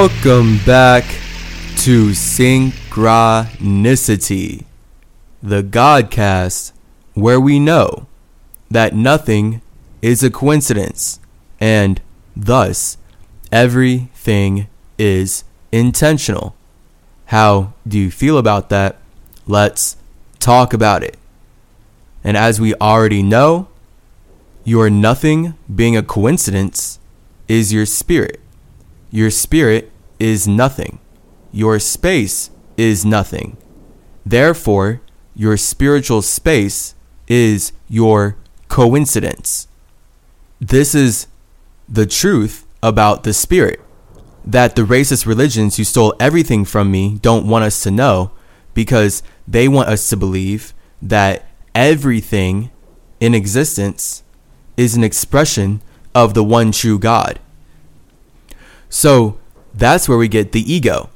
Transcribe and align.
Welcome 0.00 0.56
back 0.64 1.04
to 1.82 2.12
Synchronicity, 2.12 4.64
the 5.42 5.62
Godcast, 5.62 6.72
where 7.12 7.38
we 7.38 7.58
know 7.58 8.06
that 8.70 8.94
nothing 8.94 9.60
is 10.00 10.22
a 10.22 10.30
coincidence 10.30 11.20
and 11.60 12.00
thus 12.34 12.96
everything 13.52 14.68
is 14.96 15.44
intentional. 15.70 16.56
How 17.26 17.74
do 17.86 17.98
you 17.98 18.10
feel 18.10 18.38
about 18.38 18.70
that? 18.70 18.96
Let's 19.46 19.98
talk 20.38 20.72
about 20.72 21.04
it. 21.04 21.18
And 22.24 22.38
as 22.38 22.58
we 22.58 22.74
already 22.76 23.22
know, 23.22 23.68
your 24.64 24.88
nothing 24.88 25.58
being 25.72 25.94
a 25.94 26.02
coincidence 26.02 26.98
is 27.48 27.70
your 27.70 27.84
spirit. 27.84 28.40
Your 29.12 29.32
spirit 29.32 29.90
is 30.20 30.46
nothing. 30.46 31.00
Your 31.50 31.80
space 31.80 32.50
is 32.76 33.04
nothing. 33.04 33.56
Therefore, 34.24 35.00
your 35.34 35.56
spiritual 35.56 36.22
space 36.22 36.94
is 37.26 37.72
your 37.88 38.36
coincidence. 38.68 39.66
This 40.60 40.94
is 40.94 41.26
the 41.88 42.06
truth 42.06 42.66
about 42.82 43.24
the 43.24 43.32
spirit 43.32 43.80
that 44.44 44.74
the 44.74 44.82
racist 44.82 45.26
religions 45.26 45.76
who 45.76 45.84
stole 45.84 46.14
everything 46.18 46.64
from 46.64 46.90
me 46.90 47.18
don't 47.20 47.46
want 47.46 47.64
us 47.64 47.82
to 47.82 47.90
know 47.90 48.30
because 48.74 49.22
they 49.46 49.68
want 49.68 49.88
us 49.88 50.08
to 50.08 50.16
believe 50.16 50.72
that 51.02 51.46
everything 51.74 52.70
in 53.18 53.34
existence 53.34 54.22
is 54.76 54.94
an 54.94 55.04
expression 55.04 55.82
of 56.14 56.34
the 56.34 56.44
one 56.44 56.72
true 56.72 56.98
God. 56.98 57.38
So 58.88 59.38
that's 59.74 60.08
where 60.08 60.18
we 60.18 60.28
get 60.28 60.52
the 60.52 60.72
ego. 60.72 61.10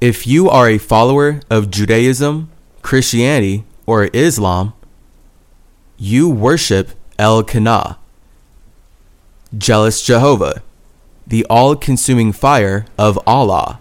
If 0.00 0.26
you 0.26 0.48
are 0.48 0.68
a 0.68 0.78
follower 0.78 1.40
of 1.48 1.70
Judaism, 1.70 2.50
Christianity, 2.82 3.64
or 3.86 4.06
Islam, 4.12 4.72
you 5.96 6.28
worship 6.28 6.90
El 7.18 7.44
Kana, 7.44 7.98
jealous 9.56 10.02
Jehovah, 10.02 10.62
the 11.26 11.46
all 11.48 11.76
consuming 11.76 12.32
fire 12.32 12.86
of 12.98 13.18
Allah, 13.26 13.78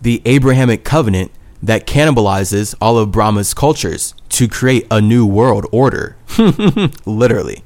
the 0.00 0.22
Abrahamic 0.24 0.84
covenant 0.84 1.30
that 1.62 1.86
cannibalizes 1.86 2.74
all 2.80 2.98
of 2.98 3.12
Brahma's 3.12 3.54
cultures 3.54 4.14
to 4.30 4.48
create 4.48 4.86
a 4.90 5.00
new 5.00 5.24
world 5.24 5.66
order. 5.70 6.16
Literally. 7.06 7.62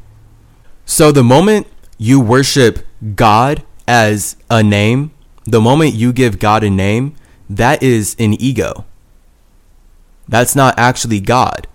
So 0.85 1.13
the 1.13 1.25
moment 1.25 1.67
you 1.97 2.21
worship 2.21 2.86
God 3.15 3.65
as 3.87 4.37
a 4.51 4.63
name, 4.63 5.13
the 5.45 5.61
moment 5.61 5.95
you 5.95 6.13
give 6.13 6.39
God 6.39 6.65
a 6.65 6.71
name, 6.71 7.15
that 7.49 7.83
is 7.83 8.17
an 8.19 8.35
ego. 8.41 8.85
That's 10.29 10.57
not 10.57 10.79
actually 10.79 11.21
God. 11.21 11.69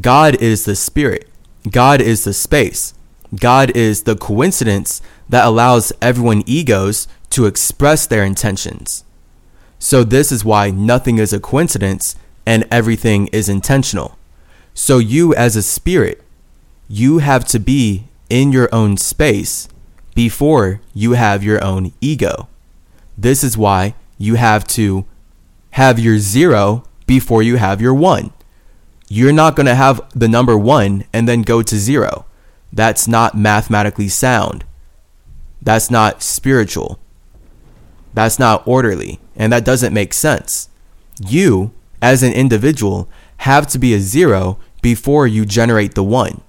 God 0.00 0.34
is 0.42 0.64
the 0.64 0.76
spirit. 0.76 1.28
God 1.70 2.00
is 2.00 2.24
the 2.24 2.34
space. 2.34 2.94
God 3.34 3.76
is 3.76 4.02
the 4.02 4.16
coincidence 4.16 5.00
that 5.28 5.46
allows 5.46 5.92
everyone 6.00 6.42
egos 6.46 7.08
to 7.30 7.46
express 7.46 8.06
their 8.06 8.24
intentions. 8.24 9.04
So 9.78 10.04
this 10.04 10.32
is 10.32 10.44
why 10.44 10.70
nothing 10.70 11.18
is 11.18 11.32
a 11.32 11.40
coincidence 11.40 12.16
and 12.46 12.66
everything 12.70 13.28
is 13.28 13.48
intentional. 13.48 14.18
So 14.74 14.98
you 14.98 15.34
as 15.34 15.56
a 15.56 15.62
spirit, 15.62 16.22
you 16.88 17.18
have 17.18 17.44
to 17.46 17.58
be 17.58 18.08
in 18.30 18.52
your 18.52 18.68
own 18.74 18.96
space 18.96 19.68
before 20.18 20.80
you 20.94 21.12
have 21.12 21.44
your 21.44 21.62
own 21.62 21.92
ego. 22.00 22.48
This 23.16 23.44
is 23.44 23.56
why 23.56 23.94
you 24.18 24.34
have 24.34 24.66
to 24.66 25.04
have 25.70 26.00
your 26.00 26.18
zero 26.18 26.82
before 27.06 27.40
you 27.40 27.54
have 27.54 27.80
your 27.80 27.94
one. 27.94 28.32
You're 29.08 29.32
not 29.32 29.54
going 29.54 29.66
to 29.66 29.76
have 29.76 30.00
the 30.10 30.26
number 30.26 30.58
one 30.58 31.04
and 31.12 31.28
then 31.28 31.42
go 31.42 31.62
to 31.62 31.76
zero. 31.76 32.26
That's 32.72 33.06
not 33.06 33.38
mathematically 33.38 34.08
sound. 34.08 34.64
That's 35.62 35.88
not 35.88 36.20
spiritual. 36.20 36.98
That's 38.12 38.40
not 38.40 38.66
orderly. 38.66 39.20
And 39.36 39.52
that 39.52 39.64
doesn't 39.64 39.94
make 39.94 40.12
sense. 40.12 40.68
You, 41.24 41.70
as 42.02 42.24
an 42.24 42.32
individual, 42.32 43.08
have 43.36 43.68
to 43.68 43.78
be 43.78 43.94
a 43.94 44.00
zero 44.00 44.58
before 44.82 45.28
you 45.28 45.46
generate 45.46 45.94
the 45.94 46.02
one. 46.02 46.42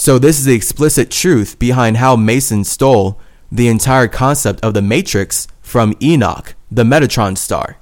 So, 0.00 0.18
this 0.18 0.38
is 0.38 0.46
the 0.46 0.54
explicit 0.54 1.10
truth 1.10 1.58
behind 1.58 1.98
how 1.98 2.16
Mason 2.16 2.64
stole 2.64 3.20
the 3.52 3.68
entire 3.68 4.08
concept 4.08 4.58
of 4.64 4.72
the 4.72 4.80
Matrix 4.80 5.46
from 5.60 5.94
Enoch, 6.00 6.54
the 6.70 6.84
Metatron 6.84 7.36
star. 7.36 7.76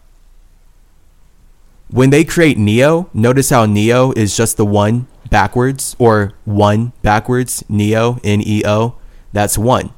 When 1.92 2.10
they 2.10 2.24
create 2.24 2.58
Neo, 2.58 3.08
notice 3.14 3.50
how 3.50 3.66
Neo 3.66 4.10
is 4.16 4.36
just 4.36 4.56
the 4.56 4.66
one 4.66 5.06
backwards, 5.30 5.94
or 5.96 6.32
one 6.44 6.92
backwards, 7.02 7.64
Neo, 7.68 8.18
N 8.24 8.42
E 8.44 8.64
O, 8.66 8.96
that's 9.32 9.56
one. 9.56 9.90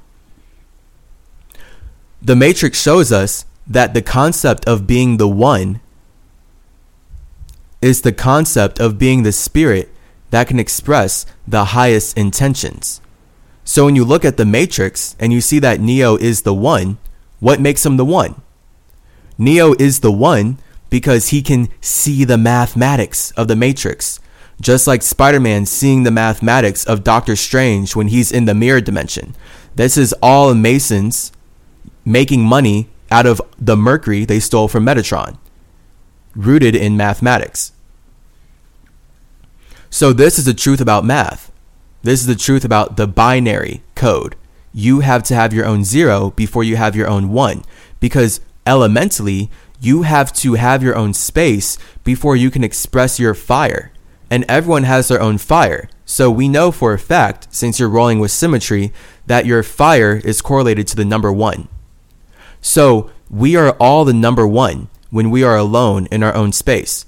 The 2.21 2.37
Matrix 2.37 2.83
shows 2.83 3.11
us 3.11 3.47
that 3.67 3.95
the 3.95 4.03
concept 4.03 4.67
of 4.67 4.87
being 4.87 5.17
the 5.17 5.27
one 5.27 5.81
is 7.81 8.03
the 8.03 8.13
concept 8.13 8.79
of 8.79 8.99
being 8.99 9.23
the 9.23 9.33
spirit 9.33 9.89
that 10.31 10.49
can 10.49 10.59
express 10.59 11.27
the 11.47 11.67
highest 11.67 12.17
intentions. 12.17 13.01
So 13.65 13.85
when 13.85 13.97
you 13.97 14.05
look 14.05 14.25
at 14.25 14.37
the 14.37 14.47
matrix 14.47 15.15
and 15.21 15.33
you 15.33 15.41
see 15.41 15.59
that 15.61 15.81
Neo 15.81 16.17
is 16.17 16.43
the 16.43 16.55
one, 16.55 16.99
what 17.39 17.61
makes 17.61 17.85
him 17.85 17.97
the 17.97 18.05
one? 18.05 18.41
Neo 19.39 19.75
is 19.79 20.01
the 20.01 20.13
one 20.13 20.59
because 20.91 21.29
he 21.29 21.41
can 21.43 21.69
see 21.81 22.25
the 22.25 22.39
mathematics 22.39 23.31
of 23.33 23.49
the 23.49 23.57
matrix. 23.57 24.21
Just 24.61 24.87
like 24.87 25.03
Spider 25.03 25.41
Man 25.41 25.65
seeing 25.65 26.03
the 26.03 26.11
mathematics 26.11 26.85
of 26.85 27.05
Doctor 27.05 27.35
Strange 27.37 27.97
when 27.97 28.09
he's 28.09 28.31
in 28.31 28.45
the 28.45 28.55
mirror 28.55 28.81
dimension. 28.81 29.35
This 29.75 29.97
is 29.97 30.13
all 30.23 30.53
Masons 30.55 31.33
making 32.05 32.45
money 32.45 32.89
out 33.11 33.27
of 33.27 33.41
the 33.59 33.77
mercury 33.77 34.25
they 34.25 34.41
stole 34.41 34.69
from 34.69 34.85
Metatron, 34.85 35.39
rooted 36.35 36.75
in 36.75 36.97
mathematics. 36.97 37.73
So 39.91 40.13
this 40.13 40.39
is 40.39 40.45
the 40.45 40.55
truth 40.55 40.81
about 40.81 41.05
math. 41.05 41.51
This 42.03 42.21
is 42.21 42.27
the 42.27 42.37
truth 42.37 42.65
about 42.65 42.97
the 42.97 43.09
binary 43.09 43.83
code. 43.95 44.37
You 44.73 45.01
have 45.01 45.25
to 45.25 45.35
have 45.35 45.53
your 45.53 45.67
own 45.67 45.85
zero 45.85 46.31
before 46.31 46.63
you 46.63 46.77
have 46.77 46.95
your 46.95 47.09
own 47.09 47.31
one 47.31 47.65
because 47.99 48.41
elementally 48.67 49.51
you 49.81 50.03
have 50.03 50.33
to 50.35 50.55
have 50.55 50.83
your 50.83 50.97
own 50.97 51.13
space 51.13 51.77
before 52.05 52.37
you 52.37 52.51
can 52.51 52.63
express 52.63 53.19
your 53.19 53.35
fire. 53.35 53.93
And 54.31 54.45
everyone 54.49 54.85
has 54.85 55.09
their 55.09 55.21
own 55.21 55.39
fire. 55.39 55.89
So 56.05 56.31
we 56.31 56.49
know 56.49 56.71
for 56.71 56.93
a 56.93 56.99
fact, 56.99 57.49
since 57.51 57.81
you're 57.81 57.89
rolling 57.89 58.21
with 58.21 58.31
symmetry, 58.31 58.93
that 59.27 59.45
your 59.45 59.63
fire 59.65 60.21
is 60.25 60.41
correlated 60.41 60.87
to 60.89 60.97
the 60.97 61.05
number 61.05 61.33
one. 61.33 61.69
So 62.61 63.11
we 63.29 63.57
are 63.57 63.73
all 63.73 64.05
the 64.05 64.13
number 64.13 64.47
one 64.47 64.89
when 65.11 65.31
we 65.31 65.43
are 65.43 65.57
alone 65.57 66.07
in 66.07 66.23
our 66.23 66.35
own 66.35 66.53
space. 66.53 67.07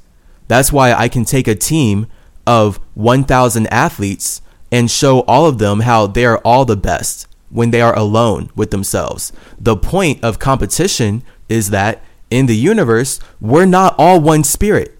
That's 0.48 0.72
why 0.72 0.92
I 0.92 1.08
can 1.08 1.24
take 1.24 1.46
a 1.46 1.54
team 1.54 2.06
of 2.46 2.80
1,000 2.94 3.66
athletes 3.68 4.42
and 4.70 4.90
show 4.90 5.20
all 5.20 5.46
of 5.46 5.58
them 5.58 5.80
how 5.80 6.06
they 6.06 6.24
are 6.24 6.38
all 6.38 6.64
the 6.64 6.76
best 6.76 7.26
when 7.50 7.70
they 7.70 7.80
are 7.80 7.96
alone 7.96 8.50
with 8.56 8.70
themselves. 8.70 9.32
The 9.58 9.76
point 9.76 10.24
of 10.24 10.38
competition 10.38 11.22
is 11.48 11.70
that 11.70 12.02
in 12.30 12.46
the 12.46 12.56
universe, 12.56 13.20
we're 13.40 13.66
not 13.66 13.94
all 13.98 14.18
one 14.18 14.42
spirit. 14.42 14.98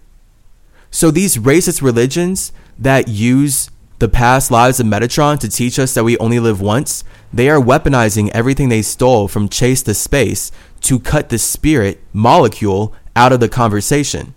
So 0.90 1.10
these 1.10 1.38
racist 1.38 1.80
religions 1.80 2.52
that 2.78 3.08
use 3.08 3.70
the 3.98 4.08
past 4.08 4.50
lives 4.50 4.80
of 4.80 4.86
Metatron 4.86 5.38
to 5.40 5.48
teach 5.48 5.78
us 5.78 5.94
that 5.94 6.04
we 6.04 6.18
only 6.18 6.38
live 6.38 6.60
once, 6.60 7.04
they 7.32 7.48
are 7.48 7.60
weaponizing 7.60 8.30
everything 8.30 8.68
they 8.68 8.82
stole 8.82 9.28
from 9.28 9.48
Chase 9.48 9.82
to 9.84 9.94
Space 9.94 10.52
to 10.82 10.98
cut 10.98 11.30
the 11.30 11.38
spirit 11.38 12.02
molecule 12.12 12.92
out 13.16 13.32
of 13.32 13.40
the 13.40 13.48
conversation. 13.48 14.34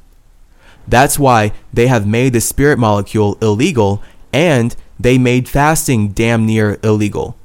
That's 0.87 1.19
why 1.19 1.51
they 1.73 1.87
have 1.87 2.07
made 2.07 2.33
the 2.33 2.41
spirit 2.41 2.79
molecule 2.79 3.37
illegal 3.41 4.01
and 4.31 4.75
they 4.99 5.17
made 5.17 5.49
fasting 5.49 6.09
damn 6.09 6.45
near 6.45 6.79
illegal. 6.83 7.37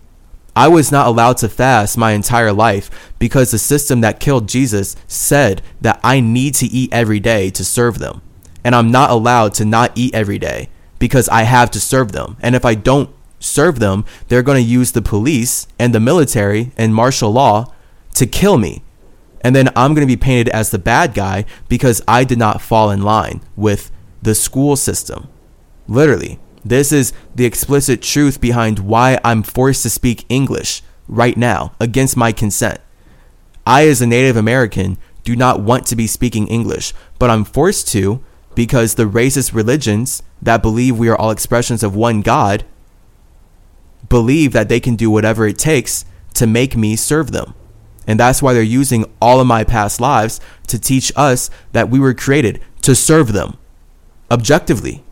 I 0.54 0.68
was 0.68 0.90
not 0.90 1.06
allowed 1.06 1.36
to 1.38 1.48
fast 1.48 1.96
my 1.96 2.12
entire 2.12 2.52
life 2.52 2.90
because 3.18 3.50
the 3.50 3.58
system 3.58 4.00
that 4.00 4.20
killed 4.20 4.48
Jesus 4.48 4.96
said 5.06 5.62
that 5.80 6.00
I 6.02 6.20
need 6.20 6.54
to 6.56 6.66
eat 6.66 6.92
every 6.92 7.20
day 7.20 7.50
to 7.50 7.64
serve 7.64 7.98
them. 7.98 8.20
And 8.64 8.74
I'm 8.74 8.90
not 8.90 9.10
allowed 9.10 9.54
to 9.54 9.64
not 9.64 9.92
eat 9.94 10.14
every 10.14 10.38
day 10.38 10.68
because 10.98 11.28
I 11.28 11.44
have 11.44 11.70
to 11.70 11.80
serve 11.80 12.12
them. 12.12 12.36
And 12.40 12.54
if 12.54 12.64
I 12.64 12.74
don't 12.74 13.08
serve 13.38 13.78
them, 13.78 14.04
they're 14.28 14.42
going 14.42 14.62
to 14.62 14.70
use 14.70 14.92
the 14.92 15.00
police 15.00 15.66
and 15.78 15.94
the 15.94 16.00
military 16.00 16.72
and 16.76 16.94
martial 16.94 17.30
law 17.30 17.72
to 18.16 18.26
kill 18.26 18.58
me 18.58 18.82
and 19.40 19.54
then 19.54 19.68
I'm 19.76 19.94
going 19.94 20.06
to 20.06 20.12
be 20.12 20.20
painted 20.20 20.48
as 20.50 20.70
the 20.70 20.78
bad 20.78 21.14
guy 21.14 21.44
because 21.68 22.02
I 22.06 22.24
did 22.24 22.38
not 22.38 22.60
fall 22.60 22.90
in 22.90 23.02
line 23.02 23.42
with 23.56 23.90
the 24.22 24.34
school 24.34 24.76
system. 24.76 25.28
Literally, 25.88 26.38
this 26.64 26.92
is 26.92 27.12
the 27.34 27.46
explicit 27.46 28.02
truth 28.02 28.40
behind 28.40 28.80
why 28.80 29.18
I'm 29.24 29.42
forced 29.42 29.82
to 29.84 29.90
speak 29.90 30.26
English 30.28 30.82
right 31.08 31.36
now 31.36 31.72
against 31.80 32.16
my 32.16 32.32
consent. 32.32 32.80
I, 33.66 33.86
as 33.88 34.00
a 34.00 34.06
Native 34.06 34.36
American, 34.36 34.98
do 35.24 35.36
not 35.36 35.60
want 35.60 35.86
to 35.86 35.96
be 35.96 36.06
speaking 36.06 36.46
English, 36.48 36.92
but 37.18 37.30
I'm 37.30 37.44
forced 37.44 37.88
to 37.88 38.22
because 38.54 38.94
the 38.94 39.04
racist 39.04 39.54
religions 39.54 40.22
that 40.42 40.62
believe 40.62 40.98
we 40.98 41.08
are 41.08 41.16
all 41.16 41.30
expressions 41.30 41.82
of 41.82 41.94
one 41.94 42.20
God 42.20 42.64
believe 44.08 44.52
that 44.52 44.68
they 44.68 44.80
can 44.80 44.96
do 44.96 45.10
whatever 45.10 45.46
it 45.46 45.58
takes 45.58 46.04
to 46.34 46.46
make 46.46 46.76
me 46.76 46.96
serve 46.96 47.30
them. 47.30 47.54
And 48.10 48.18
that's 48.18 48.42
why 48.42 48.54
they're 48.54 48.62
using 48.64 49.04
all 49.22 49.38
of 49.38 49.46
my 49.46 49.62
past 49.62 50.00
lives 50.00 50.40
to 50.66 50.80
teach 50.80 51.12
us 51.14 51.48
that 51.70 51.90
we 51.90 52.00
were 52.00 52.12
created 52.12 52.60
to 52.82 52.96
serve 52.96 53.32
them 53.32 53.56
objectively. 54.32 55.04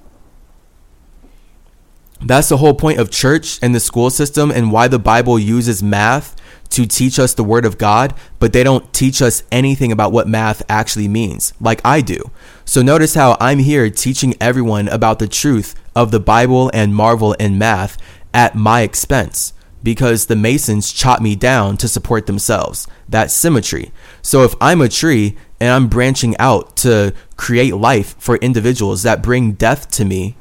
That's 2.21 2.49
the 2.49 2.57
whole 2.57 2.75
point 2.75 2.99
of 2.99 3.09
church 3.09 3.61
and 3.63 3.73
the 3.73 3.79
school 3.79 4.11
system 4.11 4.51
and 4.51 4.73
why 4.73 4.89
the 4.89 4.99
Bible 4.99 5.39
uses 5.39 5.81
math 5.81 6.35
to 6.71 6.87
teach 6.87 7.21
us 7.21 7.35
the 7.35 7.45
word 7.45 7.65
of 7.65 7.79
God, 7.79 8.15
but 8.41 8.53
they 8.53 8.65
don't 8.65 8.93
teach 8.93 9.23
us 9.23 9.45
anything 9.53 9.93
about 9.93 10.11
what 10.11 10.27
math 10.27 10.65
actually 10.69 11.07
means, 11.07 11.53
like 11.61 11.81
I 11.85 12.01
do. 12.01 12.33
So 12.65 12.83
notice 12.83 13.15
how 13.15 13.37
I'm 13.39 13.61
here 13.61 13.89
teaching 13.91 14.35
everyone 14.41 14.89
about 14.89 15.21
the 15.21 15.29
truth 15.29 15.77
of 15.95 16.11
the 16.11 16.19
Bible 16.19 16.69
and 16.75 16.97
marvel 16.97 17.35
in 17.35 17.59
math 17.59 17.97
at 18.35 18.57
my 18.57 18.81
expense 18.81 19.53
because 19.83 20.27
the 20.27 20.37
Masons 20.37 20.93
chop 20.93 21.21
me 21.21 21.37
down 21.37 21.77
to 21.79 21.89
support 21.89 22.27
themselves. 22.27 22.87
That's 23.09 23.33
symmetry. 23.33 23.93
So 24.23 24.43
if 24.43 24.55
I'm 24.61 24.81
a 24.81 24.89
tree 24.89 25.37
and 25.61 25.71
I'm 25.71 25.89
branching 25.89 26.37
out 26.39 26.77
to 26.79 27.15
create 27.37 27.75
life 27.75 28.17
for 28.19 28.37
individuals 28.37 29.03
that 29.03 29.23
bring 29.23 29.53
death 29.53 29.91
to 29.93 30.05
me, 30.05 30.37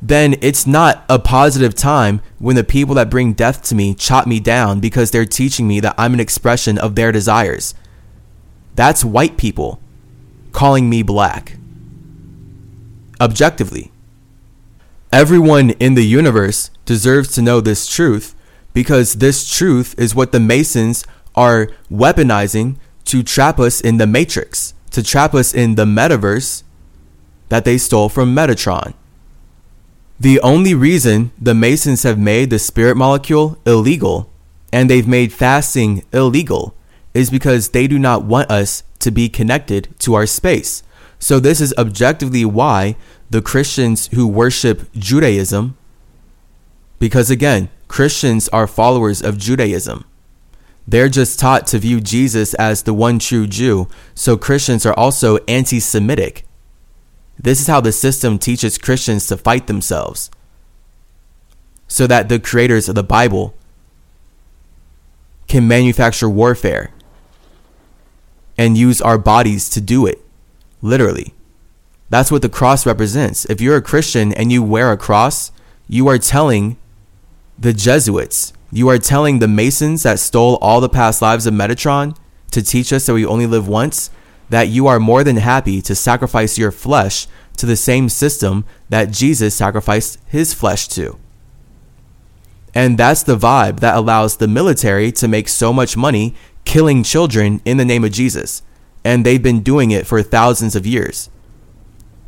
then 0.00 0.36
it's 0.40 0.66
not 0.66 1.04
a 1.08 1.18
positive 1.18 1.74
time 1.74 2.20
when 2.38 2.56
the 2.56 2.64
people 2.64 2.94
that 2.94 3.10
bring 3.10 3.32
death 3.32 3.62
to 3.64 3.74
me 3.74 3.94
chop 3.94 4.26
me 4.26 4.38
down 4.38 4.80
because 4.80 5.10
they're 5.10 5.26
teaching 5.26 5.66
me 5.66 5.80
that 5.80 5.94
I'm 5.98 6.14
an 6.14 6.20
expression 6.20 6.78
of 6.78 6.94
their 6.94 7.10
desires. 7.10 7.74
That's 8.76 9.04
white 9.04 9.36
people 9.36 9.80
calling 10.52 10.88
me 10.88 11.02
black. 11.02 11.56
Objectively. 13.20 13.90
Everyone 15.12 15.70
in 15.70 15.94
the 15.94 16.06
universe 16.06 16.70
deserves 16.88 17.34
to 17.34 17.42
know 17.42 17.60
this 17.60 17.86
truth 17.86 18.34
because 18.72 19.16
this 19.16 19.46
truth 19.46 19.94
is 19.98 20.14
what 20.14 20.32
the 20.32 20.40
Masons 20.40 21.04
are 21.34 21.68
weaponizing 21.92 22.76
to 23.04 23.22
trap 23.22 23.60
us 23.60 23.78
in 23.82 23.98
the 23.98 24.06
Matrix, 24.06 24.72
to 24.92 25.02
trap 25.02 25.34
us 25.34 25.52
in 25.52 25.74
the 25.74 25.84
metaverse 25.84 26.62
that 27.50 27.66
they 27.66 27.76
stole 27.76 28.08
from 28.08 28.34
Metatron. 28.34 28.94
The 30.18 30.40
only 30.40 30.72
reason 30.72 31.30
the 31.38 31.54
Masons 31.54 32.04
have 32.04 32.18
made 32.18 32.48
the 32.48 32.58
spirit 32.58 32.96
molecule 32.96 33.58
illegal 33.66 34.30
and 34.72 34.88
they've 34.88 35.06
made 35.06 35.30
fasting 35.30 36.04
illegal 36.10 36.74
is 37.12 37.28
because 37.28 37.68
they 37.68 37.86
do 37.86 37.98
not 37.98 38.24
want 38.24 38.50
us 38.50 38.82
to 39.00 39.10
be 39.10 39.28
connected 39.28 39.94
to 39.98 40.14
our 40.14 40.26
space. 40.26 40.82
So, 41.18 41.38
this 41.38 41.60
is 41.60 41.74
objectively 41.76 42.46
why 42.46 42.96
the 43.28 43.42
Christians 43.42 44.06
who 44.14 44.26
worship 44.26 44.90
Judaism, 44.94 45.76
because 46.98 47.30
again, 47.30 47.68
Christians 47.86 48.48
are 48.48 48.66
followers 48.66 49.22
of 49.22 49.38
Judaism. 49.38 50.04
They're 50.86 51.08
just 51.08 51.38
taught 51.38 51.66
to 51.68 51.78
view 51.78 52.00
Jesus 52.00 52.54
as 52.54 52.82
the 52.82 52.94
one 52.94 53.18
true 53.18 53.46
Jew, 53.46 53.88
so 54.14 54.36
Christians 54.36 54.86
are 54.86 54.94
also 54.94 55.36
anti 55.46 55.80
Semitic. 55.80 56.44
This 57.38 57.60
is 57.60 57.66
how 57.66 57.80
the 57.80 57.92
system 57.92 58.38
teaches 58.38 58.78
Christians 58.78 59.26
to 59.26 59.36
fight 59.36 59.66
themselves, 59.66 60.30
so 61.86 62.06
that 62.06 62.28
the 62.28 62.40
creators 62.40 62.88
of 62.88 62.94
the 62.94 63.02
Bible 63.02 63.54
can 65.46 65.68
manufacture 65.68 66.28
warfare 66.28 66.90
and 68.56 68.76
use 68.76 69.00
our 69.00 69.18
bodies 69.18 69.70
to 69.70 69.80
do 69.80 70.06
it, 70.06 70.20
literally. 70.82 71.34
That's 72.10 72.32
what 72.32 72.42
the 72.42 72.48
cross 72.48 72.86
represents. 72.86 73.44
If 73.44 73.60
you're 73.60 73.76
a 73.76 73.82
Christian 73.82 74.32
and 74.32 74.50
you 74.50 74.62
wear 74.62 74.90
a 74.90 74.96
cross, 74.96 75.52
you 75.86 76.08
are 76.08 76.18
telling 76.18 76.76
the 77.58 77.72
Jesuits, 77.72 78.52
you 78.70 78.88
are 78.88 78.98
telling 78.98 79.38
the 79.38 79.48
Masons 79.48 80.04
that 80.04 80.20
stole 80.20 80.56
all 80.60 80.80
the 80.80 80.88
past 80.88 81.20
lives 81.20 81.46
of 81.46 81.54
Metatron 81.54 82.16
to 82.52 82.62
teach 82.62 82.92
us 82.92 83.06
that 83.06 83.14
we 83.14 83.26
only 83.26 83.46
live 83.46 83.66
once, 83.66 84.10
that 84.48 84.68
you 84.68 84.86
are 84.86 85.00
more 85.00 85.24
than 85.24 85.36
happy 85.36 85.82
to 85.82 85.94
sacrifice 85.94 86.56
your 86.56 86.70
flesh 86.70 87.26
to 87.56 87.66
the 87.66 87.76
same 87.76 88.08
system 88.08 88.64
that 88.88 89.10
Jesus 89.10 89.54
sacrificed 89.54 90.18
his 90.26 90.54
flesh 90.54 90.86
to. 90.88 91.18
And 92.74 92.96
that's 92.96 93.24
the 93.24 93.36
vibe 93.36 93.80
that 93.80 93.96
allows 93.96 94.36
the 94.36 94.46
military 94.46 95.10
to 95.12 95.26
make 95.26 95.48
so 95.48 95.72
much 95.72 95.96
money 95.96 96.36
killing 96.64 97.02
children 97.02 97.60
in 97.64 97.76
the 97.76 97.84
name 97.84 98.04
of 98.04 98.12
Jesus. 98.12 98.62
And 99.04 99.26
they've 99.26 99.42
been 99.42 99.62
doing 99.62 99.90
it 99.90 100.06
for 100.06 100.22
thousands 100.22 100.76
of 100.76 100.86
years. 100.86 101.28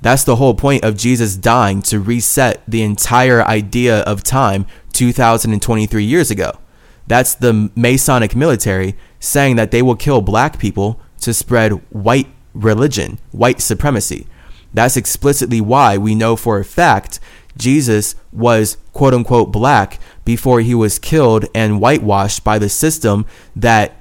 That's 0.03 0.25
the 0.25 0.37
whole 0.37 0.55
point 0.55 0.85
of 0.85 0.97
Jesus 0.97 1.37
dying 1.37 1.83
to 1.83 2.01
reset 2.01 2.63
the 2.67 2.83
entire 2.83 3.43
idea 3.43 4.01
of 4.01 4.23
time 4.23 4.67
2023 4.93 6.05
years 6.05 6.31
ago. 6.31 6.59
That's 7.07 7.35
the 7.35 7.71
Masonic 7.75 8.35
military 8.35 8.97
saying 9.19 9.57
that 9.57 9.71
they 9.71 9.83
will 9.83 9.97
kill 9.97 10.21
black 10.21 10.59
people 10.59 11.01
to 11.21 11.35
spread 11.35 11.73
white 11.91 12.29
religion, 12.55 13.19
white 13.33 13.61
supremacy. 13.61 14.27
That's 14.73 14.97
explicitly 14.97 15.61
why 15.61 15.99
we 15.99 16.15
know 16.15 16.37
for 16.37 16.59
a 16.59 16.65
fact 16.65 17.21
Jesus 17.57 18.15
was 18.33 18.77
quote 18.93 19.13
unquote 19.13 19.51
black 19.51 19.99
before 20.25 20.61
he 20.61 20.75
was 20.75 20.99
killed 20.99 21.47
and 21.55 21.81
whitewashed 21.81 22.45
by 22.45 22.59
the 22.59 22.69
system 22.69 23.27
that 23.57 23.97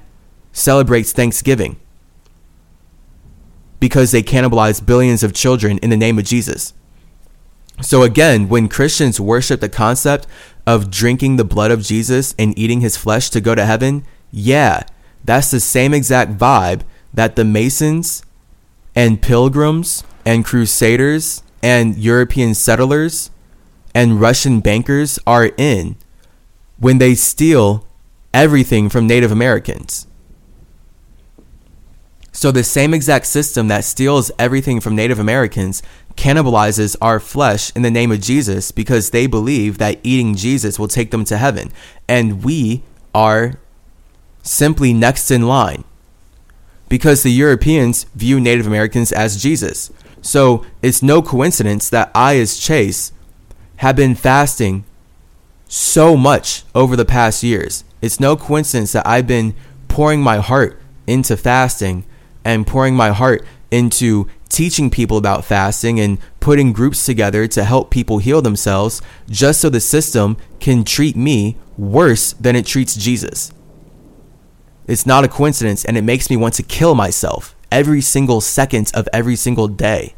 celebrates 0.52 1.12
Thanksgiving 1.12 1.79
because 3.80 4.10
they 4.10 4.22
cannibalize 4.22 4.84
billions 4.84 5.22
of 5.22 5.32
children 5.32 5.78
in 5.78 5.90
the 5.90 5.96
name 5.96 6.18
of 6.18 6.24
Jesus. 6.24 6.74
So 7.82 8.02
again, 8.02 8.48
when 8.48 8.68
Christians 8.68 9.18
worship 9.18 9.60
the 9.60 9.68
concept 9.68 10.26
of 10.66 10.90
drinking 10.90 11.36
the 11.36 11.44
blood 11.44 11.70
of 11.70 11.82
Jesus 11.82 12.34
and 12.38 12.56
eating 12.58 12.82
his 12.82 12.96
flesh 12.96 13.30
to 13.30 13.40
go 13.40 13.54
to 13.54 13.64
heaven, 13.64 14.04
yeah, 14.30 14.82
that's 15.24 15.50
the 15.50 15.60
same 15.60 15.94
exact 15.94 16.36
vibe 16.36 16.82
that 17.12 17.36
the 17.36 17.44
Masons 17.44 18.22
and 18.94 19.22
pilgrims 19.22 20.04
and 20.26 20.44
crusaders 20.44 21.42
and 21.62 21.96
European 21.96 22.54
settlers 22.54 23.30
and 23.94 24.20
Russian 24.20 24.60
bankers 24.60 25.18
are 25.26 25.50
in 25.56 25.96
when 26.78 26.98
they 26.98 27.14
steal 27.14 27.86
everything 28.32 28.88
from 28.88 29.06
Native 29.06 29.32
Americans. 29.32 30.06
So, 32.40 32.50
the 32.50 32.64
same 32.64 32.94
exact 32.94 33.26
system 33.26 33.68
that 33.68 33.84
steals 33.84 34.30
everything 34.38 34.80
from 34.80 34.96
Native 34.96 35.18
Americans 35.18 35.82
cannibalizes 36.16 36.96
our 37.02 37.20
flesh 37.20 37.70
in 37.76 37.82
the 37.82 37.90
name 37.90 38.10
of 38.10 38.22
Jesus 38.22 38.72
because 38.72 39.10
they 39.10 39.26
believe 39.26 39.76
that 39.76 40.00
eating 40.02 40.34
Jesus 40.34 40.78
will 40.78 40.88
take 40.88 41.10
them 41.10 41.26
to 41.26 41.36
heaven. 41.36 41.70
And 42.08 42.42
we 42.42 42.82
are 43.14 43.60
simply 44.42 44.94
next 44.94 45.30
in 45.30 45.42
line 45.42 45.84
because 46.88 47.22
the 47.22 47.30
Europeans 47.30 48.04
view 48.14 48.40
Native 48.40 48.66
Americans 48.66 49.12
as 49.12 49.42
Jesus. 49.42 49.92
So, 50.22 50.64
it's 50.80 51.02
no 51.02 51.20
coincidence 51.20 51.90
that 51.90 52.10
I, 52.14 52.38
as 52.38 52.58
Chase, 52.58 53.12
have 53.76 53.96
been 53.96 54.14
fasting 54.14 54.84
so 55.68 56.16
much 56.16 56.64
over 56.74 56.96
the 56.96 57.04
past 57.04 57.42
years. 57.42 57.84
It's 58.00 58.18
no 58.18 58.34
coincidence 58.34 58.92
that 58.92 59.06
I've 59.06 59.26
been 59.26 59.54
pouring 59.88 60.22
my 60.22 60.38
heart 60.38 60.80
into 61.06 61.36
fasting 61.36 62.06
and 62.44 62.66
pouring 62.66 62.94
my 62.94 63.10
heart 63.10 63.44
into 63.70 64.28
teaching 64.48 64.90
people 64.90 65.16
about 65.16 65.44
fasting 65.44 66.00
and 66.00 66.18
putting 66.40 66.72
groups 66.72 67.06
together 67.06 67.46
to 67.46 67.64
help 67.64 67.90
people 67.90 68.18
heal 68.18 68.42
themselves 68.42 69.00
just 69.28 69.60
so 69.60 69.68
the 69.68 69.80
system 69.80 70.36
can 70.58 70.84
treat 70.84 71.16
me 71.16 71.56
worse 71.78 72.32
than 72.34 72.56
it 72.56 72.66
treats 72.66 72.96
Jesus. 72.96 73.52
It's 74.86 75.06
not 75.06 75.24
a 75.24 75.28
coincidence 75.28 75.84
and 75.84 75.96
it 75.96 76.02
makes 76.02 76.28
me 76.28 76.36
want 76.36 76.54
to 76.54 76.62
kill 76.64 76.94
myself 76.94 77.54
every 77.70 78.00
single 78.00 78.40
second 78.40 78.90
of 78.92 79.08
every 79.12 79.36
single 79.36 79.68
day. 79.68 80.14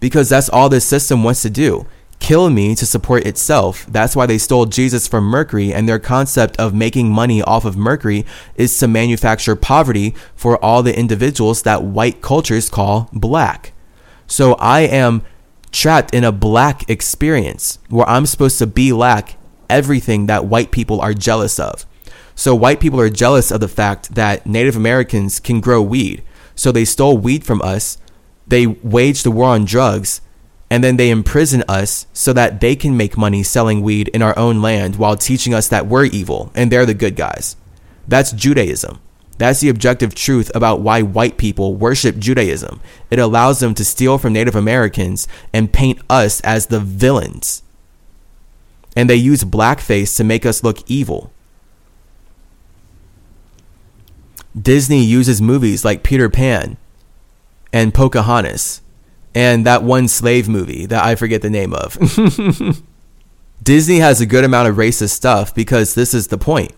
Because 0.00 0.28
that's 0.28 0.50
all 0.50 0.68
this 0.68 0.84
system 0.84 1.24
wants 1.24 1.42
to 1.42 1.50
do 1.50 1.86
kill 2.20 2.50
me 2.50 2.76
to 2.76 2.86
support 2.86 3.26
itself. 3.26 3.84
That's 3.86 4.14
why 4.14 4.26
they 4.26 4.38
stole 4.38 4.66
Jesus 4.66 5.08
from 5.08 5.24
Mercury, 5.24 5.72
and 5.74 5.88
their 5.88 5.98
concept 5.98 6.56
of 6.58 6.72
making 6.72 7.10
money 7.10 7.42
off 7.42 7.64
of 7.64 7.76
Mercury 7.76 8.24
is 8.54 8.78
to 8.78 8.86
manufacture 8.86 9.56
poverty 9.56 10.14
for 10.36 10.62
all 10.64 10.82
the 10.82 10.96
individuals 10.96 11.62
that 11.62 11.82
white 11.82 12.22
cultures 12.22 12.68
call 12.68 13.08
black. 13.12 13.72
So 14.26 14.54
I 14.54 14.80
am 14.82 15.22
trapped 15.72 16.14
in 16.14 16.22
a 16.22 16.30
black 16.30 16.88
experience 16.88 17.78
where 17.88 18.08
I'm 18.08 18.26
supposed 18.26 18.58
to 18.58 18.66
be 18.66 18.92
lack 18.92 19.36
everything 19.68 20.26
that 20.26 20.44
white 20.44 20.70
people 20.70 21.00
are 21.00 21.14
jealous 21.14 21.58
of. 21.58 21.86
So 22.34 22.54
white 22.54 22.80
people 22.80 23.00
are 23.00 23.10
jealous 23.10 23.50
of 23.50 23.60
the 23.60 23.68
fact 23.68 24.14
that 24.14 24.46
Native 24.46 24.76
Americans 24.76 25.40
can 25.40 25.60
grow 25.60 25.82
weed. 25.82 26.22
So 26.54 26.70
they 26.70 26.84
stole 26.84 27.18
weed 27.18 27.44
from 27.44 27.62
us. 27.62 27.98
They 28.46 28.66
waged 28.66 29.24
the 29.24 29.30
war 29.30 29.48
on 29.48 29.64
drugs 29.64 30.20
and 30.70 30.84
then 30.84 30.96
they 30.96 31.10
imprison 31.10 31.64
us 31.68 32.06
so 32.12 32.32
that 32.32 32.60
they 32.60 32.76
can 32.76 32.96
make 32.96 33.18
money 33.18 33.42
selling 33.42 33.82
weed 33.82 34.08
in 34.08 34.22
our 34.22 34.38
own 34.38 34.62
land 34.62 34.96
while 34.96 35.16
teaching 35.16 35.52
us 35.52 35.66
that 35.68 35.86
we're 35.86 36.04
evil 36.04 36.52
and 36.54 36.70
they're 36.70 36.86
the 36.86 36.94
good 36.94 37.16
guys. 37.16 37.56
That's 38.06 38.30
Judaism. 38.30 39.00
That's 39.36 39.60
the 39.60 39.68
objective 39.68 40.14
truth 40.14 40.50
about 40.54 40.80
why 40.80 41.02
white 41.02 41.38
people 41.38 41.74
worship 41.74 42.18
Judaism. 42.18 42.80
It 43.10 43.18
allows 43.18 43.58
them 43.58 43.74
to 43.74 43.84
steal 43.84 44.18
from 44.18 44.32
Native 44.32 44.54
Americans 44.54 45.26
and 45.52 45.72
paint 45.72 45.98
us 46.08 46.40
as 46.42 46.66
the 46.66 46.78
villains. 46.78 47.62
And 48.94 49.08
they 49.08 49.16
use 49.16 49.42
blackface 49.42 50.16
to 50.18 50.24
make 50.24 50.44
us 50.44 50.62
look 50.62 50.78
evil. 50.88 51.32
Disney 54.60 55.02
uses 55.02 55.40
movies 55.40 55.84
like 55.84 56.02
Peter 56.02 56.28
Pan 56.28 56.76
and 57.72 57.94
Pocahontas 57.94 58.82
and 59.34 59.64
that 59.66 59.82
one 59.82 60.08
slave 60.08 60.48
movie 60.48 60.86
that 60.86 61.04
I 61.04 61.14
forget 61.14 61.42
the 61.42 61.50
name 61.50 61.72
of. 61.72 61.96
Disney 63.62 63.98
has 63.98 64.20
a 64.20 64.26
good 64.26 64.44
amount 64.44 64.68
of 64.68 64.76
racist 64.76 65.10
stuff 65.10 65.54
because 65.54 65.94
this 65.94 66.14
is 66.14 66.28
the 66.28 66.38
point. 66.38 66.72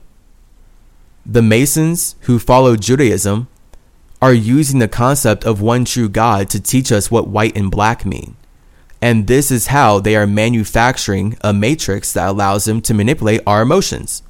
The 1.25 1.43
Masons 1.43 2.17
who 2.23 2.39
follow 2.39 2.77
Judaism 2.77 3.49
are 4.21 4.33
using 4.33 4.79
the 4.79 4.89
concept 4.89 5.45
of 5.45 5.61
one 5.61 5.85
true 5.85 6.09
God 6.09 6.51
to 6.51 6.61
teach 6.61 6.93
us 6.93 7.11
what 7.11 7.29
white 7.29 7.57
and 7.57 7.71
black 7.71 8.05
mean. 8.05 8.37
And 9.01 9.27
this 9.27 9.51
is 9.51 9.69
how 9.69 9.99
they 9.99 10.15
are 10.15 10.29
manufacturing 10.29 11.37
a 11.41 11.53
matrix 11.53 12.13
that 12.13 12.29
allows 12.29 12.67
them 12.67 12.81
to 12.83 12.95
manipulate 12.95 13.41
our 13.47 13.63
emotions. 13.63 14.23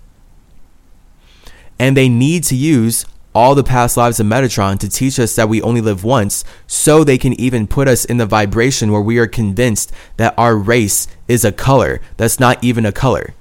And 1.78 1.94
they 1.94 2.08
need 2.08 2.44
to 2.44 2.56
use 2.56 3.04
all 3.34 3.54
the 3.54 3.64
past 3.64 3.96
lives 3.96 4.20
of 4.20 4.26
Metatron 4.26 4.78
to 4.78 4.88
teach 4.88 5.18
us 5.18 5.34
that 5.36 5.48
we 5.48 5.62
only 5.62 5.80
live 5.80 6.04
once, 6.04 6.44
so 6.66 7.02
they 7.02 7.18
can 7.18 7.38
even 7.40 7.66
put 7.66 7.88
us 7.88 8.04
in 8.04 8.18
the 8.18 8.26
vibration 8.26 8.92
where 8.92 9.00
we 9.00 9.18
are 9.18 9.26
convinced 9.26 9.92
that 10.16 10.34
our 10.36 10.56
race 10.56 11.08
is 11.28 11.44
a 11.44 11.52
color 11.52 12.00
that's 12.16 12.38
not 12.38 12.62
even 12.62 12.84
a 12.84 12.92
color. 12.92 13.34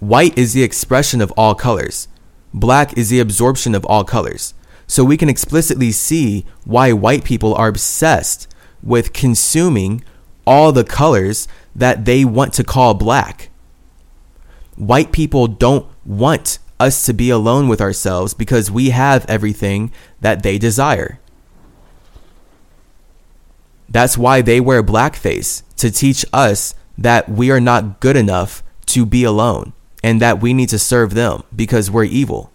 White 0.00 0.36
is 0.36 0.52
the 0.52 0.62
expression 0.62 1.20
of 1.20 1.32
all 1.32 1.54
colors. 1.54 2.08
Black 2.52 2.96
is 2.96 3.10
the 3.10 3.20
absorption 3.20 3.74
of 3.74 3.84
all 3.86 4.04
colors. 4.04 4.54
So 4.86 5.02
we 5.02 5.16
can 5.16 5.28
explicitly 5.28 5.92
see 5.92 6.44
why 6.64 6.92
white 6.92 7.24
people 7.24 7.54
are 7.54 7.68
obsessed 7.68 8.46
with 8.82 9.14
consuming 9.14 10.04
all 10.46 10.72
the 10.72 10.84
colors 10.84 11.48
that 11.74 12.04
they 12.04 12.24
want 12.24 12.52
to 12.54 12.64
call 12.64 12.92
black. 12.94 13.48
White 14.76 15.10
people 15.10 15.46
don't 15.46 15.86
want 16.04 16.58
us 16.80 17.04
to 17.06 17.12
be 17.12 17.30
alone 17.30 17.68
with 17.68 17.80
ourselves 17.80 18.34
because 18.34 18.70
we 18.70 18.90
have 18.90 19.24
everything 19.26 19.92
that 20.20 20.42
they 20.42 20.58
desire. 20.58 21.20
That's 23.88 24.18
why 24.18 24.42
they 24.42 24.60
wear 24.60 24.82
blackface 24.82 25.62
to 25.76 25.90
teach 25.90 26.24
us 26.32 26.74
that 26.98 27.28
we 27.28 27.50
are 27.50 27.60
not 27.60 28.00
good 28.00 28.16
enough 28.16 28.62
to 28.86 29.06
be 29.06 29.24
alone 29.24 29.72
and 30.02 30.20
that 30.20 30.40
we 30.40 30.52
need 30.52 30.68
to 30.70 30.78
serve 30.78 31.14
them 31.14 31.42
because 31.54 31.90
we're 31.90 32.04
evil. 32.04 32.50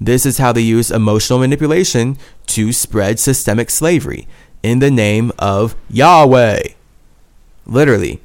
This 0.00 0.26
is 0.26 0.38
how 0.38 0.52
they 0.52 0.60
use 0.60 0.90
emotional 0.90 1.38
manipulation 1.38 2.18
to 2.48 2.72
spread 2.72 3.18
systemic 3.18 3.70
slavery 3.70 4.28
in 4.62 4.80
the 4.80 4.90
name 4.90 5.32
of 5.38 5.74
Yahweh. 5.88 6.62
Literally. 7.64 8.20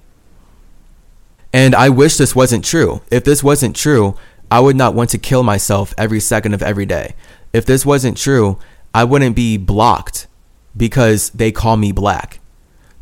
And 1.53 1.75
I 1.75 1.89
wish 1.89 2.17
this 2.17 2.35
wasn't 2.35 2.63
true. 2.63 3.01
If 3.09 3.23
this 3.23 3.43
wasn't 3.43 3.75
true, 3.75 4.15
I 4.51 4.59
would 4.59 4.75
not 4.75 4.93
want 4.93 5.09
to 5.11 5.17
kill 5.17 5.43
myself 5.43 5.93
every 5.97 6.19
second 6.19 6.53
of 6.53 6.61
every 6.61 6.85
day. 6.85 7.15
If 7.53 7.65
this 7.65 7.85
wasn't 7.85 8.17
true, 8.17 8.59
I 8.93 9.05
wouldn't 9.05 9.35
be 9.35 9.55
blocked 9.55 10.27
because 10.75 11.29
they 11.29 11.53
call 11.53 11.77
me 11.77 11.93
black. 11.93 12.39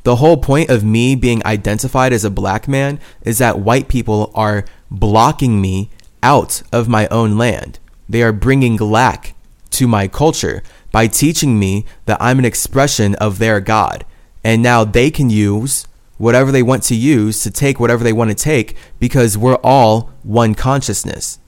The 0.03 0.18
whole 0.18 0.38
point 0.38 0.70
of 0.70 0.84
me 0.84 1.15
being 1.15 1.46
identified 1.46 2.13
as 2.13 2.24
a 2.24 2.29
black 2.29 2.68
man 2.68 3.00
is 3.24 3.39
that 3.39 3.60
white 3.60 3.88
people 3.88 4.32
are 4.36 4.63
blocking 4.91 5.60
me 5.60 5.89
out 6.22 6.62
of 6.72 6.88
my 6.88 7.08
own 7.08 7.36
land. 7.36 7.79
They 8.08 8.22
are 8.22 8.32
bringing 8.32 8.77
lack 8.77 9.34
to 9.72 9.88
my 9.88 10.08
culture 10.08 10.62
by 10.91 11.08
teaching 11.08 11.60
me 11.60 11.86
that 12.06 12.22
I'm 12.22 12.39
an 12.39 12.46
expression 12.46 13.15
of 13.15 13.39
their 13.39 13.60
God. 13.60 14.06
And 14.44 14.62
now 14.62 14.84
they 14.84 15.10
can 15.12 15.29
use 15.29 15.88
whatever 16.19 16.51
they 16.51 16.61
want 16.61 16.83
to 16.83 16.95
use 16.95 17.41
to 17.41 17.49
take 17.49 17.79
whatever 17.79 18.03
they 18.03 18.13
want 18.13 18.29
to 18.29 18.35
take 18.35 18.75
because 18.99 19.38
we're 19.38 19.55
all 19.63 20.11
one 20.21 20.53
consciousness. 20.53 21.39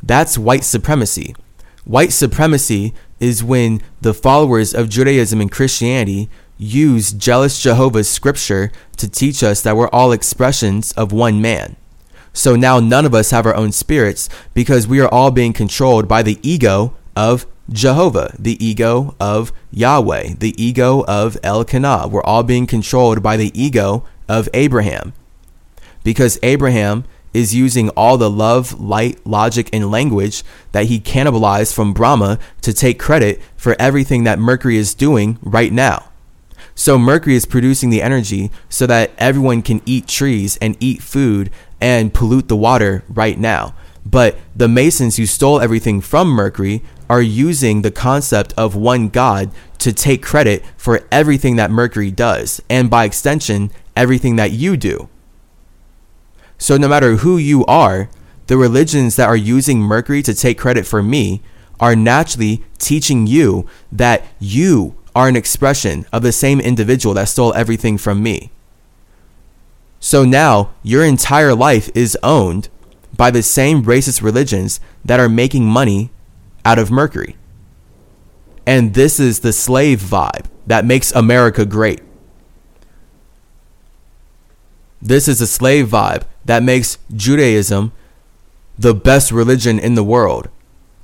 That's 0.00 0.38
white 0.38 0.62
supremacy. 0.62 1.34
White 1.84 2.12
supremacy 2.12 2.94
is 3.18 3.42
when 3.42 3.82
the 4.00 4.14
followers 4.14 4.74
of 4.74 4.90
Judaism 4.90 5.40
and 5.40 5.50
Christianity 5.50 6.28
use 6.58 7.12
jealous 7.12 7.60
Jehovah's 7.60 8.08
scripture 8.08 8.70
to 8.98 9.08
teach 9.08 9.42
us 9.42 9.62
that 9.62 9.76
we're 9.76 9.88
all 9.88 10.12
expressions 10.12 10.92
of 10.92 11.10
one 11.10 11.40
man. 11.40 11.76
So 12.34 12.56
now 12.56 12.80
none 12.80 13.06
of 13.06 13.14
us 13.14 13.30
have 13.30 13.46
our 13.46 13.54
own 13.54 13.72
spirits 13.72 14.28
because 14.52 14.86
we 14.86 15.00
are 15.00 15.08
all 15.08 15.30
being 15.30 15.52
controlled 15.52 16.06
by 16.06 16.22
the 16.22 16.38
ego 16.42 16.94
of 17.16 17.46
Jehovah, 17.70 18.34
the 18.38 18.62
ego 18.64 19.14
of 19.18 19.52
Yahweh, 19.70 20.34
the 20.38 20.54
ego 20.62 21.04
of 21.06 21.38
Elkanah. 21.42 22.08
We're 22.08 22.22
all 22.22 22.42
being 22.42 22.66
controlled 22.66 23.22
by 23.22 23.36
the 23.36 23.50
ego 23.60 24.04
of 24.28 24.48
Abraham. 24.52 25.14
Because 26.02 26.38
Abraham 26.42 27.04
is 27.32 27.54
using 27.54 27.88
all 27.90 28.16
the 28.16 28.30
love, 28.30 28.80
light, 28.80 29.26
logic, 29.26 29.68
and 29.72 29.90
language 29.90 30.44
that 30.72 30.86
he 30.86 31.00
cannibalized 31.00 31.74
from 31.74 31.92
Brahma 31.92 32.38
to 32.60 32.72
take 32.72 32.98
credit 32.98 33.40
for 33.56 33.74
everything 33.78 34.24
that 34.24 34.38
Mercury 34.38 34.76
is 34.76 34.94
doing 34.94 35.38
right 35.42 35.72
now. 35.72 36.10
So 36.76 36.98
Mercury 36.98 37.34
is 37.34 37.46
producing 37.46 37.90
the 37.90 38.02
energy 38.02 38.50
so 38.68 38.86
that 38.86 39.12
everyone 39.18 39.62
can 39.62 39.80
eat 39.86 40.06
trees 40.06 40.56
and 40.58 40.76
eat 40.80 41.02
food 41.02 41.50
and 41.80 42.14
pollute 42.14 42.48
the 42.48 42.56
water 42.56 43.04
right 43.08 43.38
now. 43.38 43.74
But 44.06 44.38
the 44.54 44.68
Masons 44.68 45.16
who 45.16 45.26
stole 45.26 45.60
everything 45.60 46.00
from 46.00 46.28
Mercury 46.28 46.82
are 47.08 47.22
using 47.22 47.82
the 47.82 47.90
concept 47.90 48.52
of 48.56 48.74
one 48.74 49.08
God 49.08 49.50
to 49.78 49.92
take 49.92 50.22
credit 50.22 50.64
for 50.76 51.06
everything 51.10 51.56
that 51.56 51.70
Mercury 51.70 52.10
does, 52.10 52.62
and 52.70 52.90
by 52.90 53.04
extension, 53.04 53.70
everything 53.96 54.36
that 54.36 54.52
you 54.52 54.76
do. 54.76 55.08
So, 56.58 56.76
no 56.76 56.88
matter 56.88 57.16
who 57.16 57.36
you 57.36 57.64
are, 57.66 58.08
the 58.46 58.56
religions 58.56 59.16
that 59.16 59.28
are 59.28 59.36
using 59.36 59.80
Mercury 59.80 60.22
to 60.22 60.34
take 60.34 60.58
credit 60.58 60.86
for 60.86 61.02
me 61.02 61.42
are 61.80 61.96
naturally 61.96 62.64
teaching 62.78 63.26
you 63.26 63.66
that 63.90 64.24
you 64.38 64.96
are 65.14 65.28
an 65.28 65.36
expression 65.36 66.06
of 66.12 66.22
the 66.22 66.32
same 66.32 66.60
individual 66.60 67.14
that 67.14 67.28
stole 67.28 67.54
everything 67.54 67.98
from 67.98 68.22
me. 68.22 68.50
So 70.00 70.24
now 70.24 70.70
your 70.82 71.04
entire 71.04 71.54
life 71.54 71.90
is 71.94 72.18
owned 72.22 72.68
by 73.16 73.30
the 73.30 73.42
same 73.42 73.84
racist 73.84 74.22
religions 74.22 74.80
that 75.04 75.20
are 75.20 75.28
making 75.28 75.64
money 75.66 76.10
out 76.64 76.78
of 76.78 76.90
Mercury. 76.90 77.36
And 78.66 78.94
this 78.94 79.20
is 79.20 79.40
the 79.40 79.52
slave 79.52 80.00
vibe 80.00 80.46
that 80.66 80.84
makes 80.84 81.12
America 81.12 81.64
great. 81.64 82.00
This 85.02 85.28
is 85.28 85.40
a 85.40 85.46
slave 85.46 85.88
vibe 85.88 86.22
that 86.44 86.62
makes 86.62 86.96
Judaism 87.14 87.92
the 88.78 88.94
best 88.94 89.30
religion 89.30 89.78
in 89.78 89.94
the 89.94 90.04
world, 90.04 90.48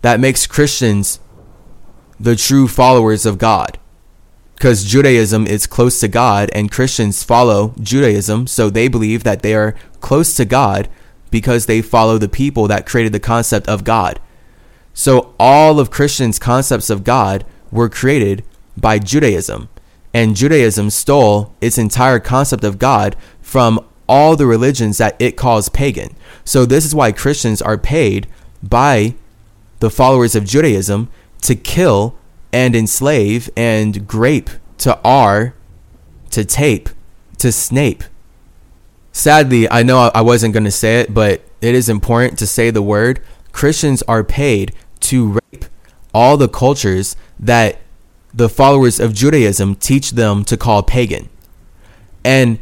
that 0.00 0.18
makes 0.18 0.46
Christians 0.46 1.20
the 2.18 2.34
true 2.34 2.66
followers 2.66 3.26
of 3.26 3.38
God. 3.38 3.78
Because 4.54 4.84
Judaism 4.84 5.46
is 5.46 5.66
close 5.66 6.00
to 6.00 6.08
God 6.08 6.50
and 6.54 6.70
Christians 6.70 7.22
follow 7.22 7.74
Judaism, 7.80 8.46
so 8.46 8.68
they 8.68 8.88
believe 8.88 9.22
that 9.24 9.42
they 9.42 9.54
are 9.54 9.74
close 10.00 10.34
to 10.34 10.44
God 10.44 10.88
because 11.30 11.66
they 11.66 11.80
follow 11.80 12.18
the 12.18 12.28
people 12.28 12.66
that 12.68 12.86
created 12.86 13.12
the 13.12 13.20
concept 13.20 13.68
of 13.68 13.84
God. 13.84 14.20
So 14.94 15.34
all 15.38 15.80
of 15.80 15.90
Christians' 15.90 16.38
concepts 16.38 16.90
of 16.90 17.04
God 17.04 17.44
were 17.70 17.88
created 17.88 18.44
by 18.76 18.98
Judaism. 18.98 19.68
And 20.12 20.36
Judaism 20.36 20.90
stole 20.90 21.54
its 21.60 21.78
entire 21.78 22.18
concept 22.18 22.64
of 22.64 22.78
God 22.78 23.16
from 23.40 23.84
all 24.08 24.36
the 24.36 24.46
religions 24.46 24.98
that 24.98 25.16
it 25.20 25.36
calls 25.36 25.68
pagan. 25.68 26.16
So 26.44 26.66
this 26.66 26.84
is 26.84 26.94
why 26.94 27.12
Christians 27.12 27.62
are 27.62 27.78
paid 27.78 28.26
by 28.62 29.14
the 29.78 29.90
followers 29.90 30.34
of 30.34 30.44
Judaism 30.44 31.08
to 31.42 31.54
kill 31.54 32.16
and 32.52 32.74
enslave 32.74 33.48
and 33.56 34.06
grape 34.06 34.50
to 34.78 34.98
R 35.04 35.54
to 36.30 36.44
tape 36.44 36.88
to 37.38 37.52
Snape 37.52 38.04
sadly, 39.12 39.70
I 39.70 39.82
know 39.82 40.10
I 40.14 40.20
wasn't 40.22 40.54
going 40.54 40.64
to 40.64 40.70
say 40.70 41.00
it, 41.00 41.12
but 41.12 41.42
it 41.60 41.74
is 41.74 41.88
important 41.88 42.38
to 42.38 42.46
say 42.46 42.70
the 42.70 42.82
word. 42.82 43.20
Christians 43.52 44.02
are 44.02 44.24
paid 44.24 44.74
to 45.00 45.40
rape 45.52 45.64
all 46.12 46.36
the 46.36 46.48
cultures 46.48 47.16
that 47.38 47.78
the 48.32 48.48
followers 48.48 49.00
of 49.00 49.14
Judaism 49.14 49.74
teach 49.74 50.12
them 50.12 50.44
to 50.44 50.56
call 50.56 50.82
pagan. 50.82 51.28
And 52.24 52.58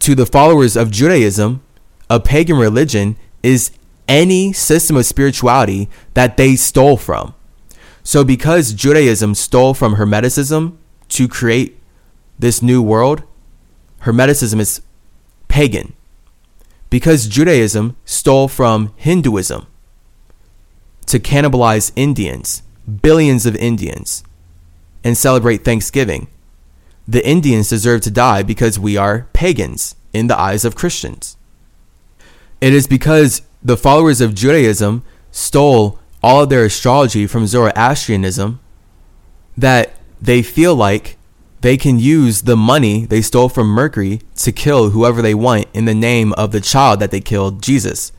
to 0.00 0.14
the 0.14 0.26
followers 0.26 0.76
of 0.76 0.90
Judaism, 0.90 1.62
a 2.08 2.20
pagan 2.20 2.56
religion 2.56 3.16
is 3.42 3.70
any 4.08 4.52
system 4.52 4.96
of 4.96 5.06
spirituality 5.06 5.88
that 6.14 6.36
they 6.36 6.56
stole 6.56 6.96
from. 6.96 7.34
So, 8.04 8.24
because 8.24 8.72
Judaism 8.72 9.34
stole 9.34 9.74
from 9.74 9.94
Hermeticism 9.94 10.76
to 11.08 11.28
create 11.28 11.78
this 12.38 12.60
new 12.60 12.82
world, 12.82 13.22
Hermeticism 14.02 14.58
is 14.58 14.82
pagan 15.46 15.94
because 16.90 17.28
Judaism 17.28 17.96
stole 18.04 18.48
from 18.48 18.92
Hinduism 18.96 19.66
to 21.06 21.18
cannibalize 21.18 21.92
Indians, 21.96 22.62
billions 23.02 23.46
of 23.46 23.56
Indians, 23.56 24.24
and 25.04 25.16
celebrate 25.16 25.64
Thanksgiving. 25.64 26.28
The 27.06 27.26
Indians 27.26 27.68
deserve 27.68 28.02
to 28.02 28.10
die 28.10 28.42
because 28.42 28.78
we 28.78 28.96
are 28.96 29.26
pagans 29.32 29.96
in 30.12 30.28
the 30.28 30.38
eyes 30.38 30.64
of 30.64 30.76
Christians. 30.76 31.36
It 32.60 32.72
is 32.72 32.86
because 32.86 33.42
the 33.62 33.76
followers 33.76 34.20
of 34.20 34.34
Judaism 34.34 35.02
stole 35.30 35.98
all 36.22 36.42
of 36.42 36.48
their 36.48 36.64
astrology 36.64 37.26
from 37.26 37.46
Zoroastrianism 37.46 38.60
that 39.56 39.92
they 40.20 40.42
feel 40.42 40.74
like 40.74 41.16
they 41.62 41.76
can 41.76 41.98
use 41.98 42.42
the 42.42 42.56
money 42.56 43.04
they 43.04 43.22
stole 43.22 43.48
from 43.48 43.68
Mercury 43.68 44.20
to 44.36 44.52
kill 44.52 44.90
whoever 44.90 45.22
they 45.22 45.34
want 45.34 45.66
in 45.72 45.84
the 45.84 45.94
name 45.94 46.32
of 46.34 46.52
the 46.52 46.60
child 46.60 47.00
that 47.00 47.10
they 47.10 47.20
killed, 47.20 47.62
Jesus. 47.62 48.12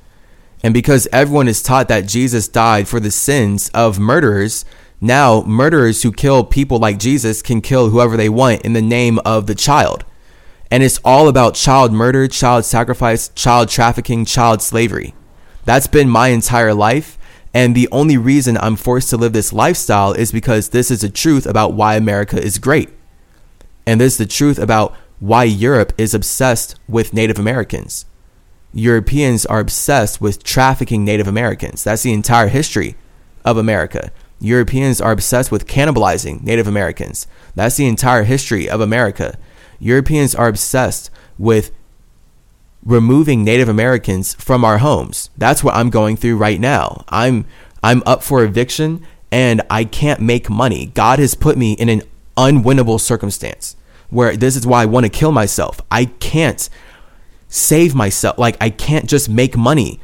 And 0.64 0.74
because 0.74 1.08
everyone 1.12 1.50
is 1.50 1.62
taught 1.62 1.90
that 1.90 2.08
Jesus 2.08 2.48
died 2.48 2.88
for 2.88 3.02
the 3.02 3.12
sins 3.12 3.70
of 3.74 4.00
murderers, 4.00 4.64
now 5.02 5.42
murderers 5.42 6.04
who 6.04 6.14
kill 6.14 6.46
people 6.46 6.80
like 6.80 6.98
Jesus 6.98 7.42
can 7.42 7.60
kill 7.60 7.90
whoever 7.90 8.16
they 8.16 8.30
want 8.30 8.62
in 8.62 8.72
the 8.72 8.82
name 8.82 9.20
of 9.26 9.48
the 9.48 9.56
child. 9.56 10.06
And 10.72 10.82
it's 10.82 11.02
all 11.04 11.28
about 11.28 11.56
child 11.56 11.92
murder, 11.92 12.28
child 12.30 12.64
sacrifice, 12.64 13.28
child 13.36 13.68
trafficking, 13.68 14.24
child 14.24 14.62
slavery. 14.62 15.14
That's 15.66 15.88
been 15.88 16.10
my 16.10 16.30
entire 16.30 16.74
life. 16.74 17.18
And 17.54 17.76
the 17.76 17.90
only 17.92 18.18
reason 18.18 18.58
I'm 18.58 18.78
forced 18.78 19.10
to 19.12 19.18
live 19.18 19.34
this 19.34 19.54
lifestyle 19.54 20.14
is 20.14 20.32
because 20.32 20.70
this 20.70 20.90
is 20.90 21.02
the 21.02 21.10
truth 21.10 21.46
about 21.46 21.74
why 21.74 21.96
America 21.96 22.42
is 22.42 22.58
great. 22.58 22.90
And 23.86 24.00
this 24.00 24.14
is 24.14 24.18
the 24.18 24.26
truth 24.26 24.58
about 24.58 24.96
why 25.20 25.44
Europe 25.44 25.94
is 25.98 26.14
obsessed 26.14 26.76
with 26.88 27.14
Native 27.14 27.38
Americans. 27.38 28.06
Europeans 28.74 29.46
are 29.46 29.60
obsessed 29.60 30.20
with 30.20 30.44
trafficking 30.44 31.06
Native 31.06 31.28
Americans. 31.28 31.84
That's 31.84 32.04
the 32.04 32.14
entire 32.14 32.48
history 32.48 32.96
of 33.46 33.58
America. 33.58 34.12
Europeans 34.40 35.00
are 35.00 35.12
obsessed 35.12 35.52
with 35.52 35.68
cannibalizing 35.68 36.44
Native 36.44 36.68
Americans. 36.68 37.28
That's 37.56 37.78
the 37.78 37.88
entire 37.88 38.24
history 38.24 38.70
of 38.70 38.82
America. 38.82 39.38
Europeans 39.80 40.36
are 40.36 40.48
obsessed 40.48 41.10
with 41.38 41.72
removing 42.84 43.44
Native 43.44 43.70
Americans 43.70 44.34
from 44.34 44.66
our 44.66 44.80
homes. 44.80 45.30
That's 45.38 45.64
what 45.64 45.76
I'm 45.76 45.90
going 45.90 46.18
through 46.18 46.38
right 46.38 46.60
now. 46.60 47.06
I'm 47.10 47.46
I'm 47.82 48.02
up 48.06 48.24
for 48.24 48.44
eviction 48.44 49.06
and 49.32 49.62
I 49.70 49.84
can't 49.84 50.20
make 50.20 50.50
money. 50.50 50.88
God 50.88 51.20
has 51.20 51.36
put 51.36 51.58
me 51.58 51.74
in 51.74 51.90
an 51.90 52.02
unwinnable 52.38 53.00
circumstance 53.00 53.76
where 54.10 54.36
this 54.38 54.56
is 54.56 54.68
why 54.68 54.84
I 54.84 54.86
want 54.86 55.06
to 55.06 55.10
kill 55.10 55.32
myself. 55.32 55.82
I 55.90 56.06
can't 56.06 56.70
save 57.54 57.94
myself. 57.94 58.38
Like 58.38 58.58
I 58.60 58.72
can't 58.72 59.08
just 59.08 59.30
make 59.30 59.56
money. 59.56 60.00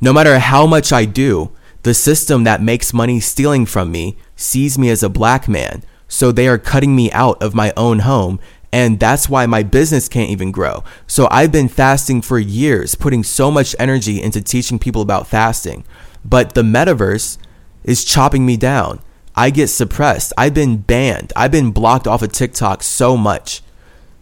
No 0.00 0.12
matter 0.12 0.38
how 0.38 0.66
much 0.66 0.92
I 0.92 1.04
do, 1.04 1.50
the 1.82 1.94
system 1.94 2.44
that 2.44 2.62
makes 2.62 2.94
money 2.94 3.18
stealing 3.18 3.66
from 3.66 3.90
me 3.90 4.16
sees 4.36 4.78
me 4.78 4.88
as 4.90 5.02
a 5.02 5.08
black 5.08 5.48
man. 5.48 5.82
So 6.06 6.30
they 6.30 6.46
are 6.46 6.58
cutting 6.58 6.94
me 6.94 7.10
out 7.10 7.42
of 7.42 7.54
my 7.54 7.72
own 7.76 8.00
home 8.00 8.38
and 8.72 9.00
that's 9.00 9.28
why 9.28 9.46
my 9.46 9.62
business 9.62 10.08
can't 10.08 10.30
even 10.30 10.52
grow. 10.52 10.84
So 11.06 11.26
I've 11.30 11.50
been 11.50 11.68
fasting 11.68 12.22
for 12.22 12.38
years, 12.38 12.94
putting 12.94 13.24
so 13.24 13.50
much 13.50 13.74
energy 13.78 14.22
into 14.22 14.40
teaching 14.40 14.78
people 14.78 15.02
about 15.02 15.26
fasting. 15.26 15.84
But 16.24 16.54
the 16.54 16.62
metaverse 16.62 17.38
is 17.82 18.04
chopping 18.04 18.46
me 18.46 18.56
down. 18.56 19.00
I 19.34 19.50
get 19.50 19.68
suppressed. 19.68 20.32
I've 20.38 20.54
been 20.54 20.78
banned. 20.78 21.32
I've 21.34 21.50
been 21.50 21.72
blocked 21.72 22.06
off 22.06 22.22
of 22.22 22.32
TikTok 22.32 22.82
so 22.82 23.16
much 23.16 23.62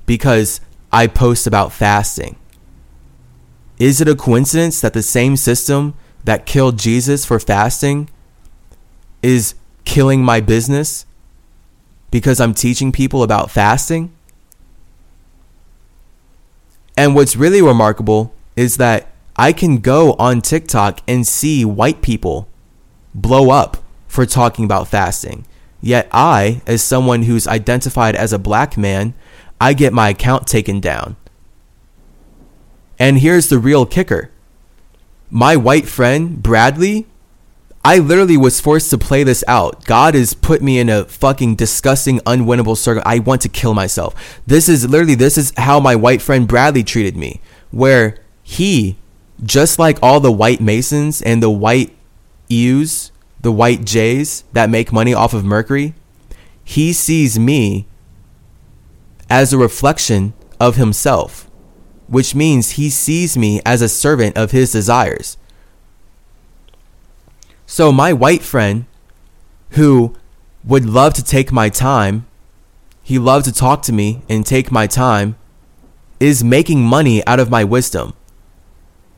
because 0.07 0.61
I 0.93 1.09
post 1.09 1.47
about 1.47 1.73
fasting. 1.73 2.37
Is 3.79 4.01
it 4.01 4.09
a 4.09 4.15
coincidence 4.15 4.81
that 4.81 4.93
the 4.93 5.03
same 5.03 5.37
system 5.37 5.95
that 6.25 6.47
killed 6.47 6.79
Jesus 6.79 7.25
for 7.25 7.41
fasting 7.41 8.09
is 9.23 9.55
killing 9.85 10.23
my 10.23 10.41
business 10.41 11.07
because 12.11 12.41
I'm 12.41 12.55
teaching 12.55 12.93
people 12.93 13.23
about 13.23 13.51
fasting? 13.51 14.13
And 16.97 17.15
what's 17.15 17.35
really 17.35 17.61
remarkable 17.61 18.33
is 18.55 18.77
that 18.77 19.09
I 19.37 19.53
can 19.53 19.79
go 19.79 20.13
on 20.15 20.41
TikTok 20.41 21.01
and 21.09 21.27
see 21.27 21.65
white 21.65 22.03
people 22.03 22.49
blow 23.15 23.51
up 23.51 23.79
for 24.07 24.25
talking 24.25 24.65
about 24.65 24.87
fasting. 24.87 25.45
Yet 25.81 26.09
I, 26.13 26.63
as 26.67 26.83
someone 26.83 27.25
who's 27.25 27.49
identified 27.49 28.15
as 28.15 28.33
a 28.33 28.39
black 28.39 28.77
man, 28.77 29.15
I 29.61 29.73
get 29.73 29.93
my 29.93 30.11
account 30.11 30.47
taken 30.47 30.79
down. 30.79 31.17
And 32.99 33.19
here's 33.19 33.49
the 33.49 33.59
real 33.59 33.87
kicker. 33.87 34.31
My 35.31 35.57
white 35.57 35.87
friend, 35.87 36.43
Bradley, 36.43 37.07
I 37.85 37.99
literally 37.99 38.37
was 38.37 38.61
forced 38.61 38.89
to 38.91 38.99
play 38.99 39.25
this 39.25 39.45
out. 39.47 39.85
God 39.85 40.15
has 40.15 40.33
put 40.33 40.63
me 40.63 40.79
in 40.79 40.89
a 40.89 41.05
fucking 41.05 41.57
disgusting, 41.57 42.19
unwinnable 42.21 42.77
circle. 42.77 43.03
I 43.05 43.19
want 43.19 43.43
to 43.43 43.49
kill 43.49 43.75
myself. 43.75 44.41
This 44.47 44.69
is 44.69 44.89
literally, 44.89 45.15
this 45.15 45.37
is 45.37 45.53
how 45.59 45.81
my 45.81 45.95
white 45.95 46.23
friend 46.23 46.49
Bradley 46.49 46.83
treated 46.83 47.17
me, 47.17 47.41
where 47.71 48.17
he, 48.43 48.97
just 49.43 49.79
like 49.79 49.99
all 50.03 50.21
the 50.21 50.33
white 50.33 50.61
Masons 50.63 51.21
and 51.21 51.43
the 51.43 51.51
white 51.51 51.95
Eus, 52.49 53.11
the 53.41 53.53
white 53.53 53.85
Jays 53.85 54.45
that 54.53 54.71
make 54.71 54.93
money 54.93 55.13
off 55.13 55.35
of 55.35 55.45
Mercury, 55.45 55.95
he 56.65 56.93
sees 56.95 57.39
me 57.39 57.87
as 59.29 59.53
a 59.53 59.59
reflection 59.59 60.33
of 60.59 60.77
himself, 60.77 61.44
which 62.07 62.35
means 62.35 62.73
he 62.73 62.91
sees 62.91 63.37
me 63.37 63.61
as 63.65 63.83
a 63.83 63.89
servant 63.89 64.37
of 64.37 64.51
his 64.51 64.73
desires. 64.73 65.37
So 67.67 67.91
my 67.91 68.13
white 68.13 68.43
friend 68.43 68.87
who 69.71 70.15
would 70.65 70.85
love 70.85 71.15
to 71.15 71.25
take 71.25 71.53
my 71.53 71.69
time, 71.69 72.27
he 73.03 73.19
loved 73.19 73.45
to 73.47 73.53
talk 73.53 73.83
to 73.83 73.93
me 73.93 74.23
and 74.29 74.47
take 74.47 74.71
my 74.71 74.87
time, 74.87 75.37
is 76.21 76.45
making 76.45 76.83
money 76.83 77.25
out 77.27 77.41
of 77.41 77.51
my 77.51 77.65
wisdom. 77.65 78.15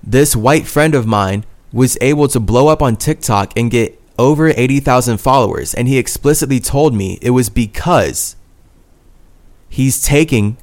This 0.02 0.34
white 0.34 0.66
friend 0.66 0.94
of 0.94 1.06
mine 1.06 1.44
was 1.72 1.98
able 2.00 2.28
to 2.28 2.40
blow 2.40 2.68
up 2.68 2.82
on 2.82 2.96
TikTok 2.96 3.52
and 3.56 3.70
get 3.70 4.00
over 4.18 4.48
80,000 4.48 5.18
followers, 5.18 5.74
and 5.74 5.88
he 5.88 5.98
explicitly 5.98 6.58
told 6.58 6.94
me 6.94 7.18
it 7.20 7.30
was 7.30 7.50
because 7.50 8.36
he's 9.68 10.02
taking 10.02 10.56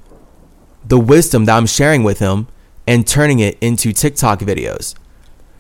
the 0.85 0.99
wisdom 0.99 1.45
that 1.45 1.57
I'm 1.57 1.65
sharing 1.65 2.03
with 2.03 2.19
him 2.19 2.47
and 2.87 3.07
turning 3.07 3.39
it 3.39 3.57
into 3.61 3.93
TikTok 3.93 4.39
videos. 4.39 4.95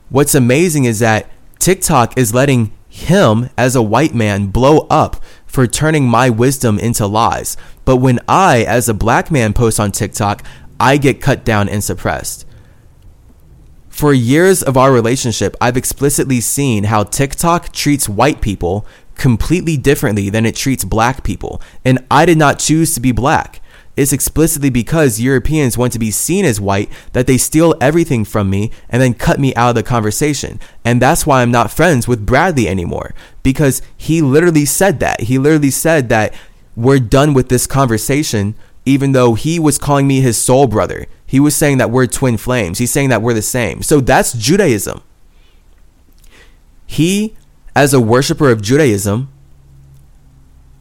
What's 0.09 0.35
amazing 0.35 0.85
is 0.85 0.99
that 0.99 1.29
TikTok 1.59 2.17
is 2.17 2.33
letting 2.33 2.71
him, 2.89 3.49
as 3.57 3.75
a 3.75 3.81
white 3.81 4.13
man, 4.13 4.47
blow 4.47 4.85
up 4.89 5.23
for 5.47 5.65
turning 5.65 6.07
my 6.07 6.29
wisdom 6.29 6.77
into 6.77 7.07
lies. 7.07 7.57
But 7.85 7.97
when 7.97 8.19
I, 8.27 8.63
as 8.63 8.87
a 8.87 8.93
black 8.93 9.31
man, 9.31 9.53
post 9.53 9.79
on 9.79 9.91
TikTok, 9.91 10.45
I 10.79 10.97
get 10.97 11.21
cut 11.21 11.43
down 11.43 11.69
and 11.69 11.83
suppressed. 11.83 12.45
For 13.89 14.13
years 14.13 14.61
of 14.61 14.75
our 14.75 14.91
relationship, 14.91 15.55
I've 15.61 15.77
explicitly 15.77 16.41
seen 16.41 16.85
how 16.85 17.03
TikTok 17.03 17.71
treats 17.71 18.09
white 18.09 18.41
people 18.41 18.85
completely 19.15 19.77
differently 19.77 20.29
than 20.29 20.45
it 20.45 20.55
treats 20.55 20.83
black 20.83 21.23
people. 21.23 21.61
And 21.85 22.05
I 22.09 22.25
did 22.25 22.37
not 22.37 22.59
choose 22.59 22.93
to 22.95 22.99
be 22.99 23.11
black. 23.11 23.61
It's 23.95 24.13
explicitly 24.13 24.71
because 24.71 25.19
Europeans 25.19 25.77
want 25.77 25.93
to 25.93 25.99
be 25.99 26.09
seen 26.09 26.45
as 26.45 26.59
white 26.59 26.89
that 27.11 27.27
they 27.27 27.37
steal 27.37 27.75
everything 27.79 28.25
from 28.25 28.49
me 28.49 28.71
and 28.89 29.01
then 29.01 29.13
cut 29.13 29.39
me 29.39 29.53
out 29.53 29.69
of 29.69 29.75
the 29.75 29.83
conversation. 29.83 30.59
And 30.83 30.99
that's 30.99 31.27
why 31.27 31.41
I'm 31.41 31.51
not 31.51 31.71
friends 31.71 32.07
with 32.07 32.25
Bradley 32.25 32.67
anymore 32.67 33.13
because 33.43 33.83
he 33.95 34.21
literally 34.21 34.65
said 34.65 34.99
that. 35.01 35.21
He 35.21 35.37
literally 35.37 35.69
said 35.69 36.09
that 36.09 36.33
we're 36.75 36.99
done 36.99 37.35
with 37.35 37.49
this 37.49 37.67
conversation, 37.67 38.55
even 38.83 39.11
though 39.11 39.35
he 39.35 39.59
was 39.59 39.77
calling 39.77 40.07
me 40.07 40.21
his 40.21 40.37
soul 40.37 40.65
brother. 40.65 41.05
He 41.25 41.39
was 41.39 41.55
saying 41.55 41.77
that 41.77 41.91
we're 41.91 42.07
twin 42.07 42.37
flames. 42.37 42.79
He's 42.79 42.91
saying 42.91 43.09
that 43.09 43.21
we're 43.21 43.33
the 43.35 43.43
same. 43.43 43.83
So 43.83 43.99
that's 43.99 44.33
Judaism. 44.33 45.01
He, 46.87 47.35
as 47.75 47.93
a 47.93 48.01
worshiper 48.01 48.49
of 48.49 48.61
Judaism, 48.61 49.29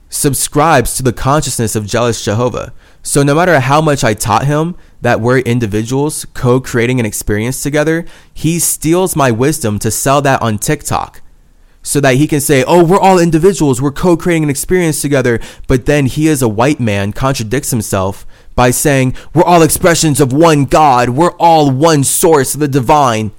subscribes 0.09 0.95
to 0.97 1.03
the 1.03 1.13
consciousness 1.13 1.75
of 1.75 1.87
jealous 1.87 2.23
Jehovah. 2.23 2.73
So 3.03 3.23
no 3.23 3.35
matter 3.35 3.59
how 3.59 3.81
much 3.81 4.05
I 4.05 4.15
taught 4.15 4.47
him 4.47 4.77
that 5.01 5.21
we're 5.21 5.41
individuals 5.41 6.25
co-creating 6.35 7.01
an 7.01 7.07
experience 7.07 7.63
together, 7.63 8.05
he 8.33 8.59
steals 8.61 9.17
my 9.17 9.31
wisdom 9.31 9.79
to 9.81 9.91
sell 9.91 10.23
that 10.23 10.41
on 10.41 10.59
TikTok. 10.59 11.21
So 11.85 11.99
that 11.99 12.15
he 12.15 12.29
can 12.29 12.41
say, 12.41 12.63
oh, 12.63 12.85
we're 12.85 13.01
all 13.01 13.19
individuals, 13.19 13.83
we're 13.83 13.91
co 13.91 14.17
creating 14.17 14.45
an 14.45 14.51
experience 14.51 15.03
together. 15.03 15.41
But 15.67 15.87
then 15.87 16.07
he, 16.07 16.29
as 16.29 16.41
a 16.41 16.49
white 16.49 16.79
man, 16.79 17.13
contradicts 17.13 17.73
himself 17.73 18.25
by 18.55 18.71
saying, 18.71 19.17
we're 19.35 19.43
all 19.43 19.63
expressions 19.63 20.21
of 20.21 20.33
one 20.33 20.65
God, 20.65 21.09
we're 21.09 21.33
all 21.41 21.73
one 21.73 22.05
source 22.05 22.55
of 22.55 22.61
the 22.61 22.69
divine. 22.69 23.33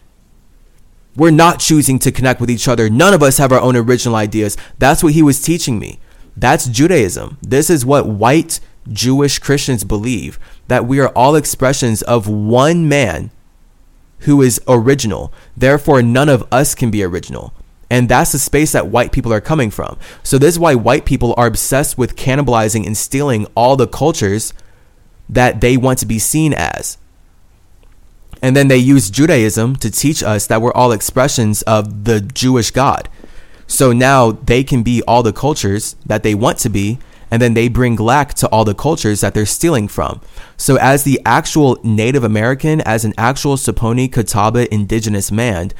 We're 1.15 1.32
not 1.32 1.62
choosing 1.62 1.99
to 1.99 2.12
connect 2.12 2.41
with 2.41 2.52
each 2.52 2.67
other. 2.67 2.89
None 2.89 3.13
of 3.13 3.23
us 3.23 3.38
have 3.38 3.54
our 3.54 3.62
own 3.62 3.78
original 3.78 4.15
ideas. 4.15 4.58
That's 4.78 5.04
what 5.04 5.13
he 5.13 5.21
was 5.21 5.41
teaching 5.41 5.80
me. 5.80 5.99
That's 6.36 6.67
Judaism. 6.67 7.38
This 7.41 7.69
is 7.69 7.86
what 7.86 8.08
white 8.08 8.60
Jewish 8.91 9.39
Christians 9.39 9.84
believe 9.84 10.39
that 10.67 10.86
we 10.86 11.00
are 11.00 11.10
all 11.10 11.36
expressions 11.36 12.02
of 12.02 12.28
one 12.28 12.88
man 12.88 13.32
who 14.19 14.41
is 14.41 14.62
original. 14.67 15.34
Therefore, 15.56 16.02
none 16.02 16.30
of 16.30 16.46
us 16.52 16.76
can 16.76 16.91
be 16.91 17.04
original. 17.04 17.54
And 17.89 18.10
that's 18.10 18.32
the 18.32 18.39
space 18.39 18.72
that 18.72 18.88
white 18.88 19.12
people 19.12 19.32
are 19.32 19.41
coming 19.41 19.69
from. 19.69 19.98
So, 20.24 20.38
this 20.38 20.56
is 20.56 20.60
why 20.60 20.76
white 20.76 21.06
people 21.06 21.34
are 21.38 21.48
obsessed 21.48 21.98
with 21.98 22.15
cannibalizing 22.15 22.86
and 22.86 22.98
stealing 22.98 23.46
all 23.56 23.76
the 23.76 23.88
cultures 23.88 24.54
that 25.30 25.62
they 25.62 25.78
want 25.78 26.00
to 26.00 26.06
be 26.06 26.19
seen 26.19 26.54
as. 26.54 26.98
And 28.41 28.56
then 28.56 28.67
they 28.67 28.78
use 28.78 29.10
Judaism 29.10 29.76
to 29.78 29.89
teach 29.89 30.22
us 30.22 30.48
that 30.48 30.62
we're 30.62 30.74
all 30.74 30.91
expressions 30.91 31.62
of 31.62 32.04
the 32.04 32.19
Jewish 32.19 32.72
God. 32.72 33.08
So 33.67 33.93
now 33.93 34.32
they 34.32 34.63
can 34.63 34.84
be 34.84 35.02
all 35.08 35.24
the 35.24 35.32
cultures 35.32 35.96
that 36.06 36.24
they 36.24 36.36
want 36.36 36.58
to 36.60 36.69
be, 36.69 37.00
and 37.34 37.41
then 37.41 37.56
they 37.56 37.67
bring 37.67 37.96
lack 37.96 38.36
to 38.36 38.48
all 38.50 38.63
the 38.63 38.76
cultures 38.76 39.22
that 39.22 39.34
they're 39.34 39.48
stealing 39.48 39.88
from. 39.88 40.22
So, 40.56 40.78
as 40.78 41.04
the 41.04 41.19
actual 41.26 41.80
Native 41.84 42.24
American, 42.24 42.80
as 42.82 43.06
an 43.06 43.15
actual 43.17 43.56
Saponi 43.56 44.12
Catawba 44.12 44.72
indigenous 44.72 45.32
man, 45.32 45.72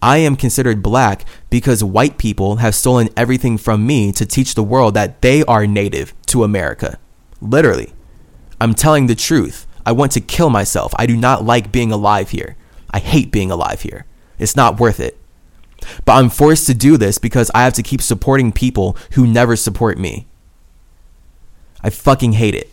I 0.00 0.16
am 0.16 0.36
considered 0.36 0.82
black 0.82 1.26
because 1.50 1.84
white 1.84 2.16
people 2.16 2.56
have 2.56 2.74
stolen 2.74 3.10
everything 3.14 3.58
from 3.58 3.86
me 3.86 4.10
to 4.12 4.24
teach 4.24 4.54
the 4.54 4.62
world 4.62 4.94
that 4.94 5.20
they 5.20 5.44
are 5.44 5.66
native 5.66 6.14
to 6.28 6.44
America. 6.44 6.98
Literally. 7.42 7.92
I'm 8.58 8.72
telling 8.72 9.06
the 9.06 9.14
truth. 9.14 9.66
I 9.84 9.92
want 9.92 10.12
to 10.12 10.20
kill 10.22 10.48
myself. 10.48 10.94
I 10.96 11.04
do 11.04 11.14
not 11.14 11.44
like 11.44 11.70
being 11.70 11.92
alive 11.92 12.30
here. 12.30 12.56
I 12.90 13.00
hate 13.00 13.30
being 13.30 13.50
alive 13.50 13.82
here. 13.82 14.06
It's 14.38 14.56
not 14.56 14.80
worth 14.80 14.98
it. 14.98 15.18
But 16.06 16.14
I'm 16.14 16.30
forced 16.30 16.66
to 16.68 16.74
do 16.74 16.96
this 16.96 17.18
because 17.18 17.50
I 17.54 17.64
have 17.64 17.74
to 17.74 17.82
keep 17.82 18.00
supporting 18.00 18.50
people 18.50 18.96
who 19.12 19.26
never 19.26 19.56
support 19.56 19.98
me. 19.98 20.26
I 21.82 21.90
fucking 21.90 22.32
hate 22.34 22.54
it. 22.54 22.70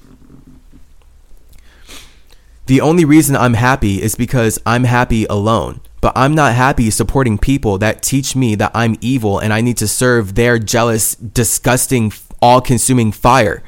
The 2.67 2.82
only 2.82 3.04
reason 3.04 3.36
I'm 3.36 3.56
happy 3.56 4.02
is 4.02 4.13
because 4.15 4.60
I'm 4.65 4.84
happy 4.84 5.26
alone. 5.26 5.82
But 6.02 6.13
I'm 6.15 6.36
not 6.36 6.54
happy 6.54 6.89
supporting 6.91 7.38
people 7.38 7.78
that 7.80 8.02
teach 8.02 8.36
me 8.36 8.56
that 8.56 8.72
I'm 8.74 8.95
evil 9.02 9.39
and 9.39 9.52
I 9.52 9.62
need 9.62 9.78
to 9.78 9.88
serve 9.88 10.36
their 10.36 10.60
jealous, 10.60 11.15
disgusting, 11.15 12.13
all 12.41 12.62
consuming 12.62 13.12
fire. 13.12 13.63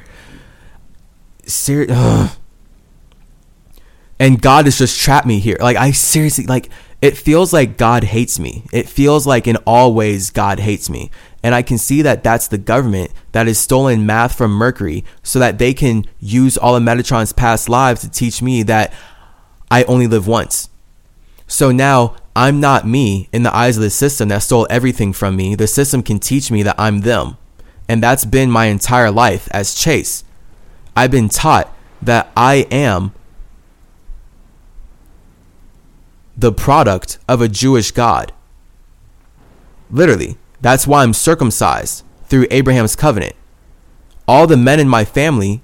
Ser- 1.44 1.88
and 4.18 4.40
God 4.40 4.64
has 4.64 4.78
just 4.78 5.00
trapped 5.00 5.26
me 5.26 5.40
here. 5.40 5.58
Like, 5.60 5.76
I 5.76 5.90
seriously, 5.90 6.46
like, 6.46 6.70
it 7.02 7.16
feels 7.16 7.52
like 7.52 7.76
God 7.76 8.04
hates 8.04 8.38
me. 8.38 8.64
It 8.72 8.88
feels 8.88 9.26
like 9.26 9.48
in 9.48 9.56
all 9.66 9.92
ways 9.92 10.30
God 10.30 10.60
hates 10.60 10.88
me. 10.88 11.10
And 11.42 11.54
I 11.54 11.62
can 11.62 11.78
see 11.78 12.02
that 12.02 12.22
that's 12.22 12.48
the 12.48 12.58
government 12.58 13.10
that 13.32 13.46
has 13.46 13.58
stolen 13.58 14.06
math 14.06 14.36
from 14.36 14.52
Mercury 14.52 15.04
so 15.22 15.38
that 15.38 15.58
they 15.58 15.74
can 15.74 16.04
use 16.20 16.56
all 16.56 16.76
of 16.76 16.82
Metatron's 16.82 17.32
past 17.32 17.68
lives 17.68 18.02
to 18.02 18.10
teach 18.10 18.40
me 18.40 18.62
that 18.64 18.92
I 19.70 19.82
only 19.84 20.06
live 20.06 20.26
once. 20.26 20.68
So 21.46 21.72
now 21.72 22.16
I'm 22.36 22.60
not 22.60 22.86
me 22.86 23.28
in 23.32 23.42
the 23.42 23.54
eyes 23.54 23.76
of 23.76 23.82
the 23.82 23.90
system 23.90 24.28
that 24.28 24.38
stole 24.38 24.66
everything 24.70 25.12
from 25.12 25.36
me. 25.36 25.54
The 25.54 25.66
system 25.66 26.02
can 26.02 26.18
teach 26.18 26.50
me 26.50 26.62
that 26.62 26.76
I'm 26.78 27.00
them. 27.00 27.36
And 27.88 28.02
that's 28.02 28.24
been 28.24 28.50
my 28.50 28.66
entire 28.66 29.10
life 29.10 29.48
as 29.50 29.74
Chase. 29.74 30.24
I've 30.96 31.10
been 31.10 31.28
taught 31.28 31.74
that 32.00 32.30
I 32.36 32.66
am 32.70 33.12
the 36.36 36.52
product 36.52 37.18
of 37.28 37.40
a 37.40 37.48
Jewish 37.48 37.90
God. 37.90 38.32
Literally, 39.90 40.38
that's 40.62 40.86
why 40.86 41.02
I'm 41.02 41.12
circumcised 41.12 42.04
through 42.26 42.46
Abraham's 42.50 42.96
covenant. 42.96 43.34
All 44.26 44.46
the 44.46 44.56
men 44.56 44.80
in 44.80 44.88
my 44.88 45.04
family 45.04 45.60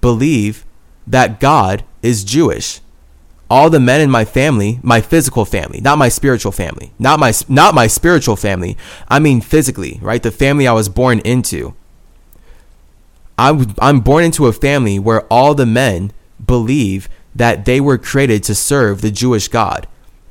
believe 0.00 0.64
that 1.06 1.40
God 1.40 1.84
is 2.00 2.24
Jewish. 2.24 2.80
All 3.50 3.70
the 3.70 3.80
men 3.80 4.00
in 4.00 4.10
my 4.10 4.24
family, 4.24 4.80
my 4.82 5.00
physical 5.00 5.44
family, 5.44 5.80
not 5.80 5.98
my 5.98 6.08
spiritual 6.08 6.52
family, 6.52 6.92
not 6.98 7.20
my 7.20 7.32
not 7.48 7.74
my 7.74 7.86
spiritual 7.86 8.34
family. 8.34 8.76
I 9.08 9.18
mean 9.18 9.40
physically, 9.40 9.98
right? 10.02 10.22
The 10.22 10.32
family 10.32 10.66
I 10.66 10.72
was 10.72 10.88
born 10.88 11.20
into. 11.20 11.74
I'm 13.38 13.74
I'm 13.78 14.00
born 14.00 14.24
into 14.24 14.46
a 14.46 14.52
family 14.52 14.98
where 14.98 15.22
all 15.26 15.54
the 15.54 15.66
men 15.66 16.12
believe 16.44 17.08
that 17.34 17.66
they 17.66 17.80
were 17.80 17.98
created 17.98 18.42
to 18.44 18.54
serve 18.54 19.00
the 19.00 19.10
Jewish 19.10 19.48
God. 19.48 19.86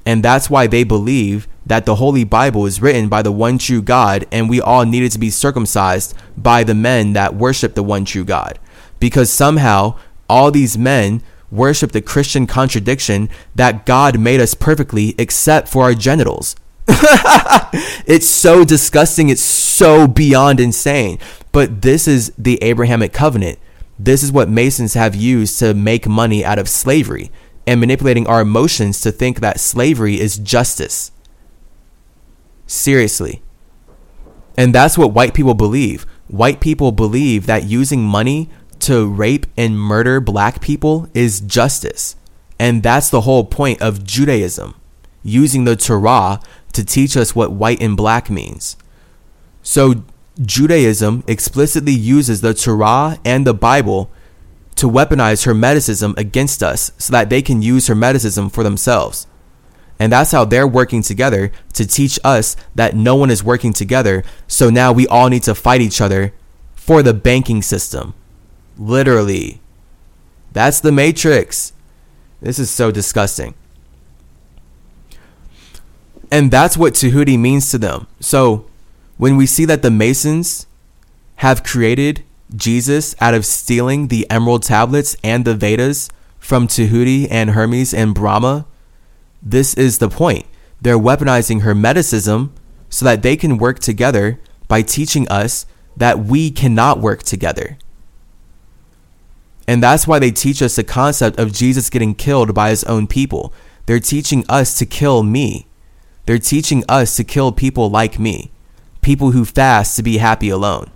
And 0.05 0.23
that's 0.23 0.49
why 0.49 0.67
they 0.67 0.83
believe 0.83 1.47
that 1.65 1.85
the 1.85 1.95
Holy 1.95 2.23
Bible 2.23 2.65
is 2.65 2.81
written 2.81 3.09
by 3.09 3.21
the 3.21 3.31
one 3.31 3.57
true 3.57 3.81
God, 3.81 4.27
and 4.31 4.49
we 4.49 4.61
all 4.61 4.85
needed 4.85 5.11
to 5.13 5.19
be 5.19 5.29
circumcised 5.29 6.15
by 6.37 6.63
the 6.63 6.75
men 6.75 7.13
that 7.13 7.35
worship 7.35 7.73
the 7.73 7.83
one 7.83 8.05
true 8.05 8.25
God. 8.25 8.59
Because 8.99 9.31
somehow 9.31 9.97
all 10.29 10.51
these 10.51 10.77
men 10.77 11.21
worship 11.51 11.91
the 11.91 12.01
Christian 12.01 12.47
contradiction 12.47 13.29
that 13.55 13.85
God 13.85 14.19
made 14.19 14.39
us 14.39 14.53
perfectly 14.53 15.15
except 15.17 15.67
for 15.67 15.83
our 15.83 15.93
genitals. 15.93 16.55
it's 18.05 18.27
so 18.27 18.63
disgusting. 18.63 19.29
It's 19.29 19.41
so 19.41 20.07
beyond 20.07 20.59
insane. 20.59 21.19
But 21.51 21.81
this 21.81 22.07
is 22.07 22.31
the 22.37 22.61
Abrahamic 22.61 23.13
covenant. 23.13 23.59
This 23.97 24.23
is 24.23 24.31
what 24.31 24.49
Masons 24.49 24.93
have 24.93 25.15
used 25.15 25.57
to 25.59 25.73
make 25.73 26.07
money 26.07 26.43
out 26.43 26.59
of 26.59 26.67
slavery 26.67 27.31
and 27.65 27.79
manipulating 27.79 28.27
our 28.27 28.41
emotions 28.41 29.01
to 29.01 29.11
think 29.11 29.39
that 29.39 29.59
slavery 29.59 30.19
is 30.19 30.37
justice. 30.37 31.11
Seriously. 32.67 33.41
And 34.57 34.73
that's 34.73 34.97
what 34.97 35.13
white 35.13 35.33
people 35.33 35.53
believe. 35.53 36.03
White 36.27 36.59
people 36.59 36.91
believe 36.91 37.45
that 37.45 37.65
using 37.65 38.03
money 38.03 38.49
to 38.79 39.07
rape 39.07 39.47
and 39.57 39.79
murder 39.79 40.19
black 40.19 40.61
people 40.61 41.09
is 41.13 41.41
justice. 41.41 42.15
And 42.59 42.83
that's 42.83 43.09
the 43.09 43.21
whole 43.21 43.43
point 43.43 43.81
of 43.81 44.03
Judaism, 44.03 44.75
using 45.23 45.65
the 45.65 45.75
Torah 45.75 46.39
to 46.73 46.85
teach 46.85 47.17
us 47.17 47.35
what 47.35 47.51
white 47.51 47.81
and 47.81 47.97
black 47.97 48.29
means. 48.29 48.77
So, 49.61 50.03
Judaism 50.41 51.23
explicitly 51.27 51.93
uses 51.93 52.41
the 52.41 52.53
Torah 52.53 53.17
and 53.23 53.47
the 53.47 53.53
Bible 53.53 54.11
to 54.75 54.89
weaponize 54.89 55.45
Hermeticism 55.45 56.17
against 56.17 56.61
us 56.61 56.91
so 56.97 57.11
that 57.13 57.29
they 57.29 57.41
can 57.41 57.61
use 57.61 57.87
Hermeticism 57.87 58.51
for 58.51 58.63
themselves. 58.63 59.27
And 59.99 60.11
that's 60.11 60.31
how 60.31 60.45
they're 60.45 60.67
working 60.67 61.01
together 61.01 61.51
to 61.73 61.87
teach 61.87 62.19
us 62.23 62.55
that 62.75 62.95
no 62.95 63.15
one 63.15 63.31
is 63.31 63.43
working 63.43 63.73
together. 63.73 64.23
So 64.47 64.69
now 64.69 64.91
we 64.91 65.07
all 65.07 65.29
need 65.29 65.43
to 65.43 65.55
fight 65.55 65.81
each 65.81 66.01
other 66.01 66.33
for 66.73 67.01
the 67.01 67.13
banking 67.13 67.61
system. 67.61 68.13
Literally. 68.77 69.61
That's 70.51 70.79
the 70.79 70.91
Matrix. 70.91 71.73
This 72.41 72.59
is 72.59 72.69
so 72.69 72.91
disgusting. 72.91 73.55
And 76.31 76.51
that's 76.51 76.75
what 76.75 76.93
Tahuti 76.93 77.37
means 77.37 77.71
to 77.71 77.77
them. 77.77 78.07
So 78.19 78.65
when 79.17 79.37
we 79.37 79.45
see 79.45 79.65
that 79.65 79.81
the 79.81 79.91
Masons 79.91 80.67
have 81.37 81.63
created 81.63 82.23
Jesus 82.55 83.15
out 83.19 83.33
of 83.33 83.45
stealing 83.45 84.07
the 84.07 84.29
emerald 84.29 84.63
tablets 84.63 85.15
and 85.23 85.45
the 85.45 85.55
Vedas 85.55 86.09
from 86.39 86.67
Tahuti 86.67 87.29
and 87.29 87.51
Hermes 87.51 87.93
and 87.93 88.13
Brahma, 88.13 88.65
this 89.45 89.75
is 89.75 89.99
the 89.99 90.09
point. 90.09 90.45
They're 90.81 90.99
weaponizing 90.99 91.61
Hermeticism 91.61 92.49
so 92.89 93.05
that 93.05 93.21
they 93.21 93.37
can 93.37 93.57
work 93.57 93.79
together 93.79 94.39
by 94.67 94.81
teaching 94.81 95.27
us 95.29 95.65
that 95.95 96.19
we 96.19 96.51
cannot 96.51 96.99
work 96.99 97.23
together. 97.23 97.77
And 99.67 99.81
that's 99.81 100.07
why 100.07 100.19
they 100.19 100.31
teach 100.31 100.61
us 100.61 100.75
the 100.75 100.83
concept 100.83 101.39
of 101.39 101.53
Jesus 101.53 101.89
getting 101.89 102.15
killed 102.15 102.53
by 102.53 102.69
his 102.69 102.83
own 102.83 103.07
people. 103.07 103.53
They're 103.85 103.99
teaching 103.99 104.43
us 104.49 104.77
to 104.79 104.85
kill 104.85 105.23
me. 105.23 105.67
They're 106.25 106.39
teaching 106.39 106.83
us 106.89 107.15
to 107.17 107.23
kill 107.23 107.51
people 107.51 107.89
like 107.89 108.19
me, 108.19 108.51
people 109.01 109.31
who 109.31 109.45
fast 109.45 109.95
to 109.95 110.03
be 110.03 110.17
happy 110.17 110.49
alone 110.49 110.91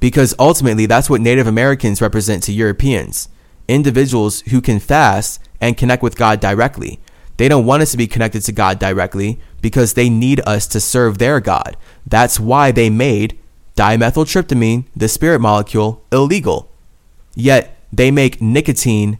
because 0.00 0.34
ultimately 0.38 0.86
that's 0.86 1.10
what 1.10 1.20
Native 1.20 1.46
Americans 1.46 2.00
represent 2.00 2.42
to 2.44 2.52
Europeans 2.52 3.28
individuals 3.68 4.40
who 4.48 4.60
can 4.60 4.80
fast 4.80 5.40
and 5.60 5.76
connect 5.76 6.02
with 6.02 6.16
God 6.16 6.40
directly. 6.40 7.00
They 7.36 7.48
don't 7.48 7.66
want 7.66 7.82
us 7.82 7.90
to 7.92 7.96
be 7.96 8.06
connected 8.06 8.42
to 8.42 8.52
God 8.52 8.78
directly 8.78 9.40
because 9.60 9.94
they 9.94 10.10
need 10.10 10.40
us 10.46 10.66
to 10.68 10.80
serve 10.80 11.18
their 11.18 11.40
God. 11.40 11.76
That's 12.06 12.38
why 12.38 12.70
they 12.70 12.90
made 12.90 13.38
dimethyltryptamine, 13.76 14.84
the 14.94 15.08
spirit 15.08 15.40
molecule, 15.40 16.02
illegal. 16.12 16.70
Yet 17.34 17.76
they 17.92 18.10
make 18.10 18.42
nicotine 18.42 19.18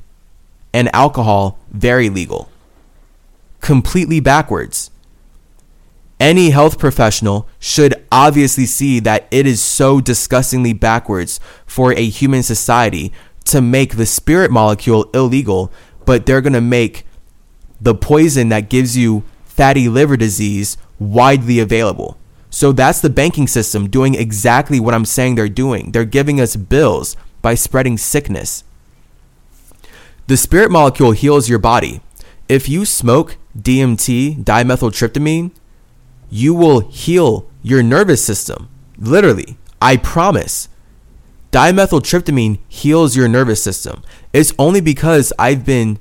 and 0.73 0.95
alcohol 0.95 1.59
very 1.71 2.11
legal. 2.11 2.51
Completely 3.61 4.21
backwards 4.21 4.91
any 6.21 6.51
health 6.51 6.79
professional 6.79 7.49
should 7.59 7.95
obviously 8.13 8.67
see 8.67 9.01
that 9.01 9.27
it 9.31 9.47
is 9.47 9.63
so 9.63 10.01
disgustingly 10.01 10.75
backwards 10.75 11.41
for 11.65 11.95
a 11.95 12.05
human 12.05 12.43
society 12.43 13.11
to 13.45 13.63
make 13.63 13.97
the 13.97 14.05
spirit 14.05 14.51
molecule 14.51 15.11
illegal, 15.15 15.73
but 16.11 16.27
they're 16.27 16.41
going 16.41 16.53
to 16.53 16.61
make 16.61 17.07
the 17.81 17.95
poison 17.95 18.49
that 18.49 18.69
gives 18.69 18.97
you 18.97 19.23
fatty 19.45 19.89
liver 19.89 20.17
disease 20.17 20.77
widely 20.99 21.61
available. 21.61 22.19
So 22.51 22.73
that's 22.73 23.01
the 23.01 23.09
banking 23.09 23.47
system 23.47 23.89
doing 23.89 24.17
exactly 24.17 24.81
what 24.81 24.93
I'm 24.93 25.05
saying 25.05 25.37
they're 25.37 25.49
doing. 25.49 25.93
They're 25.93 26.05
giving 26.05 26.41
us 26.41 26.57
bills 26.57 27.17
by 27.43 27.55
spreading 27.55 27.97
sickness. 27.97 28.65
The 30.27 30.37
spirit 30.37 30.73
molecule 30.73 31.13
heals 31.13 31.49
your 31.49 31.61
body. 31.61 32.01
If 32.49 32.69
you 32.69 32.85
smoke 32.85 33.37
DMT, 33.57 34.43
dimethyltryptamine, 34.43 35.53
you 36.29 36.55
will 36.55 36.81
heal 36.81 37.49
your 37.63 37.85
nervous 37.85 38.25
system. 38.25 38.69
Literally, 38.99 39.59
I 39.81 39.97
promise. 39.97 40.70
Dimethyltryptamine 41.53 42.59
heals 42.69 43.17
your 43.17 43.29
nervous 43.29 43.63
system. 43.63 44.03
It's 44.33 44.53
only 44.59 44.81
because 44.81 45.33
I've 45.39 45.65
been 45.65 45.99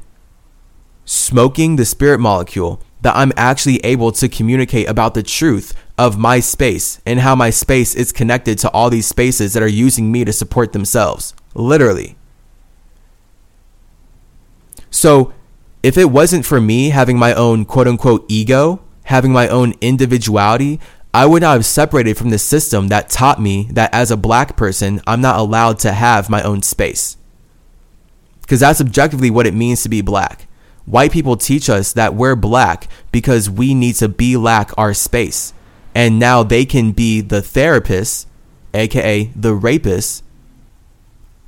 smoking 1.06 1.76
the 1.76 1.86
spirit 1.86 2.20
molecule 2.20 2.82
that 3.02 3.16
I'm 3.16 3.32
actually 3.36 3.78
able 3.78 4.12
to 4.12 4.30
communicate 4.30 4.88
about 4.88 5.14
the 5.14 5.24
truth 5.24 5.74
of 5.98 6.18
my 6.20 6.40
space 6.40 7.02
and 7.06 7.22
how 7.22 7.36
my 7.36 7.50
space 7.50 7.96
is 7.96 8.12
connected 8.12 8.60
to 8.60 8.70
all 8.72 8.90
these 8.90 9.08
spaces 9.08 9.54
that 9.54 9.64
are 9.64 9.68
using 9.68 10.12
me 10.12 10.24
to 10.26 10.34
support 10.34 10.74
themselves. 10.74 11.34
Literally. 11.56 12.16
So, 14.92 15.34
if 15.82 15.98
it 15.98 16.12
wasn't 16.12 16.46
for 16.46 16.60
me 16.60 16.90
having 16.90 17.18
my 17.18 17.34
own 17.34 17.66
quote 17.66 17.88
unquote 17.88 18.26
ego, 18.28 18.82
having 19.04 19.32
my 19.32 19.48
own 19.48 19.74
individuality, 19.82 20.80
I 21.14 21.26
would 21.26 21.42
not 21.42 21.54
have 21.54 21.66
separated 21.66 22.18
from 22.18 22.30
the 22.30 22.38
system 22.38 22.90
that 22.90 23.10
taught 23.10 23.42
me 23.42 23.68
that 23.72 23.94
as 23.94 24.12
a 24.12 24.18
black 24.18 24.56
person, 24.56 25.02
I'm 25.08 25.22
not 25.22 25.40
allowed 25.40 25.80
to 25.80 25.92
have 25.92 26.30
my 26.30 26.44
own 26.44 26.62
space. 26.62 27.18
Because 28.42 28.60
that's 28.60 28.82
objectively 28.82 29.30
what 29.30 29.48
it 29.48 29.54
means 29.54 29.84
to 29.84 29.90
be 29.90 30.02
black. 30.02 30.48
White 30.86 31.12
people 31.12 31.36
teach 31.38 31.70
us 31.70 31.94
that 31.94 32.16
we're 32.16 32.36
black 32.36 32.88
because 33.12 33.50
we 33.50 33.74
need 33.74 33.96
to 33.96 34.08
be 34.08 34.38
lack 34.38 34.72
our 34.78 34.94
space. 34.94 35.54
And 35.96 36.20
now 36.20 36.44
they 36.44 36.66
can 36.66 36.92
be 36.92 37.22
the 37.22 37.42
therapists, 37.42 38.26
aka 38.74 39.26
the 39.36 39.54
rapists, 39.54 40.22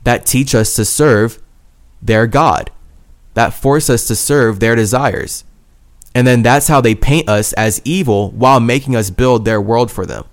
that 0.03 0.25
teach 0.25 0.55
us 0.55 0.75
to 0.75 0.85
serve 0.85 1.41
their 2.01 2.25
God, 2.25 2.71
that 3.35 3.53
force 3.53 3.89
us 3.89 4.07
to 4.07 4.15
serve 4.15 4.59
their 4.59 4.75
desires. 4.75 5.43
And 6.13 6.27
then 6.27 6.41
that's 6.41 6.67
how 6.67 6.81
they 6.81 6.95
paint 6.95 7.29
us 7.29 7.53
as 7.53 7.81
evil 7.85 8.31
while 8.31 8.59
making 8.59 8.95
us 8.95 9.09
build 9.09 9.45
their 9.45 9.61
world 9.61 9.91
for 9.91 10.05
them. 10.05 10.25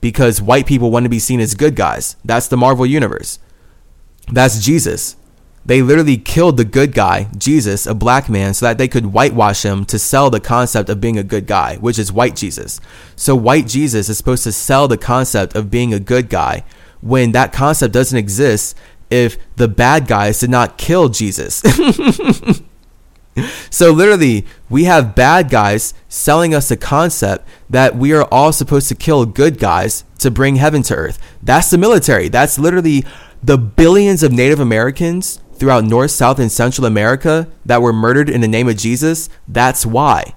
Because 0.00 0.42
white 0.42 0.66
people 0.66 0.90
want 0.90 1.04
to 1.04 1.10
be 1.10 1.18
seen 1.18 1.40
as 1.40 1.54
good 1.54 1.76
guys. 1.76 2.16
That's 2.24 2.48
the 2.48 2.56
Marvel 2.56 2.86
Universe. 2.86 3.38
That's 4.28 4.64
Jesus. 4.64 5.16
They 5.64 5.80
literally 5.80 6.16
killed 6.16 6.56
the 6.56 6.64
good 6.64 6.92
guy, 6.92 7.28
Jesus, 7.36 7.86
a 7.86 7.94
black 7.94 8.28
man, 8.28 8.52
so 8.52 8.66
that 8.66 8.78
they 8.78 8.88
could 8.88 9.06
whitewash 9.06 9.64
him 9.64 9.84
to 9.86 9.98
sell 9.98 10.28
the 10.28 10.40
concept 10.40 10.88
of 10.88 11.00
being 11.00 11.18
a 11.18 11.22
good 11.22 11.46
guy, 11.46 11.76
which 11.76 12.00
is 12.00 12.12
white 12.12 12.34
Jesus. 12.34 12.80
So, 13.14 13.36
white 13.36 13.68
Jesus 13.68 14.08
is 14.08 14.16
supposed 14.16 14.42
to 14.42 14.50
sell 14.50 14.88
the 14.88 14.98
concept 14.98 15.54
of 15.54 15.70
being 15.70 15.94
a 15.94 16.00
good 16.00 16.28
guy 16.28 16.64
when 17.00 17.30
that 17.32 17.52
concept 17.52 17.94
doesn't 17.94 18.18
exist 18.18 18.76
if 19.08 19.36
the 19.54 19.68
bad 19.68 20.08
guys 20.08 20.40
did 20.40 20.50
not 20.50 20.78
kill 20.78 21.08
Jesus. 21.08 21.62
so 23.70 23.90
literally, 23.92 24.46
we 24.68 24.84
have 24.84 25.14
bad 25.14 25.50
guys 25.50 25.94
selling 26.08 26.54
us 26.54 26.70
a 26.70 26.76
concept 26.76 27.46
that 27.70 27.96
we 27.96 28.12
are 28.12 28.24
all 28.30 28.52
supposed 28.52 28.88
to 28.88 28.94
kill 28.94 29.24
good 29.26 29.58
guys 29.58 30.04
to 30.18 30.30
bring 30.30 30.56
heaven 30.56 30.82
to 30.82 30.94
earth. 30.94 31.18
That's 31.42 31.70
the 31.70 31.78
military. 31.78 32.28
That's 32.28 32.58
literally 32.58 33.04
the 33.42 33.58
billions 33.58 34.22
of 34.22 34.32
Native 34.32 34.60
Americans 34.60 35.40
throughout 35.54 35.84
North, 35.84 36.10
South, 36.10 36.38
and 36.38 36.50
Central 36.50 36.86
America 36.86 37.48
that 37.64 37.82
were 37.82 37.92
murdered 37.92 38.28
in 38.28 38.40
the 38.40 38.48
name 38.48 38.68
of 38.68 38.76
Jesus. 38.76 39.28
That's 39.48 39.86
why. 39.86 40.34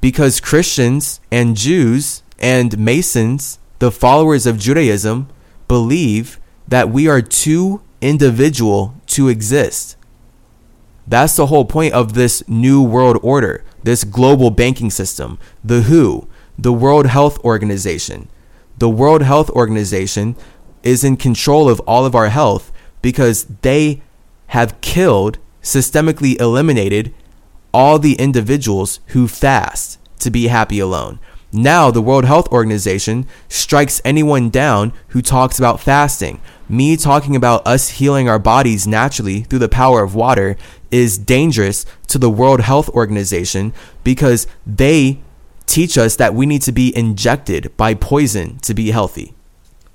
Because 0.00 0.40
Christians 0.40 1.20
and 1.30 1.56
Jews 1.56 2.22
and 2.38 2.78
Masons, 2.78 3.58
the 3.78 3.90
followers 3.90 4.46
of 4.46 4.58
Judaism, 4.58 5.28
believe 5.68 6.40
that 6.68 6.88
we 6.88 7.06
are 7.08 7.20
too 7.20 7.82
individual 8.00 8.94
to 9.06 9.28
exist. 9.28 9.96
That's 11.10 11.34
the 11.34 11.46
whole 11.46 11.64
point 11.64 11.92
of 11.92 12.14
this 12.14 12.48
new 12.48 12.80
world 12.80 13.18
order, 13.20 13.64
this 13.82 14.04
global 14.04 14.52
banking 14.52 14.90
system, 14.90 15.40
the 15.64 15.82
WHO, 15.82 16.28
the 16.56 16.72
World 16.72 17.06
Health 17.06 17.36
Organization. 17.40 18.28
The 18.78 18.88
World 18.88 19.22
Health 19.22 19.50
Organization 19.50 20.36
is 20.84 21.02
in 21.02 21.16
control 21.16 21.68
of 21.68 21.80
all 21.80 22.06
of 22.06 22.14
our 22.14 22.28
health 22.28 22.70
because 23.02 23.46
they 23.62 24.02
have 24.48 24.80
killed, 24.82 25.38
systemically 25.60 26.40
eliminated 26.40 27.12
all 27.74 27.98
the 27.98 28.14
individuals 28.14 29.00
who 29.08 29.26
fast 29.26 29.98
to 30.20 30.30
be 30.30 30.46
happy 30.46 30.78
alone. 30.78 31.18
Now, 31.52 31.90
the 31.90 32.02
World 32.02 32.24
Health 32.24 32.48
Organization 32.52 33.26
strikes 33.48 34.00
anyone 34.04 34.50
down 34.50 34.92
who 35.08 35.20
talks 35.20 35.58
about 35.58 35.80
fasting. 35.80 36.40
Me 36.68 36.96
talking 36.96 37.34
about 37.34 37.66
us 37.66 37.88
healing 37.88 38.28
our 38.28 38.38
bodies 38.38 38.86
naturally 38.86 39.40
through 39.40 39.58
the 39.58 39.68
power 39.68 40.04
of 40.04 40.14
water 40.14 40.56
is 40.92 41.18
dangerous 41.18 41.84
to 42.06 42.18
the 42.18 42.30
World 42.30 42.60
Health 42.60 42.88
Organization 42.90 43.72
because 44.04 44.46
they 44.64 45.18
teach 45.66 45.98
us 45.98 46.14
that 46.16 46.34
we 46.34 46.46
need 46.46 46.62
to 46.62 46.72
be 46.72 46.96
injected 46.96 47.76
by 47.76 47.94
poison 47.94 48.58
to 48.58 48.74
be 48.74 48.90
healthy. 48.92 49.34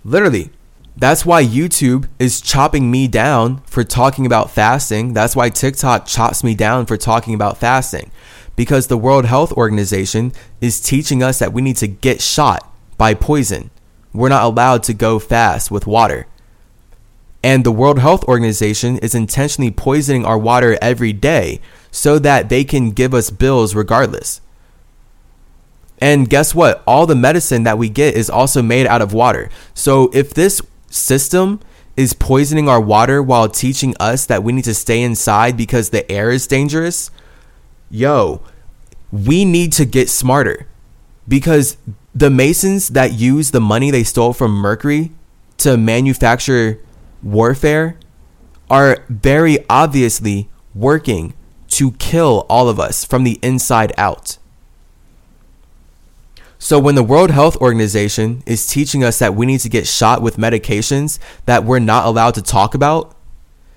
Literally. 0.03 0.49
That's 0.97 1.25
why 1.25 1.43
YouTube 1.43 2.07
is 2.19 2.39
chopping 2.39 2.89
me 2.89 3.09
down 3.09 3.61
for 3.65 3.83
talking 3.83 4.25
about 4.25 4.49
fasting. 4.49 5.13
That's 5.13 5.35
why 5.35 5.49
TikTok 5.49 6.05
chops 6.05 6.41
me 6.41 6.55
down 6.55 6.85
for 6.85 6.95
talking 6.95 7.33
about 7.33 7.57
fasting. 7.57 8.11
Because 8.55 8.87
the 8.87 8.97
World 8.97 9.25
Health 9.25 9.51
Organization 9.53 10.31
is 10.61 10.79
teaching 10.79 11.21
us 11.21 11.39
that 11.39 11.53
we 11.53 11.61
need 11.61 11.77
to 11.77 11.87
get 11.87 12.21
shot 12.21 12.71
by 12.97 13.13
poison. 13.13 13.69
We're 14.13 14.29
not 14.29 14.45
allowed 14.45 14.83
to 14.83 14.93
go 14.93 15.19
fast 15.19 15.71
with 15.71 15.87
water. 15.87 16.27
And 17.43 17.63
the 17.63 17.71
World 17.71 17.99
Health 17.99 18.23
Organization 18.23 18.97
is 18.99 19.13
intentionally 19.13 19.71
poisoning 19.71 20.25
our 20.25 20.37
water 20.37 20.79
every 20.81 21.13
day 21.13 21.59
so 21.91 22.17
that 22.19 22.49
they 22.49 22.63
can 22.63 22.91
give 22.91 23.13
us 23.13 23.29
bills 23.29 23.75
regardless. 23.75 24.41
And 25.99 26.29
guess 26.29 26.55
what? 26.55 26.83
All 26.87 27.05
the 27.05 27.15
medicine 27.15 27.63
that 27.63 27.77
we 27.77 27.89
get 27.89 28.15
is 28.15 28.29
also 28.29 28.61
made 28.61 28.87
out 28.87 29.01
of 29.01 29.13
water. 29.13 29.49
So 29.73 30.09
if 30.13 30.33
this 30.33 30.61
system 30.89 31.59
is 31.95 32.13
poisoning 32.13 32.67
our 32.67 32.81
water 32.81 33.21
while 33.21 33.47
teaching 33.47 33.95
us 33.99 34.25
that 34.25 34.43
we 34.43 34.51
need 34.51 34.65
to 34.65 34.73
stay 34.73 35.01
inside 35.01 35.55
because 35.55 35.89
the 35.89 36.09
air 36.11 36.31
is 36.31 36.47
dangerous, 36.47 37.11
yo, 37.89 38.41
we 39.11 39.45
need 39.45 39.71
to 39.73 39.85
get 39.85 40.09
smarter 40.09 40.67
because 41.27 41.77
the 42.13 42.29
Masons 42.29 42.89
that 42.89 43.13
use 43.13 43.51
the 43.51 43.59
money 43.59 43.91
they 43.91 44.03
stole 44.03 44.33
from 44.33 44.51
Mercury 44.51 45.11
to 45.57 45.77
manufacture 45.77 46.79
warfare 47.23 47.97
are 48.69 49.03
very 49.09 49.59
obviously 49.69 50.49
working 50.73 51.33
to 51.69 51.91
kill 51.93 52.45
all 52.49 52.69
of 52.69 52.79
us 52.79 53.03
from 53.03 53.23
the 53.23 53.39
inside 53.41 53.93
out. 53.97 54.37
So, 56.57 56.79
when 56.79 56.95
the 56.95 57.03
World 57.03 57.31
Health 57.31 57.57
Organization 57.57 58.41
is 58.45 58.65
teaching 58.65 59.03
us 59.03 59.19
that 59.19 59.35
we 59.35 59.45
need 59.45 59.59
to 59.59 59.69
get 59.69 59.85
shot 59.85 60.21
with 60.21 60.37
medications 60.37 61.19
that 61.45 61.63
we're 61.63 61.79
not 61.79 62.05
allowed 62.05 62.33
to 62.35 62.41
talk 62.41 62.73
about, 62.73 63.15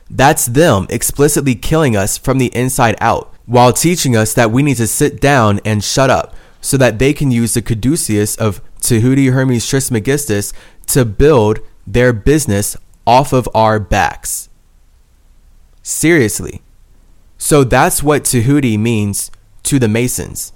that's 0.09 0.47
them 0.47 0.87
explicitly 0.89 1.55
killing 1.55 1.97
us 1.97 2.17
from 2.17 2.39
the 2.39 2.47
inside 2.55 2.97
out 3.01 3.35
while 3.49 3.73
teaching 3.73 4.15
us 4.15 4.35
that 4.35 4.51
we 4.51 4.63
need 4.63 4.77
to 4.77 4.87
sit 4.87 5.21
down 5.23 5.59
and 5.65 5.83
shut 5.83 6.11
up 6.11 6.37
so 6.61 6.77
that 6.77 6.99
they 6.99 7.15
can 7.15 7.31
use 7.31 7.55
the 7.55 7.63
caduceus 7.63 8.37
of 8.37 8.61
Tahuti 8.81 9.33
Hermes 9.33 9.67
Trismegistus 9.67 10.53
to 10.89 11.07
build 11.07 11.59
their 11.87 12.13
business 12.13 12.77
off 13.07 13.33
of 13.33 13.49
our 13.55 13.81
backs. 13.81 14.51
Seriously. 15.83 16.61
So 17.39 17.65
that's 17.65 18.03
what 18.03 18.25
Tahuti 18.25 18.77
means 18.77 19.31
to 19.63 19.79
the 19.79 19.89
Masons. 19.89 20.53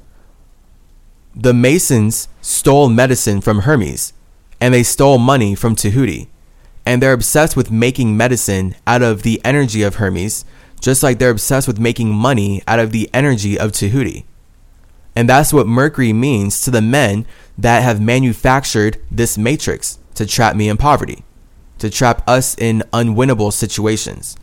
The 1.34 1.54
Masons 1.54 2.28
stole 2.42 2.90
medicine 2.90 3.40
from 3.40 3.60
Hermes, 3.60 4.12
and 4.60 4.74
they 4.74 4.82
stole 4.82 5.16
money 5.16 5.54
from 5.54 5.74
Tahuti. 5.74 6.28
And 6.84 7.00
they're 7.00 7.14
obsessed 7.14 7.56
with 7.56 7.70
making 7.70 8.18
medicine 8.18 8.74
out 8.86 9.00
of 9.00 9.22
the 9.22 9.40
energy 9.44 9.82
of 9.82 9.94
Hermes, 9.94 10.44
just 10.82 11.02
like 11.02 11.18
they're 11.18 11.30
obsessed 11.30 11.66
with 11.66 11.80
making 11.80 12.12
money 12.12 12.62
out 12.68 12.78
of 12.78 12.92
the 12.92 13.08
energy 13.14 13.58
of 13.58 13.72
Tahuti. 13.72 14.26
And 15.16 15.28
that's 15.28 15.52
what 15.52 15.66
Mercury 15.66 16.12
means 16.12 16.60
to 16.62 16.70
the 16.70 16.82
men 16.82 17.26
that 17.56 17.82
have 17.82 18.00
manufactured 18.00 19.00
this 19.10 19.38
matrix 19.38 19.98
to 20.16 20.26
trap 20.26 20.54
me 20.54 20.68
in 20.68 20.76
poverty 20.76 21.24
to 21.82 21.90
trap 21.90 22.22
us 22.28 22.56
in 22.58 22.80
unwinnable 22.92 23.52
situations. 23.52 24.36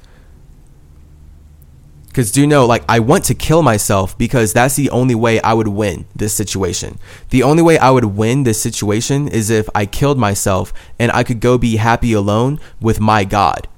Because 2.07 2.33
do 2.33 2.41
you 2.41 2.47
know, 2.47 2.65
like, 2.65 2.83
I 2.89 2.99
want 2.99 3.23
to 3.25 3.33
kill 3.33 3.63
myself 3.63 4.17
because 4.17 4.51
that's 4.51 4.75
the 4.75 4.89
only 4.89 5.15
way 5.15 5.39
I 5.39 5.53
would 5.53 5.69
win 5.69 6.05
this 6.13 6.33
situation. 6.33 6.99
The 7.29 7.43
only 7.43 7.63
way 7.63 7.77
I 7.77 7.91
would 7.91 8.03
win 8.03 8.43
this 8.43 8.61
situation 8.61 9.29
is 9.29 9.49
if 9.49 9.69
I 9.73 9.85
killed 9.85 10.17
myself 10.17 10.73
and 10.99 11.13
I 11.13 11.23
could 11.23 11.39
go 11.39 11.57
be 11.57 11.77
happy 11.77 12.11
alone 12.11 12.59
with 12.81 12.99
my 12.99 13.23
God. 13.23 13.69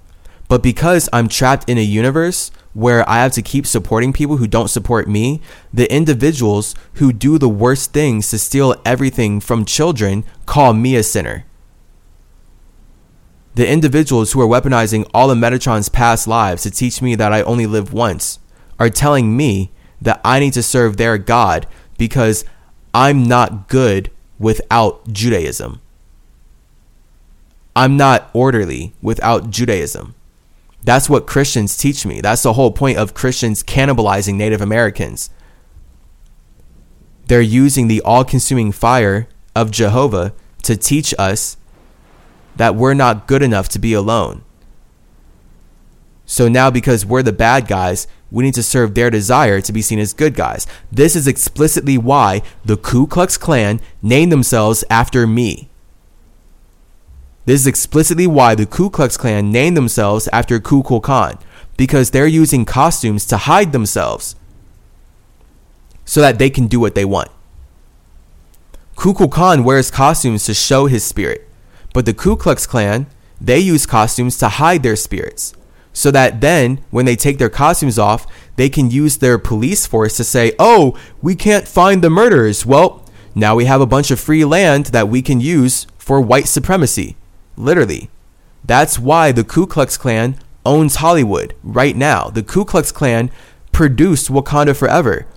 But 0.51 0.61
because 0.61 1.07
I'm 1.13 1.29
trapped 1.29 1.69
in 1.69 1.77
a 1.77 1.81
universe 1.81 2.51
where 2.73 3.09
I 3.09 3.19
have 3.19 3.31
to 3.35 3.41
keep 3.41 3.65
supporting 3.65 4.11
people 4.11 4.35
who 4.35 4.47
don't 4.47 4.67
support 4.67 5.07
me, 5.07 5.39
the 5.73 5.89
individuals 5.89 6.75
who 6.95 7.13
do 7.13 7.37
the 7.37 7.47
worst 7.47 7.93
things 7.93 8.29
to 8.31 8.37
steal 8.37 8.75
everything 8.83 9.39
from 9.39 9.63
children 9.63 10.25
call 10.45 10.73
me 10.73 10.97
a 10.97 11.03
sinner. 11.03 11.45
The 13.55 13.65
individuals 13.65 14.33
who 14.33 14.41
are 14.41 14.45
weaponizing 14.45 15.09
all 15.13 15.31
of 15.31 15.37
Metatron's 15.37 15.87
past 15.87 16.27
lives 16.27 16.63
to 16.63 16.69
teach 16.69 17.01
me 17.01 17.15
that 17.15 17.31
I 17.31 17.43
only 17.43 17.65
live 17.65 17.93
once 17.93 18.37
are 18.77 18.89
telling 18.89 19.37
me 19.37 19.71
that 20.01 20.19
I 20.25 20.39
need 20.39 20.51
to 20.55 20.63
serve 20.63 20.97
their 20.97 21.17
God 21.17 21.65
because 21.97 22.43
I'm 22.93 23.23
not 23.23 23.69
good 23.69 24.11
without 24.37 25.13
Judaism. 25.13 25.79
I'm 27.73 27.95
not 27.95 28.29
orderly 28.33 28.93
without 29.01 29.49
Judaism. 29.49 30.13
That's 30.83 31.09
what 31.09 31.27
Christians 31.27 31.77
teach 31.77 32.05
me. 32.05 32.21
That's 32.21 32.43
the 32.43 32.53
whole 32.53 32.71
point 32.71 32.97
of 32.97 33.13
Christians 33.13 33.63
cannibalizing 33.63 34.35
Native 34.35 34.61
Americans. 34.61 35.29
They're 37.27 37.41
using 37.41 37.87
the 37.87 38.01
all 38.01 38.25
consuming 38.25 38.71
fire 38.71 39.27
of 39.55 39.71
Jehovah 39.71 40.33
to 40.63 40.75
teach 40.75 41.13
us 41.17 41.57
that 42.55 42.75
we're 42.75 42.93
not 42.93 43.27
good 43.27 43.41
enough 43.41 43.69
to 43.69 43.79
be 43.79 43.93
alone. 43.93 44.43
So 46.25 46.47
now, 46.47 46.71
because 46.71 47.05
we're 47.05 47.23
the 47.23 47.33
bad 47.33 47.67
guys, 47.67 48.07
we 48.31 48.43
need 48.43 48.53
to 48.53 48.63
serve 48.63 48.95
their 48.95 49.09
desire 49.09 49.59
to 49.61 49.73
be 49.73 49.81
seen 49.81 49.99
as 49.99 50.13
good 50.13 50.33
guys. 50.33 50.65
This 50.91 51.15
is 51.15 51.27
explicitly 51.27 51.97
why 51.97 52.41
the 52.63 52.77
Ku 52.77 53.05
Klux 53.05 53.37
Klan 53.37 53.81
named 54.01 54.31
themselves 54.31 54.85
after 54.89 55.27
me. 55.27 55.70
This 57.45 57.61
is 57.61 57.67
explicitly 57.67 58.27
why 58.27 58.53
the 58.55 58.65
Ku 58.65 58.89
Klux 58.89 59.17
Klan 59.17 59.51
named 59.51 59.75
themselves 59.75 60.27
after 60.31 60.59
Ku 60.59 60.83
Klux 60.83 61.05
Khan, 61.05 61.39
because 61.75 62.11
they're 62.11 62.27
using 62.27 62.65
costumes 62.65 63.25
to 63.25 63.37
hide 63.37 63.71
themselves 63.71 64.35
so 66.05 66.21
that 66.21 66.37
they 66.37 66.49
can 66.49 66.67
do 66.67 66.79
what 66.79 66.93
they 66.93 67.05
want. 67.05 67.31
Ku 68.95 69.13
Klux 69.13 69.33
Khan 69.33 69.63
wears 69.63 69.89
costumes 69.89 70.45
to 70.45 70.53
show 70.53 70.85
his 70.85 71.03
spirit. 71.03 71.47
But 71.93 72.05
the 72.05 72.13
Ku 72.13 72.35
Klux 72.35 72.67
Klan, 72.67 73.07
they 73.39 73.59
use 73.59 73.85
costumes 73.85 74.37
to 74.37 74.47
hide 74.47 74.83
their 74.83 74.95
spirits. 74.95 75.55
So 75.93 76.11
that 76.11 76.39
then, 76.39 76.83
when 76.91 77.05
they 77.05 77.15
take 77.15 77.37
their 77.37 77.49
costumes 77.49 77.97
off, 77.97 78.25
they 78.55 78.69
can 78.69 78.91
use 78.91 79.17
their 79.17 79.37
police 79.37 79.87
force 79.87 80.15
to 80.17 80.23
say, 80.23 80.53
oh, 80.59 80.97
we 81.21 81.35
can't 81.35 81.67
find 81.67 82.01
the 82.01 82.09
murderers. 82.09 82.65
Well, 82.65 83.03
now 83.33 83.55
we 83.55 83.65
have 83.65 83.81
a 83.81 83.87
bunch 83.87 84.11
of 84.11 84.19
free 84.19 84.45
land 84.45 84.87
that 84.87 85.09
we 85.09 85.21
can 85.21 85.41
use 85.41 85.87
for 85.97 86.21
white 86.21 86.47
supremacy. 86.47 87.17
Literally. 87.61 88.09
That's 88.65 88.97
why 88.97 89.31
the 89.31 89.43
Ku 89.43 89.67
Klux 89.67 89.95
Klan 89.95 90.35
owns 90.65 90.95
Hollywood 90.95 91.53
right 91.63 91.95
now. 91.95 92.29
The 92.29 92.41
Ku 92.41 92.65
Klux 92.65 92.91
Klan 92.91 93.29
produced 93.71 94.29
Wakanda 94.29 94.75
Forever. 94.75 95.27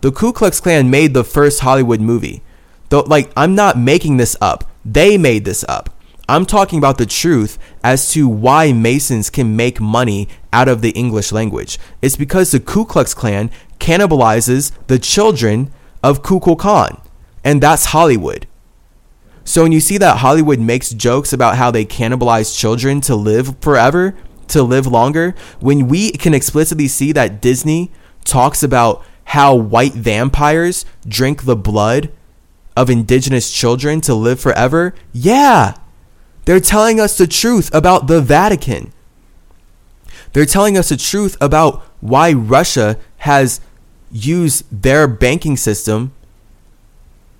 The 0.00 0.10
Ku 0.10 0.32
Klux 0.32 0.60
Klan 0.60 0.90
made 0.90 1.12
the 1.12 1.24
first 1.24 1.60
Hollywood 1.60 2.00
movie. 2.00 2.42
Though, 2.88 3.00
like, 3.00 3.30
I'm 3.36 3.54
not 3.54 3.78
making 3.78 4.16
this 4.16 4.34
up. 4.40 4.64
They 4.84 5.18
made 5.18 5.44
this 5.44 5.64
up. 5.68 5.90
I'm 6.26 6.46
talking 6.46 6.78
about 6.78 6.96
the 6.96 7.06
truth 7.06 7.58
as 7.82 8.10
to 8.12 8.26
why 8.26 8.72
Masons 8.72 9.28
can 9.28 9.56
make 9.56 9.78
money 9.78 10.26
out 10.54 10.68
of 10.68 10.80
the 10.80 10.90
English 10.90 11.32
language. 11.32 11.78
It's 12.00 12.16
because 12.16 12.50
the 12.50 12.60
Ku 12.60 12.86
Klux 12.86 13.12
Klan 13.12 13.50
cannibalizes 13.78 14.72
the 14.86 14.98
children 14.98 15.70
of 16.02 16.22
Kukulkan, 16.22 17.00
and 17.44 17.62
that's 17.62 17.86
Hollywood. 17.86 18.46
So 19.44 19.62
when 19.62 19.72
you 19.72 19.80
see 19.80 19.98
that 19.98 20.18
Hollywood 20.18 20.58
makes 20.58 20.90
jokes 20.90 21.32
about 21.32 21.56
how 21.56 21.70
they 21.70 21.84
cannibalize 21.84 22.58
children 22.58 23.00
to 23.02 23.14
live 23.14 23.56
forever, 23.60 24.16
to 24.48 24.62
live 24.62 24.86
longer, 24.86 25.34
when 25.60 25.86
we 25.86 26.12
can 26.12 26.32
explicitly 26.34 26.88
see 26.88 27.12
that 27.12 27.42
Disney 27.42 27.90
talks 28.24 28.62
about 28.62 29.04
how 29.24 29.54
white 29.54 29.92
vampires 29.92 30.86
drink 31.06 31.44
the 31.44 31.56
blood 31.56 32.10
of 32.76 32.90
indigenous 32.90 33.52
children 33.52 34.00
to 34.02 34.14
live 34.14 34.40
forever, 34.40 34.94
yeah, 35.12 35.74
they're 36.46 36.60
telling 36.60 36.98
us 36.98 37.16
the 37.16 37.26
truth 37.26 37.72
about 37.74 38.06
the 38.06 38.20
Vatican. 38.20 38.92
They're 40.32 40.46
telling 40.46 40.76
us 40.76 40.88
the 40.88 40.96
truth 40.96 41.36
about 41.40 41.82
why 42.00 42.32
Russia 42.32 42.98
has 43.18 43.60
used 44.10 44.64
their 44.70 45.06
banking 45.06 45.56
system 45.56 46.12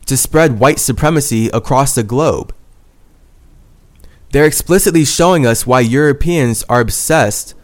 to 0.06 0.16
spread 0.16 0.58
white 0.58 0.78
supremacy 0.78 1.48
across 1.48 1.94
the 1.94 2.02
globe. 2.02 2.54
They're 4.32 4.46
explicitly 4.46 5.04
showing 5.04 5.46
us 5.46 5.66
why 5.66 5.80
Europeans 5.80 6.64
are 6.68 6.80
obsessed 6.80 7.54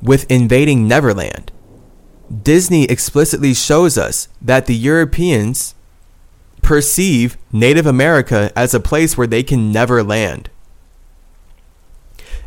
with 0.00 0.30
invading 0.30 0.88
Neverland. 0.88 1.52
Disney 2.42 2.84
explicitly 2.84 3.52
shows 3.52 3.98
us 3.98 4.28
that 4.40 4.66
the 4.66 4.74
Europeans 4.74 5.74
perceive 6.62 7.36
Native 7.52 7.86
America 7.86 8.50
as 8.56 8.72
a 8.72 8.80
place 8.80 9.18
where 9.18 9.26
they 9.26 9.42
can 9.42 9.70
never 9.70 10.02
land. 10.02 10.48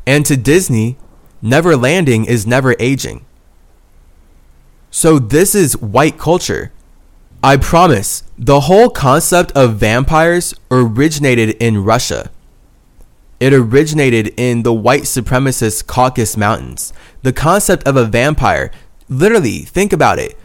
And 0.08 0.26
to 0.26 0.38
Disney, 0.38 0.98
never 1.42 1.76
landing 1.76 2.26
is 2.26 2.48
never 2.48 2.76
aging. 2.80 3.26
So 4.90 5.20
this 5.20 5.54
is 5.54 5.78
white 5.78 6.18
culture. 6.18 6.72
I 7.46 7.58
promise, 7.58 8.24
the 8.40 8.62
whole 8.62 8.90
concept 8.90 9.52
of 9.52 9.76
vampires 9.76 10.56
originated 10.72 11.52
in 11.60 11.84
Russia. 11.84 12.32
It 13.40 13.54
originated 13.54 14.34
in 14.36 14.64
the 14.64 14.74
white 14.74 15.04
supremacist 15.04 15.86
Caucasus 15.86 16.36
Mountains. 16.36 16.92
The 17.22 17.32
concept 17.32 17.88
of 17.88 17.98
a 17.98 18.06
vampire, 18.06 18.72
literally, 19.08 19.60
think 19.60 19.94
about 19.94 20.18
it. 20.18 20.36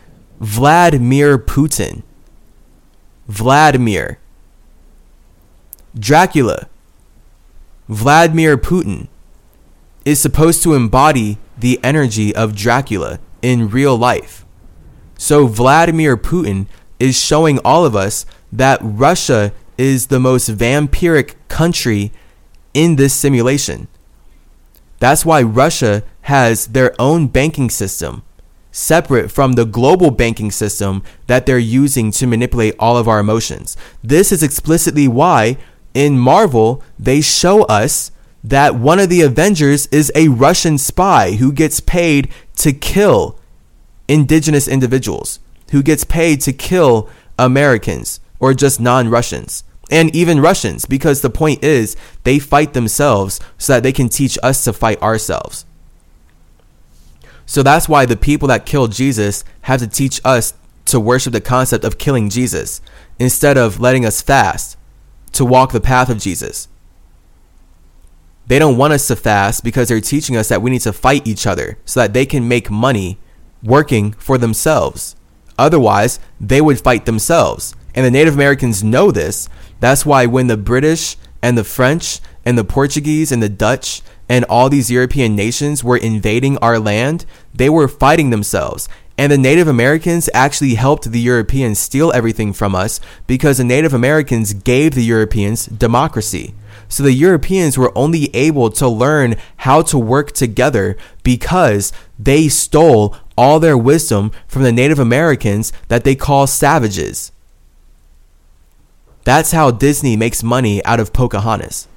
Vladimir 0.41 1.39
Putin 1.39 2.03
Vladimir. 3.29 4.19
Dracula, 5.99 6.69
Vladimir 7.89 8.59
Putin, 8.59 9.09
is 10.05 10.21
supposed 10.21 10.63
to 10.65 10.75
embody 10.75 11.39
the 11.57 11.81
energy 11.83 12.37
of 12.37 12.55
Dracula 12.55 13.21
in 13.41 13.71
real 13.71 13.97
life. 13.97 14.45
So 15.17 15.47
Vladimir 15.47 16.17
Putin 16.17 16.67
is 17.01 17.19
showing 17.19 17.59
all 17.65 17.85
of 17.85 17.97
us 17.97 18.25
that 18.53 18.79
Russia 18.83 19.53
is 19.77 20.07
the 20.07 20.21
most 20.21 20.49
vampiric 20.51 21.35
country 21.49 22.13
in 22.75 22.97
this 22.97 23.15
simulation. 23.15 23.89
That's 25.01 25.25
why 25.25 25.43
Russia 25.43 26.05
has 26.23 26.69
their 26.69 26.95
own 27.01 27.27
banking 27.27 27.71
system 27.71 28.23
separate 28.73 29.31
from 29.31 29.55
the 29.55 29.65
global 29.65 30.11
banking 30.11 30.51
system 30.51 31.03
that 31.27 31.47
they're 31.47 31.59
using 31.59 32.11
to 32.13 32.27
manipulate 32.27 32.75
all 32.79 32.97
of 32.97 33.09
our 33.09 33.19
emotions. 33.19 33.77
This 34.03 34.31
is 34.31 34.43
explicitly 34.43 35.09
why 35.09 35.57
in 35.95 36.19
Marvel 36.19 36.83
they 36.99 37.21
show 37.21 37.63
us 37.65 38.13
that 38.45 38.75
one 38.75 38.99
of 38.99 39.09
the 39.09 39.23
Avengers 39.23 39.87
is 39.89 40.13
a 40.15 40.29
Russian 40.29 40.79
spy 40.79 41.33
who 41.33 41.53
gets 41.53 41.81
paid 41.81 42.31
to 42.57 42.73
kill 42.73 43.39
indigenous 44.09 44.67
individuals, 44.69 45.41
who 45.71 45.83
gets 45.83 46.05
paid 46.05 46.41
to 46.43 46.53
kill 46.53 47.09
Americans 47.39 48.21
or 48.39 48.55
just 48.55 48.81
non 48.81 49.09
Russians. 49.09 49.65
And 49.91 50.15
even 50.15 50.41
Russians, 50.41 50.87
because 50.87 51.21
the 51.21 51.31
point 51.31 51.65
is 51.65 51.97
they 52.23 52.39
fight 52.39 52.75
themselves 52.75 53.41
so 53.59 53.75
that 53.75 53.83
they 53.83 53.93
can 53.93 54.09
teach 54.09 54.39
us 54.43 54.63
to 54.65 54.73
fight 54.73 55.03
ourselves. 55.03 55.67
So 57.45 57.65
that's 57.65 57.89
why 57.89 58.07
the 58.07 58.17
people 58.17 58.47
that 58.49 58.67
killed 58.67 58.93
Jesus 58.93 59.43
have 59.63 59.81
to 59.81 59.89
teach 59.89 60.21
us 60.25 60.55
to 60.85 61.01
worship 61.01 61.33
the 61.33 61.41
concept 61.41 61.85
of 61.85 61.99
killing 61.99 62.31
Jesus 62.31 62.81
instead 63.19 63.59
of 63.59 63.81
letting 63.81 64.07
us 64.07 64.23
fast 64.23 64.77
to 65.33 65.45
walk 65.45 65.73
the 65.73 65.81
path 65.81 66.09
of 66.09 66.19
Jesus. 66.19 66.69
They 68.47 68.59
don't 68.59 68.77
want 68.77 68.93
us 68.93 69.07
to 69.09 69.17
fast 69.17 69.65
because 69.65 69.89
they're 69.89 70.01
teaching 70.01 70.37
us 70.37 70.49
that 70.49 70.63
we 70.63 70.71
need 70.71 70.81
to 70.83 70.93
fight 70.93 71.27
each 71.27 71.47
other 71.47 71.79
so 71.85 72.01
that 72.01 72.13
they 72.13 72.27
can 72.27 72.49
make 72.49 72.71
money 72.71 73.19
working 73.63 74.13
for 74.13 74.39
themselves. 74.39 75.17
Otherwise, 75.61 76.19
they 76.41 76.61
would 76.61 76.81
fight 76.81 77.05
themselves. 77.05 77.75
And 77.95 78.07
the 78.07 78.11
Native 78.11 78.35
Americans 78.35 78.83
know 78.83 79.11
this. 79.11 79.49
That's 79.79 80.07
why 80.07 80.25
when 80.25 80.47
the 80.47 80.57
British 80.57 81.17
and 81.43 81.57
the 81.59 81.65
French 81.65 82.21
and 82.47 82.57
the 82.57 82.65
Portuguese 82.65 83.31
and 83.31 83.43
the 83.43 83.51
Dutch 83.51 84.01
and 84.27 84.47
all 84.47 84.71
these 84.71 84.91
European 84.91 85.37
nations 85.37 85.85
were 85.85 85.99
invading 85.99 86.57
our 86.59 86.79
land, 86.79 87.27
they 87.55 87.69
were 87.69 87.89
fighting 87.89 88.31
themselves. 88.31 88.89
And 89.19 89.31
the 89.31 89.37
Native 89.37 89.69
Americans 89.69 90.31
actually 90.33 90.77
helped 90.77 91.11
the 91.11 91.21
Europeans 91.21 91.79
steal 91.79 92.11
everything 92.13 92.55
from 92.55 92.75
us 92.75 92.99
because 93.27 93.59
the 93.59 93.65
Native 93.65 93.93
Americans 93.93 94.55
gave 94.55 94.95
the 94.95 95.05
Europeans 95.05 95.67
democracy. 95.67 96.55
So 96.89 97.03
the 97.03 97.13
Europeans 97.13 97.77
were 97.77 97.97
only 97.97 98.35
able 98.35 98.71
to 98.71 98.89
learn 98.89 99.37
how 99.59 99.83
to 99.83 99.99
work 99.99 100.33
together 100.33 100.97
because 101.23 101.93
they 102.19 102.49
stole 102.49 103.15
all 103.41 103.59
their 103.59 103.79
wisdom 103.79 104.31
from 104.47 104.65
the 104.65 104.71
Native 104.71 104.99
Americans 104.99 105.73
that 105.89 106.05
they 106.05 106.15
call 106.15 106.47
savages. 106.47 107.33
That's 109.25 109.53
how 109.53 109.71
Disney 109.71 110.15
makes 110.15 110.43
money 110.43 110.85
out 110.85 111.01
of 111.01 111.15
Pocahontas. 111.15 111.89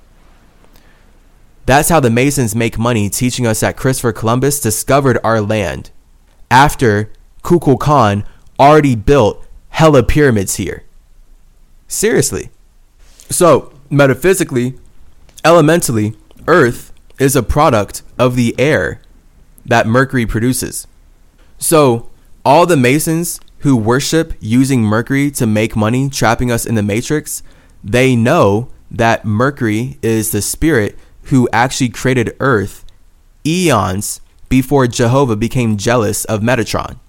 That's 1.65 1.89
how 1.89 1.99
the 1.99 2.09
Masons 2.09 2.55
make 2.55 2.79
money 2.79 3.09
teaching 3.09 3.45
us 3.45 3.59
that 3.59 3.75
Christopher 3.75 4.13
Columbus 4.13 4.61
discovered 4.61 5.19
our 5.21 5.41
land 5.41 5.91
after 6.49 7.11
Kukulkan 7.43 8.25
already 8.57 8.95
built 8.95 9.45
hella 9.67 10.01
pyramids 10.01 10.55
here. 10.55 10.83
Seriously. 11.89 12.51
So, 13.29 13.73
metaphysically, 13.89 14.75
elementally, 15.43 16.15
Earth 16.47 16.93
is 17.19 17.35
a 17.35 17.43
product 17.43 18.01
of 18.17 18.37
the 18.37 18.55
air 18.57 19.01
that 19.65 19.85
mercury 19.85 20.25
produces. 20.25 20.87
So, 21.57 22.09
all 22.45 22.65
the 22.65 22.77
Masons 22.77 23.39
who 23.59 23.77
worship 23.77 24.33
using 24.39 24.81
mercury 24.81 25.31
to 25.31 25.47
make 25.47 25.75
money, 25.75 26.09
trapping 26.09 26.51
us 26.51 26.65
in 26.65 26.75
the 26.75 26.83
matrix, 26.83 27.41
they 27.83 28.15
know 28.15 28.69
that 28.91 29.25
mercury 29.25 29.97
is 30.01 30.31
the 30.31 30.41
spirit 30.41 30.97
who 31.23 31.47
actually 31.53 31.89
created 31.89 32.35
Earth 32.39 32.85
eons 33.45 34.21
before 34.49 34.87
Jehovah 34.87 35.35
became 35.35 35.77
jealous 35.77 36.25
of 36.25 36.41
Metatron. 36.41 36.99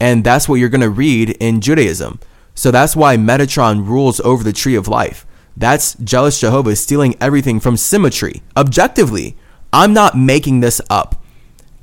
And 0.00 0.22
that's 0.22 0.48
what 0.48 0.56
you're 0.56 0.68
going 0.68 0.80
to 0.80 0.90
read 0.90 1.30
in 1.40 1.60
Judaism. 1.60 2.20
So 2.54 2.70
that's 2.70 2.96
why 2.96 3.16
Metatron 3.16 3.86
rules 3.86 4.20
over 4.20 4.44
the 4.44 4.52
tree 4.52 4.74
of 4.74 4.88
life. 4.88 5.26
That's 5.56 5.94
jealous 5.94 6.40
Jehovah 6.40 6.76
stealing 6.76 7.16
everything 7.20 7.58
from 7.58 7.76
symmetry. 7.76 8.42
Objectively, 8.56 9.36
I'm 9.72 9.92
not 9.92 10.16
making 10.16 10.60
this 10.60 10.80
up 10.90 11.22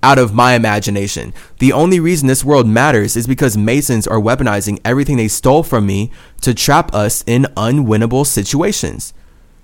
out 0.06 0.20
of 0.20 0.36
my 0.36 0.53
imagination. 0.53 1.34
The 1.58 1.74
only 1.74 1.99
reason 1.99 2.28
this 2.28 2.45
world 2.45 2.68
matters 2.68 3.18
is 3.18 3.26
because 3.26 3.58
Masons 3.58 4.06
are 4.06 4.20
weaponizing 4.20 4.80
everything 4.86 5.18
they 5.18 5.28
stole 5.28 5.64
from 5.64 5.88
me 5.88 6.12
to 6.41 6.53
trap 6.53 6.93
us 6.93 7.24
in 7.26 7.47
unwinnable 7.58 8.28
situations, 8.28 9.16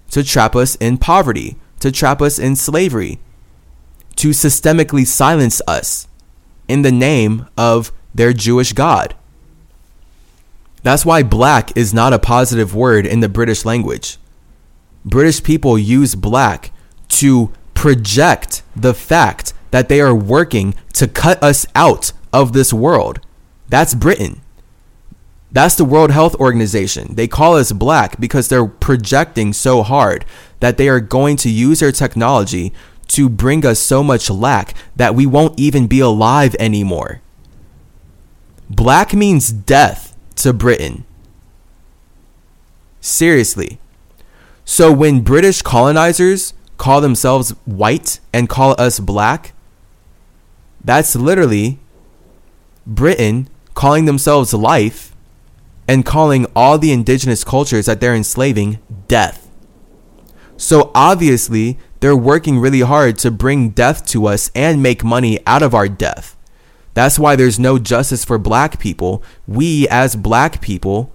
to 0.09 0.23
trap 0.23 0.55
us 0.55 0.73
in 0.77 0.97
poverty, 0.97 1.57
to 1.79 1.91
trap 1.91 2.23
us 2.23 2.39
in 2.39 2.55
slavery, 2.55 3.19
to 4.15 4.29
systemically 4.29 5.05
silence 5.05 5.61
us 5.67 6.07
in 6.67 6.81
the 6.81 6.91
name 6.91 7.45
of 7.55 7.91
their 8.15 8.33
Jewish 8.33 8.73
God. 8.73 9.13
That's 10.81 11.05
why 11.05 11.21
black 11.21 11.77
is 11.77 11.93
not 11.93 12.13
a 12.13 12.19
positive 12.19 12.73
word 12.73 13.05
in 13.05 13.19
the 13.19 13.29
British 13.29 13.63
language. 13.63 14.17
British 15.05 15.43
people 15.43 15.77
use 15.77 16.15
black 16.15 16.71
to 17.09 17.53
project 17.75 18.63
the 18.75 18.95
fact 18.95 19.50
that 19.71 19.89
they 19.89 19.99
are 20.01 20.15
working 20.15 20.75
to 20.93 21.07
cut 21.07 21.41
us 21.43 21.65
out 21.75 22.11
of 22.31 22.53
this 22.53 22.71
world. 22.71 23.19
That's 23.69 23.95
Britain. 23.95 24.41
That's 25.51 25.75
the 25.75 25.85
World 25.85 26.11
Health 26.11 26.35
Organization. 26.35 27.15
They 27.15 27.27
call 27.27 27.55
us 27.55 27.71
black 27.73 28.19
because 28.19 28.47
they're 28.47 28.65
projecting 28.65 29.51
so 29.51 29.83
hard 29.83 30.25
that 30.61 30.77
they 30.77 30.87
are 30.87 31.01
going 31.01 31.35
to 31.37 31.49
use 31.49 31.81
their 31.81 31.91
technology 31.91 32.71
to 33.09 33.27
bring 33.27 33.65
us 33.65 33.79
so 33.79 34.03
much 34.03 34.29
lack 34.29 34.73
that 34.95 35.15
we 35.15 35.25
won't 35.25 35.59
even 35.59 35.87
be 35.87 35.99
alive 35.99 36.55
anymore. 36.59 37.21
Black 38.69 39.13
means 39.13 39.51
death 39.51 40.15
to 40.35 40.53
Britain. 40.53 41.03
Seriously. 43.01 43.79
So 44.63 44.93
when 44.93 45.21
British 45.21 45.61
colonizers 45.61 46.53
call 46.77 47.01
themselves 47.01 47.51
white 47.65 48.21
and 48.31 48.47
call 48.47 48.79
us 48.79 49.01
black, 49.01 49.53
that's 50.83 51.15
literally 51.15 51.79
Britain 52.85 53.47
calling 53.73 54.05
themselves 54.05 54.53
life 54.53 55.15
and 55.87 56.05
calling 56.05 56.45
all 56.55 56.77
the 56.77 56.91
indigenous 56.91 57.43
cultures 57.43 57.85
that 57.85 57.99
they're 57.99 58.15
enslaving 58.15 58.79
death. 59.07 59.49
So 60.57 60.91
obviously, 60.93 61.77
they're 61.99 62.15
working 62.15 62.59
really 62.59 62.81
hard 62.81 63.17
to 63.19 63.31
bring 63.31 63.69
death 63.69 64.05
to 64.07 64.27
us 64.27 64.51
and 64.55 64.81
make 64.81 65.03
money 65.03 65.39
out 65.45 65.61
of 65.61 65.73
our 65.73 65.87
death. 65.87 66.37
That's 66.93 67.17
why 67.17 67.35
there's 67.35 67.59
no 67.59 67.79
justice 67.79 68.25
for 68.25 68.37
black 68.37 68.79
people. 68.79 69.23
We, 69.47 69.87
as 69.87 70.15
black 70.15 70.61
people, 70.61 71.11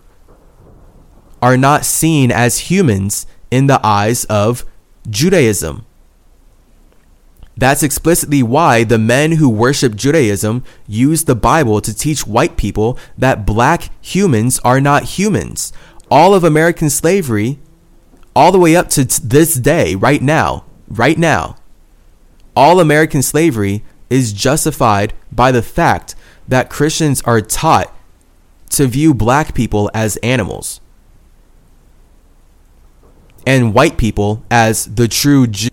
are 1.43 1.57
not 1.57 1.85
seen 1.85 2.33
as 2.33 2.71
humans 2.71 3.27
in 3.51 3.67
the 3.67 3.81
eyes 3.85 4.25
of 4.27 4.65
Judaism. 5.09 5.85
That's 7.57 7.83
explicitly 7.83 8.43
why 8.43 8.85
the 8.85 8.99
men 8.99 9.33
who 9.33 9.49
worship 9.49 9.97
Judaism 9.97 10.63
use 10.87 11.25
the 11.25 11.35
Bible 11.35 11.81
to 11.81 11.95
teach 11.95 12.27
white 12.27 12.57
people 12.57 12.99
that 13.17 13.47
black 13.47 13.91
humans 14.01 14.61
are 14.61 14.81
not 14.81 15.05
humans. 15.05 15.73
All 16.11 16.35
of 16.35 16.45
American 16.45 16.91
slavery, 16.91 17.59
all 18.35 18.53
the 18.53 18.59
way 18.59 18.77
up 18.77 18.91
to 18.91 19.05
this 19.05 19.55
day, 19.55 19.95
right 19.95 20.21
now, 20.21 20.65
right 20.89 21.17
now, 21.17 21.57
all 22.55 22.79
American 22.79 23.23
slavery 23.23 23.83
is 24.11 24.33
justified 24.33 25.15
by 25.33 25.51
the 25.51 25.63
fact 25.63 26.15
that 26.47 26.71
Christians 26.71 27.23
are 27.23 27.41
taught 27.41 27.93
to 28.71 28.87
view 28.87 29.15
black 29.15 29.55
people 29.55 29.91
as 29.95 30.17
animals 30.19 30.81
and 33.47 33.73
white 33.73 33.97
people 33.97 34.45
as 34.51 34.95
the 34.95 35.09
true 35.09 35.47
Jews 35.47 35.71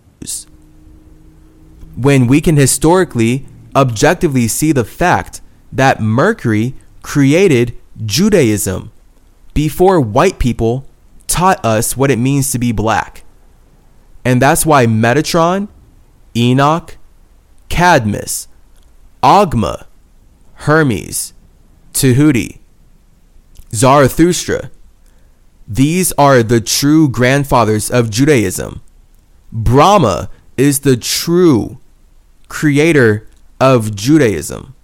when 1.95 2.27
we 2.27 2.41
can 2.41 2.57
historically, 2.57 3.45
objectively 3.75 4.47
see 4.47 4.71
the 4.71 4.85
fact 4.85 5.41
that 5.71 6.01
Mercury 6.01 6.73
created 7.01 7.77
Judaism 8.05 8.91
before 9.53 9.99
white 9.99 10.39
people 10.39 10.85
taught 11.27 11.63
us 11.65 11.97
what 11.97 12.11
it 12.11 12.19
means 12.19 12.51
to 12.51 12.59
be 12.59 12.71
black. 12.71 13.23
And 14.25 14.41
that's 14.41 14.65
why 14.65 14.85
Metatron, 14.85 15.67
Enoch, 16.35 16.97
Cadmus, 17.69 18.47
Ogma, 19.21 19.85
Hermes, 20.55 21.33
Tahuti, 21.93 22.59
Zarathustra, 23.73 24.71
these 25.67 26.11
are 26.13 26.43
the 26.43 26.61
true 26.61 27.09
grandfathers 27.09 27.89
of 27.89 28.09
Judaism. 28.09 28.81
Brahma 29.51 30.29
is 30.57 30.81
the 30.81 30.97
true 30.97 31.79
creator 32.53 33.27
of 33.59 33.95
Judaism. 33.95 34.75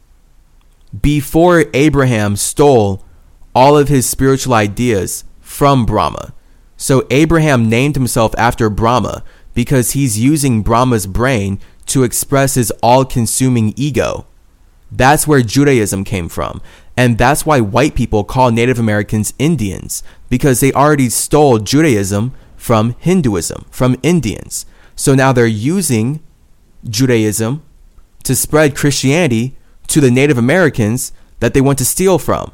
Before 0.99 1.65
Abraham 1.75 2.35
stole 2.35 3.05
all 3.53 3.77
of 3.77 3.89
his 3.89 4.09
spiritual 4.09 4.55
ideas 4.55 5.23
from 5.39 5.85
Brahma. 5.85 6.33
So 6.77 7.05
Abraham 7.11 7.69
named 7.69 7.95
himself 7.95 8.33
after 8.39 8.71
Brahma 8.71 9.23
because 9.53 9.91
he's 9.91 10.17
using 10.17 10.63
Brahma's 10.63 11.05
brain 11.05 11.59
to 11.85 12.01
express 12.01 12.55
his 12.55 12.71
all 12.81 13.05
consuming 13.05 13.75
ego. 13.77 14.25
That's 14.91 15.27
where 15.27 15.43
Judaism 15.43 16.03
came 16.03 16.27
from. 16.27 16.63
And 16.97 17.19
that's 17.19 17.45
why 17.45 17.61
white 17.61 17.93
people 17.93 18.23
call 18.23 18.49
Native 18.49 18.79
Americans 18.79 19.35
Indians 19.37 20.01
because 20.27 20.59
they 20.59 20.73
already 20.73 21.09
stole 21.09 21.59
Judaism 21.59 22.33
from 22.57 22.95
Hinduism, 22.97 23.65
from 23.69 23.95
Indians. 24.01 24.65
So 24.95 25.13
now 25.13 25.31
they're 25.31 25.45
using 25.45 26.23
Judaism 26.87 27.63
to 28.23 28.35
spread 28.35 28.75
Christianity 28.75 29.55
to 29.87 30.01
the 30.01 30.11
Native 30.11 30.37
Americans 30.37 31.11
that 31.39 31.53
they 31.53 31.61
want 31.61 31.77
to 31.79 31.85
steal 31.85 32.19
from. 32.19 32.51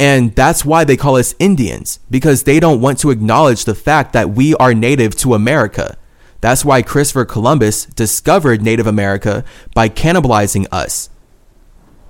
And 0.00 0.34
that's 0.34 0.64
why 0.64 0.82
they 0.82 0.96
call 0.96 1.16
us 1.16 1.34
Indians, 1.38 2.00
because 2.10 2.42
they 2.42 2.58
don't 2.58 2.80
want 2.80 2.98
to 3.00 3.10
acknowledge 3.10 3.64
the 3.64 3.74
fact 3.74 4.12
that 4.12 4.30
we 4.30 4.54
are 4.56 4.74
native 4.74 5.14
to 5.16 5.34
America. 5.34 5.96
That's 6.40 6.64
why 6.64 6.82
Christopher 6.82 7.24
Columbus 7.24 7.86
discovered 7.86 8.62
Native 8.62 8.88
America 8.88 9.44
by 9.74 9.88
cannibalizing 9.88 10.66
us, 10.72 11.08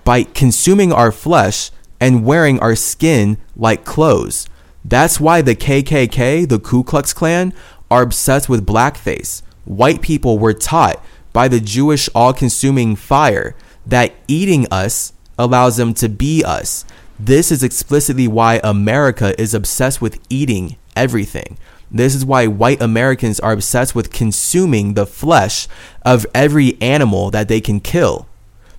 by 0.04 0.22
consuming 0.22 0.90
our 0.90 1.12
flesh 1.12 1.70
and 2.00 2.24
wearing 2.24 2.58
our 2.60 2.74
skin 2.74 3.36
like 3.54 3.84
clothes. 3.84 4.48
That's 4.84 5.20
why 5.20 5.42
the 5.42 5.54
KKK, 5.54 6.48
the 6.48 6.58
Ku 6.58 6.82
Klux 6.82 7.12
Klan, 7.12 7.52
are 7.90 8.02
obsessed 8.02 8.48
with 8.48 8.66
blackface. 8.66 9.42
White 9.66 10.00
people 10.00 10.38
were 10.38 10.54
taught 10.54 11.04
by 11.32 11.48
the 11.48 11.60
Jewish 11.60 12.08
all 12.14 12.32
consuming 12.32 12.96
fire 12.96 13.54
that 13.86 14.12
eating 14.28 14.66
us 14.70 15.12
allows 15.38 15.76
them 15.76 15.94
to 15.94 16.08
be 16.08 16.44
us. 16.44 16.84
This 17.18 17.50
is 17.52 17.62
explicitly 17.62 18.28
why 18.28 18.60
America 18.62 19.40
is 19.40 19.54
obsessed 19.54 20.00
with 20.00 20.20
eating 20.28 20.76
everything. 20.96 21.58
This 21.90 22.14
is 22.14 22.24
why 22.24 22.46
white 22.46 22.80
Americans 22.80 23.38
are 23.40 23.52
obsessed 23.52 23.94
with 23.94 24.12
consuming 24.12 24.94
the 24.94 25.06
flesh 25.06 25.68
of 26.04 26.26
every 26.34 26.80
animal 26.80 27.30
that 27.30 27.48
they 27.48 27.60
can 27.60 27.80
kill 27.80 28.26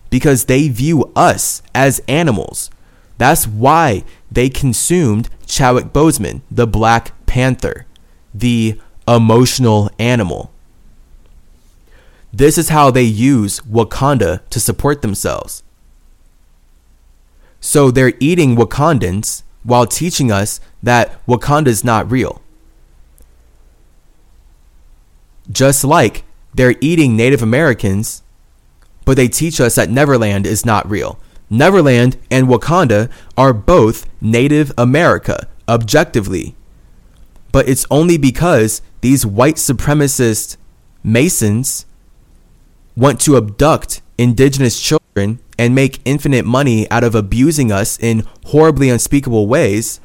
because 0.09 0.45
they 0.45 0.67
view 0.67 1.11
us 1.15 1.61
as 1.73 2.01
animals. 2.07 2.69
That's 3.17 3.47
why 3.47 4.03
they 4.31 4.49
consumed 4.49 5.29
Chadwick 5.45 5.93
Boseman, 5.93 6.41
the 6.49 6.67
Black 6.67 7.13
Panther, 7.25 7.85
the 8.33 8.79
emotional 9.07 9.89
animal. 9.97 10.52
This 12.33 12.57
is 12.57 12.69
how 12.69 12.89
they 12.89 13.03
use 13.03 13.59
Wakanda 13.59 14.41
to 14.49 14.59
support 14.59 15.03
themselves. 15.03 15.61
So 17.59 17.91
they're 17.91 18.13
eating 18.19 18.55
Wakandans 18.55 19.43
while 19.61 19.85
teaching 19.85 20.31
us 20.31 20.59
that 20.81 21.23
Wakanda 21.27 21.67
is 21.67 21.83
not 21.83 22.09
real. 22.09 22.41
Just 25.49 25.83
like 25.83 26.23
they're 26.55 26.75
eating 26.81 27.15
Native 27.15 27.43
Americans, 27.43 28.23
but 29.05 29.15
they 29.15 29.27
teach 29.27 29.61
us 29.61 29.75
that 29.75 29.91
Neverland 29.91 30.47
is 30.47 30.65
not 30.65 30.89
real. 30.89 31.19
Neverland 31.51 32.17
and 32.31 32.47
Wakanda 32.47 33.11
are 33.37 33.53
both 33.53 34.09
Native 34.19 34.71
America, 34.75 35.47
objectively. 35.69 36.55
But 37.51 37.69
it's 37.69 37.85
only 37.91 38.17
because 38.17 38.81
these 39.01 39.23
white 39.23 39.57
supremacist 39.57 40.57
Masons 41.03 41.85
want 42.95 43.19
to 43.21 43.37
abduct 43.37 44.01
indigenous 44.17 44.79
children 44.79 45.39
and 45.57 45.75
make 45.75 45.99
infinite 46.05 46.45
money 46.45 46.89
out 46.91 47.03
of 47.03 47.15
abusing 47.15 47.71
us 47.71 47.97
in 47.99 48.25
horribly 48.45 48.89
unspeakable 48.89 49.47
ways 49.47 49.99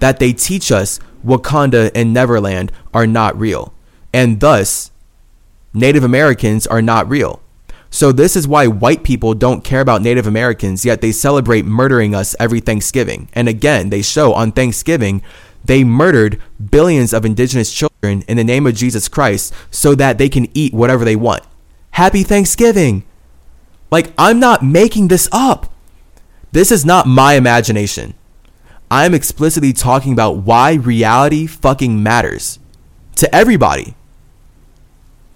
that 0.00 0.18
they 0.18 0.32
teach 0.32 0.70
us 0.70 1.00
Wakanda 1.24 1.90
and 1.94 2.12
Neverland 2.12 2.70
are 2.92 3.06
not 3.06 3.38
real. 3.38 3.72
And 4.12 4.40
thus, 4.40 4.90
Native 5.72 6.04
Americans 6.04 6.66
are 6.66 6.82
not 6.82 7.08
real. 7.08 7.40
So, 7.90 8.10
this 8.10 8.34
is 8.34 8.48
why 8.48 8.66
white 8.66 9.04
people 9.04 9.34
don't 9.34 9.62
care 9.62 9.80
about 9.80 10.02
Native 10.02 10.26
Americans, 10.26 10.84
yet 10.84 11.00
they 11.00 11.12
celebrate 11.12 11.64
murdering 11.64 12.14
us 12.14 12.34
every 12.40 12.58
Thanksgiving. 12.60 13.28
And 13.34 13.48
again, 13.48 13.90
they 13.90 14.02
show 14.02 14.34
on 14.34 14.50
Thanksgiving 14.50 15.22
they 15.64 15.82
murdered 15.82 16.40
billions 16.70 17.14
of 17.14 17.24
indigenous 17.24 17.72
children 17.72 18.22
in 18.28 18.36
the 18.36 18.44
name 18.44 18.66
of 18.66 18.74
Jesus 18.74 19.08
Christ 19.08 19.54
so 19.70 19.94
that 19.94 20.18
they 20.18 20.28
can 20.28 20.48
eat 20.54 20.74
whatever 20.74 21.04
they 21.04 21.16
want. 21.16 21.42
Happy 21.94 22.24
Thanksgiving! 22.24 23.04
Like, 23.88 24.12
I'm 24.18 24.40
not 24.40 24.64
making 24.64 25.06
this 25.06 25.28
up. 25.30 25.72
This 26.50 26.72
is 26.72 26.84
not 26.84 27.06
my 27.06 27.34
imagination. 27.34 28.14
I'm 28.90 29.14
explicitly 29.14 29.72
talking 29.72 30.12
about 30.12 30.38
why 30.38 30.72
reality 30.74 31.46
fucking 31.46 32.02
matters 32.02 32.58
to 33.14 33.32
everybody. 33.32 33.94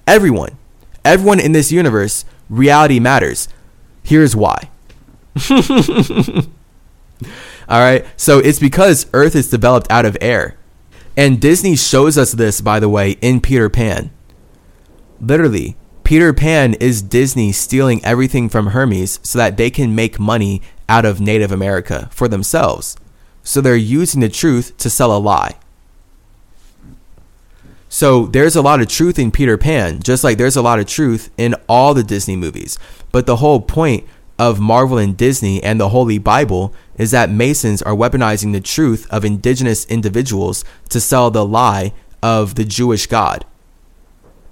Everyone. 0.04 0.58
Everyone 1.04 1.38
in 1.38 1.52
this 1.52 1.70
universe 1.70 2.24
reality 2.50 2.98
matters. 2.98 3.48
Here's 4.02 4.34
why. 4.34 4.68
All 5.50 5.60
right. 7.68 8.04
So 8.16 8.40
it's 8.40 8.58
because 8.58 9.06
Earth 9.12 9.36
is 9.36 9.48
developed 9.48 9.86
out 9.92 10.06
of 10.06 10.18
air. 10.20 10.56
And 11.16 11.40
Disney 11.40 11.76
shows 11.76 12.18
us 12.18 12.32
this, 12.32 12.60
by 12.60 12.80
the 12.80 12.88
way, 12.88 13.12
in 13.20 13.40
Peter 13.40 13.70
Pan. 13.70 14.10
Literally, 15.20 15.76
Peter 16.08 16.32
Pan 16.32 16.72
is 16.72 17.02
Disney 17.02 17.52
stealing 17.52 18.02
everything 18.02 18.48
from 18.48 18.68
Hermes 18.68 19.20
so 19.22 19.36
that 19.36 19.58
they 19.58 19.68
can 19.68 19.94
make 19.94 20.18
money 20.18 20.62
out 20.88 21.04
of 21.04 21.20
Native 21.20 21.52
America 21.52 22.08
for 22.10 22.28
themselves. 22.28 22.96
So 23.42 23.60
they're 23.60 23.76
using 23.76 24.22
the 24.22 24.30
truth 24.30 24.74
to 24.78 24.88
sell 24.88 25.14
a 25.14 25.20
lie. 25.20 25.56
So 27.90 28.24
there's 28.24 28.56
a 28.56 28.62
lot 28.62 28.80
of 28.80 28.88
truth 28.88 29.18
in 29.18 29.30
Peter 29.30 29.58
Pan, 29.58 30.00
just 30.00 30.24
like 30.24 30.38
there's 30.38 30.56
a 30.56 30.62
lot 30.62 30.78
of 30.78 30.86
truth 30.86 31.30
in 31.36 31.54
all 31.68 31.92
the 31.92 32.02
Disney 32.02 32.36
movies. 32.36 32.78
But 33.12 33.26
the 33.26 33.36
whole 33.36 33.60
point 33.60 34.06
of 34.38 34.58
Marvel 34.58 34.96
and 34.96 35.14
Disney 35.14 35.62
and 35.62 35.78
the 35.78 35.90
Holy 35.90 36.16
Bible 36.16 36.72
is 36.96 37.10
that 37.10 37.28
Masons 37.28 37.82
are 37.82 37.94
weaponizing 37.94 38.54
the 38.54 38.62
truth 38.62 39.06
of 39.10 39.26
indigenous 39.26 39.84
individuals 39.84 40.64
to 40.88 41.00
sell 41.00 41.30
the 41.30 41.44
lie 41.44 41.92
of 42.22 42.54
the 42.54 42.64
Jewish 42.64 43.06
God. 43.08 43.44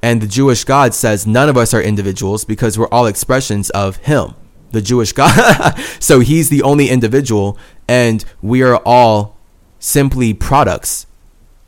And 0.02 0.20
the 0.20 0.26
Jewish 0.26 0.64
God 0.64 0.94
says 0.94 1.26
none 1.26 1.48
of 1.48 1.56
us 1.56 1.74
are 1.74 1.82
individuals 1.82 2.44
because 2.44 2.78
we're 2.78 2.88
all 2.88 3.06
expressions 3.06 3.70
of 3.70 3.96
Him, 3.96 4.34
the 4.70 4.82
Jewish 4.82 5.12
God. 5.12 5.78
so 6.00 6.20
He's 6.20 6.48
the 6.48 6.62
only 6.62 6.88
individual, 6.88 7.58
and 7.88 8.24
we 8.42 8.62
are 8.62 8.76
all 8.84 9.36
simply 9.78 10.34
products 10.34 11.06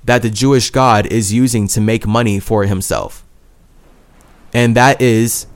that 0.05 0.23
the 0.23 0.31
Jewish 0.31 0.71
God 0.71 1.07
is 1.07 1.35
using 1.35 1.69
to 1.69 1.81
make 1.81 2.07
money 2.07 2.41
for 2.41 2.65
himself. 2.65 3.25
And 4.55 4.75
that 4.75 5.03
is 5.03 5.47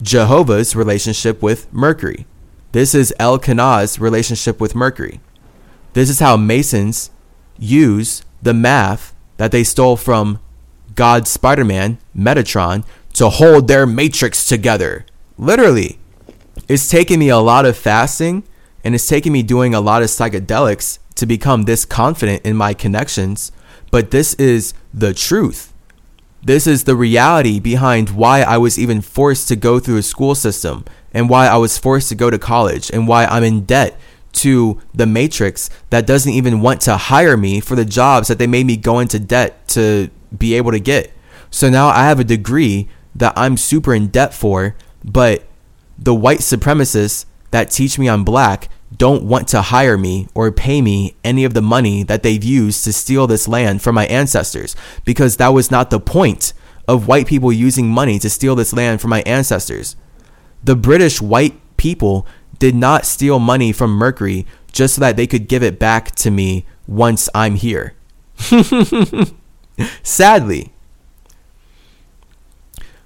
Jehovah's 0.00 0.74
relationship 0.74 1.42
with 1.42 1.70
Mercury. 1.72 2.26
This 2.72 2.94
is 2.94 3.14
Elkanah's 3.20 4.00
relationship 4.00 4.58
with 4.58 4.74
Mercury. 4.74 5.20
This 5.92 6.08
is 6.08 6.18
how 6.18 6.36
Masons 6.36 7.10
use 7.58 8.22
the 8.42 8.54
math 8.54 9.14
that 9.36 9.52
they 9.52 9.62
stole 9.62 9.96
from 9.96 10.40
God's 10.94 11.30
Spider 11.30 11.64
Man, 11.64 11.98
Metatron, 12.16 12.84
to 13.14 13.28
hold 13.28 13.68
their 13.68 13.86
matrix 13.86 14.46
together. 14.46 15.06
Literally. 15.38 15.98
It's 16.68 16.88
taken 16.88 17.20
me 17.20 17.28
a 17.28 17.38
lot 17.38 17.66
of 17.66 17.76
fasting 17.76 18.44
and 18.82 18.94
it's 18.94 19.06
taken 19.06 19.32
me 19.32 19.42
doing 19.42 19.74
a 19.74 19.80
lot 19.80 20.02
of 20.02 20.08
psychedelics 20.08 20.98
to 21.16 21.26
become 21.26 21.62
this 21.62 21.84
confident 21.84 22.44
in 22.44 22.56
my 22.56 22.74
connections 22.74 23.52
but 23.94 24.10
this 24.10 24.34
is 24.34 24.74
the 24.92 25.14
truth. 25.14 25.72
This 26.42 26.66
is 26.66 26.82
the 26.82 26.96
reality 26.96 27.60
behind 27.60 28.10
why 28.10 28.42
I 28.42 28.58
was 28.58 28.76
even 28.76 29.00
forced 29.00 29.46
to 29.46 29.54
go 29.54 29.78
through 29.78 29.98
a 29.98 30.02
school 30.02 30.34
system 30.34 30.84
and 31.12 31.28
why 31.28 31.46
I 31.46 31.58
was 31.58 31.78
forced 31.78 32.08
to 32.08 32.16
go 32.16 32.28
to 32.28 32.36
college 32.36 32.90
and 32.90 33.06
why 33.06 33.24
I'm 33.26 33.44
in 33.44 33.64
debt 33.66 33.96
to 34.42 34.80
the 34.92 35.06
matrix 35.06 35.70
that 35.90 36.08
doesn't 36.08 36.32
even 36.32 36.60
want 36.60 36.80
to 36.80 36.96
hire 36.96 37.36
me 37.36 37.60
for 37.60 37.76
the 37.76 37.84
jobs 37.84 38.26
that 38.26 38.38
they 38.38 38.48
made 38.48 38.66
me 38.66 38.76
go 38.76 38.98
into 38.98 39.20
debt 39.20 39.68
to 39.68 40.10
be 40.38 40.54
able 40.54 40.72
to 40.72 40.80
get. 40.80 41.12
So 41.50 41.70
now 41.70 41.88
I 41.88 42.04
have 42.04 42.20
a 42.20 42.24
degree 42.24 42.88
that 43.14 43.32
I'm 43.36 43.56
super 43.56 43.94
in 43.94 44.08
debt 44.08 44.34
for, 44.34 44.74
but 45.04 45.44
the 45.98 46.14
white 46.14 46.40
supremacists 46.40 47.26
that 47.50 47.70
teach 47.70 47.98
me 47.98 48.08
I'm 48.08 48.24
black 48.24 48.68
don't 48.96 49.24
want 49.24 49.48
to 49.48 49.62
hire 49.62 49.96
me 49.96 50.28
or 50.34 50.50
pay 50.52 50.80
me 50.80 51.16
any 51.24 51.44
of 51.44 51.54
the 51.54 51.62
money 51.62 52.02
that 52.02 52.22
they've 52.22 52.42
used 52.42 52.84
to 52.84 52.92
steal 52.92 53.26
this 53.26 53.48
land 53.48 53.82
from 53.82 53.94
my 53.94 54.06
ancestors 54.06 54.76
because 55.04 55.36
that 55.36 55.48
was 55.48 55.70
not 55.70 55.90
the 55.90 56.00
point 56.00 56.52
of 56.86 57.08
white 57.08 57.26
people 57.26 57.52
using 57.52 57.88
money 57.88 58.18
to 58.18 58.30
steal 58.30 58.54
this 58.54 58.72
land 58.72 59.00
from 59.00 59.10
my 59.10 59.22
ancestors. 59.22 59.96
The 60.62 60.76
British 60.76 61.20
white 61.20 61.60
people 61.76 62.26
did 62.58 62.74
not 62.74 63.06
steal 63.06 63.38
money 63.38 63.72
from 63.72 63.90
Mercury 63.90 64.46
just 64.72 64.96
so 64.96 65.00
that 65.00 65.16
they 65.16 65.26
could 65.26 65.48
give 65.48 65.62
it 65.62 65.78
back 65.78 66.12
to 66.16 66.30
me 66.30 66.66
once 66.86 67.28
I'm 67.34 67.54
here. 67.54 67.94
Sadly. 70.02 70.72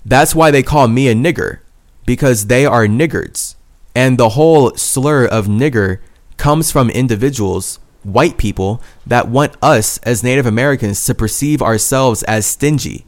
That's 0.04 0.34
why 0.34 0.50
they 0.50 0.62
call 0.62 0.88
me 0.88 1.08
a 1.08 1.14
nigger 1.14 1.60
because 2.06 2.46
they 2.46 2.64
are 2.64 2.86
niggards. 2.86 3.54
And 3.94 4.16
the 4.16 4.30
whole 4.30 4.74
slur 4.76 5.26
of 5.26 5.46
nigger 5.46 6.00
comes 6.36 6.70
from 6.70 6.88
individuals, 6.88 7.78
white 8.04 8.38
people, 8.38 8.80
that 9.06 9.28
want 9.28 9.56
us 9.60 9.98
as 9.98 10.22
Native 10.22 10.46
Americans 10.46 11.04
to 11.04 11.14
perceive 11.14 11.60
ourselves 11.60 12.22
as 12.22 12.46
stingy. 12.46 13.04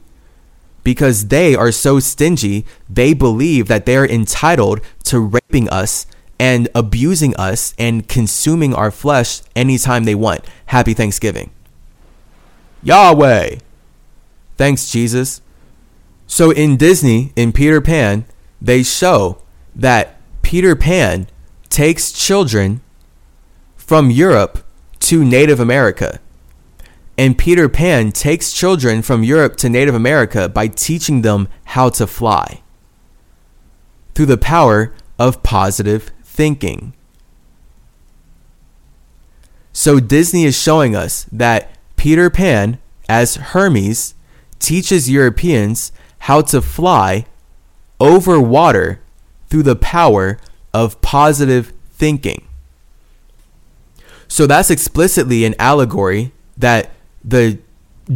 Because 0.83 1.29
they 1.29 1.55
are 1.55 1.73
so 1.73 2.01
stingy, 2.01 2.67
they 2.89 3.15
believe 3.15 3.69
that 3.69 3.87
they're 3.87 4.07
entitled 4.07 4.81
to 5.05 5.21
raping 5.21 5.69
us 5.69 6.07
and 6.39 6.69
abusing 6.75 7.37
us 7.37 7.75
and 7.79 8.09
consuming 8.09 8.75
our 8.75 8.91
flesh 8.91 9.43
anytime 9.55 10.05
they 10.05 10.15
want. 10.15 10.45
Happy 10.67 10.95
Thanksgiving. 10.95 11.51
Yahweh. 12.83 13.57
Thanks, 14.57 14.91
Jesus. 14.91 15.41
So 16.27 16.51
in 16.51 16.77
Disney, 16.77 17.33
in 17.37 17.53
Peter 17.53 17.81
Pan, 17.81 18.25
they 18.61 18.83
show 18.83 19.43
that 19.75 20.21
Peter 20.43 20.77
Pan 20.77 21.27
takes 21.69 22.13
children 22.13 22.81
from 23.77 24.11
Europe 24.11 24.65
to 25.01 25.25
Native 25.25 25.61
America. 25.61 26.21
And 27.19 27.37
Peter 27.37 27.69
Pan 27.69 28.13
takes 28.13 28.53
children 28.53 29.03
from 29.03 29.25
Europe 29.25 29.57
to 29.57 29.69
Native 29.69 29.95
America 29.95 30.49
by 30.49 30.69
teaching 30.69 31.23
them 31.23 31.49
how 31.65 31.89
to 31.91 32.07
fly 32.07 32.63
through 34.15 34.27
the 34.27 34.39
power 34.39 34.93
of 35.19 35.43
positive 35.43 36.11
thinking. 36.23 36.95
So 39.73 40.01
Disney 40.01 40.45
is 40.45 40.61
showing 40.61 40.97
us 40.97 41.27
that 41.33 41.71
Peter 42.01 42.31
Pan, 42.31 42.79
as 43.11 43.35
Hermes, 43.35 44.15
teaches 44.59 45.11
Europeans 45.11 45.93
how 46.21 46.41
to 46.41 46.63
fly 46.63 47.27
over 48.01 48.41
water 48.41 49.03
through 49.51 49.65
the 49.65 49.77
power 49.77 50.39
of 50.73 50.99
positive 51.03 51.75
thinking. 51.93 52.49
So 54.29 54.47
that's 54.47 54.71
explicitly 54.71 55.45
an 55.45 55.55
allegory 55.59 56.33
that 56.57 56.89
the 57.23 57.59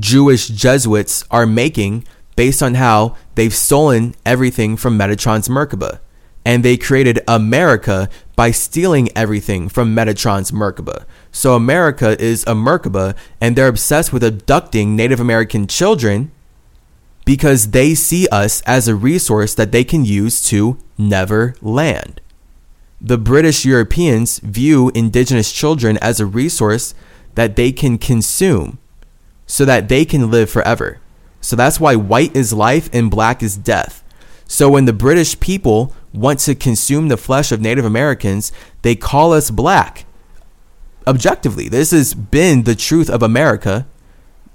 Jewish 0.00 0.48
Jesuits 0.48 1.26
are 1.30 1.44
making 1.44 2.06
based 2.36 2.62
on 2.62 2.76
how 2.76 3.18
they've 3.34 3.54
stolen 3.54 4.14
everything 4.24 4.78
from 4.78 4.98
Metatron's 4.98 5.48
Merkaba. 5.48 5.98
And 6.42 6.64
they 6.64 6.78
created 6.78 7.20
America 7.28 8.08
by 8.34 8.50
stealing 8.50 9.10
everything 9.14 9.68
from 9.68 9.94
Metatron's 9.94 10.52
Merkaba. 10.52 11.04
So 11.34 11.56
America 11.56 12.16
is 12.22 12.44
a 12.44 12.54
Merkaba, 12.54 13.16
and 13.40 13.56
they're 13.56 13.66
obsessed 13.66 14.12
with 14.12 14.22
abducting 14.22 14.94
Native 14.94 15.18
American 15.18 15.66
children 15.66 16.30
because 17.24 17.72
they 17.72 17.96
see 17.96 18.28
us 18.28 18.62
as 18.62 18.86
a 18.86 18.94
resource 18.94 19.52
that 19.56 19.72
they 19.72 19.82
can 19.82 20.04
use 20.04 20.40
to 20.44 20.78
never 20.96 21.56
land. 21.60 22.20
The 23.00 23.18
British 23.18 23.64
Europeans 23.64 24.38
view 24.38 24.92
indigenous 24.94 25.50
children 25.50 25.98
as 25.98 26.20
a 26.20 26.24
resource 26.24 26.94
that 27.34 27.56
they 27.56 27.72
can 27.72 27.98
consume 27.98 28.78
so 29.44 29.64
that 29.64 29.88
they 29.88 30.04
can 30.04 30.30
live 30.30 30.48
forever. 30.48 31.00
So 31.40 31.56
that's 31.56 31.80
why 31.80 31.96
white 31.96 32.34
is 32.36 32.52
life 32.52 32.88
and 32.92 33.10
black 33.10 33.42
is 33.42 33.56
death. 33.56 34.04
So 34.46 34.70
when 34.70 34.84
the 34.84 34.92
British 34.92 35.40
people 35.40 35.96
want 36.12 36.38
to 36.40 36.54
consume 36.54 37.08
the 37.08 37.16
flesh 37.16 37.50
of 37.50 37.60
Native 37.60 37.84
Americans, 37.84 38.52
they 38.82 38.94
call 38.94 39.32
us 39.32 39.50
black. 39.50 40.06
Objectively, 41.06 41.68
this 41.68 41.90
has 41.90 42.14
been 42.14 42.62
the 42.62 42.74
truth 42.74 43.10
of 43.10 43.22
America. 43.22 43.86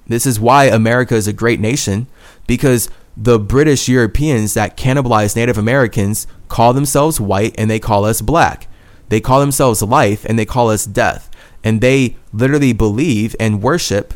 This 0.08 0.26
is 0.26 0.40
why 0.40 0.66
America 0.66 1.16
is 1.16 1.28
a 1.28 1.34
great 1.34 1.60
nation 1.60 2.08
because 2.48 2.90
the 3.16 3.38
British 3.38 3.88
Europeans 3.88 4.54
that 4.56 4.78
cannibalized 4.78 5.36
Native 5.36 5.58
Americans 5.58 6.26
call 6.48 6.74
themselves 6.74 7.20
white 7.20 7.54
and 7.58 7.70
they 7.70 7.80
call 7.80 8.06
us 8.06 8.22
black. 8.22 8.68
They 9.10 9.20
call 9.20 9.40
themselves 9.40 9.82
life 9.82 10.26
and 10.26 10.40
they 10.40 10.46
call 10.46 10.70
us 10.70 10.86
death. 10.86 11.30
And 11.64 11.82
they 11.82 12.16
literally 12.32 12.74
believe 12.74 13.36
and 13.40 13.62
worship 13.62 14.14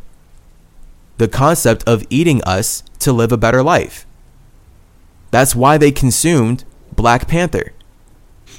the 1.18 1.28
concept 1.28 1.84
of 1.88 2.06
eating 2.10 2.44
us 2.44 2.84
to 3.00 3.12
live 3.12 3.32
a 3.32 3.38
better 3.38 3.62
life. 3.62 4.06
That's 5.32 5.56
why 5.56 5.78
they 5.78 5.92
consumed 5.92 6.64
Black 6.96 7.28
Panther. 7.28 7.74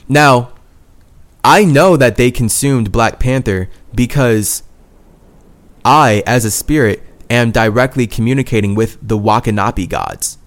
Now, 0.09 0.53
I 1.45 1.67
know 1.67 1.99
that 1.99 2.17
they 2.17 2.31
consumed 2.31 2.91
Black 2.91 3.21
Panther 3.21 3.69
because 3.95 4.63
I, 5.85 6.23
as 6.27 6.47
a 6.47 6.51
spirit, 6.51 7.03
am 7.29 7.51
directly 7.51 8.07
communicating 8.07 8.75
with 8.75 8.97
the 9.07 9.19
Wakanaapi 9.19 9.87
gods. 9.87 10.39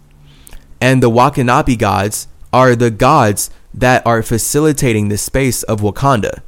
And 0.82 1.04
the 1.04 1.12
Wakanaapi 1.12 1.78
gods 1.78 2.28
are 2.52 2.76
the 2.76 2.90
gods 2.90 3.52
that 3.76 4.06
are 4.08 4.24
facilitating 4.24 5.10
the 5.10 5.20
space 5.20 5.62
of 5.64 5.82
Wakanda. 5.82 6.42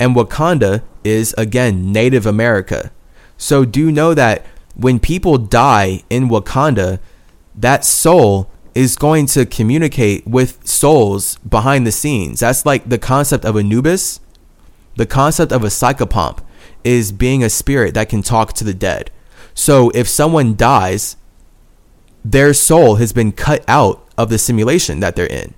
And 0.00 0.16
Wakanda 0.16 0.82
is, 1.04 1.34
again, 1.36 1.92
Native 1.92 2.24
America. 2.24 2.92
So 3.36 3.66
do 3.66 3.92
know 3.92 4.14
that 4.14 4.46
when 4.74 5.00
people 5.00 5.36
die 5.36 6.02
in 6.08 6.30
Wakanda, 6.30 6.98
that 7.54 7.84
soul 7.84 8.50
is 8.74 8.96
going 8.96 9.26
to 9.26 9.46
communicate 9.46 10.26
with 10.26 10.66
souls 10.66 11.36
behind 11.38 11.86
the 11.86 11.92
scenes. 11.92 12.40
That's 12.40 12.64
like 12.64 12.88
the 12.88 12.98
concept 12.98 13.44
of 13.44 13.56
Anubis. 13.56 14.20
The 14.96 15.06
concept 15.06 15.52
of 15.52 15.64
a 15.64 15.68
psychopomp 15.68 16.38
is 16.84 17.12
being 17.12 17.42
a 17.42 17.50
spirit 17.50 17.94
that 17.94 18.08
can 18.08 18.22
talk 18.22 18.52
to 18.54 18.64
the 18.64 18.74
dead. 18.74 19.10
So 19.54 19.90
if 19.90 20.08
someone 20.08 20.56
dies, 20.56 21.16
their 22.24 22.54
soul 22.54 22.96
has 22.96 23.12
been 23.12 23.32
cut 23.32 23.64
out 23.68 24.06
of 24.16 24.30
the 24.30 24.38
simulation 24.38 25.00
that 25.00 25.16
they're 25.16 25.26
in. 25.26 25.54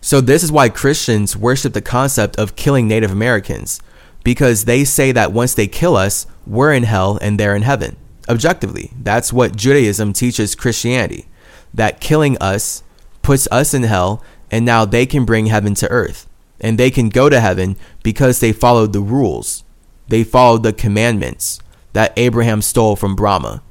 So 0.00 0.20
this 0.20 0.42
is 0.42 0.52
why 0.52 0.68
Christians 0.68 1.36
worship 1.36 1.72
the 1.72 1.82
concept 1.82 2.38
of 2.38 2.56
killing 2.56 2.86
Native 2.86 3.10
Americans 3.10 3.80
because 4.22 4.64
they 4.64 4.84
say 4.84 5.12
that 5.12 5.32
once 5.32 5.54
they 5.54 5.66
kill 5.66 5.96
us, 5.96 6.26
we're 6.46 6.72
in 6.72 6.82
hell 6.82 7.18
and 7.22 7.38
they're 7.38 7.56
in 7.56 7.62
heaven. 7.62 7.96
Objectively, 8.28 8.90
that's 9.00 9.32
what 9.32 9.56
Judaism 9.56 10.12
teaches 10.12 10.54
Christianity 10.54 11.26
that 11.76 12.00
killing 12.00 12.36
us 12.38 12.82
puts 13.22 13.48
us 13.50 13.72
in 13.72 13.84
hell 13.84 14.22
and 14.50 14.64
now 14.64 14.84
they 14.84 15.06
can 15.06 15.24
bring 15.24 15.46
heaven 15.46 15.74
to 15.74 15.90
earth. 15.90 16.28
And 16.60 16.78
they 16.78 16.90
can 16.90 17.08
go 17.10 17.28
to 17.28 17.40
heaven 17.40 17.76
because 18.02 18.40
they 18.40 18.52
followed 18.52 18.92
the 18.92 19.00
rules. 19.00 19.62
They 20.08 20.24
followed 20.24 20.62
the 20.62 20.72
commandments 20.72 21.60
that 21.92 22.12
Abraham 22.16 22.62
stole 22.62 22.96
from 22.96 23.14
Brahma. 23.14 23.62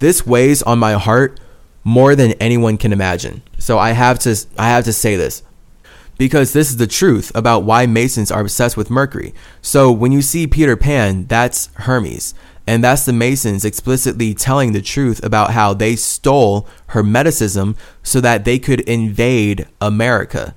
This 0.00 0.26
weighs 0.26 0.62
on 0.62 0.78
my 0.78 0.94
heart 0.94 1.38
more 1.84 2.14
than 2.14 2.32
anyone 2.32 2.76
can 2.76 2.92
imagine. 2.92 3.42
So 3.58 3.78
I 3.78 3.92
have 3.92 4.18
to 4.20 4.36
I 4.58 4.68
have 4.68 4.84
to 4.84 4.92
say 4.92 5.16
this 5.16 5.42
because 6.18 6.52
this 6.52 6.70
is 6.70 6.76
the 6.76 6.86
truth 6.86 7.32
about 7.34 7.64
why 7.64 7.86
Masons 7.86 8.30
are 8.30 8.40
obsessed 8.40 8.76
with 8.76 8.90
Mercury. 8.90 9.32
So 9.62 9.90
when 9.90 10.12
you 10.12 10.22
see 10.22 10.46
Peter 10.46 10.76
Pan, 10.76 11.26
that's 11.26 11.70
Hermes. 11.74 12.34
And 12.70 12.84
that's 12.84 13.04
the 13.04 13.12
Masons 13.12 13.64
explicitly 13.64 14.32
telling 14.32 14.70
the 14.70 14.80
truth 14.80 15.24
about 15.24 15.50
how 15.50 15.74
they 15.74 15.96
stole 15.96 16.68
Hermeticism 16.90 17.76
so 18.04 18.20
that 18.20 18.44
they 18.44 18.60
could 18.60 18.78
invade 18.82 19.66
America. 19.80 20.54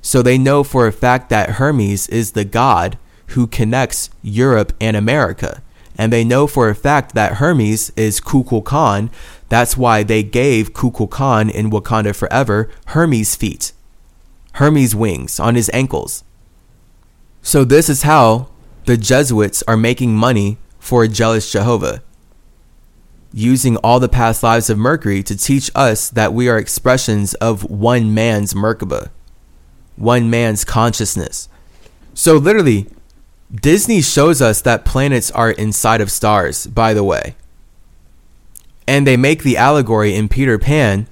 So 0.00 0.22
they 0.22 0.38
know 0.38 0.64
for 0.64 0.86
a 0.86 0.92
fact 0.92 1.28
that 1.28 1.56
Hermes 1.56 2.08
is 2.08 2.32
the 2.32 2.46
god 2.46 2.96
who 3.36 3.46
connects 3.46 4.08
Europe 4.22 4.72
and 4.80 4.96
America. 4.96 5.62
And 5.98 6.10
they 6.10 6.24
know 6.24 6.46
for 6.46 6.70
a 6.70 6.74
fact 6.74 7.14
that 7.14 7.34
Hermes 7.34 7.92
is 7.94 8.22
Kukulkan. 8.22 9.10
That's 9.50 9.76
why 9.76 10.02
they 10.02 10.22
gave 10.22 10.72
Kukulkan 10.72 11.50
in 11.50 11.70
Wakanda 11.70 12.16
Forever 12.16 12.70
Hermes' 12.86 13.36
feet, 13.36 13.72
Hermes' 14.52 14.94
wings 14.94 15.38
on 15.38 15.56
his 15.56 15.70
ankles. 15.74 16.24
So 17.42 17.64
this 17.64 17.90
is 17.90 18.04
how 18.04 18.48
the 18.86 18.96
Jesuits 18.96 19.62
are 19.68 19.76
making 19.76 20.16
money 20.16 20.56
for 20.80 21.04
a 21.04 21.08
jealous 21.08 21.52
Jehovah, 21.52 22.02
using 23.32 23.76
all 23.76 24.00
the 24.00 24.08
past 24.08 24.42
lives 24.42 24.68
of 24.68 24.78
Mercury 24.78 25.22
to 25.22 25.36
teach 25.36 25.70
us 25.76 26.10
that 26.10 26.32
we 26.34 26.48
are 26.48 26.58
expressions 26.58 27.34
of 27.34 27.70
one 27.70 28.12
man's 28.12 28.54
Merkaba, 28.54 29.10
one 29.94 30.28
man's 30.28 30.64
consciousness. 30.64 31.48
So, 32.14 32.36
literally, 32.36 32.88
Disney 33.54 34.00
shows 34.00 34.40
us 34.40 34.62
that 34.62 34.84
planets 34.84 35.30
are 35.30 35.50
inside 35.50 36.00
of 36.00 36.10
stars, 36.10 36.66
by 36.66 36.94
the 36.94 37.04
way. 37.04 37.36
And 38.88 39.06
they 39.06 39.16
make 39.16 39.42
the 39.42 39.56
allegory 39.56 40.16
in 40.16 40.28
Peter 40.28 40.58
Pan 40.58 41.06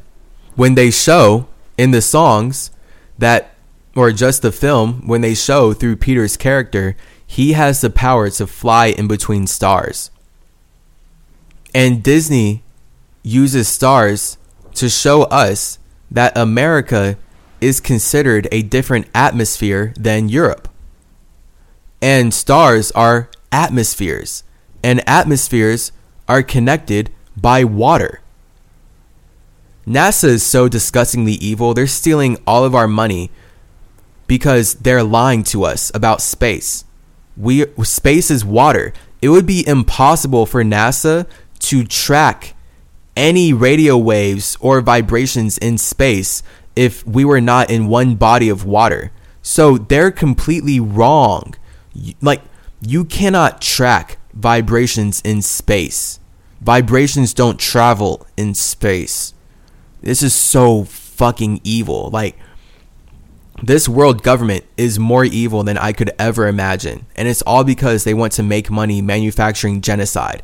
when 0.57 0.75
they 0.75 0.91
show 0.91 1.47
in 1.77 1.93
the 1.93 2.03
songs 2.03 2.73
that, 3.19 3.55
or 3.95 4.11
just 4.11 4.43
the 4.43 4.51
film, 4.51 5.07
when 5.07 5.21
they 5.21 5.35
show 5.35 5.73
through 5.73 5.97
Peter's 5.97 6.37
character, 6.37 6.97
he 7.31 7.53
has 7.53 7.83
the 7.83 7.91
power 7.91 8.31
to 8.31 8.47
fly 8.47 8.87
in 8.87 9.07
between 9.07 9.47
stars. 9.47 10.11
And 11.75 12.03
Disney 12.03 12.65
uses 13.23 13.69
stars 13.69 14.39
to 14.75 14.89
show 14.89 15.25
us 15.25 15.79
that 16.11 16.37
America 16.37 17.19
is 17.61 17.81
considered 17.81 18.49
a 18.51 18.63
different 18.63 19.07
atmosphere 19.15 19.93
than 19.95 20.31
Europe. 20.31 20.69
And 22.01 22.33
stars 22.33 22.91
are 22.93 23.31
atmospheres, 23.53 24.43
and 24.83 25.07
atmospheres 25.07 25.93
are 26.29 26.43
connected 26.43 27.11
by 27.37 27.63
water. 27.63 28.23
NASA 29.87 30.25
is 30.25 30.43
so 30.43 30.67
disgustingly 30.67 31.35
evil, 31.35 31.75
they're 31.75 31.87
stealing 31.87 32.39
all 32.47 32.65
of 32.65 32.75
our 32.75 32.89
money 32.89 33.31
because 34.27 34.75
they're 34.77 35.05
lying 35.05 35.43
to 35.43 35.65
us 35.65 35.93
about 35.95 36.23
space 36.23 36.85
we 37.39 37.67
space 37.85 38.31
is 38.31 38.45
water. 38.45 38.93
It 39.23 39.29
would 39.29 39.47
be 39.47 39.67
impossible 39.67 40.47
for 40.47 40.63
NASA 40.63 41.27
to 41.61 41.85
track 41.85 42.55
any 43.17 43.53
radio 43.53 43.97
waves 43.97 44.57
or 44.61 44.81
vibrations 44.81 45.59
in 45.59 45.79
space 45.79 46.43
if 46.77 47.07
we 47.07 47.25
were 47.25 47.41
not 47.41 47.71
in 47.71 47.89
one 47.89 48.15
body 48.15 48.49
of 48.49 48.65
water. 48.65 49.11
So 49.43 49.79
they're 49.79 50.11
completely 50.11 50.79
wrong. 50.79 51.55
Like 52.21 52.43
you 52.81 53.05
cannot 53.05 53.61
track 53.61 54.19
vibrations 54.33 55.21
in 55.23 55.43
space. 55.43 56.21
Vibrations 56.61 57.35
don't 57.35 57.59
travel 57.59 58.27
in 58.37 58.55
space. 58.55 59.35
This 60.01 60.23
is 60.23 60.35
so 60.35 60.85
fucking 60.85 61.61
evil. 61.65 62.11
Like 62.11 62.37
this 63.63 63.89
world 63.89 64.23
government 64.23 64.65
is 64.77 64.99
more 64.99 65.25
evil 65.25 65.63
than 65.63 65.79
I 65.79 65.93
could 65.93 66.11
ever 66.19 66.47
imagine. 66.47 67.07
And 67.17 67.27
it's 67.27 67.43
all 67.43 67.65
because 67.65 68.05
they 68.05 68.15
want 68.15 68.33
to 68.35 68.43
make 68.43 68.71
money 68.71 69.03
manufacturing 69.03 69.81
genocide 69.81 70.43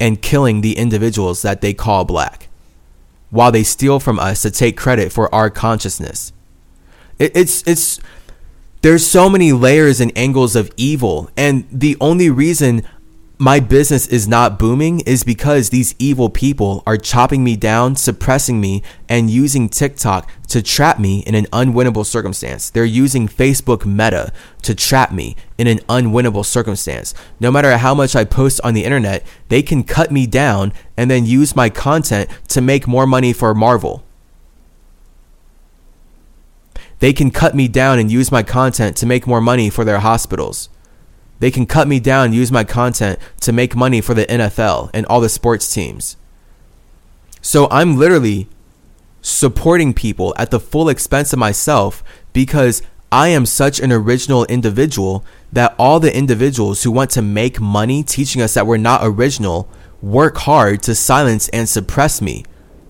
and 0.00 0.22
killing 0.22 0.60
the 0.60 0.76
individuals 0.76 1.42
that 1.42 1.60
they 1.60 1.74
call 1.74 2.04
black, 2.04 2.48
while 3.30 3.52
they 3.52 3.62
steal 3.62 4.00
from 4.00 4.18
us 4.18 4.42
to 4.42 4.50
take 4.50 4.76
credit 4.76 5.12
for 5.12 5.32
our 5.34 5.50
consciousness. 5.50 6.32
It, 7.18 7.36
it's, 7.36 7.66
it's, 7.66 8.00
there's 8.82 9.06
so 9.06 9.28
many 9.28 9.52
layers 9.52 10.00
and 10.00 10.10
angles 10.16 10.56
of 10.56 10.70
evil. 10.76 11.30
And 11.36 11.66
the 11.70 11.96
only 12.00 12.30
reason 12.30 12.82
my 13.38 13.58
business 13.58 14.06
is 14.06 14.28
not 14.28 14.60
booming 14.60 15.00
is 15.00 15.24
because 15.24 15.70
these 15.70 15.96
evil 15.98 16.30
people 16.30 16.84
are 16.86 16.96
chopping 16.96 17.42
me 17.42 17.56
down, 17.56 17.96
suppressing 17.96 18.60
me, 18.60 18.80
and 19.08 19.28
using 19.28 19.68
TikTok 19.68 20.30
to 20.48 20.62
trap 20.62 21.00
me 21.00 21.20
in 21.26 21.34
an 21.34 21.46
unwinnable 21.46 22.06
circumstance. 22.06 22.70
They're 22.70 22.84
using 22.84 23.26
Facebook 23.26 23.84
Meta 23.84 24.32
to 24.62 24.74
trap 24.74 25.12
me 25.12 25.34
in 25.58 25.66
an 25.66 25.78
unwinnable 25.80 26.44
circumstance. 26.44 27.12
No 27.40 27.50
matter 27.50 27.76
how 27.76 27.92
much 27.92 28.14
I 28.14 28.24
post 28.24 28.60
on 28.62 28.72
the 28.72 28.84
internet, 28.84 29.26
they 29.48 29.62
can 29.62 29.82
cut 29.82 30.12
me 30.12 30.28
down 30.28 30.72
and 30.96 31.10
then 31.10 31.26
use 31.26 31.56
my 31.56 31.68
content 31.68 32.30
to 32.48 32.60
make 32.60 32.86
more 32.86 33.06
money 33.06 33.32
for 33.32 33.52
Marvel. 33.52 34.04
They 37.00 37.12
can 37.12 37.32
cut 37.32 37.56
me 37.56 37.66
down 37.66 37.98
and 37.98 38.12
use 38.12 38.30
my 38.30 38.44
content 38.44 38.96
to 38.98 39.06
make 39.06 39.26
more 39.26 39.40
money 39.40 39.70
for 39.70 39.84
their 39.84 39.98
hospitals. 39.98 40.68
They 41.40 41.50
can 41.50 41.66
cut 41.66 41.88
me 41.88 42.00
down 42.00 42.32
use 42.32 42.52
my 42.52 42.64
content 42.64 43.18
to 43.40 43.52
make 43.52 43.76
money 43.76 44.00
for 44.00 44.14
the 44.14 44.26
NFL 44.26 44.90
and 44.94 45.04
all 45.06 45.20
the 45.20 45.28
sports 45.28 45.72
teams. 45.72 46.16
So 47.40 47.68
I'm 47.70 47.96
literally 47.96 48.48
supporting 49.20 49.94
people 49.94 50.34
at 50.38 50.50
the 50.50 50.60
full 50.60 50.88
expense 50.88 51.32
of 51.32 51.38
myself 51.38 52.04
because 52.32 52.82
I 53.10 53.28
am 53.28 53.46
such 53.46 53.80
an 53.80 53.92
original 53.92 54.44
individual 54.46 55.24
that 55.52 55.74
all 55.78 56.00
the 56.00 56.16
individuals 56.16 56.82
who 56.82 56.90
want 56.90 57.10
to 57.12 57.22
make 57.22 57.60
money 57.60 58.02
teaching 58.02 58.42
us 58.42 58.54
that 58.54 58.66
we're 58.66 58.76
not 58.76 59.00
original 59.04 59.68
work 60.02 60.38
hard 60.38 60.82
to 60.82 60.94
silence 60.94 61.48
and 61.50 61.68
suppress 61.68 62.20
me 62.20 62.44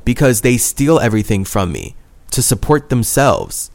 because 0.04 0.40
they 0.40 0.56
steal 0.56 0.98
everything 0.98 1.44
from 1.44 1.72
me 1.72 1.94
to 2.30 2.42
support 2.42 2.88
themselves. 2.88 3.70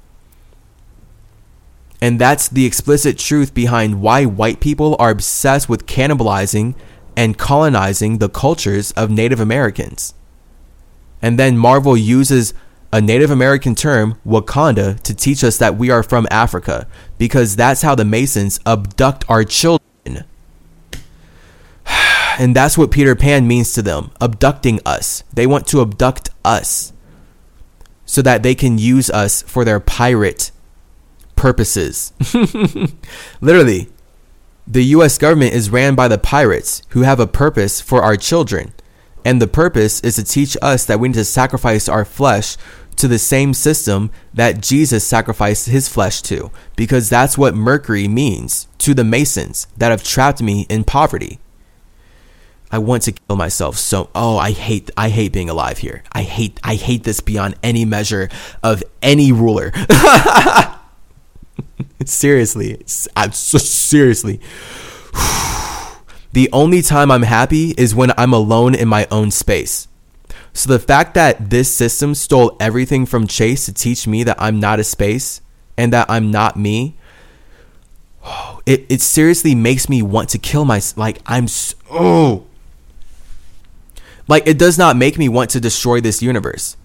And 2.01 2.19
that's 2.19 2.47
the 2.47 2.65
explicit 2.65 3.17
truth 3.17 3.53
behind 3.53 4.01
why 4.01 4.25
white 4.25 4.59
people 4.59 4.95
are 4.99 5.09
obsessed 5.09 5.67
with 5.67 5.85
cannibalizing 5.85 6.75
and 7.17 7.37
colonizing 7.37 8.19
the 8.19 8.29
cultures 8.29 8.91
of 8.93 9.09
Native 9.09 9.39
Americans. 9.39 10.13
And 11.21 11.37
then 11.37 11.57
Marvel 11.57 11.97
uses 11.97 12.53
a 12.93 13.01
Native 13.01 13.29
American 13.29 13.75
term, 13.75 14.17
Wakanda, 14.25 14.99
to 15.01 15.13
teach 15.13 15.43
us 15.43 15.57
that 15.57 15.75
we 15.75 15.89
are 15.89 16.01
from 16.01 16.27
Africa 16.31 16.87
because 17.17 17.55
that's 17.55 17.81
how 17.81 17.93
the 17.95 18.05
Masons 18.05 18.59
abduct 18.65 19.25
our 19.29 19.43
children. 19.43 19.83
And 22.39 22.55
that's 22.55 22.77
what 22.77 22.89
Peter 22.89 23.17
Pan 23.17 23.49
means 23.49 23.73
to 23.73 23.81
them 23.81 24.11
abducting 24.21 24.79
us. 24.85 25.25
They 25.33 25.45
want 25.45 25.67
to 25.67 25.81
abduct 25.81 26.29
us 26.45 26.93
so 28.05 28.21
that 28.21 28.43
they 28.43 28.55
can 28.55 28.77
use 28.77 29.09
us 29.09 29.41
for 29.41 29.65
their 29.65 29.81
pirate 29.81 30.51
purposes. 31.39 32.11
Literally, 33.41 33.87
the 34.67 34.83
US 34.95 35.17
government 35.17 35.53
is 35.53 35.69
ran 35.69 35.95
by 35.95 36.07
the 36.07 36.17
pirates 36.17 36.83
who 36.89 37.01
have 37.01 37.19
a 37.19 37.25
purpose 37.25 37.81
for 37.81 38.03
our 38.03 38.17
children. 38.17 38.73
And 39.25 39.41
the 39.41 39.47
purpose 39.47 40.01
is 40.01 40.15
to 40.15 40.23
teach 40.23 40.55
us 40.61 40.85
that 40.85 40.99
we 40.99 41.07
need 41.07 41.15
to 41.15 41.25
sacrifice 41.25 41.89
our 41.89 42.05
flesh 42.05 42.57
to 42.97 43.07
the 43.07 43.17
same 43.17 43.53
system 43.53 44.11
that 44.33 44.61
Jesus 44.61 45.07
sacrificed 45.07 45.67
his 45.67 45.87
flesh 45.87 46.21
to, 46.23 46.51
because 46.75 47.09
that's 47.09 47.37
what 47.37 47.55
Mercury 47.55 48.09
means 48.09 48.67
to 48.79 48.93
the 48.93 49.05
Masons 49.05 49.67
that 49.77 49.91
have 49.91 50.03
trapped 50.03 50.41
me 50.41 50.65
in 50.69 50.83
poverty. 50.83 51.39
I 52.71 52.79
want 52.79 53.03
to 53.03 53.13
kill 53.13 53.35
myself 53.35 53.77
so 53.77 54.09
oh 54.13 54.37
I 54.37 54.51
hate 54.51 54.91
I 54.95 55.09
hate 55.09 55.33
being 55.33 55.49
alive 55.49 55.79
here. 55.79 56.03
I 56.11 56.21
hate 56.21 56.59
I 56.63 56.75
hate 56.75 57.03
this 57.03 57.19
beyond 57.19 57.55
any 57.63 57.85
measure 57.85 58.29
of 58.61 58.83
any 59.01 59.31
ruler. 59.31 59.71
seriously, 62.05 62.83
I'm 63.15 63.31
so 63.31 63.57
seriously. 63.57 64.39
the 66.33 66.49
only 66.53 66.81
time 66.81 67.11
I'm 67.11 67.23
happy 67.23 67.73
is 67.77 67.93
when 67.95 68.11
I'm 68.17 68.33
alone 68.33 68.75
in 68.75 68.87
my 68.87 69.07
own 69.11 69.31
space. 69.31 69.87
So 70.53 70.69
the 70.69 70.79
fact 70.79 71.13
that 71.13 71.49
this 71.49 71.73
system 71.73 72.15
stole 72.15 72.55
everything 72.59 73.05
from 73.05 73.27
Chase 73.27 73.65
to 73.65 73.73
teach 73.73 74.07
me 74.07 74.23
that 74.23 74.41
I'm 74.41 74.59
not 74.59 74.79
a 74.79 74.83
space 74.83 75.41
and 75.77 75.93
that 75.93 76.09
I'm 76.09 76.31
not 76.31 76.57
me, 76.57 76.97
it, 78.65 78.85
it 78.89 79.01
seriously 79.01 79.55
makes 79.55 79.89
me 79.89 80.01
want 80.01 80.29
to 80.29 80.37
kill 80.37 80.65
myself. 80.65 80.97
Like 80.97 81.19
I'm 81.25 81.47
so, 81.47 81.75
oh, 81.91 82.45
like 84.27 84.47
it 84.47 84.57
does 84.57 84.77
not 84.77 84.95
make 84.95 85.17
me 85.17 85.27
want 85.27 85.49
to 85.51 85.59
destroy 85.59 86.01
this 86.01 86.21
universe. 86.21 86.77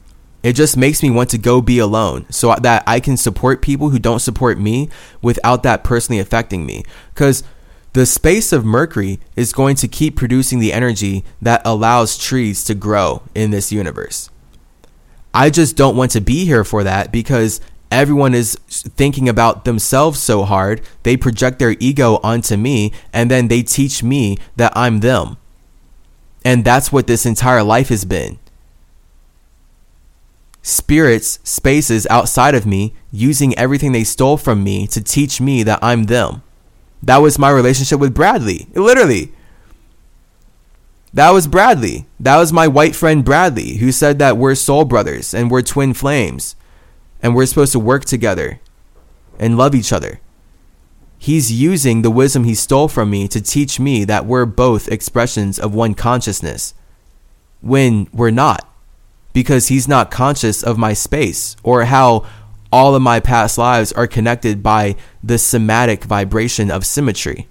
It 0.45 0.53
just 0.53 0.76
makes 0.76 1.03
me 1.03 1.09
want 1.09 1.30
to 1.30 1.38
go 1.38 1.62
be 1.62 1.78
alone 1.78 2.26
so 2.30 2.55
that 2.55 2.84
I 2.86 3.01
can 3.01 3.16
support 3.16 3.62
people 3.62 3.88
who 3.88 3.99
don't 3.99 4.18
support 4.18 4.59
me 4.61 4.90
without 5.22 5.62
that 5.62 5.82
personally 5.82 6.20
affecting 6.20 6.66
me. 6.66 6.84
Because 7.14 7.42
the 7.95 8.05
space 8.05 8.53
of 8.53 8.62
Mercury 8.62 9.20
is 9.36 9.55
going 9.55 9.74
to 9.76 9.88
keep 9.88 10.16
producing 10.16 10.59
the 10.59 10.70
energy 10.70 11.24
that 11.40 11.62
allows 11.64 12.18
trees 12.18 12.62
to 12.64 12.74
grow 12.74 13.22
in 13.34 13.53
this 13.53 13.72
universe. 13.72 14.28
I 15.32 15.49
just 15.49 15.76
don't 15.76 15.97
want 15.97 16.11
to 16.11 16.20
be 16.20 16.45
here 16.45 16.62
for 16.62 16.84
that 16.84 17.11
because 17.11 17.62
everyone 17.90 18.34
is 18.34 18.57
thinking 18.68 19.30
about 19.30 19.64
themselves 19.64 20.20
so 20.20 20.45
hard. 20.45 20.82
They 21.05 21.16
project 21.16 21.59
their 21.59 21.74
ego 21.80 22.20
onto 22.22 22.59
me 22.59 22.92
and 23.14 23.30
then 23.30 23.49
they 23.49 23.62
teach 23.62 24.03
me 24.03 24.36
that 24.57 24.76
I'm 24.76 25.01
them. 25.01 25.38
And 26.45 26.66
that's 26.66 26.92
what 26.92 27.07
this 27.07 27.24
entire 27.24 27.62
life 27.62 27.88
has 27.88 28.05
been. 28.05 28.38
Spirits, 30.66 31.40
spaces 31.44 32.06
outside 32.08 32.54
of 32.54 32.64
me, 32.64 32.94
using 33.12 33.54
everything 33.58 33.92
they 33.92 34.02
stole 34.02 34.38
from 34.38 34.64
me 34.64 34.86
to 34.86 35.02
teach 35.02 35.38
me 35.38 35.62
that 35.62 35.78
I'm 35.82 36.04
them. 36.04 36.42
That 37.02 37.18
was 37.18 37.38
my 37.38 37.50
relationship 37.50 38.00
with 38.00 38.14
Bradley. 38.14 38.66
Literally. 38.72 39.34
That 41.12 41.32
was 41.32 41.46
Bradley. 41.46 42.06
That 42.18 42.38
was 42.38 42.50
my 42.50 42.66
white 42.66 42.96
friend 42.96 43.22
Bradley, 43.22 43.76
who 43.76 43.92
said 43.92 44.18
that 44.20 44.38
we're 44.38 44.54
soul 44.54 44.86
brothers 44.86 45.34
and 45.34 45.50
we're 45.50 45.60
twin 45.60 45.92
flames 45.92 46.56
and 47.22 47.34
we're 47.34 47.44
supposed 47.44 47.72
to 47.72 47.78
work 47.78 48.06
together 48.06 48.58
and 49.38 49.58
love 49.58 49.74
each 49.74 49.92
other. 49.92 50.18
He's 51.18 51.52
using 51.52 52.00
the 52.00 52.10
wisdom 52.10 52.44
he 52.44 52.54
stole 52.54 52.88
from 52.88 53.10
me 53.10 53.28
to 53.28 53.42
teach 53.42 53.78
me 53.78 54.04
that 54.04 54.24
we're 54.24 54.46
both 54.46 54.88
expressions 54.88 55.58
of 55.58 55.74
one 55.74 55.92
consciousness 55.92 56.72
when 57.60 58.08
we're 58.14 58.30
not, 58.30 58.66
because 59.35 59.68
he's 59.68 59.87
not 59.87 60.11
conscious 60.11 60.62
of 60.62 60.78
my 60.78 60.95
space 60.95 61.57
or 61.62 61.85
how 61.85 62.24
all 62.72 62.95
of 62.95 63.03
my 63.03 63.20
past 63.20 63.59
lives 63.59 63.93
are 63.93 64.07
connected 64.07 64.62
by 64.62 64.97
the 65.22 65.37
somatic 65.37 66.05
vibration 66.05 66.70
of 66.70 66.87
symmetry. 66.87 67.47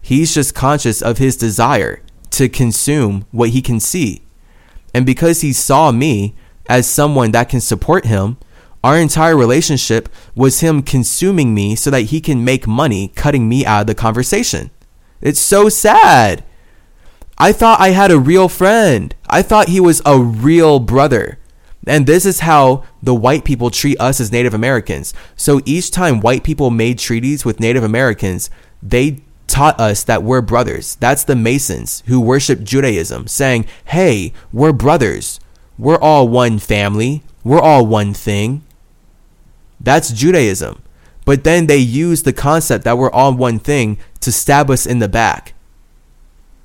He's 0.00 0.34
just 0.34 0.54
conscious 0.54 1.02
of 1.02 1.18
his 1.18 1.36
desire 1.36 2.02
to 2.30 2.48
consume 2.48 3.26
what 3.30 3.50
he 3.50 3.60
can 3.60 3.80
see. 3.80 4.22
And 4.94 5.04
because 5.04 5.42
he 5.42 5.52
saw 5.52 5.92
me 5.92 6.34
as 6.68 6.88
someone 6.88 7.32
that 7.32 7.48
can 7.48 7.60
support 7.60 8.06
him, 8.06 8.38
our 8.82 8.98
entire 8.98 9.36
relationship 9.36 10.08
was 10.34 10.60
him 10.60 10.82
consuming 10.82 11.54
me 11.54 11.76
so 11.76 11.90
that 11.90 12.06
he 12.06 12.20
can 12.20 12.44
make 12.44 12.66
money 12.66 13.08
cutting 13.08 13.48
me 13.48 13.66
out 13.66 13.82
of 13.82 13.86
the 13.88 13.94
conversation. 13.94 14.70
It's 15.20 15.40
so 15.40 15.68
sad. 15.68 16.44
I 17.40 17.52
thought 17.52 17.80
I 17.80 17.92
had 17.92 18.10
a 18.10 18.18
real 18.18 18.50
friend. 18.50 19.14
I 19.26 19.40
thought 19.40 19.70
he 19.70 19.80
was 19.80 20.02
a 20.04 20.20
real 20.20 20.78
brother. 20.78 21.38
And 21.86 22.06
this 22.06 22.26
is 22.26 22.40
how 22.40 22.84
the 23.02 23.14
white 23.14 23.46
people 23.46 23.70
treat 23.70 23.98
us 23.98 24.20
as 24.20 24.30
Native 24.30 24.52
Americans. 24.52 25.14
So 25.36 25.62
each 25.64 25.90
time 25.90 26.20
white 26.20 26.44
people 26.44 26.68
made 26.68 26.98
treaties 26.98 27.46
with 27.46 27.58
Native 27.58 27.82
Americans, 27.82 28.50
they 28.82 29.22
taught 29.46 29.80
us 29.80 30.04
that 30.04 30.22
we're 30.22 30.42
brothers. 30.42 30.96
That's 30.96 31.24
the 31.24 31.34
Masons 31.34 32.02
who 32.06 32.20
worship 32.20 32.62
Judaism, 32.62 33.26
saying, 33.26 33.64
hey, 33.86 34.34
we're 34.52 34.74
brothers. 34.74 35.40
We're 35.78 35.98
all 35.98 36.28
one 36.28 36.58
family. 36.58 37.22
We're 37.42 37.62
all 37.62 37.86
one 37.86 38.12
thing. 38.12 38.62
That's 39.80 40.12
Judaism. 40.12 40.82
But 41.24 41.44
then 41.44 41.68
they 41.68 41.78
use 41.78 42.22
the 42.22 42.34
concept 42.34 42.84
that 42.84 42.98
we're 42.98 43.10
all 43.10 43.32
one 43.32 43.58
thing 43.58 43.96
to 44.20 44.30
stab 44.30 44.68
us 44.68 44.84
in 44.84 44.98
the 44.98 45.08
back. 45.08 45.54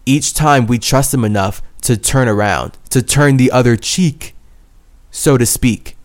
Each 0.05 0.33
time 0.33 0.67
we 0.67 0.79
trust 0.79 1.11
them 1.11 1.25
enough 1.25 1.61
to 1.81 1.97
turn 1.97 2.27
around, 2.27 2.77
to 2.89 3.01
turn 3.01 3.37
the 3.37 3.51
other 3.51 3.75
cheek 3.75 4.35
so 5.15 5.37
to 5.37 5.45
speak. 5.45 5.95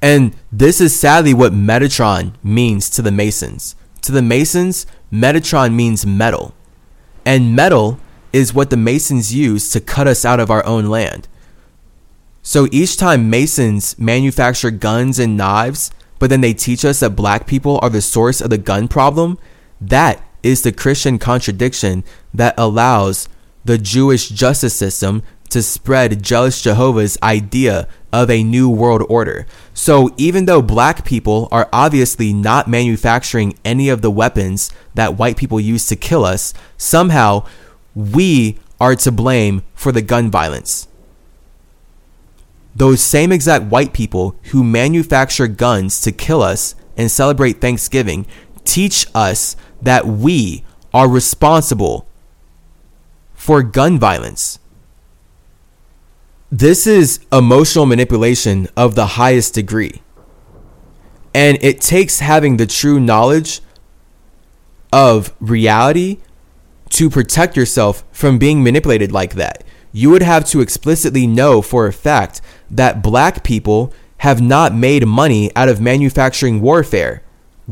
And 0.00 0.34
this 0.50 0.80
is 0.80 0.98
sadly 0.98 1.34
what 1.34 1.52
Metatron 1.52 2.32
means 2.42 2.88
to 2.90 3.02
the 3.02 3.10
Masons. 3.10 3.76
To 4.02 4.12
the 4.12 4.22
Masons, 4.22 4.86
Metatron 5.12 5.74
means 5.74 6.06
metal. 6.06 6.54
And 7.26 7.54
metal 7.54 8.00
is 8.32 8.54
what 8.54 8.70
the 8.70 8.78
Masons 8.78 9.34
use 9.34 9.70
to 9.72 9.80
cut 9.80 10.08
us 10.08 10.24
out 10.24 10.40
of 10.40 10.50
our 10.50 10.64
own 10.64 10.86
land. 10.86 11.28
So 12.42 12.66
each 12.72 12.96
time 12.96 13.28
Masons 13.28 13.98
manufacture 13.98 14.70
guns 14.70 15.18
and 15.18 15.36
knives, 15.36 15.90
but 16.18 16.30
then 16.30 16.40
they 16.40 16.54
teach 16.54 16.82
us 16.84 17.00
that 17.00 17.10
black 17.10 17.46
people 17.46 17.78
are 17.82 17.90
the 17.90 18.00
source 18.00 18.40
of 18.40 18.48
the 18.48 18.58
gun 18.58 18.88
problem, 18.88 19.38
that 19.82 20.22
is 20.42 20.62
the 20.62 20.72
Christian 20.72 21.18
contradiction 21.18 22.04
that 22.32 22.54
allows 22.56 23.28
the 23.64 23.78
Jewish 23.78 24.28
justice 24.28 24.74
system 24.74 25.22
to 25.50 25.62
spread 25.62 26.22
jealous 26.22 26.62
Jehovah's 26.62 27.18
idea 27.22 27.88
of 28.12 28.30
a 28.30 28.42
new 28.42 28.70
world 28.70 29.02
order. 29.08 29.46
So 29.74 30.14
even 30.16 30.46
though 30.46 30.62
black 30.62 31.04
people 31.04 31.48
are 31.50 31.68
obviously 31.72 32.32
not 32.32 32.68
manufacturing 32.68 33.58
any 33.64 33.88
of 33.88 34.00
the 34.00 34.10
weapons 34.10 34.70
that 34.94 35.18
white 35.18 35.36
people 35.36 35.60
use 35.60 35.86
to 35.86 35.96
kill 35.96 36.24
us, 36.24 36.54
somehow 36.76 37.46
we 37.94 38.58
are 38.80 38.96
to 38.96 39.12
blame 39.12 39.62
for 39.74 39.92
the 39.92 40.02
gun 40.02 40.30
violence. 40.30 40.88
Those 42.74 43.00
same 43.00 43.32
exact 43.32 43.64
white 43.64 43.92
people 43.92 44.36
who 44.44 44.62
manufacture 44.62 45.48
guns 45.48 46.00
to 46.02 46.12
kill 46.12 46.42
us 46.42 46.76
and 46.96 47.10
celebrate 47.10 47.60
Thanksgiving 47.60 48.26
teach 48.64 49.06
us 49.14 49.56
that 49.82 50.06
we 50.06 50.64
are 50.92 51.08
responsible 51.08 52.06
for 53.34 53.62
gun 53.62 53.98
violence. 53.98 54.58
This 56.50 56.86
is 56.86 57.20
emotional 57.32 57.86
manipulation 57.86 58.68
of 58.76 58.94
the 58.94 59.06
highest 59.06 59.54
degree. 59.54 60.02
And 61.32 61.58
it 61.62 61.80
takes 61.80 62.18
having 62.18 62.56
the 62.56 62.66
true 62.66 62.98
knowledge 62.98 63.60
of 64.92 65.32
reality 65.38 66.18
to 66.90 67.08
protect 67.08 67.56
yourself 67.56 68.02
from 68.10 68.38
being 68.38 68.62
manipulated 68.62 69.12
like 69.12 69.34
that. 69.34 69.62
You 69.92 70.10
would 70.10 70.22
have 70.22 70.44
to 70.46 70.60
explicitly 70.60 71.26
know 71.26 71.62
for 71.62 71.86
a 71.86 71.92
fact 71.92 72.40
that 72.70 73.02
black 73.02 73.44
people 73.44 73.92
have 74.18 74.40
not 74.40 74.74
made 74.74 75.06
money 75.06 75.50
out 75.56 75.68
of 75.68 75.80
manufacturing 75.80 76.60
warfare. 76.60 77.22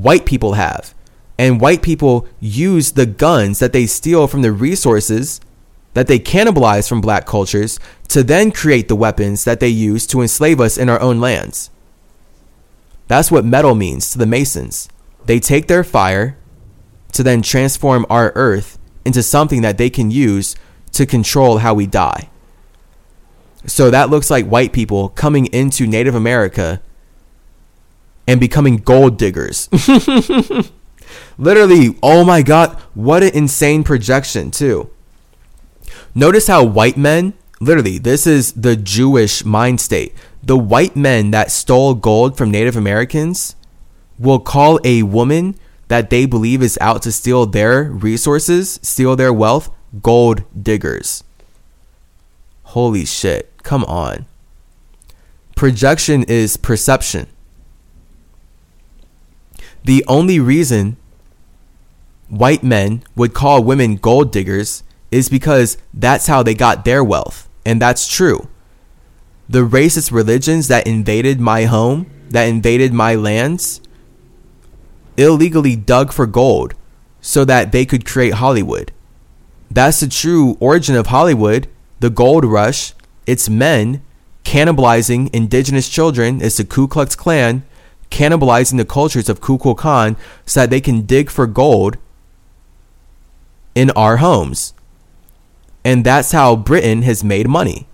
White 0.02 0.26
people 0.26 0.52
have. 0.52 0.94
And 1.38 1.60
white 1.60 1.82
people 1.82 2.26
use 2.40 2.92
the 2.92 3.06
guns 3.06 3.58
that 3.58 3.72
they 3.72 3.86
steal 3.86 4.26
from 4.26 4.42
the 4.42 4.52
resources 4.52 5.40
that 5.94 6.06
they 6.06 6.18
cannibalize 6.18 6.88
from 6.88 7.00
black 7.00 7.26
cultures 7.26 7.80
to 8.08 8.22
then 8.22 8.52
create 8.52 8.86
the 8.86 8.96
weapons 8.96 9.44
that 9.44 9.58
they 9.58 9.68
use 9.68 10.06
to 10.06 10.20
enslave 10.20 10.60
us 10.60 10.78
in 10.78 10.88
our 10.88 11.00
own 11.00 11.20
lands. 11.20 11.70
That's 13.08 13.30
what 13.30 13.44
metal 13.44 13.74
means 13.74 14.10
to 14.10 14.18
the 14.18 14.26
Masons. 14.26 14.88
They 15.24 15.40
take 15.40 15.66
their 15.66 15.82
fire 15.82 16.36
to 17.12 17.22
then 17.22 17.42
transform 17.42 18.06
our 18.08 18.32
earth 18.34 18.78
into 19.04 19.22
something 19.22 19.62
that 19.62 19.78
they 19.78 19.90
can 19.90 20.10
use 20.10 20.54
to 20.92 21.06
control 21.06 21.58
how 21.58 21.74
we 21.74 21.86
die. 21.86 22.28
So 23.66 23.90
that 23.90 24.10
looks 24.10 24.30
like 24.30 24.46
white 24.46 24.72
people 24.72 25.08
coming 25.10 25.46
into 25.46 25.86
Native 25.86 26.14
America 26.14 26.80
and 28.28 28.38
becoming 28.38 28.76
gold 28.76 29.16
diggers. 29.16 29.68
Literally, 31.38 31.96
oh 32.02 32.24
my 32.24 32.42
God, 32.42 32.78
what 32.94 33.22
an 33.22 33.30
insane 33.34 33.82
projection, 33.82 34.50
too. 34.50 34.90
Notice 36.14 36.46
how 36.46 36.62
white 36.62 36.96
men, 36.98 37.32
literally, 37.58 37.96
this 37.98 38.26
is 38.26 38.52
the 38.52 38.76
Jewish 38.76 39.44
mind 39.44 39.80
state. 39.80 40.14
The 40.42 40.58
white 40.58 40.94
men 40.94 41.30
that 41.30 41.50
stole 41.50 41.94
gold 41.94 42.36
from 42.36 42.50
Native 42.50 42.76
Americans 42.76 43.56
will 44.18 44.40
call 44.40 44.78
a 44.84 45.02
woman 45.04 45.56
that 45.88 46.10
they 46.10 46.26
believe 46.26 46.62
is 46.62 46.76
out 46.80 47.00
to 47.02 47.12
steal 47.12 47.46
their 47.46 47.84
resources, 47.84 48.78
steal 48.82 49.16
their 49.16 49.32
wealth, 49.32 49.70
gold 50.02 50.44
diggers. 50.60 51.24
Holy 52.64 53.06
shit. 53.06 53.50
Come 53.62 53.84
on. 53.84 54.26
Projection 55.56 56.24
is 56.24 56.58
perception. 56.58 57.28
The 59.88 60.04
only 60.06 60.38
reason 60.38 60.98
white 62.28 62.62
men 62.62 63.02
would 63.16 63.32
call 63.32 63.64
women 63.64 63.96
gold 63.96 64.30
diggers 64.30 64.82
is 65.10 65.30
because 65.30 65.78
that's 65.94 66.26
how 66.26 66.42
they 66.42 66.52
got 66.52 66.84
their 66.84 67.02
wealth. 67.02 67.48
And 67.64 67.80
that's 67.80 68.06
true. 68.06 68.48
The 69.48 69.66
racist 69.66 70.12
religions 70.12 70.68
that 70.68 70.86
invaded 70.86 71.40
my 71.40 71.64
home, 71.64 72.10
that 72.28 72.42
invaded 72.42 72.92
my 72.92 73.14
lands, 73.14 73.80
illegally 75.16 75.74
dug 75.74 76.12
for 76.12 76.26
gold 76.26 76.74
so 77.22 77.46
that 77.46 77.72
they 77.72 77.86
could 77.86 78.04
create 78.04 78.34
Hollywood. 78.34 78.92
That's 79.70 80.00
the 80.00 80.08
true 80.08 80.58
origin 80.60 80.96
of 80.96 81.06
Hollywood, 81.06 81.66
the 82.00 82.10
gold 82.10 82.44
rush. 82.44 82.92
It's 83.26 83.48
men 83.48 84.02
cannibalizing 84.44 85.34
indigenous 85.34 85.88
children. 85.88 86.42
It's 86.42 86.58
the 86.58 86.66
Ku 86.66 86.88
Klux 86.88 87.16
Klan 87.16 87.62
cannibalizing 88.10 88.76
the 88.76 88.84
cultures 88.84 89.28
of 89.28 89.40
Kukulkan 89.40 90.16
so 90.46 90.60
that 90.60 90.70
they 90.70 90.80
can 90.80 91.02
dig 91.02 91.30
for 91.30 91.46
gold 91.46 91.96
in 93.74 93.90
our 93.92 94.18
homes. 94.18 94.74
And 95.84 96.04
that's 96.04 96.32
how 96.32 96.56
Britain 96.56 97.02
has 97.02 97.22
made 97.22 97.48
money. 97.48 97.86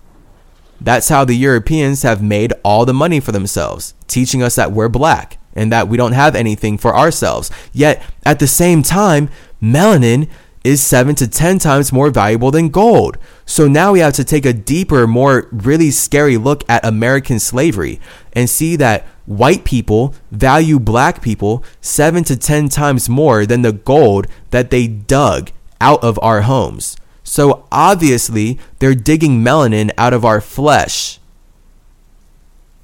That's 0.81 1.09
how 1.09 1.23
the 1.25 1.35
Europeans 1.35 2.03
have 2.03 2.21
made 2.21 2.53
all 2.63 2.85
the 2.85 2.93
money 2.93 3.19
for 3.19 3.31
themselves, 3.31 3.93
teaching 4.07 4.43
us 4.43 4.55
that 4.55 4.71
we're 4.71 4.89
black 4.89 5.37
and 5.53 5.71
that 5.71 5.87
we 5.87 5.95
don't 5.95 6.11
have 6.11 6.35
anything 6.35 6.77
for 6.77 6.95
ourselves. 6.95 7.49
Yet 7.71 8.03
at 8.25 8.39
the 8.39 8.47
same 8.47 8.83
time, 8.83 9.29
melanin 9.61 10.29
is 10.65 10.81
seven 10.81 11.15
to 11.15 11.27
10 11.27 11.59
times 11.59 11.93
more 11.93 12.09
valuable 12.09 12.51
than 12.51 12.69
gold. 12.69 13.17
So 13.45 13.67
now 13.67 13.93
we 13.93 13.99
have 13.99 14.13
to 14.13 14.23
take 14.23 14.45
a 14.45 14.51
deeper, 14.51 15.05
more 15.05 15.47
really 15.51 15.91
scary 15.91 16.37
look 16.37 16.63
at 16.67 16.83
American 16.83 17.39
slavery 17.39 18.01
and 18.33 18.49
see 18.49 18.75
that 18.77 19.05
white 19.25 19.63
people 19.63 20.13
value 20.31 20.79
black 20.79 21.21
people 21.21 21.63
seven 21.81 22.23
to 22.23 22.35
10 22.35 22.69
times 22.69 23.09
more 23.09 23.45
than 23.45 23.61
the 23.61 23.71
gold 23.71 24.27
that 24.51 24.69
they 24.69 24.87
dug 24.87 25.51
out 25.81 26.03
of 26.03 26.19
our 26.21 26.41
homes. 26.41 26.97
So 27.23 27.65
obviously, 27.71 28.59
they're 28.79 28.95
digging 28.95 29.43
melanin 29.43 29.91
out 29.97 30.13
of 30.13 30.25
our 30.25 30.41
flesh 30.41 31.19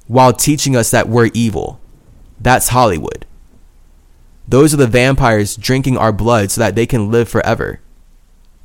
while 0.07 0.33
teaching 0.33 0.75
us 0.75 0.91
that 0.91 1.07
we're 1.07 1.29
evil. 1.33 1.79
That's 2.39 2.69
Hollywood. 2.69 3.25
Those 4.47 4.73
are 4.73 4.77
the 4.77 4.87
vampires 4.87 5.55
drinking 5.55 5.97
our 5.97 6.11
blood 6.11 6.51
so 6.51 6.61
that 6.61 6.75
they 6.75 6.85
can 6.85 7.11
live 7.11 7.29
forever. 7.29 7.80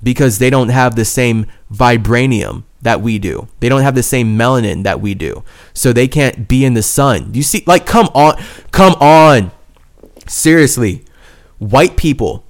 Because 0.07 0.39
they 0.39 0.51
don't 0.51 0.69
have 0.69 0.95
the 0.95 1.05
same 1.05 1.47
vibranium 1.73 2.63
that 2.83 3.01
we 3.01 3.19
do. 3.19 3.49
They 3.59 3.69
don't 3.69 3.83
have 3.83 3.97
the 3.97 4.03
same 4.05 4.39
melanin 4.39 4.85
that 4.85 5.01
we 5.01 5.15
do. 5.15 5.43
So 5.75 5.93
they 5.93 6.07
can't 6.07 6.47
be 6.47 6.65
in 6.65 6.75
the 6.75 6.83
sun. 6.83 7.35
You 7.35 7.43
see, 7.43 7.65
like, 7.67 7.87
come 7.87 8.07
on. 8.15 8.41
Come 8.71 8.93
on. 9.01 9.51
Seriously. 10.29 11.05
White 11.59 11.97
people, 11.97 12.45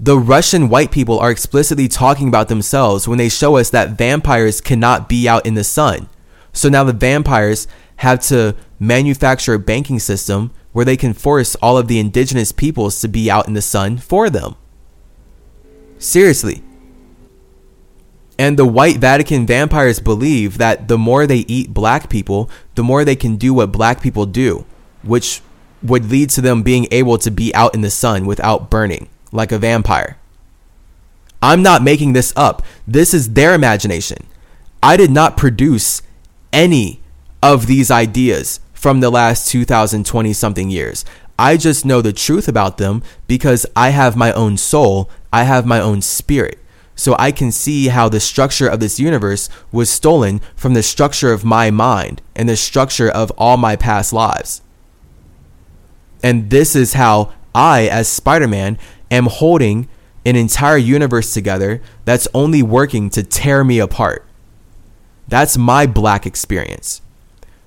the 0.00 0.18
Russian 0.18 0.68
white 0.68 0.90
people 0.90 1.20
are 1.20 1.30
explicitly 1.30 1.86
talking 1.86 2.26
about 2.26 2.48
themselves 2.48 3.06
when 3.06 3.18
they 3.18 3.28
show 3.28 3.56
us 3.56 3.70
that 3.70 3.96
vampires 3.96 4.60
cannot 4.60 5.08
be 5.08 5.28
out 5.28 5.46
in 5.46 5.54
the 5.54 5.62
sun. 5.62 6.08
So 6.52 6.68
now 6.68 6.82
the 6.82 6.92
vampires 6.92 7.68
have 7.96 8.20
to 8.22 8.56
manufacture 8.80 9.54
a 9.54 9.60
banking 9.60 10.00
system 10.00 10.50
where 10.72 10.84
they 10.84 10.96
can 10.96 11.12
force 11.12 11.54
all 11.62 11.78
of 11.78 11.86
the 11.86 12.00
indigenous 12.00 12.50
peoples 12.50 13.00
to 13.02 13.08
be 13.08 13.30
out 13.30 13.46
in 13.46 13.54
the 13.54 13.62
sun 13.62 13.98
for 13.98 14.28
them. 14.28 14.56
Seriously. 15.98 16.64
And 18.38 18.58
the 18.58 18.66
white 18.66 18.98
Vatican 18.98 19.46
vampires 19.46 19.98
believe 19.98 20.58
that 20.58 20.88
the 20.88 20.98
more 20.98 21.26
they 21.26 21.44
eat 21.48 21.72
black 21.72 22.10
people, 22.10 22.50
the 22.74 22.82
more 22.82 23.04
they 23.04 23.16
can 23.16 23.36
do 23.36 23.54
what 23.54 23.72
black 23.72 24.02
people 24.02 24.26
do, 24.26 24.66
which 25.02 25.40
would 25.82 26.10
lead 26.10 26.30
to 26.30 26.40
them 26.40 26.62
being 26.62 26.86
able 26.90 27.18
to 27.18 27.30
be 27.30 27.54
out 27.54 27.74
in 27.74 27.80
the 27.80 27.90
sun 27.90 28.26
without 28.26 28.70
burning 28.70 29.08
like 29.32 29.52
a 29.52 29.58
vampire. 29.58 30.18
I'm 31.42 31.62
not 31.62 31.82
making 31.82 32.12
this 32.12 32.32
up. 32.36 32.62
This 32.86 33.14
is 33.14 33.34
their 33.34 33.54
imagination. 33.54 34.26
I 34.82 34.96
did 34.96 35.10
not 35.10 35.36
produce 35.36 36.02
any 36.52 37.00
of 37.42 37.66
these 37.66 37.90
ideas 37.90 38.60
from 38.72 39.00
the 39.00 39.10
last 39.10 39.48
2020 39.50 40.32
something 40.32 40.70
years. 40.70 41.04
I 41.38 41.56
just 41.56 41.84
know 41.84 42.00
the 42.00 42.12
truth 42.12 42.48
about 42.48 42.78
them 42.78 43.02
because 43.26 43.66
I 43.76 43.90
have 43.90 44.16
my 44.16 44.32
own 44.32 44.56
soul, 44.56 45.10
I 45.32 45.44
have 45.44 45.66
my 45.66 45.80
own 45.80 46.00
spirit. 46.02 46.58
So 46.96 47.14
I 47.18 47.30
can 47.30 47.52
see 47.52 47.88
how 47.88 48.08
the 48.08 48.18
structure 48.18 48.66
of 48.66 48.80
this 48.80 48.98
universe 48.98 49.50
was 49.70 49.90
stolen 49.90 50.40
from 50.56 50.72
the 50.74 50.82
structure 50.82 51.30
of 51.30 51.44
my 51.44 51.70
mind 51.70 52.22
and 52.34 52.48
the 52.48 52.56
structure 52.56 53.08
of 53.08 53.30
all 53.32 53.58
my 53.58 53.76
past 53.76 54.14
lives. 54.14 54.62
And 56.22 56.48
this 56.48 56.74
is 56.74 56.94
how 56.94 57.32
I, 57.54 57.86
as 57.86 58.08
Spider 58.08 58.48
Man, 58.48 58.78
am 59.10 59.26
holding 59.26 59.88
an 60.24 60.36
entire 60.36 60.78
universe 60.78 61.32
together 61.32 61.82
that's 62.06 62.26
only 62.34 62.62
working 62.62 63.10
to 63.10 63.22
tear 63.22 63.62
me 63.62 63.78
apart. 63.78 64.26
That's 65.28 65.56
my 65.58 65.86
black 65.86 66.26
experience. 66.26 67.02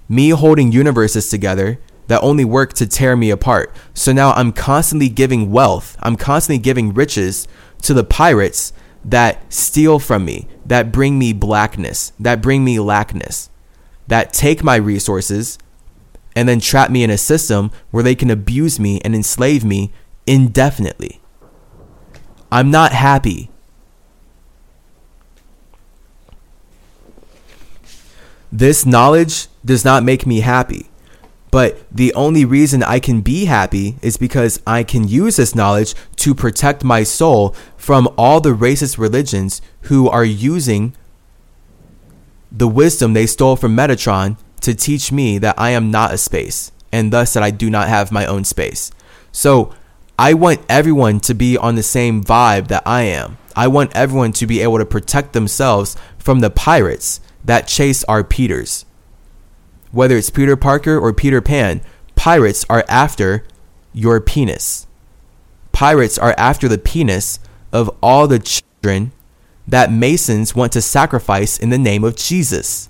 Me 0.09 0.29
holding 0.29 0.71
universes 0.71 1.29
together 1.29 1.79
that 2.07 2.21
only 2.23 2.43
work 2.43 2.73
to 2.73 2.87
tear 2.87 3.15
me 3.15 3.29
apart. 3.29 3.71
So 3.93 4.11
now 4.11 4.31
I'm 4.31 4.51
constantly 4.51 5.07
giving 5.07 5.51
wealth, 5.51 5.95
I'm 6.01 6.15
constantly 6.15 6.61
giving 6.61 6.93
riches 6.93 7.47
to 7.83 7.93
the 7.93 8.03
pirates 8.03 8.73
that 9.03 9.51
steal 9.51 9.99
from 9.99 10.25
me, 10.25 10.47
that 10.65 10.91
bring 10.91 11.17
me 11.17 11.33
blackness, 11.33 12.11
that 12.19 12.41
bring 12.41 12.63
me 12.63 12.79
lackness, 12.79 13.49
that 14.07 14.33
take 14.33 14.63
my 14.63 14.75
resources 14.75 15.57
and 16.35 16.47
then 16.47 16.59
trap 16.59 16.89
me 16.89 17.03
in 17.03 17.09
a 17.09 17.17
system 17.17 17.71
where 17.91 18.03
they 18.03 18.15
can 18.15 18.29
abuse 18.29 18.79
me 18.79 18.99
and 19.03 19.15
enslave 19.15 19.63
me 19.63 19.91
indefinitely. 20.27 21.19
I'm 22.51 22.71
not 22.71 22.91
happy. 22.91 23.49
This 28.51 28.85
knowledge 28.85 29.47
does 29.63 29.85
not 29.85 30.03
make 30.03 30.25
me 30.25 30.39
happy. 30.39 30.89
But 31.51 31.79
the 31.91 32.13
only 32.13 32.45
reason 32.45 32.83
I 32.83 32.99
can 32.99 33.21
be 33.21 33.45
happy 33.45 33.95
is 34.01 34.17
because 34.17 34.61
I 34.67 34.83
can 34.83 35.07
use 35.07 35.37
this 35.37 35.55
knowledge 35.55 35.95
to 36.17 36.35
protect 36.35 36.83
my 36.83 37.03
soul 37.03 37.55
from 37.79 38.09
all 38.17 38.41
the 38.41 38.53
racist 38.53 38.97
religions 38.97 39.61
who 39.83 40.09
are 40.09 40.25
using 40.25 40.93
the 42.51 42.67
wisdom 42.67 43.13
they 43.13 43.25
stole 43.25 43.55
from 43.55 43.73
Metatron 43.73 44.37
to 44.59 44.75
teach 44.75 45.13
me 45.13 45.37
that 45.37 45.57
I 45.57 45.69
am 45.69 45.89
not 45.89 46.13
a 46.13 46.17
space 46.17 46.73
and 46.91 47.13
thus 47.13 47.33
that 47.33 47.41
I 47.41 47.51
do 47.51 47.69
not 47.69 47.87
have 47.87 48.11
my 48.11 48.25
own 48.25 48.43
space. 48.43 48.91
So 49.31 49.73
I 50.19 50.33
want 50.33 50.59
everyone 50.67 51.21
to 51.21 51.33
be 51.33 51.57
on 51.57 51.75
the 51.75 51.83
same 51.83 52.21
vibe 52.21 52.67
that 52.67 52.83
I 52.85 53.03
am. 53.03 53.37
I 53.55 53.69
want 53.69 53.95
everyone 53.95 54.33
to 54.33 54.45
be 54.45 54.59
able 54.59 54.79
to 54.79 54.85
protect 54.85 55.31
themselves 55.31 55.95
from 56.17 56.41
the 56.41 56.49
pirates 56.49 57.21
that 57.45 57.65
chase 57.65 58.03
our 58.03 58.25
Peters. 58.25 58.83
Whether 59.91 60.17
it's 60.17 60.29
Peter 60.29 60.57
Parker 60.57 60.99
or 60.99 61.13
Peter 61.13 61.39
Pan, 61.39 61.79
pirates 62.15 62.65
are 62.69 62.83
after 62.89 63.45
your 63.93 64.19
penis. 64.19 64.85
Pirates 65.71 66.17
are 66.17 66.35
after 66.37 66.67
the 66.67 66.77
penis 66.77 67.39
of 67.71 67.89
all 68.01 68.27
the 68.27 68.39
children 68.39 69.11
that 69.67 69.91
Masons 69.91 70.55
want 70.55 70.71
to 70.73 70.81
sacrifice 70.81 71.57
in 71.57 71.69
the 71.69 71.77
name 71.77 72.03
of 72.03 72.15
Jesus. 72.15 72.89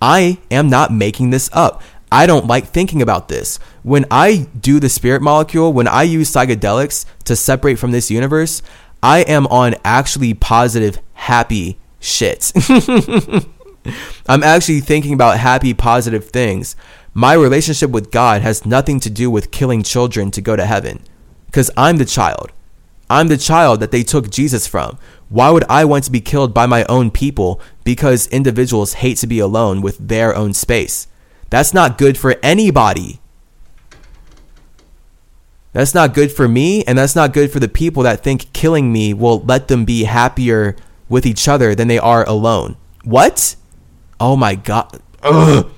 I 0.00 0.38
am 0.50 0.70
not 0.70 0.92
making 0.92 1.30
this 1.30 1.50
up. 1.52 1.82
I 2.10 2.26
don't 2.26 2.46
like 2.46 2.66
thinking 2.66 3.02
about 3.02 3.28
this. 3.28 3.58
When 3.82 4.06
I 4.10 4.48
do 4.58 4.80
the 4.80 4.88
spirit 4.88 5.20
molecule, 5.20 5.72
when 5.72 5.88
I 5.88 6.04
use 6.04 6.30
psychedelics 6.30 7.04
to 7.24 7.36
separate 7.36 7.78
from 7.78 7.90
this 7.90 8.10
universe, 8.10 8.62
I 9.02 9.20
am 9.20 9.46
on 9.48 9.74
actually 9.84 10.34
positive, 10.34 10.98
happy 11.14 11.78
shit. 12.00 12.52
I'm 14.28 14.42
actually 14.42 14.80
thinking 14.80 15.12
about 15.12 15.38
happy, 15.38 15.74
positive 15.74 16.30
things. 16.30 16.76
My 17.12 17.34
relationship 17.34 17.90
with 17.90 18.10
God 18.10 18.42
has 18.42 18.66
nothing 18.66 19.00
to 19.00 19.10
do 19.10 19.30
with 19.30 19.50
killing 19.50 19.82
children 19.82 20.30
to 20.32 20.40
go 20.40 20.56
to 20.56 20.66
heaven. 20.66 21.02
Because 21.46 21.70
I'm 21.76 21.96
the 21.96 22.04
child. 22.04 22.52
I'm 23.10 23.28
the 23.28 23.36
child 23.36 23.80
that 23.80 23.90
they 23.90 24.02
took 24.02 24.30
Jesus 24.30 24.66
from. 24.66 24.98
Why 25.28 25.50
would 25.50 25.64
I 25.68 25.84
want 25.84 26.04
to 26.04 26.10
be 26.10 26.20
killed 26.20 26.54
by 26.54 26.66
my 26.66 26.84
own 26.84 27.10
people 27.10 27.60
because 27.84 28.26
individuals 28.26 28.94
hate 28.94 29.16
to 29.16 29.26
be 29.26 29.38
alone 29.38 29.80
with 29.80 29.96
their 29.96 30.34
own 30.34 30.52
space. 30.52 31.06
That's 31.48 31.72
not 31.72 31.96
good 31.96 32.18
for 32.18 32.36
anybody. 32.42 33.20
That's 35.72 35.94
not 35.94 36.12
good 36.12 36.30
for 36.30 36.48
me, 36.48 36.84
and 36.84 36.98
that's 36.98 37.16
not 37.16 37.32
good 37.32 37.50
for 37.50 37.60
the 37.60 37.68
people 37.68 38.02
that 38.02 38.22
think 38.22 38.52
killing 38.52 38.92
me 38.92 39.14
will 39.14 39.40
let 39.40 39.68
them 39.68 39.86
be 39.86 40.04
happier 40.04 40.76
with 41.08 41.24
each 41.24 41.48
other 41.48 41.74
than 41.74 41.88
they 41.88 41.98
are 41.98 42.28
alone. 42.28 42.76
What? 43.04 43.56
Oh 44.20 44.36
my 44.36 44.54
god. 44.54 45.00
Ugh. 45.22 45.70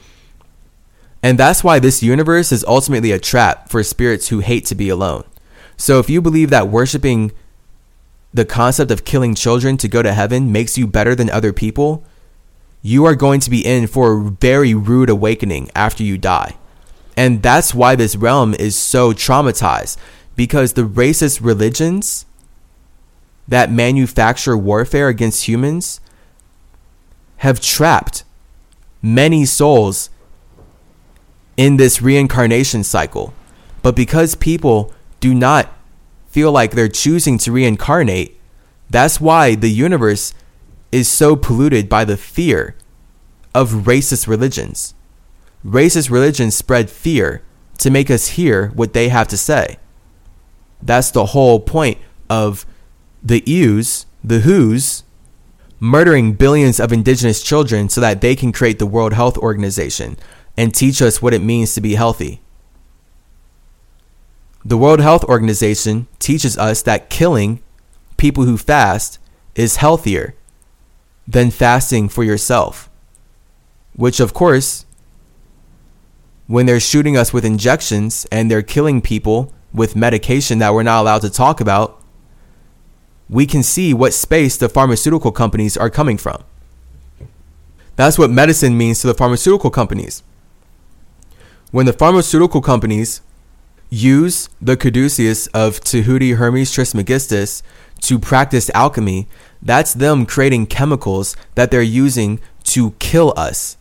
And 1.22 1.38
that's 1.38 1.62
why 1.62 1.78
this 1.78 2.02
universe 2.02 2.50
is 2.50 2.64
ultimately 2.64 3.12
a 3.12 3.18
trap 3.18 3.68
for 3.68 3.82
spirits 3.84 4.28
who 4.28 4.40
hate 4.40 4.66
to 4.66 4.74
be 4.74 4.88
alone. 4.88 5.22
So 5.80 5.98
if 5.98 6.10
you 6.10 6.20
believe 6.20 6.50
that 6.50 6.68
worshiping 6.68 7.32
the 8.34 8.44
concept 8.44 8.90
of 8.90 9.06
killing 9.06 9.34
children 9.34 9.78
to 9.78 9.88
go 9.88 10.02
to 10.02 10.12
heaven 10.12 10.52
makes 10.52 10.76
you 10.76 10.86
better 10.86 11.14
than 11.14 11.30
other 11.30 11.54
people, 11.54 12.04
you 12.82 13.06
are 13.06 13.14
going 13.14 13.40
to 13.40 13.48
be 13.48 13.64
in 13.64 13.86
for 13.86 14.12
a 14.12 14.30
very 14.30 14.74
rude 14.74 15.08
awakening 15.08 15.70
after 15.74 16.02
you 16.02 16.18
die. 16.18 16.58
And 17.16 17.42
that's 17.42 17.74
why 17.74 17.96
this 17.96 18.14
realm 18.14 18.52
is 18.52 18.76
so 18.76 19.14
traumatized 19.14 19.96
because 20.36 20.74
the 20.74 20.86
racist 20.86 21.42
religions 21.42 22.26
that 23.48 23.72
manufacture 23.72 24.58
warfare 24.58 25.08
against 25.08 25.48
humans 25.48 26.02
have 27.38 27.58
trapped 27.58 28.24
many 29.00 29.46
souls 29.46 30.10
in 31.56 31.78
this 31.78 32.02
reincarnation 32.02 32.84
cycle. 32.84 33.32
But 33.80 33.96
because 33.96 34.34
people 34.34 34.92
do 35.20 35.34
not 35.34 35.72
feel 36.26 36.50
like 36.50 36.72
they're 36.72 36.88
choosing 36.88 37.38
to 37.38 37.52
reincarnate, 37.52 38.38
that's 38.88 39.20
why 39.20 39.54
the 39.54 39.70
universe 39.70 40.34
is 40.90 41.08
so 41.08 41.36
polluted 41.36 41.88
by 41.88 42.04
the 42.04 42.16
fear 42.16 42.74
of 43.54 43.84
racist 43.86 44.26
religions. 44.26 44.94
Racist 45.64 46.10
religions 46.10 46.56
spread 46.56 46.90
fear 46.90 47.42
to 47.78 47.90
make 47.90 48.10
us 48.10 48.28
hear 48.28 48.68
what 48.68 48.92
they 48.92 49.08
have 49.08 49.28
to 49.28 49.36
say. 49.36 49.78
That's 50.82 51.10
the 51.10 51.26
whole 51.26 51.60
point 51.60 51.98
of 52.28 52.64
the 53.22 53.42
EUs, 53.46 54.06
the 54.24 54.40
WHOs, 54.40 55.04
murdering 55.78 56.34
billions 56.34 56.78
of 56.78 56.92
indigenous 56.92 57.42
children 57.42 57.88
so 57.88 58.00
that 58.00 58.20
they 58.20 58.36
can 58.36 58.52
create 58.52 58.78
the 58.78 58.86
World 58.86 59.12
Health 59.12 59.36
Organization 59.38 60.16
and 60.56 60.74
teach 60.74 61.00
us 61.00 61.22
what 61.22 61.34
it 61.34 61.42
means 61.42 61.74
to 61.74 61.80
be 61.80 61.94
healthy. 61.94 62.40
The 64.64 64.76
World 64.76 65.00
Health 65.00 65.24
Organization 65.24 66.06
teaches 66.18 66.58
us 66.58 66.82
that 66.82 67.08
killing 67.08 67.62
people 68.18 68.44
who 68.44 68.58
fast 68.58 69.18
is 69.54 69.76
healthier 69.76 70.34
than 71.26 71.50
fasting 71.50 72.10
for 72.10 72.22
yourself. 72.22 72.90
Which, 73.94 74.20
of 74.20 74.34
course, 74.34 74.84
when 76.46 76.66
they're 76.66 76.80
shooting 76.80 77.16
us 77.16 77.32
with 77.32 77.44
injections 77.44 78.26
and 78.30 78.50
they're 78.50 78.62
killing 78.62 79.00
people 79.00 79.52
with 79.72 79.96
medication 79.96 80.58
that 80.58 80.74
we're 80.74 80.82
not 80.82 81.00
allowed 81.00 81.22
to 81.22 81.30
talk 81.30 81.60
about, 81.60 82.02
we 83.30 83.46
can 83.46 83.62
see 83.62 83.94
what 83.94 84.12
space 84.12 84.56
the 84.58 84.68
pharmaceutical 84.68 85.32
companies 85.32 85.76
are 85.76 85.88
coming 85.88 86.18
from. 86.18 86.42
That's 87.96 88.18
what 88.18 88.30
medicine 88.30 88.76
means 88.76 89.00
to 89.00 89.06
the 89.06 89.14
pharmaceutical 89.14 89.70
companies. 89.70 90.22
When 91.70 91.86
the 91.86 91.92
pharmaceutical 91.92 92.60
companies 92.60 93.22
use 93.90 94.48
the 94.60 94.76
caduceus 94.76 95.48
of 95.48 95.80
Tahuti 95.80 96.36
Hermes 96.36 96.72
Trismegistus 96.72 97.62
to 98.02 98.18
practice 98.18 98.70
alchemy, 98.74 99.26
that's 99.60 99.92
them 99.92 100.24
creating 100.24 100.66
chemicals 100.66 101.36
that 101.54 101.70
they're 101.70 101.82
using 101.82 102.40
to 102.64 102.92
kill 102.92 103.34
us. 103.36 103.76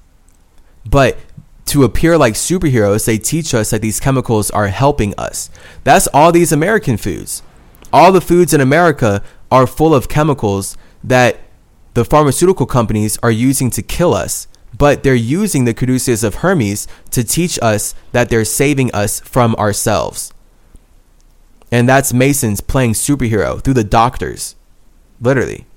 But 0.85 1.17
to 1.67 1.83
appear 1.83 2.17
like 2.17 2.33
superheroes, 2.33 3.05
they 3.05 3.17
teach 3.17 3.53
us 3.53 3.69
that 3.69 3.81
these 3.81 3.99
chemicals 3.99 4.49
are 4.51 4.67
helping 4.67 5.13
us. 5.17 5.49
That's 5.83 6.07
all 6.07 6.31
these 6.31 6.51
American 6.51 6.97
foods. 6.97 7.43
All 7.93 8.11
the 8.11 8.21
foods 8.21 8.53
in 8.53 8.61
America 8.61 9.23
are 9.51 9.67
full 9.67 9.93
of 9.93 10.09
chemicals 10.09 10.77
that 11.03 11.39
the 11.93 12.03
pharmaceutical 12.05 12.65
companies 12.65 13.17
are 13.21 13.31
using 13.31 13.69
to 13.71 13.81
kill 13.81 14.13
us 14.13 14.47
but 14.79 15.03
they're 15.03 15.13
using 15.13 15.65
the 15.65 15.73
caduceus 15.75 16.23
of 16.23 16.35
Hermes 16.35 16.87
to 17.11 17.23
teach 17.23 17.59
us 17.61 17.93
that 18.13 18.29
they're 18.29 18.45
saving 18.45 18.91
us 18.93 19.19
from 19.19 19.53
ourselves. 19.55 20.33
And 21.71 21.87
that's 21.87 22.13
Masons 22.13 22.61
playing 22.61 22.93
superhero 22.93 23.61
through 23.61 23.75
the 23.75 23.83
doctors. 23.83 24.55
Literally. 25.21 25.67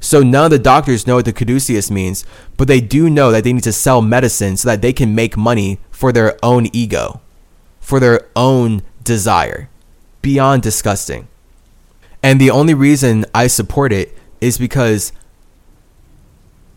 So 0.00 0.22
none 0.22 0.46
of 0.46 0.50
the 0.50 0.58
doctors 0.58 1.06
know 1.06 1.16
what 1.16 1.26
the 1.26 1.32
caduceus 1.34 1.90
means, 1.90 2.24
but 2.56 2.66
they 2.66 2.80
do 2.80 3.10
know 3.10 3.30
that 3.30 3.44
they 3.44 3.52
need 3.52 3.62
to 3.64 3.72
sell 3.72 4.00
medicine 4.00 4.56
so 4.56 4.70
that 4.70 4.80
they 4.80 4.94
can 4.94 5.14
make 5.14 5.36
money 5.36 5.78
for 5.90 6.10
their 6.10 6.38
own 6.42 6.66
ego, 6.72 7.20
for 7.78 8.00
their 8.00 8.26
own 8.34 8.82
desire. 9.04 9.68
Beyond 10.22 10.62
disgusting. 10.62 11.28
And 12.22 12.40
the 12.40 12.50
only 12.50 12.74
reason 12.74 13.26
I 13.34 13.46
support 13.46 13.92
it 13.92 14.16
is 14.40 14.56
because 14.56 15.12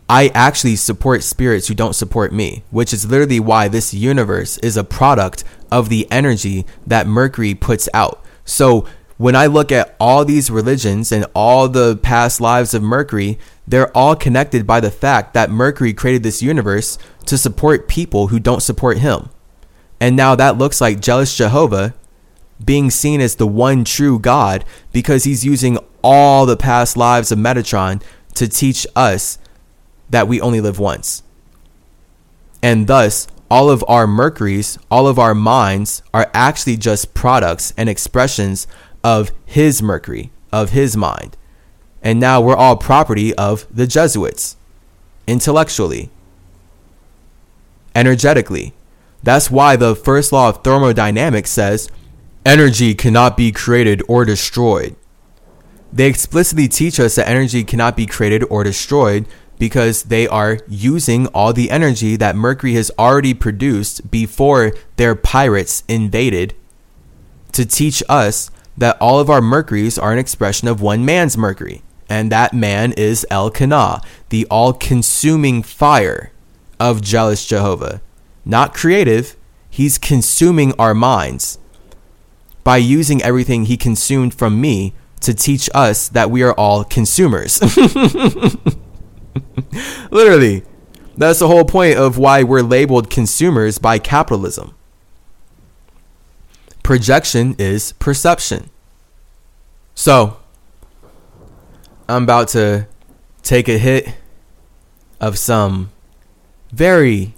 I 0.08 0.30
actually 0.34 0.76
support 0.76 1.22
spirits 1.22 1.68
who 1.68 1.74
don't 1.74 1.94
support 1.94 2.32
me, 2.32 2.62
which 2.70 2.92
is 2.92 3.06
literally 3.06 3.40
why 3.40 3.68
this 3.68 3.94
universe 3.94 4.58
is 4.58 4.76
a 4.76 4.84
product 4.84 5.44
of 5.70 5.88
the 5.88 6.06
energy 6.10 6.66
that 6.86 7.06
Mercury 7.06 7.54
puts 7.54 7.88
out. 7.94 8.22
So 8.44 8.86
when 9.16 9.34
I 9.34 9.46
look 9.46 9.72
at 9.72 9.96
all 9.98 10.24
these 10.24 10.50
religions 10.50 11.10
and 11.10 11.26
all 11.34 11.68
the 11.68 11.96
past 11.96 12.40
lives 12.40 12.74
of 12.74 12.82
Mercury, 12.82 13.38
they're 13.66 13.96
all 13.96 14.14
connected 14.14 14.66
by 14.66 14.80
the 14.80 14.90
fact 14.90 15.32
that 15.34 15.50
Mercury 15.50 15.94
created 15.94 16.22
this 16.22 16.42
universe 16.42 16.98
to 17.26 17.38
support 17.38 17.88
people 17.88 18.28
who 18.28 18.38
don't 18.38 18.62
support 18.62 18.98
him. 18.98 19.30
And 20.00 20.16
now 20.16 20.34
that 20.34 20.58
looks 20.58 20.80
like 20.80 21.00
jealous 21.00 21.34
Jehovah 21.34 21.94
being 22.62 22.90
seen 22.90 23.20
as 23.20 23.36
the 23.36 23.46
one 23.46 23.84
true 23.84 24.18
God 24.18 24.64
because 24.92 25.24
he's 25.24 25.44
using 25.44 25.78
all 26.02 26.44
the 26.44 26.56
past 26.56 26.96
lives 26.96 27.32
of 27.32 27.38
Metatron 27.38 28.02
to 28.34 28.48
teach 28.48 28.86
us 28.94 29.38
that 30.14 30.28
we 30.28 30.40
only 30.40 30.60
live 30.60 30.78
once. 30.78 31.24
And 32.62 32.86
thus, 32.86 33.26
all 33.50 33.68
of 33.68 33.84
our 33.88 34.06
Mercuries, 34.06 34.78
all 34.88 35.08
of 35.08 35.18
our 35.18 35.34
minds 35.34 36.04
are 36.14 36.30
actually 36.32 36.76
just 36.76 37.14
products 37.14 37.74
and 37.76 37.88
expressions 37.88 38.68
of 39.02 39.32
his 39.44 39.82
Mercury, 39.82 40.30
of 40.52 40.70
his 40.70 40.96
mind. 40.96 41.36
And 42.00 42.20
now 42.20 42.40
we're 42.40 42.54
all 42.54 42.76
property 42.76 43.34
of 43.34 43.66
the 43.74 43.88
Jesuits, 43.88 44.56
intellectually, 45.26 46.10
energetically. 47.92 48.72
That's 49.24 49.50
why 49.50 49.74
the 49.74 49.96
first 49.96 50.30
law 50.30 50.48
of 50.48 50.62
thermodynamics 50.62 51.50
says 51.50 51.90
energy 52.46 52.94
cannot 52.94 53.36
be 53.36 53.50
created 53.50 54.00
or 54.06 54.24
destroyed. 54.24 54.94
They 55.92 56.06
explicitly 56.06 56.68
teach 56.68 57.00
us 57.00 57.16
that 57.16 57.28
energy 57.28 57.64
cannot 57.64 57.96
be 57.96 58.06
created 58.06 58.44
or 58.48 58.62
destroyed 58.62 59.26
because 59.64 60.02
they 60.02 60.28
are 60.28 60.58
using 60.68 61.26
all 61.28 61.54
the 61.54 61.70
energy 61.70 62.16
that 62.16 62.36
Mercury 62.36 62.74
has 62.74 62.90
already 62.98 63.32
produced 63.32 64.10
before 64.10 64.74
their 64.96 65.14
pirates 65.14 65.84
invaded 65.88 66.54
to 67.52 67.64
teach 67.64 68.02
us 68.06 68.50
that 68.76 69.00
all 69.00 69.20
of 69.20 69.30
our 69.30 69.40
Mercuries 69.40 69.98
are 69.98 70.12
an 70.12 70.18
expression 70.18 70.68
of 70.68 70.82
one 70.82 71.02
man's 71.02 71.38
Mercury. 71.38 71.82
And 72.10 72.30
that 72.30 72.52
man 72.52 72.92
is 72.92 73.26
El 73.30 73.44
Elkanah, 73.44 74.02
the 74.28 74.46
all 74.50 74.74
consuming 74.74 75.62
fire 75.62 76.30
of 76.78 77.00
jealous 77.00 77.46
Jehovah. 77.46 78.02
Not 78.44 78.74
creative, 78.74 79.34
he's 79.70 79.96
consuming 79.96 80.74
our 80.78 80.92
minds 80.92 81.58
by 82.64 82.76
using 82.76 83.22
everything 83.22 83.64
he 83.64 83.78
consumed 83.78 84.34
from 84.34 84.60
me 84.60 84.92
to 85.22 85.32
teach 85.32 85.70
us 85.72 86.10
that 86.10 86.30
we 86.30 86.42
are 86.42 86.52
all 86.52 86.84
consumers. 86.84 87.62
Literally. 90.10 90.62
That's 91.16 91.38
the 91.38 91.48
whole 91.48 91.64
point 91.64 91.96
of 91.96 92.18
why 92.18 92.42
we're 92.42 92.62
labeled 92.62 93.08
consumers 93.08 93.78
by 93.78 93.98
capitalism. 93.98 94.74
Projection 96.82 97.54
is 97.58 97.92
perception. 97.92 98.70
So, 99.94 100.38
I'm 102.08 102.24
about 102.24 102.48
to 102.48 102.88
take 103.42 103.68
a 103.68 103.78
hit 103.78 104.08
of 105.20 105.38
some 105.38 105.90
very 106.72 107.34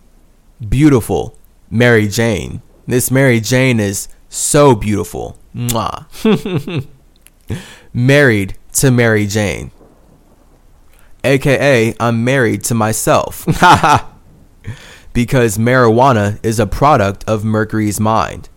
beautiful 0.67 1.39
Mary 1.71 2.09
Jane. 2.09 2.63
This 2.87 3.11
Mary 3.11 3.41
Jane 3.41 3.79
is 3.79 4.09
so 4.29 4.75
beautiful. 4.75 5.39
Mwah. 5.55 6.87
Married 7.93 8.57
to 8.73 8.91
Mary 8.91 9.27
Jane 9.27 9.71
aka 11.27 11.95
I'm 12.01 12.25
married 12.25 12.65
to 12.65 12.75
myself. 12.75 13.45
because 15.13 15.57
marijuana 15.57 16.39
is 16.45 16.61
a 16.61 16.67
product 16.67 17.25
of 17.27 17.45
Mercury's 17.45 17.99
mind. 17.99 18.49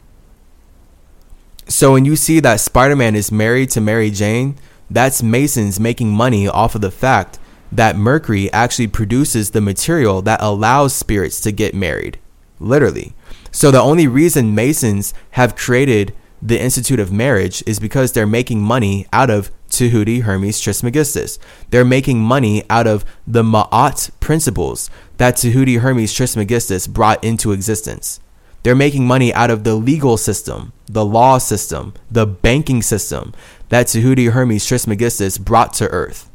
So 1.68 1.94
when 1.94 2.04
you 2.04 2.16
see 2.16 2.40
that 2.40 2.60
Spider 2.60 2.96
Man 2.96 3.16
is 3.16 3.32
married 3.32 3.70
to 3.72 3.82
Mary 3.82 4.10
Jane, 4.12 4.58
that's 4.90 5.24
Masons 5.24 5.80
making 5.80 6.12
money 6.12 6.48
off 6.48 6.76
of 6.76 6.82
the 6.82 6.92
fact 6.92 7.40
that 7.72 7.96
Mercury 7.96 8.52
actually 8.52 8.88
produces 8.88 9.52
the 9.52 9.62
material 9.62 10.22
that 10.24 10.42
allows 10.42 10.94
spirits 10.94 11.40
to 11.42 11.52
get 11.52 11.76
married. 11.76 12.20
Literally. 12.60 13.14
So 13.52 13.72
the 13.72 13.82
only 13.82 14.08
reason 14.08 14.56
Masons 14.56 15.14
have 15.32 15.56
created 15.56 16.14
the 16.42 16.60
Institute 16.60 17.00
of 17.00 17.12
Marriage 17.12 17.64
is 17.66 17.80
because 17.80 18.12
they're 18.12 18.28
making 18.28 18.62
money 18.62 19.06
out 19.14 19.30
of 19.30 19.52
Tahuti 19.70 20.22
Hermes 20.22 20.60
Trismegistus. 20.60 21.40
They're 21.70 21.86
making 21.86 22.20
money 22.20 22.64
out 22.70 22.88
of 22.88 23.06
the 23.26 23.44
Ma'at 23.44 24.12
principles 24.20 24.90
that 25.18 25.36
Tahuti 25.36 25.80
Hermes 25.80 26.14
Trismegistus 26.14 26.88
brought 26.88 27.24
into 27.24 27.52
existence. 27.52 28.20
They're 28.64 28.76
making 28.76 29.08
money 29.08 29.34
out 29.34 29.50
of 29.50 29.64
the 29.64 29.76
legal 29.76 30.18
system, 30.18 30.74
the 30.88 31.06
law 31.06 31.38
system, 31.38 31.94
the 32.12 32.26
banking 32.26 32.82
system 32.82 33.34
that 33.70 33.88
Tahuti 33.88 34.32
Hermes 34.32 34.66
Trismegistus 34.66 35.38
brought 35.38 35.74
to 35.74 35.88
earth. 35.90 36.30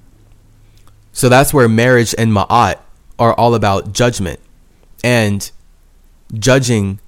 So 1.13 1.29
that's 1.29 1.53
where 1.53 1.69
marriage 1.69 2.15
and 2.17 2.33
Ma'at 2.33 2.79
are 3.19 3.35
all 3.35 3.55
about 3.55 3.93
judgment 3.93 4.41
and 5.03 5.51
judging 6.33 6.99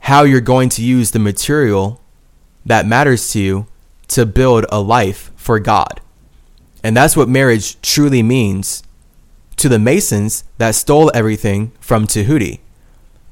how 0.00 0.22
you're 0.22 0.40
going 0.40 0.68
to 0.70 0.82
use 0.82 1.10
the 1.10 1.18
material 1.18 2.00
that 2.64 2.86
matters 2.86 3.32
to 3.32 3.40
you 3.40 3.66
to 4.08 4.26
build 4.26 4.66
a 4.70 4.80
life 4.80 5.29
for 5.40 5.58
God. 5.58 6.00
And 6.84 6.96
that's 6.96 7.16
what 7.16 7.28
marriage 7.28 7.80
truly 7.80 8.22
means 8.22 8.82
to 9.56 9.68
the 9.68 9.78
Masons 9.78 10.44
that 10.58 10.74
stole 10.74 11.10
everything 11.14 11.72
from 11.80 12.06
Tahuti. 12.06 12.60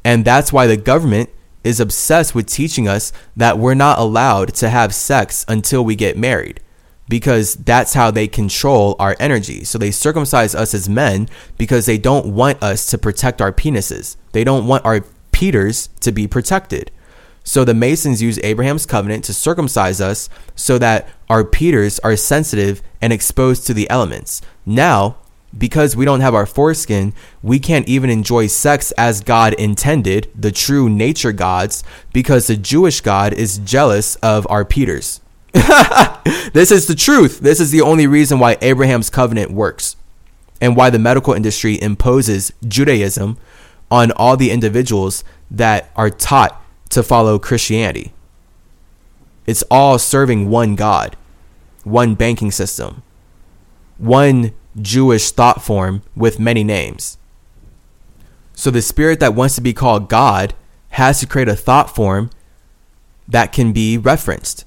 And 0.05 0.25
that's 0.25 0.53
why 0.53 0.67
the 0.67 0.77
government 0.77 1.29
is 1.63 1.81
obsessed 1.81 2.35
with 2.35 2.47
teaching 2.47 2.89
us 2.89 3.13
that 3.37 3.59
we're 3.59 3.75
not 3.75 3.99
allowed 3.99 4.55
to 4.55 4.71
have 4.71 4.95
sex 4.95 5.45
until 5.49 5.85
we 5.85 5.95
get 5.95 6.17
married 6.17 6.61
because 7.09 7.55
that's 7.55 7.95
how 7.95 8.11
they 8.11 8.27
control 8.27 8.97
our 8.99 9.17
energy. 9.21 9.65
So 9.65 9.79
they 9.79 9.91
circumcise 9.91 10.55
us 10.55 10.75
as 10.75 10.89
men 10.89 11.29
because 11.57 11.87
they 11.87 11.99
don't 11.99 12.35
want 12.35 12.63
us 12.63 12.91
to 12.91 12.99
protect 12.99 13.41
our 13.41 13.53
penises. 13.53 14.17
They 14.33 14.45
don't 14.45 14.67
want 14.67 14.85
our 14.85 15.05
Peters 15.31 15.89
to 16.01 16.11
be 16.11 16.27
protected. 16.27 16.91
So 17.49 17.65
the 17.65 17.73
Masons 17.73 18.21
use 18.21 18.39
Abraham's 18.43 18.85
covenant 18.85 19.25
to 19.25 19.33
circumcise 19.33 20.03
us 20.03 20.29
so 20.55 20.77
that 20.77 21.09
our 21.31 21.47
Peters 21.47 21.99
are 22.01 22.15
sensitive 22.15 22.83
and 23.01 23.11
exposed 23.11 23.67
to 23.67 23.73
the 23.73 23.89
elements. 23.89 24.43
Now, 24.67 25.17
because 25.57 25.97
we 25.97 26.05
don't 26.05 26.21
have 26.21 26.35
our 26.35 26.45
foreskin, 26.45 27.15
we 27.43 27.59
can't 27.59 27.89
even 27.89 28.11
enjoy 28.11 28.49
sex 28.49 28.93
as 28.99 29.23
God 29.23 29.55
intended, 29.55 30.31
the 30.35 30.53
true 30.53 30.91
nature 30.91 31.33
gods, 31.33 31.83
because 32.13 32.49
the 32.49 32.57
Jewish 32.57 33.01
God 33.01 33.33
is 33.33 33.57
jealous 33.57 34.17
of 34.17 34.47
our 34.51 34.67
Peters. 34.67 35.23
this 35.55 36.71
is 36.71 36.87
the 36.87 36.95
truth. 36.95 37.41
This 37.41 37.61
is 37.61 37.71
the 37.71 37.81
only 37.81 38.07
reason 38.07 38.39
why 38.39 38.59
Abraham's 38.61 39.09
covenant 39.09 39.53
works 39.53 39.97
and 40.61 40.77
why 40.77 40.91
the 40.91 40.99
medical 40.99 41.33
industry 41.33 41.81
imposes 41.81 42.53
Judaism 42.69 43.39
on 43.91 44.13
all 44.13 44.37
the 44.37 44.51
individuals 44.51 45.25
that 45.51 45.91
are 45.97 46.11
taught 46.11 46.63
to 46.91 47.03
follow 47.03 47.39
Christianity. 47.39 48.13
It's 49.47 49.65
all 49.71 49.99
serving 49.99 50.51
one 50.51 50.75
God, 50.75 51.17
one 51.85 52.15
banking 52.15 52.51
system, 52.51 53.03
one 53.97 54.53
Jewish 54.81 55.31
thought 55.31 55.63
form 55.63 56.03
with 56.15 56.39
many 56.39 56.65
names. 56.65 57.19
So 58.55 58.71
the 58.71 58.83
spirit 58.83 59.21
that 59.21 59.35
wants 59.35 59.55
to 59.55 59.61
be 59.61 59.73
called 59.73 60.09
God 60.09 60.55
has 60.91 61.21
to 61.21 61.27
create 61.27 61.49
a 61.49 61.57
thought 61.57 61.95
form 61.95 62.31
that 63.27 63.53
can 63.53 63.73
be 63.73 63.97
referenced. 63.97 64.65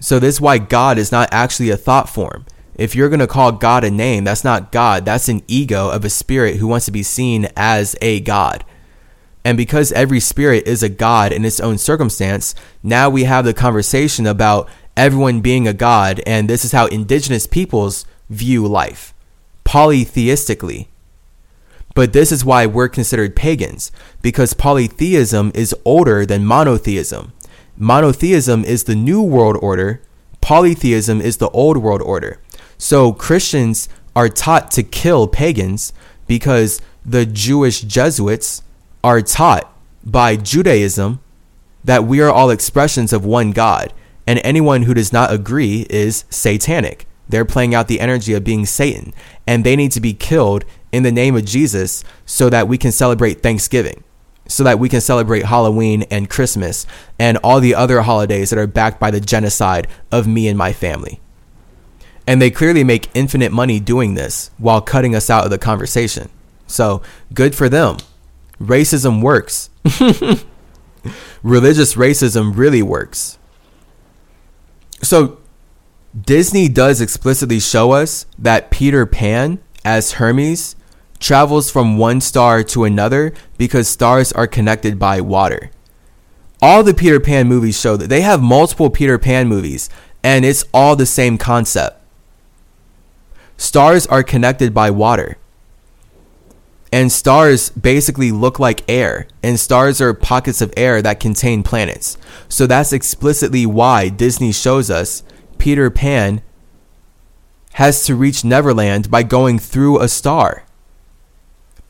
So 0.00 0.18
this 0.18 0.36
is 0.36 0.40
why 0.40 0.58
God 0.58 0.98
is 0.98 1.12
not 1.12 1.28
actually 1.32 1.70
a 1.70 1.76
thought 1.76 2.08
form. 2.08 2.46
If 2.74 2.94
you're 2.94 3.08
going 3.08 3.20
to 3.20 3.26
call 3.26 3.52
God 3.52 3.84
a 3.84 3.90
name, 3.90 4.24
that's 4.24 4.44
not 4.44 4.72
God. 4.72 5.04
That's 5.04 5.28
an 5.28 5.42
ego 5.46 5.90
of 5.90 6.04
a 6.04 6.10
spirit 6.10 6.56
who 6.56 6.66
wants 6.66 6.86
to 6.86 6.92
be 6.92 7.02
seen 7.02 7.48
as 7.56 7.96
a 8.00 8.20
God. 8.20 8.64
And 9.44 9.56
because 9.56 9.92
every 9.92 10.20
spirit 10.20 10.66
is 10.66 10.82
a 10.82 10.88
god 10.88 11.32
in 11.32 11.44
its 11.44 11.60
own 11.60 11.78
circumstance, 11.78 12.54
now 12.82 13.10
we 13.10 13.24
have 13.24 13.44
the 13.44 13.54
conversation 13.54 14.26
about 14.26 14.68
everyone 14.96 15.40
being 15.40 15.66
a 15.66 15.72
god, 15.72 16.20
and 16.26 16.48
this 16.48 16.64
is 16.64 16.72
how 16.72 16.86
indigenous 16.86 17.46
peoples 17.46 18.04
view 18.30 18.66
life 18.66 19.14
polytheistically. 19.64 20.86
But 21.94 22.12
this 22.12 22.32
is 22.32 22.44
why 22.44 22.66
we're 22.66 22.88
considered 22.88 23.36
pagans, 23.36 23.92
because 24.22 24.54
polytheism 24.54 25.52
is 25.54 25.74
older 25.84 26.24
than 26.24 26.44
monotheism. 26.44 27.32
Monotheism 27.76 28.64
is 28.64 28.84
the 28.84 28.94
new 28.94 29.22
world 29.22 29.56
order, 29.60 30.02
polytheism 30.40 31.20
is 31.20 31.36
the 31.36 31.50
old 31.50 31.78
world 31.78 32.02
order. 32.02 32.38
So 32.78 33.12
Christians 33.12 33.88
are 34.14 34.28
taught 34.28 34.70
to 34.72 34.82
kill 34.82 35.26
pagans 35.26 35.92
because 36.26 36.80
the 37.04 37.26
Jewish 37.26 37.82
Jesuits 37.82 38.62
are 39.04 39.20
taught 39.22 39.72
by 40.04 40.36
Judaism 40.36 41.20
that 41.84 42.04
we 42.04 42.20
are 42.20 42.30
all 42.30 42.50
expressions 42.50 43.12
of 43.12 43.24
one 43.24 43.50
God, 43.50 43.92
and 44.26 44.40
anyone 44.44 44.82
who 44.82 44.94
does 44.94 45.12
not 45.12 45.32
agree 45.32 45.86
is 45.90 46.24
satanic. 46.30 47.06
They're 47.28 47.44
playing 47.44 47.74
out 47.74 47.88
the 47.88 48.00
energy 48.00 48.34
of 48.34 48.44
being 48.44 48.66
Satan, 48.66 49.12
and 49.46 49.64
they 49.64 49.74
need 49.74 49.92
to 49.92 50.00
be 50.00 50.14
killed 50.14 50.64
in 50.92 51.02
the 51.02 51.10
name 51.10 51.34
of 51.34 51.44
Jesus 51.44 52.04
so 52.26 52.48
that 52.50 52.68
we 52.68 52.78
can 52.78 52.92
celebrate 52.92 53.42
Thanksgiving, 53.42 54.04
so 54.46 54.62
that 54.64 54.78
we 54.78 54.88
can 54.88 55.00
celebrate 55.00 55.46
Halloween 55.46 56.02
and 56.04 56.30
Christmas 56.30 56.86
and 57.18 57.38
all 57.38 57.58
the 57.58 57.74
other 57.74 58.02
holidays 58.02 58.50
that 58.50 58.58
are 58.58 58.66
backed 58.66 59.00
by 59.00 59.10
the 59.10 59.20
genocide 59.20 59.88
of 60.12 60.28
me 60.28 60.46
and 60.46 60.58
my 60.58 60.72
family. 60.72 61.20
And 62.26 62.40
they 62.40 62.50
clearly 62.50 62.84
make 62.84 63.10
infinite 63.14 63.50
money 63.50 63.80
doing 63.80 64.14
this 64.14 64.52
while 64.58 64.80
cutting 64.80 65.16
us 65.16 65.28
out 65.28 65.44
of 65.44 65.50
the 65.50 65.58
conversation. 65.58 66.28
So 66.68 67.02
good 67.34 67.54
for 67.54 67.68
them 67.68 67.96
racism 68.66 69.22
works. 69.22 69.70
Religious 71.42 71.94
racism 71.94 72.56
really 72.56 72.82
works. 72.82 73.38
So, 75.02 75.38
Disney 76.18 76.68
does 76.68 77.00
explicitly 77.00 77.58
show 77.58 77.92
us 77.92 78.26
that 78.38 78.70
Peter 78.70 79.06
Pan, 79.06 79.58
as 79.84 80.12
Hermes, 80.12 80.76
travels 81.18 81.70
from 81.70 81.96
one 81.96 82.20
star 82.20 82.62
to 82.64 82.84
another 82.84 83.32
because 83.56 83.88
stars 83.88 84.32
are 84.32 84.46
connected 84.46 84.98
by 84.98 85.20
water. 85.20 85.70
All 86.60 86.82
the 86.84 86.94
Peter 86.94 87.18
Pan 87.18 87.48
movies 87.48 87.80
show 87.80 87.96
that 87.96 88.08
they 88.08 88.20
have 88.20 88.42
multiple 88.42 88.90
Peter 88.90 89.18
Pan 89.18 89.48
movies, 89.48 89.88
and 90.22 90.44
it's 90.44 90.64
all 90.72 90.94
the 90.94 91.06
same 91.06 91.38
concept. 91.38 92.00
Stars 93.56 94.06
are 94.06 94.22
connected 94.22 94.72
by 94.72 94.90
water 94.90 95.38
and 96.92 97.10
stars 97.10 97.70
basically 97.70 98.30
look 98.30 98.58
like 98.60 98.88
air 98.88 99.26
and 99.42 99.58
stars 99.58 100.00
are 100.00 100.12
pockets 100.12 100.60
of 100.60 100.72
air 100.76 101.00
that 101.00 101.18
contain 101.18 101.62
planets. 101.62 102.18
So 102.48 102.66
that's 102.66 102.92
explicitly 102.92 103.64
why 103.64 104.10
disney 104.10 104.52
shows 104.52 104.90
us 104.90 105.24
peter 105.56 105.90
pan 105.90 106.42
has 107.74 108.04
to 108.04 108.14
reach 108.14 108.44
neverland 108.44 109.10
by 109.10 109.22
going 109.22 109.58
through 109.58 109.98
a 109.98 110.08
star. 110.08 110.64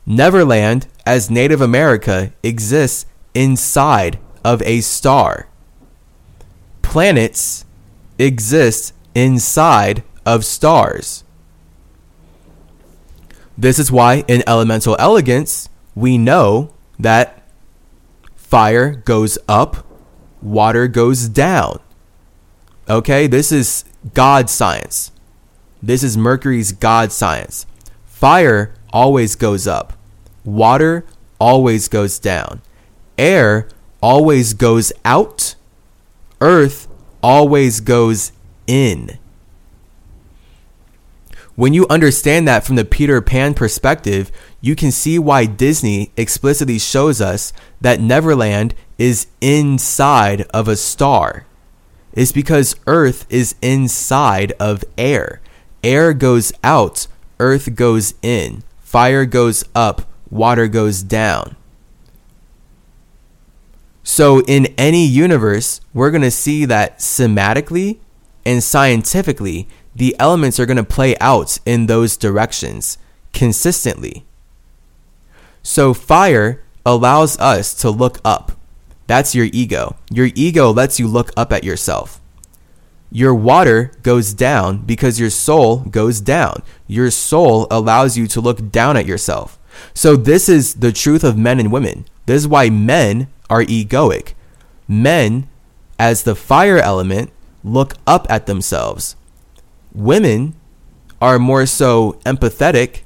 Neverland 0.05 0.87
as 1.05 1.29
native 1.29 1.59
america 1.59 2.31
exists 2.41 3.05
inside 3.33 4.17
of 4.45 4.61
a 4.61 4.79
star. 4.79 5.47
Planets 6.81 7.65
exist 8.17 8.93
inside 9.13 10.03
of 10.25 10.45
stars 10.45 11.23
this 13.57 13.79
is 13.79 13.91
why 13.91 14.23
in 14.27 14.43
elemental 14.47 14.95
elegance, 14.99 15.69
we 15.95 16.17
know 16.17 16.73
that 16.99 17.43
fire 18.35 18.91
goes 18.95 19.37
up, 19.47 19.85
water 20.41 20.87
goes 20.87 21.29
down. 21.29 21.79
Okay, 22.89 23.27
this 23.27 23.51
is 23.51 23.85
God 24.13 24.49
science. 24.49 25.11
This 25.81 26.03
is 26.03 26.17
Mercury's 26.17 26.71
God 26.71 27.11
science. 27.11 27.65
Fire 28.05 28.73
always 28.91 29.35
goes 29.35 29.67
up, 29.67 29.93
water 30.45 31.05
always 31.39 31.87
goes 31.87 32.19
down, 32.19 32.61
air 33.17 33.67
always 34.01 34.53
goes 34.53 34.93
out, 35.03 35.55
earth 36.39 36.87
always 37.21 37.79
goes 37.79 38.31
in. 38.67 39.19
When 41.55 41.73
you 41.73 41.85
understand 41.87 42.47
that 42.47 42.63
from 42.65 42.77
the 42.77 42.85
Peter 42.85 43.21
Pan 43.21 43.53
perspective, 43.53 44.31
you 44.59 44.75
can 44.75 44.91
see 44.91 45.19
why 45.19 45.45
Disney 45.45 46.11
explicitly 46.17 46.79
shows 46.79 47.21
us 47.21 47.53
that 47.79 48.01
Neverland 48.01 48.73
is 48.97 49.27
inside 49.39 50.41
of 50.53 50.67
a 50.67 50.75
star. 50.75 51.45
It's 52.11 52.31
because 52.31 52.75
Earth 52.87 53.25
is 53.29 53.55
inside 53.61 54.53
of 54.59 54.83
air. 54.97 55.41
Air 55.83 56.13
goes 56.13 56.51
out, 56.63 57.07
Earth 57.39 57.75
goes 57.75 58.15
in. 58.21 58.63
Fire 58.79 59.25
goes 59.25 59.63
up, 59.75 60.03
water 60.29 60.67
goes 60.67 61.03
down. 61.03 61.55
So, 64.03 64.41
in 64.41 64.67
any 64.77 65.05
universe, 65.05 65.81
we're 65.93 66.11
going 66.11 66.23
to 66.23 66.31
see 66.31 66.65
that 66.65 66.99
somatically 66.99 67.99
and 68.45 68.61
scientifically, 68.61 69.67
the 69.95 70.15
elements 70.19 70.59
are 70.59 70.65
going 70.65 70.77
to 70.77 70.83
play 70.83 71.15
out 71.19 71.59
in 71.65 71.85
those 71.85 72.17
directions 72.17 72.97
consistently. 73.31 74.25
So, 75.61 75.93
fire 75.93 76.61
allows 76.85 77.39
us 77.39 77.73
to 77.75 77.89
look 77.89 78.19
up. 78.25 78.53
That's 79.07 79.35
your 79.35 79.47
ego. 79.51 79.95
Your 80.09 80.29
ego 80.35 80.71
lets 80.71 80.99
you 80.99 81.07
look 81.07 81.31
up 81.37 81.53
at 81.53 81.63
yourself. 81.63 82.19
Your 83.11 83.35
water 83.35 83.91
goes 84.01 84.33
down 84.33 84.79
because 84.79 85.19
your 85.19 85.29
soul 85.29 85.77
goes 85.81 86.19
down. 86.19 86.63
Your 86.87 87.11
soul 87.11 87.67
allows 87.69 88.17
you 88.17 88.27
to 88.27 88.41
look 88.41 88.71
down 88.71 88.97
at 88.97 89.05
yourself. 89.05 89.59
So, 89.93 90.15
this 90.15 90.49
is 90.49 90.75
the 90.75 90.91
truth 90.91 91.23
of 91.23 91.37
men 91.37 91.59
and 91.59 91.71
women. 91.71 92.05
This 92.25 92.41
is 92.41 92.47
why 92.47 92.69
men 92.69 93.27
are 93.49 93.63
egoic. 93.63 94.33
Men, 94.87 95.47
as 95.99 96.23
the 96.23 96.35
fire 96.35 96.79
element, 96.79 97.31
look 97.63 97.95
up 98.05 98.25
at 98.29 98.45
themselves. 98.45 99.15
Women 99.93 100.55
are 101.21 101.39
more 101.39 101.65
so 101.65 102.19
empathetic, 102.25 103.01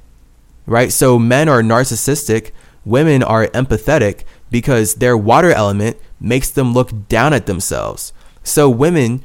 right? 0.66 0.92
So, 0.92 1.18
men 1.18 1.48
are 1.48 1.62
narcissistic, 1.62 2.52
women 2.84 3.22
are 3.22 3.46
empathetic 3.48 4.24
because 4.50 4.94
their 4.94 5.16
water 5.16 5.50
element 5.50 5.96
makes 6.18 6.50
them 6.50 6.74
look 6.74 7.08
down 7.08 7.32
at 7.32 7.46
themselves. 7.46 8.12
So, 8.42 8.68
women 8.68 9.22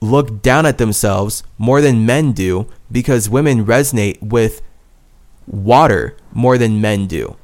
look 0.00 0.42
down 0.42 0.66
at 0.66 0.78
themselves 0.78 1.42
more 1.58 1.80
than 1.80 2.06
men 2.06 2.32
do 2.32 2.68
because 2.90 3.28
women 3.28 3.64
resonate 3.64 4.22
with 4.22 4.62
water 5.46 6.16
more 6.32 6.58
than 6.58 6.80
men 6.80 7.06
do. 7.06 7.36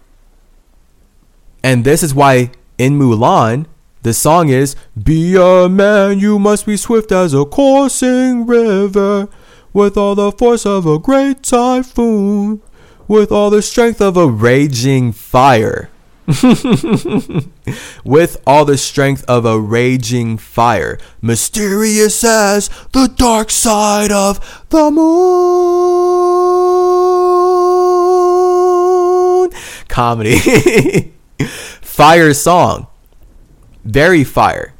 And 1.62 1.85
this 1.85 2.02
is 2.02 2.14
why 2.14 2.51
in 2.78 2.98
Mulan, 2.98 3.66
the 4.02 4.12
song 4.12 4.48
is 4.48 4.74
Be 5.00 5.36
a 5.36 5.68
man, 5.68 6.18
you 6.18 6.38
must 6.38 6.66
be 6.66 6.76
swift 6.76 7.12
as 7.12 7.34
a 7.34 7.44
coursing 7.44 8.46
river, 8.46 9.28
with 9.72 9.96
all 9.96 10.14
the 10.16 10.32
force 10.32 10.66
of 10.66 10.86
a 10.86 10.98
great 10.98 11.42
typhoon, 11.42 12.60
with 13.06 13.30
all 13.30 13.48
the 13.50 13.62
strength 13.62 14.00
of 14.00 14.16
a 14.16 14.26
raging 14.26 15.12
fire. 15.12 15.88
with 18.04 18.40
all 18.46 18.64
the 18.64 18.78
strength 18.78 19.24
of 19.26 19.44
a 19.44 19.58
raging 19.58 20.38
fire, 20.38 20.98
mysterious 21.20 22.22
as 22.24 22.70
the 22.92 23.08
dark 23.08 23.50
side 23.50 24.12
of 24.12 24.64
the 24.70 24.90
moon. 24.90 25.02
Comedy. 29.88 31.12
fire 31.82 32.32
song. 32.34 32.86
Very 33.84 34.24
fire. 34.24 34.74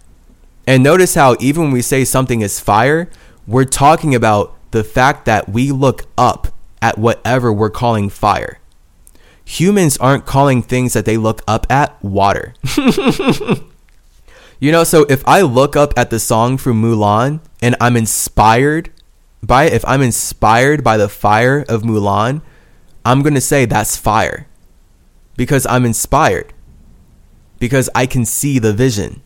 And 0.67 0.83
notice 0.83 1.15
how 1.15 1.37
even 1.41 1.65
when 1.65 1.73
we 1.73 1.83
say 1.83 2.05
something 2.05 2.41
is 2.41 2.61
fire, 2.61 3.11
we're 3.47 3.65
talking 3.65 4.15
about 4.15 4.57
the 4.71 4.85
fact 4.85 5.25
that 5.27 5.49
we 5.49 5.73
look 5.73 6.07
up 6.17 6.49
at 6.81 6.99
whatever 6.99 7.53
we're 7.53 7.71
calling 7.71 8.09
fire 8.09 8.59
humans 9.45 9.97
aren't 9.99 10.27
calling 10.27 10.63
things 10.63 10.93
that 10.93 11.05
they 11.05 11.17
look 11.17 11.43
up 11.47 11.71
at 11.71 12.03
water. 12.03 12.55
you 14.61 14.73
know, 14.73 14.85
so 14.85 15.03
if 15.09 15.27
I 15.27 15.43
look 15.43 15.77
up 15.77 15.93
at 15.97 16.11
the 16.11 16.19
song 16.19 16.57
from 16.57 16.83
Mulan 16.83 17.41
and 17.61 17.77
I'm 17.81 17.97
inspired 17.97 18.91
by 19.43 19.65
it, 19.65 19.73
if 19.73 19.85
I'm 19.87 20.03
inspired 20.03 20.85
by 20.85 20.97
the 20.97 21.09
fire 21.09 21.65
of 21.69 21.83
Mulan, 21.83 22.43
I'm 23.05 23.23
going 23.23 23.35
to 23.35 23.41
say 23.41 23.65
that's 23.65 23.97
fire 23.97 24.47
because 25.37 25.67
I'm 25.67 25.85
inspired, 25.85 26.52
because 27.63 27.89
I 27.95 28.07
can 28.07 28.25
see 28.25 28.59
the 28.59 28.73
vision. 28.73 29.23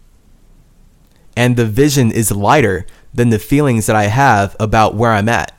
And 1.34 1.56
the 1.56 1.64
vision 1.64 2.12
is 2.12 2.30
lighter 2.30 2.84
than 3.14 3.30
the 3.30 3.38
feelings 3.38 3.86
that 3.86 3.96
I 3.96 4.08
have 4.08 4.54
about 4.60 4.94
where 4.94 5.12
I'm 5.12 5.30
at. 5.30 5.58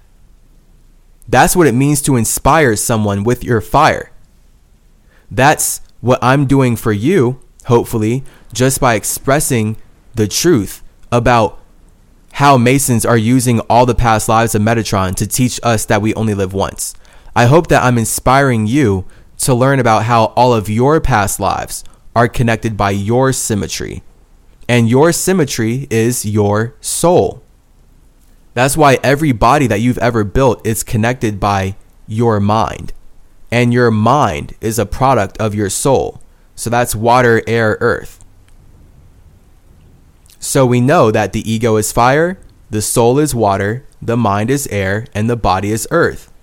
That's 1.27 1.55
what 1.55 1.65
it 1.65 1.71
means 1.71 2.03
to 2.03 2.15
inspire 2.15 2.75
someone 2.75 3.23
with 3.23 3.43
your 3.43 3.61
fire. 3.61 4.11
That's 5.31 5.81
what 6.01 6.19
I'm 6.21 6.45
doing 6.45 6.75
for 6.75 6.91
you, 6.91 7.41
hopefully, 7.65 8.23
just 8.53 8.79
by 8.79 8.93
expressing 8.93 9.77
the 10.13 10.27
truth 10.27 10.83
about 11.11 11.59
how 12.33 12.59
Masons 12.59 13.07
are 13.07 13.17
using 13.17 13.59
all 13.61 13.87
the 13.87 13.95
past 13.95 14.29
lives 14.29 14.53
of 14.53 14.61
Metatron 14.61 15.15
to 15.15 15.25
teach 15.25 15.59
us 15.63 15.83
that 15.85 16.03
we 16.03 16.13
only 16.13 16.35
live 16.35 16.53
once. 16.53 16.93
I 17.35 17.47
hope 17.47 17.69
that 17.69 17.81
I'm 17.83 17.97
inspiring 17.97 18.67
you 18.67 19.05
to 19.39 19.55
learn 19.55 19.79
about 19.79 20.03
how 20.03 20.25
all 20.35 20.53
of 20.53 20.69
your 20.69 21.01
past 21.01 21.39
lives 21.39 21.83
are 22.17 22.27
connected 22.27 22.75
by 22.75 22.89
your 22.89 23.31
symmetry. 23.31 24.01
And 24.67 24.89
your 24.89 25.11
symmetry 25.11 25.85
is 25.91 26.25
your 26.25 26.73
soul. 26.81 27.43
That's 28.55 28.75
why 28.75 28.97
every 29.03 29.33
body 29.33 29.67
that 29.67 29.81
you've 29.81 29.99
ever 29.99 30.23
built 30.23 30.65
is 30.65 30.83
connected 30.83 31.39
by 31.39 31.75
your 32.07 32.39
mind 32.39 32.91
and 33.51 33.71
your 33.71 33.91
mind 33.91 34.55
is 34.61 34.79
a 34.79 34.85
product 34.87 35.37
of 35.37 35.53
your 35.53 35.69
soul. 35.69 36.19
So 36.55 36.71
that's 36.71 36.95
water, 36.95 37.43
air, 37.45 37.77
earth. 37.81 38.25
So 40.39 40.65
we 40.65 40.81
know 40.81 41.11
that 41.11 41.33
the 41.33 41.47
ego 41.49 41.75
is 41.75 41.91
fire, 41.91 42.39
the 42.71 42.81
soul 42.81 43.19
is 43.19 43.35
water, 43.35 43.85
the 44.01 44.17
mind 44.17 44.49
is 44.49 44.65
air, 44.71 45.05
and 45.13 45.29
the 45.29 45.37
body 45.37 45.69
is 45.69 45.87
earth. 45.91 46.33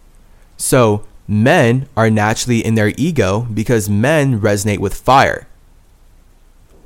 So 0.56 1.04
men 1.26 1.88
are 1.96 2.10
naturally 2.10 2.64
in 2.64 2.76
their 2.76 2.92
ego 2.96 3.48
because 3.52 3.90
men 3.90 4.40
resonate 4.40 4.78
with 4.78 4.94
fire. 4.94 5.48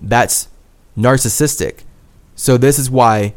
That's 0.01 0.49
narcissistic. 0.97 1.81
So 2.35 2.57
this 2.57 2.79
is 2.79 2.91
why 2.91 3.35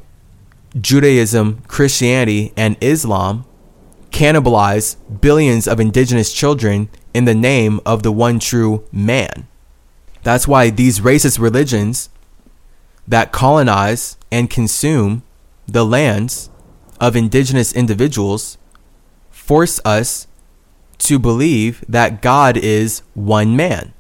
Judaism, 0.80 1.64
Christianity, 1.68 2.54
and 2.56 2.78
Islam 2.82 3.46
cannibalize 4.12 4.98
billions 5.22 5.68
of 5.68 5.80
indigenous 5.80 6.32
children 6.34 6.90
in 7.14 7.26
the 7.26 7.36
name 7.36 7.80
of 7.86 8.04
the 8.04 8.12
one 8.12 8.40
true 8.40 8.84
man. 8.92 9.48
That's 10.24 10.48
why 10.48 10.70
these 10.70 11.00
racist 11.00 11.40
religions 11.40 12.10
that 13.08 13.32
colonize 13.32 14.18
and 14.32 14.50
consume 14.50 15.24
the 15.68 15.86
lands 15.86 16.50
of 17.00 17.16
indigenous 17.16 17.74
individuals 17.74 18.58
force 19.30 19.80
us 19.84 20.28
to 21.00 21.18
believe 21.18 21.84
that 21.90 22.22
God 22.22 22.56
is 22.56 23.02
one 23.14 23.56
man. 23.56 23.94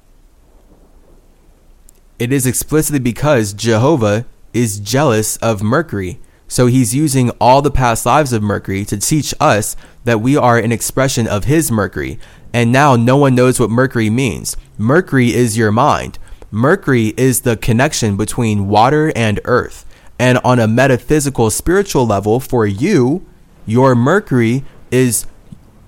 It 2.22 2.31
is 2.31 2.45
explicitly 2.45 2.99
because 2.99 3.52
Jehovah 3.53 4.26
is 4.53 4.80
jealous 4.80 5.38
of 5.38 5.64
Mercury 5.64 6.19
so 6.52 6.68
he's 6.68 6.93
using 6.93 7.30
all 7.39 7.61
the 7.61 7.72
past 7.72 8.06
lives 8.06 8.34
of 8.34 8.43
Mercury 8.43 8.84
to 8.84 8.98
teach 8.98 9.34
us 9.39 9.77
that 10.03 10.19
we 10.19 10.35
are 10.35 10.57
an 10.57 10.73
expression 10.73 11.26
of 11.26 11.45
his 11.45 11.72
Mercury. 11.72 12.19
And 12.52 12.73
now 12.73 12.98
no 12.98 13.15
one 13.15 13.35
knows 13.35 13.57
what 13.57 13.69
Mercury 13.69 14.10
means. 14.10 14.57
Mercury 14.77 15.34
is 15.34 15.57
your 15.57 15.72
mind. 15.72 16.19
Mercury 16.52 17.14
is 17.15 17.41
the 17.41 17.56
connection 17.56 18.18
between 18.18 18.68
water 18.68 19.14
and 19.15 19.39
earth. 19.45 19.85
And 20.19 20.39
on 20.43 20.60
a 20.60 20.68
metaphysical, 20.68 21.52
spiritual 21.52 22.06
level, 22.06 22.41
for 22.41 22.68
you, 22.68 23.26
your 23.65 23.95
Mercury 23.95 24.65
is 24.91 25.26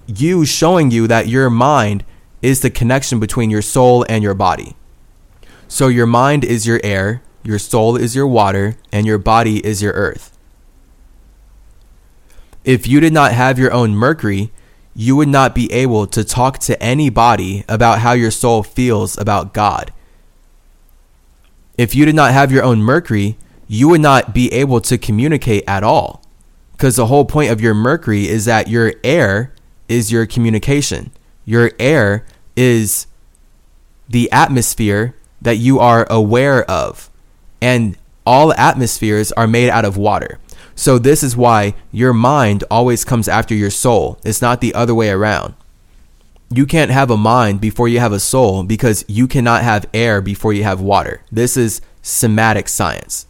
you 0.08 0.46
showing 0.46 0.92
you 0.92 1.08
that 1.08 1.28
your 1.28 1.50
mind 1.50 2.06
is 2.42 2.62
the 2.62 2.70
connection 2.70 3.20
between 3.20 3.50
your 3.50 3.62
soul 3.62 4.06
and 4.08 4.24
your 4.24 4.34
body. 4.34 4.78
So 5.74 5.88
your 5.88 6.06
mind 6.06 6.46
is 6.46 6.68
your 6.68 6.80
air, 6.84 7.24
your 7.42 7.58
soul 7.58 7.96
is 7.96 8.16
your 8.16 8.28
water, 8.28 8.78
and 8.92 9.08
your 9.08 9.18
body 9.18 9.58
is 9.66 9.82
your 9.82 9.94
earth. 9.94 10.38
If 12.64 12.86
you 12.86 13.00
did 13.00 13.12
not 13.12 13.32
have 13.32 13.58
your 13.58 13.74
own 13.74 13.96
Mercury, 13.96 14.52
you 14.94 15.16
would 15.16 15.30
not 15.30 15.56
be 15.56 15.74
able 15.74 16.06
to 16.06 16.24
talk 16.24 16.60
to 16.60 16.80
anybody 16.80 17.66
about 17.68 17.98
how 18.02 18.12
your 18.12 18.30
soul 18.30 18.62
feels 18.62 19.18
about 19.18 19.56
God. 19.56 19.92
If 21.76 21.96
you 21.96 22.06
did 22.06 22.14
not 22.14 22.34
have 22.34 22.52
your 22.52 22.64
own 22.64 22.84
Mercury, 22.84 23.36
you 23.68 23.88
would 23.88 24.02
not 24.02 24.32
be 24.32 24.54
able 24.54 24.80
to 24.82 25.00
communicate 25.00 25.64
at 25.66 25.84
all. 25.84 26.24
Because 26.74 26.98
the 26.98 27.08
whole 27.08 27.26
point 27.26 27.50
of 27.50 27.62
your 27.62 27.74
Mercury 27.74 28.28
is 28.28 28.46
that 28.46 28.68
your 28.68 28.94
air 29.04 29.56
is 29.90 30.12
your 30.12 30.28
communication. 30.28 31.12
Your 31.46 31.72
air 31.80 32.28
is 32.56 33.08
the 34.08 34.32
atmosphere 34.32 35.16
that 35.44 35.58
you 35.58 35.80
are 35.80 36.08
aware 36.10 36.70
of. 36.70 37.10
And 37.62 37.98
all 38.26 38.54
atmospheres 38.54 39.32
are 39.34 39.48
made 39.48 39.70
out 39.70 39.86
of 39.86 39.98
water. 39.98 40.40
So 40.76 40.98
this 40.98 41.24
is 41.24 41.38
why 41.38 41.76
your 41.92 42.14
mind 42.14 42.64
always 42.72 43.06
comes 43.06 43.28
after 43.28 43.54
your 43.54 43.70
soul. 43.70 44.18
It's 44.26 44.42
not 44.42 44.60
the 44.60 44.74
other 44.74 44.96
way 44.96 45.10
around. 45.10 45.54
You 46.50 46.66
can't 46.66 46.92
have 46.92 47.10
a 47.10 47.18
mind 47.18 47.62
before 47.62 47.88
you 47.88 48.00
have 48.00 48.12
a 48.12 48.20
soul 48.20 48.64
because 48.64 49.06
you 49.08 49.28
cannot 49.28 49.64
have 49.64 49.90
air 49.94 50.22
before 50.22 50.54
you 50.54 50.64
have 50.64 50.82
water. 50.82 51.22
This 51.32 51.58
is 51.58 51.82
somatic 52.02 52.68
science. 52.68 53.28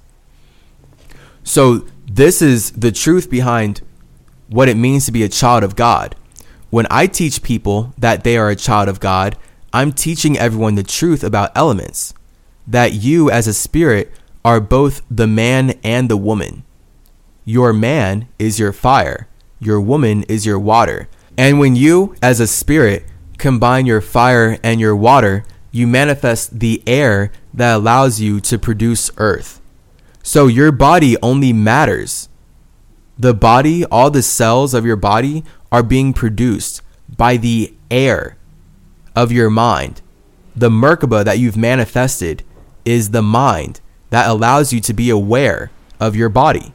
So 1.44 1.86
this 2.06 2.42
is 2.42 2.72
the 2.72 2.92
truth 2.92 3.30
behind 3.30 3.82
what 4.50 4.70
it 4.70 4.78
means 4.78 5.06
to 5.06 5.12
be 5.12 5.24
a 5.24 5.30
child 5.30 5.64
of 5.64 5.76
God. 5.76 6.16
When 6.70 6.88
I 6.90 7.08
teach 7.08 7.44
people 7.44 7.94
that 7.98 8.24
they 8.24 8.38
are 8.38 8.50
a 8.50 8.56
child 8.56 8.90
of 8.90 9.00
God, 9.00 9.38
I'm 9.76 9.92
teaching 9.92 10.38
everyone 10.38 10.76
the 10.76 10.84
truth 10.84 11.24
about 11.24 11.52
elements. 11.56 12.14
That 12.68 12.94
you 12.94 13.32
as 13.32 13.48
a 13.48 13.54
spirit 13.56 14.12
are 14.46 14.62
both 14.62 15.02
the 15.10 15.26
man 15.26 15.72
and 15.84 16.10
the 16.10 16.18
woman. 16.18 16.64
Your 17.44 17.74
man 17.74 18.28
is 18.38 18.60
your 18.60 18.72
fire, 18.72 19.28
your 19.60 19.82
woman 19.82 20.24
is 20.24 20.46
your 20.46 20.60
water. 20.60 21.10
And 21.40 21.58
when 21.60 21.76
you, 21.76 22.16
as 22.22 22.40
a 22.40 22.46
spirit, 22.46 23.06
combine 23.40 23.88
your 23.88 24.00
fire 24.00 24.60
and 24.64 24.80
your 24.80 24.96
water, 24.96 25.44
you 25.72 25.88
manifest 25.88 26.60
the 26.60 26.84
air 26.86 27.32
that 27.52 27.74
allows 27.74 28.22
you 28.22 28.40
to 28.42 28.60
produce 28.60 29.10
earth. 29.18 29.60
So 30.22 30.46
your 30.46 30.72
body 30.72 31.18
only 31.24 31.52
matters. 31.52 32.30
The 33.18 33.34
body, 33.34 33.84
all 33.86 34.12
the 34.12 34.22
cells 34.22 34.76
of 34.76 34.86
your 34.86 34.98
body 34.98 35.44
are 35.72 35.84
being 35.84 36.14
produced 36.14 36.84
by 37.18 37.38
the 37.38 37.74
air 37.90 38.38
of 39.16 39.32
your 39.32 39.50
mind. 39.50 40.02
The 40.56 40.70
Merkaba 40.70 41.24
that 41.26 41.40
you've 41.40 41.58
manifested 41.58 42.44
is 42.86 43.10
the 43.12 43.22
mind 43.22 43.82
that 44.10 44.28
allows 44.28 44.72
you 44.72 44.80
to 44.82 44.94
be 44.94 45.10
aware 45.10 45.72
of 46.00 46.16
your 46.16 46.30
body. 46.30 46.74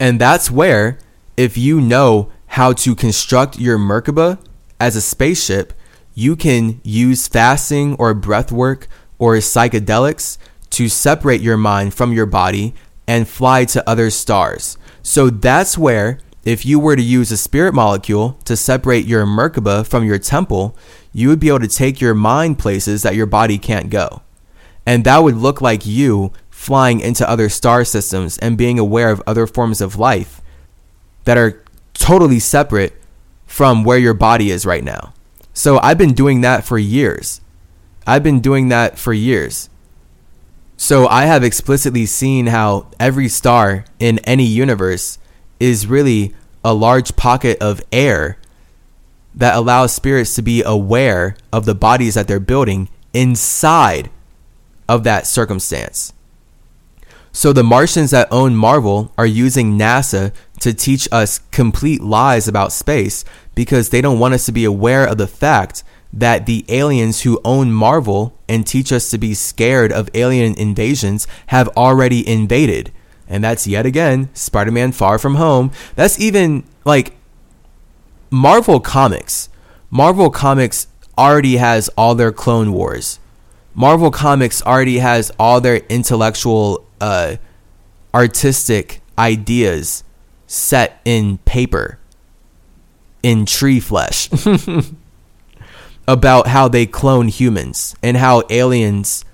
And 0.00 0.20
that's 0.20 0.50
where, 0.50 0.98
if 1.36 1.56
you 1.56 1.80
know 1.80 2.30
how 2.46 2.72
to 2.72 2.94
construct 2.94 3.58
your 3.58 3.78
Merkaba 3.78 4.38
as 4.80 4.96
a 4.96 5.00
spaceship, 5.00 5.72
you 6.14 6.36
can 6.36 6.80
use 6.82 7.28
fasting 7.28 7.94
or 7.96 8.14
breath 8.14 8.52
work 8.52 8.88
or 9.18 9.36
psychedelics 9.36 10.38
to 10.70 10.88
separate 10.88 11.40
your 11.40 11.56
mind 11.56 11.94
from 11.94 12.12
your 12.12 12.26
body 12.26 12.74
and 13.06 13.28
fly 13.28 13.64
to 13.66 13.88
other 13.88 14.10
stars. 14.10 14.78
So 15.02 15.30
that's 15.30 15.76
where, 15.76 16.18
if 16.44 16.66
you 16.66 16.78
were 16.78 16.96
to 16.96 17.02
use 17.02 17.30
a 17.30 17.36
spirit 17.36 17.72
molecule 17.72 18.36
to 18.44 18.56
separate 18.56 19.06
your 19.06 19.24
Merkaba 19.24 19.86
from 19.86 20.04
your 20.04 20.18
temple, 20.18 20.76
you 21.12 21.28
would 21.28 21.40
be 21.40 21.48
able 21.48 21.60
to 21.60 21.68
take 21.68 22.00
your 22.00 22.14
mind 22.14 22.58
places 22.58 23.02
that 23.02 23.14
your 23.14 23.26
body 23.26 23.58
can't 23.58 23.90
go. 23.90 24.22
And 24.84 25.04
that 25.04 25.18
would 25.18 25.36
look 25.36 25.60
like 25.60 25.86
you 25.86 26.32
flying 26.50 27.00
into 27.00 27.28
other 27.28 27.48
star 27.48 27.84
systems 27.84 28.38
and 28.38 28.58
being 28.58 28.78
aware 28.78 29.10
of 29.10 29.22
other 29.26 29.46
forms 29.46 29.80
of 29.80 29.96
life 29.96 30.40
that 31.24 31.38
are 31.38 31.62
totally 31.94 32.38
separate 32.38 32.94
from 33.46 33.84
where 33.84 33.98
your 33.98 34.14
body 34.14 34.50
is 34.50 34.66
right 34.66 34.82
now. 34.82 35.12
So 35.52 35.78
I've 35.78 35.98
been 35.98 36.14
doing 36.14 36.40
that 36.40 36.64
for 36.64 36.78
years. 36.78 37.40
I've 38.06 38.22
been 38.22 38.40
doing 38.40 38.68
that 38.68 38.98
for 38.98 39.12
years. 39.12 39.68
So 40.76 41.06
I 41.06 41.26
have 41.26 41.44
explicitly 41.44 42.06
seen 42.06 42.46
how 42.46 42.86
every 42.98 43.28
star 43.28 43.84
in 44.00 44.18
any 44.20 44.46
universe 44.46 45.18
is 45.62 45.86
really 45.86 46.34
a 46.64 46.74
large 46.74 47.14
pocket 47.14 47.56
of 47.60 47.80
air 47.92 48.36
that 49.32 49.54
allows 49.54 49.94
spirits 49.94 50.34
to 50.34 50.42
be 50.42 50.60
aware 50.64 51.36
of 51.52 51.64
the 51.66 51.74
bodies 51.74 52.14
that 52.14 52.26
they're 52.26 52.40
building 52.40 52.88
inside 53.14 54.10
of 54.88 55.04
that 55.04 55.24
circumstance. 55.24 56.12
So 57.30 57.52
the 57.52 57.62
Martians 57.62 58.10
that 58.10 58.26
own 58.32 58.56
Marvel 58.56 59.12
are 59.16 59.24
using 59.24 59.78
NASA 59.78 60.34
to 60.60 60.74
teach 60.74 61.08
us 61.12 61.38
complete 61.52 62.02
lies 62.02 62.48
about 62.48 62.72
space 62.72 63.24
because 63.54 63.88
they 63.88 64.00
don't 64.00 64.18
want 64.18 64.34
us 64.34 64.44
to 64.46 64.52
be 64.52 64.64
aware 64.64 65.06
of 65.06 65.16
the 65.16 65.28
fact 65.28 65.84
that 66.12 66.44
the 66.44 66.64
aliens 66.68 67.22
who 67.22 67.40
own 67.44 67.70
Marvel 67.72 68.36
and 68.48 68.66
teach 68.66 68.92
us 68.92 69.10
to 69.10 69.16
be 69.16 69.32
scared 69.32 69.92
of 69.92 70.10
alien 70.12 70.54
invasions 70.54 71.26
have 71.46 71.68
already 71.68 72.28
invaded. 72.28 72.92
And 73.28 73.42
that's 73.42 73.66
yet 73.66 73.86
again 73.86 74.28
Spider 74.34 74.70
Man 74.70 74.92
Far 74.92 75.18
From 75.18 75.36
Home. 75.36 75.70
That's 75.94 76.18
even 76.20 76.64
like 76.84 77.14
Marvel 78.30 78.80
Comics. 78.80 79.48
Marvel 79.90 80.30
Comics 80.30 80.86
already 81.16 81.56
has 81.56 81.88
all 81.96 82.14
their 82.14 82.32
Clone 82.32 82.72
Wars. 82.72 83.18
Marvel 83.74 84.10
Comics 84.10 84.62
already 84.62 84.98
has 84.98 85.30
all 85.38 85.60
their 85.60 85.76
intellectual, 85.88 86.86
uh, 87.00 87.36
artistic 88.14 89.00
ideas 89.18 90.04
set 90.46 91.00
in 91.04 91.38
paper, 91.38 91.98
in 93.22 93.46
tree 93.46 93.80
flesh. 93.80 94.28
about 96.08 96.48
how 96.48 96.68
they 96.68 96.86
clone 96.86 97.28
humans 97.28 97.94
and 98.02 98.16
how 98.16 98.42
aliens 98.50 99.24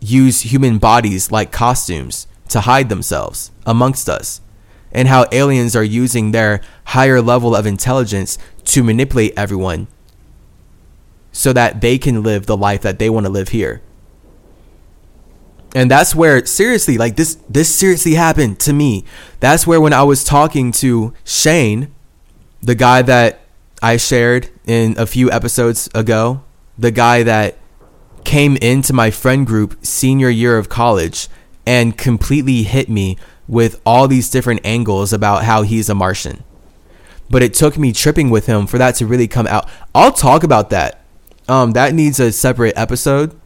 use 0.00 0.42
human 0.42 0.78
bodies 0.78 1.30
like 1.30 1.50
costumes 1.50 2.26
to 2.50 2.60
hide 2.60 2.88
themselves 2.88 3.50
amongst 3.66 4.08
us, 4.08 4.40
and 4.92 5.08
how 5.08 5.26
aliens 5.32 5.74
are 5.74 5.84
using 5.84 6.32
their 6.32 6.60
higher 6.86 7.20
level 7.20 7.54
of 7.54 7.66
intelligence 7.66 8.38
to 8.64 8.82
manipulate 8.82 9.32
everyone 9.36 9.86
so 11.32 11.52
that 11.52 11.80
they 11.80 11.98
can 11.98 12.22
live 12.22 12.46
the 12.46 12.56
life 12.56 12.82
that 12.82 12.98
they 12.98 13.08
want 13.08 13.26
to 13.26 13.32
live 13.32 13.48
here. 13.48 13.82
And 15.74 15.90
that's 15.90 16.14
where 16.14 16.44
seriously, 16.46 16.98
like 16.98 17.14
this 17.14 17.36
this 17.48 17.72
seriously 17.72 18.14
happened 18.14 18.58
to 18.60 18.72
me. 18.72 19.04
That's 19.38 19.66
where 19.66 19.80
when 19.80 19.92
I 19.92 20.02
was 20.02 20.24
talking 20.24 20.72
to 20.72 21.14
Shane, 21.24 21.94
the 22.60 22.74
guy 22.74 23.02
that 23.02 23.40
I 23.80 23.96
shared 23.96 24.50
in 24.66 24.98
a 24.98 25.06
few 25.06 25.30
episodes 25.30 25.88
ago, 25.94 26.42
the 26.76 26.90
guy 26.90 27.22
that 27.22 27.56
came 28.24 28.56
into 28.56 28.92
my 28.92 29.10
friend 29.10 29.46
group 29.46 29.78
senior 29.84 30.28
year 30.28 30.58
of 30.58 30.68
college 30.68 31.28
and 31.70 31.96
completely 31.96 32.64
hit 32.64 32.88
me 32.88 33.16
with 33.46 33.80
all 33.86 34.08
these 34.08 34.28
different 34.28 34.60
angles 34.64 35.12
about 35.12 35.44
how 35.44 35.62
he's 35.62 35.88
a 35.88 35.94
Martian. 35.94 36.42
But 37.30 37.44
it 37.44 37.54
took 37.54 37.78
me 37.78 37.92
tripping 37.92 38.28
with 38.28 38.46
him 38.46 38.66
for 38.66 38.76
that 38.78 38.96
to 38.96 39.06
really 39.06 39.28
come 39.28 39.46
out. 39.46 39.68
I'll 39.94 40.10
talk 40.10 40.42
about 40.42 40.70
that. 40.70 41.04
Um, 41.48 41.70
that 41.72 41.94
needs 41.94 42.18
a 42.18 42.32
separate 42.32 42.76
episode 42.76 43.40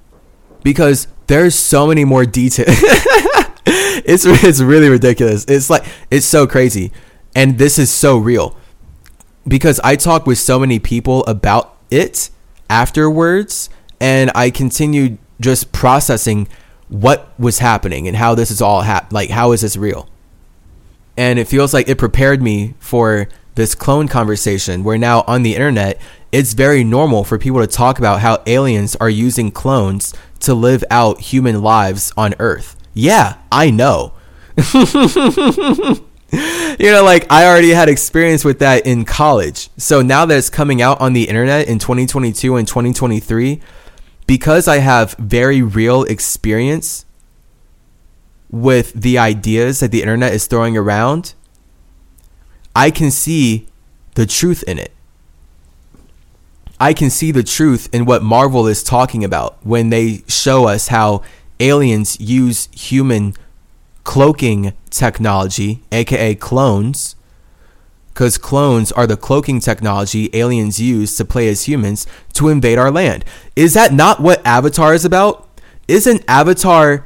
because 0.62 1.06
there's 1.26 1.54
so 1.54 1.86
many 1.86 2.06
more 2.06 2.24
details. 2.24 2.68
it's 3.66 4.24
it's 4.24 4.60
really 4.62 4.88
ridiculous. 4.88 5.44
It's 5.44 5.68
like 5.68 5.84
it's 6.10 6.24
so 6.24 6.46
crazy, 6.46 6.92
and 7.36 7.58
this 7.58 7.78
is 7.78 7.90
so 7.90 8.16
real 8.16 8.56
because 9.46 9.80
I 9.84 9.96
talked 9.96 10.26
with 10.26 10.38
so 10.38 10.58
many 10.58 10.78
people 10.78 11.26
about 11.26 11.76
it 11.90 12.30
afterwards, 12.70 13.68
and 14.00 14.30
I 14.34 14.48
continued 14.48 15.18
just 15.40 15.72
processing 15.72 16.48
what 16.94 17.28
was 17.40 17.58
happening 17.58 18.06
and 18.06 18.16
how 18.16 18.36
this 18.36 18.52
is 18.52 18.62
all 18.62 18.82
hap- 18.82 19.12
like 19.12 19.28
how 19.28 19.50
is 19.50 19.62
this 19.62 19.76
real? 19.76 20.08
And 21.16 21.40
it 21.40 21.48
feels 21.48 21.74
like 21.74 21.88
it 21.88 21.98
prepared 21.98 22.40
me 22.40 22.74
for 22.78 23.26
this 23.56 23.74
clone 23.74 24.06
conversation 24.06 24.84
where 24.84 24.96
now 24.96 25.24
on 25.26 25.42
the 25.42 25.54
internet 25.54 26.00
it's 26.30 26.52
very 26.52 26.84
normal 26.84 27.24
for 27.24 27.36
people 27.36 27.60
to 27.60 27.66
talk 27.66 27.98
about 27.98 28.20
how 28.20 28.42
aliens 28.46 28.94
are 28.96 29.10
using 29.10 29.50
clones 29.50 30.14
to 30.40 30.54
live 30.54 30.84
out 30.88 31.20
human 31.20 31.62
lives 31.62 32.12
on 32.16 32.34
earth. 32.38 32.76
Yeah, 32.92 33.38
I 33.50 33.72
know. 33.72 34.12
you 34.56 34.72
know, 36.92 37.02
like 37.02 37.30
I 37.30 37.46
already 37.46 37.70
had 37.70 37.88
experience 37.88 38.44
with 38.44 38.60
that 38.60 38.86
in 38.86 39.04
college. 39.04 39.68
So 39.78 40.00
now 40.00 40.26
that 40.26 40.38
it's 40.38 40.50
coming 40.50 40.80
out 40.80 41.00
on 41.00 41.12
the 41.12 41.28
internet 41.28 41.66
in 41.66 41.80
2022 41.80 42.54
and 42.54 42.68
2023, 42.68 43.60
because 44.26 44.68
I 44.68 44.78
have 44.78 45.14
very 45.14 45.62
real 45.62 46.04
experience 46.04 47.04
with 48.50 48.92
the 48.92 49.18
ideas 49.18 49.80
that 49.80 49.90
the 49.90 50.00
internet 50.00 50.32
is 50.32 50.46
throwing 50.46 50.76
around, 50.76 51.34
I 52.74 52.90
can 52.90 53.10
see 53.10 53.66
the 54.14 54.26
truth 54.26 54.62
in 54.66 54.78
it. 54.78 54.92
I 56.78 56.92
can 56.92 57.10
see 57.10 57.30
the 57.30 57.42
truth 57.42 57.88
in 57.92 58.04
what 58.04 58.22
Marvel 58.22 58.66
is 58.66 58.82
talking 58.82 59.24
about 59.24 59.58
when 59.64 59.90
they 59.90 60.22
show 60.26 60.66
us 60.66 60.88
how 60.88 61.22
aliens 61.60 62.20
use 62.20 62.68
human 62.72 63.34
cloaking 64.02 64.72
technology, 64.90 65.82
aka 65.92 66.34
clones, 66.34 67.16
because 68.14 68.38
clones 68.38 68.92
are 68.92 69.08
the 69.08 69.16
cloaking 69.16 69.58
technology 69.58 70.30
aliens 70.32 70.80
use 70.80 71.16
to 71.16 71.24
play 71.24 71.48
as 71.48 71.66
humans 71.66 72.06
to 72.32 72.48
invade 72.48 72.78
our 72.78 72.90
land. 72.90 73.24
Is 73.56 73.74
that 73.74 73.92
not 73.92 74.20
what 74.20 74.46
Avatar 74.46 74.94
is 74.94 75.04
about? 75.04 75.48
Isn't 75.88 76.24
Avatar 76.28 77.04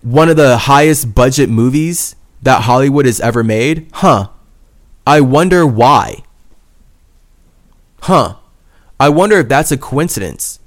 one 0.00 0.30
of 0.30 0.38
the 0.38 0.56
highest 0.56 1.14
budget 1.14 1.50
movies 1.50 2.16
that 2.40 2.62
Hollywood 2.62 3.04
has 3.04 3.20
ever 3.20 3.44
made? 3.44 3.90
Huh. 3.92 4.28
I 5.06 5.20
wonder 5.20 5.66
why. 5.66 6.24
Huh. 8.00 8.36
I 8.98 9.10
wonder 9.10 9.40
if 9.40 9.48
that's 9.48 9.70
a 9.70 9.76
coincidence. 9.76 10.58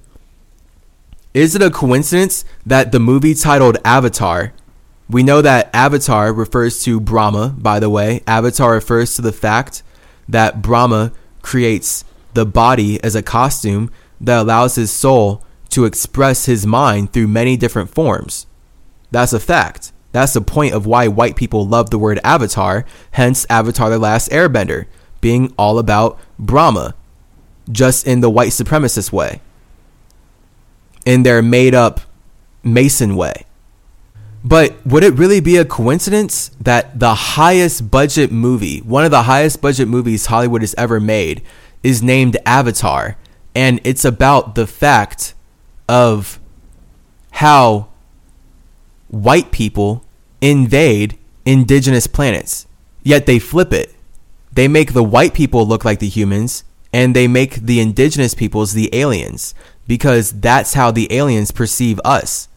Is 1.34 1.56
it 1.56 1.64
a 1.64 1.72
coincidence 1.72 2.46
that 2.64 2.92
the 2.92 3.00
movie 3.00 3.34
titled 3.34 3.80
Avatar 3.84 4.54
we 5.10 5.24
know 5.24 5.42
that 5.42 5.70
Avatar 5.74 6.34
refers 6.34 6.84
to 6.84 7.00
Brahma, 7.00 7.56
by 7.58 7.80
the 7.80 7.90
way. 7.90 8.22
Avatar 8.26 8.74
refers 8.74 9.16
to 9.16 9.22
the 9.22 9.34
fact 9.34 9.84
that 10.28 10.62
Brahma 10.62 11.12
creates 11.42 12.06
the 12.34 12.46
body 12.46 13.04
as 13.04 13.16
a 13.16 13.22
costume 13.22 13.92
that 14.20 14.40
allows 14.42 14.76
his 14.76 14.92
soul 14.92 15.44
to 15.70 15.86
express 15.86 16.46
his 16.46 16.66
mind 16.66 17.12
through 17.12 17.28
many 17.28 17.58
different 17.58 17.90
forms. 17.90 18.48
That's 19.12 19.34
a 19.34 19.40
fact. 19.40 19.92
That's 20.12 20.34
the 20.34 20.42
point 20.42 20.74
of 20.74 20.86
why 20.86 21.08
white 21.08 21.36
people 21.36 21.68
love 21.68 21.90
the 21.90 21.98
word 21.98 22.20
avatar, 22.24 22.86
hence 23.12 23.46
Avatar 23.50 23.90
The 23.90 24.00
Last 24.00 24.30
Airbender, 24.30 24.86
being 25.22 25.54
all 25.58 25.80
about 25.80 26.20
Brahma, 26.38 26.94
just 27.72 28.06
in 28.06 28.22
the 28.22 28.30
white 28.30 28.52
supremacist 28.52 29.12
way, 29.12 29.42
in 31.06 31.24
their 31.24 31.42
made 31.42 31.74
up 31.74 32.02
Mason 32.64 33.16
way. 33.16 33.46
But 34.44 34.76
would 34.86 35.04
it 35.04 35.14
really 35.14 35.40
be 35.40 35.56
a 35.58 35.66
coincidence 35.66 36.52
that 36.60 37.00
the 37.00 37.16
highest 37.16 37.90
budget 37.90 38.32
movie, 38.32 38.80
one 38.80 39.06
of 39.06 39.12
the 39.12 39.24
highest 39.24 39.62
budget 39.62 39.88
movies 39.88 40.26
Hollywood 40.26 40.62
has 40.62 40.76
ever 40.78 41.00
made, 41.00 41.42
is 41.82 42.04
named 42.04 42.38
Avatar? 42.46 43.18
And 43.56 43.80
it's 43.84 44.04
about 44.04 44.56
the 44.56 44.68
fact 44.68 45.34
of 45.88 46.40
how 47.32 47.88
white 49.08 49.52
people 49.52 50.04
invade 50.42 51.18
indigenous 51.46 52.08
planets. 52.08 52.68
Yet 53.02 53.26
they 53.26 53.40
flip 53.40 53.72
it. 53.72 53.94
They 54.52 54.68
make 54.68 54.94
the 54.94 55.04
white 55.04 55.34
people 55.34 55.66
look 55.66 55.86
like 55.86 56.00
the 56.00 56.10
humans 56.10 56.64
and 56.92 57.16
they 57.16 57.28
make 57.28 57.56
the 57.56 57.80
indigenous 57.80 58.34
peoples 58.34 58.74
the 58.74 58.94
aliens 58.94 59.56
because 59.88 60.32
that's 60.32 60.74
how 60.74 60.92
the 60.92 61.12
aliens 61.12 61.52
perceive 61.52 62.00
us. 62.06 62.48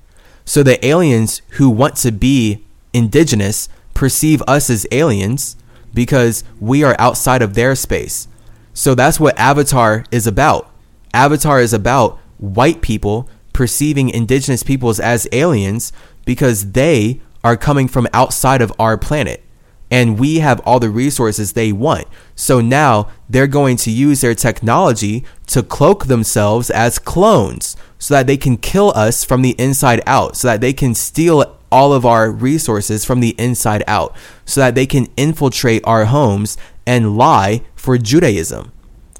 So 0.47 0.63
the 0.63 0.85
aliens 0.87 1.43
who 1.51 1.69
want 1.69 1.97
to 1.97 2.13
be 2.13 2.65
indigenous 2.95 3.69
perceive 3.93 4.43
us 4.47 4.71
as 4.71 4.87
aliens 4.93 5.57
because 5.93 6.45
we 6.61 6.85
are 6.85 6.97
outside 6.99 7.43
of 7.43 7.55
their 7.55 7.75
space. 7.75 8.29
So 8.73 8.95
that's 8.95 9.19
what 9.19 9.39
Avatar 9.39 10.05
is 10.11 10.27
about. 10.27 10.71
Avatar 11.13 11.61
is 11.61 11.73
about 11.75 12.19
white 12.39 12.81
people 12.81 13.29
perceiving 13.53 14.09
indigenous 14.09 14.63
peoples 14.63 15.01
as 15.01 15.27
aliens 15.33 15.93
because 16.25 16.73
they 16.73 17.21
are 17.43 17.57
coming 17.57 17.89
from 17.89 18.07
outside 18.13 18.63
of 18.63 18.73
our 18.79 18.97
planet 18.97 19.43
and 19.91 20.19
we 20.19 20.39
have 20.41 20.61
all 20.61 20.79
the 20.79 20.91
resources 20.91 21.53
they 21.53 21.73
want. 21.73 22.07
So 22.35 22.61
now 22.61 23.09
they're 23.29 23.47
going 23.47 23.77
to 23.79 23.91
use 23.91 24.21
their 24.21 24.35
technology 24.35 25.25
to 25.49 25.63
cloak 25.63 26.07
themselves 26.07 26.71
as 26.71 26.99
clones 26.99 27.77
so 27.99 28.15
that 28.15 28.27
they 28.27 28.37
can 28.37 28.57
kill 28.57 28.93
us 28.95 29.25
from 29.25 29.43
the 29.43 29.55
inside 29.59 30.03
out, 30.07 30.37
so 30.37 30.49
that 30.49 30.61
they 30.61 30.73
can 30.73 30.95
steal 30.95 31.57
all 31.71 31.93
of 31.93 32.07
our 32.07 32.31
resources 32.31 33.05
from 33.05 33.21
the 33.21 33.35
inside 33.39 33.83
out, 33.87 34.15
so 34.45 34.61
that 34.61 34.75
they 34.75 34.87
can 34.87 35.09
infiltrate 35.17 35.83
our 35.85 36.07
homes 36.07 36.57
and 36.87 37.17
lie 37.17 37.63
for 37.75 37.99
Judaism, 37.99 38.73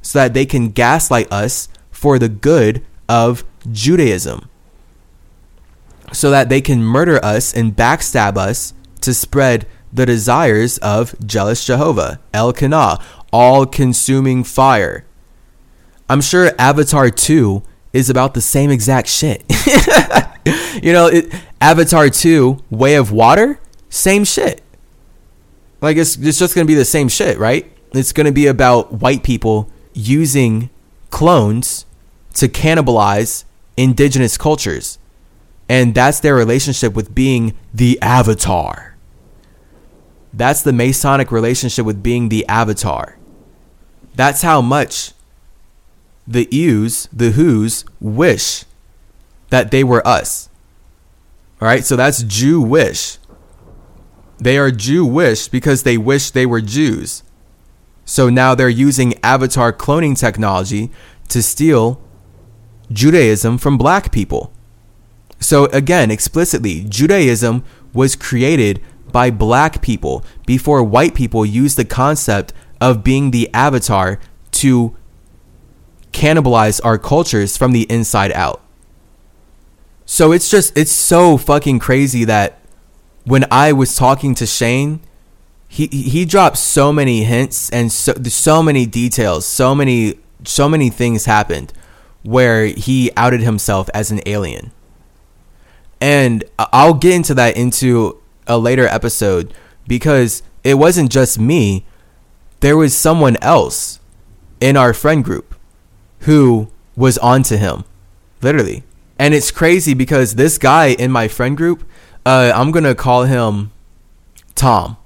so 0.03 0.19
that 0.21 0.35
they 0.35 0.47
can 0.47 0.71
gaslight 0.71 1.31
us 1.33 1.69
for 1.91 2.19
the 2.19 2.29
good 2.29 2.85
of 3.09 3.45
Judaism, 3.71 4.49
so 6.13 6.31
that 6.31 6.49
they 6.49 6.61
can 6.61 6.83
murder 6.83 7.23
us 7.25 7.53
and 7.55 7.75
backstab 7.75 8.37
us 8.37 8.75
to 9.01 9.13
spread 9.13 9.67
the 9.93 10.07
desires 10.07 10.79
of 10.79 11.15
jealous 11.27 11.65
Jehovah, 11.65 12.21
Elkanah, 12.33 12.99
all 13.33 13.67
consuming 13.67 14.45
fire. 14.45 15.05
I'm 16.09 16.21
sure 16.21 16.53
Avatar 16.59 17.11
2 17.11 17.63
is 17.97 18.11
about 18.11 18.35
the 18.35 18.41
same 18.41 18.71
exact 18.71 19.09
shit. 19.09 19.43
you 20.83 20.93
know, 20.93 21.07
it, 21.07 21.33
Avatar 21.61 22.11
2, 22.11 22.59
Way 22.71 22.95
of 22.95 23.11
Water, 23.11 23.59
same 23.89 24.25
shit. 24.25 24.63
Like 25.81 25.97
it's, 25.97 26.17
it's 26.17 26.39
just 26.39 26.55
going 26.55 26.67
to 26.67 26.71
be 26.71 26.75
the 26.75 26.85
same 26.85 27.09
shit, 27.09 27.39
right? 27.39 27.71
It's 27.93 28.13
going 28.13 28.27
to 28.27 28.33
be 28.33 28.47
about 28.47 28.93
white 28.93 29.23
people 29.23 29.71
using 29.95 30.69
clones 31.11 31.87
to 32.35 32.49
cannibalize 32.49 33.45
indigenous 33.77 34.37
cultures. 34.37 34.99
And 35.69 35.95
that's 35.95 36.21
their 36.21 36.35
relationship 36.35 36.95
with 36.95 37.15
being 37.15 37.57
the 37.73 38.01
avatar. 38.03 38.97
That's 40.33 40.63
the 40.63 40.73
Masonic 40.73 41.33
relationship 41.33 41.87
with 41.87 42.03
being 42.03 42.29
the 42.29 42.47
avatar. 42.47 43.17
That's 44.15 44.43
how 44.43 44.61
much 44.61 45.13
the 46.27 46.49
Ews, 46.51 47.09
the 47.13 47.31
Who's, 47.31 47.85
wish 48.01 48.65
that 49.51 49.71
they 49.71 49.85
were 49.85 50.07
us. 50.07 50.49
All 51.61 51.69
right, 51.69 51.85
so 51.85 51.97
that's 51.97 52.23
Jew-wish. 52.23 53.19
They 54.39 54.59
are 54.59 54.71
Jew-wish 54.71 55.49
because 55.49 55.83
they 55.83 55.97
wish 55.97 56.31
they 56.31 56.45
were 56.45 56.61
Jews. 56.61 57.23
So 58.05 58.29
now 58.29 58.55
they're 58.55 58.69
using 58.69 59.15
avatar 59.23 59.73
cloning 59.73 60.19
technology 60.19 60.91
to 61.29 61.43
steal 61.43 62.01
Judaism 62.93 63.59
from 63.59 63.79
black 63.79 64.13
people. 64.13 64.53
So 65.41 65.67
again, 65.67 66.11
explicitly, 66.11 66.85
Judaism 66.89 67.65
was 67.93 68.15
created 68.15 68.81
by 69.11 69.31
black 69.31 69.83
people 69.83 70.25
before 70.47 70.83
white 70.83 71.15
people 71.15 71.47
used 71.47 71.77
the 71.77 71.85
concept 71.85 72.53
of 72.81 73.03
being 73.03 73.31
the 73.31 73.53
avatar 73.55 74.21
to 74.53 74.97
cannibalize 76.17 76.81
our 76.83 76.97
cultures 76.97 77.59
from 77.59 77.73
the 77.73 77.83
inside 77.91 78.33
out. 78.33 78.63
So 80.07 80.33
it's 80.33 80.51
just 80.51 80.77
it's 80.77 80.91
so 80.91 81.37
fucking 81.37 81.79
crazy 81.79 82.25
that 82.25 82.59
when 83.25 83.45
I 83.51 83.73
was 83.73 83.95
talking 83.95 84.35
to 84.37 84.47
Shane, 84.47 85.01
he 85.69 85.89
he 85.89 86.25
dropped 86.25 86.57
so 86.57 86.91
many 86.91 87.25
hints 87.25 87.69
and 87.71 87.93
so 87.93 88.15
so 88.25 88.63
many 88.63 88.87
details, 88.87 89.45
so 89.45 89.75
many 89.75 90.19
so 90.45 90.69
many 90.69 90.89
things 90.89 91.27
happened 91.27 91.73
where 92.23 92.67
he 92.67 93.11
outed 93.17 93.43
himself 93.43 93.91
as 93.93 94.11
an 94.11 94.21
alien. 94.25 94.73
And 96.01 96.45
I'll 96.59 96.95
get 96.95 97.15
into 97.15 97.35
that 97.35 97.57
into 97.57 98.23
a 98.47 98.57
later 98.59 98.87
episode 98.87 99.53
because 99.87 100.43
it 100.65 100.75
wasn't 100.75 101.11
just 101.11 101.39
me. 101.39 101.85
There 102.61 102.77
was 102.77 102.97
someone 102.97 103.37
else 103.43 104.01
in 104.61 104.77
our 104.79 104.95
friend 104.95 105.23
group 105.23 105.56
who 106.27 106.69
was 106.97 107.19
onto 107.19 107.57
him, 107.57 107.85
literally. 108.43 108.83
And 109.19 109.33
it's 109.33 109.51
crazy 109.51 109.95
because 109.95 110.35
this 110.35 110.59
guy 110.59 110.89
in 110.89 111.11
my 111.11 111.29
friend 111.29 111.57
group, 111.57 111.85
uh, 112.27 112.53
I'm 112.55 112.73
gonna 112.73 112.95
call 112.95 113.25
him 113.25 113.71
Tom. 114.55 114.97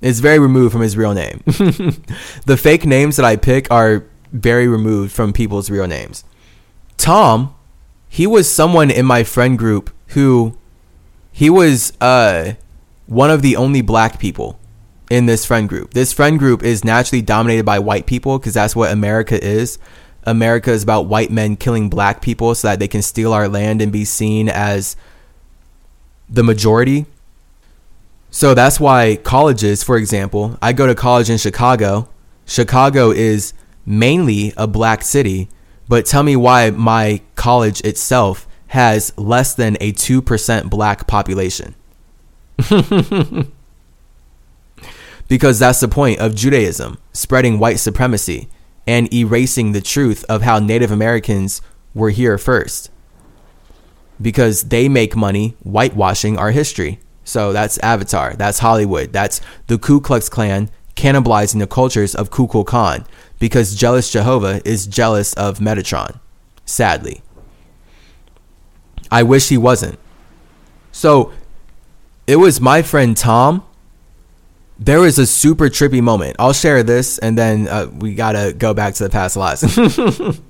It's 0.00 0.18
very 0.18 0.38
removed 0.38 0.72
from 0.72 0.82
his 0.82 0.96
real 0.96 1.14
name. 1.14 1.42
the 1.46 2.58
fake 2.60 2.84
names 2.84 3.16
that 3.16 3.24
I 3.24 3.36
pick 3.36 3.70
are 3.70 4.04
very 4.32 4.68
removed 4.68 5.12
from 5.12 5.32
people's 5.32 5.70
real 5.70 5.86
names. 5.86 6.24
Tom, 6.96 7.54
he 8.08 8.26
was 8.26 8.50
someone 8.50 8.90
in 8.90 9.06
my 9.06 9.24
friend 9.24 9.58
group 9.58 9.90
who 10.08 10.58
he 11.30 11.48
was 11.48 11.92
uh 12.00 12.52
one 13.06 13.30
of 13.30 13.42
the 13.42 13.56
only 13.56 13.80
black 13.80 14.18
people 14.18 14.58
in 15.08 15.26
this 15.26 15.46
friend 15.46 15.68
group. 15.68 15.94
This 15.94 16.12
friend 16.12 16.38
group 16.38 16.62
is 16.62 16.84
naturally 16.84 17.22
dominated 17.22 17.64
by 17.64 17.78
white 17.78 18.06
people 18.06 18.38
because 18.38 18.54
that's 18.54 18.76
what 18.76 18.92
America 18.92 19.42
is. 19.42 19.78
America 20.24 20.70
is 20.70 20.82
about 20.82 21.06
white 21.06 21.30
men 21.30 21.56
killing 21.56 21.88
black 21.88 22.20
people 22.20 22.54
so 22.54 22.68
that 22.68 22.78
they 22.78 22.88
can 22.88 23.02
steal 23.02 23.32
our 23.32 23.48
land 23.48 23.80
and 23.80 23.90
be 23.92 24.04
seen 24.04 24.48
as 24.48 24.96
the 26.28 26.42
majority. 26.42 27.06
So 28.30 28.54
that's 28.54 28.78
why 28.78 29.16
colleges, 29.16 29.82
for 29.82 29.96
example, 29.96 30.58
I 30.60 30.72
go 30.72 30.86
to 30.86 30.94
college 30.94 31.30
in 31.30 31.38
Chicago. 31.38 32.08
Chicago 32.46 33.10
is 33.10 33.54
mainly 33.86 34.52
a 34.56 34.66
black 34.66 35.02
city, 35.02 35.48
but 35.88 36.04
tell 36.04 36.22
me 36.22 36.36
why 36.36 36.70
my 36.70 37.22
college 37.34 37.80
itself 37.82 38.46
has 38.68 39.16
less 39.16 39.54
than 39.54 39.78
a 39.80 39.92
2% 39.92 40.68
black 40.68 41.06
population. 41.06 41.74
because 45.28 45.58
that's 45.58 45.80
the 45.80 45.88
point 45.88 46.18
of 46.18 46.34
Judaism 46.34 46.98
spreading 47.12 47.58
white 47.58 47.78
supremacy 47.78 48.48
and 48.88 49.12
erasing 49.12 49.72
the 49.72 49.82
truth 49.82 50.24
of 50.30 50.40
how 50.40 50.58
Native 50.58 50.90
Americans 50.90 51.60
were 51.92 52.08
here 52.08 52.38
first. 52.38 52.90
Because 54.20 54.64
they 54.70 54.88
make 54.88 55.14
money 55.14 55.54
whitewashing 55.62 56.38
our 56.38 56.52
history. 56.52 56.98
So 57.22 57.52
that's 57.52 57.76
Avatar, 57.78 58.32
that's 58.32 58.60
Hollywood, 58.60 59.12
that's 59.12 59.42
the 59.66 59.78
Ku 59.78 60.00
Klux 60.00 60.30
Klan 60.30 60.70
cannibalizing 60.96 61.58
the 61.60 61.66
cultures 61.66 62.14
of 62.14 62.30
Kukulkan 62.30 63.06
because 63.38 63.76
jealous 63.76 64.10
Jehovah 64.10 64.62
is 64.64 64.86
jealous 64.86 65.34
of 65.34 65.58
Metatron, 65.58 66.18
sadly. 66.64 67.20
I 69.10 69.22
wish 69.22 69.50
he 69.50 69.58
wasn't. 69.58 69.98
So 70.90 71.32
it 72.26 72.36
was 72.36 72.58
my 72.60 72.80
friend 72.80 73.14
Tom. 73.14 73.64
There 74.78 75.00
was 75.00 75.18
a 75.18 75.26
super 75.26 75.68
trippy 75.68 76.00
moment. 76.00 76.36
I'll 76.38 76.52
share 76.52 76.82
this 76.82 77.18
and 77.18 77.36
then 77.36 77.68
uh, 77.68 77.86
we 77.92 78.14
gotta 78.14 78.54
go 78.56 78.74
back 78.74 78.94
to 78.94 79.04
the 79.04 79.10
past 79.10 79.36
lives. 79.36 79.78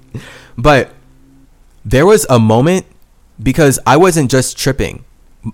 but 0.59 0.93
there 1.85 2.05
was 2.05 2.27
a 2.29 2.39
moment 2.39 2.87
because 3.43 3.79
I 3.87 3.97
wasn't 3.97 4.31
just 4.31 4.59
tripping 4.59 5.05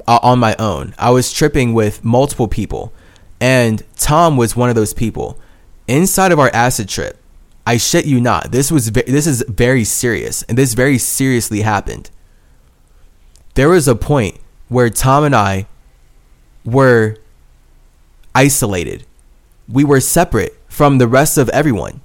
uh, 0.07 0.19
on 0.23 0.39
my 0.39 0.57
own, 0.59 0.95
I 0.99 1.11
was 1.11 1.33
tripping 1.33 1.75
with 1.75 2.05
multiple 2.05 2.49
people. 2.49 2.93
And 3.41 3.83
Tom 3.97 4.37
was 4.37 4.57
one 4.57 4.69
of 4.69 4.75
those 4.75 4.95
people. 4.95 5.39
Inside 5.87 6.33
of 6.33 6.39
our 6.39 6.51
acid 6.55 6.89
trip, 6.89 7.19
I 7.67 7.77
shit 7.77 8.07
you 8.07 8.21
not, 8.21 8.53
this 8.53 8.71
was 8.71 8.91
this 8.93 9.27
is 9.27 9.45
very 9.49 9.85
serious, 9.85 10.43
and 10.45 10.57
this 10.57 10.75
very 10.75 10.99
seriously 10.99 11.63
happened. 11.63 12.11
There 13.55 13.69
was 13.69 13.89
a 13.89 13.95
point 13.95 14.39
where 14.69 14.91
Tom 14.91 15.25
and 15.25 15.35
I 15.35 15.67
were 16.65 17.17
isolated. 18.35 19.07
We 19.69 19.85
were 19.85 20.01
separate 20.01 20.59
from 20.69 20.99
the 20.99 21.09
rest 21.09 21.39
of 21.39 21.49
everyone. 21.51 22.01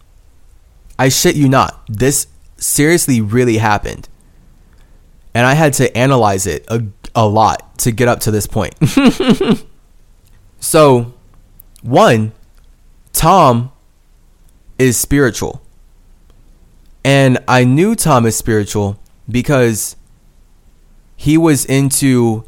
I 0.98 1.10
shit 1.10 1.36
you 1.36 1.50
not. 1.50 1.82
This 1.88 2.28
seriously 2.58 3.22
really 3.22 3.58
happened. 3.58 4.08
And 5.34 5.46
I 5.46 5.54
had 5.54 5.74
to 5.74 5.96
analyze 5.98 6.46
it 6.46 6.66
a, 6.70 6.84
a 7.16 7.28
lot 7.28 7.78
to 7.80 7.92
get 7.92 8.08
up 8.08 8.20
to 8.22 8.32
this 8.32 8.48
point. 8.48 8.76
so, 10.60 11.14
one, 11.82 12.34
Tom 13.14 13.72
is 14.78 14.98
spiritual. 14.98 15.62
And 17.04 17.40
I 17.48 17.64
knew 17.64 17.96
Tom 17.96 18.26
is 18.26 18.36
spiritual 18.36 19.00
because 19.30 19.96
he 21.16 21.38
was 21.38 21.66
into 21.66 22.46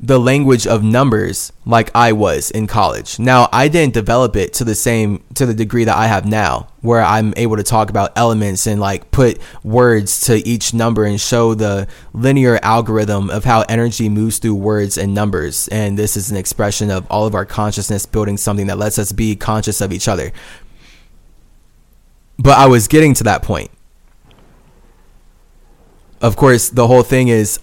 the 0.00 0.18
language 0.18 0.66
of 0.66 0.84
numbers 0.84 1.52
like 1.64 1.90
I 1.94 2.12
was 2.12 2.52
in 2.52 2.68
college. 2.68 3.18
Now, 3.18 3.48
I 3.52 3.66
didn't 3.66 3.94
develop 3.94 4.36
it 4.36 4.52
to 4.54 4.64
the 4.64 4.76
same 4.76 5.24
to 5.34 5.44
the 5.44 5.54
degree 5.54 5.84
that 5.84 5.96
I 5.96 6.06
have 6.06 6.24
now 6.24 6.68
where 6.82 7.02
I'm 7.02 7.34
able 7.36 7.56
to 7.56 7.64
talk 7.64 7.90
about 7.90 8.16
elements 8.16 8.68
and 8.68 8.80
like 8.80 9.10
put 9.10 9.40
words 9.64 10.20
to 10.26 10.36
each 10.46 10.72
number 10.72 11.04
and 11.04 11.20
show 11.20 11.54
the 11.54 11.88
linear 12.12 12.60
algorithm 12.62 13.28
of 13.30 13.44
how 13.44 13.62
energy 13.62 14.08
moves 14.08 14.38
through 14.38 14.54
words 14.54 14.96
and 14.96 15.14
numbers. 15.14 15.66
And 15.68 15.98
this 15.98 16.16
is 16.16 16.30
an 16.30 16.36
expression 16.36 16.90
of 16.90 17.04
all 17.10 17.26
of 17.26 17.34
our 17.34 17.44
consciousness 17.44 18.06
building 18.06 18.36
something 18.36 18.68
that 18.68 18.78
lets 18.78 18.98
us 19.00 19.10
be 19.10 19.34
conscious 19.34 19.80
of 19.80 19.92
each 19.92 20.06
other. 20.06 20.30
But 22.38 22.56
I 22.56 22.66
was 22.66 22.86
getting 22.86 23.14
to 23.14 23.24
that 23.24 23.42
point. 23.42 23.72
Of 26.20 26.36
course, 26.36 26.70
the 26.70 26.86
whole 26.86 27.02
thing 27.02 27.28
is 27.28 27.58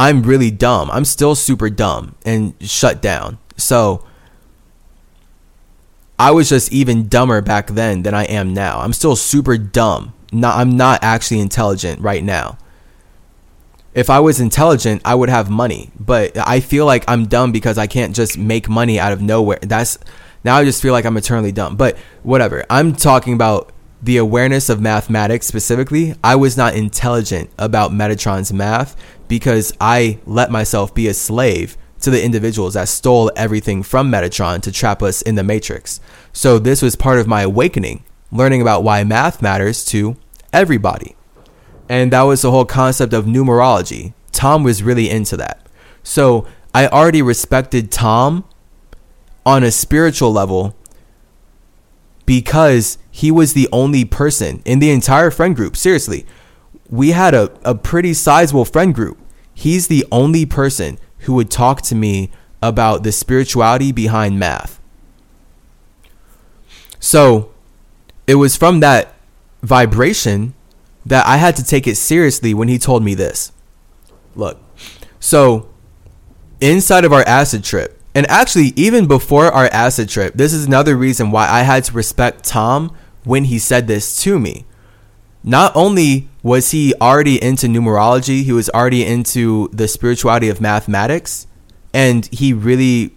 I'm 0.00 0.22
really 0.22 0.50
dumb. 0.50 0.90
I'm 0.90 1.04
still 1.04 1.34
super 1.34 1.68
dumb 1.68 2.14
and 2.24 2.54
shut 2.62 3.02
down. 3.02 3.36
So 3.58 4.02
I 6.18 6.30
was 6.30 6.48
just 6.48 6.72
even 6.72 7.06
dumber 7.06 7.42
back 7.42 7.66
then 7.66 8.02
than 8.02 8.14
I 8.14 8.24
am 8.24 8.54
now. 8.54 8.80
I'm 8.80 8.94
still 8.94 9.14
super 9.14 9.58
dumb. 9.58 10.14
Not 10.32 10.56
I'm 10.56 10.74
not 10.74 11.00
actually 11.04 11.40
intelligent 11.40 12.00
right 12.00 12.24
now. 12.24 12.56
If 13.92 14.08
I 14.08 14.20
was 14.20 14.40
intelligent, 14.40 15.02
I 15.04 15.14
would 15.14 15.28
have 15.28 15.50
money, 15.50 15.90
but 16.00 16.32
I 16.48 16.60
feel 16.60 16.86
like 16.86 17.04
I'm 17.06 17.26
dumb 17.26 17.52
because 17.52 17.76
I 17.76 17.86
can't 17.86 18.16
just 18.16 18.38
make 18.38 18.70
money 18.70 18.98
out 18.98 19.12
of 19.12 19.20
nowhere. 19.20 19.58
That's 19.60 19.98
now 20.44 20.56
I 20.56 20.64
just 20.64 20.80
feel 20.80 20.94
like 20.94 21.04
I'm 21.04 21.18
eternally 21.18 21.52
dumb. 21.52 21.76
But 21.76 21.98
whatever. 22.22 22.64
I'm 22.70 22.94
talking 22.96 23.34
about 23.34 23.70
the 24.02 24.16
awareness 24.16 24.70
of 24.70 24.80
mathematics 24.80 25.46
specifically. 25.46 26.14
I 26.24 26.36
was 26.36 26.56
not 26.56 26.74
intelligent 26.74 27.50
about 27.58 27.90
Metatron's 27.90 28.50
math 28.50 28.96
because 29.30 29.72
I 29.80 30.18
let 30.26 30.50
myself 30.50 30.92
be 30.92 31.06
a 31.06 31.14
slave 31.14 31.78
to 32.00 32.10
the 32.10 32.22
individuals 32.22 32.74
that 32.74 32.88
stole 32.88 33.30
everything 33.36 33.84
from 33.84 34.10
Metatron 34.10 34.60
to 34.62 34.72
trap 34.72 35.04
us 35.04 35.22
in 35.22 35.36
the 35.36 35.44
Matrix. 35.44 36.00
So 36.32 36.58
this 36.58 36.82
was 36.82 36.96
part 36.96 37.20
of 37.20 37.28
my 37.28 37.42
awakening, 37.42 38.04
learning 38.32 38.60
about 38.60 38.82
why 38.82 39.04
math 39.04 39.40
matters 39.40 39.84
to 39.86 40.16
everybody. 40.52 41.14
And 41.88 42.12
that 42.12 42.22
was 42.22 42.42
the 42.42 42.50
whole 42.50 42.64
concept 42.64 43.12
of 43.12 43.26
numerology. 43.26 44.14
Tom 44.32 44.64
was 44.64 44.82
really 44.82 45.08
into 45.08 45.36
that. 45.36 45.64
So 46.02 46.44
I 46.74 46.88
already 46.88 47.22
respected 47.22 47.92
Tom 47.92 48.44
on 49.46 49.62
a 49.62 49.70
spiritual 49.70 50.32
level 50.32 50.74
because 52.26 52.98
he 53.12 53.30
was 53.30 53.52
the 53.52 53.68
only 53.70 54.04
person 54.04 54.60
in 54.64 54.80
the 54.80 54.90
entire 54.90 55.30
friend 55.30 55.54
group. 55.54 55.76
Seriously, 55.76 56.26
we 56.90 57.10
had 57.12 57.34
a, 57.34 57.50
a 57.64 57.74
pretty 57.74 58.12
sizable 58.12 58.64
friend 58.64 58.94
group. 58.94 59.18
He's 59.54 59.86
the 59.86 60.04
only 60.10 60.44
person 60.44 60.98
who 61.20 61.34
would 61.34 61.50
talk 61.50 61.82
to 61.82 61.94
me 61.94 62.30
about 62.60 63.04
the 63.04 63.12
spirituality 63.12 63.92
behind 63.92 64.38
math. 64.38 64.80
So 66.98 67.52
it 68.26 68.34
was 68.34 68.56
from 68.56 68.80
that 68.80 69.14
vibration 69.62 70.54
that 71.06 71.26
I 71.26 71.36
had 71.36 71.56
to 71.56 71.64
take 71.64 71.86
it 71.86 71.96
seriously 71.96 72.52
when 72.52 72.68
he 72.68 72.78
told 72.78 73.02
me 73.02 73.14
this. 73.14 73.52
Look, 74.34 74.58
so 75.18 75.70
inside 76.60 77.04
of 77.04 77.12
our 77.12 77.26
acid 77.26 77.64
trip, 77.64 78.00
and 78.14 78.28
actually, 78.28 78.72
even 78.74 79.06
before 79.06 79.46
our 79.46 79.66
acid 79.66 80.08
trip, 80.08 80.34
this 80.34 80.52
is 80.52 80.66
another 80.66 80.96
reason 80.96 81.30
why 81.30 81.48
I 81.48 81.62
had 81.62 81.84
to 81.84 81.92
respect 81.92 82.44
Tom 82.44 82.94
when 83.22 83.44
he 83.44 83.58
said 83.58 83.86
this 83.86 84.20
to 84.22 84.38
me 84.38 84.66
not 85.42 85.74
only 85.74 86.28
was 86.42 86.70
he 86.70 86.94
already 87.00 87.42
into 87.42 87.66
numerology, 87.66 88.42
he 88.42 88.52
was 88.52 88.68
already 88.70 89.04
into 89.04 89.68
the 89.72 89.88
spirituality 89.88 90.48
of 90.48 90.60
mathematics, 90.60 91.46
and 91.94 92.26
he 92.26 92.52
really 92.52 93.14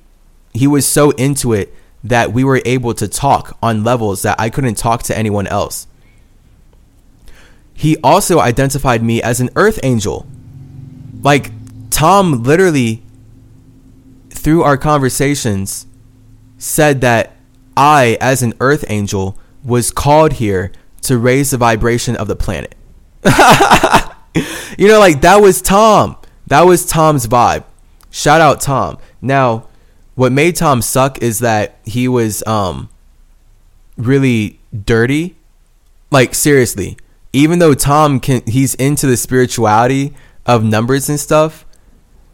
he 0.53 0.67
was 0.67 0.85
so 0.85 1.11
into 1.11 1.53
it 1.53 1.73
that 2.03 2.31
we 2.31 2.43
were 2.43 2.61
able 2.65 2.93
to 2.93 3.07
talk 3.07 3.57
on 3.61 3.83
levels 3.83 4.21
that 4.21 4.39
I 4.39 4.49
couldn't 4.49 4.75
talk 4.75 5.03
to 5.03 5.17
anyone 5.17 5.47
else. 5.47 5.87
He 7.73 7.97
also 8.03 8.39
identified 8.39 9.01
me 9.01 9.21
as 9.21 9.39
an 9.39 9.49
earth 9.55 9.79
angel. 9.83 10.27
Like 11.21 11.51
Tom 11.89 12.43
literally 12.43 13.03
through 14.29 14.63
our 14.63 14.77
conversations 14.77 15.87
said 16.57 17.01
that 17.01 17.35
I 17.75 18.17
as 18.21 18.43
an 18.43 18.53
earth 18.59 18.85
angel 18.89 19.37
was 19.63 19.91
called 19.91 20.33
here 20.33 20.71
to 21.03 21.17
raise 21.17 21.51
the 21.51 21.57
vibration 21.57 22.15
of 22.15 22.27
the 22.27 22.35
planet. 22.35 22.75
you 24.77 24.87
know, 24.87 24.99
like 24.99 25.21
that 25.21 25.37
was 25.41 25.61
Tom. 25.61 26.17
That 26.47 26.61
was 26.61 26.85
Tom's 26.85 27.27
vibe. 27.27 27.63
Shout 28.09 28.41
out 28.41 28.61
Tom. 28.61 28.97
Now, 29.21 29.67
what 30.15 30.31
made 30.31 30.55
Tom 30.55 30.81
suck 30.81 31.21
is 31.21 31.39
that 31.39 31.79
he 31.85 32.07
was 32.07 32.45
um 32.45 32.89
really 33.97 34.59
dirty. 34.73 35.35
Like 36.11 36.35
seriously, 36.35 36.97
even 37.31 37.59
though 37.59 37.73
Tom 37.73 38.19
can 38.19 38.43
he's 38.45 38.75
into 38.75 39.07
the 39.07 39.17
spirituality 39.17 40.13
of 40.45 40.63
numbers 40.63 41.09
and 41.09 41.19
stuff, 41.19 41.65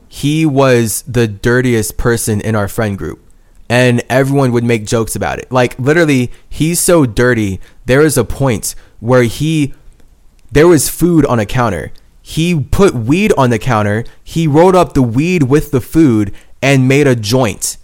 he 0.07 0.45
was 0.45 1.03
the 1.03 1.27
dirtiest 1.27 1.97
person 1.97 2.41
in 2.41 2.55
our 2.55 2.67
friend 2.67 2.97
group 2.97 3.23
and 3.69 4.01
everyone 4.09 4.51
would 4.51 4.63
make 4.63 4.85
jokes 4.85 5.15
about 5.15 5.39
it. 5.39 5.51
Like 5.51 5.77
literally, 5.79 6.31
he's 6.49 6.79
so 6.79 7.05
dirty. 7.05 7.61
There 7.85 8.01
is 8.01 8.17
a 8.17 8.25
point 8.25 8.73
where 8.99 9.23
he 9.23 9.73
there 10.51 10.67
was 10.67 10.89
food 10.89 11.25
on 11.27 11.39
a 11.39 11.45
counter. 11.45 11.91
He 12.21 12.59
put 12.59 12.93
weed 12.93 13.31
on 13.37 13.51
the 13.51 13.59
counter. 13.59 14.03
He 14.23 14.47
rolled 14.47 14.75
up 14.75 14.93
the 14.93 15.03
weed 15.03 15.43
with 15.43 15.71
the 15.71 15.81
food 15.81 16.33
and 16.61 16.87
made 16.87 17.07
a 17.07 17.15
joint. 17.15 17.77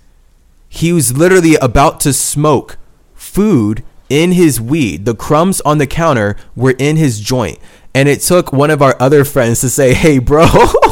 He 0.68 0.92
was 0.92 1.16
literally 1.16 1.56
about 1.56 2.00
to 2.02 2.14
smoke 2.14 2.78
food 3.14 3.84
in 4.10 4.34
his 4.34 4.60
weed. 4.60 5.06
The 5.06 5.16
crumbs 5.16 5.62
on 5.62 5.78
the 5.78 5.88
counter 5.88 6.36
were 6.56 6.76
in 6.78 6.98
his 6.98 7.20
joint. 7.20 7.60
And 7.94 8.10
it 8.10 8.22
took 8.22 8.52
one 8.52 8.72
of 8.72 8.82
our 8.82 8.96
other 9.00 9.24
friends 9.24 9.62
to 9.62 9.70
say, 9.70 9.94
"Hey, 9.94 10.20
bro, 10.20 10.46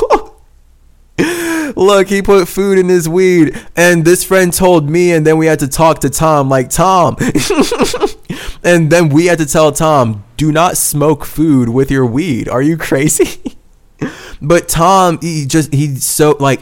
look, 1.76 2.08
he 2.08 2.22
put 2.22 2.48
food 2.48 2.78
in 2.78 2.90
his 2.90 3.08
weed. 3.08 3.60
And 3.76 4.06
this 4.06 4.24
friend 4.24 4.54
told 4.54 4.90
me, 4.90 5.12
and 5.12 5.26
then 5.26 5.38
we 5.38 5.46
had 5.46 5.60
to 5.60 5.68
talk 5.68 6.00
to 6.00 6.10
Tom, 6.10 6.50
like, 6.50 6.70
Tom. 6.70 7.18
and 8.64 8.90
then 8.92 9.10
we 9.10 9.26
had 9.26 9.38
to 9.40 9.46
tell 9.46 9.72
Tom, 9.72 10.24
do 10.38 10.52
not 10.52 10.78
smoke 10.78 11.26
food 11.26 11.70
with 11.70 11.92
your 11.92 12.06
weed. 12.06 12.50
Are 12.50 12.62
you 12.62 12.78
crazy? 12.78 13.58
but 14.42 14.68
Tom, 14.68 15.20
he 15.22 15.46
just, 15.46 15.74
he's 15.74 16.04
so, 16.04 16.38
like, 16.40 16.62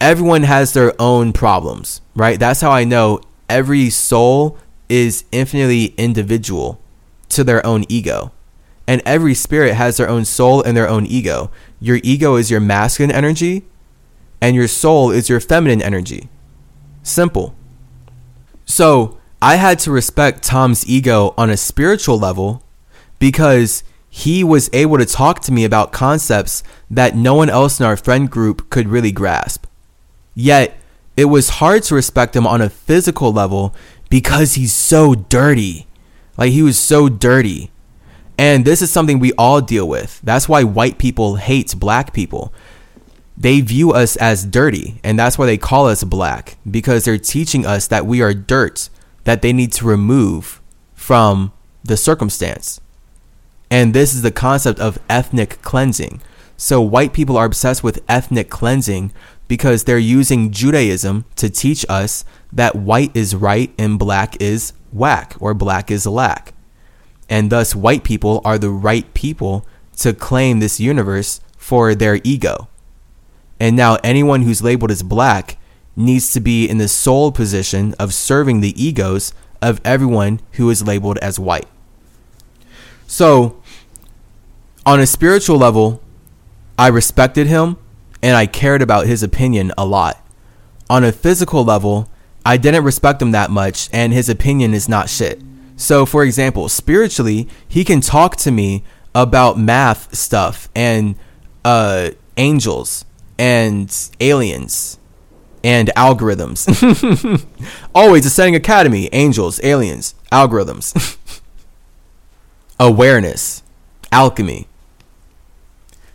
everyone 0.00 0.42
has 0.42 0.72
their 0.72 0.92
own 1.00 1.32
problems, 1.32 2.00
right? 2.14 2.38
That's 2.38 2.60
how 2.60 2.70
I 2.70 2.84
know 2.84 3.20
every 3.48 3.90
soul 3.90 4.58
is 4.88 5.24
infinitely 5.32 5.86
individual 5.96 6.80
to 7.30 7.44
their 7.44 7.64
own 7.66 7.84
ego. 7.88 8.32
And 8.86 9.02
every 9.04 9.34
spirit 9.34 9.74
has 9.74 9.96
their 9.96 10.08
own 10.08 10.24
soul 10.24 10.62
and 10.62 10.76
their 10.76 10.88
own 10.88 11.06
ego. 11.06 11.50
Your 11.80 11.98
ego 12.02 12.36
is 12.36 12.50
your 12.50 12.60
masculine 12.60 13.10
energy, 13.10 13.64
and 14.40 14.56
your 14.56 14.68
soul 14.68 15.10
is 15.10 15.28
your 15.28 15.40
feminine 15.40 15.82
energy. 15.82 16.28
Simple. 17.02 17.54
So 18.64 19.18
I 19.40 19.56
had 19.56 19.78
to 19.80 19.90
respect 19.90 20.42
Tom's 20.42 20.86
ego 20.88 21.34
on 21.36 21.50
a 21.50 21.56
spiritual 21.56 22.18
level 22.18 22.62
because 23.18 23.84
he 24.08 24.42
was 24.42 24.70
able 24.72 24.98
to 24.98 25.06
talk 25.06 25.40
to 25.40 25.52
me 25.52 25.64
about 25.64 25.92
concepts 25.92 26.62
that 26.90 27.14
no 27.14 27.34
one 27.34 27.50
else 27.50 27.78
in 27.78 27.86
our 27.86 27.96
friend 27.96 28.30
group 28.30 28.70
could 28.70 28.88
really 28.88 29.12
grasp. 29.12 29.66
Yet, 30.34 30.76
it 31.16 31.26
was 31.26 31.48
hard 31.60 31.82
to 31.84 31.94
respect 31.94 32.34
him 32.36 32.46
on 32.46 32.60
a 32.60 32.70
physical 32.70 33.32
level 33.32 33.74
because 34.10 34.54
he's 34.54 34.72
so 34.72 35.14
dirty. 35.14 35.86
Like, 36.36 36.52
he 36.52 36.62
was 36.62 36.78
so 36.78 37.08
dirty. 37.08 37.70
And 38.38 38.64
this 38.64 38.82
is 38.82 38.90
something 38.90 39.18
we 39.18 39.32
all 39.34 39.60
deal 39.60 39.88
with. 39.88 40.20
That's 40.22 40.48
why 40.48 40.62
white 40.62 40.98
people 40.98 41.36
hate 41.36 41.74
black 41.78 42.12
people 42.12 42.52
they 43.36 43.60
view 43.60 43.92
us 43.92 44.16
as 44.16 44.44
dirty, 44.44 44.98
and 45.04 45.18
that's 45.18 45.36
why 45.36 45.46
they 45.46 45.58
call 45.58 45.88
us 45.88 46.04
black 46.04 46.56
because 46.68 47.04
they're 47.04 47.18
teaching 47.18 47.66
us 47.66 47.86
that 47.88 48.06
we 48.06 48.22
are 48.22 48.32
dirt 48.32 48.88
that 49.24 49.42
they 49.42 49.52
need 49.52 49.72
to 49.72 49.84
remove 49.84 50.60
from 50.94 51.52
the 51.84 51.96
circumstance. 51.96 52.80
And 53.70 53.92
this 53.92 54.14
is 54.14 54.22
the 54.22 54.30
concept 54.30 54.78
of 54.80 54.98
ethnic 55.10 55.60
cleansing. 55.62 56.22
So, 56.56 56.80
white 56.80 57.12
people 57.12 57.36
are 57.36 57.44
obsessed 57.44 57.84
with 57.84 58.02
ethnic 58.08 58.48
cleansing 58.48 59.12
because 59.48 59.84
they're 59.84 59.98
using 59.98 60.50
Judaism 60.50 61.24
to 61.36 61.50
teach 61.50 61.84
us 61.88 62.24
that 62.52 62.74
white 62.74 63.14
is 63.14 63.34
right 63.34 63.72
and 63.78 63.98
black 63.98 64.40
is 64.40 64.72
whack 64.92 65.34
or 65.40 65.52
black 65.52 65.90
is 65.90 66.06
lack. 66.06 66.54
And 67.28 67.50
thus, 67.50 67.74
white 67.74 68.04
people 68.04 68.40
are 68.44 68.58
the 68.58 68.70
right 68.70 69.12
people 69.12 69.66
to 69.98 70.14
claim 70.14 70.60
this 70.60 70.80
universe 70.80 71.40
for 71.58 71.94
their 71.94 72.20
ego. 72.24 72.68
And 73.58 73.76
now 73.76 73.96
anyone 74.04 74.42
who's 74.42 74.62
labeled 74.62 74.90
as 74.90 75.02
black 75.02 75.56
needs 75.96 76.32
to 76.32 76.40
be 76.40 76.68
in 76.68 76.78
the 76.78 76.88
sole 76.88 77.32
position 77.32 77.94
of 77.98 78.12
serving 78.12 78.60
the 78.60 78.80
egos 78.82 79.32
of 79.62 79.80
everyone 79.84 80.40
who 80.52 80.68
is 80.70 80.86
labeled 80.86 81.18
as 81.18 81.38
white. 81.38 81.66
So, 83.06 83.62
On 84.84 85.00
a 85.00 85.06
spiritual 85.06 85.58
level, 85.58 86.00
I 86.78 86.86
respected 86.88 87.48
him 87.48 87.76
and 88.22 88.36
I 88.36 88.46
cared 88.46 88.82
about 88.82 89.06
his 89.06 89.22
opinion 89.22 89.72
a 89.76 89.84
lot. 89.84 90.24
On 90.88 91.02
a 91.02 91.10
physical 91.10 91.64
level, 91.64 92.08
I 92.44 92.56
didn't 92.56 92.84
respect 92.84 93.20
him 93.20 93.32
that 93.32 93.50
much 93.50 93.88
and 93.92 94.12
his 94.12 94.28
opinion 94.28 94.74
is 94.74 94.88
not 94.88 95.08
shit. 95.10 95.42
So, 95.76 96.06
for 96.06 96.22
example, 96.22 96.68
spiritually, 96.68 97.48
he 97.66 97.84
can 97.84 98.00
talk 98.00 98.36
to 98.36 98.52
me 98.52 98.84
about 99.12 99.58
math 99.58 100.14
stuff 100.14 100.68
and 100.74 101.16
uh, 101.64 102.10
angels 102.36 103.04
and 103.38 104.10
aliens 104.20 104.98
and 105.62 105.90
algorithms. 105.96 106.66
Always 107.94 108.24
Ascending 108.24 108.54
Academy, 108.54 109.08
angels, 109.12 109.60
aliens, 109.64 110.14
algorithms, 110.30 111.18
awareness, 112.80 113.62
alchemy. 114.12 114.68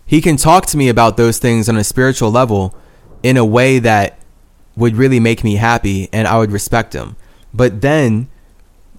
He 0.05 0.21
can 0.21 0.37
talk 0.37 0.65
to 0.67 0.77
me 0.77 0.89
about 0.89 1.17
those 1.17 1.37
things 1.37 1.67
on 1.69 1.77
a 1.77 1.83
spiritual 1.83 2.31
level 2.31 2.75
in 3.23 3.37
a 3.37 3.45
way 3.45 3.79
that 3.79 4.17
would 4.75 4.95
really 4.95 5.19
make 5.19 5.43
me 5.43 5.55
happy 5.55 6.09
and 6.11 6.27
I 6.27 6.37
would 6.37 6.51
respect 6.51 6.93
him. 6.93 7.15
But 7.53 7.81
then, 7.81 8.29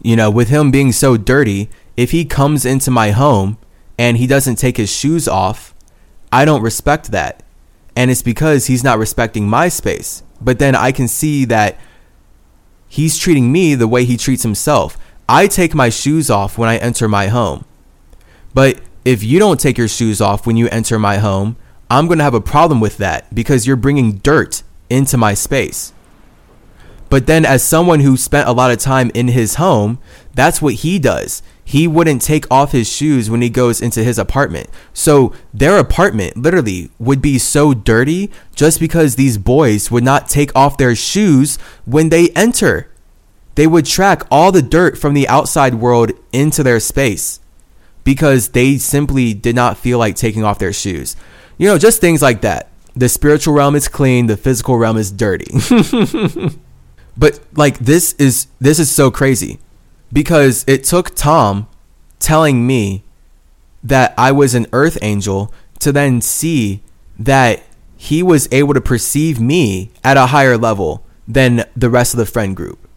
you 0.03 0.17
know, 0.17 0.31
with 0.31 0.49
him 0.49 0.71
being 0.71 0.93
so 0.93 1.17
dirty, 1.17 1.71
if 1.97 2.11
he 2.11 2.25
comes 2.25 2.65
into 2.65 2.91
my 2.91 3.11
home 3.11 3.59
and 3.99 4.17
he 4.17 4.27
doesn't 4.27 4.57
take 4.57 4.77
his 4.77 4.91
shoes 4.93 5.27
off, 5.27 5.75
I 6.31 6.45
don't 6.45 6.63
respect 6.63 7.11
that. 7.11 7.43
And 7.95 8.11
it's 8.11 8.23
because 8.23 8.67
he's 8.67 8.85
not 8.85 8.99
respecting 8.99 9.49
my 9.49 9.69
space. 9.69 10.23
But 10.41 10.59
then 10.59 10.75
I 10.75 10.93
can 10.93 11.09
see 11.09 11.45
that 11.47 11.79
he's 12.89 13.19
treating 13.19 13.53
me 13.53 13.75
the 13.75 13.89
way 13.89 14.05
he 14.05 14.17
treats 14.17 14.43
himself. 14.43 14.99
I 15.29 15.47
take 15.47 15.75
my 15.75 15.89
shoes 15.89 16.31
off 16.31 16.59
when 16.59 16.69
I 16.69 16.77
enter 16.79 17.09
my 17.09 17.29
home. 17.29 17.65
But 18.55 18.81
if 19.05 19.23
you 19.23 19.39
don't 19.39 19.61
take 19.61 19.79
your 19.79 19.89
shoes 19.89 20.21
off 20.21 20.47
when 20.47 20.57
you 20.57 20.69
enter 20.69 20.99
my 20.99 21.19
home, 21.19 21.57
I'm 21.91 22.07
going 22.07 22.19
to 22.19 22.25
have 22.25 22.35
a 22.35 22.41
problem 22.41 22.81
with 22.81 22.97
that 22.99 23.35
because 23.35 23.67
you're 23.67 23.77
bringing 23.77 24.19
dirt 24.19 24.63
into 24.89 25.17
my 25.17 25.35
space. 25.35 25.93
But 27.13 27.27
then, 27.27 27.45
as 27.45 27.63
someone 27.63 28.01
who 28.01 28.17
spent 28.17 28.49
a 28.49 28.53
lot 28.53 28.71
of 28.71 28.79
time 28.79 29.11
in 29.13 29.29
his 29.29 29.57
home, 29.57 29.99
that's 30.33 30.63
what 30.63 30.77
he 30.77 30.99
does. 30.99 31.43
He 31.63 31.87
wouldn't 31.87 32.23
take 32.23 32.51
off 32.51 32.73
his 32.73 32.91
shoes 32.91 33.29
when 33.29 33.43
he 33.43 33.51
goes 33.51 33.83
into 33.83 34.03
his 34.03 34.19
apartment. 34.19 34.71
So, 34.95 35.35
their 35.53 35.77
apartment 35.77 36.39
literally 36.39 36.91
would 36.99 37.21
be 37.21 37.37
so 37.37 37.75
dirty 37.75 38.31
just 38.55 38.81
because 38.81 39.17
these 39.17 39.37
boys 39.37 39.91
would 39.91 40.05
not 40.05 40.31
take 40.31 40.57
off 40.57 40.79
their 40.79 40.97
shoes 40.97 41.59
when 41.85 42.09
they 42.09 42.31
enter. 42.31 42.91
They 43.57 43.67
would 43.67 43.85
track 43.85 44.23
all 44.31 44.51
the 44.51 44.63
dirt 44.63 44.97
from 44.97 45.13
the 45.13 45.29
outside 45.29 45.75
world 45.75 46.13
into 46.33 46.63
their 46.63 46.81
space 46.81 47.41
because 48.05 48.49
they 48.49 48.79
simply 48.79 49.35
did 49.35 49.55
not 49.55 49.77
feel 49.77 49.99
like 49.99 50.17
taking 50.17 50.45
off 50.45 50.59
their 50.59 50.73
shoes. 50.73 51.15
You 51.59 51.69
know, 51.69 51.77
just 51.77 52.01
things 52.01 52.23
like 52.23 52.41
that. 52.41 52.71
The 52.97 53.11
spiritual 53.11 53.53
realm 53.53 53.75
is 53.77 53.87
clean, 53.87 54.29
the 54.29 54.39
physical 54.39 54.79
realm 54.79 54.97
is 54.97 55.11
dirty. 55.11 55.53
but 57.17 57.41
like 57.55 57.79
this 57.79 58.15
is 58.15 58.47
this 58.61 58.79
is 58.79 58.91
so 58.91 59.11
crazy 59.11 59.59
because 60.13 60.65
it 60.67 60.85
took 60.85 61.15
Tom 61.15 61.69
telling 62.19 62.67
me 62.67 63.05
that 63.83 64.15
I 64.17 64.33
was 64.33 64.55
an 64.55 64.67
earth 64.73 64.99
angel 65.03 65.53
to 65.81 65.93
then 65.93 66.21
see 66.21 66.83
that 67.19 67.63
he 67.97 68.23
was 68.23 68.49
able 68.53 68.75
to 68.75 68.81
perceive 68.81 69.41
me 69.41 69.91
at 70.03 70.17
a 70.17 70.27
higher 70.27 70.57
level 70.57 71.05
than 71.27 71.65
the 71.77 71.91
rest 71.91 72.15
of 72.15 72.19
the 72.19 72.27
friend 72.27 72.57
group. 72.57 72.89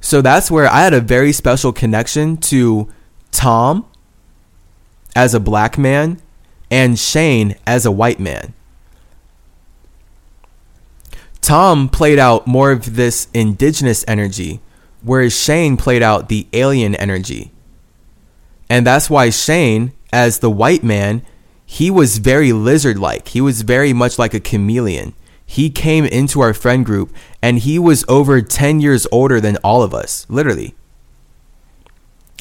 So 0.00 0.20
that's 0.20 0.50
where 0.50 0.66
I 0.66 0.82
had 0.82 0.94
a 0.94 1.00
very 1.00 1.32
special 1.32 1.72
connection 1.72 2.36
to 2.38 2.88
Tom 3.30 3.86
as 5.16 5.34
a 5.34 5.40
black 5.40 5.78
man 5.78 6.20
and 6.70 6.98
Shane 6.98 7.56
as 7.66 7.86
a 7.86 7.90
white 7.90 8.20
man. 8.20 8.54
Tom 11.44 11.90
played 11.90 12.18
out 12.18 12.46
more 12.46 12.72
of 12.72 12.96
this 12.96 13.28
indigenous 13.34 14.02
energy, 14.08 14.62
whereas 15.02 15.38
Shane 15.38 15.76
played 15.76 16.02
out 16.02 16.30
the 16.30 16.46
alien 16.54 16.94
energy. 16.94 17.52
And 18.70 18.86
that's 18.86 19.10
why 19.10 19.28
Shane, 19.28 19.92
as 20.10 20.38
the 20.38 20.50
white 20.50 20.82
man, 20.82 21.20
he 21.66 21.90
was 21.90 22.16
very 22.16 22.54
lizard 22.54 22.98
like. 22.98 23.28
He 23.28 23.42
was 23.42 23.60
very 23.60 23.92
much 23.92 24.18
like 24.18 24.32
a 24.32 24.40
chameleon. 24.40 25.12
He 25.44 25.68
came 25.68 26.06
into 26.06 26.40
our 26.40 26.54
friend 26.54 26.82
group 26.82 27.14
and 27.42 27.58
he 27.58 27.78
was 27.78 28.06
over 28.08 28.40
10 28.40 28.80
years 28.80 29.06
older 29.12 29.38
than 29.38 29.58
all 29.58 29.82
of 29.82 29.92
us, 29.92 30.24
literally. 30.30 30.74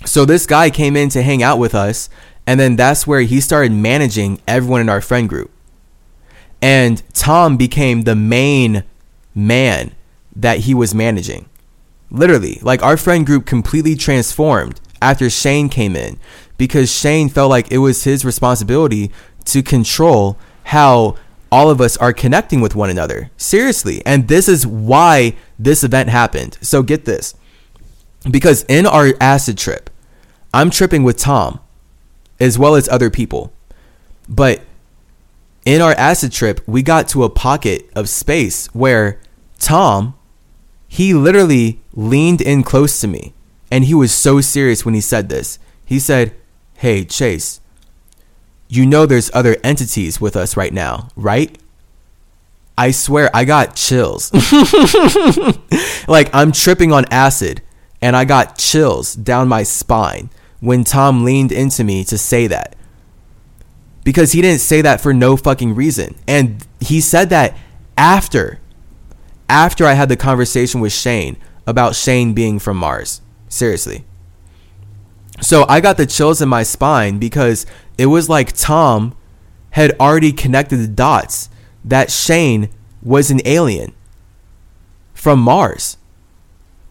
So 0.06 0.24
this 0.24 0.46
guy 0.46 0.70
came 0.70 0.96
in 0.96 1.10
to 1.10 1.24
hang 1.24 1.44
out 1.44 1.60
with 1.60 1.76
us, 1.76 2.08
and 2.48 2.58
then 2.58 2.78
that's 2.78 3.06
where 3.06 3.22
he 3.22 3.42
started 3.42 3.74
managing 3.74 4.40
everyone 4.48 4.80
in 4.80 4.88
our 4.88 5.02
friend 5.02 5.28
group. 5.28 5.52
And 6.62 7.04
Tom 7.14 7.58
became 7.58 8.04
the 8.04 8.16
main 8.16 8.86
man 9.34 9.94
that 10.36 10.60
he 10.60 10.74
was 10.74 10.94
managing. 10.96 11.50
Literally, 12.10 12.60
like 12.62 12.84
our 12.84 12.98
friend 12.98 13.26
group 13.26 13.46
completely 13.46 13.96
transformed 13.96 14.80
after 15.02 15.30
Shane 15.30 15.70
came 15.70 15.96
in 15.96 16.20
because 16.58 16.92
Shane 16.92 17.30
felt 17.30 17.50
like 17.50 17.72
it 17.72 17.80
was 17.80 18.04
his 18.04 18.24
responsibility 18.24 19.12
to 19.46 19.64
control 19.64 20.38
how 20.66 21.18
all 21.52 21.70
of 21.70 21.82
us 21.82 21.98
are 21.98 22.14
connecting 22.14 22.62
with 22.62 22.76
one 22.76 22.90
another. 22.90 23.30
Seriously. 23.38 24.04
And 24.06 24.28
this 24.28 24.48
is 24.48 24.66
why 24.66 25.36
this 25.60 25.84
event 25.84 26.10
happened. 26.10 26.58
So 26.62 26.82
get 26.82 27.06
this. 27.06 27.36
Because 28.30 28.64
in 28.64 28.86
our 28.86 29.14
acid 29.20 29.58
trip, 29.58 29.90
I'm 30.54 30.70
tripping 30.70 31.04
with 31.04 31.18
Tom 31.18 31.60
as 32.40 32.58
well 32.58 32.76
as 32.76 32.90
other 32.90 33.10
people. 33.10 33.54
But 34.28 34.62
in 35.66 35.82
our 35.82 35.94
acid 35.94 36.32
trip, 36.32 36.62
we 36.68 36.82
got 36.84 37.08
to 37.10 37.24
a 37.24 37.30
pocket 37.30 37.90
of 37.96 38.10
space 38.10 38.68
where 38.74 39.20
Tom, 39.60 40.16
he 40.88 41.14
literally 41.14 41.82
leaned 41.94 42.42
in 42.42 42.64
close 42.64 43.00
to 43.02 43.08
me 43.08 43.34
and 43.72 43.86
he 43.86 43.94
was 43.94 44.14
so 44.14 44.42
serious 44.42 44.86
when 44.86 44.94
he 44.94 45.02
said 45.02 45.30
this. 45.30 45.58
He 45.86 46.00
said, 46.00 46.36
Hey, 46.76 47.06
Chase, 47.06 47.62
you 48.68 48.86
know 48.86 49.06
there's 49.06 49.32
other 49.34 49.56
entities 49.64 50.20
with 50.20 50.36
us 50.36 50.58
right 50.58 50.74
now, 50.74 51.10
right? 51.16 51.58
I 52.78 52.92
swear 52.92 53.30
I 53.34 53.46
got 53.46 53.76
chills. 53.76 54.32
like 56.08 56.34
I'm 56.34 56.52
tripping 56.52 56.92
on 56.92 57.06
acid 57.12 57.62
and 58.02 58.16
I 58.16 58.26
got 58.26 58.58
chills 58.58 59.14
down 59.14 59.48
my 59.48 59.64
spine 59.64 60.30
when 60.60 60.84
Tom 60.84 61.24
leaned 61.24 61.52
into 61.52 61.84
me 61.84 62.04
to 62.06 62.18
say 62.18 62.48
that 62.48 62.76
because 64.04 64.32
he 64.32 64.42
didn't 64.42 64.62
say 64.62 64.82
that 64.82 65.02
for 65.02 65.14
no 65.14 65.38
fucking 65.38 65.76
reason. 65.76 66.16
And 66.28 66.66
he 66.80 67.02
said 67.02 67.30
that 67.30 67.56
after 67.98 68.60
after 69.50 69.86
I 69.86 69.94
had 69.94 70.10
the 70.10 70.18
conversation 70.18 70.82
with 70.82 70.94
Shane 70.94 71.38
about 71.68 71.96
Shane 71.96 72.34
being 72.34 72.60
from 72.60 72.78
Mars. 72.78 73.22
Seriously. 73.50 74.04
So 75.42 75.66
I 75.68 75.80
got 75.80 75.98
the 75.98 76.06
chills 76.06 76.42
in 76.42 76.50
my 76.50 76.64
spine 76.64 77.20
because 77.20 77.66
it 77.98 78.08
was 78.08 78.30
like 78.30 78.54
Tom 78.54 79.16
had 79.72 79.92
already 80.00 80.32
connected 80.32 80.78
the 80.78 80.88
dots 80.88 81.50
that 81.84 82.12
Shane 82.12 82.70
was 83.02 83.32
an 83.32 83.42
alien 83.46 83.94
from 85.14 85.40
Mars, 85.40 85.98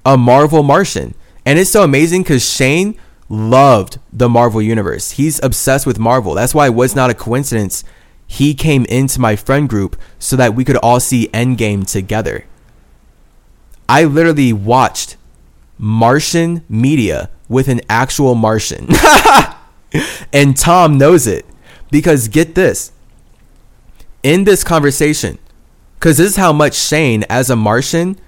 a 0.05 0.17
Marvel 0.17 0.63
Martian. 0.63 1.15
And 1.45 1.59
it's 1.59 1.71
so 1.71 1.83
amazing 1.83 2.23
because 2.23 2.49
Shane 2.49 2.99
loved 3.33 3.99
the 4.13 4.29
Marvel 4.29 4.61
universe. 4.61 5.13
He's 5.13 5.43
obsessed 5.43 5.87
with 5.87 5.99
Marvel. 5.99 6.35
That's 6.35 6.55
why 6.55 6.67
it 6.67 6.75
was 6.75 6.95
not 6.95 7.09
a 7.09 7.15
coincidence. 7.15 7.83
He 8.27 8.53
came 8.53 8.85
into 8.85 9.21
my 9.21 9.37
friend 9.37 9.69
group 9.69 9.99
so 10.19 10.37
that 10.37 10.55
we 10.55 10.65
could 10.65 10.77
all 10.77 11.01
see 11.01 11.29
Endgame 11.29 11.91
together. 11.91 12.45
I 13.89 14.05
literally 14.05 14.53
watched 14.53 15.17
Martian 15.79 16.63
media 16.69 17.31
with 17.49 17.69
an 17.69 17.81
actual 17.89 18.35
Martian. 18.35 18.89
and 20.33 20.55
Tom 20.55 20.99
knows 20.99 21.27
it. 21.27 21.47
Because 21.91 22.29
get 22.29 22.55
this 22.55 22.93
in 24.23 24.45
this 24.45 24.63
conversation, 24.63 25.39
because 25.99 26.19
this 26.19 26.31
is 26.31 26.37
how 26.37 26.53
much 26.53 26.75
Shane, 26.75 27.25
as 27.29 27.51
a 27.51 27.57
Martian, 27.57 28.19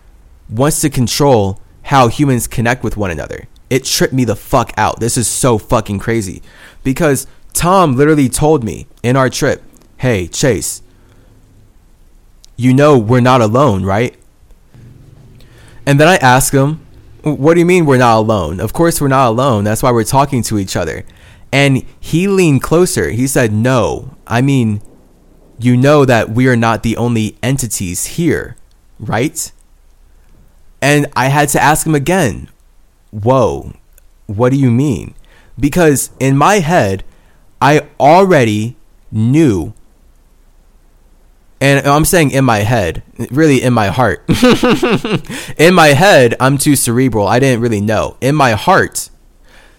wants 0.50 0.80
to 0.82 0.90
control 0.90 1.60
how 1.84 2.08
humans 2.08 2.46
connect 2.46 2.82
with 2.82 2.96
one 2.96 3.10
another 3.10 3.48
it 3.70 3.84
tripped 3.84 4.14
me 4.14 4.24
the 4.24 4.36
fuck 4.36 4.72
out. 4.76 5.00
This 5.00 5.16
is 5.16 5.26
so 5.26 5.58
fucking 5.58 5.98
crazy. 5.98 6.42
Because 6.82 7.26
Tom 7.52 7.96
literally 7.96 8.28
told 8.28 8.64
me 8.64 8.86
in 9.02 9.16
our 9.16 9.30
trip, 9.30 9.62
hey, 9.98 10.26
Chase, 10.28 10.82
you 12.56 12.72
know 12.72 12.98
we're 12.98 13.20
not 13.20 13.40
alone, 13.40 13.84
right? 13.84 14.16
And 15.86 16.00
then 16.00 16.08
I 16.08 16.16
asked 16.16 16.52
him, 16.52 16.84
what 17.22 17.54
do 17.54 17.60
you 17.60 17.66
mean 17.66 17.86
we're 17.86 17.96
not 17.96 18.18
alone? 18.18 18.60
Of 18.60 18.72
course 18.72 19.00
we're 19.00 19.08
not 19.08 19.28
alone. 19.28 19.64
That's 19.64 19.82
why 19.82 19.92
we're 19.92 20.04
talking 20.04 20.42
to 20.44 20.58
each 20.58 20.76
other. 20.76 21.04
And 21.52 21.84
he 22.00 22.28
leaned 22.28 22.62
closer. 22.62 23.10
He 23.10 23.26
said, 23.26 23.52
no, 23.52 24.16
I 24.26 24.40
mean, 24.40 24.82
you 25.58 25.76
know 25.76 26.04
that 26.04 26.30
we 26.30 26.48
are 26.48 26.56
not 26.56 26.82
the 26.82 26.96
only 26.96 27.36
entities 27.42 28.06
here, 28.06 28.56
right? 28.98 29.52
And 30.82 31.06
I 31.16 31.28
had 31.28 31.48
to 31.50 31.62
ask 31.62 31.86
him 31.86 31.94
again, 31.94 32.48
whoa, 33.22 33.72
what 34.26 34.50
do 34.50 34.58
you 34.58 34.70
mean? 34.70 35.14
Because 35.58 36.10
in 36.18 36.36
my 36.36 36.56
head, 36.56 37.04
I 37.60 37.86
already 38.00 38.76
knew 39.12 39.72
and 41.64 41.86
I'm 41.86 42.04
saying 42.04 42.32
in 42.32 42.44
my 42.44 42.58
head, 42.58 43.02
really 43.30 43.62
in 43.62 43.72
my 43.72 43.86
heart. 43.86 44.22
in 45.56 45.72
my 45.72 45.88
head, 45.96 46.34
I'm 46.38 46.58
too 46.58 46.76
cerebral. 46.76 47.26
I 47.26 47.38
didn't 47.38 47.62
really 47.62 47.80
know. 47.80 48.18
In 48.20 48.34
my 48.34 48.52
heart, 48.52 49.08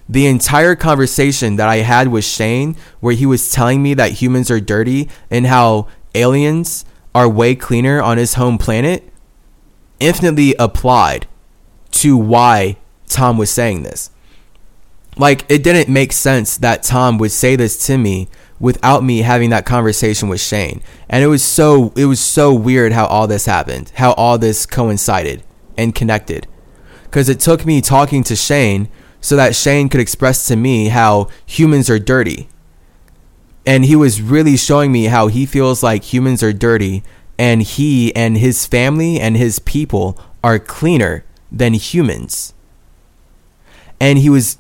the 0.10 0.26
entire 0.26 0.76
conversation 0.76 1.58
that 1.58 1.70
I 1.70 1.78
had 1.78 2.08
with 2.08 2.26
Shane, 2.26 2.76
where 3.02 3.14
he 3.14 3.28
was 3.28 3.52
telling 3.52 3.84
me 3.84 3.94
that 3.94 4.14
humans 4.14 4.50
are 4.50 4.60
dirty 4.60 5.10
and 5.30 5.46
how 5.46 5.88
aliens 6.16 6.86
are 7.14 7.30
way 7.30 7.54
cleaner 7.54 8.02
on 8.02 8.18
his 8.18 8.34
home 8.34 8.58
planet, 8.58 9.08
infinitely 10.00 10.56
applied 10.58 11.28
to 11.92 12.18
why 12.18 12.78
Tom 13.08 13.38
was 13.38 13.50
saying 13.50 13.84
this. 13.84 14.10
Like, 15.18 15.46
it 15.50 15.64
didn't 15.64 15.92
make 15.92 16.12
sense 16.12 16.58
that 16.58 16.84
Tom 16.84 17.18
would 17.20 17.32
say 17.32 17.56
this 17.56 17.86
to 17.88 17.98
me 17.98 18.28
without 18.60 19.04
me 19.04 19.20
having 19.20 19.50
that 19.50 19.66
conversation 19.66 20.30
with 20.30 20.42
Shane. 20.42 20.82
And 21.10 21.24
it 21.24 21.28
was 21.28 21.44
so 21.44 21.94
it 21.96 22.06
was 22.06 22.20
so 22.20 22.54
weird 22.54 22.92
how 22.92 23.06
all 23.06 23.28
this 23.28 23.46
happened, 23.46 23.92
how 23.96 24.14
all 24.14 24.38
this 24.38 24.66
coincided 24.66 25.44
and 25.78 25.96
connected. 25.96 26.48
Cuz 27.12 27.30
it 27.30 27.40
took 27.40 27.66
me 27.66 27.82
talking 27.82 28.24
to 28.24 28.36
Shane 28.36 28.90
so 29.22 29.36
that 29.36 29.56
Shane 29.56 29.90
could 29.90 30.02
express 30.02 30.46
to 30.48 30.56
me 30.56 30.90
how 30.90 31.30
humans 31.46 31.90
are 31.90 32.00
dirty. 32.00 32.48
And 33.66 33.86
he 33.86 33.96
was 33.96 34.22
really 34.22 34.58
showing 34.58 34.92
me 34.92 35.06
how 35.06 35.28
he 35.28 35.46
feels 35.46 35.82
like 35.82 36.14
humans 36.14 36.44
are 36.44 36.54
dirty 36.54 37.04
and 37.38 37.64
he 37.64 38.16
and 38.16 38.38
his 38.38 38.66
family 38.66 39.20
and 39.20 39.36
his 39.36 39.60
people 39.60 40.20
are 40.44 40.60
cleaner 40.60 41.26
than 41.52 41.74
humans. 41.74 42.54
And 44.00 44.20
he 44.20 44.30
was 44.30 44.58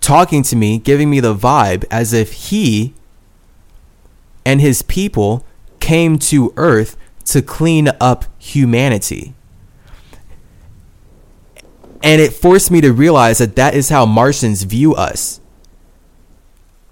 talking 0.00 0.42
to 0.44 0.56
me, 0.56 0.78
giving 0.78 1.10
me 1.10 1.20
the 1.20 1.34
vibe 1.34 1.84
as 1.90 2.12
if 2.12 2.32
he 2.32 2.94
and 4.44 4.60
his 4.60 4.82
people 4.82 5.44
came 5.78 6.18
to 6.18 6.52
Earth 6.56 6.96
to 7.26 7.42
clean 7.42 7.90
up 8.00 8.24
humanity. 8.38 9.34
And 12.02 12.20
it 12.20 12.32
forced 12.32 12.70
me 12.70 12.80
to 12.80 12.92
realize 12.92 13.38
that 13.38 13.56
that 13.56 13.74
is 13.74 13.90
how 13.90 14.06
Martians 14.06 14.62
view 14.62 14.94
us. 14.94 15.40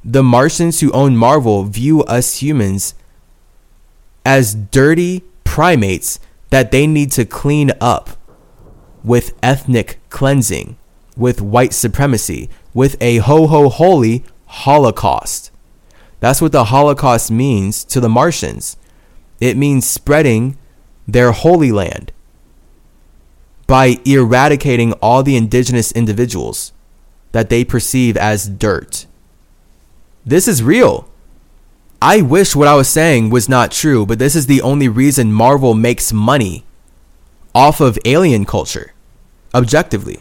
The 0.05 0.23
Martians 0.23 0.81
who 0.81 0.93
own 0.93 1.17
Marvel 1.17 1.65
view 1.65 2.03
us 2.05 2.37
humans 2.37 2.95
as 4.25 4.55
dirty 4.55 5.25
primates 5.45 6.21
that 6.51 6.71
they 6.71 6.87
need 6.87 7.11
to 7.13 7.25
clean 7.25 7.73
up 7.81 8.11
with 9.03 9.37
ethnic 9.43 9.99
cleansing, 10.11 10.77
with 11.19 11.43
white 11.43 11.75
supremacy, 11.75 12.49
with 12.73 12.97
a 13.01 13.19
ho 13.19 13.47
ho 13.47 13.69
holy 13.69 14.25
holocaust. 14.47 15.51
That's 16.21 16.41
what 16.41 16.53
the 16.53 16.65
Holocaust 16.65 17.31
means 17.31 17.85
to 17.85 18.01
the 18.01 18.09
Martians. 18.09 18.77
It 19.41 19.57
means 19.57 19.87
spreading 19.87 20.57
their 21.07 21.33
holy 21.33 21.71
land 21.71 22.13
by 23.67 23.99
eradicating 24.05 24.93
all 24.95 25.23
the 25.23 25.37
indigenous 25.37 25.93
individuals 25.93 26.73
that 27.33 27.51
they 27.51 27.65
perceive 27.65 28.17
as 28.17 28.49
dirt. 28.49 29.07
This 30.25 30.49
is 30.49 30.63
real. 30.63 31.09
I 32.01 32.21
wish 32.23 32.57
what 32.57 32.69
I 32.69 32.75
was 32.75 32.89
saying 32.89 33.31
was 33.31 33.49
not 33.49 33.71
true, 33.71 34.07
but 34.07 34.19
this 34.19 34.35
is 34.35 34.47
the 34.47 34.63
only 34.63 34.89
reason 34.89 35.33
Marvel 35.33 35.75
makes 35.75 36.13
money 36.13 36.65
off 37.55 37.81
of 37.81 37.99
alien 38.05 38.45
culture, 38.45 38.93
objectively. 39.55 40.21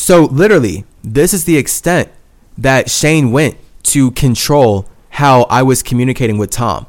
So, 0.00 0.24
literally, 0.24 0.86
this 1.04 1.34
is 1.34 1.44
the 1.44 1.58
extent 1.58 2.08
that 2.56 2.90
Shane 2.90 3.32
went 3.32 3.58
to 3.82 4.12
control 4.12 4.88
how 5.10 5.42
I 5.42 5.62
was 5.62 5.82
communicating 5.82 6.38
with 6.38 6.50
Tom. 6.50 6.86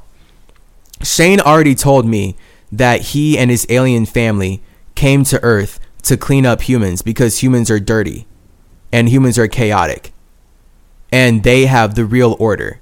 Shane 1.04 1.42
already 1.42 1.76
told 1.76 2.06
me 2.06 2.38
that 2.72 3.02
he 3.12 3.38
and 3.38 3.52
his 3.52 3.68
alien 3.68 4.06
family 4.06 4.64
came 4.96 5.26
to 5.26 5.44
Earth 5.44 5.78
to 6.04 6.16
clean 6.16 6.46
up 6.46 6.62
humans 6.62 7.02
because 7.02 7.44
humans 7.44 7.70
are 7.70 7.82
dirty 7.82 8.28
and 8.94 9.10
humans 9.10 9.38
are 9.38 9.50
chaotic. 9.50 10.14
And 11.12 11.44
they 11.44 11.66
have 11.66 11.96
the 11.96 12.06
real 12.06 12.38
order, 12.40 12.80